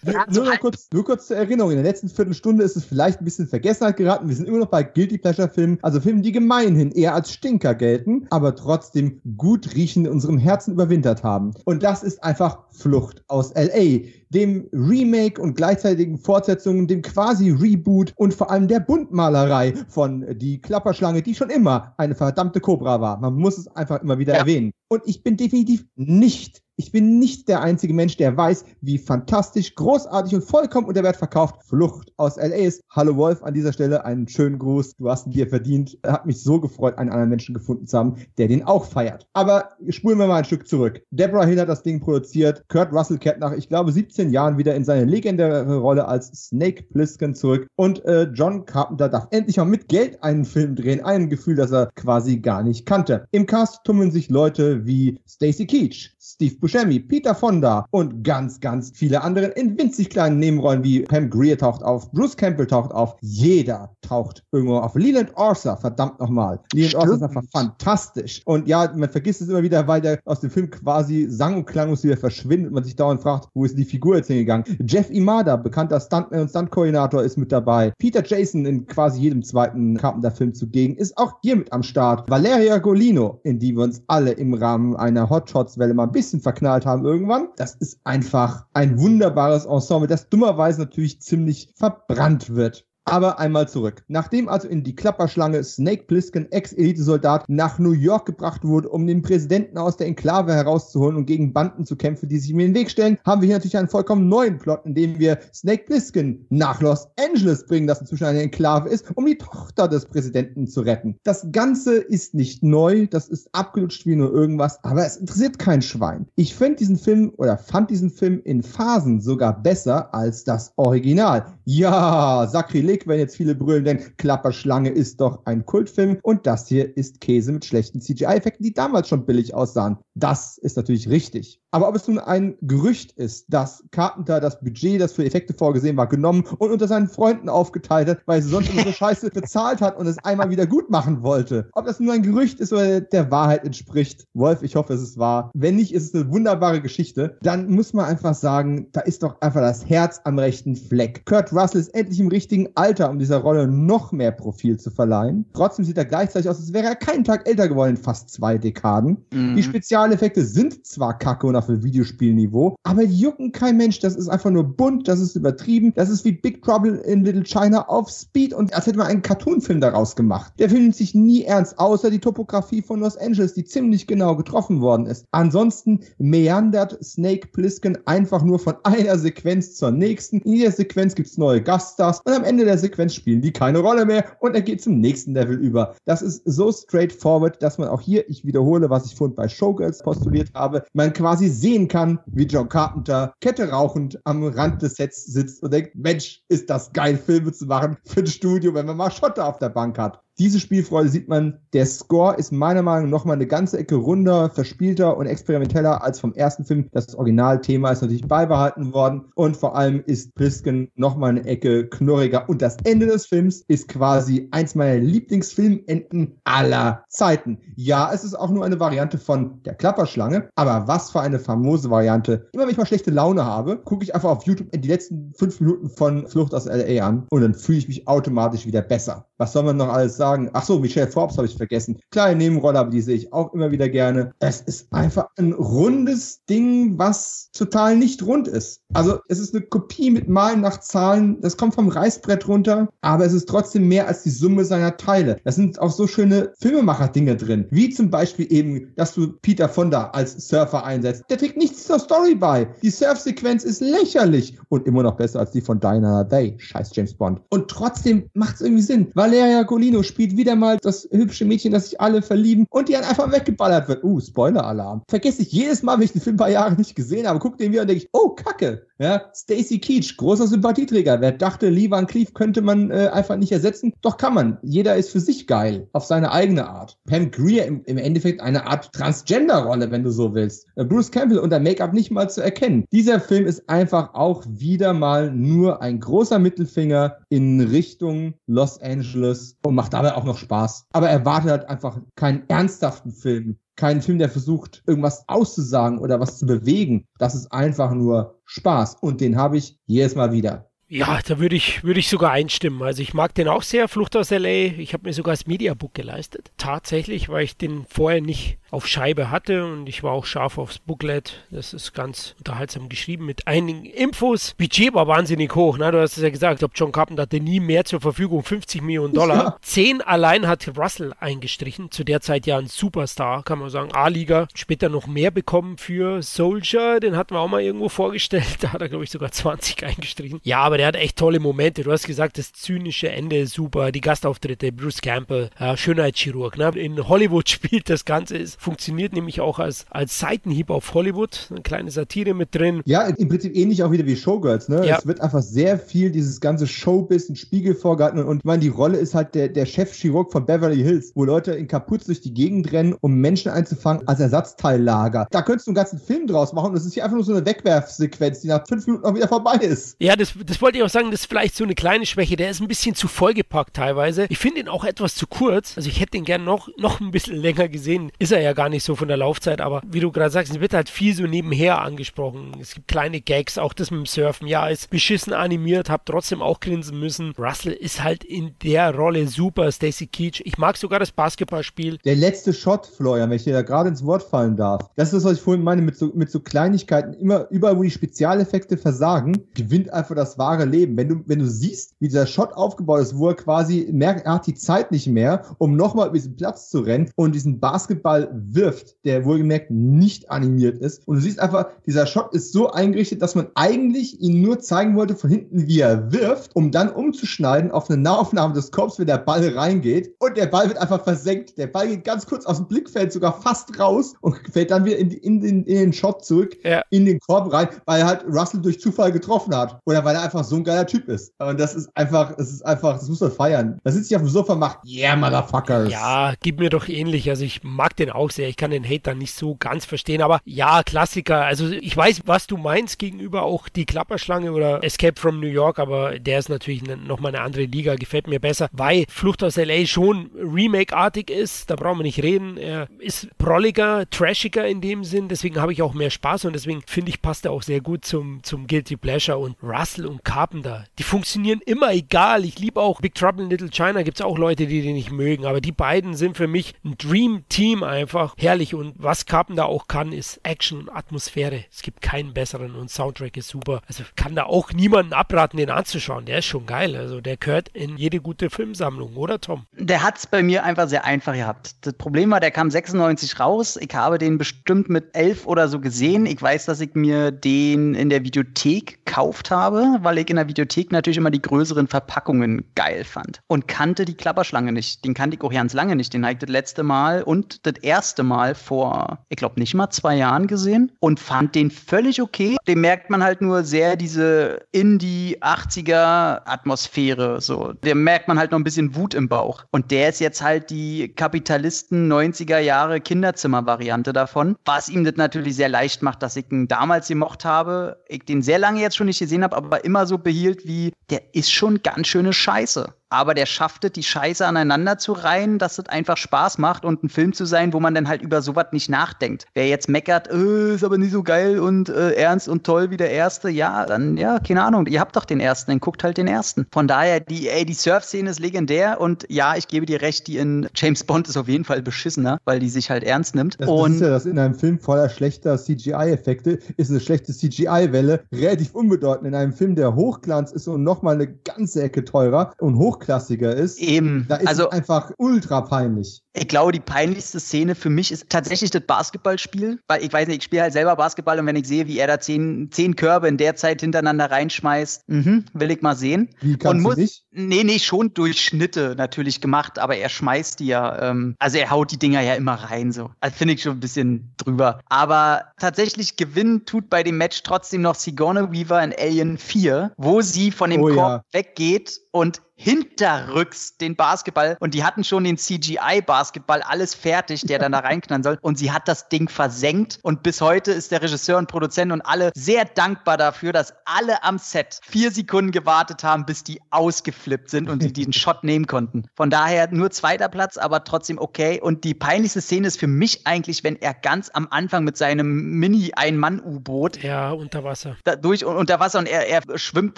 Nur, 0.03 0.25
nur, 0.31 0.45
noch 0.45 0.59
kurz, 0.59 0.87
nur 0.93 1.03
kurz 1.03 1.27
zur 1.27 1.37
Erinnerung. 1.37 1.71
In 1.71 1.77
der 1.77 1.85
letzten 1.85 2.07
Viertelstunde 2.07 2.63
ist 2.63 2.77
es 2.77 2.85
vielleicht 2.85 3.19
ein 3.19 3.25
bisschen 3.25 3.47
Vergessenheit 3.47 3.97
geraten. 3.97 4.29
Wir 4.29 4.35
sind 4.35 4.47
immer 4.47 4.59
noch 4.59 4.67
bei 4.67 4.83
Guilty 4.83 5.17
Pleasure 5.17 5.49
Filmen, 5.49 5.79
also 5.81 5.99
Filmen, 5.99 6.21
die 6.21 6.31
gemeinhin 6.31 6.91
eher 6.91 7.13
als 7.13 7.33
Stinker 7.33 7.75
gelten, 7.75 8.25
aber 8.29 8.55
trotzdem 8.55 9.21
gut 9.35 9.75
riechen 9.75 10.05
in 10.05 10.11
unserem 10.11 10.37
Herzen 10.37 10.73
überwintert 10.73 11.23
haben. 11.23 11.53
Und 11.65 11.83
das 11.83 12.03
ist 12.03 12.23
einfach 12.23 12.59
Flucht 12.71 13.23
aus 13.27 13.51
L.A., 13.51 14.07
dem 14.29 14.67
Remake 14.73 15.41
und 15.41 15.55
gleichzeitigen 15.55 16.17
Fortsetzungen, 16.17 16.87
dem 16.87 17.01
quasi 17.01 17.51
Reboot 17.51 18.13
und 18.15 18.33
vor 18.33 18.51
allem 18.51 18.67
der 18.67 18.79
Buntmalerei 18.79 19.73
von 19.87 20.25
Die 20.37 20.61
Klapperschlange, 20.61 21.21
die 21.21 21.35
schon 21.35 21.49
immer 21.49 21.93
eine 21.97 22.15
verdammte 22.15 22.59
Cobra 22.59 22.99
war. 22.99 23.17
Man 23.19 23.35
muss 23.35 23.57
es 23.57 23.67
einfach 23.75 24.01
immer 24.01 24.19
wieder 24.19 24.33
ja. 24.33 24.39
erwähnen. 24.39 24.71
Und 24.89 25.03
ich 25.05 25.23
bin 25.23 25.35
definitiv 25.35 25.85
nicht 25.95 26.63
ich 26.79 26.91
bin 26.91 27.17
nicht 27.17 27.47
der 27.47 27.61
einzige 27.61 27.95
Mensch, 27.95 28.17
der 28.17 28.37
weiß, 28.37 28.63
wie 28.81 28.99
fantastisch, 28.99 29.73
großartig 29.73 30.35
und 30.35 30.43
vollkommen 30.43 30.85
unter 30.85 31.01
Wert 31.01 31.17
verkauft 31.17 31.63
Flucht 31.63 32.13
aus 32.17 32.37
LA 32.37 32.55
ist. 32.55 32.83
Hallo 32.91 33.15
Wolf, 33.15 33.41
an 33.41 33.55
dieser 33.55 33.73
Stelle 33.73 34.05
einen 34.05 34.27
schönen 34.27 34.59
Gruß. 34.59 34.95
Du 34.97 35.09
hast 35.09 35.25
ihn 35.25 35.31
dir 35.31 35.47
verdient. 35.47 35.97
Hat 36.05 36.27
mich 36.27 36.43
so 36.43 36.61
gefreut, 36.61 36.99
einen 36.99 37.09
anderen 37.09 37.31
Menschen 37.31 37.55
gefunden 37.55 37.87
zu 37.87 37.97
haben, 37.97 38.17
der 38.37 38.47
den 38.47 38.63
auch 38.63 38.85
feiert. 38.85 39.25
Aber 39.33 39.71
spulen 39.89 40.19
wir 40.19 40.27
mal 40.27 40.37
ein 40.37 40.45
Stück 40.45 40.67
zurück. 40.67 41.01
Deborah 41.09 41.45
Hill 41.45 41.59
hat 41.59 41.67
das 41.67 41.81
Ding 41.81 41.99
produziert. 41.99 42.63
Kurt 42.67 42.93
Russell 42.93 43.17
kehrt 43.17 43.39
nach, 43.39 43.53
ich 43.53 43.69
glaube, 43.69 43.91
17 43.91 44.29
Jahren 44.29 44.59
wieder 44.59 44.75
in 44.75 44.85
seine 44.85 45.05
legendäre 45.05 45.77
Rolle 45.77 46.07
als 46.07 46.27
Snake 46.27 46.83
Plissken 46.93 47.33
zurück. 47.33 47.65
Und 47.75 48.05
äh, 48.05 48.29
John 48.33 48.67
Carpenter 48.67 49.09
darf 49.09 49.27
endlich 49.31 49.57
mal 49.57 49.65
mit 49.65 49.87
Geld 49.89 50.21
einen 50.21 50.45
Film 50.45 50.75
drehen. 50.75 51.03
Ein 51.03 51.29
Gefühl, 51.29 51.55
das 51.55 51.71
er 51.71 51.89
quasi 51.95 52.37
gar 52.37 52.61
nicht 52.61 52.85
kannte. 52.85 53.25
Im 53.31 53.47
Cast 53.47 53.83
tummeln 53.83 54.11
sich 54.11 54.29
Leute 54.29 54.76
wie 54.85 55.19
Stacy 55.27 55.65
Keach, 55.65 56.11
Steve 56.19 56.55
Buscemi, 56.59 56.99
Peter 56.99 57.33
Fonda 57.33 57.85
und 57.91 58.23
ganz, 58.23 58.59
ganz 58.59 58.91
viele 58.93 59.21
andere 59.21 59.47
in 59.47 59.77
winzig 59.77 60.09
kleinen 60.09 60.39
Nebenrollen 60.39 60.83
wie 60.83 61.01
Pam 61.01 61.29
Greer 61.29 61.57
taucht 61.57 61.83
auf, 61.83 62.11
Bruce 62.11 62.37
Campbell 62.37 62.67
taucht 62.67 62.91
auf, 62.91 63.15
jeder 63.21 63.95
taucht 64.01 64.43
irgendwo 64.51 64.77
auf. 64.77 64.95
Leland 64.95 65.31
Orser, 65.35 65.77
verdammt 65.77 66.19
nochmal. 66.19 66.59
Leland 66.73 66.95
Orser 66.95 67.15
ist 67.15 67.23
einfach 67.23 67.43
fantastisch. 67.51 68.41
Und 68.45 68.67
ja, 68.67 68.91
man 68.95 69.09
vergisst 69.09 69.41
es 69.41 69.49
immer 69.49 69.63
wieder, 69.63 69.87
weil 69.87 70.01
der 70.01 70.19
aus 70.25 70.41
dem 70.41 70.49
Film 70.49 70.69
quasi 70.69 71.27
sang- 71.29 71.55
und 71.55 71.65
klanglos 71.65 72.03
wieder 72.03 72.17
verschwindet 72.17 72.67
und 72.67 72.73
man 72.73 72.83
sich 72.83 72.95
dauernd 72.95 73.21
fragt, 73.21 73.47
wo 73.53 73.65
ist 73.65 73.77
die 73.77 73.85
Figur 73.85 74.17
jetzt 74.17 74.27
hingegangen? 74.27 74.65
Jeff 74.85 75.09
Imada, 75.09 75.55
bekannter 75.55 75.99
Stuntman 75.99 76.41
und 76.41 76.49
Stunt-Koordinator, 76.49 77.23
ist 77.23 77.37
mit 77.37 77.51
dabei. 77.51 77.93
Peter 77.97 78.23
Jason 78.25 78.65
in 78.65 78.85
quasi 78.85 79.21
jedem 79.21 79.43
zweiten 79.43 79.97
Carpenter-Film 79.97 80.53
zugegen, 80.53 80.95
ist 80.95 81.17
auch 81.17 81.33
hier 81.41 81.55
mit 81.55 81.71
am 81.71 81.83
Start. 81.83 82.29
Valeria 82.29 82.77
Golino, 82.77 83.39
in 83.43 83.59
die 83.59 83.75
wir 83.75 83.83
uns 83.83 84.01
alle 84.07 84.31
im 84.31 84.53
Rahmen 84.53 84.66
einer 84.75 85.29
Hotshots-Welle 85.29 85.93
mal 85.93 86.03
ein 86.03 86.11
bisschen 86.11 86.41
verknallt 86.41 86.85
haben 86.85 87.05
irgendwann. 87.05 87.49
Das 87.55 87.75
ist 87.75 87.99
einfach 88.03 88.65
ein 88.73 88.99
wunderbares 88.99 89.65
Ensemble, 89.65 90.07
das 90.07 90.29
dummerweise 90.29 90.81
natürlich 90.81 91.21
ziemlich 91.21 91.73
verbrannt 91.75 92.55
wird. 92.55 92.87
Aber 93.09 93.39
einmal 93.39 93.69
zurück. 93.69 94.03
Nachdem 94.09 94.49
also 94.49 94.67
in 94.67 94.83
die 94.83 94.93
Klapperschlange 94.93 95.63
Snake 95.63 96.03
Plissken, 96.07 96.51
Ex-Elite-Soldat, 96.51 97.45
nach 97.47 97.79
New 97.79 97.93
York 97.93 98.25
gebracht 98.25 98.65
wurde, 98.65 98.89
um 98.89 99.07
den 99.07 99.21
Präsidenten 99.21 99.77
aus 99.77 99.95
der 99.95 100.07
Enklave 100.07 100.53
herauszuholen 100.53 101.15
und 101.15 101.25
gegen 101.25 101.53
Banden 101.53 101.85
zu 101.85 101.95
kämpfen, 101.95 102.27
die 102.27 102.37
sich 102.37 102.49
ihm 102.49 102.59
in 102.59 102.73
den 102.73 102.75
Weg 102.75 102.91
stellen, 102.91 103.17
haben 103.25 103.41
wir 103.41 103.45
hier 103.45 103.55
natürlich 103.55 103.77
einen 103.77 103.87
vollkommen 103.87 104.27
neuen 104.27 104.57
Plot, 104.57 104.81
in 104.83 104.93
dem 104.93 105.17
wir 105.19 105.39
Snake 105.53 105.85
Plissken 105.85 106.45
nach 106.49 106.81
Los 106.81 107.07
Angeles 107.17 107.65
bringen, 107.65 107.87
das 107.87 108.01
inzwischen 108.01 108.25
eine 108.25 108.41
Enklave 108.41 108.89
ist, 108.89 109.05
um 109.15 109.25
die 109.25 109.37
Tochter 109.37 109.87
des 109.87 110.05
Präsidenten 110.05 110.67
zu 110.67 110.81
retten. 110.81 111.15
Das 111.23 111.47
Ganze 111.53 111.95
ist 111.95 112.33
nicht 112.33 112.61
neu, 112.61 113.07
das 113.07 113.29
ist 113.29 113.47
abgelutscht 113.53 114.05
wie 114.05 114.17
nur 114.17 114.33
irgendwas, 114.33 114.83
aber 114.83 115.05
es 115.05 115.15
interessiert 115.15 115.59
kein 115.59 115.81
Schwein. 115.81 116.27
Ich 116.35 116.53
finde 116.53 116.75
diesen 116.75 116.97
Film 116.97 117.31
oder 117.37 117.57
fand 117.57 117.89
diesen 117.89 118.09
Film 118.09 118.41
in 118.43 118.63
Phasen 118.63 119.21
sogar 119.21 119.63
besser 119.63 120.13
als 120.13 120.43
das 120.43 120.73
Original. 120.75 121.45
Ja, 121.63 122.47
Sakrileg 122.51 122.96
Kritik, 122.97 123.07
wenn 123.07 123.19
jetzt 123.19 123.35
viele 123.35 123.55
brüllen, 123.55 123.85
denn 123.85 124.17
Klapperschlange 124.17 124.89
ist 124.89 125.21
doch 125.21 125.45
ein 125.45 125.65
Kultfilm 125.65 126.19
und 126.23 126.47
das 126.47 126.67
hier 126.67 126.97
ist 126.97 127.21
Käse 127.21 127.51
mit 127.51 127.65
schlechten 127.65 128.01
CGI-Effekten, 128.01 128.63
die 128.63 128.73
damals 128.73 129.07
schon 129.07 129.25
billig 129.25 129.53
aussahen. 129.53 129.97
Das 130.15 130.57
ist 130.57 130.77
natürlich 130.77 131.09
richtig. 131.09 131.61
Aber 131.71 131.89
ob 131.89 131.95
es 131.95 132.07
nun 132.07 132.19
ein 132.19 132.55
Gerücht 132.61 133.11
ist, 133.13 133.45
dass 133.49 133.83
Carpenter 133.91 134.39
das 134.39 134.59
Budget, 134.61 135.01
das 135.01 135.13
für 135.13 135.25
Effekte 135.25 135.53
vorgesehen 135.53 135.97
war, 135.97 136.07
genommen 136.07 136.43
und 136.59 136.71
unter 136.71 136.87
seinen 136.87 137.09
Freunden 137.09 137.49
aufgeteilt 137.49 138.07
hat, 138.07 138.19
weil 138.25 138.41
sie 138.41 138.49
sonst 138.49 138.69
unsere 138.69 138.93
Scheiße 138.93 139.29
bezahlt 139.31 139.81
hat 139.81 139.97
und 139.97 140.07
es 140.07 140.17
einmal 140.23 140.49
wieder 140.49 140.65
gut 140.65 140.89
machen 140.89 141.23
wollte. 141.23 141.69
Ob 141.73 141.85
das 141.85 141.99
nur 141.99 142.13
ein 142.13 142.23
Gerücht 142.23 142.59
ist 142.61 142.71
oder 142.71 143.01
der 143.01 143.31
Wahrheit 143.31 143.65
entspricht. 143.65 144.25
Wolf, 144.33 144.63
ich 144.63 144.75
hoffe, 144.75 144.93
es 144.93 145.01
ist 145.01 145.17
wahr. 145.17 145.51
Wenn 145.53 145.75
nicht, 145.75 145.93
ist 145.93 146.03
es 146.03 146.15
eine 146.15 146.31
wunderbare 146.31 146.81
Geschichte. 146.81 147.37
Dann 147.41 147.69
muss 147.69 147.93
man 147.93 148.05
einfach 148.05 148.33
sagen, 148.33 148.87
da 148.93 149.01
ist 149.01 149.23
doch 149.23 149.41
einfach 149.41 149.61
das 149.61 149.87
Herz 149.89 150.21
am 150.23 150.39
rechten 150.39 150.75
Fleck. 150.75 151.25
Kurt 151.25 151.51
Russell 151.51 151.81
ist 151.81 151.93
endlich 151.93 152.19
im 152.19 152.29
richtigen 152.29 152.69
Alter, 152.75 153.09
um 153.09 153.19
dieser 153.19 153.37
Rolle 153.37 153.67
noch 153.67 154.11
mehr 154.13 154.31
Profil 154.31 154.79
zu 154.79 154.89
verleihen. 154.89 155.45
Trotzdem 155.53 155.83
sieht 155.83 155.97
er 155.97 156.05
gleichzeitig 156.05 156.49
aus, 156.49 156.59
als 156.59 156.71
wäre 156.71 156.87
er 156.87 156.95
keinen 156.95 157.25
Tag 157.25 157.47
älter 157.47 157.67
geworden 157.67 157.91
in 157.91 157.97
fast 157.97 158.29
zwei 158.29 158.57
Dekaden. 158.57 159.17
Mhm. 159.33 159.55
Die 159.55 159.63
Spezialeffekte 159.63 160.45
sind 160.45 160.85
zwar 160.85 161.17
kacke 161.17 161.47
und 161.47 161.56
auf 161.57 161.67
Videospielniveau, 161.67 162.75
aber 162.83 163.03
jucken 163.03 163.51
kein 163.51 163.77
Mensch. 163.77 163.99
Das 163.99 164.15
ist 164.15 164.29
einfach 164.29 164.51
nur 164.51 164.63
bunt, 164.63 165.07
das 165.07 165.19
ist 165.19 165.35
übertrieben. 165.35 165.93
Das 165.95 166.09
ist 166.09 166.25
wie 166.25 166.31
Big 166.31 166.61
Trouble 166.61 166.95
in 166.97 167.23
Little 167.23 167.43
China 167.43 167.87
auf 167.87 168.09
Speed 168.09 168.53
und 168.53 168.73
als 168.73 168.87
hätte 168.87 168.97
man 168.97 169.07
einen 169.07 169.21
Cartoonfilm 169.21 169.81
daraus 169.81 170.15
gemacht. 170.15 170.53
Der 170.59 170.69
Film 170.69 170.83
nimmt 170.83 170.95
sich 170.95 171.15
nie 171.15 171.43
ernst, 171.43 171.77
außer 171.79 172.09
die 172.09 172.19
Topografie 172.19 172.81
von 172.81 172.99
Los 172.99 173.17
Angeles, 173.17 173.53
die 173.53 173.63
ziemlich 173.63 174.07
genau 174.07 174.35
getroffen 174.35 174.81
worden 174.81 175.05
ist. 175.05 175.25
Ansonsten 175.31 176.01
meandert 176.17 176.97
Snake 177.03 177.47
Plissken 177.47 177.97
einfach 178.05 178.43
nur 178.43 178.59
von 178.59 178.75
einer 178.83 179.17
Sequenz 179.17 179.75
zur 179.75 179.91
nächsten. 179.91 180.39
In 180.41 180.53
jeder 180.53 180.71
Sequenz 180.71 181.15
gibt 181.15 181.29
es 181.29 181.37
neue 181.37 181.61
Gaststars 181.61 182.21
und 182.25 182.33
am 182.33 182.43
Ende 182.43 182.65
der 182.65 182.77
Sequenz 182.77 183.13
spielen 183.13 183.41
die 183.41 183.51
keine 183.51 183.79
Rolle 183.79 184.05
mehr 184.05 184.25
und 184.39 184.55
er 184.55 184.61
geht 184.61 184.81
zum 184.81 184.99
nächsten 184.99 185.33
Level 185.33 185.57
über. 185.57 185.95
Das 186.05 186.21
ist 186.21 186.41
so 186.45 186.71
straightforward, 186.71 187.61
dass 187.61 187.77
man 187.77 187.87
auch 187.89 188.01
hier, 188.01 188.29
ich 188.29 188.45
wiederhole, 188.45 188.89
was 188.89 189.05
ich 189.05 189.15
vorhin 189.15 189.35
bei 189.35 189.47
Showgirls 189.47 189.99
postuliert 189.99 190.51
habe, 190.53 190.83
man 190.93 191.13
quasi 191.13 191.46
quasi 191.47 191.49
sehen 191.49 191.87
kann, 191.87 192.19
wie 192.27 192.43
John 192.43 192.69
Carpenter 192.69 193.33
Kette 193.41 193.69
rauchend 193.69 194.19
am 194.25 194.43
Rand 194.43 194.81
des 194.81 194.95
Sets 194.95 195.25
sitzt 195.25 195.63
und 195.63 195.73
denkt, 195.73 195.95
Mensch, 195.95 196.41
ist 196.49 196.69
das 196.69 196.91
geil, 196.91 197.17
Filme 197.17 197.51
zu 197.51 197.65
machen 197.65 197.97
für 198.05 198.21
ein 198.21 198.27
Studio, 198.27 198.73
wenn 198.73 198.85
man 198.85 198.97
mal 198.97 199.11
Schotter 199.11 199.45
auf 199.45 199.57
der 199.59 199.69
Bank 199.69 199.97
hat 199.97 200.21
diese 200.39 200.59
Spielfreude 200.59 201.09
sieht 201.09 201.27
man, 201.27 201.57
der 201.73 201.85
Score 201.85 202.35
ist 202.35 202.51
meiner 202.51 202.81
Meinung 202.81 203.09
nach 203.09 203.17
noch 203.17 203.25
mal 203.25 203.33
eine 203.33 203.47
ganze 203.47 203.79
Ecke 203.79 203.95
runder, 203.95 204.51
verspielter 204.51 205.17
und 205.17 205.25
experimenteller 205.25 206.03
als 206.03 206.19
vom 206.19 206.35
ersten 206.35 206.63
Film. 206.63 206.87
Das 206.91 207.15
Originalthema 207.15 207.89
ist 207.89 208.03
natürlich 208.03 208.27
beibehalten 208.27 208.93
worden 208.93 209.25
und 209.33 209.57
vor 209.57 209.75
allem 209.75 210.03
ist 210.05 210.35
Plisken 210.35 210.91
noch 210.93 211.17
mal 211.17 211.29
eine 211.29 211.43
Ecke 211.45 211.89
knurriger 211.89 212.47
und 212.47 212.61
das 212.61 212.77
Ende 212.83 213.07
des 213.07 213.25
Films 213.25 213.63
ist 213.67 213.87
quasi 213.87 214.49
eins 214.51 214.75
meiner 214.75 214.99
Lieblingsfilmenden 214.99 216.39
aller 216.43 217.03
Zeiten. 217.09 217.57
Ja, 217.75 218.11
es 218.13 218.23
ist 218.23 218.35
auch 218.35 218.51
nur 218.51 218.65
eine 218.65 218.79
Variante 218.79 219.17
von 219.17 219.63
der 219.63 219.73
Klapperschlange, 219.73 220.49
aber 220.53 220.87
was 220.87 221.09
für 221.09 221.21
eine 221.21 221.39
famose 221.39 221.89
Variante. 221.89 222.47
Immer 222.53 222.65
wenn 222.65 222.69
ich 222.69 222.77
mal 222.77 222.85
schlechte 222.85 223.09
Laune 223.09 223.43
habe, 223.43 223.77
gucke 223.77 224.03
ich 224.03 224.13
einfach 224.13 224.29
auf 224.29 224.43
YouTube 224.43 224.67
die 224.71 224.87
letzten 224.87 225.33
fünf 225.33 225.59
Minuten 225.59 225.89
von 225.89 226.27
Flucht 226.27 226.53
aus 226.53 226.65
LA 226.65 227.03
an 227.03 227.25
und 227.31 227.41
dann 227.41 227.55
fühle 227.55 227.79
ich 227.79 227.87
mich 227.87 228.07
automatisch 228.07 228.67
wieder 228.67 228.83
besser. 228.83 229.25
Was 229.39 229.53
soll 229.53 229.63
man 229.63 229.77
noch 229.77 229.89
alles 229.89 230.17
sagen? 230.17 230.26
Sagen, 230.27 230.49
ach 230.53 230.63
so, 230.63 230.79
Michelle 230.79 231.07
Forbes 231.07 231.37
habe 231.37 231.47
ich 231.47 231.55
vergessen. 231.55 231.99
Kleine 232.11 232.37
Nebenrolle, 232.37 232.79
aber 232.79 232.89
die 232.89 233.01
sehe 233.01 233.15
ich 233.15 233.31
auch 233.31 233.53
immer 233.53 233.71
wieder 233.71 233.87
gerne. 233.87 234.31
Es 234.39 234.61
ist 234.61 234.91
einfach 234.91 235.27
ein 235.37 235.53
rundes 235.53 236.43
Ding, 236.49 236.97
was 236.97 237.49
total 237.53 237.95
nicht 237.95 238.25
rund 238.25 238.47
ist. 238.47 238.81
Also 238.93 239.19
es 239.29 239.39
ist 239.39 239.55
eine 239.55 239.63
Kopie 239.65 240.11
mit 240.11 240.27
Malen 240.27 240.61
nach 240.61 240.79
Zahlen. 240.79 241.39
Das 241.41 241.55
kommt 241.55 241.75
vom 241.75 241.87
Reißbrett 241.87 242.47
runter, 242.47 242.89
aber 243.01 243.25
es 243.25 243.33
ist 243.33 243.47
trotzdem 243.47 243.87
mehr 243.87 244.07
als 244.07 244.23
die 244.23 244.29
Summe 244.29 244.65
seiner 244.65 244.97
Teile. 244.97 245.37
Da 245.43 245.51
sind 245.51 245.79
auch 245.79 245.91
so 245.91 246.07
schöne 246.07 246.51
Filmemacher-Dinge 246.59 247.37
drin, 247.37 247.67
wie 247.69 247.89
zum 247.89 248.09
Beispiel 248.09 248.51
eben, 248.51 248.93
dass 248.95 249.13
du 249.13 249.33
Peter 249.41 249.69
Fonda 249.69 250.09
als 250.11 250.47
Surfer 250.47 250.83
einsetzt. 250.83 251.23
Der 251.29 251.37
trägt 251.37 251.57
nichts 251.57 251.85
zur 251.85 251.99
Story 251.99 252.35
bei. 252.35 252.67
Die 252.81 252.89
Surfsequenz 252.89 253.63
ist 253.63 253.81
lächerlich 253.81 254.57
und 254.69 254.87
immer 254.87 255.03
noch 255.03 255.15
besser 255.15 255.39
als 255.39 255.51
die 255.51 255.61
von 255.61 255.79
Diana 255.79 256.23
Day. 256.23 256.55
Scheiß 256.57 256.91
James 256.93 257.13
Bond. 257.13 257.39
Und 257.49 257.69
trotzdem 257.69 258.29
macht 258.33 258.55
es 258.55 258.61
irgendwie 258.61 258.83
Sinn. 258.83 259.07
Valeria 259.13 259.63
Golino 259.63 260.03
spielt 260.03 260.16
spielt 260.17 260.35
wieder 260.35 260.55
mal 260.55 260.79
das 260.81 261.07
hübsche 261.11 261.45
Mädchen, 261.45 261.71
das 261.71 261.89
sich 261.91 262.01
alle 262.01 262.23
verlieben 262.23 262.65
und 262.71 262.89
die 262.89 262.93
dann 262.93 263.03
einfach 263.03 263.31
weggeballert 263.31 263.87
wird. 263.87 264.03
Uh, 264.03 264.19
Spoiler-Alarm. 264.19 265.03
Vergesse 265.07 265.43
ich 265.43 265.51
jedes 265.51 265.83
Mal, 265.83 265.97
wenn 265.97 266.05
ich 266.05 266.13
den 266.13 266.21
Film 266.21 266.37
ein 266.37 266.39
paar 266.39 266.49
Jahre 266.49 266.73
nicht 266.73 266.95
gesehen 266.95 267.27
habe, 267.27 267.37
guck 267.37 267.59
den 267.59 267.71
wieder 267.71 267.81
und 267.83 267.87
denke 267.87 268.03
ich, 268.03 268.09
oh, 268.13 268.29
Kacke. 268.29 268.87
Ja, 268.99 269.29
Stacy 269.35 269.77
Keach, 269.77 270.17
großer 270.17 270.47
Sympathieträger. 270.47 271.21
Wer 271.21 271.33
dachte, 271.33 271.69
Lee 271.69 271.91
Van 271.91 272.07
Cleef 272.07 272.33
könnte 272.33 272.63
man 272.63 272.89
äh, 272.89 273.09
einfach 273.13 273.37
nicht 273.37 273.51
ersetzen? 273.51 273.93
Doch 274.01 274.17
kann 274.17 274.33
man. 274.33 274.57
Jeder 274.63 274.95
ist 274.95 275.11
für 275.11 275.19
sich 275.19 275.45
geil, 275.45 275.87
auf 275.93 276.05
seine 276.05 276.31
eigene 276.31 276.67
Art. 276.67 276.97
Pam 277.07 277.29
Greer 277.29 277.67
im, 277.67 277.83
im 277.85 277.99
Endeffekt 277.99 278.41
eine 278.41 278.65
Art 278.65 278.91
Transgender-Rolle, 278.93 279.91
wenn 279.91 280.03
du 280.03 280.09
so 280.09 280.33
willst. 280.33 280.65
Äh, 280.77 280.85
Bruce 280.85 281.11
Campbell 281.11 281.37
unter 281.37 281.59
Make-up 281.59 281.93
nicht 281.93 282.09
mal 282.09 282.27
zu 282.27 282.41
erkennen. 282.41 282.85
Dieser 282.91 283.19
Film 283.19 283.45
ist 283.45 283.69
einfach 283.69 284.15
auch 284.15 284.43
wieder 284.47 284.93
mal 284.93 285.31
nur 285.31 285.83
ein 285.83 285.99
großer 285.99 286.39
Mittelfinger 286.39 287.17
in 287.29 287.61
Richtung 287.61 288.33
Los 288.47 288.81
Angeles 288.81 289.57
und 289.63 289.75
macht 289.75 289.93
dabei 289.93 290.06
dabei 290.07 290.17
auch 290.17 290.25
noch 290.25 290.37
Spaß. 290.37 290.87
Aber 290.93 291.09
erwartet 291.09 291.51
halt 291.51 291.69
einfach 291.69 291.97
keinen 292.15 292.47
ernsthaften 292.49 293.11
Film. 293.11 293.57
Keinen 293.75 294.01
Film, 294.01 294.17
der 294.17 294.29
versucht, 294.29 294.81
irgendwas 294.87 295.23
auszusagen 295.27 295.99
oder 295.99 296.19
was 296.19 296.39
zu 296.39 296.45
bewegen. 296.45 297.05
Das 297.19 297.35
ist 297.35 297.51
einfach 297.51 297.91
nur 297.91 298.39
Spaß. 298.45 298.97
Und 299.01 299.21
den 299.21 299.37
habe 299.37 299.57
ich 299.57 299.77
jedes 299.85 300.15
Mal 300.15 300.31
wieder. 300.31 300.69
Ja, 300.89 301.19
da 301.27 301.37
würde 301.37 301.57
ich, 301.57 301.83
würde 301.83 301.99
ich 301.99 302.07
sogar 302.07 302.31
einstimmen. 302.31 302.81
Also 302.81 303.01
ich 303.01 303.13
mag 303.13 303.35
den 303.35 303.49
auch 303.49 303.61
sehr, 303.61 303.89
Flucht 303.89 304.15
aus 304.15 304.29
LA. 304.29 304.77
Ich 304.77 304.93
habe 304.93 305.03
mir 305.03 305.13
sogar 305.13 305.33
das 305.33 305.45
Mediabook 305.45 305.93
geleistet. 305.93 306.51
Tatsächlich, 306.57 307.27
weil 307.27 307.43
ich 307.43 307.57
den 307.57 307.85
vorher 307.89 308.21
nicht 308.21 308.57
auf 308.69 308.87
Scheibe 308.87 309.31
hatte 309.31 309.65
und 309.65 309.87
ich 309.87 310.03
war 310.03 310.11
auch 310.11 310.25
scharf 310.25 310.57
aufs 310.57 310.79
Booklet. 310.79 311.45
Das 311.51 311.73
ist 311.73 311.93
ganz 311.93 312.35
unterhaltsam 312.37 312.89
geschrieben 312.89 313.25
mit 313.25 313.47
einigen 313.47 313.85
Infos. 313.85 314.53
Budget 314.57 314.93
war 314.93 315.07
wahnsinnig 315.07 315.55
hoch. 315.55 315.77
Ne? 315.77 315.91
Du 315.91 316.01
hast 316.01 316.17
es 316.17 316.23
ja 316.23 316.29
gesagt, 316.29 316.63
ob 316.63 316.71
John 316.75 316.91
Carpenter 316.91 317.23
hatte 317.23 317.39
nie 317.39 317.59
mehr 317.59 317.85
zur 317.85 318.01
Verfügung, 318.01 318.43
50 318.43 318.81
Millionen 318.81 319.13
Dollar. 319.13 319.37
Ja. 319.37 319.57
Zehn 319.61 320.01
allein 320.01 320.47
hat 320.47 320.77
Russell 320.77 321.13
eingestrichen, 321.19 321.91
zu 321.91 322.03
der 322.03 322.21
Zeit 322.21 322.45
ja 322.45 322.57
ein 322.57 322.67
Superstar, 322.67 323.43
kann 323.43 323.59
man 323.59 323.69
sagen, 323.69 323.93
A-Liga. 323.93 324.47
Später 324.53 324.89
noch 324.89 325.07
mehr 325.07 325.31
bekommen 325.31 325.77
für 325.77 326.21
Soldier, 326.21 326.99
den 326.99 327.15
hatten 327.15 327.35
wir 327.35 327.39
auch 327.39 327.49
mal 327.49 327.61
irgendwo 327.61 327.89
vorgestellt. 327.89 328.45
Da 328.59 328.73
hat 328.73 328.81
er, 328.81 328.89
glaube 328.89 329.03
ich, 329.03 329.11
sogar 329.11 329.31
20 329.31 329.85
eingestrichen. 329.85 330.39
Ja, 330.43 330.59
aber 330.59 330.77
der 330.77 330.87
hat 330.87 330.95
echt 330.95 331.15
tolle 331.15 331.39
Momente. 331.39 331.83
Du 331.83 331.91
hast 331.91 332.07
gesagt, 332.07 332.37
das 332.37 332.53
zynische 332.53 333.09
Ende 333.09 333.37
ist 333.37 333.53
super, 333.53 333.91
die 333.91 334.01
Gastauftritte, 334.01 334.71
Bruce 334.71 334.99
Campbell, 335.01 335.51
äh, 335.59 335.77
Schönheitschirurg. 335.77 336.57
Ne? 336.57 336.69
In 336.75 337.07
Hollywood 337.07 337.47
spielt 337.49 337.89
das 337.89 338.03
Ganze 338.03 338.37
ist 338.37 338.56
funktioniert 338.57 339.13
nämlich 339.13 339.39
auch 339.41 339.59
als, 339.59 339.85
als 339.89 340.19
Seitenhieb 340.19 340.69
auf 340.69 340.93
Hollywood. 340.93 341.47
Eine 341.49 341.61
kleine 341.61 341.91
Satire 341.91 342.33
mit 342.33 342.53
drin. 342.53 342.81
Ja, 342.85 343.03
im 343.03 343.29
Prinzip 343.29 343.55
ähnlich 343.55 343.83
auch 343.83 343.91
wieder 343.91 344.05
wie 344.05 344.15
Showgirls. 344.15 344.67
Ne? 344.67 344.85
Ja. 344.85 344.97
Es 344.97 345.07
wird 345.07 345.21
einfach 345.21 345.41
sehr 345.41 345.77
viel 345.79 346.11
dieses 346.11 346.41
ganze 346.41 346.67
Showbiz, 346.67 347.29
ein 347.29 347.35
Spiegel 347.35 347.75
vorgehalten. 347.75 348.19
Und, 348.19 348.25
und 348.25 348.37
ich 348.39 348.43
meine, 348.43 348.61
die 348.61 348.69
Rolle 348.69 348.97
ist 348.97 349.13
halt 349.13 349.35
der, 349.35 349.47
der 349.47 349.65
Chefchirurg 349.65 350.31
von 350.31 350.45
Beverly 350.45 350.77
Hills, 350.77 351.11
wo 351.15 351.23
Leute 351.23 351.53
in 351.53 351.67
Kaputt 351.67 352.07
durch 352.07 352.21
die 352.21 352.33
Gegend 352.33 352.71
rennen, 352.71 352.95
um 352.99 353.15
Menschen 353.15 353.51
einzufangen 353.51 354.07
als 354.07 354.19
Ersatzteillager. 354.19 355.27
Da 355.31 355.41
könntest 355.41 355.67
du 355.67 355.71
einen 355.71 355.75
ganzen 355.75 355.99
Film 355.99 356.27
draus 356.27 356.53
machen. 356.53 356.67
Und 356.69 356.75
das 356.75 356.85
ist 356.85 356.93
hier 356.93 357.03
einfach 357.03 357.15
nur 357.15 357.25
so 357.25 357.33
eine 357.33 357.45
Wegwerfsequenz, 357.45 358.41
die 358.41 358.47
nach 358.47 358.67
fünf 358.67 358.87
Minuten 358.87 359.05
auch 359.05 359.15
wieder 359.15 359.27
vorbei 359.27 359.55
ist. 359.55 359.95
Ja, 359.99 360.15
das, 360.15 360.33
das 360.45 360.61
wollte 360.61 360.77
ich 360.77 360.83
auch 360.83 360.89
sagen. 360.89 361.11
Das 361.11 361.21
ist 361.21 361.29
vielleicht 361.29 361.55
so 361.55 361.63
eine 361.63 361.75
kleine 361.75 362.05
Schwäche. 362.05 362.35
Der 362.35 362.49
ist 362.49 362.59
ein 362.59 362.67
bisschen 362.67 362.95
zu 362.95 363.07
vollgepackt 363.07 363.75
teilweise. 363.75 364.25
Ich 364.29 364.37
finde 364.37 364.61
ihn 364.61 364.67
auch 364.67 364.83
etwas 364.83 365.15
zu 365.15 365.27
kurz. 365.27 365.77
Also 365.77 365.89
ich 365.89 365.99
hätte 365.99 366.17
ihn 366.17 366.25
gern 366.25 366.43
noch, 366.43 366.69
noch 366.77 366.99
ein 366.99 367.11
bisschen 367.11 367.37
länger 367.41 367.67
gesehen. 367.67 368.11
Ist 368.19 368.31
er 368.31 368.41
ja 368.41 368.46
ja 368.47 368.53
gar 368.53 368.69
nicht 368.69 368.83
so 368.83 368.95
von 368.95 369.07
der 369.07 369.17
Laufzeit, 369.17 369.61
aber 369.61 369.81
wie 369.85 369.99
du 369.99 370.11
gerade 370.11 370.31
sagst, 370.31 370.53
es 370.53 370.59
wird 370.59 370.73
halt 370.73 370.89
viel 370.89 371.13
so 371.13 371.23
nebenher 371.23 371.81
angesprochen. 371.81 372.53
Es 372.59 372.73
gibt 372.73 372.87
kleine 372.87 373.21
Gags, 373.21 373.57
auch 373.57 373.73
das 373.73 373.91
mit 373.91 373.99
dem 373.99 374.05
Surfen. 374.05 374.47
Ja, 374.47 374.67
ist 374.67 374.89
beschissen 374.89 375.33
animiert, 375.33 375.89
hab 375.89 376.05
trotzdem 376.05 376.41
auch 376.41 376.59
grinsen 376.59 376.99
müssen. 376.99 377.33
Russell 377.37 377.73
ist 377.73 378.03
halt 378.03 378.23
in 378.23 378.55
der 378.63 378.95
Rolle 378.95 379.27
super. 379.27 379.71
Stacy 379.71 380.07
Keach. 380.07 380.41
Ich 380.45 380.57
mag 380.57 380.77
sogar 380.77 380.99
das 380.99 381.11
Basketballspiel. 381.11 381.97
Der 382.05 382.15
letzte 382.15 382.53
Shot, 382.53 382.87
Florian, 382.87 383.29
wenn 383.29 383.37
ich 383.37 383.43
dir 383.43 383.53
da 383.53 383.61
gerade 383.61 383.89
ins 383.89 384.05
Wort 384.05 384.23
fallen 384.23 384.55
darf. 384.55 384.89
Das 384.95 385.09
ist 385.09 385.13
das, 385.13 385.23
was 385.25 385.37
ich 385.37 385.41
vorhin 385.41 385.63
meine, 385.63 385.81
mit 385.81 385.97
so, 385.97 386.11
mit 386.15 386.31
so 386.31 386.39
Kleinigkeiten. 386.39 387.13
Immer, 387.13 387.47
überall, 387.49 387.77
wo 387.77 387.83
die 387.83 387.91
Spezialeffekte 387.91 388.77
versagen, 388.77 389.37
gewinnt 389.53 389.91
einfach 389.91 390.15
das 390.15 390.37
wahre 390.37 390.65
Leben. 390.65 390.97
Wenn 390.97 391.09
du, 391.09 391.23
wenn 391.25 391.39
du 391.39 391.47
siehst, 391.47 391.95
wie 391.99 392.07
dieser 392.07 392.27
Shot 392.27 392.53
aufgebaut 392.53 393.01
ist, 393.01 393.17
wo 393.17 393.29
er 393.29 393.35
quasi 393.35 393.89
merkt, 393.91 394.25
er 394.25 394.35
hat 394.35 394.47
die 394.47 394.55
Zeit 394.55 394.91
nicht 394.91 395.07
mehr, 395.07 395.43
um 395.57 395.75
nochmal 395.75 396.07
über 396.07 396.17
diesen 396.17 396.35
Platz 396.35 396.69
zu 396.69 396.79
rennen 396.79 397.11
und 397.15 397.35
diesen 397.35 397.59
Basketball 397.59 398.29
wirft, 398.49 398.95
der 399.05 399.25
wohlgemerkt 399.25 399.71
nicht 399.71 400.29
animiert 400.31 400.77
ist. 400.79 401.07
Und 401.07 401.17
du 401.17 401.21
siehst 401.21 401.39
einfach, 401.39 401.67
dieser 401.85 402.05
Shot 402.05 402.33
ist 402.33 402.53
so 402.53 402.71
eingerichtet, 402.71 403.21
dass 403.21 403.35
man 403.35 403.47
eigentlich 403.55 404.19
ihn 404.21 404.41
nur 404.41 404.59
zeigen 404.59 404.95
wollte 404.95 405.15
von 405.15 405.29
hinten, 405.29 405.67
wie 405.67 405.79
er 405.79 406.11
wirft, 406.11 406.55
um 406.55 406.71
dann 406.71 406.89
umzuschneiden 406.89 407.71
auf 407.71 407.89
eine 407.89 408.01
Nahaufnahme 408.01 408.53
des 408.53 408.71
Korps, 408.71 408.99
wenn 408.99 409.07
der 409.07 409.17
Ball 409.17 409.47
reingeht. 409.49 410.15
Und 410.19 410.37
der 410.37 410.47
Ball 410.47 410.67
wird 410.67 410.77
einfach 410.77 411.03
versenkt. 411.03 411.57
Der 411.57 411.67
Ball 411.67 411.87
geht 411.87 412.03
ganz 412.03 412.25
kurz 412.25 412.45
aus 412.45 412.57
dem 412.57 412.67
Blickfeld 412.67 413.11
sogar 413.11 413.41
fast 413.41 413.79
raus 413.79 414.13
und 414.21 414.37
fällt 414.51 414.71
dann 414.71 414.85
wieder 414.85 414.97
in, 414.97 415.09
die, 415.09 415.17
in, 415.17 415.41
den, 415.41 415.63
in 415.65 415.75
den 415.75 415.93
Shot 415.93 416.25
zurück, 416.25 416.57
ja. 416.63 416.81
in 416.89 417.05
den 417.05 417.19
Korb 417.19 417.51
rein, 417.51 417.67
weil 417.85 418.01
er 418.01 418.07
halt 418.07 418.25
Russell 418.27 418.61
durch 418.61 418.79
Zufall 418.79 419.11
getroffen 419.11 419.55
hat. 419.55 419.79
Oder 419.85 420.03
weil 420.03 420.15
er 420.15 420.23
einfach 420.23 420.43
so 420.43 420.55
ein 420.55 420.63
geiler 420.63 420.85
Typ 420.85 421.07
ist. 421.07 421.33
Und 421.39 421.59
das 421.59 421.75
ist 421.75 421.89
einfach, 421.95 422.35
das 422.35 422.51
ist 422.51 422.65
einfach, 422.65 422.93
das 422.97 423.09
muss 423.09 423.19
man 423.19 423.31
feiern. 423.31 423.79
Da 423.83 423.91
sitzt 423.91 424.09
sich 424.09 424.15
auf 424.15 424.23
dem 424.23 424.29
Sofa 424.29 424.53
und 424.53 424.59
macht, 424.59 424.79
yeah, 424.85 425.15
Motherfuckers. 425.15 425.91
Ja, 425.91 426.33
gib 426.41 426.59
mir 426.59 426.69
doch 426.69 426.87
ähnlich. 426.87 427.29
Also 427.29 427.43
ich 427.43 427.63
mag 427.63 427.95
den 427.95 428.09
auch 428.09 428.26
sehr. 428.31 428.49
Ich 428.49 428.57
kann 428.57 428.71
den 428.71 428.85
Hate 428.85 429.01
dann 429.01 429.17
nicht 429.17 429.33
so 429.33 429.55
ganz 429.55 429.85
verstehen, 429.85 430.21
aber 430.21 430.39
ja, 430.45 430.83
Klassiker. 430.83 431.45
Also 431.45 431.69
ich 431.69 431.95
weiß, 431.95 432.21
was 432.25 432.47
du 432.47 432.57
meinst 432.57 432.99
gegenüber 432.99 433.43
auch 433.43 433.69
die 433.69 433.85
Klapperschlange 433.85 434.51
oder 434.51 434.83
Escape 434.83 435.19
from 435.19 435.39
New 435.39 435.47
York, 435.47 435.79
aber 435.79 436.19
der 436.19 436.39
ist 436.39 436.49
natürlich 436.49 436.83
ne, 436.83 436.97
nochmal 436.97 437.35
eine 437.35 437.43
andere 437.43 437.63
Liga, 437.63 437.95
gefällt 437.95 438.27
mir 438.27 438.39
besser, 438.39 438.69
weil 438.71 439.05
Flucht 439.09 439.43
aus 439.43 439.57
LA 439.57 439.85
schon 439.85 440.29
Remake-artig 440.35 441.29
ist, 441.29 441.69
da 441.69 441.75
brauchen 441.75 441.99
wir 441.99 442.03
nicht 442.03 442.23
reden. 442.23 442.57
Er 442.57 442.87
ist 442.99 443.27
prolliger, 443.37 444.09
trashiger 444.09 444.67
in 444.67 444.81
dem 444.81 445.03
Sinn, 445.03 445.27
deswegen 445.27 445.59
habe 445.61 445.73
ich 445.73 445.81
auch 445.81 445.93
mehr 445.93 446.09
Spaß 446.09 446.45
und 446.45 446.53
deswegen 446.53 446.81
finde 446.87 447.09
ich, 447.09 447.21
passt 447.21 447.45
er 447.45 447.51
auch 447.51 447.61
sehr 447.61 447.81
gut 447.81 448.05
zum, 448.05 448.43
zum 448.43 448.67
Guilty 448.67 448.97
Pleasure 448.97 449.37
und 449.37 449.55
Russell 449.61 450.05
und 450.05 450.23
Carpenter, 450.23 450.85
die 450.99 451.03
funktionieren 451.03 451.61
immer 451.65 451.93
egal. 451.93 452.45
Ich 452.45 452.59
liebe 452.59 452.81
auch 452.81 453.01
Big 453.01 453.15
Trouble 453.15 453.43
in 453.43 453.49
Little 453.49 453.69
China, 453.69 454.03
gibt 454.03 454.19
es 454.19 454.25
auch 454.25 454.37
Leute, 454.37 454.67
die 454.67 454.81
den 454.81 454.95
nicht 454.95 455.11
mögen, 455.11 455.45
aber 455.45 455.61
die 455.61 455.71
beiden 455.71 456.15
sind 456.15 456.37
für 456.37 456.47
mich 456.47 456.75
ein 456.83 456.95
Dream 456.97 457.43
Team 457.49 457.83
einfach 458.17 458.35
herrlich. 458.37 458.73
Und 458.73 458.95
was 458.97 459.25
Carpenter 459.25 459.65
auch 459.65 459.87
kann, 459.87 460.11
ist 460.11 460.39
Action 460.43 460.79
und 460.79 460.89
Atmosphäre. 460.89 461.65
Es 461.71 461.81
gibt 461.81 462.01
keinen 462.01 462.33
besseren 462.33 462.75
und 462.75 462.89
Soundtrack 462.89 463.37
ist 463.37 463.49
super. 463.49 463.81
Also 463.87 464.03
kann 464.15 464.35
da 464.35 464.43
auch 464.43 464.73
niemanden 464.73 465.13
abraten, 465.13 465.57
den 465.57 465.69
anzuschauen. 465.69 466.25
Der 466.25 466.39
ist 466.39 466.45
schon 466.45 466.65
geil. 466.65 466.95
Also 466.95 467.21
der 467.21 467.37
gehört 467.37 467.69
in 467.69 467.97
jede 467.97 468.19
gute 468.19 468.49
Filmsammlung, 468.49 469.15
oder 469.15 469.39
Tom? 469.39 469.65
Der 469.73 470.03
hat 470.03 470.17
es 470.17 470.27
bei 470.27 470.43
mir 470.43 470.63
einfach 470.63 470.87
sehr 470.87 471.05
einfach 471.05 471.33
gehabt. 471.33 471.75
Das 471.81 471.93
Problem 471.93 472.31
war, 472.31 472.39
der 472.39 472.51
kam 472.51 472.69
96 472.69 473.39
raus. 473.39 473.77
Ich 473.77 473.93
habe 473.93 474.17
den 474.17 474.37
bestimmt 474.37 474.89
mit 474.89 475.15
11 475.15 475.45
oder 475.45 475.67
so 475.67 475.79
gesehen. 475.79 476.25
Ich 476.25 476.41
weiß, 476.41 476.65
dass 476.65 476.81
ich 476.81 476.95
mir 476.95 477.31
den 477.31 477.95
in 477.95 478.09
der 478.09 478.23
Videothek 478.23 479.05
gekauft 479.05 479.51
habe, 479.51 479.97
weil 480.01 480.17
ich 480.17 480.29
in 480.29 480.35
der 480.35 480.47
Videothek 480.47 480.91
natürlich 480.91 481.17
immer 481.17 481.31
die 481.31 481.41
größeren 481.41 481.87
Verpackungen 481.87 482.65
geil 482.75 483.03
fand. 483.03 483.41
Und 483.47 483.67
kannte 483.67 484.05
die 484.05 484.15
Klapperschlange 484.15 484.71
nicht. 484.71 485.03
Den 485.05 485.13
kannte 485.13 485.35
ich 485.35 485.41
auch 485.41 485.51
ganz 485.51 485.73
lange 485.73 485.95
nicht. 485.95 486.13
Den 486.13 486.23
habe 486.23 486.33
ich 486.33 486.39
das 486.39 486.49
letzte 486.49 486.83
Mal 486.83 487.23
und 487.23 487.65
das 487.65 487.75
erste 487.81 488.06
erste 488.07 488.23
Mal 488.23 488.55
vor, 488.55 489.19
ich 489.27 489.35
glaube, 489.35 489.59
nicht 489.59 489.73
mal 489.73 489.89
zwei 489.89 490.15
Jahren 490.15 490.47
gesehen 490.47 490.93
und 491.01 491.19
fand 491.19 491.55
den 491.55 491.69
völlig 491.69 492.21
okay. 492.21 492.55
Dem 492.65 492.79
merkt 492.79 493.09
man 493.09 493.21
halt 493.21 493.41
nur 493.41 493.65
sehr 493.65 493.97
diese 493.97 494.61
Indie-80er-Atmosphäre. 494.71 497.41
So. 497.41 497.73
Dem 497.73 498.05
merkt 498.05 498.29
man 498.29 498.39
halt 498.39 498.51
noch 498.51 498.59
ein 498.59 498.63
bisschen 498.63 498.95
Wut 498.95 499.13
im 499.13 499.27
Bauch. 499.27 499.65
Und 499.71 499.91
der 499.91 500.07
ist 500.07 500.21
jetzt 500.21 500.41
halt 500.41 500.69
die 500.69 501.13
Kapitalisten 501.13 502.09
90er 502.09 502.59
Jahre 502.59 503.01
Kinderzimmer-Variante 503.01 504.13
davon, 504.13 504.55
was 504.63 504.87
ihm 504.87 505.03
das 505.03 505.15
natürlich 505.17 505.57
sehr 505.57 505.67
leicht 505.67 506.01
macht, 506.01 506.23
dass 506.23 506.37
ich 506.37 506.49
ihn 506.49 506.69
damals 506.69 507.09
gemocht 507.09 507.43
habe. 507.43 508.01
Ich 508.07 508.23
den 508.23 508.41
sehr 508.41 508.59
lange 508.59 508.79
jetzt 508.79 508.95
schon 508.95 509.07
nicht 509.07 509.19
gesehen 509.19 509.43
habe, 509.43 509.57
aber 509.57 509.83
immer 509.83 510.07
so 510.07 510.17
behielt 510.17 510.65
wie, 510.65 510.93
der 511.09 511.35
ist 511.35 511.51
schon 511.51 511.83
ganz 511.83 512.07
schöne 512.07 512.31
Scheiße 512.31 512.93
aber 513.09 513.33
der 513.33 513.45
schafft 513.45 513.83
es, 513.85 513.91
die 513.93 514.03
Scheiße 514.03 514.45
aneinander 514.45 514.97
zu 514.97 515.13
reihen, 515.13 515.59
dass 515.59 515.79
es 515.79 515.87
einfach 515.87 516.17
Spaß 516.17 516.57
macht 516.57 516.85
und 516.85 517.03
ein 517.03 517.09
Film 517.09 517.33
zu 517.33 517.45
sein, 517.45 517.73
wo 517.73 517.79
man 517.79 517.95
dann 517.95 518.07
halt 518.07 518.21
über 518.21 518.41
sowas 518.41 518.67
nicht 518.71 518.89
nachdenkt. 518.89 519.45
Wer 519.53 519.67
jetzt 519.67 519.89
meckert, 519.89 520.29
äh, 520.31 520.75
ist 520.75 520.83
aber 520.83 520.97
nicht 520.97 521.11
so 521.11 521.23
geil 521.23 521.59
und 521.59 521.89
äh, 521.89 522.13
ernst 522.13 522.49
und 522.49 522.63
toll 522.63 522.91
wie 522.91 522.97
der 522.97 523.11
erste, 523.11 523.49
ja, 523.49 523.85
dann, 523.85 524.17
ja, 524.17 524.39
keine 524.39 524.63
Ahnung, 524.63 524.87
ihr 524.87 524.99
habt 524.99 525.15
doch 525.15 525.25
den 525.25 525.39
ersten, 525.39 525.71
dann 525.71 525.79
guckt 525.79 526.03
halt 526.03 526.17
den 526.17 526.27
ersten. 526.27 526.67
Von 526.71 526.87
daher, 526.87 527.19
die, 527.19 527.49
ey, 527.49 527.65
die 527.65 527.73
Surf-Szene 527.73 528.29
ist 528.29 528.39
legendär 528.39 528.99
und 528.99 529.25
ja, 529.29 529.55
ich 529.55 529.67
gebe 529.67 529.85
dir 529.85 530.01
recht, 530.01 530.27
die 530.27 530.37
in 530.37 530.67
James 530.75 531.03
Bond 531.03 531.27
ist 531.27 531.37
auf 531.37 531.47
jeden 531.47 531.63
Fall 531.63 531.81
beschissener, 531.81 532.39
weil 532.45 532.59
die 532.59 532.69
sich 532.69 532.89
halt 532.89 533.03
ernst 533.03 533.35
nimmt. 533.35 533.59
Das, 533.59 533.69
und 533.69 533.85
das 533.85 533.95
ist 533.95 534.01
ja 534.01 534.09
das 534.09 534.25
in 534.25 534.39
einem 534.39 534.55
Film 534.55 534.79
voller 534.79 535.09
schlechter 535.09 535.57
CGI-Effekte, 535.57 536.59
ist 536.77 536.89
eine 536.89 536.99
schlechte 536.99 537.33
CGI-Welle 537.33 538.21
relativ 538.33 538.75
unbedeutend. 538.75 539.27
In 539.27 539.35
einem 539.35 539.53
Film, 539.53 539.75
der 539.75 539.95
Hochglanz 539.95 540.51
ist 540.51 540.67
und 540.67 540.83
nochmal 540.83 541.15
eine 541.15 541.27
ganze 541.27 541.83
Ecke 541.83 542.03
teurer 542.03 542.53
und 542.59 542.77
hochklassiger 542.97 543.55
ist, 543.55 543.79
Eben. 543.79 544.25
da 544.27 544.37
ist 544.37 544.47
also, 544.47 544.67
es 544.67 544.71
einfach 544.71 545.11
ultra 545.17 545.61
peinlich. 545.61 546.23
Ich 546.39 546.47
glaube, 546.47 546.71
die 546.71 546.79
peinlichste 546.79 547.39
Szene 547.39 547.73
für 547.73 547.89
mich 547.89 548.11
ist 548.11 548.29
tatsächlich 548.29 548.69
das 548.69 548.83
Basketballspiel. 548.83 549.79
Weil 549.87 550.03
ich 550.03 550.13
weiß 550.13 550.27
nicht, 550.27 550.37
ich 550.37 550.43
spiele 550.43 550.61
halt 550.61 550.73
selber 550.73 550.95
Basketball 550.95 551.39
und 551.39 551.45
wenn 551.47 551.55
ich 551.55 551.67
sehe, 551.67 551.87
wie 551.87 551.97
er 551.97 552.07
da 552.07 552.19
zehn, 552.19 552.69
zehn 552.71 552.95
Körbe 552.95 553.27
in 553.27 553.37
der 553.37 553.55
Zeit 553.55 553.81
hintereinander 553.81 554.29
reinschmeißt, 554.29 555.09
mhm, 555.09 555.45
will 555.53 555.71
ich 555.71 555.81
mal 555.81 555.95
sehen. 555.95 556.29
Wie 556.41 556.57
kannst 556.57 556.75
und 556.75 556.81
muss, 556.81 556.95
du 556.95 557.01
nicht? 557.01 557.23
Nee, 557.31 557.63
nee, 557.63 557.79
schon 557.79 558.13
durch 558.13 558.43
Schnitte 558.43 558.93
natürlich 558.97 559.41
gemacht, 559.41 559.79
aber 559.79 559.97
er 559.97 560.09
schmeißt 560.09 560.59
die 560.59 560.67
ja, 560.67 561.09
ähm, 561.09 561.35
also 561.39 561.57
er 561.57 561.71
haut 561.71 561.91
die 561.91 561.97
Dinger 561.97 562.21
ja 562.21 562.35
immer 562.35 562.53
rein, 562.53 562.91
so. 562.91 563.11
Also 563.19 563.35
finde 563.35 563.55
ich 563.55 563.63
schon 563.63 563.77
ein 563.77 563.79
bisschen 563.79 564.33
drüber. 564.37 564.79
Aber 564.89 565.45
tatsächlich 565.59 566.17
gewinnen 566.17 566.65
tut 566.65 566.89
bei 566.89 567.03
dem 567.03 567.17
Match 567.17 567.41
trotzdem 567.43 567.81
noch 567.81 567.95
Sigourney 567.95 568.51
Weaver 568.51 568.83
in 568.83 568.93
Alien 568.97 569.37
4, 569.37 569.93
wo 569.97 570.21
sie 570.21 570.51
von 570.51 570.69
dem 570.69 570.81
Oh 570.81 570.93
Korb 570.93 570.97
ja. 570.97 571.23
weggeht 571.31 571.99
und 572.11 572.41
hinterrücks 572.57 573.77
den 573.77 573.95
Basketball 573.95 574.57
und 574.59 574.73
die 574.73 574.83
hatten 574.83 575.03
schon 575.03 575.23
den 575.23 575.37
CGI-Basketball 575.37 576.26
alles 576.61 576.93
fertig, 576.93 577.41
der 577.41 577.59
dann 577.59 577.71
da 577.71 577.79
reinknallen 577.79 578.23
soll 578.23 578.37
und 578.41 578.57
sie 578.57 578.71
hat 578.71 578.87
das 578.87 579.09
Ding 579.09 579.29
versenkt 579.29 579.99
und 580.01 580.23
bis 580.23 580.41
heute 580.41 580.71
ist 580.71 580.91
der 580.91 581.01
Regisseur 581.01 581.37
und 581.37 581.47
Produzent 581.47 581.91
und 581.91 582.01
alle 582.01 582.31
sehr 582.35 582.65
dankbar 582.65 583.17
dafür, 583.17 583.53
dass 583.53 583.73
alle 583.85 584.23
am 584.23 584.37
Set 584.37 584.79
vier 584.83 585.11
Sekunden 585.11 585.51
gewartet 585.51 586.03
haben, 586.03 586.25
bis 586.25 586.43
die 586.43 586.61
ausgeflippt 586.71 587.49
sind 587.49 587.69
und 587.69 587.81
sie 587.83 587.93
diesen 587.93 588.13
Shot 588.17 588.43
nehmen 588.43 588.67
konnten. 588.67 589.05
Von 589.15 589.29
daher 589.29 589.67
nur 589.71 589.91
zweiter 589.91 590.29
Platz, 590.29 590.57
aber 590.57 590.83
trotzdem 590.83 591.17
okay 591.19 591.59
und 591.61 591.83
die 591.83 591.93
peinlichste 591.93 592.41
Szene 592.41 592.67
ist 592.67 592.79
für 592.79 592.87
mich 592.87 593.25
eigentlich, 593.25 593.63
wenn 593.63 593.75
er 593.81 593.93
ganz 593.93 594.29
am 594.33 594.47
Anfang 594.51 594.83
mit 594.83 594.97
seinem 594.97 595.57
Mini-Ein-Mann-U-Boot 595.59 597.03
Ja, 597.03 597.31
unter 597.31 597.63
Wasser. 597.63 597.97
da 598.03 598.15
durch 598.15 598.45
unter 598.45 598.79
Wasser 598.79 598.99
und 598.99 599.07
er, 599.07 599.27
er 599.27 599.41
schwimmt 599.57 599.97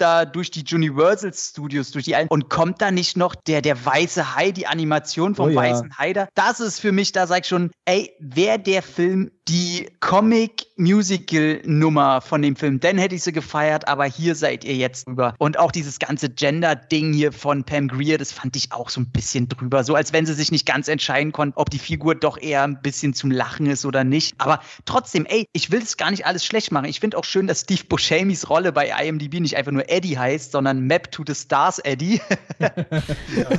da 0.00 0.24
durch 0.24 0.50
die 0.50 0.64
Universal 0.74 1.32
Studios, 1.34 1.90
durch 1.90 2.04
die 2.04 2.16
allen 2.16 2.28
und 2.28 2.50
kommt 2.50 2.80
da 2.82 2.90
nicht 2.90 3.16
noch 3.16 3.34
der, 3.34 3.62
der 3.62 3.84
weiße 3.84 4.34
Hai, 4.36 4.50
die 4.52 4.66
Animation 4.66 5.34
vom 5.34 5.46
Oh 5.46 5.50
ja. 5.50 5.56
weißen 5.60 5.98
Hai 5.98 6.12
da? 6.20 6.28
Das 6.34 6.60
ist 6.60 6.80
für 6.80 6.92
mich, 6.92 7.12
da 7.12 7.26
sag 7.26 7.42
ich 7.42 7.48
schon, 7.48 7.70
ey, 7.84 8.14
wäre 8.18 8.58
der 8.58 8.82
Film 8.82 9.30
die 9.50 9.90
Comic-Musical-Nummer 9.98 12.20
von 12.20 12.40
dem 12.40 12.54
Film, 12.54 12.78
dann 12.78 12.98
hätte 12.98 13.16
ich 13.16 13.24
sie 13.24 13.32
gefeiert, 13.32 13.88
aber 13.88 14.04
hier 14.04 14.36
seid 14.36 14.64
ihr 14.64 14.76
jetzt 14.76 15.08
drüber. 15.08 15.34
Und 15.38 15.58
auch 15.58 15.72
dieses 15.72 15.98
ganze 15.98 16.30
Gender-Ding 16.30 17.12
hier 17.12 17.32
von 17.32 17.64
Pam 17.64 17.88
Greer, 17.88 18.16
das 18.16 18.30
fand 18.30 18.54
ich 18.54 18.70
auch 18.70 18.90
so 18.90 19.00
ein 19.00 19.10
bisschen 19.10 19.48
drüber. 19.48 19.82
So 19.82 19.96
als 19.96 20.12
wenn 20.12 20.24
sie 20.24 20.34
sich 20.34 20.52
nicht 20.52 20.66
ganz 20.66 20.86
entscheiden 20.86 21.32
konnten, 21.32 21.58
ob 21.58 21.68
die 21.68 21.80
Figur 21.80 22.14
doch 22.14 22.40
eher 22.40 22.62
ein 22.62 22.80
bisschen 22.80 23.12
zum 23.12 23.32
Lachen 23.32 23.66
ist 23.66 23.84
oder 23.84 24.04
nicht. 24.04 24.36
Aber 24.38 24.60
trotzdem, 24.84 25.26
ey, 25.26 25.48
ich 25.52 25.72
will 25.72 25.82
es 25.82 25.96
gar 25.96 26.12
nicht 26.12 26.26
alles 26.26 26.46
schlecht 26.46 26.70
machen. 26.70 26.84
Ich 26.84 27.00
finde 27.00 27.18
auch 27.18 27.24
schön, 27.24 27.48
dass 27.48 27.62
Steve 27.62 27.82
Buscemi's 27.88 28.48
Rolle 28.48 28.70
bei 28.70 28.92
IMDb 29.02 29.40
nicht 29.40 29.56
einfach 29.56 29.72
nur 29.72 29.90
Eddie 29.90 30.16
heißt, 30.16 30.52
sondern 30.52 30.82
Map 30.82 31.10
to 31.10 31.24
the 31.26 31.34
Stars 31.34 31.80
Eddie. 31.80 32.20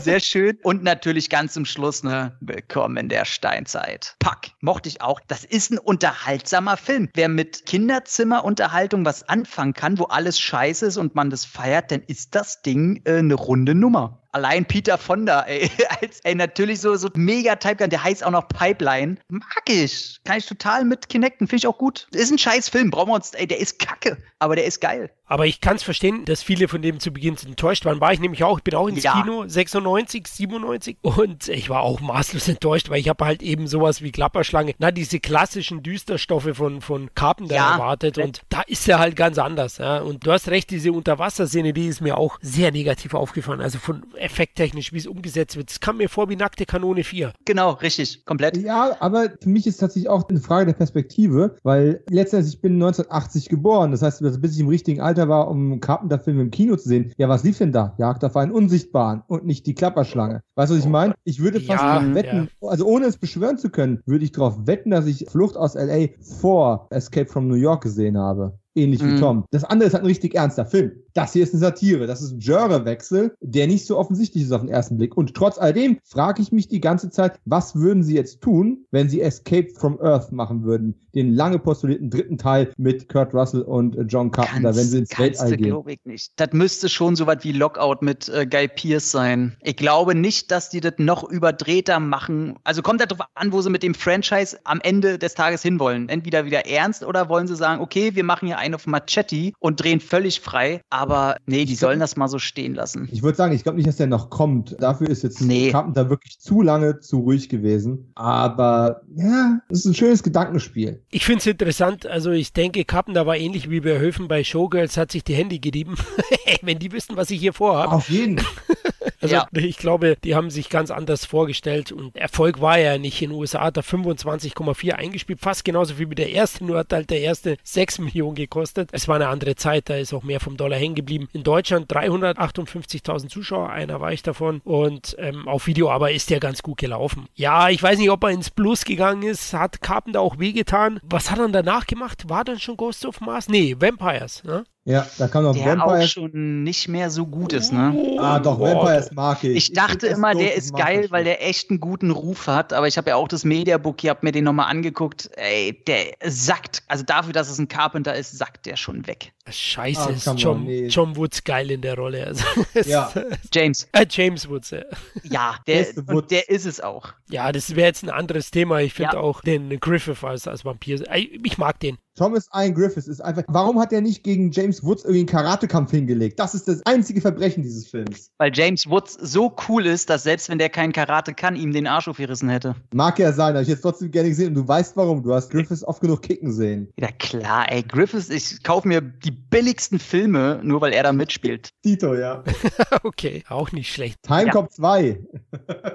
Sehr 0.01 0.21
schön. 0.21 0.57
Und 0.63 0.83
natürlich 0.83 1.29
ganz 1.29 1.51
zum 1.51 1.65
Schluss, 1.65 2.01
ne, 2.01 2.37
willkommen 2.39 2.95
in 2.95 3.09
der 3.09 3.25
Steinzeit. 3.25 4.15
Pack, 4.19 4.51
mochte 4.61 4.87
ich 4.87 5.01
auch. 5.01 5.19
Das 5.27 5.43
ist 5.43 5.69
ein 5.69 5.80
unterhaltsamer 5.83 6.77
Film. 6.77 7.09
Wer 7.13 7.29
mit 7.29 7.65
Kinderzimmerunterhaltung 7.65 9.05
was 9.05 9.27
anfangen 9.27 9.73
kann, 9.73 9.99
wo 9.99 10.05
alles 10.05 10.39
scheiße 10.39 10.85
ist 10.85 10.97
und 10.97 11.15
man 11.15 11.29
das 11.29 11.45
feiert, 11.45 11.91
dann 11.91 12.01
ist 12.01 12.35
das 12.35 12.61
Ding 12.61 13.01
äh, 13.05 13.17
eine 13.17 13.35
runde 13.35 13.75
Nummer. 13.75 14.20
Allein 14.33 14.65
Peter 14.65 14.97
Fonda, 14.97 15.41
ey, 15.41 15.69
als, 16.01 16.19
ey, 16.23 16.35
natürlich 16.35 16.79
so, 16.81 16.95
so 16.95 17.09
mega 17.15 17.55
Typegun, 17.55 17.89
der 17.89 18.03
heißt 18.03 18.23
auch 18.25 18.31
noch 18.31 18.47
Pipeline. 18.47 19.17
Mag 19.29 19.63
ich. 19.67 20.19
Kann 20.23 20.37
ich 20.37 20.45
total 20.45 20.85
mit 20.85 21.09
connecten, 21.09 21.47
finde 21.47 21.57
ich 21.57 21.67
auch 21.67 21.77
gut. 21.77 22.07
Ist 22.13 22.31
ein 22.31 22.37
scheiß 22.37 22.69
Film, 22.69 22.91
brauchen 22.91 23.09
wir 23.09 23.15
uns, 23.15 23.31
ey, 23.33 23.47
der 23.47 23.59
ist 23.59 23.79
kacke, 23.79 24.17
aber 24.39 24.55
der 24.55 24.65
ist 24.65 24.79
geil. 24.81 25.09
Aber 25.25 25.45
ich 25.45 25.61
kann 25.61 25.77
es 25.77 25.83
verstehen, 25.83 26.25
dass 26.25 26.43
viele 26.43 26.67
von 26.67 26.81
dem 26.81 26.99
zu 26.99 27.11
Beginn 27.11 27.37
enttäuscht 27.45 27.85
waren. 27.85 28.01
War 28.01 28.11
ich 28.11 28.19
nämlich 28.19 28.43
auch. 28.43 28.57
Ich 28.57 28.65
bin 28.65 28.75
auch 28.75 28.87
ins 28.89 29.01
Ja. 29.01 29.13
Kino 29.21 29.47
96, 29.47 30.27
97 30.27 30.97
und 31.01 31.47
ich 31.47 31.69
war 31.69 31.83
auch 31.83 32.01
maßlos 32.01 32.47
enttäuscht, 32.49 32.89
weil 32.89 32.99
ich 32.99 33.07
habe 33.07 33.23
halt 33.23 33.41
eben 33.41 33.67
sowas 33.67 34.01
wie 34.01 34.11
Klapperschlange, 34.11 34.73
na 34.77 34.91
diese 34.91 35.21
klassischen 35.21 35.83
Düsterstoffe 35.83 36.49
von 36.53 36.81
von 36.81 37.09
Carpenter 37.15 37.55
Ja. 37.55 37.73
erwartet 37.75 38.17
und 38.17 38.41
da 38.49 38.61
ist 38.67 38.89
er 38.89 38.99
halt 38.99 39.15
ganz 39.15 39.37
anders. 39.37 39.77
Ja. 39.77 39.99
Und 39.99 40.25
du 40.27 40.33
hast 40.33 40.49
recht, 40.49 40.69
diese 40.69 40.91
Unterwasserszene, 40.91 41.71
die 41.71 41.87
ist 41.87 42.01
mir 42.01 42.17
auch 42.17 42.37
sehr 42.41 42.71
negativ 42.73 43.13
aufgefallen. 43.13 43.61
Also 43.61 43.79
von 43.79 44.03
effekttechnisch, 44.21 44.93
wie 44.93 44.97
es 44.97 45.07
umgesetzt 45.07 45.57
wird. 45.57 45.69
Es 45.71 45.79
kam 45.79 45.97
mir 45.97 46.09
vor 46.09 46.29
wie 46.29 46.35
nackte 46.35 46.65
Kanone 46.65 47.03
4. 47.03 47.33
Genau, 47.45 47.71
richtig, 47.71 48.25
komplett. 48.25 48.57
Ja, 48.57 48.95
aber 48.99 49.29
für 49.41 49.49
mich 49.49 49.67
ist 49.67 49.77
tatsächlich 49.77 50.09
auch 50.09 50.27
eine 50.29 50.39
Frage 50.39 50.67
der 50.67 50.73
Perspektive, 50.73 51.55
weil 51.63 52.03
letztendlich 52.09 52.55
ich 52.55 52.61
bin 52.61 52.73
1980 52.73 53.49
geboren. 53.49 53.91
Das 53.91 54.01
heißt, 54.01 54.21
bis 54.41 54.53
ich 54.55 54.59
im 54.59 54.67
richtigen 54.67 55.01
Alter 55.01 55.27
war, 55.29 55.49
um 55.49 55.79
Carpenter-Filme 55.79 56.41
im 56.43 56.51
Kino 56.51 56.75
zu 56.75 56.87
sehen. 56.87 57.13
Ja, 57.17 57.27
was 57.29 57.43
lief 57.43 57.57
denn 57.57 57.71
da? 57.71 57.95
Jagd 57.97 58.23
auf 58.23 58.35
einen 58.37 58.51
Unsichtbaren 58.51 59.23
und 59.27 59.45
nicht 59.45 59.65
die 59.67 59.73
Klapperschlange. 59.75 60.41
Weißt 60.55 60.71
du, 60.71 60.75
was 60.75 60.83
ich 60.83 60.89
meine? 60.89 61.13
Ich 61.23 61.39
würde 61.41 61.59
fast 61.59 61.83
Ja, 61.83 61.99
darauf 61.99 62.15
wetten, 62.15 62.49
also 62.61 62.85
ohne 62.85 63.05
es 63.05 63.17
beschwören 63.17 63.57
zu 63.57 63.69
können, 63.69 64.01
würde 64.05 64.23
ich 64.25 64.31
darauf 64.31 64.67
wetten, 64.67 64.91
dass 64.91 65.05
ich 65.05 65.25
Flucht 65.29 65.57
aus 65.57 65.75
L.A. 65.75 66.07
vor 66.39 66.87
Escape 66.91 67.27
from 67.29 67.47
New 67.47 67.55
York 67.55 67.83
gesehen 67.83 68.17
habe. 68.17 68.57
Ähnlich 68.73 69.01
wie 69.01 69.11
Mhm. 69.11 69.17
Tom. 69.17 69.45
Das 69.51 69.65
andere 69.65 69.87
ist 69.87 69.93
halt 69.93 70.03
ein 70.03 70.07
richtig 70.07 70.33
ernster 70.33 70.65
Film. 70.65 70.93
Das 71.13 71.33
hier 71.33 71.43
ist 71.43 71.53
eine 71.53 71.59
Satire. 71.59 72.07
Das 72.07 72.21
ist 72.21 72.31
ein 72.31 72.39
Genrewechsel, 72.39 73.35
der 73.41 73.67
nicht 73.67 73.85
so 73.85 73.97
offensichtlich 73.97 74.43
ist 74.43 74.51
auf 74.51 74.61
den 74.61 74.69
ersten 74.69 74.97
Blick. 74.97 75.15
Und 75.17 75.33
trotz 75.33 75.57
alledem 75.57 75.97
frage 76.03 76.41
ich 76.41 76.51
mich 76.51 76.67
die 76.67 76.81
ganze 76.81 77.09
Zeit, 77.09 77.39
was 77.45 77.75
würden 77.75 78.03
sie 78.03 78.15
jetzt 78.15 78.41
tun, 78.41 78.85
wenn 78.91 79.09
sie 79.09 79.21
Escape 79.21 79.69
from 79.69 79.99
Earth 80.01 80.31
machen 80.31 80.63
würden? 80.63 80.95
Den 81.13 81.35
lange 81.35 81.59
postulierten 81.59 82.09
dritten 82.09 82.37
Teil 82.37 82.71
mit 82.77 83.09
Kurt 83.09 83.33
Russell 83.33 83.63
und 83.63 83.97
äh, 83.97 84.03
John 84.03 84.31
Carpenter, 84.31 84.75
wenn 84.75 84.85
sie 84.85 84.99
ins 84.99 85.17
Weltall 85.19 85.57
gehen. 85.57 85.67
glaube 85.67 85.93
ich 85.93 85.99
nicht. 86.05 86.31
Das 86.37 86.49
müsste 86.53 86.87
schon 86.87 87.15
so 87.15 87.27
was 87.27 87.43
wie 87.43 87.51
Lockout 87.51 87.97
mit 88.01 88.29
äh, 88.29 88.45
Guy 88.45 88.67
Pierce 88.69 89.11
sein. 89.11 89.57
Ich 89.61 89.75
glaube 89.75 90.15
nicht, 90.15 90.51
dass 90.51 90.69
die 90.69 90.79
das 90.79 90.93
noch 90.97 91.29
überdrehter 91.29 91.99
machen. 91.99 92.55
Also 92.63 92.81
kommt 92.81 93.01
darauf 93.01 93.25
an, 93.33 93.51
wo 93.51 93.61
sie 93.61 93.69
mit 93.69 93.83
dem 93.83 93.93
Franchise 93.93 94.57
am 94.63 94.79
Ende 94.81 95.17
des 95.17 95.33
Tages 95.33 95.61
hinwollen. 95.61 96.07
Entweder 96.07 96.45
wieder 96.45 96.65
ernst 96.65 97.03
oder 97.03 97.27
wollen 97.27 97.47
sie 97.47 97.55
sagen, 97.55 97.81
okay, 97.81 98.15
wir 98.15 98.23
machen 98.23 98.47
hier 98.47 98.57
einen 98.57 98.75
auf 98.75 98.87
Machete 98.87 99.51
und 99.59 99.81
drehen 99.81 99.99
völlig 99.99 100.39
frei. 100.39 100.81
Aber 100.89 101.00
nee, 101.45 101.65
die 101.65 101.75
sollen 101.75 101.99
das 101.99 102.15
mal 102.15 102.27
so 102.27 102.39
stehen 102.39 102.73
lassen. 102.75 103.07
Ich 103.11 103.23
würde 103.23 103.37
sagen, 103.37 103.53
ich 103.53 103.63
glaube 103.63 103.77
nicht, 103.77 103.87
dass 103.87 103.97
der 103.97 104.07
noch 104.07 104.29
kommt. 104.29 104.75
Dafür 104.79 105.09
ist 105.09 105.23
jetzt 105.23 105.41
Nee. 105.41 105.71
Carpenter 105.71 106.09
wirklich 106.09 106.39
zu 106.39 106.61
lange 106.61 106.99
zu 106.99 107.19
ruhig 107.19 107.49
gewesen. 107.49 108.11
Aber 108.15 109.01
ja, 109.15 109.59
es 109.69 109.79
ist 109.79 109.85
ein 109.85 109.93
schönes 109.93 110.23
Gedankenspiel. 110.23 111.01
Ich 111.09 111.25
finde 111.25 111.39
es 111.39 111.47
interessant, 111.47 112.05
also 112.05 112.31
ich 112.31 112.53
denke, 112.53 112.85
Carpenter 112.85 113.25
war 113.25 113.37
ähnlich 113.37 113.69
wie 113.69 113.81
bei 113.81 113.99
Höfen 113.99 114.27
bei 114.27 114.43
Showgirls, 114.43 114.97
hat 114.97 115.11
sich 115.11 115.23
die 115.23 115.35
Hände 115.35 115.59
gerieben. 115.59 115.95
Wenn 116.61 116.79
die 116.79 116.91
wissen, 116.91 117.15
was 117.17 117.31
ich 117.31 117.39
hier 117.39 117.53
vorhabe. 117.53 117.93
Auf 117.93 118.09
jeden. 118.09 118.39
Also 119.21 119.35
Ja. 119.35 119.47
ich 119.53 119.77
glaube, 119.77 120.17
die 120.23 120.35
haben 120.35 120.49
sich 120.49 120.69
ganz 120.69 120.91
anders 120.91 121.25
vorgestellt 121.25 121.91
und 121.91 122.15
Erfolg 122.15 122.59
war 122.61 122.79
ja 122.79 122.97
nicht. 122.97 123.21
In 123.21 123.29
den 123.29 123.37
USA 123.39 123.61
hat 123.61 123.77
er 123.77 123.83
25,4 123.83 124.93
eingespielt, 124.93 125.39
fast 125.39 125.63
genauso 125.63 125.95
viel 125.95 126.09
wie 126.09 126.15
der 126.15 126.29
erste, 126.31 126.65
nur 126.65 126.79
hat 126.79 126.91
halt 126.93 127.09
der 127.09 127.21
erste 127.21 127.57
6 127.63 127.99
Millionen 127.99 128.35
gekostet. 128.35 128.89
Es 128.91 129.07
war 129.07 129.15
eine 129.15 129.27
andere 129.27 129.55
Zeit, 129.55 129.89
da 129.89 129.95
ist 129.95 130.13
auch 130.13 130.23
mehr 130.23 130.39
vom 130.39 130.57
Dollar 130.57 130.77
hängen 130.79 130.95
geblieben. 130.95 131.29
In 131.33 131.43
Deutschland 131.43 131.91
358.000 131.91 133.29
Zuschauer, 133.29 133.69
einer 133.69 133.99
war 134.01 134.11
ich 134.13 134.23
davon 134.23 134.61
und 134.63 135.15
ähm, 135.19 135.47
auf 135.47 135.67
Video 135.67 135.89
aber 135.91 136.11
ist 136.11 136.29
der 136.29 136.39
ganz 136.39 136.61
gut 136.63 136.77
gelaufen. 136.77 137.27
Ja, 137.35 137.69
ich 137.69 137.81
weiß 137.81 137.99
nicht, 137.99 138.09
ob 138.09 138.23
er 138.23 138.29
ins 138.31 138.49
Plus 138.49 138.85
gegangen 138.85 139.23
ist, 139.23 139.53
hat 139.53 139.81
Carpenter 139.81 140.21
auch 140.21 140.39
wehgetan. 140.39 140.99
Was 141.03 141.31
hat 141.31 141.39
er 141.39 141.47
danach 141.49 141.87
gemacht? 141.87 142.29
War 142.29 142.43
dann 142.43 142.59
schon 142.59 142.77
Ghost 142.77 143.05
of 143.05 143.21
Mars? 143.21 143.47
Nee, 143.49 143.75
Vampires, 143.79 144.43
ne? 144.43 144.63
Ja, 144.83 145.05
da 145.19 145.27
kam 145.27 145.43
noch 145.43 145.53
der 145.53 145.77
Vampire. 145.77 146.01
auch 146.01 146.07
schon 146.07 146.63
nicht 146.63 146.87
mehr 146.87 147.11
so 147.11 147.27
gut 147.27 147.53
ist, 147.53 147.71
ne? 147.71 148.17
Ah, 148.19 148.39
doch, 148.39 148.57
oh, 148.57 148.63
Vampires 148.63 149.11
mag 149.11 149.43
ich. 149.43 149.55
Ich 149.55 149.73
dachte 149.73 150.07
ich 150.07 150.13
immer, 150.13 150.33
der 150.33 150.55
ist 150.55 150.75
geil, 150.75 151.05
weil 151.11 151.23
der 151.23 151.47
echt 151.47 151.69
einen 151.69 151.79
guten 151.79 152.09
Ruf 152.09 152.47
hat, 152.47 152.73
aber 152.73 152.87
ich 152.87 152.97
habe 152.97 153.11
ja 153.11 153.15
auch 153.15 153.27
das 153.27 153.45
Mediabook, 153.45 154.03
ich 154.03 154.09
habe 154.09 154.21
mir 154.23 154.31
den 154.31 154.43
nochmal 154.43 154.71
angeguckt. 154.71 155.29
Ey, 155.35 155.83
der 155.85 156.13
sackt, 156.25 156.81
also 156.87 157.03
dafür, 157.03 157.31
dass 157.31 157.49
es 157.49 157.59
ein 157.59 157.67
Carpenter 157.67 158.15
ist, 158.15 158.35
sackt 158.35 158.65
der 158.65 158.75
schon 158.75 159.05
weg. 159.05 159.33
Scheiße, 159.47 160.01
ah, 160.01 160.09
ist 160.09 160.29
John, 160.37 160.63
nee. 160.63 160.87
John 160.87 161.15
Woods 161.15 161.43
geil 161.43 161.69
in 161.69 161.81
der 161.81 161.95
Rolle. 161.95 162.25
Also, 162.25 162.43
ja. 162.89 163.11
James. 163.53 163.87
Äh, 163.91 164.05
James 164.09 164.49
Woods, 164.49 164.71
ja. 164.71 164.81
Ja, 165.23 165.55
der, 165.67 165.87
und 166.07 166.31
der 166.31 166.49
ist 166.49 166.65
es 166.65 166.81
auch. 166.81 167.13
Ja, 167.29 167.51
das 167.51 167.75
wäre 167.75 167.87
jetzt 167.87 168.03
ein 168.03 168.09
anderes 168.09 168.51
Thema. 168.51 168.79
Ich 168.79 168.93
finde 168.93 169.13
ja. 169.13 169.19
auch 169.19 169.41
den 169.41 169.79
Griffith 169.79 170.23
als, 170.23 170.47
als 170.47 170.65
Vampir. 170.65 171.03
Ich 171.43 171.57
mag 171.57 171.79
den. 171.79 171.97
Thomas 172.15 172.47
Ian 172.53 172.73
Griffiths 172.73 173.07
ist 173.07 173.21
einfach. 173.21 173.43
Warum 173.47 173.79
hat 173.79 173.93
er 173.93 174.01
nicht 174.01 174.23
gegen 174.23 174.51
James 174.51 174.83
Woods 174.83 175.03
irgendwie 175.03 175.19
einen 175.19 175.27
Karatekampf 175.27 175.91
hingelegt? 175.91 176.39
Das 176.39 176.53
ist 176.53 176.67
das 176.67 176.81
einzige 176.85 177.21
Verbrechen 177.21 177.63
dieses 177.63 177.87
Films. 177.87 178.31
Weil 178.37 178.51
James 178.53 178.89
Woods 178.89 179.13
so 179.13 179.55
cool 179.67 179.85
ist, 179.85 180.09
dass 180.09 180.23
selbst 180.23 180.49
wenn 180.49 180.59
der 180.59 180.69
keinen 180.69 180.91
Karate 180.91 181.33
kann, 181.33 181.55
ihm 181.55 181.71
den 181.71 181.87
Arsch 181.87 182.09
aufgerissen 182.09 182.49
hätte. 182.49 182.75
Mag 182.93 183.17
ja 183.17 183.31
sein, 183.31 183.53
habe 183.53 183.63
ich 183.63 183.69
jetzt 183.69 183.81
trotzdem 183.81 184.11
gerne 184.11 184.29
gesehen 184.29 184.49
und 184.49 184.55
du 184.55 184.67
weißt 184.67 184.97
warum. 184.97 185.23
Du 185.23 185.33
hast 185.33 185.49
Griffiths 185.49 185.83
oft 185.83 186.01
genug 186.01 186.21
kicken 186.21 186.51
sehen. 186.51 186.91
Ja, 186.99 187.07
klar, 187.17 187.71
ey. 187.71 187.81
Griffiths, 187.83 188.29
ich 188.29 188.61
kaufe 188.63 188.87
mir 188.87 189.01
die 189.01 189.31
billigsten 189.31 189.99
Filme, 189.99 190.59
nur 190.63 190.81
weil 190.81 190.93
er 190.93 191.03
da 191.03 191.13
mitspielt. 191.13 191.69
Tito, 191.81 192.15
ja. 192.15 192.43
okay, 193.03 193.43
auch 193.47 193.71
nicht 193.71 193.93
schlecht. 193.93 194.21
Timecop 194.23 194.65
ja. 194.65 194.75
2. 194.75 195.19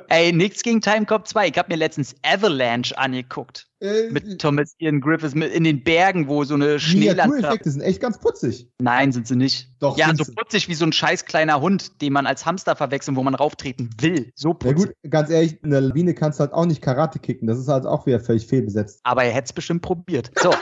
ey, 0.08 0.32
nichts 0.32 0.62
gegen 0.62 0.80
Timecop 0.80 1.28
2. 1.28 1.48
Ich 1.48 1.58
habe 1.58 1.70
mir 1.70 1.76
letztens 1.76 2.14
Avalanche 2.22 2.96
angeguckt. 2.96 3.66
Äh, 3.80 4.08
mit 4.10 4.40
Thomas 4.40 4.74
Ian 4.78 5.00
Griffiths 5.00 5.34
mit 5.34 5.52
in 5.52 5.64
den 5.64 5.84
Bergen, 5.84 6.28
wo 6.28 6.44
so 6.44 6.54
eine 6.54 6.80
Schneelandschaft. 6.80 7.64
Die 7.64 7.70
sind 7.70 7.82
echt 7.82 8.00
ganz 8.00 8.18
putzig. 8.18 8.70
Nein, 8.80 9.12
sind 9.12 9.26
sie 9.26 9.36
nicht. 9.36 9.68
Doch. 9.80 9.98
Ja, 9.98 10.14
so 10.14 10.24
putzig 10.34 10.68
wie 10.68 10.74
so 10.74 10.86
ein 10.86 10.92
scheiß 10.92 11.26
kleiner 11.26 11.60
Hund, 11.60 12.00
den 12.00 12.14
man 12.14 12.26
als 12.26 12.46
Hamster 12.46 12.74
verwechseln, 12.74 13.16
wo 13.16 13.22
man 13.22 13.34
rauftreten 13.34 13.90
will. 14.00 14.32
So 14.34 14.54
putzig. 14.54 14.78
Ja 14.78 14.86
gut, 14.86 15.10
ganz 15.10 15.30
ehrlich, 15.30 15.62
in 15.62 15.70
der 15.70 15.82
Lawine 15.82 16.14
kannst 16.14 16.38
du 16.38 16.44
halt 16.44 16.54
auch 16.54 16.64
nicht 16.64 16.80
Karate 16.80 17.18
kicken. 17.18 17.46
Das 17.46 17.58
ist 17.58 17.68
halt 17.68 17.84
auch 17.84 18.06
wieder 18.06 18.20
völlig 18.20 18.46
fehlbesetzt. 18.46 19.00
Aber 19.02 19.24
er 19.24 19.32
hätte 19.32 19.46
es 19.46 19.52
bestimmt 19.52 19.82
probiert. 19.82 20.30
So. 20.40 20.54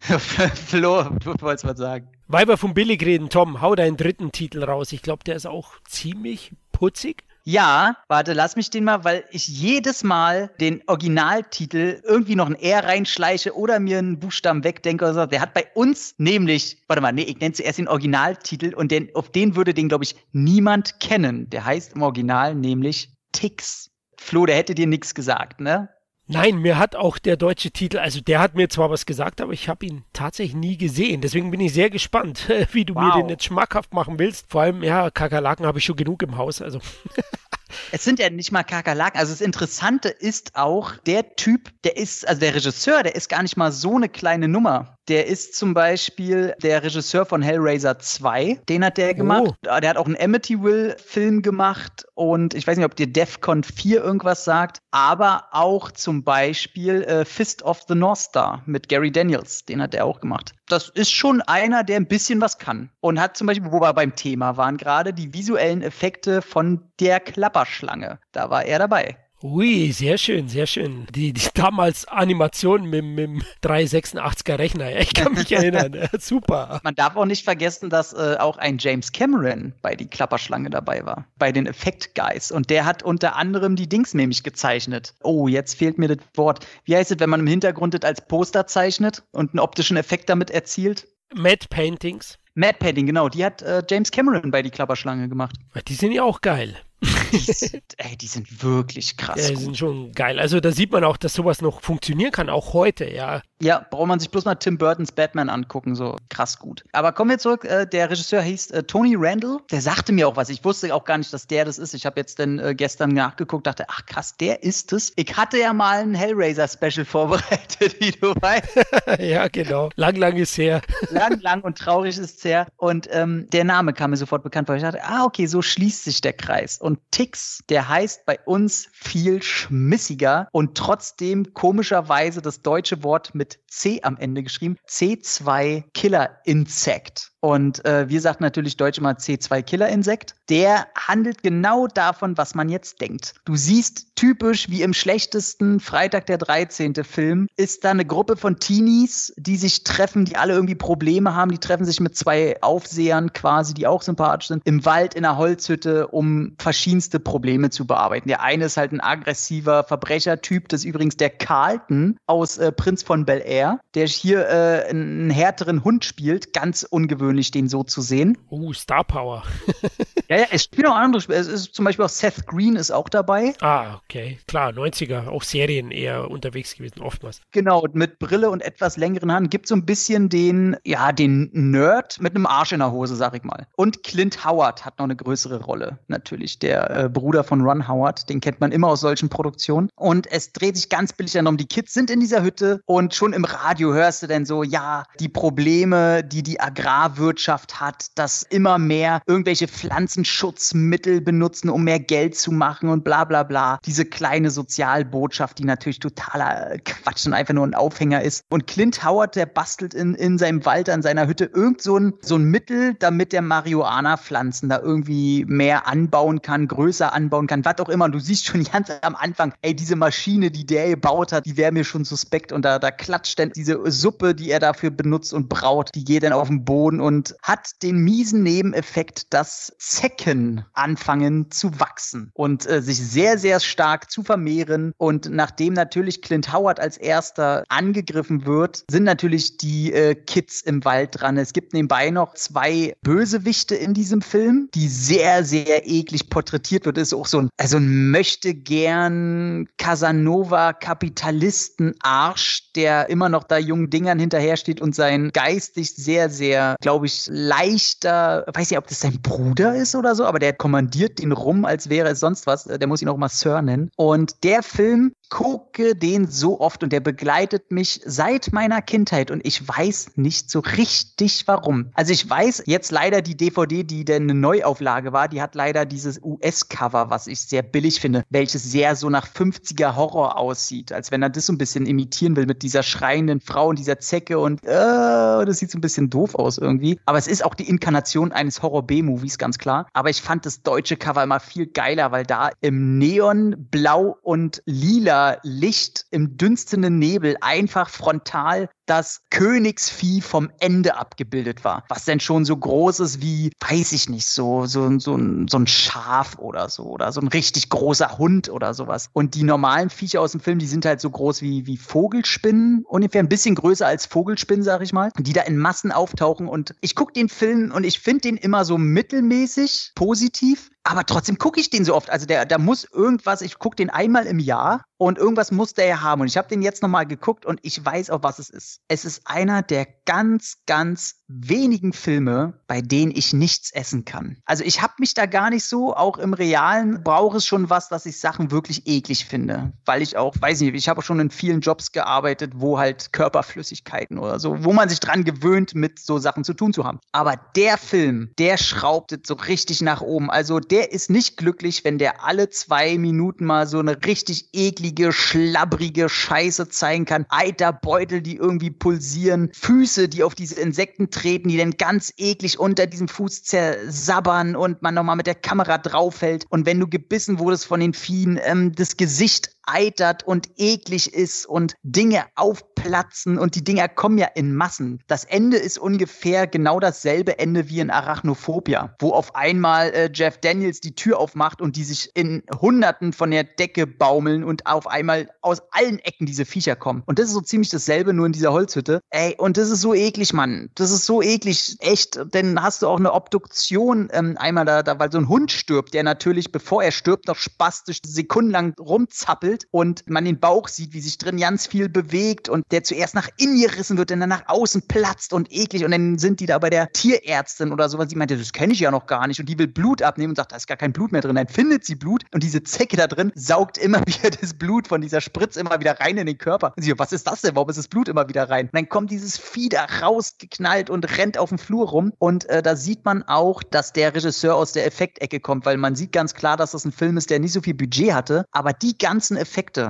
Flo, 0.00 1.04
du 1.22 1.34
wolltest 1.40 1.64
was 1.64 1.78
sagen. 1.78 2.08
Weil 2.26 2.48
wir 2.48 2.56
vom 2.56 2.74
Billig 2.74 3.04
reden, 3.04 3.28
Tom, 3.28 3.60
hau 3.60 3.74
deinen 3.74 3.96
dritten 3.96 4.32
Titel 4.32 4.64
raus. 4.64 4.92
Ich 4.92 5.02
glaube, 5.02 5.22
der 5.24 5.36
ist 5.36 5.46
auch 5.46 5.74
ziemlich 5.88 6.52
putzig. 6.72 7.24
Ja, 7.50 7.96
warte, 8.08 8.34
lass 8.34 8.56
mich 8.56 8.68
den 8.68 8.84
mal, 8.84 9.04
weil 9.04 9.24
ich 9.30 9.48
jedes 9.48 10.04
Mal 10.04 10.50
den 10.60 10.82
Originaltitel 10.86 12.02
irgendwie 12.04 12.34
noch 12.34 12.46
ein 12.46 12.54
R 12.54 12.84
reinschleiche 12.84 13.56
oder 13.56 13.80
mir 13.80 13.96
einen 13.96 14.18
Buchstaben 14.18 14.64
wegdenke 14.64 15.06
oder 15.06 15.14
so. 15.14 15.24
Der 15.24 15.40
hat 15.40 15.54
bei 15.54 15.66
uns 15.72 16.14
nämlich, 16.18 16.82
warte 16.88 17.00
mal, 17.00 17.10
nee, 17.10 17.22
ich 17.22 17.40
nenne 17.40 17.54
zuerst 17.54 17.78
den 17.78 17.88
Originaltitel 17.88 18.74
und 18.74 18.92
den, 18.92 19.08
auf 19.14 19.32
den 19.32 19.56
würde 19.56 19.72
den, 19.72 19.88
glaube 19.88 20.04
ich, 20.04 20.14
niemand 20.32 21.00
kennen. 21.00 21.48
Der 21.48 21.64
heißt 21.64 21.94
im 21.94 22.02
Original 22.02 22.54
nämlich 22.54 23.14
Tix. 23.32 23.92
Flo, 24.18 24.44
der 24.44 24.56
hätte 24.56 24.74
dir 24.74 24.86
nichts 24.86 25.14
gesagt, 25.14 25.58
ne? 25.58 25.88
Nein, 26.30 26.58
mir 26.58 26.78
hat 26.78 26.94
auch 26.94 27.16
der 27.16 27.38
deutsche 27.38 27.70
Titel, 27.70 27.96
also 27.98 28.20
der 28.20 28.40
hat 28.40 28.54
mir 28.54 28.68
zwar 28.68 28.90
was 28.90 29.06
gesagt, 29.06 29.40
aber 29.40 29.52
ich 29.54 29.70
habe 29.70 29.86
ihn 29.86 30.04
tatsächlich 30.12 30.54
nie 30.54 30.76
gesehen. 30.76 31.22
Deswegen 31.22 31.50
bin 31.50 31.58
ich 31.58 31.72
sehr 31.72 31.88
gespannt, 31.88 32.46
wie 32.72 32.84
du 32.84 32.94
wow. 32.94 33.02
mir 33.02 33.22
den 33.22 33.30
jetzt 33.30 33.44
schmackhaft 33.44 33.94
machen 33.94 34.18
willst. 34.18 34.50
Vor 34.50 34.60
allem, 34.60 34.82
ja, 34.82 35.10
Kakerlaken 35.10 35.64
habe 35.64 35.78
ich 35.78 35.86
schon 35.86 35.96
genug 35.96 36.22
im 36.22 36.36
Haus. 36.36 36.60
Also 36.60 36.80
Es 37.92 38.04
sind 38.04 38.18
ja 38.18 38.30
nicht 38.30 38.52
mal 38.52 38.62
Kakerlaken. 38.62 39.18
Also 39.18 39.32
das 39.32 39.40
Interessante 39.40 40.08
ist 40.08 40.56
auch, 40.56 40.96
der 41.06 41.36
Typ, 41.36 41.70
der 41.84 41.96
ist, 41.96 42.26
also 42.26 42.40
der 42.40 42.54
Regisseur, 42.54 43.02
der 43.02 43.14
ist 43.14 43.28
gar 43.28 43.42
nicht 43.42 43.56
mal 43.56 43.72
so 43.72 43.96
eine 43.96 44.08
kleine 44.08 44.48
Nummer. 44.48 44.96
Der 45.08 45.26
ist 45.26 45.54
zum 45.54 45.72
Beispiel 45.72 46.54
der 46.62 46.82
Regisseur 46.82 47.24
von 47.24 47.40
Hellraiser 47.40 47.98
2. 47.98 48.60
Den 48.68 48.84
hat 48.84 48.98
der 48.98 49.14
gemacht. 49.14 49.54
Oh. 49.66 49.80
Der 49.80 49.90
hat 49.90 49.96
auch 49.96 50.06
einen 50.06 50.20
Amityville-Film 50.20 51.40
gemacht. 51.42 52.04
Und 52.14 52.54
ich 52.54 52.66
weiß 52.66 52.76
nicht, 52.76 52.84
ob 52.84 52.94
dir 52.94 53.06
Defcon 53.06 53.62
4 53.64 54.02
irgendwas 54.02 54.44
sagt. 54.44 54.82
Aber 54.90 55.44
auch 55.52 55.90
zum 55.92 56.24
Beispiel 56.24 57.02
äh, 57.04 57.24
Fist 57.24 57.62
of 57.62 57.82
the 57.88 57.94
North 57.94 58.18
Star 58.18 58.62
mit 58.66 58.88
Gary 58.88 59.10
Daniels. 59.10 59.64
Den 59.64 59.80
hat 59.80 59.94
er 59.94 60.04
auch 60.04 60.20
gemacht. 60.20 60.52
Das 60.68 60.90
ist 60.90 61.10
schon 61.10 61.40
einer, 61.42 61.82
der 61.82 61.96
ein 61.96 62.06
bisschen 62.06 62.40
was 62.40 62.58
kann. 62.58 62.90
Und 63.00 63.20
hat 63.20 63.36
zum 63.36 63.46
Beispiel, 63.46 63.72
wo 63.72 63.80
wir 63.80 63.94
beim 63.94 64.14
Thema 64.14 64.56
waren 64.56 64.76
gerade, 64.76 65.14
die 65.14 65.32
visuellen 65.32 65.82
Effekte 65.82 66.42
von 66.42 66.92
der 67.00 67.20
Klapperschlange. 67.20 68.18
Da 68.32 68.50
war 68.50 68.64
er 68.64 68.78
dabei. 68.78 69.16
Ui, 69.40 69.92
sehr 69.92 70.18
schön, 70.18 70.48
sehr 70.48 70.66
schön. 70.66 71.06
Die, 71.14 71.32
die 71.32 71.48
damals 71.54 72.08
Animation 72.08 72.90
mit, 72.90 73.04
mit 73.04 73.18
dem 73.18 73.42
386er 73.62 74.58
Rechner, 74.58 74.98
ich 74.98 75.14
kann 75.14 75.34
mich 75.34 75.52
erinnern. 75.52 76.08
Super. 76.18 76.80
Man 76.82 76.96
darf 76.96 77.14
auch 77.14 77.24
nicht 77.24 77.44
vergessen, 77.44 77.88
dass 77.88 78.12
äh, 78.12 78.36
auch 78.40 78.58
ein 78.58 78.78
James 78.78 79.12
Cameron 79.12 79.74
bei 79.80 79.94
die 79.94 80.08
Klapperschlange 80.08 80.70
dabei 80.70 81.06
war, 81.06 81.24
bei 81.38 81.52
den 81.52 81.66
Effekt 81.66 82.16
Guys. 82.16 82.50
Und 82.50 82.68
der 82.68 82.84
hat 82.84 83.04
unter 83.04 83.36
anderem 83.36 83.76
die 83.76 83.88
Dings 83.88 84.12
nämlich 84.12 84.42
gezeichnet. 84.42 85.14
Oh, 85.22 85.46
jetzt 85.46 85.78
fehlt 85.78 85.98
mir 85.98 86.08
das 86.08 86.18
Wort. 86.34 86.66
Wie 86.84 86.96
heißt 86.96 87.12
es, 87.12 87.20
wenn 87.20 87.30
man 87.30 87.40
im 87.40 87.46
Hintergrund 87.46 87.94
das 87.94 88.02
als 88.02 88.26
Poster 88.26 88.66
zeichnet 88.66 89.22
und 89.30 89.52
einen 89.52 89.60
optischen 89.60 89.96
Effekt 89.96 90.28
damit 90.28 90.50
erzielt? 90.50 91.06
Matte 91.32 91.68
Paintings. 91.68 92.38
Matte 92.54 92.78
Painting, 92.80 93.06
genau. 93.06 93.28
Die 93.28 93.44
hat 93.44 93.62
äh, 93.62 93.84
James 93.88 94.10
Cameron 94.10 94.50
bei 94.50 94.62
die 94.62 94.70
Klapperschlange 94.70 95.28
gemacht. 95.28 95.54
Die 95.86 95.94
sind 95.94 96.10
ja 96.10 96.24
auch 96.24 96.40
geil. 96.40 96.76
Die 97.00 97.38
sind, 97.38 97.82
ey, 97.98 98.16
die 98.16 98.26
sind 98.26 98.62
wirklich 98.62 99.16
krass. 99.16 99.40
Ja, 99.40 99.54
die 99.54 99.62
sind 99.62 99.76
schon 99.76 100.12
geil. 100.12 100.38
Also 100.38 100.60
da 100.60 100.72
sieht 100.72 100.90
man 100.90 101.04
auch, 101.04 101.16
dass 101.16 101.34
sowas 101.34 101.60
noch 101.60 101.82
funktionieren 101.82 102.32
kann, 102.32 102.48
auch 102.48 102.72
heute, 102.72 103.08
ja. 103.08 103.42
Ja, 103.60 103.84
braucht 103.90 104.06
man 104.06 104.20
sich 104.20 104.30
bloß 104.30 104.44
mal 104.44 104.54
Tim 104.54 104.78
Burtons 104.78 105.10
Batman 105.10 105.48
angucken, 105.48 105.96
so 105.96 106.16
krass 106.28 106.58
gut. 106.60 106.84
Aber 106.92 107.10
kommen 107.10 107.30
wir 107.30 107.38
zurück, 107.38 107.64
äh, 107.64 107.86
der 107.86 108.08
Regisseur 108.08 108.40
hieß 108.40 108.70
äh, 108.70 108.82
Tony 108.84 109.16
Randall, 109.18 109.58
der 109.72 109.80
sagte 109.80 110.12
mir 110.12 110.28
auch 110.28 110.36
was. 110.36 110.48
Ich 110.48 110.64
wusste 110.64 110.94
auch 110.94 111.04
gar 111.04 111.18
nicht, 111.18 111.32
dass 111.32 111.48
der 111.48 111.64
das 111.64 111.78
ist. 111.78 111.92
Ich 111.92 112.06
habe 112.06 112.20
jetzt 112.20 112.38
dann 112.38 112.60
äh, 112.60 112.74
gestern 112.76 113.10
nachgeguckt, 113.10 113.66
dachte, 113.66 113.86
ach 113.88 114.06
krass, 114.06 114.36
der 114.36 114.62
ist 114.62 114.92
es. 114.92 115.12
Ich 115.16 115.36
hatte 115.36 115.58
ja 115.58 115.72
mal 115.72 116.02
ein 116.02 116.14
Hellraiser-Special 116.14 117.04
vorbereitet, 117.04 117.96
wie 118.00 118.12
du 118.12 118.32
weißt. 118.40 118.86
ja, 119.18 119.48
genau. 119.48 119.90
Lang, 119.96 120.14
lang 120.14 120.36
ist 120.36 120.56
her. 120.56 120.80
lang, 121.10 121.40
lang 121.40 121.62
und 121.62 121.76
traurig 121.78 122.16
ist 122.16 122.38
es 122.38 122.44
her. 122.44 122.68
Und 122.76 123.08
ähm, 123.10 123.48
der 123.50 123.64
Name 123.64 123.92
kam 123.92 124.10
mir 124.10 124.16
sofort 124.16 124.44
bekannt 124.44 124.68
vor. 124.68 124.76
Ich 124.76 124.82
dachte, 124.82 125.02
ah, 125.02 125.24
okay, 125.24 125.46
so 125.46 125.62
schließt 125.62 126.04
sich 126.04 126.20
der 126.20 126.32
Kreis. 126.32 126.78
Und 126.78 126.87
Tix, 127.10 127.60
der 127.68 127.88
heißt 127.88 128.24
bei 128.24 128.38
uns 128.44 128.88
viel 128.92 129.42
schmissiger 129.42 130.48
und 130.52 130.76
trotzdem 130.76 131.52
komischerweise 131.54 132.40
das 132.40 132.62
deutsche 132.62 133.02
Wort 133.02 133.34
mit 133.34 133.48
mit 133.48 133.60
C 133.68 134.00
am 134.02 134.16
Ende 134.18 134.42
geschrieben. 134.42 134.76
C2 134.86 135.84
Killer 135.94 136.40
Insect. 136.44 137.32
Und 137.40 137.84
äh, 137.84 138.08
wir 138.08 138.20
sagten 138.20 138.42
natürlich 138.42 138.76
Deutsch 138.76 138.98
immer 138.98 139.12
C2 139.12 139.62
Killer 139.62 139.88
Insekt. 139.88 140.34
Der 140.48 140.88
handelt 140.96 141.42
genau 141.42 141.86
davon, 141.86 142.36
was 142.36 142.54
man 142.54 142.68
jetzt 142.68 143.00
denkt. 143.00 143.34
Du 143.44 143.54
siehst 143.54 144.16
typisch 144.16 144.68
wie 144.68 144.82
im 144.82 144.92
schlechtesten 144.92 145.78
Freitag 145.78 146.26
der 146.26 146.38
13. 146.38 146.94
Film 147.04 147.46
ist 147.56 147.84
da 147.84 147.90
eine 147.90 148.04
Gruppe 148.04 148.36
von 148.36 148.58
Teenies, 148.58 149.32
die 149.36 149.56
sich 149.56 149.84
treffen, 149.84 150.24
die 150.24 150.36
alle 150.36 150.54
irgendwie 150.54 150.74
Probleme 150.74 151.34
haben. 151.34 151.52
Die 151.52 151.58
treffen 151.58 151.84
sich 151.84 152.00
mit 152.00 152.16
zwei 152.16 152.56
Aufsehern 152.60 153.32
quasi, 153.32 153.74
die 153.74 153.86
auch 153.86 154.02
sympathisch 154.02 154.48
sind, 154.48 154.62
im 154.64 154.84
Wald 154.84 155.14
in 155.14 155.24
einer 155.24 155.36
Holzhütte, 155.36 156.08
um 156.08 156.54
verschiedenste 156.58 157.20
Probleme 157.20 157.70
zu 157.70 157.86
bearbeiten. 157.86 158.28
Der 158.28 158.42
eine 158.42 158.64
ist 158.64 158.76
halt 158.76 158.90
ein 158.92 159.00
aggressiver 159.00 159.84
Verbrechertyp, 159.84 160.68
das 160.68 160.80
ist 160.80 160.86
übrigens 160.86 161.16
der 161.16 161.30
Carlton 161.30 162.16
aus 162.26 162.58
äh, 162.58 162.72
Prinz 162.72 163.04
von 163.04 163.24
Bel 163.24 163.42
Air, 163.44 163.78
der 163.94 164.06
hier 164.06 164.48
äh, 164.48 164.88
einen 164.88 165.30
härteren 165.30 165.84
Hund 165.84 166.04
spielt, 166.04 166.52
ganz 166.52 166.82
ungewöhnlich 166.82 167.27
ungewöhnlich, 167.28 167.50
den 167.50 167.68
so 167.68 167.84
zu 167.84 168.00
sehen. 168.00 168.38
Uh, 168.50 168.72
Star 168.72 169.04
Power. 169.04 169.42
ja, 170.28 170.38
ja, 170.38 170.46
es 170.50 170.64
spielen 170.64 170.86
auch 170.86 170.96
andere 170.96 171.20
Spiele. 171.20 171.38
Es 171.38 171.46
ist 171.46 171.74
zum 171.74 171.84
Beispiel 171.84 172.04
auch 172.04 172.10
Seth 172.10 172.46
Green 172.46 172.76
ist 172.76 172.90
auch 172.90 173.08
dabei. 173.08 173.54
Ah, 173.60 173.96
okay. 174.04 174.38
Klar, 174.46 174.70
90er, 174.70 175.28
auch 175.28 175.42
Serien 175.42 175.90
eher 175.90 176.30
unterwegs 176.30 176.74
gewesen, 176.74 177.00
oftmals. 177.00 177.40
Genau, 177.52 177.84
mit 177.92 178.18
Brille 178.18 178.50
und 178.50 178.62
etwas 178.62 178.96
längeren 178.96 179.30
Haaren 179.30 179.50
gibt 179.50 179.68
so 179.68 179.74
ein 179.74 179.84
bisschen 179.84 180.28
den, 180.28 180.76
ja, 180.84 181.12
den 181.12 181.50
Nerd 181.52 182.20
mit 182.20 182.34
einem 182.34 182.46
Arsch 182.46 182.72
in 182.72 182.78
der 182.78 182.92
Hose, 182.92 183.16
sag 183.16 183.34
ich 183.34 183.42
mal. 183.42 183.66
Und 183.76 184.02
Clint 184.02 184.44
Howard 184.44 184.84
hat 184.84 184.98
noch 184.98 185.04
eine 185.04 185.16
größere 185.16 185.62
Rolle, 185.62 185.98
natürlich. 186.08 186.58
Der 186.58 186.90
äh, 186.90 187.08
Bruder 187.08 187.44
von 187.44 187.60
Ron 187.60 187.86
Howard, 187.86 188.28
den 188.28 188.40
kennt 188.40 188.60
man 188.60 188.72
immer 188.72 188.88
aus 188.88 189.00
solchen 189.00 189.28
Produktionen. 189.28 189.90
Und 189.96 190.30
es 190.30 190.52
dreht 190.52 190.76
sich 190.76 190.88
ganz 190.88 191.12
billig 191.12 191.32
darum, 191.32 191.56
die 191.56 191.66
Kids 191.66 191.92
sind 191.92 192.10
in 192.10 192.20
dieser 192.20 192.42
Hütte 192.42 192.80
und 192.86 193.14
schon 193.14 193.32
im 193.32 193.44
Radio 193.44 193.92
hörst 193.92 194.22
du 194.22 194.26
dann 194.26 194.46
so, 194.46 194.62
ja, 194.62 195.04
die 195.20 195.28
Probleme, 195.28 196.24
die 196.24 196.42
die 196.42 196.60
Agrar 196.60 197.17
Agrarwirtschaft 197.18 197.80
hat, 197.80 198.06
dass 198.14 198.42
immer 198.42 198.78
mehr 198.78 199.22
irgendwelche 199.26 199.68
Pflanzenschutzmittel 199.68 201.20
benutzen, 201.20 201.70
um 201.70 201.84
mehr 201.84 202.00
Geld 202.00 202.36
zu 202.36 202.52
machen 202.52 202.88
und 202.88 203.04
bla 203.04 203.24
bla 203.24 203.42
bla. 203.42 203.78
Diese 203.84 204.04
kleine 204.04 204.50
Sozialbotschaft, 204.50 205.58
die 205.58 205.64
natürlich 205.64 205.98
totaler 206.00 206.78
Quatsch 206.84 207.26
und 207.26 207.32
einfach 207.32 207.54
nur 207.54 207.66
ein 207.66 207.74
Aufhänger 207.74 208.22
ist. 208.22 208.42
Und 208.50 208.66
Clint 208.66 209.04
Howard, 209.04 209.36
der 209.36 209.46
bastelt 209.46 209.94
in, 209.94 210.14
in 210.14 210.38
seinem 210.38 210.64
Wald 210.64 210.88
an 210.88 211.02
seiner 211.02 211.26
Hütte 211.26 211.44
irgend 211.44 211.82
so 211.82 211.96
ein, 211.96 212.14
so 212.20 212.36
ein 212.36 212.44
Mittel, 212.44 212.94
damit 212.98 213.32
der 213.32 213.42
Marihuana-Pflanzen 213.42 214.68
da 214.68 214.80
irgendwie 214.80 215.44
mehr 215.46 215.86
anbauen 215.86 216.42
kann, 216.42 216.68
größer 216.68 217.12
anbauen 217.12 217.46
kann, 217.46 217.64
was 217.64 217.78
auch 217.78 217.88
immer. 217.88 218.06
Und 218.06 218.12
du 218.12 218.20
siehst 218.20 218.46
schon 218.46 218.64
ganz 218.64 218.90
am 219.02 219.14
Anfang, 219.14 219.54
ey, 219.62 219.74
diese 219.74 219.96
Maschine, 219.96 220.50
die 220.50 220.66
der 220.66 220.88
gebaut 220.88 221.32
hat, 221.32 221.46
die 221.46 221.56
wäre 221.56 221.72
mir 221.72 221.84
schon 221.84 222.04
suspekt 222.04 222.52
und 222.52 222.64
da, 222.64 222.78
da 222.78 222.90
klatscht 222.90 223.38
dann 223.38 223.52
diese 223.54 223.68
diese 223.68 223.90
Suppe, 223.90 224.34
die 224.34 224.50
er 224.50 224.60
dafür 224.60 224.90
benutzt 224.90 225.34
und 225.34 225.48
braut, 225.48 225.90
die 225.94 226.04
geht 226.04 226.22
dann 226.22 226.32
auf 226.32 226.48
den 226.48 226.64
Boden 226.64 227.00
und 227.00 227.07
hat 227.42 227.82
den 227.82 227.98
miesen 227.98 228.42
Nebeneffekt, 228.42 229.32
dass 229.32 229.72
Zecken 229.78 230.64
anfangen 230.74 231.50
zu 231.50 231.80
wachsen 231.80 232.30
und 232.34 232.68
äh, 232.68 232.82
sich 232.82 232.98
sehr, 232.98 233.38
sehr 233.38 233.60
stark 233.60 234.10
zu 234.10 234.22
vermehren. 234.22 234.92
Und 234.98 235.30
nachdem 235.30 235.72
natürlich 235.74 236.22
Clint 236.22 236.52
Howard 236.52 236.80
als 236.80 236.96
erster 236.96 237.64
angegriffen 237.68 238.46
wird, 238.46 238.84
sind 238.90 239.04
natürlich 239.04 239.56
die 239.56 239.92
äh, 239.92 240.14
Kids 240.14 240.62
im 240.62 240.84
Wald 240.84 241.20
dran. 241.20 241.38
Es 241.38 241.52
gibt 241.52 241.72
nebenbei 241.72 242.10
noch 242.10 242.34
zwei 242.34 242.94
Bösewichte 243.02 243.74
in 243.74 243.94
diesem 243.94 244.22
Film, 244.22 244.68
die 244.74 244.86
sehr, 244.88 245.44
sehr 245.44 245.88
eklig 245.88 246.30
porträtiert 246.30 246.86
wird. 246.86 246.96
Das 246.96 247.08
ist 247.08 247.14
auch 247.14 247.26
so 247.26 247.42
ein, 247.42 247.50
also 247.56 247.78
ein 247.78 248.10
möchte 248.10 248.54
gern 248.54 249.68
Casanova-Kapitalisten-Arsch, 249.78 252.72
der 252.74 253.10
immer 253.10 253.28
noch 253.28 253.44
da 253.44 253.58
jungen 253.58 253.90
Dingern 253.90 254.18
hinterhersteht 254.18 254.80
und 254.80 254.94
sein 254.94 255.30
geistig 255.32 255.94
sehr, 255.94 256.30
sehr, 256.30 256.76
glaube 256.80 256.97
ich, 257.06 257.26
leichter, 257.30 258.44
weiß 258.52 258.70
nicht, 258.70 258.78
ob 258.78 258.86
das 258.86 259.00
sein 259.00 259.20
Bruder 259.22 259.74
ist 259.74 259.94
oder 259.94 260.14
so, 260.14 260.24
aber 260.24 260.38
der 260.38 260.52
kommandiert 260.52 261.20
ihn 261.20 261.32
rum, 261.32 261.64
als 261.64 261.88
wäre 261.88 262.08
es 262.08 262.20
sonst 262.20 262.46
was. 262.46 262.64
Der 262.64 262.86
muss 262.86 263.02
ihn 263.02 263.08
auch 263.08 263.16
mal 263.16 263.28
Sir 263.28 263.62
nennen. 263.62 263.90
Und 263.96 264.44
der 264.44 264.62
Film 264.62 265.12
gucke 265.30 265.94
den 265.94 266.26
so 266.26 266.60
oft 266.60 266.82
und 266.82 266.92
der 266.92 267.00
begleitet 267.00 267.70
mich 267.70 268.00
seit 268.04 268.52
meiner 268.52 268.82
Kindheit 268.82 269.30
und 269.30 269.44
ich 269.46 269.66
weiß 269.66 270.12
nicht 270.16 270.50
so 270.50 270.60
richtig 270.60 271.46
warum. 271.46 271.90
Also 271.94 272.12
ich 272.12 272.28
weiß 272.28 272.64
jetzt 272.66 272.90
leider 272.90 273.22
die 273.22 273.36
DVD, 273.36 273.84
die 273.84 274.04
denn 274.04 274.24
eine 274.24 274.34
Neuauflage 274.34 275.12
war, 275.12 275.28
die 275.28 275.42
hat 275.42 275.54
leider 275.54 275.84
dieses 275.84 276.20
US-Cover, 276.22 277.10
was 277.10 277.26
ich 277.26 277.40
sehr 277.40 277.62
billig 277.62 278.00
finde, 278.00 278.24
welches 278.30 278.64
sehr 278.64 278.96
so 278.96 279.10
nach 279.10 279.26
50er 279.26 279.96
Horror 279.96 280.38
aussieht, 280.38 280.92
als 280.92 281.10
wenn 281.10 281.22
er 281.22 281.30
das 281.30 281.46
so 281.46 281.52
ein 281.52 281.58
bisschen 281.58 281.86
imitieren 281.86 282.36
will 282.36 282.46
mit 282.46 282.62
dieser 282.62 282.82
schreienden 282.82 283.40
Frau 283.40 283.68
und 283.68 283.78
dieser 283.78 283.98
Zecke 283.98 284.38
und 284.38 284.64
äh, 284.64 284.66
das 284.68 285.58
sieht 285.58 285.70
so 285.70 285.78
ein 285.78 285.82
bisschen 285.82 286.10
doof 286.10 286.34
aus 286.34 286.58
irgendwie. 286.58 286.98
Aber 287.04 287.18
es 287.18 287.26
ist 287.26 287.44
auch 287.44 287.54
die 287.54 287.68
Inkarnation 287.68 288.32
eines 288.32 288.62
Horror-B-Movies, 288.62 289.38
ganz 289.38 289.58
klar. 289.58 289.86
Aber 289.92 290.10
ich 290.10 290.22
fand 290.22 290.46
das 290.46 290.62
deutsche 290.62 290.96
Cover 290.96 291.22
immer 291.22 291.40
viel 291.40 291.66
geiler, 291.66 292.12
weil 292.12 292.24
da 292.24 292.50
im 292.60 292.98
Neon, 292.98 293.68
Blau 293.70 294.16
und 294.22 294.62
Lila 294.64 295.17
Licht 295.42 296.06
im 296.10 296.36
dünstenden 296.36 296.98
Nebel 296.98 297.36
einfach 297.40 297.88
frontal 297.88 298.68
das 298.88 299.20
Königsvieh 299.30 300.20
vom 300.20 300.50
Ende 300.60 300.96
abgebildet 300.96 301.62
war. 301.62 301.84
Was 301.88 302.04
denn 302.04 302.20
schon 302.20 302.44
so 302.44 302.56
groß 302.56 303.00
ist 303.00 303.20
wie, 303.20 303.52
weiß 303.60 303.92
ich 303.92 304.08
nicht, 304.08 304.26
so, 304.26 304.66
so, 304.66 304.98
so, 304.98 305.14
ein, 305.14 305.46
so 305.46 305.58
ein 305.58 305.66
Schaf 305.66 306.38
oder 306.38 306.68
so 306.68 306.84
oder 306.84 307.12
so 307.12 307.20
ein 307.20 307.28
richtig 307.28 307.68
großer 307.68 308.18
Hund 308.18 308.48
oder 308.48 308.72
sowas. 308.74 309.10
Und 309.12 309.34
die 309.34 309.42
normalen 309.42 309.90
Viecher 309.90 310.20
aus 310.20 310.32
dem 310.32 310.40
Film, 310.40 310.58
die 310.58 310.66
sind 310.66 310.86
halt 310.86 311.00
so 311.00 311.10
groß 311.10 311.42
wie, 311.42 311.66
wie 311.66 311.76
Vogelspinnen, 311.76 312.84
ungefähr 312.88 313.22
ein 313.22 313.28
bisschen 313.28 313.54
größer 313.54 313.86
als 313.86 314.06
Vogelspinnen, 314.06 314.62
sag 314.62 314.82
ich 314.82 314.92
mal, 314.92 315.10
die 315.18 315.34
da 315.34 315.42
in 315.42 315.58
Massen 315.58 315.92
auftauchen. 315.92 316.48
Und 316.48 316.74
ich 316.80 316.94
gucke 316.94 317.12
den 317.12 317.28
Film 317.28 317.72
und 317.72 317.84
ich 317.84 318.00
finde 318.00 318.22
den 318.22 318.36
immer 318.36 318.64
so 318.64 318.78
mittelmäßig 318.78 319.92
positiv. 319.94 320.70
Aber 320.88 321.04
trotzdem 321.04 321.36
gucke 321.36 321.60
ich 321.60 321.68
den 321.68 321.84
so 321.84 321.94
oft. 321.94 322.08
Also 322.08 322.24
der, 322.24 322.46
da 322.46 322.56
muss 322.56 322.84
irgendwas, 322.84 323.42
ich 323.42 323.58
gucke 323.58 323.76
den 323.76 323.90
einmal 323.90 324.24
im 324.24 324.38
Jahr 324.38 324.86
und 324.96 325.18
irgendwas 325.18 325.52
muss 325.52 325.74
der 325.74 325.86
ja 325.86 326.00
haben. 326.00 326.22
Und 326.22 326.28
ich 326.28 326.38
habe 326.38 326.48
den 326.48 326.62
jetzt 326.62 326.82
nochmal 326.82 327.06
geguckt 327.06 327.44
und 327.44 327.60
ich 327.62 327.84
weiß 327.84 328.08
auch, 328.08 328.22
was 328.22 328.38
es 328.38 328.48
ist. 328.48 328.80
Es 328.88 329.04
ist 329.04 329.20
einer 329.26 329.60
der 329.60 329.86
ganz, 330.06 330.56
ganz 330.66 331.16
wenigen 331.28 331.92
Filme, 331.92 332.54
bei 332.66 332.80
denen 332.80 333.12
ich 333.14 333.34
nichts 333.34 333.70
essen 333.70 334.06
kann. 334.06 334.38
Also 334.46 334.64
ich 334.64 334.80
habe 334.80 334.94
mich 334.98 335.12
da 335.12 335.26
gar 335.26 335.50
nicht 335.50 335.66
so, 335.66 335.94
auch 335.94 336.16
im 336.16 336.32
Realen 336.32 337.02
brauche 337.04 337.36
es 337.36 337.44
schon 337.44 337.68
was, 337.68 337.88
dass 337.88 338.06
ich 338.06 338.18
Sachen 338.18 338.50
wirklich 338.50 338.86
eklig 338.86 339.26
finde. 339.26 339.74
Weil 339.84 340.00
ich 340.00 340.16
auch, 340.16 340.34
weiß 340.40 340.62
nicht, 340.62 340.74
ich 340.74 340.88
habe 340.88 341.02
schon 341.02 341.20
in 341.20 341.30
vielen 341.30 341.60
Jobs 341.60 341.92
gearbeitet, 341.92 342.52
wo 342.56 342.78
halt 342.78 343.12
Körperflüssigkeiten 343.12 344.18
oder 344.18 344.40
so, 344.40 344.64
wo 344.64 344.72
man 344.72 344.88
sich 344.88 345.00
dran 345.00 345.22
gewöhnt, 345.22 345.74
mit 345.74 345.98
so 345.98 346.18
Sachen 346.18 346.44
zu 346.44 346.54
tun 346.54 346.72
zu 346.72 346.84
haben. 346.84 346.98
Aber 347.12 347.38
der 347.54 347.76
Film, 347.76 348.32
der 348.38 348.56
schraubt 348.56 349.14
so 349.26 349.34
richtig 349.34 349.82
nach 349.82 350.00
oben. 350.00 350.30
Also 350.30 350.60
der 350.60 350.77
ist 350.80 351.10
nicht 351.10 351.36
glücklich, 351.36 351.84
wenn 351.84 351.98
der 351.98 352.24
alle 352.24 352.48
zwei 352.48 352.98
Minuten 352.98 353.44
mal 353.44 353.66
so 353.66 353.78
eine 353.78 353.96
richtig 354.04 354.48
eklige, 354.52 355.12
schlabbrige 355.12 356.08
Scheiße 356.08 356.68
zeigen 356.68 357.04
kann. 357.04 357.26
Eiterbeutel, 357.28 358.22
die 358.22 358.36
irgendwie 358.36 358.70
pulsieren, 358.70 359.50
Füße, 359.52 360.08
die 360.08 360.22
auf 360.22 360.34
diese 360.34 360.60
Insekten 360.60 361.10
treten, 361.10 361.48
die 361.48 361.56
dann 361.56 361.72
ganz 361.72 362.12
eklig 362.16 362.58
unter 362.58 362.86
diesem 362.86 363.08
Fuß 363.08 363.44
zersabbern 363.44 364.56
und 364.56 364.82
man 364.82 364.94
nochmal 364.94 365.16
mit 365.16 365.26
der 365.26 365.34
Kamera 365.34 365.78
draufhält. 365.78 366.46
Und 366.48 366.66
wenn 366.66 366.80
du 366.80 366.86
gebissen 366.86 367.38
wurdest 367.38 367.66
von 367.66 367.80
den 367.80 367.94
Viehen, 367.94 368.38
ähm, 368.42 368.72
das 368.74 368.96
Gesicht 368.96 369.50
eitert 369.68 370.24
und 370.26 370.48
eklig 370.56 371.12
ist 371.14 371.46
und 371.46 371.74
Dinge 371.82 372.24
aufplatzen 372.34 373.38
und 373.38 373.54
die 373.54 373.64
Dinger 373.64 373.88
kommen 373.88 374.18
ja 374.18 374.26
in 374.34 374.54
Massen. 374.54 375.00
Das 375.06 375.24
Ende 375.24 375.56
ist 375.58 375.78
ungefähr 375.78 376.46
genau 376.46 376.80
dasselbe 376.80 377.38
Ende 377.38 377.68
wie 377.68 377.80
in 377.80 377.90
Arachnophobia, 377.90 378.94
wo 378.98 379.12
auf 379.12 379.34
einmal 379.34 379.90
äh, 379.90 380.10
Jeff 380.12 380.38
Daniels 380.38 380.80
die 380.80 380.94
Tür 380.94 381.18
aufmacht 381.18 381.60
und 381.60 381.76
die 381.76 381.84
sich 381.84 382.10
in 382.14 382.42
Hunderten 382.60 383.12
von 383.12 383.30
der 383.30 383.44
Decke 383.44 383.86
baumeln 383.86 384.44
und 384.44 384.66
auf 384.66 384.86
einmal 384.86 385.28
aus 385.42 385.62
allen 385.70 385.98
Ecken 385.98 386.26
diese 386.26 386.44
Viecher 386.44 386.76
kommen. 386.76 387.02
Und 387.06 387.18
das 387.18 387.26
ist 387.26 387.34
so 387.34 387.40
ziemlich 387.40 387.70
dasselbe, 387.70 388.14
nur 388.14 388.26
in 388.26 388.32
dieser 388.32 388.52
Holzhütte. 388.52 389.00
Ey, 389.10 389.34
und 389.38 389.56
das 389.56 389.70
ist 389.70 389.80
so 389.80 389.94
eklig, 389.94 390.32
Mann. 390.32 390.70
Das 390.74 390.90
ist 390.90 391.04
so 391.04 391.22
eklig. 391.22 391.76
Echt, 391.80 392.18
denn 392.34 392.62
hast 392.62 392.82
du 392.82 392.88
auch 392.88 392.98
eine 392.98 393.12
Obduktion 393.12 394.08
ähm, 394.12 394.36
einmal 394.38 394.64
da, 394.64 394.82
da, 394.82 394.98
weil 394.98 395.12
so 395.12 395.18
ein 395.18 395.28
Hund 395.28 395.52
stirbt, 395.52 395.94
der 395.94 396.02
natürlich, 396.02 396.52
bevor 396.52 396.82
er 396.82 396.92
stirbt, 396.92 397.28
noch 397.28 397.36
spastisch 397.36 397.98
sekundenlang 398.04 398.74
rumzappelt 398.78 399.57
wackelt 399.58 399.68
und 399.70 400.08
man 400.08 400.24
den 400.24 400.38
Bauch 400.38 400.68
sieht, 400.68 400.92
wie 400.92 401.00
sich 401.00 401.18
drin 401.18 401.38
ganz 401.38 401.66
viel 401.66 401.88
bewegt 401.88 402.48
und 402.48 402.64
der 402.70 402.82
zuerst 402.84 403.14
nach 403.14 403.28
innen 403.38 403.60
gerissen 403.60 403.98
wird 403.98 404.12
und 404.12 404.20
dann 404.20 404.28
nach 404.28 404.48
außen 404.48 404.82
platzt 404.88 405.32
und 405.32 405.52
eklig 405.52 405.84
und 405.84 405.90
dann 405.90 406.18
sind 406.18 406.40
die 406.40 406.46
da 406.46 406.58
bei 406.58 406.70
der 406.70 406.92
Tierärztin 406.92 407.72
oder 407.72 407.88
sowas. 407.88 408.08
Sie 408.10 408.16
meinte, 408.16 408.36
das 408.36 408.52
kenne 408.52 408.72
ich 408.72 408.80
ja 408.80 408.90
noch 408.90 409.06
gar 409.06 409.26
nicht 409.26 409.40
und 409.40 409.48
die 409.48 409.58
will 409.58 409.68
Blut 409.68 410.02
abnehmen 410.02 410.32
und 410.32 410.36
sagt, 410.36 410.52
da 410.52 410.56
ist 410.56 410.66
gar 410.66 410.76
kein 410.76 410.92
Blut 410.92 411.12
mehr 411.12 411.20
drin. 411.20 411.36
Dann 411.36 411.48
findet 411.48 411.84
sie 411.84 411.94
Blut 411.94 412.24
und 412.32 412.42
diese 412.42 412.62
Zecke 412.62 412.96
da 412.96 413.06
drin 413.06 413.32
saugt 413.34 413.78
immer 413.78 414.00
wieder 414.06 414.30
das 414.30 414.54
Blut 414.54 414.88
von 414.88 415.00
dieser 415.00 415.20
Spritz 415.20 415.56
immer 415.56 415.80
wieder 415.80 415.98
rein 416.00 416.16
in 416.16 416.26
den 416.26 416.38
Körper. 416.38 416.72
Und 416.76 416.82
sie, 416.82 416.98
was 416.98 417.12
ist 417.12 417.26
das 417.26 417.42
denn? 417.42 417.54
Warum 417.54 417.68
ist 417.70 417.78
das 417.78 417.88
Blut 417.88 418.08
immer 418.08 418.28
wieder 418.28 418.48
rein? 418.48 418.66
Und 418.66 418.74
dann 418.74 418.88
kommt 418.88 419.10
dieses 419.10 419.38
Vieh 419.38 419.68
da 419.68 419.84
rausgeknallt 419.84 420.90
und 420.90 421.18
rennt 421.18 421.38
auf 421.38 421.48
dem 421.48 421.58
Flur 421.58 421.88
rum 421.88 422.12
und 422.18 422.48
äh, 422.48 422.62
da 422.62 422.76
sieht 422.76 423.04
man 423.04 423.22
auch, 423.24 423.62
dass 423.62 423.92
der 423.92 424.14
Regisseur 424.14 424.54
aus 424.54 424.72
der 424.72 424.86
Effektecke 424.86 425.40
kommt, 425.40 425.66
weil 425.66 425.76
man 425.76 425.94
sieht 425.94 426.12
ganz 426.12 426.34
klar, 426.34 426.56
dass 426.56 426.72
das 426.72 426.84
ein 426.84 426.92
Film 426.92 427.16
ist, 427.16 427.30
der 427.30 427.38
nicht 427.38 427.52
so 427.52 427.60
viel 427.60 427.74
Budget 427.74 428.12
hatte, 428.12 428.44
aber 428.52 428.72
die 428.72 428.96
ganzen 428.98 429.36
Effekte, 429.36 429.47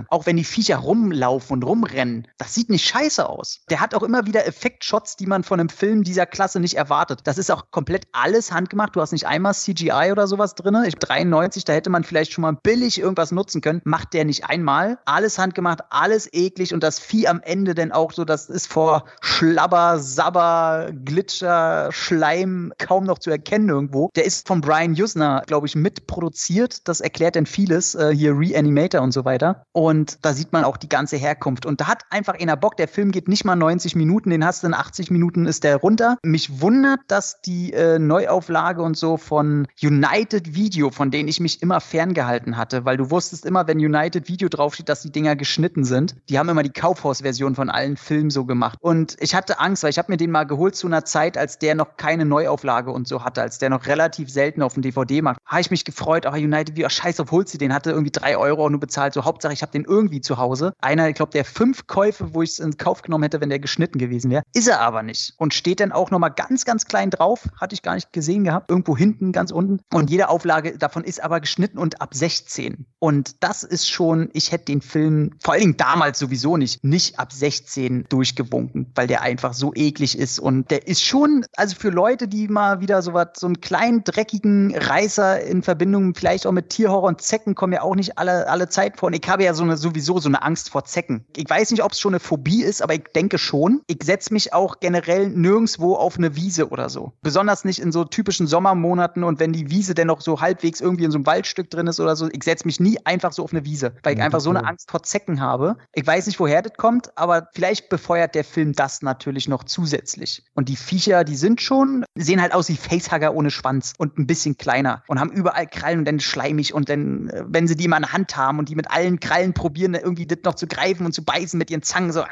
auch 0.09 0.27
wenn 0.27 0.37
die 0.37 0.45
Viecher 0.45 0.77
rumlaufen 0.77 1.55
und 1.55 1.65
rumrennen, 1.65 2.29
das 2.39 2.55
sieht 2.55 2.71
nicht 2.71 2.89
scheiße 2.89 3.29
aus. 3.29 3.61
Der 3.71 3.81
hat 3.81 3.95
auch 3.95 4.03
immer 4.03 4.27
wieder 4.27 4.47
Effektshots, 4.47 5.17
die 5.17 5.27
man 5.27 5.43
von 5.43 5.61
einem 5.61 5.69
Film 5.69 6.03
dieser 6.03 6.27
Klasse 6.27 6.61
nicht 6.61 6.75
erwartet. 6.75 7.21
Das 7.25 7.39
ist 7.39 7.51
auch 7.51 7.71
komplett 7.71 8.07
alles 8.13 8.53
handgemacht. 8.53 8.97
Du 8.97 9.01
hast 9.01 9.13
nicht 9.13 9.27
einmal 9.27 9.55
CGI 9.55 10.11
oder 10.13 10.27
sowas 10.27 10.55
drin. 10.55 10.77
Ich 10.87 10.97
93, 10.97 11.65
da 11.65 11.73
hätte 11.73 11.91
man 11.91 12.05
vielleicht 12.05 12.33
schon 12.33 12.43
mal 12.43 12.57
billig 12.63 13.01
irgendwas 13.01 13.33
nutzen 13.33 13.61
können. 13.61 13.81
Macht 13.85 14.15
der 14.15 14.25
nicht 14.25 14.45
einmal. 14.45 14.99
Alles 15.05 15.39
handgemacht, 15.39 15.81
alles 15.91 16.33
eklig 16.33 16.75
und 16.75 16.83
das 16.83 16.99
Vieh 16.99 17.29
am 17.29 17.41
Ende 17.43 17.75
denn 17.75 17.93
auch 17.93 18.13
so, 18.13 18.25
das 18.25 18.49
ist 18.49 18.67
vor 18.67 19.05
Schlabber, 19.21 19.99
Sabber, 19.99 20.91
Glitscher, 21.05 21.91
Schleim 21.93 22.73
kaum 22.79 23.05
noch 23.05 23.19
zu 23.19 23.31
erkennen 23.31 23.69
irgendwo. 23.69 24.11
Der 24.17 24.25
ist 24.25 24.47
von 24.47 24.61
Brian 24.61 24.93
Usner, 24.93 25.43
glaube 25.47 25.67
ich, 25.67 25.75
mitproduziert. 25.75 26.87
Das 26.89 27.01
erklärt 27.01 27.35
denn 27.35 27.47
vieles. 27.47 27.95
Äh, 27.95 28.15
hier 28.15 28.39
Reanimator 28.39 29.01
und 29.01 29.13
so 29.13 29.25
weiter. 29.25 29.48
Und 29.73 30.25
da 30.25 30.33
sieht 30.33 30.53
man 30.53 30.65
auch 30.65 30.77
die 30.77 30.89
ganze 30.89 31.17
Herkunft. 31.17 31.67
Und 31.67 31.81
da 31.81 31.87
hat 31.87 32.05
einfach 32.11 32.39
einer 32.39 32.57
Bock. 32.57 32.77
Der 32.77 32.89
Film 32.89 33.11
geht 33.11 33.29
nicht 33.29 33.45
mal 33.45 33.57
90 33.57 33.97
Minuten, 33.97 34.31
den 34.31 34.45
hast 34.45 34.63
du 34.63 34.67
in 34.69 34.75
80 34.75 35.11
Minuten, 35.11 35.47
ist 35.47 35.65
der 35.65 35.77
runter. 35.77 36.19
Mich 36.23 36.61
wundert, 36.61 37.01
dass 37.09 37.41
die 37.43 37.73
äh, 37.73 37.99
Neuauflage 37.99 38.83
und 38.83 38.97
so 38.97 39.17
von 39.17 39.67
United 39.83 40.55
Video, 40.55 40.91
von 40.91 41.11
denen 41.11 41.29
ich 41.29 41.41
mich 41.41 41.63
immer 41.63 41.81
ferngehalten 41.81 42.57
hatte, 42.57 42.85
weil 42.85 42.97
du 42.97 43.11
wusstest 43.11 43.45
immer, 43.45 43.67
wenn 43.67 43.79
United 43.79 44.29
Video 44.29 44.49
draufsteht, 44.49 44.89
dass 44.89 45.03
die 45.03 45.13
Dinger 45.13 45.37
geschnitten 45.37 45.85
sind. 45.85 46.17
Die 46.29 46.39
haben 46.39 46.49
immer 46.49 46.63
die 46.63 46.73
Kaufhausversion 46.73 47.55
von 47.55 47.71
allen 47.71 47.97
Filmen 47.97 48.31
so 48.31 48.45
gemacht. 48.45 48.79
Und 48.81 49.17
ich 49.21 49.35
hatte 49.35 49.61
Angst, 49.61 49.83
weil 49.83 49.91
ich 49.91 49.99
habe 49.99 50.13
mir 50.13 50.17
den 50.17 50.31
mal 50.31 50.45
geholt 50.45 50.77
zu 50.77 50.87
einer 50.87 51.05
Zeit, 51.05 51.37
als 51.39 51.59
der 51.59 51.75
noch 51.75 51.97
keine 51.97 52.25
Neuauflage 52.25 52.91
und 52.91 53.09
so 53.09 53.25
hatte, 53.25 53.43
als 53.43 53.59
der 53.59 53.71
noch 53.71 53.87
relativ 53.87 54.31
selten 54.31 54.63
auf 54.63 54.75
dem 54.75 54.83
DVD-Markt. 54.83 55.41
Habe 55.45 55.61
ich 55.61 55.71
mich 55.71 55.85
gefreut, 55.85 56.27
ach, 56.27 56.35
United 56.35 56.77
Video, 56.77 56.87
ach, 56.87 56.91
scheiß 56.91 57.21
auf, 57.21 57.31
holst 57.31 57.55
du 57.55 57.59
den, 57.59 57.73
hatte 57.73 57.91
irgendwie 57.91 58.13
drei 58.13 58.37
Euro 58.37 58.69
nur 58.69 58.81
bezahlt. 58.81 59.15
So, 59.15 59.25
Hauptsache, 59.39 59.53
ich 59.53 59.63
habe 59.63 59.71
den 59.71 59.85
irgendwie 59.85 60.21
zu 60.21 60.37
Hause. 60.39 60.73
Einer, 60.81 61.09
ich 61.09 61.15
glaube, 61.15 61.31
der 61.31 61.45
fünf 61.45 61.87
Käufe, 61.87 62.35
wo 62.35 62.43
ich 62.43 62.51
es 62.51 62.59
in 62.59 62.77
Kauf 62.77 63.03
genommen 63.03 63.23
hätte, 63.23 63.41
wenn 63.41 63.51
der 63.51 63.61
geschnitten 63.61 63.99
gewesen 63.99 64.33
wäre. 64.33 64.43
Ist 64.53 64.67
er 64.67 64.81
aber 64.81 65.05
nicht. 65.05 65.35
Und 65.39 65.55
steht 65.55 65.79
dann 65.79 65.93
auch 65.93 66.11
nochmal 66.11 66.33
ganz, 66.33 66.65
ganz 66.65 66.87
klein 66.87 67.11
drauf. 67.11 67.49
Hatte 67.61 67.75
ich 67.75 67.83
gar 67.83 67.95
nicht 67.95 68.13
gesehen 68.13 68.43
gehabt. 68.43 68.69
Irgendwo 68.69 68.97
hinten, 68.97 69.31
ganz 69.31 69.53
unten. 69.53 69.79
Und 69.93 70.11
jede 70.11 70.29
Auflage 70.29 70.77
davon 70.77 71.05
ist 71.05 71.23
aber 71.23 71.39
geschnitten 71.39 71.79
und 71.79 72.03
ab 72.03 72.15
16. 72.15 72.87
Und 73.01 73.43
das 73.45 73.63
ist 73.63 73.89
schon, 73.89 74.29
ich 74.33 74.51
hätte 74.51 74.67
den 74.67 74.81
Film, 74.81 75.31
vor 75.41 75.55
allen 75.55 75.63
Dingen 75.63 75.77
damals 75.77 76.19
sowieso 76.19 76.57
nicht, 76.57 76.83
nicht 76.83 77.19
ab 77.19 77.33
16 77.33 78.07
durchgewunken, 78.09 78.91
weil 78.95 79.07
der 79.07 79.23
einfach 79.23 79.55
so 79.55 79.73
eklig 79.75 80.19
ist. 80.19 80.41
Und 80.41 80.71
der 80.71 80.87
ist 80.87 81.05
schon, 81.05 81.47
also 81.57 81.77
für 81.77 81.91
Leute, 81.91 82.27
die 82.27 82.49
mal 82.49 82.81
wieder 82.81 83.03
so 83.03 83.15
was, 83.15 83.29
so 83.37 83.47
einen 83.47 83.61
kleinen, 83.61 84.03
dreckigen 84.05 84.77
Reißer 84.77 85.43
in 85.43 85.63
Verbindung 85.63 86.15
vielleicht 86.15 86.47
auch 86.47 86.53
mit 86.53 86.71
Tierhorror 86.71 87.09
und 87.09 87.21
Zecken 87.21 87.55
kommen 87.55 87.73
ja 87.73 87.83
auch 87.83 87.95
nicht 87.95 88.19
alle, 88.19 88.49
alle 88.49 88.69
Zeit 88.69 88.99
vor. 88.99 89.09
Und 89.09 89.15
ich 89.15 89.29
habe 89.29 89.45
ja 89.45 89.55
so 89.55 89.63
eine, 89.63 89.77
sowieso 89.77 90.19
so 90.19 90.29
eine 90.29 90.43
Angst 90.43 90.71
vor 90.71 90.85
Zecken. 90.85 91.25
Ich 91.37 91.49
weiß 91.49 91.71
nicht, 91.71 91.83
ob 91.85 91.93
es 91.93 92.01
schon 92.01 92.15
eine 92.15 92.21
Phobie 92.21 92.63
ist, 92.63 92.83
aber 92.83 92.95
ich 92.95 93.05
denke 93.15 93.39
schon. 93.39 93.81
Ich 93.87 94.03
setze 94.03 94.33
mich 94.33 94.53
auch 94.53 94.81
generell 94.81 95.29
nirgendwo 95.29 95.95
auf 95.95 96.19
eine 96.19 96.35
Wiese 96.35 96.71
oder 96.71 96.89
so. 96.89 97.13
Besonders 97.23 97.65
nicht 97.65 97.79
in 97.79 97.93
so 97.93 98.05
typischen 98.05 98.47
Sommermonaten 98.47 99.23
und 99.23 99.39
wenn 99.39 99.53
die 99.53 99.71
Wiese 99.71 99.95
denn 99.95 100.09
noch 100.09 100.21
so 100.21 100.41
halbwegs 100.41 100.81
irgendwie 100.81 101.05
in 101.05 101.11
so 101.11 101.19
einem 101.19 101.27
Waldstück 101.27 101.71
drin 101.71 101.87
ist 101.87 102.01
oder 102.01 102.17
so. 102.17 102.29
Ich 102.33 102.43
setze 102.45 102.67
mich 102.67 102.81
nie 102.81 102.88
einfach 103.05 103.33
so 103.33 103.45
auf 103.45 103.53
eine 103.53 103.65
Wiese, 103.65 103.95
weil 104.03 104.15
ich 104.17 104.23
einfach 104.23 104.41
so 104.41 104.51
eine 104.51 104.65
Angst 104.65 104.91
vor 104.91 105.03
Zecken 105.03 105.41
habe. 105.41 105.77
Ich 105.95 106.07
weiß 106.07 106.27
nicht, 106.27 106.41
woher 106.41 106.63
das 106.63 106.73
kommt, 106.77 107.17
aber 107.17 107.49
vielleicht 107.53 107.89
befeuert 107.89 108.35
der 108.35 108.45
Film 108.45 108.73
das 108.73 109.03
natürlich 109.03 109.49
noch 109.49 109.65
zusätzlich. 109.65 110.45
Und 110.55 110.69
die 110.69 110.77
Viecher, 110.77 111.25
die 111.25 111.37
sind 111.37 111.61
schon, 111.61 112.05
sehen 112.15 112.41
halt 112.41 112.55
aus 112.55 112.69
wie 112.69 112.77
Facehugger 112.77 113.35
ohne 113.35 113.51
Schwanz 113.51 113.93
und 113.99 114.19
ein 114.19 114.27
bisschen 114.27 114.57
kleiner 114.57 115.03
und 115.07 115.21
haben 115.21 115.31
überall 115.31 115.67
Krallen 115.67 116.01
und 116.01 116.05
dann 116.05 116.21
schleimig 116.21 116.75
und 116.75 116.89
dann, 116.89 117.29
äh, 117.31 117.45
wenn 117.47 117.67
sie 117.69 117.77
die 117.77 117.89
mal 117.89 117.97
in 117.97 118.03
der 118.03 118.13
Hand 118.13 118.37
haben 118.37 118.59
und 118.59 118.69
die 118.69 118.75
mit 118.75 118.91
allen 118.91 119.21
Krallen 119.21 119.53
probieren, 119.53 119.95
irgendwie 119.95 120.27
das 120.27 120.39
noch 120.45 120.55
zu 120.55 120.67
greifen 120.67 121.07
und 121.07 121.13
zu 121.13 121.25
beißen 121.25 121.59
mit 121.59 121.71
ihren 121.71 121.83
Zangen, 121.83 122.13
so, 122.13 122.25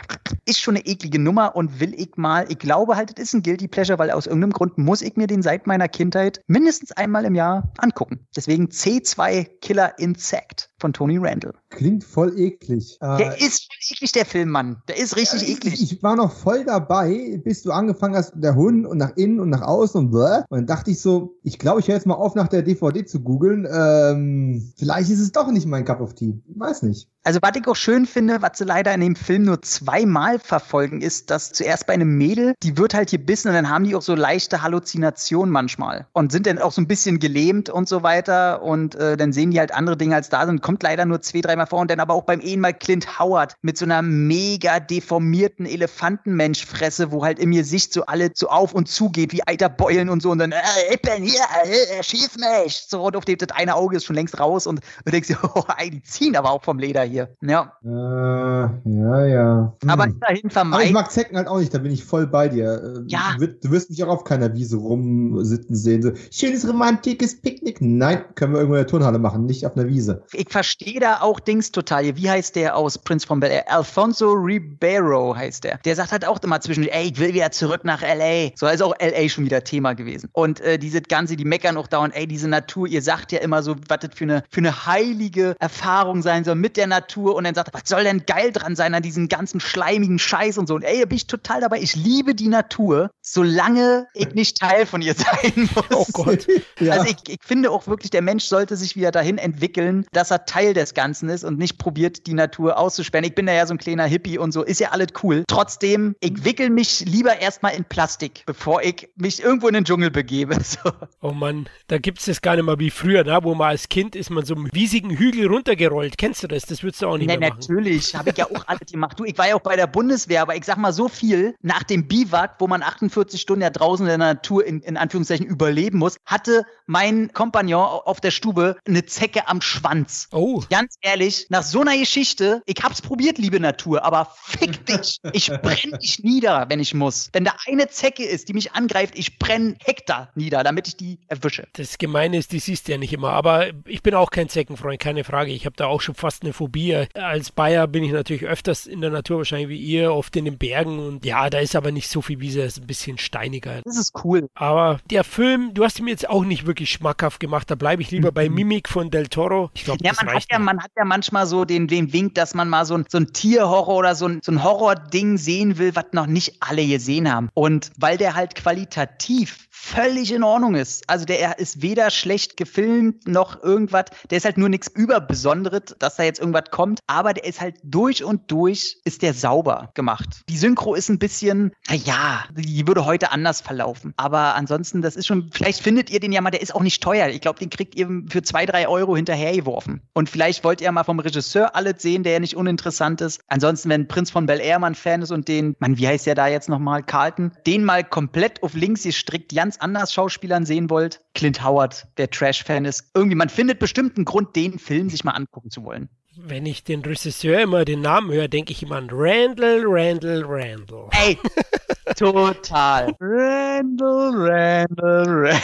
ist 0.45 0.61
schon 0.61 0.77
eine 0.77 0.87
eklige 0.87 1.19
Nummer 1.19 1.57
und 1.57 1.81
will 1.81 1.95
ich 1.95 2.17
mal, 2.17 2.47
ich 2.49 2.59
glaube 2.59 2.97
halt, 2.97 3.19
es 3.19 3.25
ist 3.25 3.35
ein 3.35 3.43
Guilty 3.43 3.69
Pleasure, 3.69 3.99
weil 3.99 4.11
aus 4.11 4.27
irgendeinem 4.27 4.53
Grund 4.53 4.79
muss 4.79 5.03
ich 5.03 5.17
mir 5.17 5.27
den 5.27 5.43
seit 5.43 5.67
meiner 5.67 5.89
Kindheit 5.89 6.41
mindestens 6.47 6.93
einmal 6.93 7.25
im 7.25 7.35
Jahr 7.35 7.73
angucken. 7.79 8.27
Deswegen 8.35 8.67
C2 8.67 9.47
Killer 9.61 9.99
Insect 9.99 10.46
effect 10.51 10.69
von 10.79 10.93
Tony 10.93 11.19
Randall. 11.19 11.55
Klingt 11.71 12.05
voll 12.05 12.39
eklig. 12.39 12.99
Der 13.01 13.37
äh, 13.41 13.45
ist 13.45 13.67
voll 13.67 13.97
eklig, 13.97 14.13
der 14.13 14.27
Film, 14.27 14.51
Mann. 14.51 14.83
Der 14.89 14.99
ist 14.99 15.17
richtig 15.17 15.43
ich, 15.43 15.57
eklig. 15.57 15.83
Ich 15.83 16.03
war 16.03 16.17
noch 16.17 16.33
voll 16.33 16.65
dabei, 16.65 17.41
bis 17.45 17.63
du 17.63 17.73
angefangen 17.73 18.17
hast, 18.17 18.33
der 18.37 18.55
Hund 18.55 18.87
und 18.87 18.99
nach 18.99 19.17
innen 19.17 19.41
und 19.41 19.51
nach 19.51 19.63
außen 19.63 19.99
und 19.99 20.11
bläh. 20.11 20.43
Und 20.49 20.59
dann 20.59 20.67
dachte 20.67 20.91
ich 20.91 21.01
so, 21.01 21.37
ich 21.43 21.59
glaube, 21.59 21.81
ich 21.81 21.89
höre 21.89 21.95
jetzt 21.95 22.07
mal 22.07 22.15
auf, 22.15 22.35
nach 22.35 22.49
der 22.49 22.63
DVD 22.63 23.05
zu 23.05 23.21
googeln. 23.21 23.67
Ähm, 23.71 24.73
vielleicht 24.77 25.11
ist 25.11 25.21
es 25.21 25.33
doch 25.33 25.51
nicht 25.51 25.67
mein 25.67 25.85
Cup 25.85 26.01
of 26.01 26.15
Tea. 26.15 26.41
Ich 26.47 26.59
weiß 26.59 26.83
nicht. 26.83 27.09
Also, 27.27 27.41
was 27.43 27.57
ich 27.57 27.67
auch 27.67 27.75
schön 27.75 28.07
finde, 28.07 28.41
was 28.41 28.59
sie 28.59 28.65
leider 28.65 28.95
in 28.95 29.01
dem 29.01 29.17
Film 29.17 29.43
nur 29.43 29.61
zweimal 29.61 30.39
verfolgen, 30.39 31.01
ist, 31.01 31.29
dass 31.33 31.53
zuerst 31.53 31.89
bei 31.89 31.95
einem 31.95 32.17
Mädel, 32.17 32.55
die 32.63 32.79
wird 32.79 32.95
halt 32.95 33.11
gebissen 33.11 33.49
und 33.49 33.55
dann 33.55 33.69
haben 33.69 33.83
die 33.83 33.97
auch 33.97 34.03
so 34.03 34.15
leichte 34.15 34.63
Halluzinationen 34.63 35.53
manchmal 35.53 36.07
und 36.13 36.31
sind 36.31 36.47
dann 36.47 36.61
auch 36.61 36.71
so 36.71 36.81
ein 36.81 36.87
bisschen 36.87 37.19
gelähmt 37.19 37.69
und 37.69 37.89
so 37.89 38.05
weiter 38.05 38.63
und 38.63 38.95
äh, 38.95 39.17
dann 39.17 39.33
sehen 39.33 39.51
die 39.51 39.59
halt 39.59 39.75
andere 39.75 39.97
Dinge 39.97 40.15
als 40.15 40.29
da 40.29 40.47
sind. 40.47 40.63
Kommt 40.67 40.83
leider 40.83 41.05
nur 41.05 41.23
zwei, 41.23 41.43
dreimal 41.43 41.69
vor 41.69 41.79
und 41.79 41.93
dann 41.93 42.01
aber 42.01 42.15
auch 42.15 42.25
beim 42.25 42.41
Ehenmal 42.41 42.75
Clint 42.75 43.21
Howard 43.21 43.55
mit 43.63 43.79
so 43.79 43.85
einer 43.85 44.03
mega 44.03 44.81
deformierten 44.81 45.65
Elefantenmenschfresse, 45.65 47.13
wo 47.13 47.25
halt 47.25 47.39
im 47.39 47.53
Gesicht 47.53 47.93
so 47.93 48.05
alle 48.07 48.33
so 48.35 48.49
auf 48.49 48.75
und 48.75 48.89
zu 48.89 49.09
geht, 49.09 49.33
wie 49.33 49.47
Eiterbeulen 49.47 50.09
und 50.09 50.23
so 50.23 50.33
und 50.33 50.39
dann, 50.39 50.51
äh, 50.51 50.57
ich 50.91 51.01
bin 51.01 51.23
hier, 51.23 51.41
äh, 51.63 52.03
schieß 52.03 52.39
mich. 52.39 52.85
So, 52.89 53.05
und 53.05 53.15
auf 53.15 53.25
dem 53.25 53.39
das 53.39 53.51
eine 53.53 53.77
Auge 53.77 53.99
ist 53.99 54.07
schon 54.07 54.17
längst 54.17 54.41
raus 54.41 54.67
und 54.67 54.81
du 55.05 55.13
denkst 55.13 55.29
dir, 55.29 55.39
oh, 55.55 55.63
die 55.85 56.03
ziehen 56.03 56.35
aber 56.35 56.51
auch 56.51 56.65
vom 56.65 56.81
Leder 56.81 57.05
hier. 57.05 57.29
Ja. 57.43 57.73
Äh, 57.85 57.89
ja, 57.89 59.25
ja. 59.25 59.73
Hm. 59.81 59.89
Aber 59.89 60.09
dahin 60.09 60.51
vermeiden. 60.51 60.75
Aber 60.75 60.83
ich 60.83 60.93
mag 60.93 61.13
Zecken 61.13 61.37
halt 61.37 61.47
auch 61.47 61.61
nicht, 61.61 61.73
da 61.73 61.79
bin 61.79 61.93
ich 61.93 62.05
voll 62.05 62.27
bei 62.27 62.49
dir. 62.49 62.83
Äh, 62.83 63.05
ja. 63.07 63.37
Du, 63.37 63.43
wirst, 63.43 63.65
du 63.65 63.71
wirst 63.71 63.91
mich 63.91 64.03
auch 64.03 64.09
auf 64.09 64.25
keiner 64.25 64.53
Wiese 64.53 64.79
rumsitzen 64.79 65.77
sehen. 65.77 66.03
So, 66.03 66.11
schönes 66.33 66.69
romantisches 66.69 67.41
Picknick. 67.41 67.81
Nein, 67.81 68.25
können 68.35 68.53
wir 68.53 68.59
irgendwo 68.59 68.75
in 68.75 68.81
der 68.81 68.89
Turnhalle 68.89 69.21
machen, 69.21 69.47
nicht 69.47 69.65
auf 69.65 69.77
einer 69.77 69.87
Wiese. 69.87 70.25
Ich 70.33 70.56
verstehe 70.57 71.01
da 71.01 71.21
auch 71.21 71.39
Dings 71.39 71.71
total. 71.71 72.17
Wie 72.17 72.31
heißt 72.31 72.57
der 72.57 72.77
aus 72.79 72.97
Prince 72.97 73.27
von 73.27 73.41
Bel 73.41 73.51
Air? 73.51 73.71
Alfonso 73.71 74.33
Ribeiro 74.33 75.37
heißt 75.37 75.65
der. 75.65 75.77
Der 75.85 75.95
sagt 75.95 76.13
halt 76.13 76.25
auch 76.25 76.43
immer 76.43 76.63
zwischen, 76.63 76.89
ey, 76.89 77.11
ich 77.13 77.19
will 77.19 77.35
wieder 77.35 77.51
zurück 77.51 77.85
nach 77.85 78.01
L.A. 78.01 78.53
So 78.55 78.67
ist 78.67 78.83
auch 78.83 78.95
L.A. 78.99 79.29
schon 79.29 79.45
wieder 79.45 79.65
Thema 79.65 79.93
gewesen. 79.93 80.31
Und 80.33 80.61
äh, 80.61 80.79
diese 80.79 81.03
ganze, 81.03 81.37
die 81.37 81.45
meckern 81.45 81.77
auch 81.77 81.89
dauernd, 81.89 82.17
ey, 82.17 82.27
diese 82.27 82.49
Natur, 82.49 82.89
ihr 82.89 83.03
sagt 83.03 83.33
ja 83.33 83.41
immer 83.41 83.63
so, 83.63 83.77
was 83.87 83.99
das 83.99 84.15
für 84.15 84.25
eine, 84.25 84.45
für 84.49 84.61
eine 84.61 84.87
heilige 84.87 85.57
Erfahrung 85.61 86.23
sein 86.23 86.43
soll 86.45 86.55
mit 86.55 86.79
der 86.79 86.87
Natur 86.87 87.35
und 87.35 87.45
dann 87.45 87.55
sagt, 87.55 87.75
was 87.75 87.83
soll 87.85 88.05
denn 88.05 88.25
geil 88.25 88.51
dran 88.51 88.77
sein 88.77 88.95
an 88.95 89.03
diesem 89.03 89.29
ganzen 89.29 89.61
schleimigen 89.61 90.19
Scheiß 90.19 90.57
und 90.57 90.69
so. 90.69 90.75
Und 90.77 90.85
ey, 90.85 91.01
da 91.01 91.05
bin 91.05 91.17
ich 91.17 91.27
total 91.27 91.61
dabei. 91.61 91.81
Ich 91.81 91.97
liebe 91.97 92.35
die 92.35 92.49
Natur, 92.49 93.11
solange 93.21 94.07
ich 94.15 94.33
nicht 94.33 94.59
Teil 94.59 94.87
von 94.87 95.03
ihr 95.03 95.13
sein 95.13 95.69
muss. 95.75 95.85
Oh 95.93 96.07
Gott. 96.15 96.47
ja. 96.81 96.95
Also 96.95 97.05
ich, 97.11 97.17
ich 97.29 97.41
finde 97.43 97.71
auch 97.71 97.87
wirklich, 97.87 98.11
der 98.11 98.23
Mensch 98.23 98.45
sollte 98.45 98.75
sich 98.75 98.97
wieder 98.97 99.11
dahin 99.11 99.37
entwickeln, 99.37 100.07
dass 100.13 100.31
er 100.31 100.46
Teil 100.47 100.75
des 100.75 100.95
Ganzen 100.95 101.29
ist 101.29 101.45
und 101.45 101.59
nicht 101.59 101.79
probiert, 101.79 102.27
die 102.27 102.35
Natur 102.35 102.79
auszusperren. 102.79 103.25
Ich 103.25 103.35
bin 103.35 103.47
da 103.47 103.53
ja 103.53 103.67
so 103.67 103.75
ein 103.75 103.79
kleiner 103.79 104.05
Hippie 104.05 104.39
und 104.39 104.53
so, 104.53 104.63
ist 104.63 104.81
ja 104.81 104.91
alles 104.91 105.09
cool. 105.23 105.45
Trotzdem, 105.49 106.17
ich 106.21 106.45
wickel 106.45 106.71
mich 106.71 107.01
lieber 107.01 107.39
erstmal 107.39 107.75
in 107.75 107.85
Plastik, 107.85 108.43
bevor 108.47 108.83
ich 108.83 109.09
mich 109.17 109.43
irgendwo 109.43 109.69
in 109.69 109.75
den 109.75 109.85
Dschungel 109.85 110.11
begebe. 110.11 110.57
So. 110.67 110.91
Oh 111.21 111.31
Mann, 111.31 111.69
da 111.87 111.99
gibt 111.99 112.19
es 112.19 112.25
das 112.25 112.43
gar 112.43 112.57
nicht 112.57 112.65
mal 112.65 112.79
wie 112.81 112.91
früher, 112.91 113.23
da, 113.23 113.45
wo 113.45 113.55
man 113.55 113.69
als 113.69 113.89
Kind 113.89 114.17
ist 114.17 114.31
man 114.31 114.45
so 114.45 114.55
einen 114.55 114.67
riesigen 114.67 115.11
Hügel 115.11 115.47
runtergerollt. 115.47 116.19
Kennst 116.19 116.43
du 116.43 116.49
das? 116.49 116.65
Das 116.65 116.83
würdest 116.83 117.03
du 117.03 117.07
auch 117.07 117.17
nicht 117.17 117.29
nee, 117.29 117.37
mehr 117.37 117.51
machen. 117.51 117.61
Natürlich, 117.61 118.15
habe 118.15 118.31
ich 118.31 118.37
ja 118.37 118.47
auch 118.47 118.67
alles 118.67 118.91
gemacht. 118.91 119.19
Du, 119.19 119.25
ich 119.25 119.39
war 119.39 119.49
ja 119.49 119.55
auch 119.55 119.61
bei 119.61 119.77
der 119.77 119.87
Bundeswehr, 119.87 120.43
aber 120.43 120.57
ich 120.57 120.65
sag 120.65 120.77
mal 120.77 120.93
so 120.93 121.09
viel, 121.09 121.55
nach 121.63 121.83
dem 121.85 122.09
Biwak, 122.09 122.57
wo 122.59 122.67
man 122.67 122.83
48 122.83 123.41
Stunden 123.41 123.63
ja 123.63 123.71
draußen 123.71 124.05
in 124.07 124.09
der 124.09 124.19
Natur 124.19 124.65
in, 124.65 124.81
in 124.81 124.97
Anführungszeichen 124.97 125.47
überleben 125.47 125.99
muss, 125.99 126.17
hatte 126.25 126.65
mein 126.87 127.33
Kompagnon 127.33 128.01
auf 128.05 128.21
der 128.21 128.31
Stube 128.31 128.77
eine 128.87 129.05
Zecke 129.07 129.49
am 129.49 129.61
Schwanz. 129.61 130.29
Oh. 130.37 130.63
Ganz 130.71 130.97
ehrlich, 131.01 131.47
nach 131.49 131.63
so 131.63 131.81
einer 131.81 131.97
Geschichte, 131.97 132.63
ich 132.67 132.77
hab's 132.83 133.03
probiert, 133.03 133.39
liebe 133.39 133.61
Natur, 133.61 134.05
aber 134.05 134.33
fick 134.45 134.85
dich. 134.87 135.19
Ich 135.33 135.49
brenne 135.49 135.99
dich 135.99 136.23
nieder, 136.23 136.67
wenn 136.69 136.81
ich 136.81 136.95
muss. 136.95 137.31
Wenn 137.33 137.45
da 137.45 137.55
eine 137.67 137.89
Zecke 137.89 138.25
ist, 138.25 138.49
die 138.49 138.53
mich 138.53 138.73
angreift, 138.73 139.15
ich 139.17 139.39
brenne 139.39 139.77
Hektar 139.85 140.31
nieder, 140.35 140.63
damit 140.63 140.89
ich 140.89 140.97
die 140.97 141.19
erwische. 141.29 141.67
Das 141.75 141.99
Gemeine 141.99 142.39
ist, 142.39 142.53
die 142.53 142.59
siehst 142.59 142.89
du 142.89 142.93
ja 142.93 142.99
nicht 142.99 143.13
immer. 143.13 143.31
Aber 143.33 143.69
ich 143.87 144.03
bin 144.03 144.15
auch 144.15 144.31
kein 144.31 144.49
Zeckenfreund, 144.49 145.01
keine 145.01 145.25
Frage. 145.25 145.53
Ich 145.53 145.67
habe 145.67 145.77
da 145.77 145.87
auch 145.87 146.01
schon 146.01 146.15
fast 146.15 146.43
eine 146.43 146.53
Phobie 146.53 147.07
als 147.15 147.53
Bayer 147.53 147.87
bin 147.87 148.05
ich 148.05 148.13
natürlich 148.13 148.45
öfters 148.45 148.87
in 148.87 149.01
der 149.01 149.11
Natur 149.11 149.39
wahrscheinlich 149.39 149.69
wie 149.69 149.79
ihr, 149.79 150.13
oft 150.13 150.35
in 150.37 150.45
den 150.45 150.59
Bergen 150.59 150.99
und 150.99 151.25
ja, 151.25 151.49
da 151.51 151.59
ist 151.59 151.77
aber 151.77 151.93
nicht 151.93 152.09
so 152.09 152.23
viel 152.23 152.41
Wiese, 152.41 152.63
ist 152.63 152.79
ein 152.79 152.87
bisschen 152.87 153.19
steiniger. 153.19 153.81
Das 153.85 153.97
ist 153.97 154.13
cool. 154.25 154.49
Aber 154.55 155.01
der 155.11 155.25
Film, 155.25 155.75
du 155.75 155.85
hast 155.85 155.99
ihn 155.99 156.05
mir 156.05 156.13
jetzt 156.13 156.29
auch 156.29 156.45
nicht 156.45 156.67
wirklich 156.67 156.91
schmackhaft 156.91 157.41
gemacht, 157.41 157.71
da 157.71 157.75
bleibe 157.75 158.03
ich 158.03 158.11
lieber 158.11 158.33
bei 158.33 158.49
mhm. 158.49 158.55
Mimik 158.55 158.89
von 158.89 159.11
Del 159.11 159.29
Toro. 159.29 159.71
Ich 159.75 159.85
glaube, 159.85 160.05
ja, 160.05 160.13
man 160.27 160.37
hat 160.37 160.45
ja, 160.51 160.59
man 160.59 160.83
hat 160.83 160.91
ja 160.97 161.05
manchmal 161.05 161.47
so 161.47 161.65
den, 161.65 161.89
den 161.89 162.13
Wink, 162.13 162.35
dass 162.35 162.55
man 162.55 162.69
mal 162.69 162.85
so 162.85 162.95
ein, 162.95 163.05
so 163.09 163.19
ein 163.19 163.33
Tierhorror 163.33 163.97
oder 163.97 164.15
so 164.15 164.27
ein, 164.27 164.41
so 164.43 164.53
ein 164.53 164.63
Horror-Ding 164.63 165.39
sehen 165.39 165.79
will, 165.79 165.95
was 165.97 166.07
noch 166.13 166.27
nicht 166.27 166.57
alle 166.61 166.87
gesehen 166.87 167.33
haben. 167.33 167.49
Und 167.55 167.91
weil 167.97 168.19
der 168.19 168.35
halt 168.35 168.55
qualitativ 168.55 169.66
völlig 169.79 170.33
in 170.33 170.43
Ordnung 170.43 170.75
ist. 170.75 171.09
Also 171.09 171.27
der 171.27 171.59
ist 171.59 171.83
weder 171.83 172.11
schlecht 172.11 172.57
gefilmt 172.57 173.29
noch 173.29 173.63
irgendwas. 173.63 174.07
Der 174.31 174.39
ist 174.39 174.45
halt 174.45 174.57
nur 174.57 174.69
nichts 174.69 174.89
Überbesonderes, 174.89 175.95
dass 175.99 176.17
da 176.17 176.23
jetzt 176.23 176.41
irgendwas 176.41 176.71
kommt. 176.71 177.01
Aber 177.07 177.35
der 177.35 177.45
ist 177.45 177.61
halt 177.61 177.77
durch 177.85 178.25
und 178.25 178.51
durch, 178.51 178.97
ist 179.05 179.23
der 179.23 179.35
sauber 179.35 179.91
gemacht. 179.95 180.43
Die 180.49 180.57
Synchro 180.57 180.95
ist 180.95 181.11
ein 181.11 181.19
bisschen, 181.19 181.73
naja, 181.89 182.45
die 182.57 182.87
würde 182.87 183.05
heute 183.05 183.31
anders 183.33 183.61
verlaufen. 183.61 184.15
Aber 184.17 184.55
ansonsten, 184.55 185.03
das 185.03 185.15
ist 185.15 185.27
schon, 185.27 185.51
vielleicht 185.53 185.83
findet 185.83 186.11
ihr 186.11 186.21
den 186.21 186.33
ja 186.33 186.41
mal, 186.41 186.51
der 186.51 186.63
ist 186.63 186.75
auch 186.75 186.83
nicht 186.83 187.03
teuer. 187.03 187.29
Ich 187.29 187.43
glaube, 187.43 187.59
den 187.59 187.71
kriegt 187.71 187.95
ihr 187.95 188.09
für 188.29 188.43
zwei, 188.43 188.65
drei 188.65 188.89
Euro 188.89 189.15
hinterhergeworfen. 189.15 190.01
Und 190.15 190.31
vielleicht 190.31 190.65
wollt 190.65 190.81
ihr 190.81 190.91
mal 190.91 191.05
vom 191.05 191.21
Regisseur 191.21 191.77
alles 191.77 192.01
sehen, 192.01 192.23
der 192.23 192.33
ja 192.33 192.41
nicht 192.41 192.57
uninteressant 192.57 193.21
ist. 193.21 193.41
Ansonsten, 193.49 193.91
wenn 193.91 194.09
Prinz 194.09 194.31
von 194.31 194.47
Bel 194.47 194.61
Air 194.61 194.79
mal 194.79 194.89
ein 194.89 194.95
Fan 194.95 195.23
ist 195.23 195.31
und 195.31 195.49
den, 195.49 195.77
man, 195.79 195.99
wie 195.99 196.09
heißt 196.09 196.27
der 196.27 196.35
da 196.35 196.49
jetzt 196.49 196.71
nochmal, 196.71 197.03
Carlton, 197.03 197.53
den 197.67 197.85
mal 197.85 198.03
komplett 198.03 198.63
auf 198.63 198.75
links 198.75 199.03
gestrickt, 199.03 199.53
ganz 199.67 199.79
anders 199.79 200.15
Schauspielern 200.15 200.65
sehen 200.65 200.91
wollt, 200.91 201.23
Clint 201.35 201.65
Howard, 201.65 202.07
der 202.19 202.31
Trash-Fan 202.31 202.85
ist, 202.85 203.11
irgendwie, 203.15 203.35
man 203.35 203.49
findet 203.49 203.81
bestimmt 203.81 204.17
einen 204.17 204.25
Grund, 204.25 204.55
den 204.55 204.79
Film 204.79 205.11
sich 205.11 205.25
mal 205.25 205.33
angucken 205.33 205.71
zu 205.71 205.83
wollen 205.83 206.09
wenn 206.37 206.67
ich 206.67 206.85
den 206.85 207.03
Regisseur 207.03 207.61
immer 207.61 207.85
den 207.85 208.03
Namen 208.03 208.31
höre, 208.31 208.49
denke 208.49 208.73
ich 208.73 208.83
immer 208.83 208.97
an 208.97 209.09
Randall, 209.11 209.83
Randall, 209.85 210.45
Randall. 210.47 211.09
Ey, 211.13 211.39
total. 212.17 213.15
Randall, 213.21 214.33
Randall, 214.35 215.25
Randall. 215.27 215.61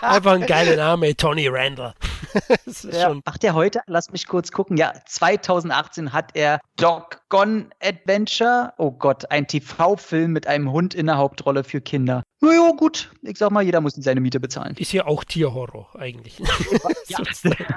Einfach 0.00 0.32
ein 0.32 0.46
geiler 0.46 0.76
Name, 0.76 1.14
Tony 1.16 1.48
Randall. 1.48 1.94
ja. 2.92 3.14
Ach, 3.24 3.38
der 3.38 3.54
heute, 3.54 3.80
lass 3.86 4.10
mich 4.10 4.26
kurz 4.26 4.52
gucken. 4.52 4.76
Ja, 4.76 4.92
2018 5.06 6.12
hat 6.12 6.30
er 6.34 6.60
Doggone 6.76 7.66
Adventure. 7.82 8.72
Oh 8.78 8.90
Gott, 8.90 9.30
ein 9.30 9.46
TV-Film 9.46 10.32
mit 10.32 10.46
einem 10.46 10.72
Hund 10.72 10.94
in 10.94 11.06
der 11.06 11.18
Hauptrolle 11.18 11.64
für 11.64 11.80
Kinder. 11.80 12.22
Naja, 12.40 12.70
gut. 12.76 13.10
Ich 13.22 13.36
sag 13.36 13.50
mal, 13.50 13.64
jeder 13.64 13.80
muss 13.80 13.94
seine 13.94 14.20
Miete 14.20 14.38
bezahlen. 14.38 14.76
Ist 14.78 14.92
ja 14.92 15.06
auch 15.06 15.24
Tierhorror 15.24 15.88
eigentlich. 15.98 16.38
ja, 17.08 17.18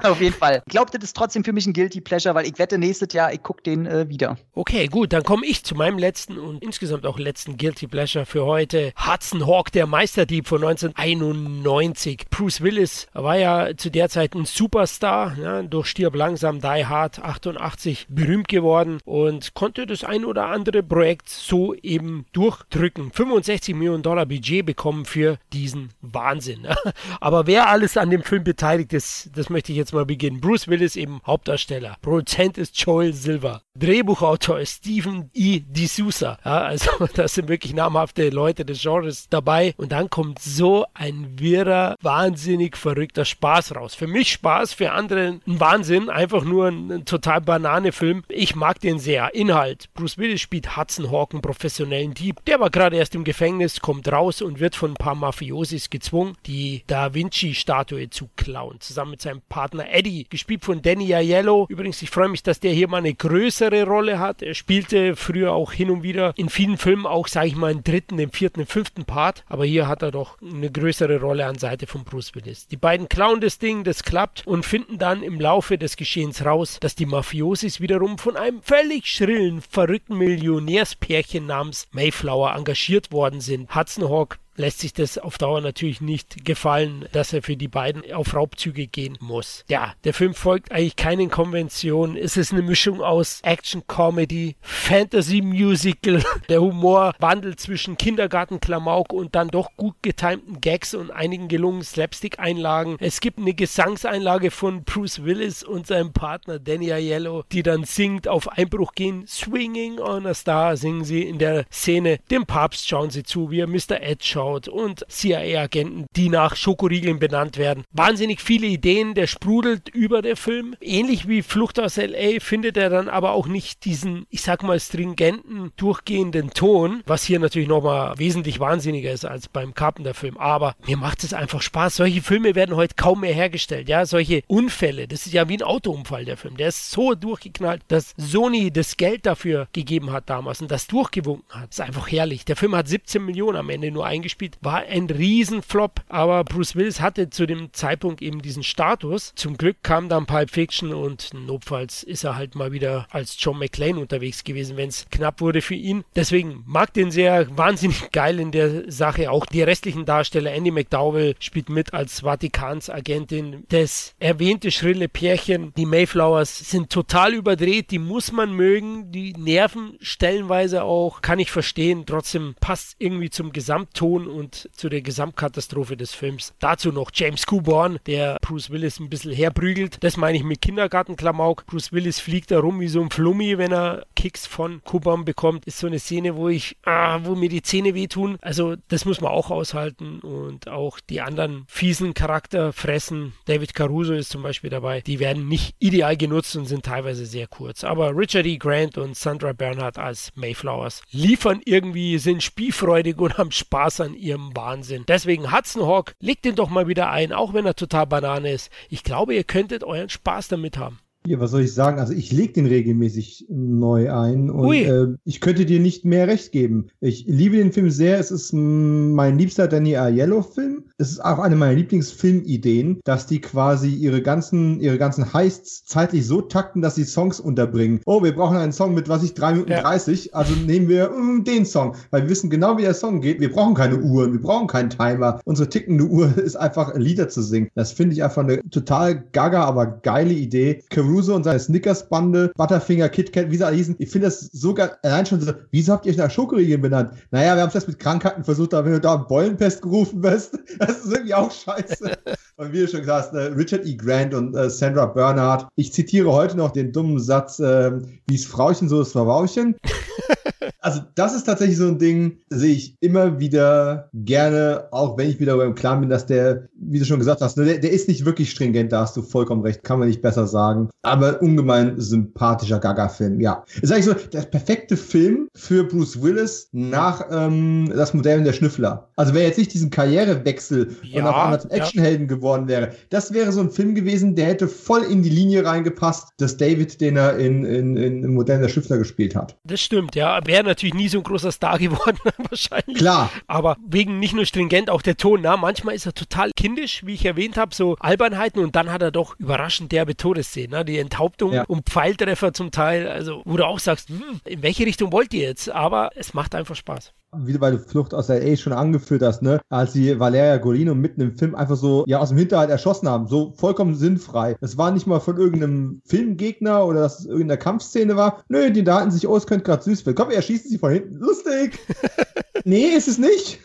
auf 0.03 0.21
jeden 0.21 0.35
Fall. 0.35 0.61
Ich 0.67 0.71
glaube, 0.71 0.91
das 0.91 1.03
ist 1.03 1.17
trotzdem 1.17 1.43
für 1.43 1.51
mich 1.51 1.65
ein 1.65 1.73
Guilty 1.73 1.99
Pleasure, 1.99 2.35
weil 2.35 2.45
ich 2.45 2.59
wette, 2.59 2.77
nächstes 2.77 3.11
Jahr, 3.13 3.33
ich 3.33 3.41
gucke 3.41 3.63
den 3.63 3.88
äh, 3.88 4.07
wieder. 4.07 4.38
Okay, 4.53 4.85
gut, 4.85 5.13
dann 5.13 5.23
komme 5.23 5.47
ich 5.47 5.63
zu 5.63 5.73
meinem 5.73 5.97
letzten 5.97 6.38
und 6.38 6.61
insgesamt 6.61 7.07
auch 7.07 7.17
letzten 7.17 7.57
Guilty 7.57 7.88
Pleasure 7.88 8.27
für 8.27 8.45
heute. 8.45 8.93
Hudson 8.95 9.47
Hawk, 9.47 9.71
der 9.71 9.88
Meisterdieb 9.88 10.47
von 10.47 10.63
1991. 10.63 12.27
Bruce 12.29 12.61
Willis 12.61 13.07
war 13.13 13.38
ja 13.38 13.75
zu 13.75 13.89
der 13.89 14.09
Zeit 14.09 14.35
ein 14.35 14.45
Superstar, 14.45 15.38
ja, 15.39 15.63
durch 15.63 15.88
Stirb 15.88 16.15
langsam, 16.15 16.61
Die 16.61 16.85
Hard 16.85 17.23
88 17.23 18.05
berühmt 18.09 18.47
geworden 18.47 18.99
und 19.05 19.55
konnte 19.55 19.88
das 19.88 20.03
ein 20.03 20.23
oder 20.23 20.47
andere 20.47 20.83
Projekt 20.83 21.29
so 21.29 21.73
eben 21.73 22.25
durchdrücken. 22.31 23.11
65 23.11 23.73
Millionen 23.73 24.03
Dollar 24.03 24.27
Budget 24.27 24.50
bekommen 24.59 25.05
für 25.05 25.37
diesen 25.53 25.89
Wahnsinn. 26.01 26.67
Aber 27.21 27.47
wer 27.47 27.69
alles 27.69 27.95
an 27.97 28.09
dem 28.09 28.23
Film 28.23 28.43
beteiligt 28.43 28.91
ist, 28.93 29.29
das 29.35 29.49
möchte 29.49 29.71
ich 29.71 29.77
jetzt 29.77 29.93
mal 29.93 30.05
beginnen. 30.05 30.41
Bruce 30.41 30.67
Willis 30.67 30.95
eben 30.95 31.21
Hauptdarsteller. 31.25 31.95
Produzent 32.01 32.57
ist 32.57 32.77
Joel 32.79 33.13
Silver. 33.13 33.61
Drehbuchautor 33.80 34.60
ist 34.60 34.80
Stephen 34.80 35.31
E. 35.34 35.61
D'Souza. 35.61 36.38
Ja, 36.43 36.64
also 36.64 36.91
das 37.15 37.35
sind 37.35 37.48
wirklich 37.48 37.73
namhafte 37.73 38.30
Leute 38.30 38.65
des 38.65 38.81
Genres 38.81 39.27
dabei. 39.30 39.73
Und 39.77 39.93
dann 39.93 40.10
kommt 40.10 40.39
so 40.39 40.85
ein 40.93 41.39
wirrer, 41.39 41.95
wahnsinnig 42.02 42.76
verrückter 42.76 43.23
Spaß 43.23 43.76
raus. 43.76 43.95
Für 43.95 44.07
mich 44.07 44.34
Spaß, 44.34 44.73
für 44.73 44.91
andere 44.91 45.39
ein 45.48 45.60
Wahnsinn. 45.60 46.10
Einfach 46.10 46.43
nur 46.43 46.68
ein, 46.68 46.91
ein 46.91 47.06
total 47.06 47.39
Banane-Film. 47.39 48.23
Ich 48.27 48.57
mag 48.57 48.81
den 48.81 48.99
sehr. 48.99 49.34
Inhalt. 49.34 49.88
Bruce 49.93 50.18
Willis 50.18 50.41
spielt 50.41 50.76
Hudson 50.76 51.10
Hawk, 51.10 51.31
einen 51.31 51.41
professionellen 51.41 52.14
Dieb. 52.14 52.43
Der 52.45 52.60
war 52.60 52.69
gerade 52.69 52.98
erst 52.98 53.15
im 53.15 53.23
Gefängnis, 53.23 53.80
kommt 53.80 54.11
raus 54.11 54.41
und 54.41 54.60
wird 54.60 54.76
von 54.76 54.91
ein 54.91 54.95
paar 54.95 55.15
Mafiosis 55.15 55.89
gezwungen, 55.89 56.35
die 56.45 56.84
Da 56.88 57.14
Vinci-Statue 57.14 58.10
zu 58.10 58.30
klauen. 58.35 58.81
Zusammen 58.81 59.11
mit 59.11 59.22
seinem 59.22 59.41
Partner 59.48 59.89
Eddie, 59.89 60.26
gespielt 60.30 60.65
von 60.65 60.81
Danny 60.81 61.14
Aiello. 61.15 61.68
Übrigens, 61.69 62.02
ich 62.02 62.10
freue 62.10 62.27
mich, 62.27 62.43
dass 62.43 62.60
der 62.60 62.73
hier 62.73 62.89
mal 62.89 62.98
eine 62.98 63.15
größere 63.61 63.85
Rolle 63.85 64.19
hat. 64.19 64.41
Er 64.41 64.55
spielte 64.55 65.15
früher 65.15 65.53
auch 65.53 65.71
hin 65.71 65.91
und 65.91 66.01
wieder 66.01 66.33
in 66.35 66.49
vielen 66.49 66.77
Filmen 66.77 67.05
auch, 67.05 67.27
sage 67.27 67.47
ich 67.47 67.55
mal, 67.55 67.69
einen 67.69 67.83
dritten, 67.83 68.17
den 68.17 68.31
vierten, 68.31 68.61
den 68.61 68.67
fünften 68.67 69.05
Part. 69.05 69.43
Aber 69.47 69.65
hier 69.65 69.88
hat 69.88 70.01
er 70.01 70.11
doch 70.11 70.38
eine 70.41 70.71
größere 70.71 71.19
Rolle 71.19 71.45
an 71.45 71.59
Seite 71.59 71.85
von 71.85 72.03
Bruce 72.03 72.33
Willis. 72.33 72.67
Die 72.67 72.77
beiden 72.77 73.07
klauen 73.07 73.39
das 73.39 73.59
Ding, 73.59 73.83
das 73.83 74.03
klappt 74.03 74.47
und 74.47 74.65
finden 74.65 74.97
dann 74.97 75.21
im 75.21 75.39
Laufe 75.39 75.77
des 75.77 75.95
Geschehens 75.95 76.43
raus, 76.43 76.77
dass 76.79 76.95
die 76.95 77.05
Mafiosis 77.05 77.79
wiederum 77.81 78.17
von 78.17 78.35
einem 78.35 78.63
völlig 78.63 79.05
schrillen, 79.05 79.61
verrückten 79.61 80.17
Millionärspärchen 80.17 81.45
namens 81.45 81.88
Mayflower 81.91 82.55
engagiert 82.55 83.11
worden 83.11 83.41
sind. 83.41 83.75
Hudson 83.75 84.09
Hawk 84.09 84.39
lässt 84.61 84.79
sich 84.79 84.93
das 84.93 85.17
auf 85.17 85.38
Dauer 85.39 85.59
natürlich 85.59 86.01
nicht 86.01 86.45
gefallen, 86.45 87.05
dass 87.11 87.33
er 87.33 87.41
für 87.41 87.57
die 87.57 87.67
beiden 87.67 88.09
auf 88.13 88.35
Raubzüge 88.35 88.88
gehen 88.88 89.17
muss. 89.19 89.65
Ja, 89.69 89.95
der 90.03 90.13
Film 90.13 90.35
folgt 90.35 90.71
eigentlich 90.71 90.95
keinen 90.95 91.31
Konventionen. 91.31 92.15
Es 92.15 92.38
ist 92.38 92.53
eine 92.53 92.61
Mischung 92.61 93.01
aus 93.01 93.41
Action, 93.41 93.83
Comedy, 93.88 94.55
Fantasy, 94.61 95.41
Musical. 95.41 96.23
Der 96.49 96.61
Humor 96.61 97.13
wandelt 97.19 97.59
zwischen 97.59 97.97
Kindergarten-Klamauk 97.97 99.11
und 99.11 99.33
dann 99.35 99.47
doch 99.47 99.71
gut 99.77 99.95
getimten 100.03 100.61
Gags 100.61 100.93
und 100.93 101.09
einigen 101.09 101.47
gelungenen 101.47 101.83
Slapstick-Einlagen. 101.83 102.97
Es 102.99 103.19
gibt 103.19 103.39
eine 103.39 103.53
Gesangseinlage 103.53 104.51
von 104.51 104.83
Bruce 104.83 105.23
Willis 105.23 105.63
und 105.63 105.88
seinem 105.88 106.13
Partner 106.13 106.59
Danny 106.59 106.91
Aiello, 106.91 107.43
die 107.51 107.63
dann 107.63 107.83
singt, 107.83 108.27
auf 108.27 108.47
Einbruch 108.47 108.93
gehen. 108.93 109.25
Swinging 109.25 109.99
on 109.99 110.27
a 110.27 110.35
Star 110.35 110.77
singen 110.77 111.03
sie 111.03 111.23
in 111.23 111.39
der 111.39 111.65
Szene. 111.71 112.19
Dem 112.29 112.45
Papst 112.45 112.88
schauen 112.88 113.09
sie 113.09 113.23
zu, 113.23 113.49
wie 113.49 113.61
er 113.61 113.67
Mr. 113.67 114.01
Ed 114.01 114.23
schaut 114.23 114.50
anschaut 114.51 114.67
und 114.67 115.05
CIA-Agenten, 115.09 116.05
die 116.15 116.29
nach 116.29 116.55
Schokoriegeln 116.55 117.19
benannt 117.19 117.57
werden. 117.57 117.83
Wahnsinnig 117.91 118.41
viele 118.41 118.67
Ideen, 118.67 119.13
der 119.13 119.27
sprudelt 119.27 119.89
über 119.89 120.21
der 120.21 120.35
Film. 120.35 120.75
Ähnlich 120.81 121.27
wie 121.27 121.41
Flucht 121.41 121.79
aus 121.79 121.97
LA 121.97 122.39
findet 122.39 122.77
er 122.77 122.89
dann 122.89 123.09
aber 123.09 123.31
auch 123.31 123.47
nicht 123.47 123.85
diesen, 123.85 124.25
ich 124.29 124.41
sag 124.41 124.63
mal, 124.63 124.79
stringenten, 124.79 125.71
durchgehenden 125.77 126.51
Ton, 126.51 127.03
was 127.05 127.23
hier 127.23 127.39
natürlich 127.39 127.67
nochmal 127.67 128.17
wesentlich 128.17 128.59
wahnsinniger 128.59 129.11
ist 129.11 129.25
als 129.25 129.47
beim 129.47 129.73
Carpenter-Film. 129.73 130.37
Aber 130.37 130.75
mir 130.85 130.97
macht 130.97 131.23
es 131.23 131.33
einfach 131.33 131.61
Spaß. 131.61 131.95
Solche 131.97 132.21
Filme 132.21 132.55
werden 132.55 132.75
heute 132.75 132.95
kaum 132.95 133.21
mehr 133.21 133.33
hergestellt. 133.33 133.89
Ja, 133.89 134.05
solche 134.05 134.43
Unfälle. 134.47 135.07
Das 135.07 135.25
ist 135.25 135.33
ja 135.33 135.47
wie 135.49 135.57
ein 135.57 135.63
Autounfall, 135.63 136.25
der 136.25 136.37
Film. 136.37 136.57
Der 136.57 136.69
ist 136.69 136.91
so 136.91 137.15
durchgeknallt, 137.15 137.81
dass 137.87 138.13
Sony 138.17 138.71
das 138.71 138.97
Geld 138.97 139.25
dafür 139.25 139.67
gegeben 139.73 140.11
hat 140.11 140.29
damals 140.29 140.61
und 140.61 140.71
das 140.71 140.87
durchgewunken 140.87 141.53
hat. 141.53 141.69
Das 141.69 141.79
ist 141.79 141.81
einfach 141.81 142.11
herrlich. 142.11 142.45
Der 142.45 142.55
Film 142.55 142.75
hat 142.75 142.87
17 142.87 143.23
Millionen 143.23 143.57
am 143.57 143.69
Ende 143.69 143.91
nur 143.91 144.05
eingespielt 144.05 144.30
gespielt, 144.31 144.57
war 144.61 144.77
ein 144.77 145.09
Riesenflop, 145.09 146.01
aber 146.07 146.45
Bruce 146.45 146.75
Willis 146.75 147.01
hatte 147.01 147.29
zu 147.29 147.45
dem 147.45 147.73
Zeitpunkt 147.73 148.21
eben 148.21 148.41
diesen 148.41 148.63
Status. 148.63 149.33
Zum 149.35 149.57
Glück 149.57 149.83
kam 149.83 150.07
dann 150.07 150.25
Pulp 150.25 150.49
Fiction 150.49 150.93
und 150.93 151.33
notfalls 151.33 152.03
ist 152.03 152.23
er 152.23 152.37
halt 152.37 152.55
mal 152.55 152.71
wieder 152.71 153.07
als 153.11 153.35
John 153.37 153.59
McClane 153.59 153.99
unterwegs 153.99 154.45
gewesen, 154.45 154.77
wenn 154.77 154.87
es 154.87 155.05
knapp 155.11 155.41
wurde 155.41 155.61
für 155.61 155.75
ihn. 155.75 156.05
Deswegen 156.15 156.63
mag 156.65 156.93
den 156.93 157.11
sehr 157.11 157.45
wahnsinnig 157.57 158.11
geil 158.11 158.39
in 158.39 158.51
der 158.51 158.89
Sache. 158.89 159.29
Auch 159.29 159.45
die 159.45 159.63
restlichen 159.63 160.05
Darsteller, 160.05 160.53
Andy 160.53 160.71
McDowell 160.71 161.35
spielt 161.39 161.69
mit 161.69 161.93
als 161.93 162.21
Vatikans-Agentin. 162.21 163.65
Das 163.67 164.15
erwähnte 164.19 164.71
schrille 164.71 165.09
Pärchen, 165.09 165.73
die 165.75 165.85
Mayflowers, 165.85 166.57
sind 166.57 166.89
total 166.89 167.33
überdreht, 167.33 167.91
die 167.91 167.99
muss 167.99 168.31
man 168.31 168.53
mögen, 168.53 169.11
die 169.11 169.33
nerven 169.33 169.97
stellenweise 169.99 170.83
auch, 170.83 171.21
kann 171.21 171.39
ich 171.39 171.51
verstehen. 171.51 172.05
Trotzdem 172.05 172.55
passt 172.61 172.95
irgendwie 172.99 173.29
zum 173.29 173.51
Gesamtton 173.51 174.20
Ton 174.22 174.27
und 174.27 174.69
zu 174.73 174.89
der 174.89 175.02
Gesamtkatastrophe 175.02 175.98
des 175.98 176.14
Films. 176.14 176.53
Dazu 176.60 176.91
noch 176.91 177.11
James 177.14 177.45
Coburn, 177.45 177.99
der 178.06 178.38
Bruce 178.41 178.69
Willis 178.69 178.99
ein 178.99 179.10
bisschen 179.10 179.31
herprügelt. 179.31 179.98
Das 180.02 180.18
meine 180.18 180.38
ich 180.38 180.43
mit 180.43 180.61
Kindergartenklamauk. 180.61 181.65
Bruce 181.65 181.91
Willis 181.91 182.19
fliegt 182.19 182.52
da 182.52 182.60
rum 182.60 182.80
wie 182.80 182.88
so 182.88 183.02
ein 183.02 183.10
Flummi, 183.10 183.57
wenn 183.57 183.72
er 183.72 184.06
Kicks 184.15 184.45
von 184.45 184.81
Coburn 184.84 185.26
bekommt. 185.26 185.65
Ist 185.65 185.80
so 185.80 185.88
eine 185.88 185.99
Szene, 185.99 186.35
wo 186.35 186.49
ich, 186.49 186.77
ah, 186.84 187.19
wo 187.23 187.35
mir 187.35 187.49
die 187.49 187.61
Zähne 187.61 187.93
wehtun. 187.93 188.38
Also 188.41 188.76
das 188.88 189.06
muss 189.06 189.22
man 189.22 189.31
auch 189.31 189.52
aushalten 189.52 190.19
und 190.19 190.68
auch 190.68 190.99
die 190.99 191.22
anderen 191.22 191.65
fiesen 191.68 192.14
Charakter 192.14 192.73
fressen. 192.73 193.34
David 193.45 193.73
Caruso 193.73 194.14
ist 194.14 194.30
zum 194.30 194.43
Beispiel 194.43 194.69
dabei. 194.69 195.02
Die 195.02 195.19
werden 195.19 195.48
nicht 195.48 195.76
ideal 195.80 196.18
genutzt 196.18 196.56
und 196.56 196.65
sind 196.65 196.85
teilweise 196.85 197.26
sehr 197.26 197.48
kurz. 197.48 197.84
Aber 197.84 198.15
Richard 198.15 198.45
E. 198.45 198.57
Grant 198.57 198.98
und 198.98 199.15
Sandra 199.15 199.53
Bernhardt 199.53 199.98
als 199.98 200.31
Mayflowers 200.35 201.02
liefern 201.11 201.61
irgendwie, 201.65 202.18
sind 202.18 202.43
spielfreudig 202.43 203.18
und 203.18 203.38
haben 203.38 203.52
Spaß 203.52 204.02
an 204.02 204.10
an 204.11 204.15
ihrem 204.15 204.55
Wahnsinn. 204.55 205.05
Deswegen 205.07 205.51
Hudson 205.51 205.85
Hawk, 205.85 206.15
legt 206.19 206.45
den 206.45 206.55
doch 206.55 206.69
mal 206.69 206.88
wieder 206.88 207.09
ein, 207.09 207.31
auch 207.31 207.53
wenn 207.53 207.65
er 207.65 207.75
total 207.75 208.07
Banane 208.07 208.51
ist. 208.51 208.69
Ich 208.89 209.03
glaube, 209.03 209.33
ihr 209.33 209.43
könntet 209.43 209.83
euren 209.83 210.09
Spaß 210.09 210.49
damit 210.49 210.77
haben. 210.77 210.99
Ja, 211.27 211.39
was 211.39 211.52
soll 211.52 211.61
ich 211.61 211.73
sagen? 211.73 211.99
Also 211.99 212.14
ich 212.14 212.31
lege 212.31 212.53
den 212.53 212.65
regelmäßig 212.65 213.45
neu 213.49 214.11
ein 214.11 214.49
und 214.49 214.73
äh, 214.73 215.07
ich 215.23 215.39
könnte 215.39 215.65
dir 215.65 215.80
nicht 215.80 216.03
mehr 216.03 216.27
recht 216.27 216.52
geben. 216.52 216.88
Ich 216.99 217.26
liebe 217.27 217.57
den 217.57 217.72
Film 217.72 217.91
sehr. 217.91 218.19
Es 218.19 218.31
ist 218.31 218.53
mein 218.53 219.38
liebster 219.38 219.68
Danny 219.68 219.95
Aiello-Film. 219.95 220.85
Es 220.98 221.11
ist 221.11 221.23
auch 221.23 221.38
eine 221.38 221.56
meiner 221.56 221.76
Lieblingsfilmideen, 221.76 223.02
dass 223.03 223.27
die 223.27 223.39
quasi 223.39 223.89
ihre 223.89 224.23
ganzen, 224.23 224.80
ihre 224.80 224.98
ganzen 224.98 225.31
Heists 225.31 225.85
zeitlich 225.85 226.26
so 226.26 226.41
takten, 226.41 226.81
dass 226.81 226.95
sie 226.95 227.03
Songs 227.03 227.39
unterbringen. 227.39 228.02
Oh, 228.06 228.23
wir 228.23 228.35
brauchen 228.35 228.57
einen 228.57 228.72
Song 228.72 228.95
mit, 228.95 229.07
was 229.07 229.23
ich, 229.23 229.35
3 229.35 229.52
Minuten 229.52 229.72
ja. 229.72 229.81
30. 229.81 230.34
Also 230.34 230.56
nehmen 230.56 230.89
wir 230.89 231.10
mm, 231.10 231.43
den 231.43 231.65
Song, 231.65 231.95
weil 232.10 232.23
wir 232.23 232.30
wissen 232.30 232.49
genau, 232.49 232.77
wie 232.77 232.84
der 232.84 232.95
Song 232.95 233.22
geht. 233.22 233.39
Wir 233.39 233.52
brauchen 233.52 233.76
keine 233.76 233.99
Uhren, 233.99 234.34
wir 234.34 234.41
brauchen 234.41 234.68
keinen 234.68 234.89
Timer. 234.89 235.39
Unsere 235.45 235.69
tickende 235.69 236.06
Uhr 236.06 236.35
ist 236.43 236.56
einfach 236.56 236.95
Lieder 236.95 237.30
zu 237.30 237.43
singen. 237.43 237.69
Das 237.76 237.91
finde 237.91 238.14
ich 238.14 238.23
einfach 238.23 238.43
eine 238.43 238.61
total 238.69 239.23
gaga, 239.31 239.65
aber 239.65 239.85
geile 239.85 240.34
Idee. 240.34 240.84
Caruso 241.11 241.35
und 241.35 241.43
seine 241.43 241.59
Snickers-Bande, 241.59 242.53
Butterfinger, 242.55 243.09
KitKat, 243.09 243.51
wie 243.51 243.57
sie 243.57 243.65
alle 243.65 243.75
hießen. 243.75 243.95
Ich 243.99 244.09
finde 244.09 244.27
das 244.27 244.39
sogar 244.53 244.97
allein 245.03 245.25
schon 245.25 245.41
so, 245.41 245.51
wieso 245.71 245.91
habt 245.91 246.05
ihr 246.05 246.11
euch 246.11 246.17
nach 246.17 246.31
Schokoriegeln 246.31 246.81
benannt? 246.81 247.13
Naja, 247.31 247.55
wir 247.55 247.63
haben 247.63 247.71
das 247.73 247.88
mit 247.88 247.99
Krankheiten 247.99 248.43
versucht, 248.45 248.73
aber 248.73 248.85
wenn 248.85 248.93
du 248.93 249.01
da 249.01 249.17
Beulenpest 249.17 249.81
gerufen 249.81 250.23
wirst, 250.23 250.57
das 250.79 251.03
ist 251.03 251.11
irgendwie 251.11 251.33
auch 251.33 251.51
scheiße. 251.51 252.17
und 252.55 252.71
wie 252.71 252.79
du 252.79 252.88
schon 252.88 253.01
gesagt 253.01 253.25
hast, 253.25 253.33
ne, 253.33 253.53
Richard 253.55 253.85
E. 253.85 253.95
Grant 253.95 254.33
und 254.33 254.55
äh, 254.55 254.69
Sandra 254.69 255.05
Bernhardt. 255.05 255.67
Ich 255.75 255.91
zitiere 255.91 256.31
heute 256.31 256.55
noch 256.55 256.71
den 256.71 256.93
dummen 256.93 257.19
Satz, 257.19 257.59
äh, 257.59 257.91
wie 258.27 258.35
es 258.35 258.45
Frauchen, 258.45 258.88
so 258.88 259.01
ist 259.01 259.11
Frauchen. 259.11 259.75
Also 260.80 261.02
das 261.15 261.35
ist 261.35 261.43
tatsächlich 261.43 261.77
so 261.77 261.88
ein 261.88 261.99
Ding, 261.99 262.38
sehe 262.49 262.73
ich 262.73 262.95
immer 262.99 263.39
wieder 263.39 264.10
gerne, 264.14 264.88
auch 264.91 265.18
wenn 265.18 265.30
ich 265.30 265.39
wieder 265.39 265.57
beim 265.57 265.76
Klaren 265.76 266.02
bin, 266.02 266.10
dass 266.10 266.26
der, 266.26 266.68
wie 266.76 266.99
du 266.99 267.06
schon 267.06 267.19
gesagt 267.19 267.41
hast, 267.41 267.57
ne, 267.57 267.65
der, 267.65 267.77
der 267.80 267.91
ist 267.91 268.07
nicht 268.07 268.26
wirklich 268.26 268.52
stringent, 268.52 268.91
da 268.91 269.02
hast 269.02 269.15
du 269.18 269.22
vollkommen 269.22 269.61
recht, 269.61 269.84
kann 269.84 269.99
man 269.99 270.07
nicht 270.07 270.22
besser 270.22 270.48
sagen. 270.48 270.89
Aber 271.02 271.41
ungemein 271.41 271.99
sympathischer 271.99 272.80
Gaga-Film, 272.80 273.39
ja. 273.41 273.64
Ist 273.81 273.91
eigentlich 273.91 274.06
so 274.06 274.14
der 274.14 274.41
perfekte 274.41 274.98
Film 274.98 275.48
für 275.56 275.84
Bruce 275.84 276.22
Willis 276.22 276.69
nach 276.72 277.26
ähm, 277.31 277.91
das 277.95 278.14
Modell 278.14 278.43
der 278.43 278.53
Schnüffler. 278.53 279.10
Also 279.15 279.34
wer 279.34 279.43
jetzt 279.43 279.57
nicht 279.57 279.73
diesen 279.73 279.89
Karrierewechsel 279.89 280.95
ja, 281.03 281.22
und 281.22 281.27
auf 281.27 281.35
einmal 281.35 281.61
zum 281.61 281.72
Actionhelden 281.72 282.27
ja. 282.27 282.35
geworden 282.35 282.68
wäre, 282.68 282.91
das 283.10 283.34
wäre 283.34 283.52
so 283.52 283.61
ein 283.61 283.72
Film 283.72 283.95
gewesen, 283.95 284.35
der 284.35 284.48
hätte 284.48 284.68
voll 284.68 285.03
in 285.03 285.23
die 285.23 285.30
Linie 285.30 285.65
reingepasst, 285.65 286.30
dass 286.38 286.57
David, 286.57 287.02
den 287.02 287.18
er 287.18 287.38
in, 287.38 287.65
in, 287.65 287.98
in 287.98 288.34
Modell 288.34 288.60
der 288.60 288.69
Schnüffler 288.69 288.98
gespielt 288.98 289.35
hat. 289.35 289.57
Das 289.65 289.81
stimmt, 289.81 290.15
ja. 290.15 290.39
Wäre 290.45 290.60
wäre 290.65 290.71
natürlich 290.71 290.93
nie 290.93 291.07
so 291.07 291.19
ein 291.19 291.23
großer 291.23 291.51
Star 291.51 291.77
geworden, 291.79 292.19
wahrscheinlich. 292.49 292.97
Klar. 292.97 293.29
Aber 293.47 293.77
wegen 293.85 294.19
nicht 294.19 294.33
nur 294.33 294.45
stringent, 294.45 294.89
auch 294.89 295.01
der 295.01 295.17
Ton. 295.17 295.41
Na, 295.41 295.57
manchmal 295.57 295.95
ist 295.95 296.05
er 296.05 296.13
total 296.13 296.51
kindisch, 296.55 297.05
wie 297.05 297.13
ich 297.13 297.25
erwähnt 297.25 297.57
habe, 297.57 297.73
so 297.75 297.95
Albernheiten 297.99 298.63
und 298.63 298.75
dann 298.75 298.91
hat 298.91 299.01
er 299.01 299.11
doch 299.11 299.35
überraschend 299.39 299.91
derbe 299.91 300.15
Todesszenen. 300.15 300.71
Ne? 300.71 300.85
Die 300.85 300.97
Enthauptung 300.97 301.53
ja. 301.53 301.63
und 301.63 301.89
Pfeiltreffer 301.89 302.53
zum 302.53 302.71
Teil, 302.71 303.07
also 303.07 303.41
wo 303.45 303.57
du 303.57 303.65
auch 303.65 303.79
sagst, 303.79 304.09
hm, 304.09 304.41
in 304.45 304.61
welche 304.61 304.85
Richtung 304.85 305.11
wollt 305.11 305.33
ihr 305.33 305.47
jetzt? 305.47 305.69
Aber 305.69 306.11
es 306.15 306.33
macht 306.33 306.55
einfach 306.55 306.75
Spaß 306.75 307.13
wie 307.37 307.59
weil 307.61 307.73
du 307.73 307.79
Flucht 307.79 308.13
aus 308.13 308.29
L.A. 308.29 308.55
schon 308.57 308.73
angeführt 308.73 309.21
hast, 309.21 309.41
ne? 309.41 309.61
Als 309.69 309.93
sie 309.93 310.19
Valeria 310.19 310.57
Golino 310.57 310.93
mitten 310.95 311.21
im 311.21 311.35
Film 311.35 311.55
einfach 311.55 311.77
so, 311.77 312.03
ja, 312.07 312.19
aus 312.19 312.29
dem 312.29 312.37
Hinterhalt 312.37 312.69
erschossen 312.69 313.07
haben. 313.07 313.27
So 313.27 313.53
vollkommen 313.55 313.95
sinnfrei. 313.95 314.57
Es 314.61 314.77
war 314.77 314.91
nicht 314.91 315.07
mal 315.07 315.19
von 315.19 315.37
irgendeinem 315.37 316.01
Filmgegner 316.05 316.85
oder 316.85 317.01
dass 317.01 317.19
es 317.19 317.25
irgendeine 317.25 317.59
Kampfszene 317.59 318.15
war. 318.15 318.43
Nö, 318.49 318.71
die 318.71 318.83
daten 318.83 319.11
sich, 319.11 319.27
oh, 319.27 319.37
es 319.37 319.47
könnte 319.47 319.65
gerade 319.65 319.83
süß 319.83 320.05
werden. 320.05 320.15
Komm, 320.15 320.31
er 320.31 320.41
schießt 320.41 320.69
sie 320.69 320.77
von 320.77 320.91
hinten. 320.91 321.15
Lustig. 321.15 321.79
nee, 322.65 322.87
ist 322.87 323.07
es 323.07 323.17
nicht. 323.17 323.59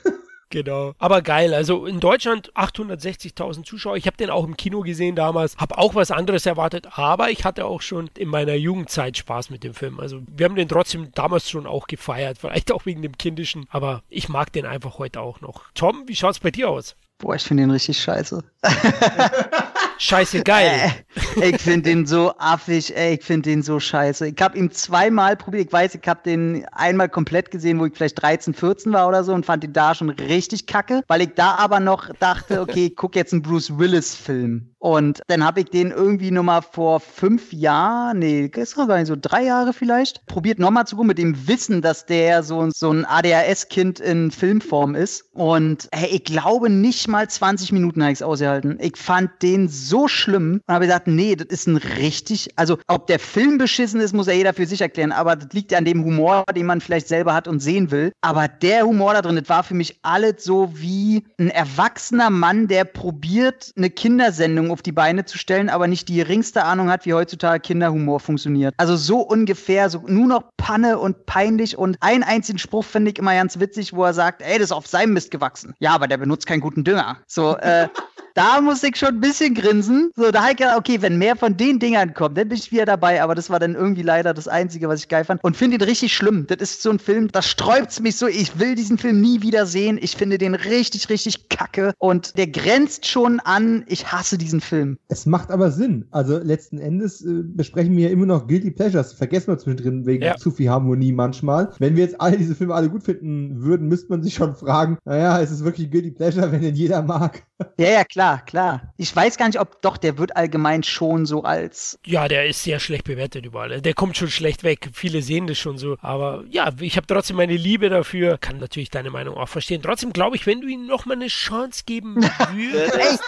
Genau. 0.51 0.95
Aber 0.99 1.23
geil. 1.23 1.55
Also 1.55 1.87
in 1.87 2.01
Deutschland 2.01 2.53
860.000 2.55 3.65
Zuschauer. 3.65 3.97
Ich 3.97 4.07
habe 4.07 4.17
den 4.17 4.31
auch 4.31 4.45
im 4.45 4.57
Kino 4.57 4.81
gesehen 4.81 5.17
damals. 5.17 5.57
Habe 5.57 5.79
auch 5.79 5.95
was 5.95 6.11
anderes 6.11 6.47
erwartet. 6.47 6.99
Aber 6.99 7.31
ich 7.31 7.45
hatte 7.45 7.67
auch 7.67 7.83
schon 7.83 8.11
in 8.17 8.29
meiner 8.29 8.55
Jugendzeit 8.55 9.17
Spaß 9.17 9.51
mit 9.51 9.65
dem 9.65 9.75
Film. 9.75 9.99
Also 9.99 10.21
wir 10.29 10.45
haben 10.45 10.55
den 10.55 10.69
trotzdem 10.69 11.11
damals 11.15 11.51
schon 11.51 11.67
auch 11.67 11.87
gefeiert. 11.89 12.39
Vielleicht 12.39 12.71
auch 12.71 12.87
wegen 12.87 13.03
dem 13.03 13.19
Kindischen. 13.19 13.67
Aber 13.71 14.03
ich 14.09 14.29
mag 14.29 14.53
den 14.53 14.67
einfach 14.67 14.99
heute 14.99 15.21
auch 15.21 15.41
noch. 15.41 15.65
Tom, 15.75 16.05
wie 16.07 16.17
schaut's 16.17 16.39
bei 16.39 16.51
dir 16.51 16.71
aus? 16.71 16.95
Boah, 17.19 17.35
ich 17.35 17.43
finde 17.43 17.63
den 17.63 17.71
richtig 17.71 17.99
scheiße. 17.99 18.45
scheiße 19.99 20.43
geil. 20.43 20.93
Äh, 21.37 21.51
ich 21.51 21.61
finde 21.61 21.91
den 21.91 22.07
so 22.07 22.33
affig, 22.39 22.97
ey, 22.97 23.15
ich 23.15 23.25
finde 23.25 23.51
den 23.51 23.63
so 23.63 23.81
scheiße. 23.81 24.29
Ich 24.29 24.41
habe 24.41 24.59
ihn 24.59 24.71
zweimal 24.71 25.37
probiert. 25.37 25.67
Ich 25.67 25.73
weiß, 25.73 25.95
ich 25.95 26.07
habe 26.07 26.21
den 26.25 26.67
einmal 26.73 27.09
komplett 27.09 27.51
gesehen, 27.51 27.79
wo 27.79 27.87
ich 27.87 27.95
vielleicht 27.95 28.21
13, 28.21 28.55
14 28.55 28.93
war 28.93 29.09
oder 29.09 29.25
so 29.25 29.33
und 29.33 29.47
fand 29.47 29.65
ihn 29.65 29.73
da 29.73 29.95
schon 29.95 30.11
richtig 30.11 30.67
kacke, 30.67 31.03
weil 31.09 31.23
ich 31.23 31.35
da 31.35 31.57
aber 31.57 31.81
noch 31.81 32.11
dachte, 32.19 32.61
okay, 32.61 32.87
ich 32.87 32.97
guck 32.97 33.17
jetzt 33.17 33.33
einen 33.33 33.43
Bruce 33.43 33.79
Willis 33.79 34.15
Film. 34.15 34.73
Und 34.79 35.23
dann 35.27 35.43
habe 35.43 35.61
ich 35.61 35.71
den 35.71 35.91
irgendwie 35.91 36.31
nochmal 36.31 36.63
vor 36.63 37.01
fünf 37.01 37.53
Jahren, 37.53 38.21
nee, 38.21 38.49
gar 38.49 38.99
nicht 38.99 39.09
so 39.09 39.17
drei 39.21 39.43
Jahre 39.43 39.73
vielleicht, 39.73 40.25
probiert 40.27 40.59
nochmal 40.59 40.87
zu 40.87 40.97
gucken 40.97 41.09
mit 41.09 41.19
dem 41.19 41.49
Wissen, 41.49 41.83
dass 41.83 42.07
der 42.07 42.43
so, 42.43 42.69
so 42.71 42.93
ein 42.93 43.05
ADHS-Kind 43.05 43.99
in 43.99 44.31
Filmform 44.31 44.95
ist. 44.95 45.25
Und 45.33 45.89
hey, 45.93 46.11
ich 46.11 46.25
glaube 46.25 46.71
nicht 46.71 47.09
mal 47.09 47.29
20 47.29 47.73
Minuten 47.73 48.03
habe 48.03 48.13
ich 48.13 48.19
es 48.19 48.23
ausgehalten. 48.23 48.79
Ich 48.81 48.97
fand 48.97 49.31
den 49.43 49.69
so 49.69 49.86
schlimm 50.09 50.61
und 50.67 50.75
habe 50.75 50.87
gesagt, 50.87 51.07
nee, 51.07 51.37
das 51.37 51.49
ist 51.49 51.67
ein 51.67 51.77
richtig, 51.77 52.51
also 52.57 52.79
ob 52.87 53.07
der 53.07 53.19
Film 53.19 53.59
beschissen 53.59 54.01
ist, 54.01 54.13
muss 54.13 54.27
ja 54.27 54.33
jeder 54.33 54.55
für 54.55 54.67
sich 54.67 54.81
erklären, 54.81 55.13
aber 55.13 55.37
das 55.37 55.53
liegt 55.53 55.73
an 55.75 55.85
dem 55.85 56.05
Humor, 56.05 56.45
den 56.55 56.67
man 56.67 56.81
vielleicht 56.81 57.09
selber 57.09 57.35
hat 57.35 57.49
und 57.49 57.61
sehen 57.61 57.91
will. 57.91 58.13
Aber 58.21 58.49
der 58.49 58.85
Humor 58.85 59.15
da 59.15 59.23
drin, 59.23 59.37
das 59.37 59.49
war 59.49 59.63
für 59.63 59.75
mich 59.75 59.99
alles 60.03 60.45
so 60.45 60.71
wie 60.75 61.25
ein 61.39 61.51
erwachsener 61.51 62.31
Mann, 62.31 62.69
der 62.69 62.85
probiert, 62.85 63.73
eine 63.77 63.91
Kindersendung 63.91 64.71
auf 64.71 64.83
die 64.83 64.93
Beine 64.93 65.25
zu 65.25 65.39
stellen, 65.39 65.69
aber 65.69 65.87
nicht 65.87 66.09
die 66.09 66.17
geringste 66.17 66.65
Ahnung 66.65 66.91
hat, 66.91 67.07
wie 67.07 67.15
heutzutage 67.15 67.61
Kinderhumor 67.61 68.21
funktioniert. 68.21 68.75
Also 68.77 68.97
so 68.97 69.21
ungefähr, 69.21 69.91
so 69.91 70.03
nur 70.07 70.27
noch 70.27 70.45
Panne 70.57 70.99
und 70.99 71.27
peinlich 71.27 71.79
und 71.79 71.97
einen 72.01 72.23
einzigen 72.23 72.59
Spruch 72.59 72.85
finde 72.85 73.11
ich 73.11 73.19
immer 73.19 73.35
ganz 73.35 73.61
witzig, 73.61 73.93
wo 73.93 74.05
er 74.05 74.15
sagt, 74.15 74.43
ey, 74.43 74.55
das 74.59 74.67
ist 74.67 74.73
auf 74.73 74.87
seinem 74.87 75.13
Mist 75.13 75.31
gewachsen. 75.31 75.75
Ja, 75.79 75.95
aber 75.95 76.09
der 76.09 76.17
benutzt 76.17 76.47
keinen 76.47 76.61
guten 76.61 76.85
Dünger. 76.85 77.19
So, 77.27 77.57
äh, 77.57 77.89
da 78.37 78.61
muss 78.61 78.83
ich 78.83 78.97
schon 78.97 79.15
ein 79.15 79.21
bisschen 79.21 79.55
grinsen. 79.55 80.11
So, 80.15 80.31
da 80.31 80.43
habe 80.43 80.51
ich 80.53 80.59
gedacht, 80.59 80.77
okay, 80.77 81.01
wenn 81.01 81.17
mehr 81.17 81.37
von 81.37 81.57
den 81.57 81.79
Dingern 81.79 82.13
kommt, 82.13 82.37
dann 82.37 82.49
bin 82.49 82.59
ich 82.59 82.71
wieder 82.71 82.85
dabei. 82.85 83.23
Aber 83.23 83.35
das 83.35 83.49
war 83.49 83.59
dann 83.59 83.75
irgendwie 83.75 84.03
leider 84.03 84.35
das 84.35 84.47
Einzige, 84.47 84.89
was 84.89 85.01
ich 85.01 85.09
geil 85.09 85.25
fand. 85.25 85.43
Und 85.43 85.57
finde 85.57 85.77
ihn 85.77 85.83
richtig 85.83 86.15
schlimm. 86.15 86.47
Das 86.47 86.59
ist 86.61 86.83
so 86.83 86.91
ein 86.91 86.99
Film, 86.99 87.29
das 87.33 87.49
sträubt 87.49 87.99
mich 88.01 88.17
so. 88.17 88.27
Ich 88.27 88.59
will 88.59 88.75
diesen 88.75 88.99
Film 88.99 89.23
nie 89.23 89.41
wieder 89.41 89.65
sehen. 89.65 89.99
Ich 90.01 90.17
finde 90.17 90.37
den 90.37 90.55
richtig, 90.55 91.09
richtig 91.09 91.49
kacke. 91.49 91.95
Und 91.99 92.37
der 92.37 92.49
grenzt 92.49 93.07
schon 93.07 93.41
an, 93.41 93.85
ich 93.87 94.13
hasse 94.13 94.37
diesen 94.37 94.61
Film. 94.61 94.99
Es 95.09 95.25
macht 95.25 95.51
aber 95.51 95.71
Sinn. 95.71 96.05
Also 96.11 96.37
letzten 96.37 96.79
Endes 96.79 97.25
äh, 97.25 97.43
besprechen 97.43 97.97
wir 97.97 98.09
ja 98.09 98.11
immer 98.11 98.27
noch 98.27 98.47
Guilty 98.47 98.71
Pleasures. 98.71 99.15
Vergessen 99.15 99.49
wir 99.49 99.59
zwischendrin 99.59 100.05
wegen 100.05 100.23
ja. 100.23 100.37
zu 100.37 100.51
viel 100.51 100.69
Harmonie 100.69 101.13
manchmal. 101.13 101.73
Wenn 101.79 101.97
wir 101.97 102.05
jetzt 102.05 102.21
alle 102.21 102.37
diese 102.37 102.55
Filme 102.55 102.75
alle 102.75 102.91
gut 102.91 103.03
finden 103.03 103.63
würden, 103.63 103.89
müsste 103.89 104.11
man 104.11 104.23
sich 104.23 104.35
schon 104.35 104.55
fragen, 104.55 104.99
naja, 105.07 105.39
ist 105.39 105.53
es 105.53 105.65
wirklich 105.65 105.91
Guilty 105.91 106.11
Pleasure, 106.11 106.53
wenn 106.53 106.61
den 106.61 106.75
jeder 106.75 107.01
mag? 107.01 107.43
Ja, 107.79 107.89
ja, 107.89 108.05
klar 108.05 108.26
klar, 108.27 108.45
klar. 108.45 108.95
Ich 108.97 109.15
weiß 109.15 109.37
gar 109.37 109.47
nicht, 109.47 109.61
ob 109.61 109.83
doch, 109.83 109.97
der 109.97 110.19
wird 110.19 110.37
allgemein 110.37 110.83
schon 110.83 111.27
so 111.27 111.45
als. 111.45 111.99
Ja, 112.05 112.29
der 112.29 112.47
ist 112.47 112.63
sehr 112.63 112.81
schlecht 112.81 113.05
bewertet 113.05 113.47
überall. 113.47 113.81
Der 113.81 113.95
kommt 113.95 114.17
schon 114.17 114.31
schlecht 114.31 114.65
weg. 114.65 114.91
Viele 114.93 115.23
sehen 115.23 115.47
das 115.47 115.59
schon 115.59 115.79
so. 115.79 115.97
Aber 116.01 116.45
ja, 116.49 116.71
ich 116.81 116.97
habe 116.97 117.07
trotzdem 117.07 117.37
meine 117.37 117.57
Liebe 117.57 117.89
dafür. 117.89 118.39
Kann 118.39 118.59
natürlich 118.59 118.91
deine 118.91 119.11
Meinung 119.11 119.37
auch 119.37 119.49
verstehen. 119.49 119.83
Trotzdem 119.83 120.13
glaube 120.13 120.37
ich, 120.37 120.47
wenn 120.47 120.61
du 120.61 120.69
ihm 120.69 120.87
nochmal 120.87 121.17
eine 121.17 121.29
Chance 121.29 121.85
geben 121.87 122.17
würdest. 122.53 123.23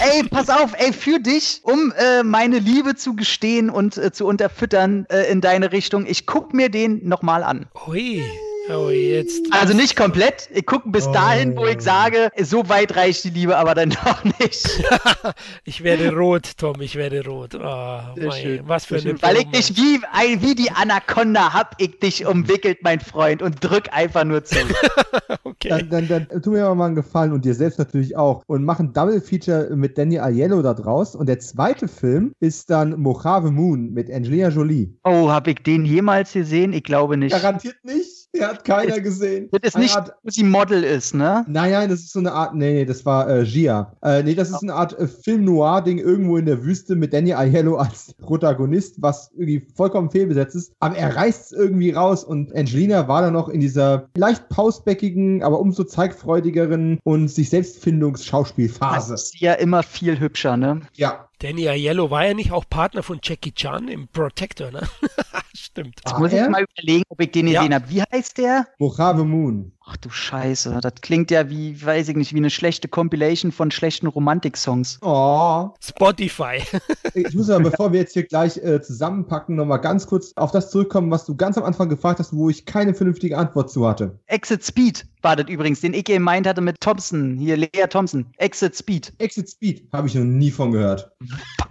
ey, 0.00 0.20
ey, 0.20 0.28
pass 0.28 0.48
auf, 0.48 0.72
ey, 0.78 0.92
für 0.92 1.18
dich, 1.18 1.60
um 1.64 1.92
äh, 1.92 2.22
meine 2.22 2.58
Liebe 2.58 2.94
zu 2.94 3.16
gestehen 3.16 3.70
und 3.70 3.96
äh, 3.96 4.12
zu 4.12 4.26
unterfüttern 4.26 5.06
äh, 5.08 5.30
in 5.30 5.40
deine 5.40 5.72
Richtung, 5.72 6.06
ich 6.06 6.26
guck 6.26 6.54
mir 6.54 6.68
den 6.68 7.06
nochmal 7.06 7.42
an. 7.42 7.66
Ui. 7.86 8.22
Oh, 8.70 8.88
jetzt. 8.88 9.52
Also 9.52 9.74
nicht 9.74 9.94
komplett. 9.94 10.48
Ich 10.54 10.64
gucke 10.64 10.88
bis 10.88 11.06
oh. 11.06 11.12
dahin, 11.12 11.56
wo 11.56 11.66
ich 11.66 11.80
sage, 11.82 12.30
so 12.40 12.68
weit 12.68 12.96
reicht 12.96 13.24
die 13.24 13.30
Liebe, 13.30 13.56
aber 13.56 13.74
dann 13.74 13.90
doch 14.04 14.24
nicht. 14.24 14.82
ich 15.64 15.84
werde 15.84 16.14
rot, 16.14 16.56
Tom, 16.56 16.80
ich 16.80 16.96
werde 16.96 17.24
rot. 17.26 17.54
Oh, 17.54 18.00
mein, 18.16 18.60
was 18.64 18.86
für 18.86 18.96
eine 18.96 19.20
Weil 19.20 19.36
ich 19.36 19.50
dich 19.50 19.76
wie, 19.76 20.00
wie 20.40 20.54
die 20.54 20.70
Anaconda 20.70 21.52
hab 21.52 21.74
ich 21.78 21.98
dich 21.98 22.26
umwickelt, 22.26 22.78
mein 22.82 23.00
Freund, 23.00 23.42
und 23.42 23.62
drück 23.62 23.88
einfach 23.92 24.24
nur 24.24 24.44
zu. 24.44 24.56
okay. 25.44 25.68
Dann, 25.68 25.90
dann, 25.90 26.28
dann 26.28 26.42
tu 26.42 26.50
mir 26.50 26.74
mal 26.74 26.86
einen 26.86 26.94
Gefallen 26.94 27.32
und 27.32 27.44
dir 27.44 27.54
selbst 27.54 27.78
natürlich 27.78 28.16
auch 28.16 28.42
und 28.46 28.64
mach 28.64 28.80
ein 28.80 28.92
Double 28.94 29.20
Feature 29.20 29.76
mit 29.76 29.98
Danny 29.98 30.18
Aiello 30.18 30.62
da 30.62 30.72
draus. 30.72 31.14
Und 31.14 31.28
der 31.28 31.38
zweite 31.38 31.86
Film 31.86 32.32
ist 32.40 32.70
dann 32.70 32.98
Mojave 32.98 33.50
Moon 33.50 33.92
mit 33.92 34.10
Angelina 34.10 34.48
Jolie. 34.48 34.96
Oh, 35.04 35.30
hab 35.30 35.46
ich 35.48 35.56
den 35.56 35.84
jemals 35.84 36.32
gesehen? 36.32 36.72
Ich 36.72 36.84
glaube 36.84 37.18
nicht. 37.18 37.32
Garantiert 37.32 37.76
nicht. 37.84 38.23
Der 38.34 38.48
hat 38.50 38.64
keiner 38.64 39.00
gesehen. 39.00 39.48
Das 39.52 39.60
ist 39.62 39.78
nicht, 39.78 39.96
Art, 39.96 40.12
wo 40.22 40.30
sie 40.30 40.42
Model 40.42 40.82
ist, 40.82 41.14
ne? 41.14 41.44
Nein, 41.48 41.72
nein, 41.72 41.88
das 41.88 42.00
ist 42.00 42.12
so 42.12 42.18
eine 42.18 42.32
Art, 42.32 42.54
nee, 42.54 42.72
nee, 42.72 42.84
das 42.84 43.06
war 43.06 43.28
äh, 43.28 43.44
Gia. 43.44 43.92
Äh, 44.02 44.22
nee, 44.22 44.34
das 44.34 44.50
ist 44.50 44.62
eine 44.62 44.74
Art 44.74 44.98
äh, 44.98 45.06
Film-Noir-Ding 45.06 45.98
irgendwo 45.98 46.36
in 46.36 46.46
der 46.46 46.64
Wüste 46.64 46.96
mit 46.96 47.12
Daniel 47.12 47.36
Aiello 47.36 47.76
als 47.78 48.14
Protagonist, 48.14 49.00
was 49.00 49.30
irgendwie 49.32 49.66
vollkommen 49.74 50.10
fehlbesetzt 50.10 50.56
ist. 50.56 50.72
Aber 50.80 50.96
er 50.96 51.14
reißt 51.14 51.52
es 51.52 51.52
irgendwie 51.52 51.90
raus 51.90 52.24
und 52.24 52.54
Angelina 52.54 53.08
war 53.08 53.22
dann 53.22 53.32
noch 53.32 53.48
in 53.48 53.60
dieser 53.60 54.08
leicht 54.16 54.48
pausbäckigen, 54.48 55.42
aber 55.42 55.60
umso 55.60 55.84
zeigfreudigeren 55.84 56.98
und 57.04 57.28
sich 57.28 57.50
selbstfindungs-Schauspielphase. 57.50 59.12
Das 59.12 59.24
ist 59.24 59.40
ja 59.40 59.54
immer 59.54 59.82
viel 59.82 60.18
hübscher, 60.18 60.56
ne? 60.56 60.80
Ja. 60.94 61.28
Danny 61.40 61.68
Aiello 61.68 62.10
war 62.10 62.26
ja 62.26 62.34
nicht 62.34 62.52
auch 62.52 62.64
Partner 62.68 63.02
von 63.02 63.20
Jackie 63.22 63.52
Chan 63.52 63.88
im 63.88 64.08
Protector, 64.08 64.70
ne? 64.70 64.82
Stimmt. 65.54 66.00
Jetzt 66.04 66.14
ah, 66.14 66.18
muss 66.18 66.32
ich 66.32 66.48
mal 66.48 66.64
überlegen, 66.64 67.04
ob 67.08 67.20
ich 67.20 67.30
den 67.30 67.46
gesehen 67.46 67.70
ja. 67.70 67.74
habe. 67.74 67.90
Wie 67.90 68.02
heißt 68.02 68.38
der? 68.38 68.66
Mojave 68.78 69.24
Moon. 69.24 69.72
Ach 69.86 69.98
du 69.98 70.08
Scheiße, 70.08 70.78
das 70.80 70.94
klingt 71.02 71.30
ja 71.30 71.50
wie, 71.50 71.84
weiß 71.84 72.08
ich 72.08 72.16
nicht, 72.16 72.32
wie 72.32 72.38
eine 72.38 72.48
schlechte 72.48 72.88
Compilation 72.88 73.52
von 73.52 73.70
schlechten 73.70 74.06
Romantik-Songs. 74.06 74.98
Oh. 75.02 75.70
Spotify. 75.78 76.62
ich 77.14 77.34
muss 77.34 77.50
aber, 77.50 77.70
bevor 77.70 77.92
wir 77.92 78.00
jetzt 78.00 78.14
hier 78.14 78.22
gleich 78.22 78.56
äh, 78.56 78.80
zusammenpacken, 78.80 79.56
nochmal 79.56 79.80
ganz 79.80 80.06
kurz 80.06 80.32
auf 80.36 80.52
das 80.52 80.70
zurückkommen, 80.70 81.10
was 81.10 81.26
du 81.26 81.36
ganz 81.36 81.58
am 81.58 81.64
Anfang 81.64 81.90
gefragt 81.90 82.18
hast, 82.18 82.32
wo 82.32 82.48
ich 82.48 82.64
keine 82.64 82.94
vernünftige 82.94 83.36
Antwort 83.36 83.70
zu 83.70 83.86
hatte. 83.86 84.18
Exit 84.26 84.64
Speed 84.64 85.06
war 85.20 85.36
das 85.36 85.48
übrigens, 85.48 85.82
den 85.82 85.92
ich 85.92 86.04
gemeint 86.04 86.46
hatte 86.46 86.62
mit 86.62 86.80
Thompson, 86.80 87.36
hier 87.36 87.58
Lea 87.58 87.86
Thompson. 87.88 88.24
Exit 88.38 88.74
Speed. 88.74 89.12
Exit 89.18 89.50
Speed, 89.50 89.86
habe 89.92 90.08
ich 90.08 90.14
noch 90.14 90.24
nie 90.24 90.50
von 90.50 90.72
gehört. 90.72 91.10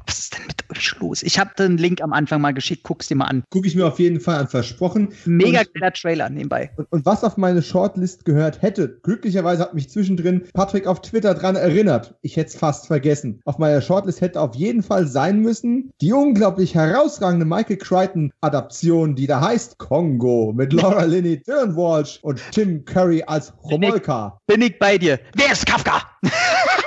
Was 0.06 0.20
ist 0.20 0.38
denn 0.38 0.46
mit 0.46 0.63
los? 1.00 1.24
Ich 1.24 1.40
habe 1.40 1.52
den 1.58 1.78
Link 1.78 2.02
am 2.02 2.14
Anfang 2.14 2.42
mal 2.42 2.54
geschickt, 2.54 2.84
guck's 2.84 3.08
dir 3.08 3.16
mal 3.16 3.26
an. 3.26 3.44
Guck 3.50 3.66
ich 3.66 3.76
mir 3.76 3.88
auf 3.88 4.00
jeden 4.00 4.20
Fall 4.20 4.38
an, 4.38 4.48
versprochen. 4.48 5.10
Mega 5.26 5.60
und, 5.60 5.74
geiler 5.74 5.94
Trailer 5.94 6.30
nebenbei. 6.30 6.72
Und, 6.76 6.92
und 6.92 7.06
was 7.06 7.24
auf 7.24 7.38
meine 7.38 7.62
Shortlist 7.62 8.04
List 8.04 8.26
gehört 8.26 8.62
hätte. 8.62 9.00
Glücklicherweise 9.02 9.64
hat 9.64 9.74
mich 9.74 9.90
zwischendrin 9.90 10.44
Patrick 10.54 10.88
auf 10.88 11.02
Twitter 11.02 11.34
dran 11.34 11.56
erinnert. 11.56 12.16
Ich 12.22 12.36
hätte 12.36 12.50
es 12.50 12.56
fast 12.56 12.88
vergessen. 12.88 13.40
Auf 13.46 13.58
meiner 13.58 13.82
Shortlist 13.82 14.20
hätte 14.20 14.42
auf 14.42 14.56
jeden 14.56 14.84
Fall 14.84 15.08
sein 15.08 15.40
müssen 15.40 15.92
die 16.02 16.12
unglaublich 16.12 16.76
herausragende 16.76 17.46
Michael 17.46 17.78
Crichton-Adaption, 17.78 19.16
die 19.16 19.26
da 19.26 19.40
heißt 19.40 19.78
Kongo 19.78 20.52
mit 20.54 20.74
Laura 20.82 21.06
Linney, 21.06 21.42
Dylan 21.42 21.76
Walsh 21.76 22.20
und 22.22 22.42
Tim 22.52 22.84
Curry 22.84 23.24
als 23.26 23.54
Romolka. 23.64 24.38
Bin 24.46 24.62
ich, 24.62 24.68
bin 24.68 24.74
ich 24.74 24.80
bei 24.80 24.98
dir. 24.98 25.20
Wer 25.36 25.54
ist 25.54 25.66
Kafka? 25.66 26.02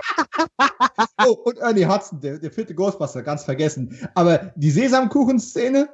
oh, 1.26 1.32
und 1.44 1.58
Ernie 1.58 1.86
Hudson, 1.86 2.20
der, 2.20 2.38
der 2.38 2.50
vierte 2.50 2.74
Ghostbuster, 2.74 3.22
ganz 3.22 3.44
vergessen. 3.44 3.98
Aber 4.14 4.52
die 4.56 4.70
Sesamkuchen-Szene, 4.70 5.88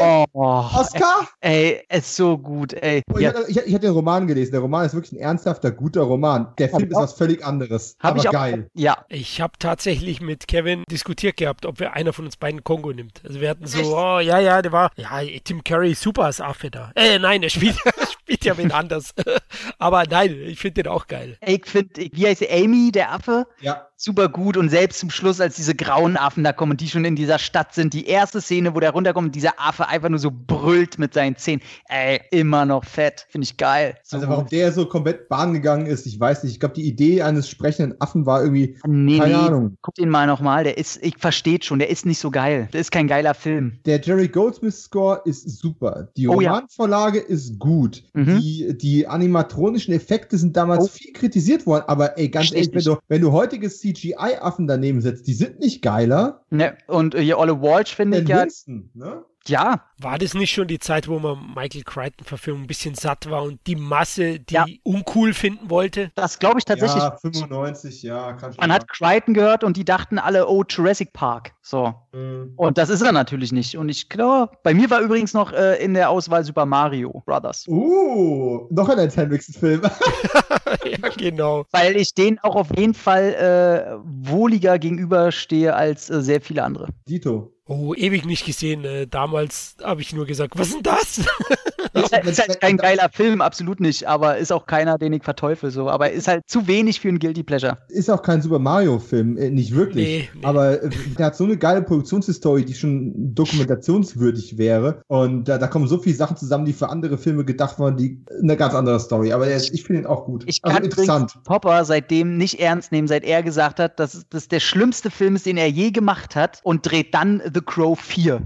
oh, 0.00 0.24
Oscar? 0.32 1.28
Ey, 1.40 1.82
ist 1.88 2.16
so 2.16 2.38
gut, 2.38 2.72
ey. 2.74 3.02
Oh, 3.12 3.16
ich, 3.16 3.22
ja. 3.22 3.30
hatte, 3.30 3.44
ich, 3.48 3.56
ich, 3.56 3.74
hatte 3.74 3.86
den 3.86 3.94
Roman 3.94 4.26
gelesen. 4.26 4.52
Der 4.52 4.60
Roman 4.60 4.86
ist 4.86 4.94
wirklich 4.94 5.12
ein 5.12 5.18
ernsthafter, 5.22 5.70
guter 5.70 6.02
Roman. 6.02 6.52
Der 6.58 6.68
Film 6.68 6.90
ist 6.90 6.96
was 6.96 7.12
völlig 7.14 7.44
anderes. 7.44 7.96
Hab 8.00 8.12
aber 8.12 8.20
ich 8.20 8.28
auch, 8.28 8.32
geil. 8.32 8.70
Ja. 8.74 9.04
Ich 9.08 9.40
habe 9.40 9.54
tatsächlich 9.58 10.20
mit 10.20 10.48
Kevin 10.48 10.84
diskutiert 10.90 11.36
gehabt, 11.36 11.66
ob 11.66 11.80
wir 11.80 11.92
einer 11.92 12.12
von 12.12 12.24
uns 12.24 12.36
beiden 12.36 12.64
Kongo 12.64 12.92
nimmt. 12.92 13.22
Also 13.26 13.40
wir 13.40 13.50
hatten 13.50 13.66
so, 13.66 13.78
Echt? 13.78 13.88
oh, 13.88 14.18
ja, 14.18 14.38
ja, 14.38 14.62
der 14.62 14.72
war, 14.72 14.90
ja, 14.96 15.20
Tim 15.44 15.62
Curry, 15.64 15.94
super 15.94 16.24
als 16.24 16.40
Affe 16.40 16.70
da. 16.70 16.92
Äh, 16.94 17.18
nein, 17.18 17.42
der 17.42 17.48
spielt, 17.48 17.76
spielt 18.26 18.44
ja 18.44 18.58
wen 18.58 18.72
anders. 18.72 19.14
Aber 19.78 20.02
nein, 20.10 20.36
ich 20.42 20.58
finde 20.58 20.82
den 20.82 20.90
auch 20.90 21.06
geil. 21.06 21.38
Ich 21.46 21.64
finde, 21.64 22.08
wie 22.12 22.26
heißt 22.26 22.44
Amy, 22.50 22.90
der 22.90 23.12
Affe? 23.12 23.46
Ja. 23.60 23.88
Super 23.98 24.28
gut 24.28 24.58
und 24.58 24.68
selbst 24.68 25.00
zum 25.00 25.08
Schluss, 25.08 25.40
als 25.40 25.56
diese 25.56 25.74
grauen 25.74 26.18
Affen 26.18 26.44
da 26.44 26.52
kommen 26.52 26.72
und 26.72 26.82
die 26.82 26.88
schon 26.88 27.06
in 27.06 27.16
dieser 27.16 27.38
Stadt 27.38 27.72
sind, 27.72 27.94
die 27.94 28.06
erste 28.06 28.42
Szene, 28.42 28.74
wo 28.74 28.80
der 28.80 28.90
runterkommt 28.90 29.34
dieser 29.34 29.54
Affe 29.58 29.88
einfach 29.88 30.10
nur 30.10 30.18
so 30.18 30.30
brüllt 30.30 30.98
mit 30.98 31.14
seinen 31.14 31.36
Zähnen. 31.36 31.62
Ey, 31.88 32.20
immer 32.30 32.66
noch 32.66 32.84
fett. 32.84 33.26
Finde 33.30 33.46
ich 33.46 33.56
geil. 33.56 33.94
So 34.02 34.18
also 34.18 34.28
warum 34.28 34.44
gut. 34.44 34.52
der 34.52 34.70
so 34.72 34.84
komplett 34.84 35.30
Bahn 35.30 35.54
gegangen 35.54 35.86
ist, 35.86 36.06
ich 36.06 36.20
weiß 36.20 36.44
nicht. 36.44 36.52
Ich 36.52 36.60
glaube, 36.60 36.74
die 36.74 36.86
Idee 36.86 37.22
eines 37.22 37.48
sprechenden 37.48 37.98
Affen 37.98 38.26
war 38.26 38.42
irgendwie, 38.42 38.76
nee, 38.86 39.18
keine 39.18 39.32
nee. 39.32 39.40
Ahnung. 39.40 39.76
Guck 39.80 39.98
ihn 39.98 40.10
mal 40.10 40.26
nochmal, 40.26 40.64
der 40.64 40.76
ist, 40.76 41.02
ich 41.02 41.16
verstehe 41.16 41.58
schon, 41.62 41.78
der 41.78 41.88
ist 41.88 42.04
nicht 42.04 42.18
so 42.18 42.30
geil. 42.30 42.68
Der 42.74 42.82
ist 42.82 42.92
kein 42.92 43.08
geiler 43.08 43.32
Film. 43.32 43.78
Der 43.86 43.98
Jerry 43.98 44.28
Goldsmith-Score 44.28 45.22
ist 45.24 45.48
super. 45.58 46.08
Die 46.18 46.28
oh, 46.28 46.34
Romanvorlage 46.34 47.20
ja. 47.20 47.24
ist 47.24 47.58
gut. 47.58 48.04
Mhm. 48.12 48.40
Die, 48.40 48.76
die 48.76 49.06
animatronischen 49.06 49.94
Effekte 49.94 50.36
sind 50.36 50.54
damals 50.54 50.84
oh. 50.84 50.88
viel 50.88 51.14
kritisiert 51.14 51.66
worden, 51.66 51.84
aber 51.86 52.18
ey, 52.18 52.28
ganz 52.28 52.52
ehrlich, 52.52 52.74
wenn 52.74 52.84
du, 52.84 52.98
wenn 53.08 53.22
du 53.22 53.32
heutiges 53.32 53.85
CGI-Affen 53.94 54.66
daneben 54.66 55.00
setzt, 55.00 55.26
die 55.26 55.34
sind 55.34 55.60
nicht 55.60 55.82
geiler. 55.82 56.42
Ne, 56.50 56.76
und 56.86 57.14
äh, 57.14 57.22
hier 57.22 57.38
Olle 57.38 57.60
Walsh 57.60 57.94
finde 57.94 58.20
ich 58.20 58.28
ja. 58.28 58.42
Winston, 58.42 58.90
ne? 58.94 59.24
Ja. 59.48 59.82
War 59.98 60.18
das 60.18 60.34
nicht 60.34 60.52
schon 60.52 60.68
die 60.68 60.78
Zeit, 60.78 61.08
wo 61.08 61.18
man 61.18 61.54
Michael 61.54 61.82
Crichton-Verfilmung 61.82 62.64
ein 62.64 62.66
bisschen 62.66 62.94
satt 62.94 63.30
war 63.30 63.42
und 63.42 63.60
die 63.66 63.76
Masse, 63.76 64.40
die 64.40 64.54
ja. 64.54 64.66
uncool 64.82 65.32
finden 65.32 65.70
wollte? 65.70 66.10
Das 66.14 66.38
glaube 66.38 66.58
ich 66.58 66.64
tatsächlich. 66.64 67.02
Ja, 67.02 67.16
95, 67.16 68.02
ja. 68.02 68.34
Kann 68.34 68.54
man 68.58 68.72
hat 68.72 68.88
Crichton 68.88 69.32
gehört 69.32 69.64
und 69.64 69.76
die 69.76 69.84
dachten 69.84 70.18
alle, 70.18 70.48
oh, 70.48 70.64
Jurassic 70.68 71.12
Park. 71.12 71.52
So. 71.62 71.94
Mhm. 72.12 72.52
Und 72.56 72.76
das 72.76 72.90
ist 72.90 73.00
er 73.00 73.12
natürlich 73.12 73.52
nicht. 73.52 73.78
Und 73.78 73.88
ich 73.88 74.08
glaube, 74.08 74.56
bei 74.62 74.74
mir 74.74 74.90
war 74.90 75.00
übrigens 75.00 75.32
noch 75.32 75.52
äh, 75.52 75.82
in 75.82 75.94
der 75.94 76.10
Auswahl 76.10 76.44
Super 76.44 76.66
Mario 76.66 77.22
Brothers. 77.24 77.66
Uh, 77.68 78.66
noch 78.70 78.88
ein 78.88 79.10
Hendrickson-Film. 79.10 79.80
ja, 80.84 81.08
genau. 81.16 81.64
Weil 81.70 81.96
ich 81.96 82.14
den 82.14 82.38
auch 82.40 82.56
auf 82.56 82.68
jeden 82.76 82.94
Fall 82.94 83.34
äh, 83.34 83.98
wohliger 84.04 84.78
gegenüberstehe 84.78 85.74
als 85.74 86.10
äh, 86.10 86.22
sehr 86.22 86.40
viele 86.40 86.64
andere. 86.64 86.88
Dito. 87.08 87.52
Oh, 87.68 87.94
ewig 87.94 88.24
nicht 88.24 88.46
gesehen. 88.46 88.84
Äh, 88.84 89.06
damals 89.06 89.76
habe 89.82 90.00
ich 90.00 90.12
nur 90.12 90.26
gesagt, 90.26 90.56
was 90.56 90.68
ist 90.68 90.76
denn 90.76 90.82
das? 90.82 91.20
ist, 91.94 92.12
halt, 92.12 92.26
ist 92.26 92.38
halt 92.38 92.60
kein 92.60 92.76
geiler 92.76 93.08
Film, 93.12 93.40
absolut 93.40 93.80
nicht, 93.80 94.06
aber 94.06 94.38
ist 94.38 94.52
auch 94.52 94.66
keiner, 94.66 94.98
den 94.98 95.12
ich 95.12 95.22
verteufel 95.22 95.70
so. 95.70 95.88
Aber 95.88 96.10
ist 96.10 96.28
halt 96.28 96.44
zu 96.46 96.66
wenig 96.66 97.00
für 97.00 97.08
einen 97.08 97.18
Guilty 97.18 97.42
Pleasure. 97.42 97.78
Ist 97.88 98.10
auch 98.10 98.22
kein 98.22 98.42
Super 98.42 98.58
Mario-Film, 98.58 99.36
äh, 99.36 99.50
nicht 99.50 99.74
wirklich. 99.74 100.06
Nee, 100.06 100.28
nee. 100.34 100.46
Aber 100.46 100.82
äh, 100.82 100.90
der 101.18 101.26
hat 101.26 101.36
so 101.36 101.44
eine 101.44 101.56
geile 101.56 101.82
Produktionshistorie, 101.82 102.64
die 102.64 102.74
schon 102.74 103.34
dokumentationswürdig 103.34 104.58
wäre. 104.58 105.02
Und 105.06 105.48
da, 105.48 105.58
da 105.58 105.66
kommen 105.66 105.86
so 105.86 105.98
viele 105.98 106.16
Sachen 106.16 106.36
zusammen, 106.36 106.64
die 106.64 106.72
für 106.72 106.88
andere 106.88 107.18
Filme 107.18 107.44
gedacht 107.44 107.78
waren, 107.78 107.96
die 107.96 108.24
eine 108.42 108.56
ganz 108.56 108.74
andere 108.74 109.00
Story. 109.00 109.32
Aber 109.32 109.46
ist, 109.46 109.72
ich 109.72 109.84
finde 109.84 110.02
ihn 110.02 110.06
auch 110.06 110.24
gut. 110.24 110.44
Ich 110.46 110.60
also 110.62 110.74
kann 110.74 110.84
interessant. 110.84 111.38
Popper 111.44 111.84
seitdem 111.84 112.36
nicht 112.36 112.60
ernst 112.60 112.92
nehmen, 112.92 113.08
seit 113.08 113.24
er 113.24 113.42
gesagt 113.42 113.80
hat, 113.80 113.98
dass 113.98 114.26
das 114.30 114.48
der 114.48 114.60
schlimmste 114.60 115.10
Film 115.10 115.36
ist, 115.36 115.46
den 115.46 115.56
er 115.56 115.68
je 115.68 115.90
gemacht 115.90 116.36
hat 116.36 116.60
und 116.62 116.90
dreht 116.90 117.14
dann 117.14 117.42
The 117.52 117.60
Crow 117.60 117.98
4. 117.98 118.42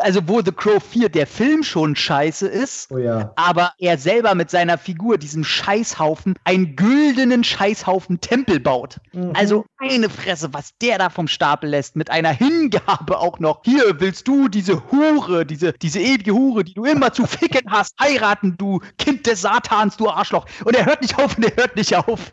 also 0.00 0.20
wo 0.26 0.40
The 0.42 0.52
Crow 0.52 0.82
4 0.82 1.08
der 1.08 1.26
Film 1.26 1.62
schon 1.62 1.96
scheiße 1.96 2.46
ist, 2.46 2.90
oh 2.90 2.98
ja. 2.98 3.32
aber 3.36 3.72
er 3.78 3.98
selber 3.98 4.34
mit 4.34 4.50
seiner 4.50 4.78
Figur, 4.78 5.18
diesem 5.18 5.44
Scheißhaufen, 5.44 6.34
einen 6.44 6.76
güldenen 6.76 7.44
Scheißhaufen 7.44 8.20
Tempel 8.20 8.60
baut. 8.60 8.98
Mhm. 9.12 9.32
Also 9.34 9.66
eine 9.78 10.10
Fresse, 10.10 10.52
was 10.52 10.70
der 10.80 10.98
da 10.98 11.10
vom 11.10 11.28
Stapel 11.28 11.70
lässt, 11.70 11.96
mit 11.96 12.10
einer 12.10 12.30
Hingabe 12.30 13.18
auch 13.18 13.38
noch. 13.38 13.60
Hier 13.64 14.00
willst 14.00 14.26
du 14.28 14.48
diese 14.48 14.82
Hure, 14.90 15.46
diese, 15.46 15.72
diese 15.72 16.00
ewige 16.00 16.32
Hure, 16.32 16.64
die 16.64 16.74
du 16.74 16.84
immer 16.84 17.12
zu 17.12 17.26
ficken 17.26 17.70
hast, 17.70 17.94
heiraten, 18.00 18.56
du 18.56 18.80
Kind 18.98 19.26
des 19.26 19.42
Satans, 19.42 19.96
du 19.96 20.08
Arschloch. 20.08 20.46
Und 20.64 20.74
er 20.76 20.86
hört 20.86 21.02
nicht 21.02 21.18
auf 21.18 21.36
und 21.36 21.44
er 21.44 21.56
hört 21.56 21.76
nicht 21.76 21.94
auf. 21.94 22.32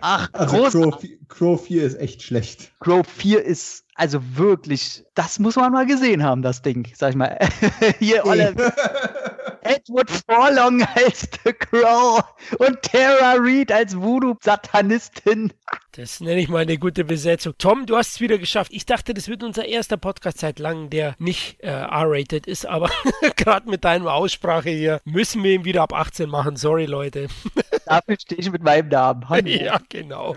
Ach, 0.00 0.28
also 0.32 0.56
groß. 0.56 0.72
Crow, 0.72 1.04
Crow 1.28 1.64
4 1.64 1.84
ist 1.84 1.98
echt 1.98 2.22
schlecht. 2.22 2.72
Crow 2.80 3.06
4 3.06 3.44
ist 3.44 3.84
also 4.00 4.18
wirklich, 4.34 5.04
das 5.14 5.38
muss 5.38 5.56
man 5.56 5.72
mal 5.72 5.84
gesehen 5.84 6.22
haben, 6.22 6.40
das 6.40 6.62
Ding, 6.62 6.90
sag 6.96 7.10
ich 7.10 7.16
mal. 7.16 7.38
Hier, 7.98 8.24
Olle. 8.24 8.54
Edward 9.62 10.10
Forlong 10.10 10.82
als 10.94 11.28
The 11.44 11.52
Crow 11.52 12.24
und 12.58 12.80
Tara 12.80 13.34
Reid 13.36 13.70
als 13.70 13.94
Voodoo-Satanistin. 13.94 15.52
Das 15.92 16.20
nenne 16.20 16.40
ich 16.40 16.48
mal 16.48 16.62
eine 16.62 16.78
gute 16.78 17.04
Besetzung. 17.04 17.52
Tom, 17.58 17.84
du 17.84 17.94
hast 17.94 18.14
es 18.14 18.20
wieder 18.22 18.38
geschafft. 18.38 18.72
Ich 18.72 18.86
dachte, 18.86 19.12
das 19.12 19.28
wird 19.28 19.42
unser 19.42 19.66
erster 19.66 19.98
Podcast 19.98 20.38
seit 20.38 20.58
langem, 20.58 20.88
der 20.88 21.14
nicht 21.18 21.60
äh, 21.60 21.68
R-rated 21.68 22.46
ist, 22.46 22.64
aber 22.64 22.88
gerade 23.36 23.68
mit 23.68 23.84
deiner 23.84 24.14
Aussprache 24.14 24.70
hier 24.70 25.02
müssen 25.04 25.44
wir 25.44 25.52
ihn 25.52 25.66
wieder 25.66 25.82
ab 25.82 25.92
18 25.92 26.30
machen. 26.30 26.56
Sorry, 26.56 26.86
Leute. 26.86 27.28
Dafür 27.84 28.16
stehe 28.18 28.40
ich 28.40 28.50
mit 28.50 28.62
meinem 28.62 28.88
Namen. 28.88 29.28
Hallo. 29.28 29.46
Ja, 29.46 29.78
genau. 29.90 30.36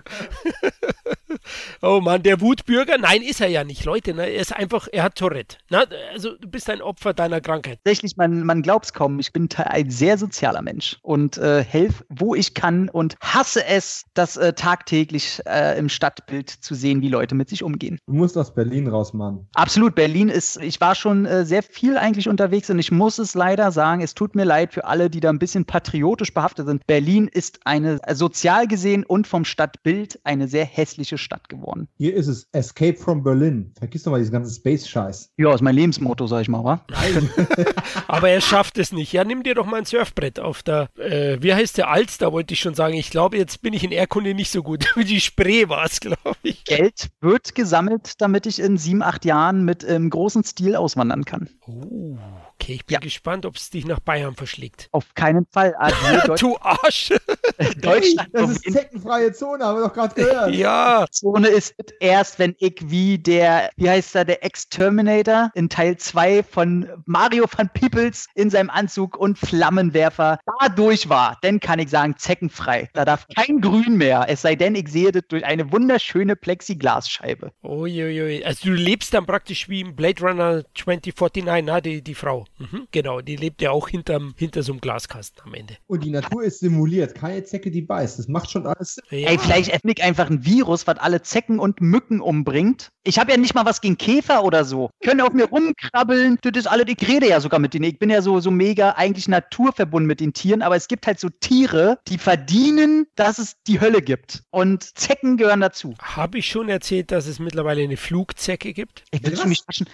Oh 1.82 2.00
Mann, 2.02 2.24
der 2.24 2.42
Wutbürger? 2.42 2.98
Nein, 2.98 3.22
ist 3.22 3.42
er 3.42 3.48
ja 3.48 3.64
nicht, 3.64 3.86
Leute. 3.86 4.14
Ne? 4.14 4.28
Er 4.28 4.42
ist 4.42 4.56
einfach, 4.56 4.88
er 4.92 5.04
hat 5.04 5.16
Tourette. 5.16 5.58
Na, 5.70 5.84
also 6.12 6.36
du 6.38 6.48
bist 6.48 6.70
ein 6.70 6.82
Opfer 6.82 7.14
deiner 7.14 7.42
Krankheit. 7.42 7.80
Tatsächlich, 7.84 8.18
man, 8.18 8.44
man 8.46 8.62
glaubt 8.62 8.86
es 8.86 8.94
kaum. 8.94 9.20
Ich 9.20 9.34
bin 9.34 9.50
ein 9.58 9.90
sehr 9.90 10.18
sozialer 10.18 10.62
Mensch 10.62 10.98
und 11.02 11.38
äh, 11.38 11.64
helfe, 11.64 12.06
wo 12.10 12.36
ich 12.36 12.54
kann 12.54 12.90
und 12.90 13.16
hasse 13.22 13.66
es, 13.66 14.06
das 14.14 14.38
äh, 14.38 14.54
tagtäglich 14.54 15.42
äh, 15.46 15.78
im 15.78 15.90
Stadtbild 15.90 16.50
zu 16.50 16.76
sehen, 16.76 17.02
wie 17.02 17.10
Leute 17.10 17.36
mit 17.36 17.50
sich 17.50 17.64
umgehen. 17.64 18.00
Du 18.08 18.14
musst 18.14 18.38
aus 18.38 18.54
Berlin 18.54 18.88
raus, 18.88 19.14
Mann. 19.14 19.48
Absolut. 19.54 19.96
Berlin 19.96 20.30
ist, 20.30 20.58
ich 20.62 20.80
war 20.82 20.96
schon 20.96 21.26
äh, 21.26 21.46
sehr 21.46 21.64
viel 21.64 21.98
eigentlich 21.98 22.28
unterwegs 22.28 22.70
und 22.70 22.80
ich 22.80 22.92
muss 22.92 23.20
es 23.20 23.34
leider 23.34 23.72
sagen, 23.72 24.02
es 24.02 24.14
tut 24.14 24.36
mir 24.36 24.46
leid 24.46 24.74
für 24.74 24.86
alle, 24.86 25.10
die 25.10 25.20
da 25.20 25.30
ein 25.30 25.40
bisschen 25.40 25.66
patriotisch 25.66 26.34
behaftet 26.34 26.68
sind. 26.68 26.86
Berlin 26.88 27.28
ist 27.28 27.60
eine, 27.66 28.00
sozial 28.14 28.68
gesehen 28.68 29.04
und 29.04 29.28
vom 29.28 29.46
Stadtbild 29.46 30.20
eine 30.24 30.48
sehr 30.48 30.66
hässliche 30.66 31.18
Stadt 31.24 31.50
geworden. 31.50 31.88
Hier 31.98 32.14
ist 32.14 32.28
es 32.28 32.48
Escape 32.52 32.96
from 32.96 33.24
Berlin. 33.24 33.72
Vergiss 33.78 34.04
doch 34.04 34.12
mal 34.12 34.20
diesen 34.20 34.34
ganzen 34.34 34.54
Space-Scheiß. 34.54 35.32
Ja, 35.38 35.54
ist 35.54 35.62
mein 35.62 35.76
Lebensmotto, 35.76 36.28
sag 36.28 36.42
ich 36.42 36.50
mal, 36.50 36.64
wa? 36.64 36.86
Nein. 36.90 37.30
Aber 38.08 38.30
er 38.30 38.42
schafft 38.42 38.78
es 38.78 38.92
nicht. 38.92 39.14
Ja, 39.14 39.24
nimm 39.24 39.44
dir 39.44 39.56
doch 39.56 39.66
mal 39.66 39.78
ein 39.78 39.86
Surfbrett 39.86 40.40
auf 40.40 40.64
der, 40.64 40.90
äh, 40.98 41.38
wie 41.42 41.54
heißt 41.54 41.78
der 41.78 41.90
Alster, 41.90 42.32
wollte 42.32 42.54
ich 42.54 42.60
schon 42.60 42.76
sagen. 42.76 42.94
Ich 42.94 43.10
glaube, 43.10 43.38
jetzt 43.38 43.62
bin 43.62 43.74
ich 43.74 43.84
in 43.84 43.92
Erdkunde 43.92 44.34
nicht 44.34 44.52
so 44.52 44.62
gut. 44.62 44.86
Die 44.96 45.22
Spree 45.22 45.70
war 45.70 45.86
es, 45.86 46.00
glaube 46.00 46.36
ich. 46.44 46.64
Geld 46.66 47.10
wird 47.22 47.56
gesammelt, 47.56 48.22
damit 48.22 48.46
ich 48.46 48.60
in 48.60 48.78
sieben, 48.78 49.02
acht 49.02 49.26
Jahren 49.26 49.66
mit 49.66 49.84
ähm, 49.88 50.10
großem 50.10 50.44
Stil 50.44 50.76
auswandern 50.76 51.26
kann. 51.26 51.50
Oh. 51.66 52.18
Okay, 52.56 52.76
ich 52.76 52.86
bin 52.86 52.94
ja. 52.94 53.00
gespannt, 53.00 53.46
ob 53.46 53.58
es 53.58 53.70
dich 53.70 53.86
nach 53.86 54.00
Bayern 54.00 54.36
verschlägt. 54.36 54.88
Auf 54.92 55.14
keinen 55.16 55.46
Fall. 55.52 55.76
Also 55.76 56.36
du 56.40 56.58
Arsch! 56.60 57.10
Deutschland. 57.82 58.30
Hey, 58.34 58.42
das 58.42 58.52
ist 58.52 58.72
zeckenfreie 58.72 59.34
Zone, 59.34 59.66
haben 59.66 59.80
wir 59.80 59.88
doch 59.88 59.94
gerade 59.94 60.16
gehört. 60.16 60.52
ja. 60.56 61.06
Zone 61.12 61.48
ist 61.50 61.76
erst, 62.00 62.40
wenn 62.40 62.56
ich 62.60 62.76
wie 62.86 63.18
der, 63.18 63.70
wie 63.76 63.90
heißt 63.90 64.16
er, 64.16 64.26
der 64.26 64.44
Ex-Terminator 64.46 65.52
in 65.56 65.68
Teil 65.68 65.98
2 65.98 66.44
von 66.44 66.88
Mario 67.06 67.46
van 67.54 67.70
Peebles 67.74 68.28
in 68.36 68.50
seinem 68.50 68.70
Anzug 68.70 69.18
und 69.18 69.38
Flammenwerfer 69.38 70.40
da 70.60 70.70
durch 70.70 71.10
war. 71.10 71.38
Dann 71.42 71.60
kann 71.60 71.80
ich 71.80 71.90
sagen, 71.90 72.16
zeckenfrei. 72.18 72.90
Da 72.94 73.04
darf 73.04 73.28
kein 73.36 73.60
Grün 73.60 73.98
mehr, 73.98 74.26
es 74.30 74.42
sei 74.42 74.56
denn, 74.56 74.76
ich 74.76 74.88
sehe 74.88 75.12
das 75.12 75.24
durch 75.28 75.44
eine 75.46 75.72
wunderschöne 75.72 76.36
Plexiglasscheibe. 76.36 77.52
Uiuiui. 77.64 78.46
Also 78.46 78.70
du 78.70 78.74
lebst 78.74 79.14
dann 79.14 79.26
praktisch 79.26 79.68
wie 79.70 79.82
im 79.82 79.96
Blade 79.96 80.22
Runner 80.22 80.64
2049, 80.76 81.44
na, 81.66 81.82
die, 81.82 82.02
die 82.02 82.16
Frau. 82.16 82.43
Mhm, 82.58 82.88
genau, 82.92 83.22
die 83.22 83.36
lebt 83.36 83.62
ja 83.62 83.72
auch 83.72 83.88
hinterm, 83.88 84.34
hinter 84.38 84.64
so 84.64 84.74
einem 84.74 84.82
Glaskasten 84.82 85.44
am 85.46 85.54
Ende. 85.54 85.78
Und 85.88 86.04
die 86.04 86.10
Natur 86.10 86.44
ist 86.44 86.60
simuliert. 86.60 87.16
Keine 87.16 87.44
Zecke, 87.44 87.72
die 87.72 87.82
beißt. 87.82 88.20
Das 88.20 88.28
macht 88.28 88.52
schon 88.52 88.66
alles 88.66 88.96
Sinn. 88.96 89.20
Ja. 89.20 89.30
Ey, 89.30 89.38
vielleicht 89.38 89.74
ethnik 89.74 90.04
einfach 90.04 90.30
ein 90.30 90.46
Virus, 90.46 90.88
was 90.88 90.98
alle 90.98 91.22
Zecken 91.22 91.60
und 91.60 91.82
Mücken 91.82 92.22
umbringt. 92.22 92.90
Ich 93.04 93.20
habe 93.20 93.32
ja 93.32 93.38
nicht 93.38 93.54
mal 93.54 93.66
was 93.66 93.82
gegen 93.82 93.98
Käfer 93.98 94.44
oder 94.44 94.64
so. 94.64 94.90
Können 95.04 95.22
auf 95.22 95.34
mir 95.34 95.46
rumkrabbeln. 95.46 96.38
Das 96.42 96.54
ist 96.56 96.68
alles, 96.68 96.86
ich 96.88 97.08
rede 97.08 97.28
ja 97.28 97.40
sogar 97.40 97.60
mit 97.60 97.74
denen. 97.74 97.86
Ich 97.86 98.00
bin 98.00 98.10
ja 98.10 98.22
so, 98.22 98.40
so 98.40 98.52
mega 98.52 98.92
eigentlich 98.92 99.28
naturverbunden 99.28 100.08
mit 100.08 100.20
den 100.20 100.34
Tieren, 100.34 100.62
aber 100.62 100.76
es 100.76 100.88
gibt 100.88 101.08
halt 101.08 101.20
so 101.20 101.30
Tiere, 101.30 102.00
die 102.08 102.18
verdienen, 102.18 103.08
dass 103.16 103.40
es 103.40 103.56
die 103.68 103.82
Hölle 103.82 104.02
gibt. 104.02 104.44
Und 104.52 104.98
Zecken 104.98 105.38
gehören 105.38 105.62
dazu. 105.62 105.96
Habe 106.02 106.40
ich 106.40 106.48
schon 106.48 106.70
erzählt, 106.70 107.12
dass 107.12 107.28
es 107.28 107.40
mittlerweile 107.40 107.84
eine 107.84 107.98
Flugzecke 107.98 108.74
gibt? 108.74 109.04
Ich 109.12 109.24
will 109.24 109.38
mich 109.46 109.64
waschen. 109.68 109.88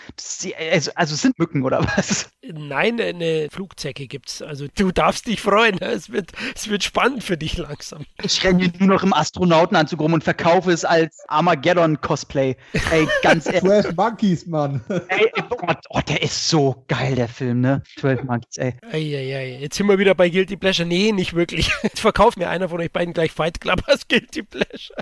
Also, 0.71 0.91
also 0.95 1.15
sind 1.15 1.39
Mücken 1.39 1.63
oder 1.63 1.83
was? 1.95 2.29
Nein, 2.41 3.01
eine 3.01 3.49
Flugzecke 3.51 4.07
gibt's. 4.07 4.41
Also 4.41 4.67
du 4.73 4.91
darfst 4.91 5.27
dich 5.27 5.41
freuen. 5.41 5.77
Es 5.89 6.11
wird, 6.11 6.31
es 6.55 6.69
wird 6.69 6.83
spannend 6.83 7.23
für 7.23 7.35
dich 7.35 7.57
langsam. 7.57 8.05
Ich 8.21 8.43
renne 8.43 8.71
nur 8.77 8.87
noch 8.87 9.03
im 9.03 9.11
Astronautenanzug 9.11 9.99
rum 9.99 10.13
und 10.13 10.23
verkaufe 10.23 10.71
es 10.71 10.85
als 10.85 11.17
Armageddon-Cosplay. 11.27 12.55
Ey, 12.91 13.07
ganz 13.23 13.45
ehrlich. 13.51 13.61
12 13.61 13.95
Monkeys, 13.95 14.45
Mann. 14.45 14.81
Ey, 15.07 15.31
Gott, 15.49 15.79
oh, 15.89 15.99
der 16.07 16.21
ist 16.21 16.47
so 16.47 16.85
geil, 16.87 17.15
der 17.15 17.27
Film, 17.27 17.61
ne? 17.61 17.81
12 17.97 18.23
Monkeys, 18.23 18.57
ey. 18.57 18.75
Eieiei. 18.91 19.57
Jetzt 19.59 19.77
sind 19.77 19.87
wir 19.87 19.97
wieder 19.97 20.15
bei 20.15 20.29
Guilty 20.29 20.57
Pleasure. 20.57 20.87
Nee, 20.87 21.11
nicht 21.11 21.33
wirklich. 21.33 21.71
Jetzt 21.83 21.99
verkauft 21.99 22.37
mir 22.37 22.49
einer 22.49 22.69
von 22.69 22.79
euch 22.79 22.91
beiden 22.91 23.13
gleich 23.13 23.31
Fight 23.31 23.59
Club 23.59 23.81
als 23.87 24.07
Guilty 24.07 24.43
Pleasure. 24.43 24.99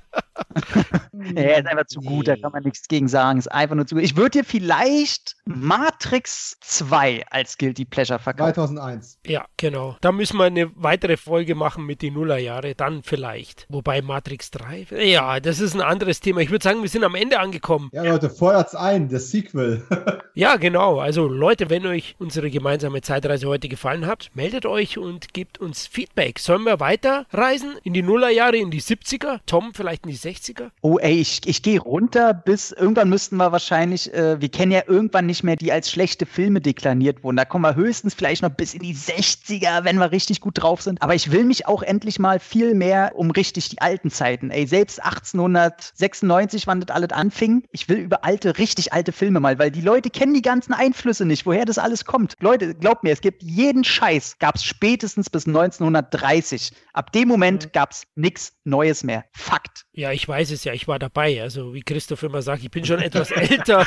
er 1.35 1.59
ist 1.59 1.67
einfach 1.67 1.87
zu 1.87 1.99
nee. 1.99 2.07
gut, 2.07 2.27
da 2.27 2.35
kann 2.37 2.51
man 2.53 2.63
nichts 2.63 2.87
gegen 2.87 3.07
sagen. 3.07 3.39
Ist 3.39 3.51
einfach 3.51 3.75
nur 3.75 3.85
zu 3.85 3.95
gut. 3.95 4.03
Ich 4.03 4.15
würde 4.15 4.39
dir 4.39 4.43
vielleicht 4.43 5.35
Matrix 5.45 6.57
2 6.61 7.25
als 7.29 7.57
Guilty 7.57 7.85
Pleasure 7.85 8.19
verkaufen. 8.19 8.53
2001. 8.53 9.19
Ja, 9.25 9.45
genau. 9.57 9.97
Da 10.01 10.11
müssen 10.11 10.37
wir 10.37 10.45
eine 10.45 10.71
weitere 10.75 11.17
Folge 11.17 11.55
machen 11.55 11.85
mit 11.85 12.01
den 12.01 12.13
Nullerjahre, 12.13 12.75
dann 12.75 13.03
vielleicht. 13.03 13.65
Wobei 13.69 14.01
Matrix 14.01 14.51
3, 14.51 14.87
ja, 15.03 15.39
das 15.39 15.59
ist 15.59 15.75
ein 15.75 15.81
anderes 15.81 16.19
Thema. 16.19 16.41
Ich 16.41 16.49
würde 16.49 16.63
sagen, 16.63 16.81
wir 16.81 16.89
sind 16.89 17.03
am 17.03 17.15
Ende 17.15 17.39
angekommen. 17.39 17.89
Ja, 17.93 18.03
Leute, 18.03 18.29
feuert's 18.29 18.75
ein, 18.75 19.09
das 19.09 19.31
Sequel. 19.31 19.83
ja, 20.33 20.55
genau. 20.55 20.99
Also 20.99 21.27
Leute, 21.27 21.69
wenn 21.69 21.85
euch 21.85 22.15
unsere 22.19 22.49
gemeinsame 22.49 23.01
Zeitreise 23.01 23.47
heute 23.47 23.67
gefallen 23.67 24.05
hat, 24.05 24.29
meldet 24.33 24.65
euch 24.65 24.97
und 24.97 25.33
gebt 25.33 25.57
uns 25.59 25.87
Feedback. 25.87 26.39
Sollen 26.39 26.63
wir 26.63 26.79
weiterreisen 26.79 27.75
in 27.83 27.93
die 27.93 28.01
Nullerjahre, 28.01 28.57
in 28.57 28.71
die 28.71 28.81
70er? 28.81 29.39
Tom, 29.45 29.73
vielleicht 29.73 30.05
in 30.05 30.11
die 30.11 30.17
60er? 30.17 30.69
Oh, 30.81 30.97
ey, 30.97 31.19
ich, 31.19 31.41
ich 31.45 31.61
gehe 31.61 31.79
runter 31.79 32.33
bis 32.33 32.71
irgendwann 32.71 33.09
müssten 33.09 33.37
wir 33.37 33.51
wahrscheinlich, 33.51 34.13
äh, 34.13 34.39
wir 34.39 34.49
kennen 34.49 34.71
ja 34.71 34.83
irgendwann 34.87 35.25
nicht 35.25 35.43
mehr 35.43 35.55
die 35.55 35.71
als 35.71 35.91
schlechte 35.91 36.25
Filme 36.25 36.61
deklariert 36.61 37.16
wurden. 37.23 37.37
Da 37.37 37.45
kommen 37.45 37.63
wir 37.63 37.75
höchstens 37.75 38.13
vielleicht 38.13 38.41
noch 38.41 38.49
bis 38.49 38.73
in 38.73 38.81
die 38.81 38.95
60er, 38.95 39.83
wenn 39.83 39.97
wir 39.97 40.11
richtig 40.11 40.41
gut 40.41 40.61
drauf 40.61 40.81
sind. 40.81 41.01
Aber 41.01 41.15
ich 41.15 41.31
will 41.31 41.43
mich 41.43 41.67
auch 41.67 41.81
endlich 41.81 42.19
mal 42.19 42.39
viel 42.39 42.73
mehr 42.73 43.13
um 43.15 43.31
richtig 43.31 43.69
die 43.69 43.81
alten 43.81 44.09
Zeiten. 44.09 44.51
Ey, 44.51 44.67
selbst 44.67 45.03
1896, 45.03 46.67
wann 46.67 46.81
das 46.81 46.95
alles 46.95 47.11
anfing. 47.11 47.63
Ich 47.71 47.89
will 47.89 47.97
über 47.97 48.23
alte, 48.23 48.57
richtig 48.57 48.93
alte 48.93 49.11
Filme 49.11 49.39
mal, 49.39 49.59
weil 49.59 49.71
die 49.71 49.81
Leute 49.81 50.09
kennen 50.09 50.33
die 50.33 50.41
ganzen 50.41 50.73
Einflüsse 50.73 51.25
nicht, 51.25 51.45
woher 51.45 51.65
das 51.65 51.77
alles 51.77 52.05
kommt. 52.05 52.35
Leute, 52.39 52.75
glaubt 52.75 53.03
mir, 53.03 53.11
es 53.11 53.21
gibt 53.21 53.43
jeden 53.43 53.83
Scheiß, 53.83 54.37
gab 54.39 54.55
es 54.55 54.63
spätestens 54.63 55.29
bis 55.29 55.47
1930. 55.47 56.71
Ab 56.93 57.11
dem 57.11 57.27
Moment 57.27 57.65
mhm. 57.65 57.71
gab 57.71 57.91
es 57.91 58.03
nichts 58.15 58.53
Neues 58.63 59.03
mehr. 59.03 59.25
Fakt. 59.31 59.85
Ja, 59.93 60.11
ich 60.11 60.27
weiß 60.27 60.51
es 60.51 60.63
ja, 60.63 60.73
ich 60.73 60.87
war 60.87 60.99
dabei. 60.99 61.41
Also 61.41 61.73
wie 61.73 61.81
Christoph 61.81 62.23
immer 62.23 62.41
sagt, 62.41 62.63
ich 62.63 62.71
bin 62.71 62.85
schon 62.85 62.99
etwas 62.99 63.31
älter. 63.31 63.85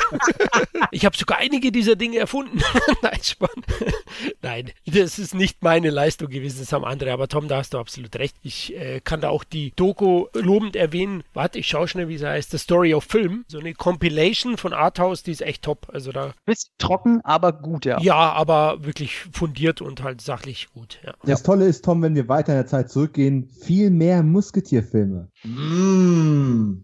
ich 0.91 1.05
habe 1.05 1.15
sogar 1.15 1.37
einige 1.37 1.71
dieser 1.71 1.95
Dinge 1.95 2.17
erfunden. 2.17 2.61
Nein, 3.01 3.19
Spann. 3.23 3.49
Nein, 4.41 4.71
das 4.85 5.19
ist 5.19 5.33
nicht 5.33 5.63
meine 5.63 5.89
Leistung 5.89 6.29
gewesen, 6.29 6.59
das 6.59 6.73
haben 6.73 6.85
andere. 6.85 7.11
Aber 7.11 7.27
Tom, 7.27 7.47
da 7.47 7.57
hast 7.57 7.73
du 7.73 7.79
absolut 7.79 8.15
recht. 8.17 8.35
Ich 8.41 8.75
äh, 8.75 8.99
kann 9.01 9.21
da 9.21 9.29
auch 9.29 9.43
die 9.43 9.73
Doku 9.75 10.27
lobend 10.33 10.75
erwähnen. 10.75 11.23
Warte, 11.33 11.59
ich 11.59 11.67
schaue 11.67 11.87
schnell, 11.87 12.07
wie 12.07 12.17
sie 12.17 12.27
heißt. 12.27 12.51
The 12.51 12.57
Story 12.57 12.93
of 12.93 13.03
Film. 13.03 13.45
So 13.47 13.59
eine 13.59 13.73
Compilation 13.73 14.57
von 14.57 14.73
Arthouse, 14.73 15.23
die 15.23 15.31
ist 15.31 15.41
echt 15.41 15.63
top. 15.63 15.87
Also 15.91 16.11
da. 16.11 16.33
Bisschen 16.45 16.71
trocken, 16.77 17.21
aber 17.23 17.53
gut, 17.53 17.85
ja. 17.85 17.99
Ja, 18.01 18.31
aber 18.33 18.83
wirklich 18.83 19.15
fundiert 19.31 19.81
und 19.81 20.03
halt 20.03 20.21
sachlich 20.21 20.69
gut. 20.73 20.99
Ja. 21.05 21.13
Das 21.23 21.43
Tolle 21.43 21.65
ist, 21.65 21.85
Tom, 21.85 22.01
wenn 22.01 22.15
wir 22.15 22.27
weiter 22.27 22.53
in 22.53 22.59
der 22.59 22.67
Zeit 22.67 22.89
zurückgehen, 22.89 23.49
viel 23.61 23.89
mehr 23.89 24.23
Musketierfilme. 24.23 25.29
Mmh 25.43 26.83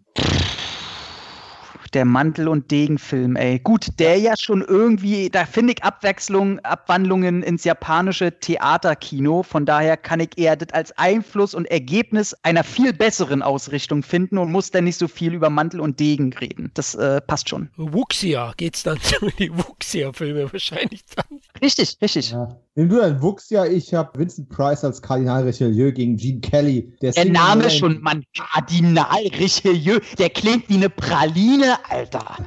der 1.93 2.05
Mantel- 2.05 2.47
und 2.47 2.71
Degenfilm, 2.71 3.35
ey. 3.35 3.59
Gut, 3.59 3.87
der 3.99 4.17
ja 4.17 4.33
schon 4.37 4.61
irgendwie, 4.61 5.29
da 5.29 5.45
finde 5.45 5.73
ich 5.73 5.83
Abwechslung, 5.83 6.59
Abwandlungen 6.59 7.43
ins 7.43 7.63
japanische 7.63 8.39
Theaterkino. 8.39 9.43
Von 9.43 9.65
daher 9.65 9.97
kann 9.97 10.19
ich 10.19 10.37
eher 10.37 10.55
das 10.55 10.73
als 10.73 10.97
Einfluss 10.97 11.53
und 11.53 11.65
Ergebnis 11.65 12.33
einer 12.43 12.63
viel 12.63 12.93
besseren 12.93 13.41
Ausrichtung 13.41 14.03
finden 14.03 14.37
und 14.37 14.51
muss 14.51 14.71
dann 14.71 14.83
nicht 14.83 14.97
so 14.97 15.07
viel 15.07 15.33
über 15.33 15.49
Mantel 15.49 15.79
und 15.79 15.99
Degen 15.99 16.33
reden. 16.33 16.71
Das 16.73 16.95
äh, 16.95 17.21
passt 17.21 17.49
schon. 17.49 17.69
Wuxia 17.77 18.53
geht's 18.57 18.83
dann 18.83 18.99
zu 19.01 19.27
die 19.39 19.51
Wuxia-Filme 19.55 20.51
wahrscheinlich 20.51 21.03
dann. 21.15 21.39
Richtig, 21.61 21.97
richtig. 22.01 22.31
Ja. 22.31 22.57
Nimm 22.77 22.89
du 22.89 22.97
dein 22.97 23.19
Wuxia, 23.23 23.65
ich 23.65 23.91
habe 23.95 24.19
Vincent 24.19 24.49
Price 24.49 24.83
als 24.83 25.01
Kardinal 25.01 25.41
Richelieu 25.41 25.91
gegen 25.91 26.15
Gene 26.15 26.41
Kelly. 26.41 26.93
Der, 27.01 27.11
der 27.11 27.25
Name 27.25 27.71
schon, 27.71 27.99
Mann, 28.01 28.23
Kardinal 28.37 29.25
Richelieu, 29.39 29.97
der 30.19 30.29
klingt 30.29 30.69
wie 30.69 30.75
eine 30.75 30.91
Praline, 30.91 31.75
Alter. 31.89 32.37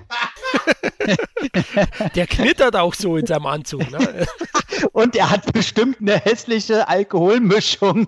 der 2.14 2.28
knittert 2.28 2.76
auch 2.76 2.94
so 2.94 3.16
in 3.16 3.26
seinem 3.26 3.46
Anzug. 3.46 3.90
Ne? 3.90 4.24
Und 4.92 5.16
er 5.16 5.30
hat 5.30 5.52
bestimmt 5.52 6.00
eine 6.00 6.16
hässliche 6.18 6.86
Alkoholmischung. 6.88 8.06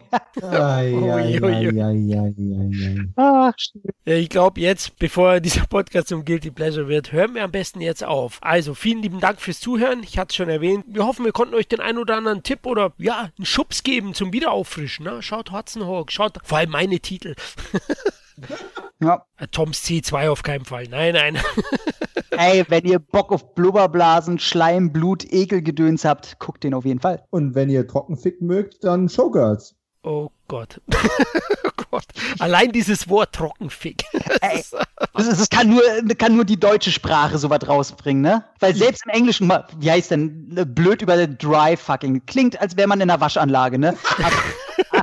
ich 4.05 4.28
glaube 4.28 4.60
jetzt, 4.60 4.97
bevor 4.99 5.41
dieser 5.41 5.67
Podcast 5.67 6.09
zum 6.09 6.25
Guilty 6.25 6.51
Pleasure 6.51 6.89
wird, 6.89 7.12
hören 7.12 7.34
wir 7.34 7.42
am 7.42 7.51
besten 7.51 7.81
jetzt 7.81 8.05
auf. 8.05 8.39
Also 8.42 8.75
vielen 8.75 9.02
lieben 9.02 9.20
Dank 9.20 9.41
fürs 9.41 9.60
Zuhören. 9.60 10.02
Ich 10.05 10.18
hatte 10.18 10.31
es 10.31 10.36
schon 10.36 10.49
erwähnt. 10.49 10.84
Wir 10.86 11.05
hoffen, 11.05 11.25
wir 11.25 11.33
konnten 11.33 11.55
euch 11.55 11.67
den 11.67 11.81
ein 11.81 11.99
oder 11.99 12.12
anderen 12.13 12.43
Tipp 12.43 12.67
oder 12.67 12.93
ja, 12.99 13.31
einen 13.37 13.47
Schubs 13.47 13.83
geben 13.83 14.15
zum 14.15 14.33
Wiederauffrischen. 14.33 15.05
Ne? 15.05 15.23
Schaut 15.23 15.53
Hudson 15.53 15.87
Hawk, 15.87 16.13
schaut 16.13 16.39
vor 16.45 16.59
allem 16.59 16.71
meine 16.71 17.01
Titel. 17.01 17.35
Ja. 19.03 19.27
Äh, 19.37 19.49
Toms 19.49 19.85
C2 19.85 20.31
auf 20.31 20.43
keinen 20.43 20.65
Fall. 20.65 20.85
Nein, 20.89 21.15
nein. 21.15 21.39
Ey, 22.31 22.65
wenn 22.69 22.85
ihr 22.85 22.99
Bock 22.99 23.33
auf 23.33 23.55
Blubberblasen, 23.55 24.39
Schleim, 24.39 24.93
Blut, 24.93 25.25
Ekelgedöns 25.25 26.05
habt, 26.05 26.39
guckt 26.39 26.65
den 26.65 26.73
auf 26.73 26.85
jeden 26.85 27.01
Fall. 27.01 27.25
Und 27.31 27.55
wenn 27.55 27.69
ihr 27.69 27.87
Trockenfick 27.87 28.41
mögt, 28.41 28.85
dann 28.85 29.09
Showgirls. 29.09 29.75
Oh 30.05 30.31
Gott. 30.53 30.83
oh 31.65 31.71
Gott. 31.91 32.05
Allein 32.39 32.73
dieses 32.73 33.09
Wort 33.09 33.35
Trockenfick. 33.35 34.05
Ey, 34.43 34.63
das, 35.15 35.29
das, 35.31 35.49
kann, 35.49 35.71
nur, 35.71 35.83
kann 36.19 36.37
nur 36.37 36.45
die 36.45 36.61
deutsche 36.61 36.91
Sprache 36.91 37.39
sowas 37.39 37.67
rausbringen, 37.67 38.23
ne? 38.23 38.45
Weil 38.61 38.75
selbst 38.75 39.07
im 39.07 39.13
Englischen, 39.13 39.51
wie 39.79 39.91
heißt 39.91 40.11
denn, 40.11 40.75
blöd 40.75 41.01
über 41.01 41.27
Dry 41.27 41.75
Fucking, 41.79 42.27
klingt, 42.27 42.61
als 42.61 42.77
wäre 42.77 42.87
man 42.87 43.01
in 43.01 43.09
einer 43.09 43.19
Waschanlage, 43.23 43.79
ne? 43.79 43.97
Aber 44.91 45.02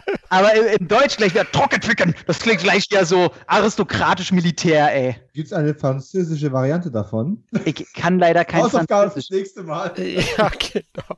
im 0.77 0.88
Deutsch 0.88 1.17
gleich 1.17 1.33
wieder 1.33 1.49
Trockenficken. 1.51 2.16
Das 2.27 2.40
klingt 2.40 2.61
gleich 2.61 2.85
ja 2.91 3.06
so 3.06 3.32
aristokratisch 3.48 4.32
Militär, 4.32 4.93
ey. 4.93 5.16
Gibt 5.33 5.48
es 5.48 5.53
eine 5.53 5.74
französische 5.74 6.51
Variante 6.51 6.91
davon? 6.91 7.43
Ich 7.66 7.93
kann 7.93 8.19
leider 8.19 8.45
kein 8.45 8.64
Hausaufgaben 8.64 9.11
Französisch. 9.11 9.30
das 9.30 9.38
nächste 9.38 9.64
Mal. 9.64 9.93
Ja, 10.38 10.49
genau. 10.74 11.17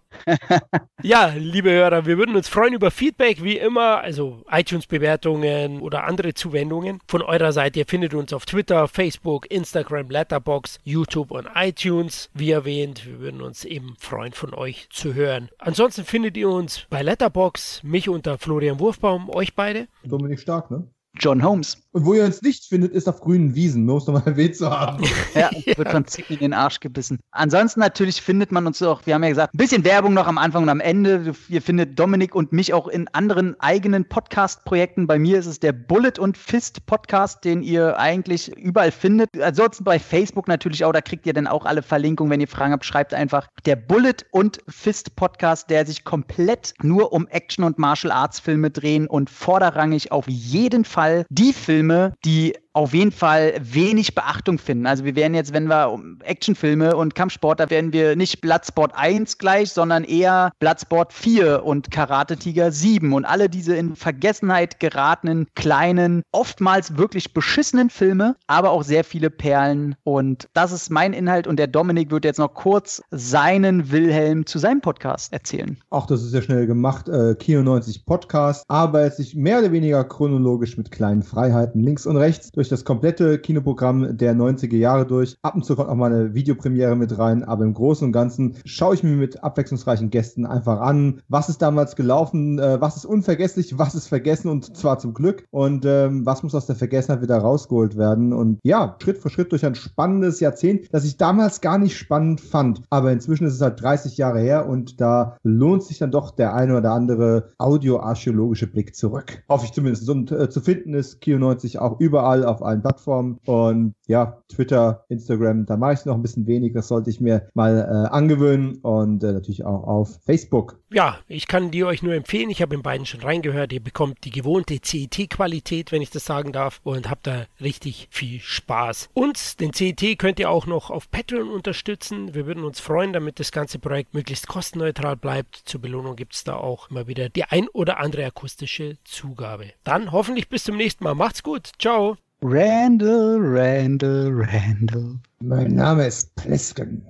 ja, 1.02 1.34
liebe 1.36 1.72
Hörer, 1.72 2.06
wir 2.06 2.18
würden 2.18 2.36
uns 2.36 2.48
freuen 2.48 2.74
über 2.74 2.92
Feedback, 2.92 3.44
wie 3.44 3.58
immer, 3.58 4.02
also 4.02 4.44
iTunes-Bewertungen 4.50 5.82
oder 5.82 6.04
andere 6.04 6.34
Zuwendungen 6.34 7.00
von 7.08 7.22
eurer 7.22 7.52
Seite. 7.52 7.80
Ihr 7.80 7.86
findet 7.86 8.14
uns 8.14 8.32
auf 8.34 8.46
Twitter, 8.46 8.88
Facebook, 8.88 9.50
Instagram, 9.50 10.10
Letterbox, 10.10 10.80
YouTube 10.84 11.32
und 11.32 11.48
iTunes. 11.56 12.30
Wie 12.34 12.52
erwähnt, 12.52 13.06
wir 13.06 13.20
würden 13.20 13.42
uns 13.42 13.66
eben 13.66 13.96
freuen, 13.98 14.34
von 14.34 14.54
euch 14.54 14.88
zu 14.92 15.14
hören. 15.14 15.50
Ansonsten 15.58 16.06
findet 16.06 16.38
ihr 16.38 16.50
uns 16.50 16.86
bei 16.90 17.02
Letterbox, 17.02 17.82
mich 17.84 18.08
unter 18.08 18.38
Florian 18.38 18.80
Wurfbaum, 19.02 19.30
euch 19.30 19.56
beide. 19.56 19.88
Dominik 20.04 20.40
Stark, 20.40 20.70
ne? 20.70 20.88
John 21.20 21.44
Holmes. 21.44 21.78
Und 21.94 22.06
wo 22.06 22.14
ihr 22.14 22.24
uns 22.24 22.42
nicht 22.42 22.66
findet, 22.66 22.94
ist 22.94 23.10
auf 23.10 23.20
grünen 23.20 23.54
Wiesen, 23.54 23.86
nur 23.86 23.96
um 23.96 24.02
es 24.02 24.08
nochmal 24.08 24.24
erwähnt 24.26 24.56
zu 24.56 24.70
haben. 24.70 25.04
ja, 25.36 25.50
wird 25.76 25.90
von 25.90 26.06
Zicken 26.06 26.36
in 26.36 26.40
den 26.40 26.54
Arsch 26.54 26.80
gebissen. 26.80 27.20
Ansonsten 27.32 27.82
natürlich 27.82 28.22
findet 28.22 28.54
man 28.54 28.66
uns 28.66 28.82
auch, 28.82 29.06
wir 29.06 29.16
haben 29.16 29.24
ja 29.24 29.30
gesagt, 29.30 29.54
ein 29.54 29.58
bisschen 29.58 29.84
Werbung 29.84 30.14
noch 30.14 30.26
am 30.26 30.38
Anfang 30.38 30.64
und 30.64 30.70
am 30.70 30.80
Ende. 30.80 31.34
Ihr 31.50 31.62
findet 31.62 32.00
Dominik 32.00 32.34
und 32.34 32.54
mich 32.54 32.74
auch 32.74 32.88
in 32.88 33.10
anderen 33.10 33.60
eigenen 33.60 34.08
Podcast-Projekten. 34.08 35.06
Bei 35.06 35.20
mir 35.20 35.38
ist 35.38 35.48
es 35.48 35.60
der 35.60 35.74
Bullet 35.74 36.14
und 36.18 36.38
Fist 36.38 36.86
Podcast, 36.86 37.44
den 37.44 37.62
ihr 37.62 38.00
eigentlich 38.00 38.56
überall 38.56 38.92
findet. 38.92 39.30
Ansonsten 39.42 39.84
bei 39.84 40.00
Facebook 40.00 40.48
natürlich 40.48 40.86
auch, 40.86 40.94
da 40.94 41.02
kriegt 41.02 41.26
ihr 41.26 41.34
dann 41.34 41.48
auch 41.48 41.66
alle 41.66 41.82
Verlinkungen. 41.82 42.32
Wenn 42.32 42.42
ihr 42.42 42.48
Fragen 42.48 42.72
habt, 42.72 42.86
schreibt 42.86 43.14
einfach 43.14 43.48
der 43.66 43.76
Bullet 43.76 44.26
und 44.32 44.60
Fist 44.70 45.18
Podcast, 45.18 45.70
der 45.70 45.86
sich 45.86 46.06
komplett 46.06 46.74
nur 46.82 47.12
um 47.12 47.28
Action- 47.28 47.66
und 47.66 47.78
Martial 47.78 48.14
Arts 48.14 48.40
Filme 48.40 48.72
drehen 48.72 49.08
und 49.08 49.30
vorderrangig 49.30 50.14
auf 50.14 50.26
jeden 50.30 50.86
Fall 50.86 51.01
die 51.30 51.54
Filme 51.54 51.54
Filme, 51.54 52.14
die 52.26 52.56
auf 52.74 52.94
jeden 52.94 53.12
Fall 53.12 53.54
wenig 53.62 54.16
Beachtung 54.16 54.58
finden. 54.58 54.86
Also 54.86 55.04
wir 55.04 55.16
werden 55.16 55.34
jetzt, 55.34 55.54
wenn 55.54 55.68
wir 55.68 56.00
Actionfilme 56.24 56.96
und 56.96 57.16
Kampfsport, 57.16 57.60
da 57.60 57.70
werden 57.70 57.92
wir 57.94 58.16
nicht 58.16 58.42
Bloodsport 58.42 58.94
1 58.96 59.38
gleich, 59.38 59.72
sondern 59.72 60.04
eher 60.04 60.52
Bloodsport 60.60 61.12
4 61.14 61.64
und 61.66 61.92
Karate 61.92 62.38
Tiger 62.38 62.72
7 62.72 63.14
und 63.14 63.26
alle 63.26 63.50
diese 63.50 63.76
in 63.76 63.96
Vergessenheit 63.96 64.80
geratenen 64.80 65.48
kleinen, 65.56 66.24
oftmals 66.32 66.98
wirklich 66.98 67.34
beschissenen 67.34 67.90
Filme, 67.90 68.36
aber 68.48 68.72
auch 68.72 68.84
sehr 68.84 69.04
viele 69.04 69.30
Perlen 69.30 69.96
und 70.04 70.48
das 70.54 70.72
ist 70.72 70.90
mein 70.90 71.14
Inhalt 71.14 71.48
und 71.48 71.58
der 71.58 71.68
Dominik 71.68 72.12
wird 72.12 72.26
jetzt 72.26 72.40
noch 72.40 72.54
kurz 72.54 73.02
seinen 73.12 73.92
Wilhelm 73.92 74.46
zu 74.46 74.60
seinem 74.60 74.82
Podcast 74.82 75.34
erzählen. 75.34 75.78
Ach, 75.90 76.06
das 76.06 76.24
ist 76.24 76.34
ja 76.34 76.42
schnell 76.42 76.68
gemacht. 76.68 77.10
Äh, 77.10 77.36
Kino 77.36 77.64
90 77.64 78.06
Podcast 78.06 78.64
arbeitet 78.68 79.18
sich 79.18 79.36
mehr 79.36 79.60
oder 79.60 79.72
weniger 79.72 80.04
chronologisch 80.04 80.78
mit 80.78 80.92
kleinen 80.92 81.24
Freiheiten 81.24 81.82
links 81.82 82.06
und 82.06 82.18
rechts 82.18 82.52
durch 82.62 82.70
das 82.70 82.86
komplette 82.86 83.40
Kinoprogramm 83.40 84.16
der 84.18 84.36
90er 84.36 84.78
Jahre 84.78 85.08
durch. 85.08 85.36
Ab 85.42 85.56
und 85.56 85.66
zu 85.66 85.76
kommt 85.76 85.90
auch 85.90 85.96
mal 85.96 86.14
eine 86.14 86.36
Videopremiere 86.36 86.96
mit 86.96 87.18
rein, 87.18 87.44
aber 87.44 87.64
im 87.64 87.74
Großen 87.74 88.06
und 88.06 88.12
Ganzen 88.12 88.58
schaue 88.66 88.94
ich 88.94 89.02
mir 89.02 89.16
mit 89.16 89.44
abwechslungsreichen 89.44 90.12
Gästen 90.12 90.46
einfach 90.46 90.80
an, 90.80 91.22
was 91.28 91.50
ist 91.50 91.64
damals 91.64 91.96
gelaufen, 91.96 92.60
äh, 92.60 92.80
was 92.80 92.98
ist 92.98 93.06
unvergesslich, 93.06 93.76
was 93.80 93.96
ist 93.96 94.10
vergessen 94.10 94.50
und 94.50 94.78
zwar 94.78 95.00
zum 95.00 95.16
Glück 95.16 95.44
und 95.50 95.86
ähm, 95.86 96.24
was 96.24 96.44
muss 96.44 96.54
aus 96.54 96.68
der 96.68 96.76
Vergessenheit 96.76 97.24
wieder 97.24 97.40
rausgeholt 97.40 97.98
werden. 97.98 98.32
Und 98.32 98.60
ja, 98.64 98.96
Schritt 99.02 99.18
für 99.18 99.32
Schritt 99.32 99.52
durch 99.52 99.66
ein 99.66 99.74
spannendes 99.74 100.40
Jahrzehnt, 100.40 100.88
das 100.92 101.04
ich 101.04 101.18
damals 101.18 101.62
gar 101.62 101.80
nicht 101.80 101.98
spannend 101.98 102.42
fand. 102.42 102.84
Aber 102.92 103.12
inzwischen 103.12 103.48
ist 103.48 103.56
es 103.56 103.62
halt 103.62 103.82
30 103.82 104.18
Jahre 104.18 104.40
her 104.40 104.70
und 104.70 105.02
da 105.02 105.38
lohnt 105.42 105.82
sich 105.82 105.98
dann 105.98 106.12
doch 106.12 106.30
der 106.30 106.54
eine 106.54 106.78
oder 106.78 106.92
andere 106.92 107.50
audioarchäologische 107.58 108.68
Blick 108.68 108.96
zurück. 108.96 109.42
Hoffe 109.50 109.66
ich 109.66 109.72
zumindest. 109.72 110.08
Und 110.08 110.32
äh, 110.32 110.48
zu 110.48 110.62
finden 110.62 110.94
ist 110.94 111.24
Kio90 111.24 111.80
auch 111.80 112.00
überall 112.00 112.46
auf 112.52 112.64
allen 112.64 112.82
Plattformen. 112.82 113.40
Und 113.46 113.94
ja, 114.08 114.42
Twitter, 114.50 115.06
Instagram, 115.10 115.66
da 115.66 115.78
mache 115.78 115.94
ich 115.94 116.06
noch 116.06 116.16
ein 116.16 116.22
bisschen 116.22 116.48
wenig. 116.48 116.74
Das 116.74 116.88
sollte 116.88 117.10
ich 117.10 117.22
mir 117.22 117.48
mal 117.54 117.78
äh, 117.78 118.14
angewöhnen. 118.14 118.76
Und 118.82 119.24
äh, 119.24 119.34
natürlich 119.34 119.66
auch 119.66 119.84
auf 119.84 120.20
Facebook. 120.26 120.80
Ja, 120.94 121.20
ich 121.28 121.48
kann 121.48 121.72
die 121.72 121.84
euch 121.84 122.04
nur 122.04 122.14
empfehlen. 122.14 122.50
Ich 122.50 122.62
habe 122.62 122.76
in 122.76 122.82
beiden 122.82 123.06
schon 123.06 123.22
reingehört. 123.22 123.72
Ihr 123.74 123.82
bekommt 123.82 124.26
die 124.26 124.32
gewohnte 124.32 124.80
CET-Qualität, 124.82 125.92
wenn 125.92 126.02
ich 126.02 126.10
das 126.10 126.26
sagen 126.26 126.52
darf. 126.52 126.80
Und 126.84 127.10
habt 127.10 127.28
da 127.28 127.46
richtig 127.60 128.08
viel 128.12 128.40
Spaß. 128.40 129.10
Und 129.14 129.60
den 129.62 129.74
CET 129.74 130.20
könnt 130.20 130.40
ihr 130.40 130.50
auch 130.50 130.68
noch 130.68 130.90
auf 130.90 131.10
Patreon 131.10 131.50
unterstützen. 131.50 132.34
Wir 132.34 132.46
würden 132.46 132.64
uns 132.64 132.80
freuen, 132.80 133.14
damit 133.14 133.40
das 133.40 133.52
ganze 133.52 133.80
Projekt 133.80 134.14
möglichst 134.14 134.48
kostenneutral 134.48 135.16
bleibt. 135.16 135.56
Zur 135.66 135.82
Belohnung 135.82 136.16
gibt 136.16 136.34
es 136.34 136.44
da 136.44 136.56
auch 136.56 136.90
immer 136.90 137.08
wieder 137.08 137.30
die 137.30 137.46
ein 137.46 137.68
oder 137.70 138.00
andere 138.00 138.26
akustische 138.26 138.98
Zugabe. 139.04 139.72
Dann 139.84 140.12
hoffentlich 140.12 140.50
bis 140.50 140.64
zum 140.64 140.78
nächsten 140.78 141.04
Mal. 141.04 141.16
Macht's 141.16 141.44
gut. 141.44 141.72
Ciao. 141.80 142.18
Randall, 142.44 143.38
Randall, 143.40 144.32
Randall. 144.32 145.20
Mein 145.44 145.76
Name 145.76 146.08
ist 146.08 146.36
Plesken. 146.36 147.06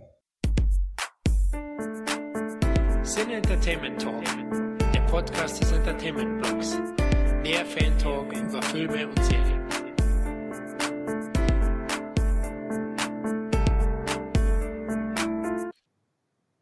Sin 3.04 3.30
Entertainment 3.30 4.02
Talk, 4.02 4.26
der 4.94 5.00
Podcast 5.10 5.62
des 5.62 5.72
Entertainment 5.72 6.42
Blogs. 6.42 6.78
Mehr 7.44 7.66
Fan 7.66 7.98
Talk 7.98 8.34
über 8.34 8.62
Filme 8.62 9.08
und 9.08 9.24
Serien. 9.24 9.71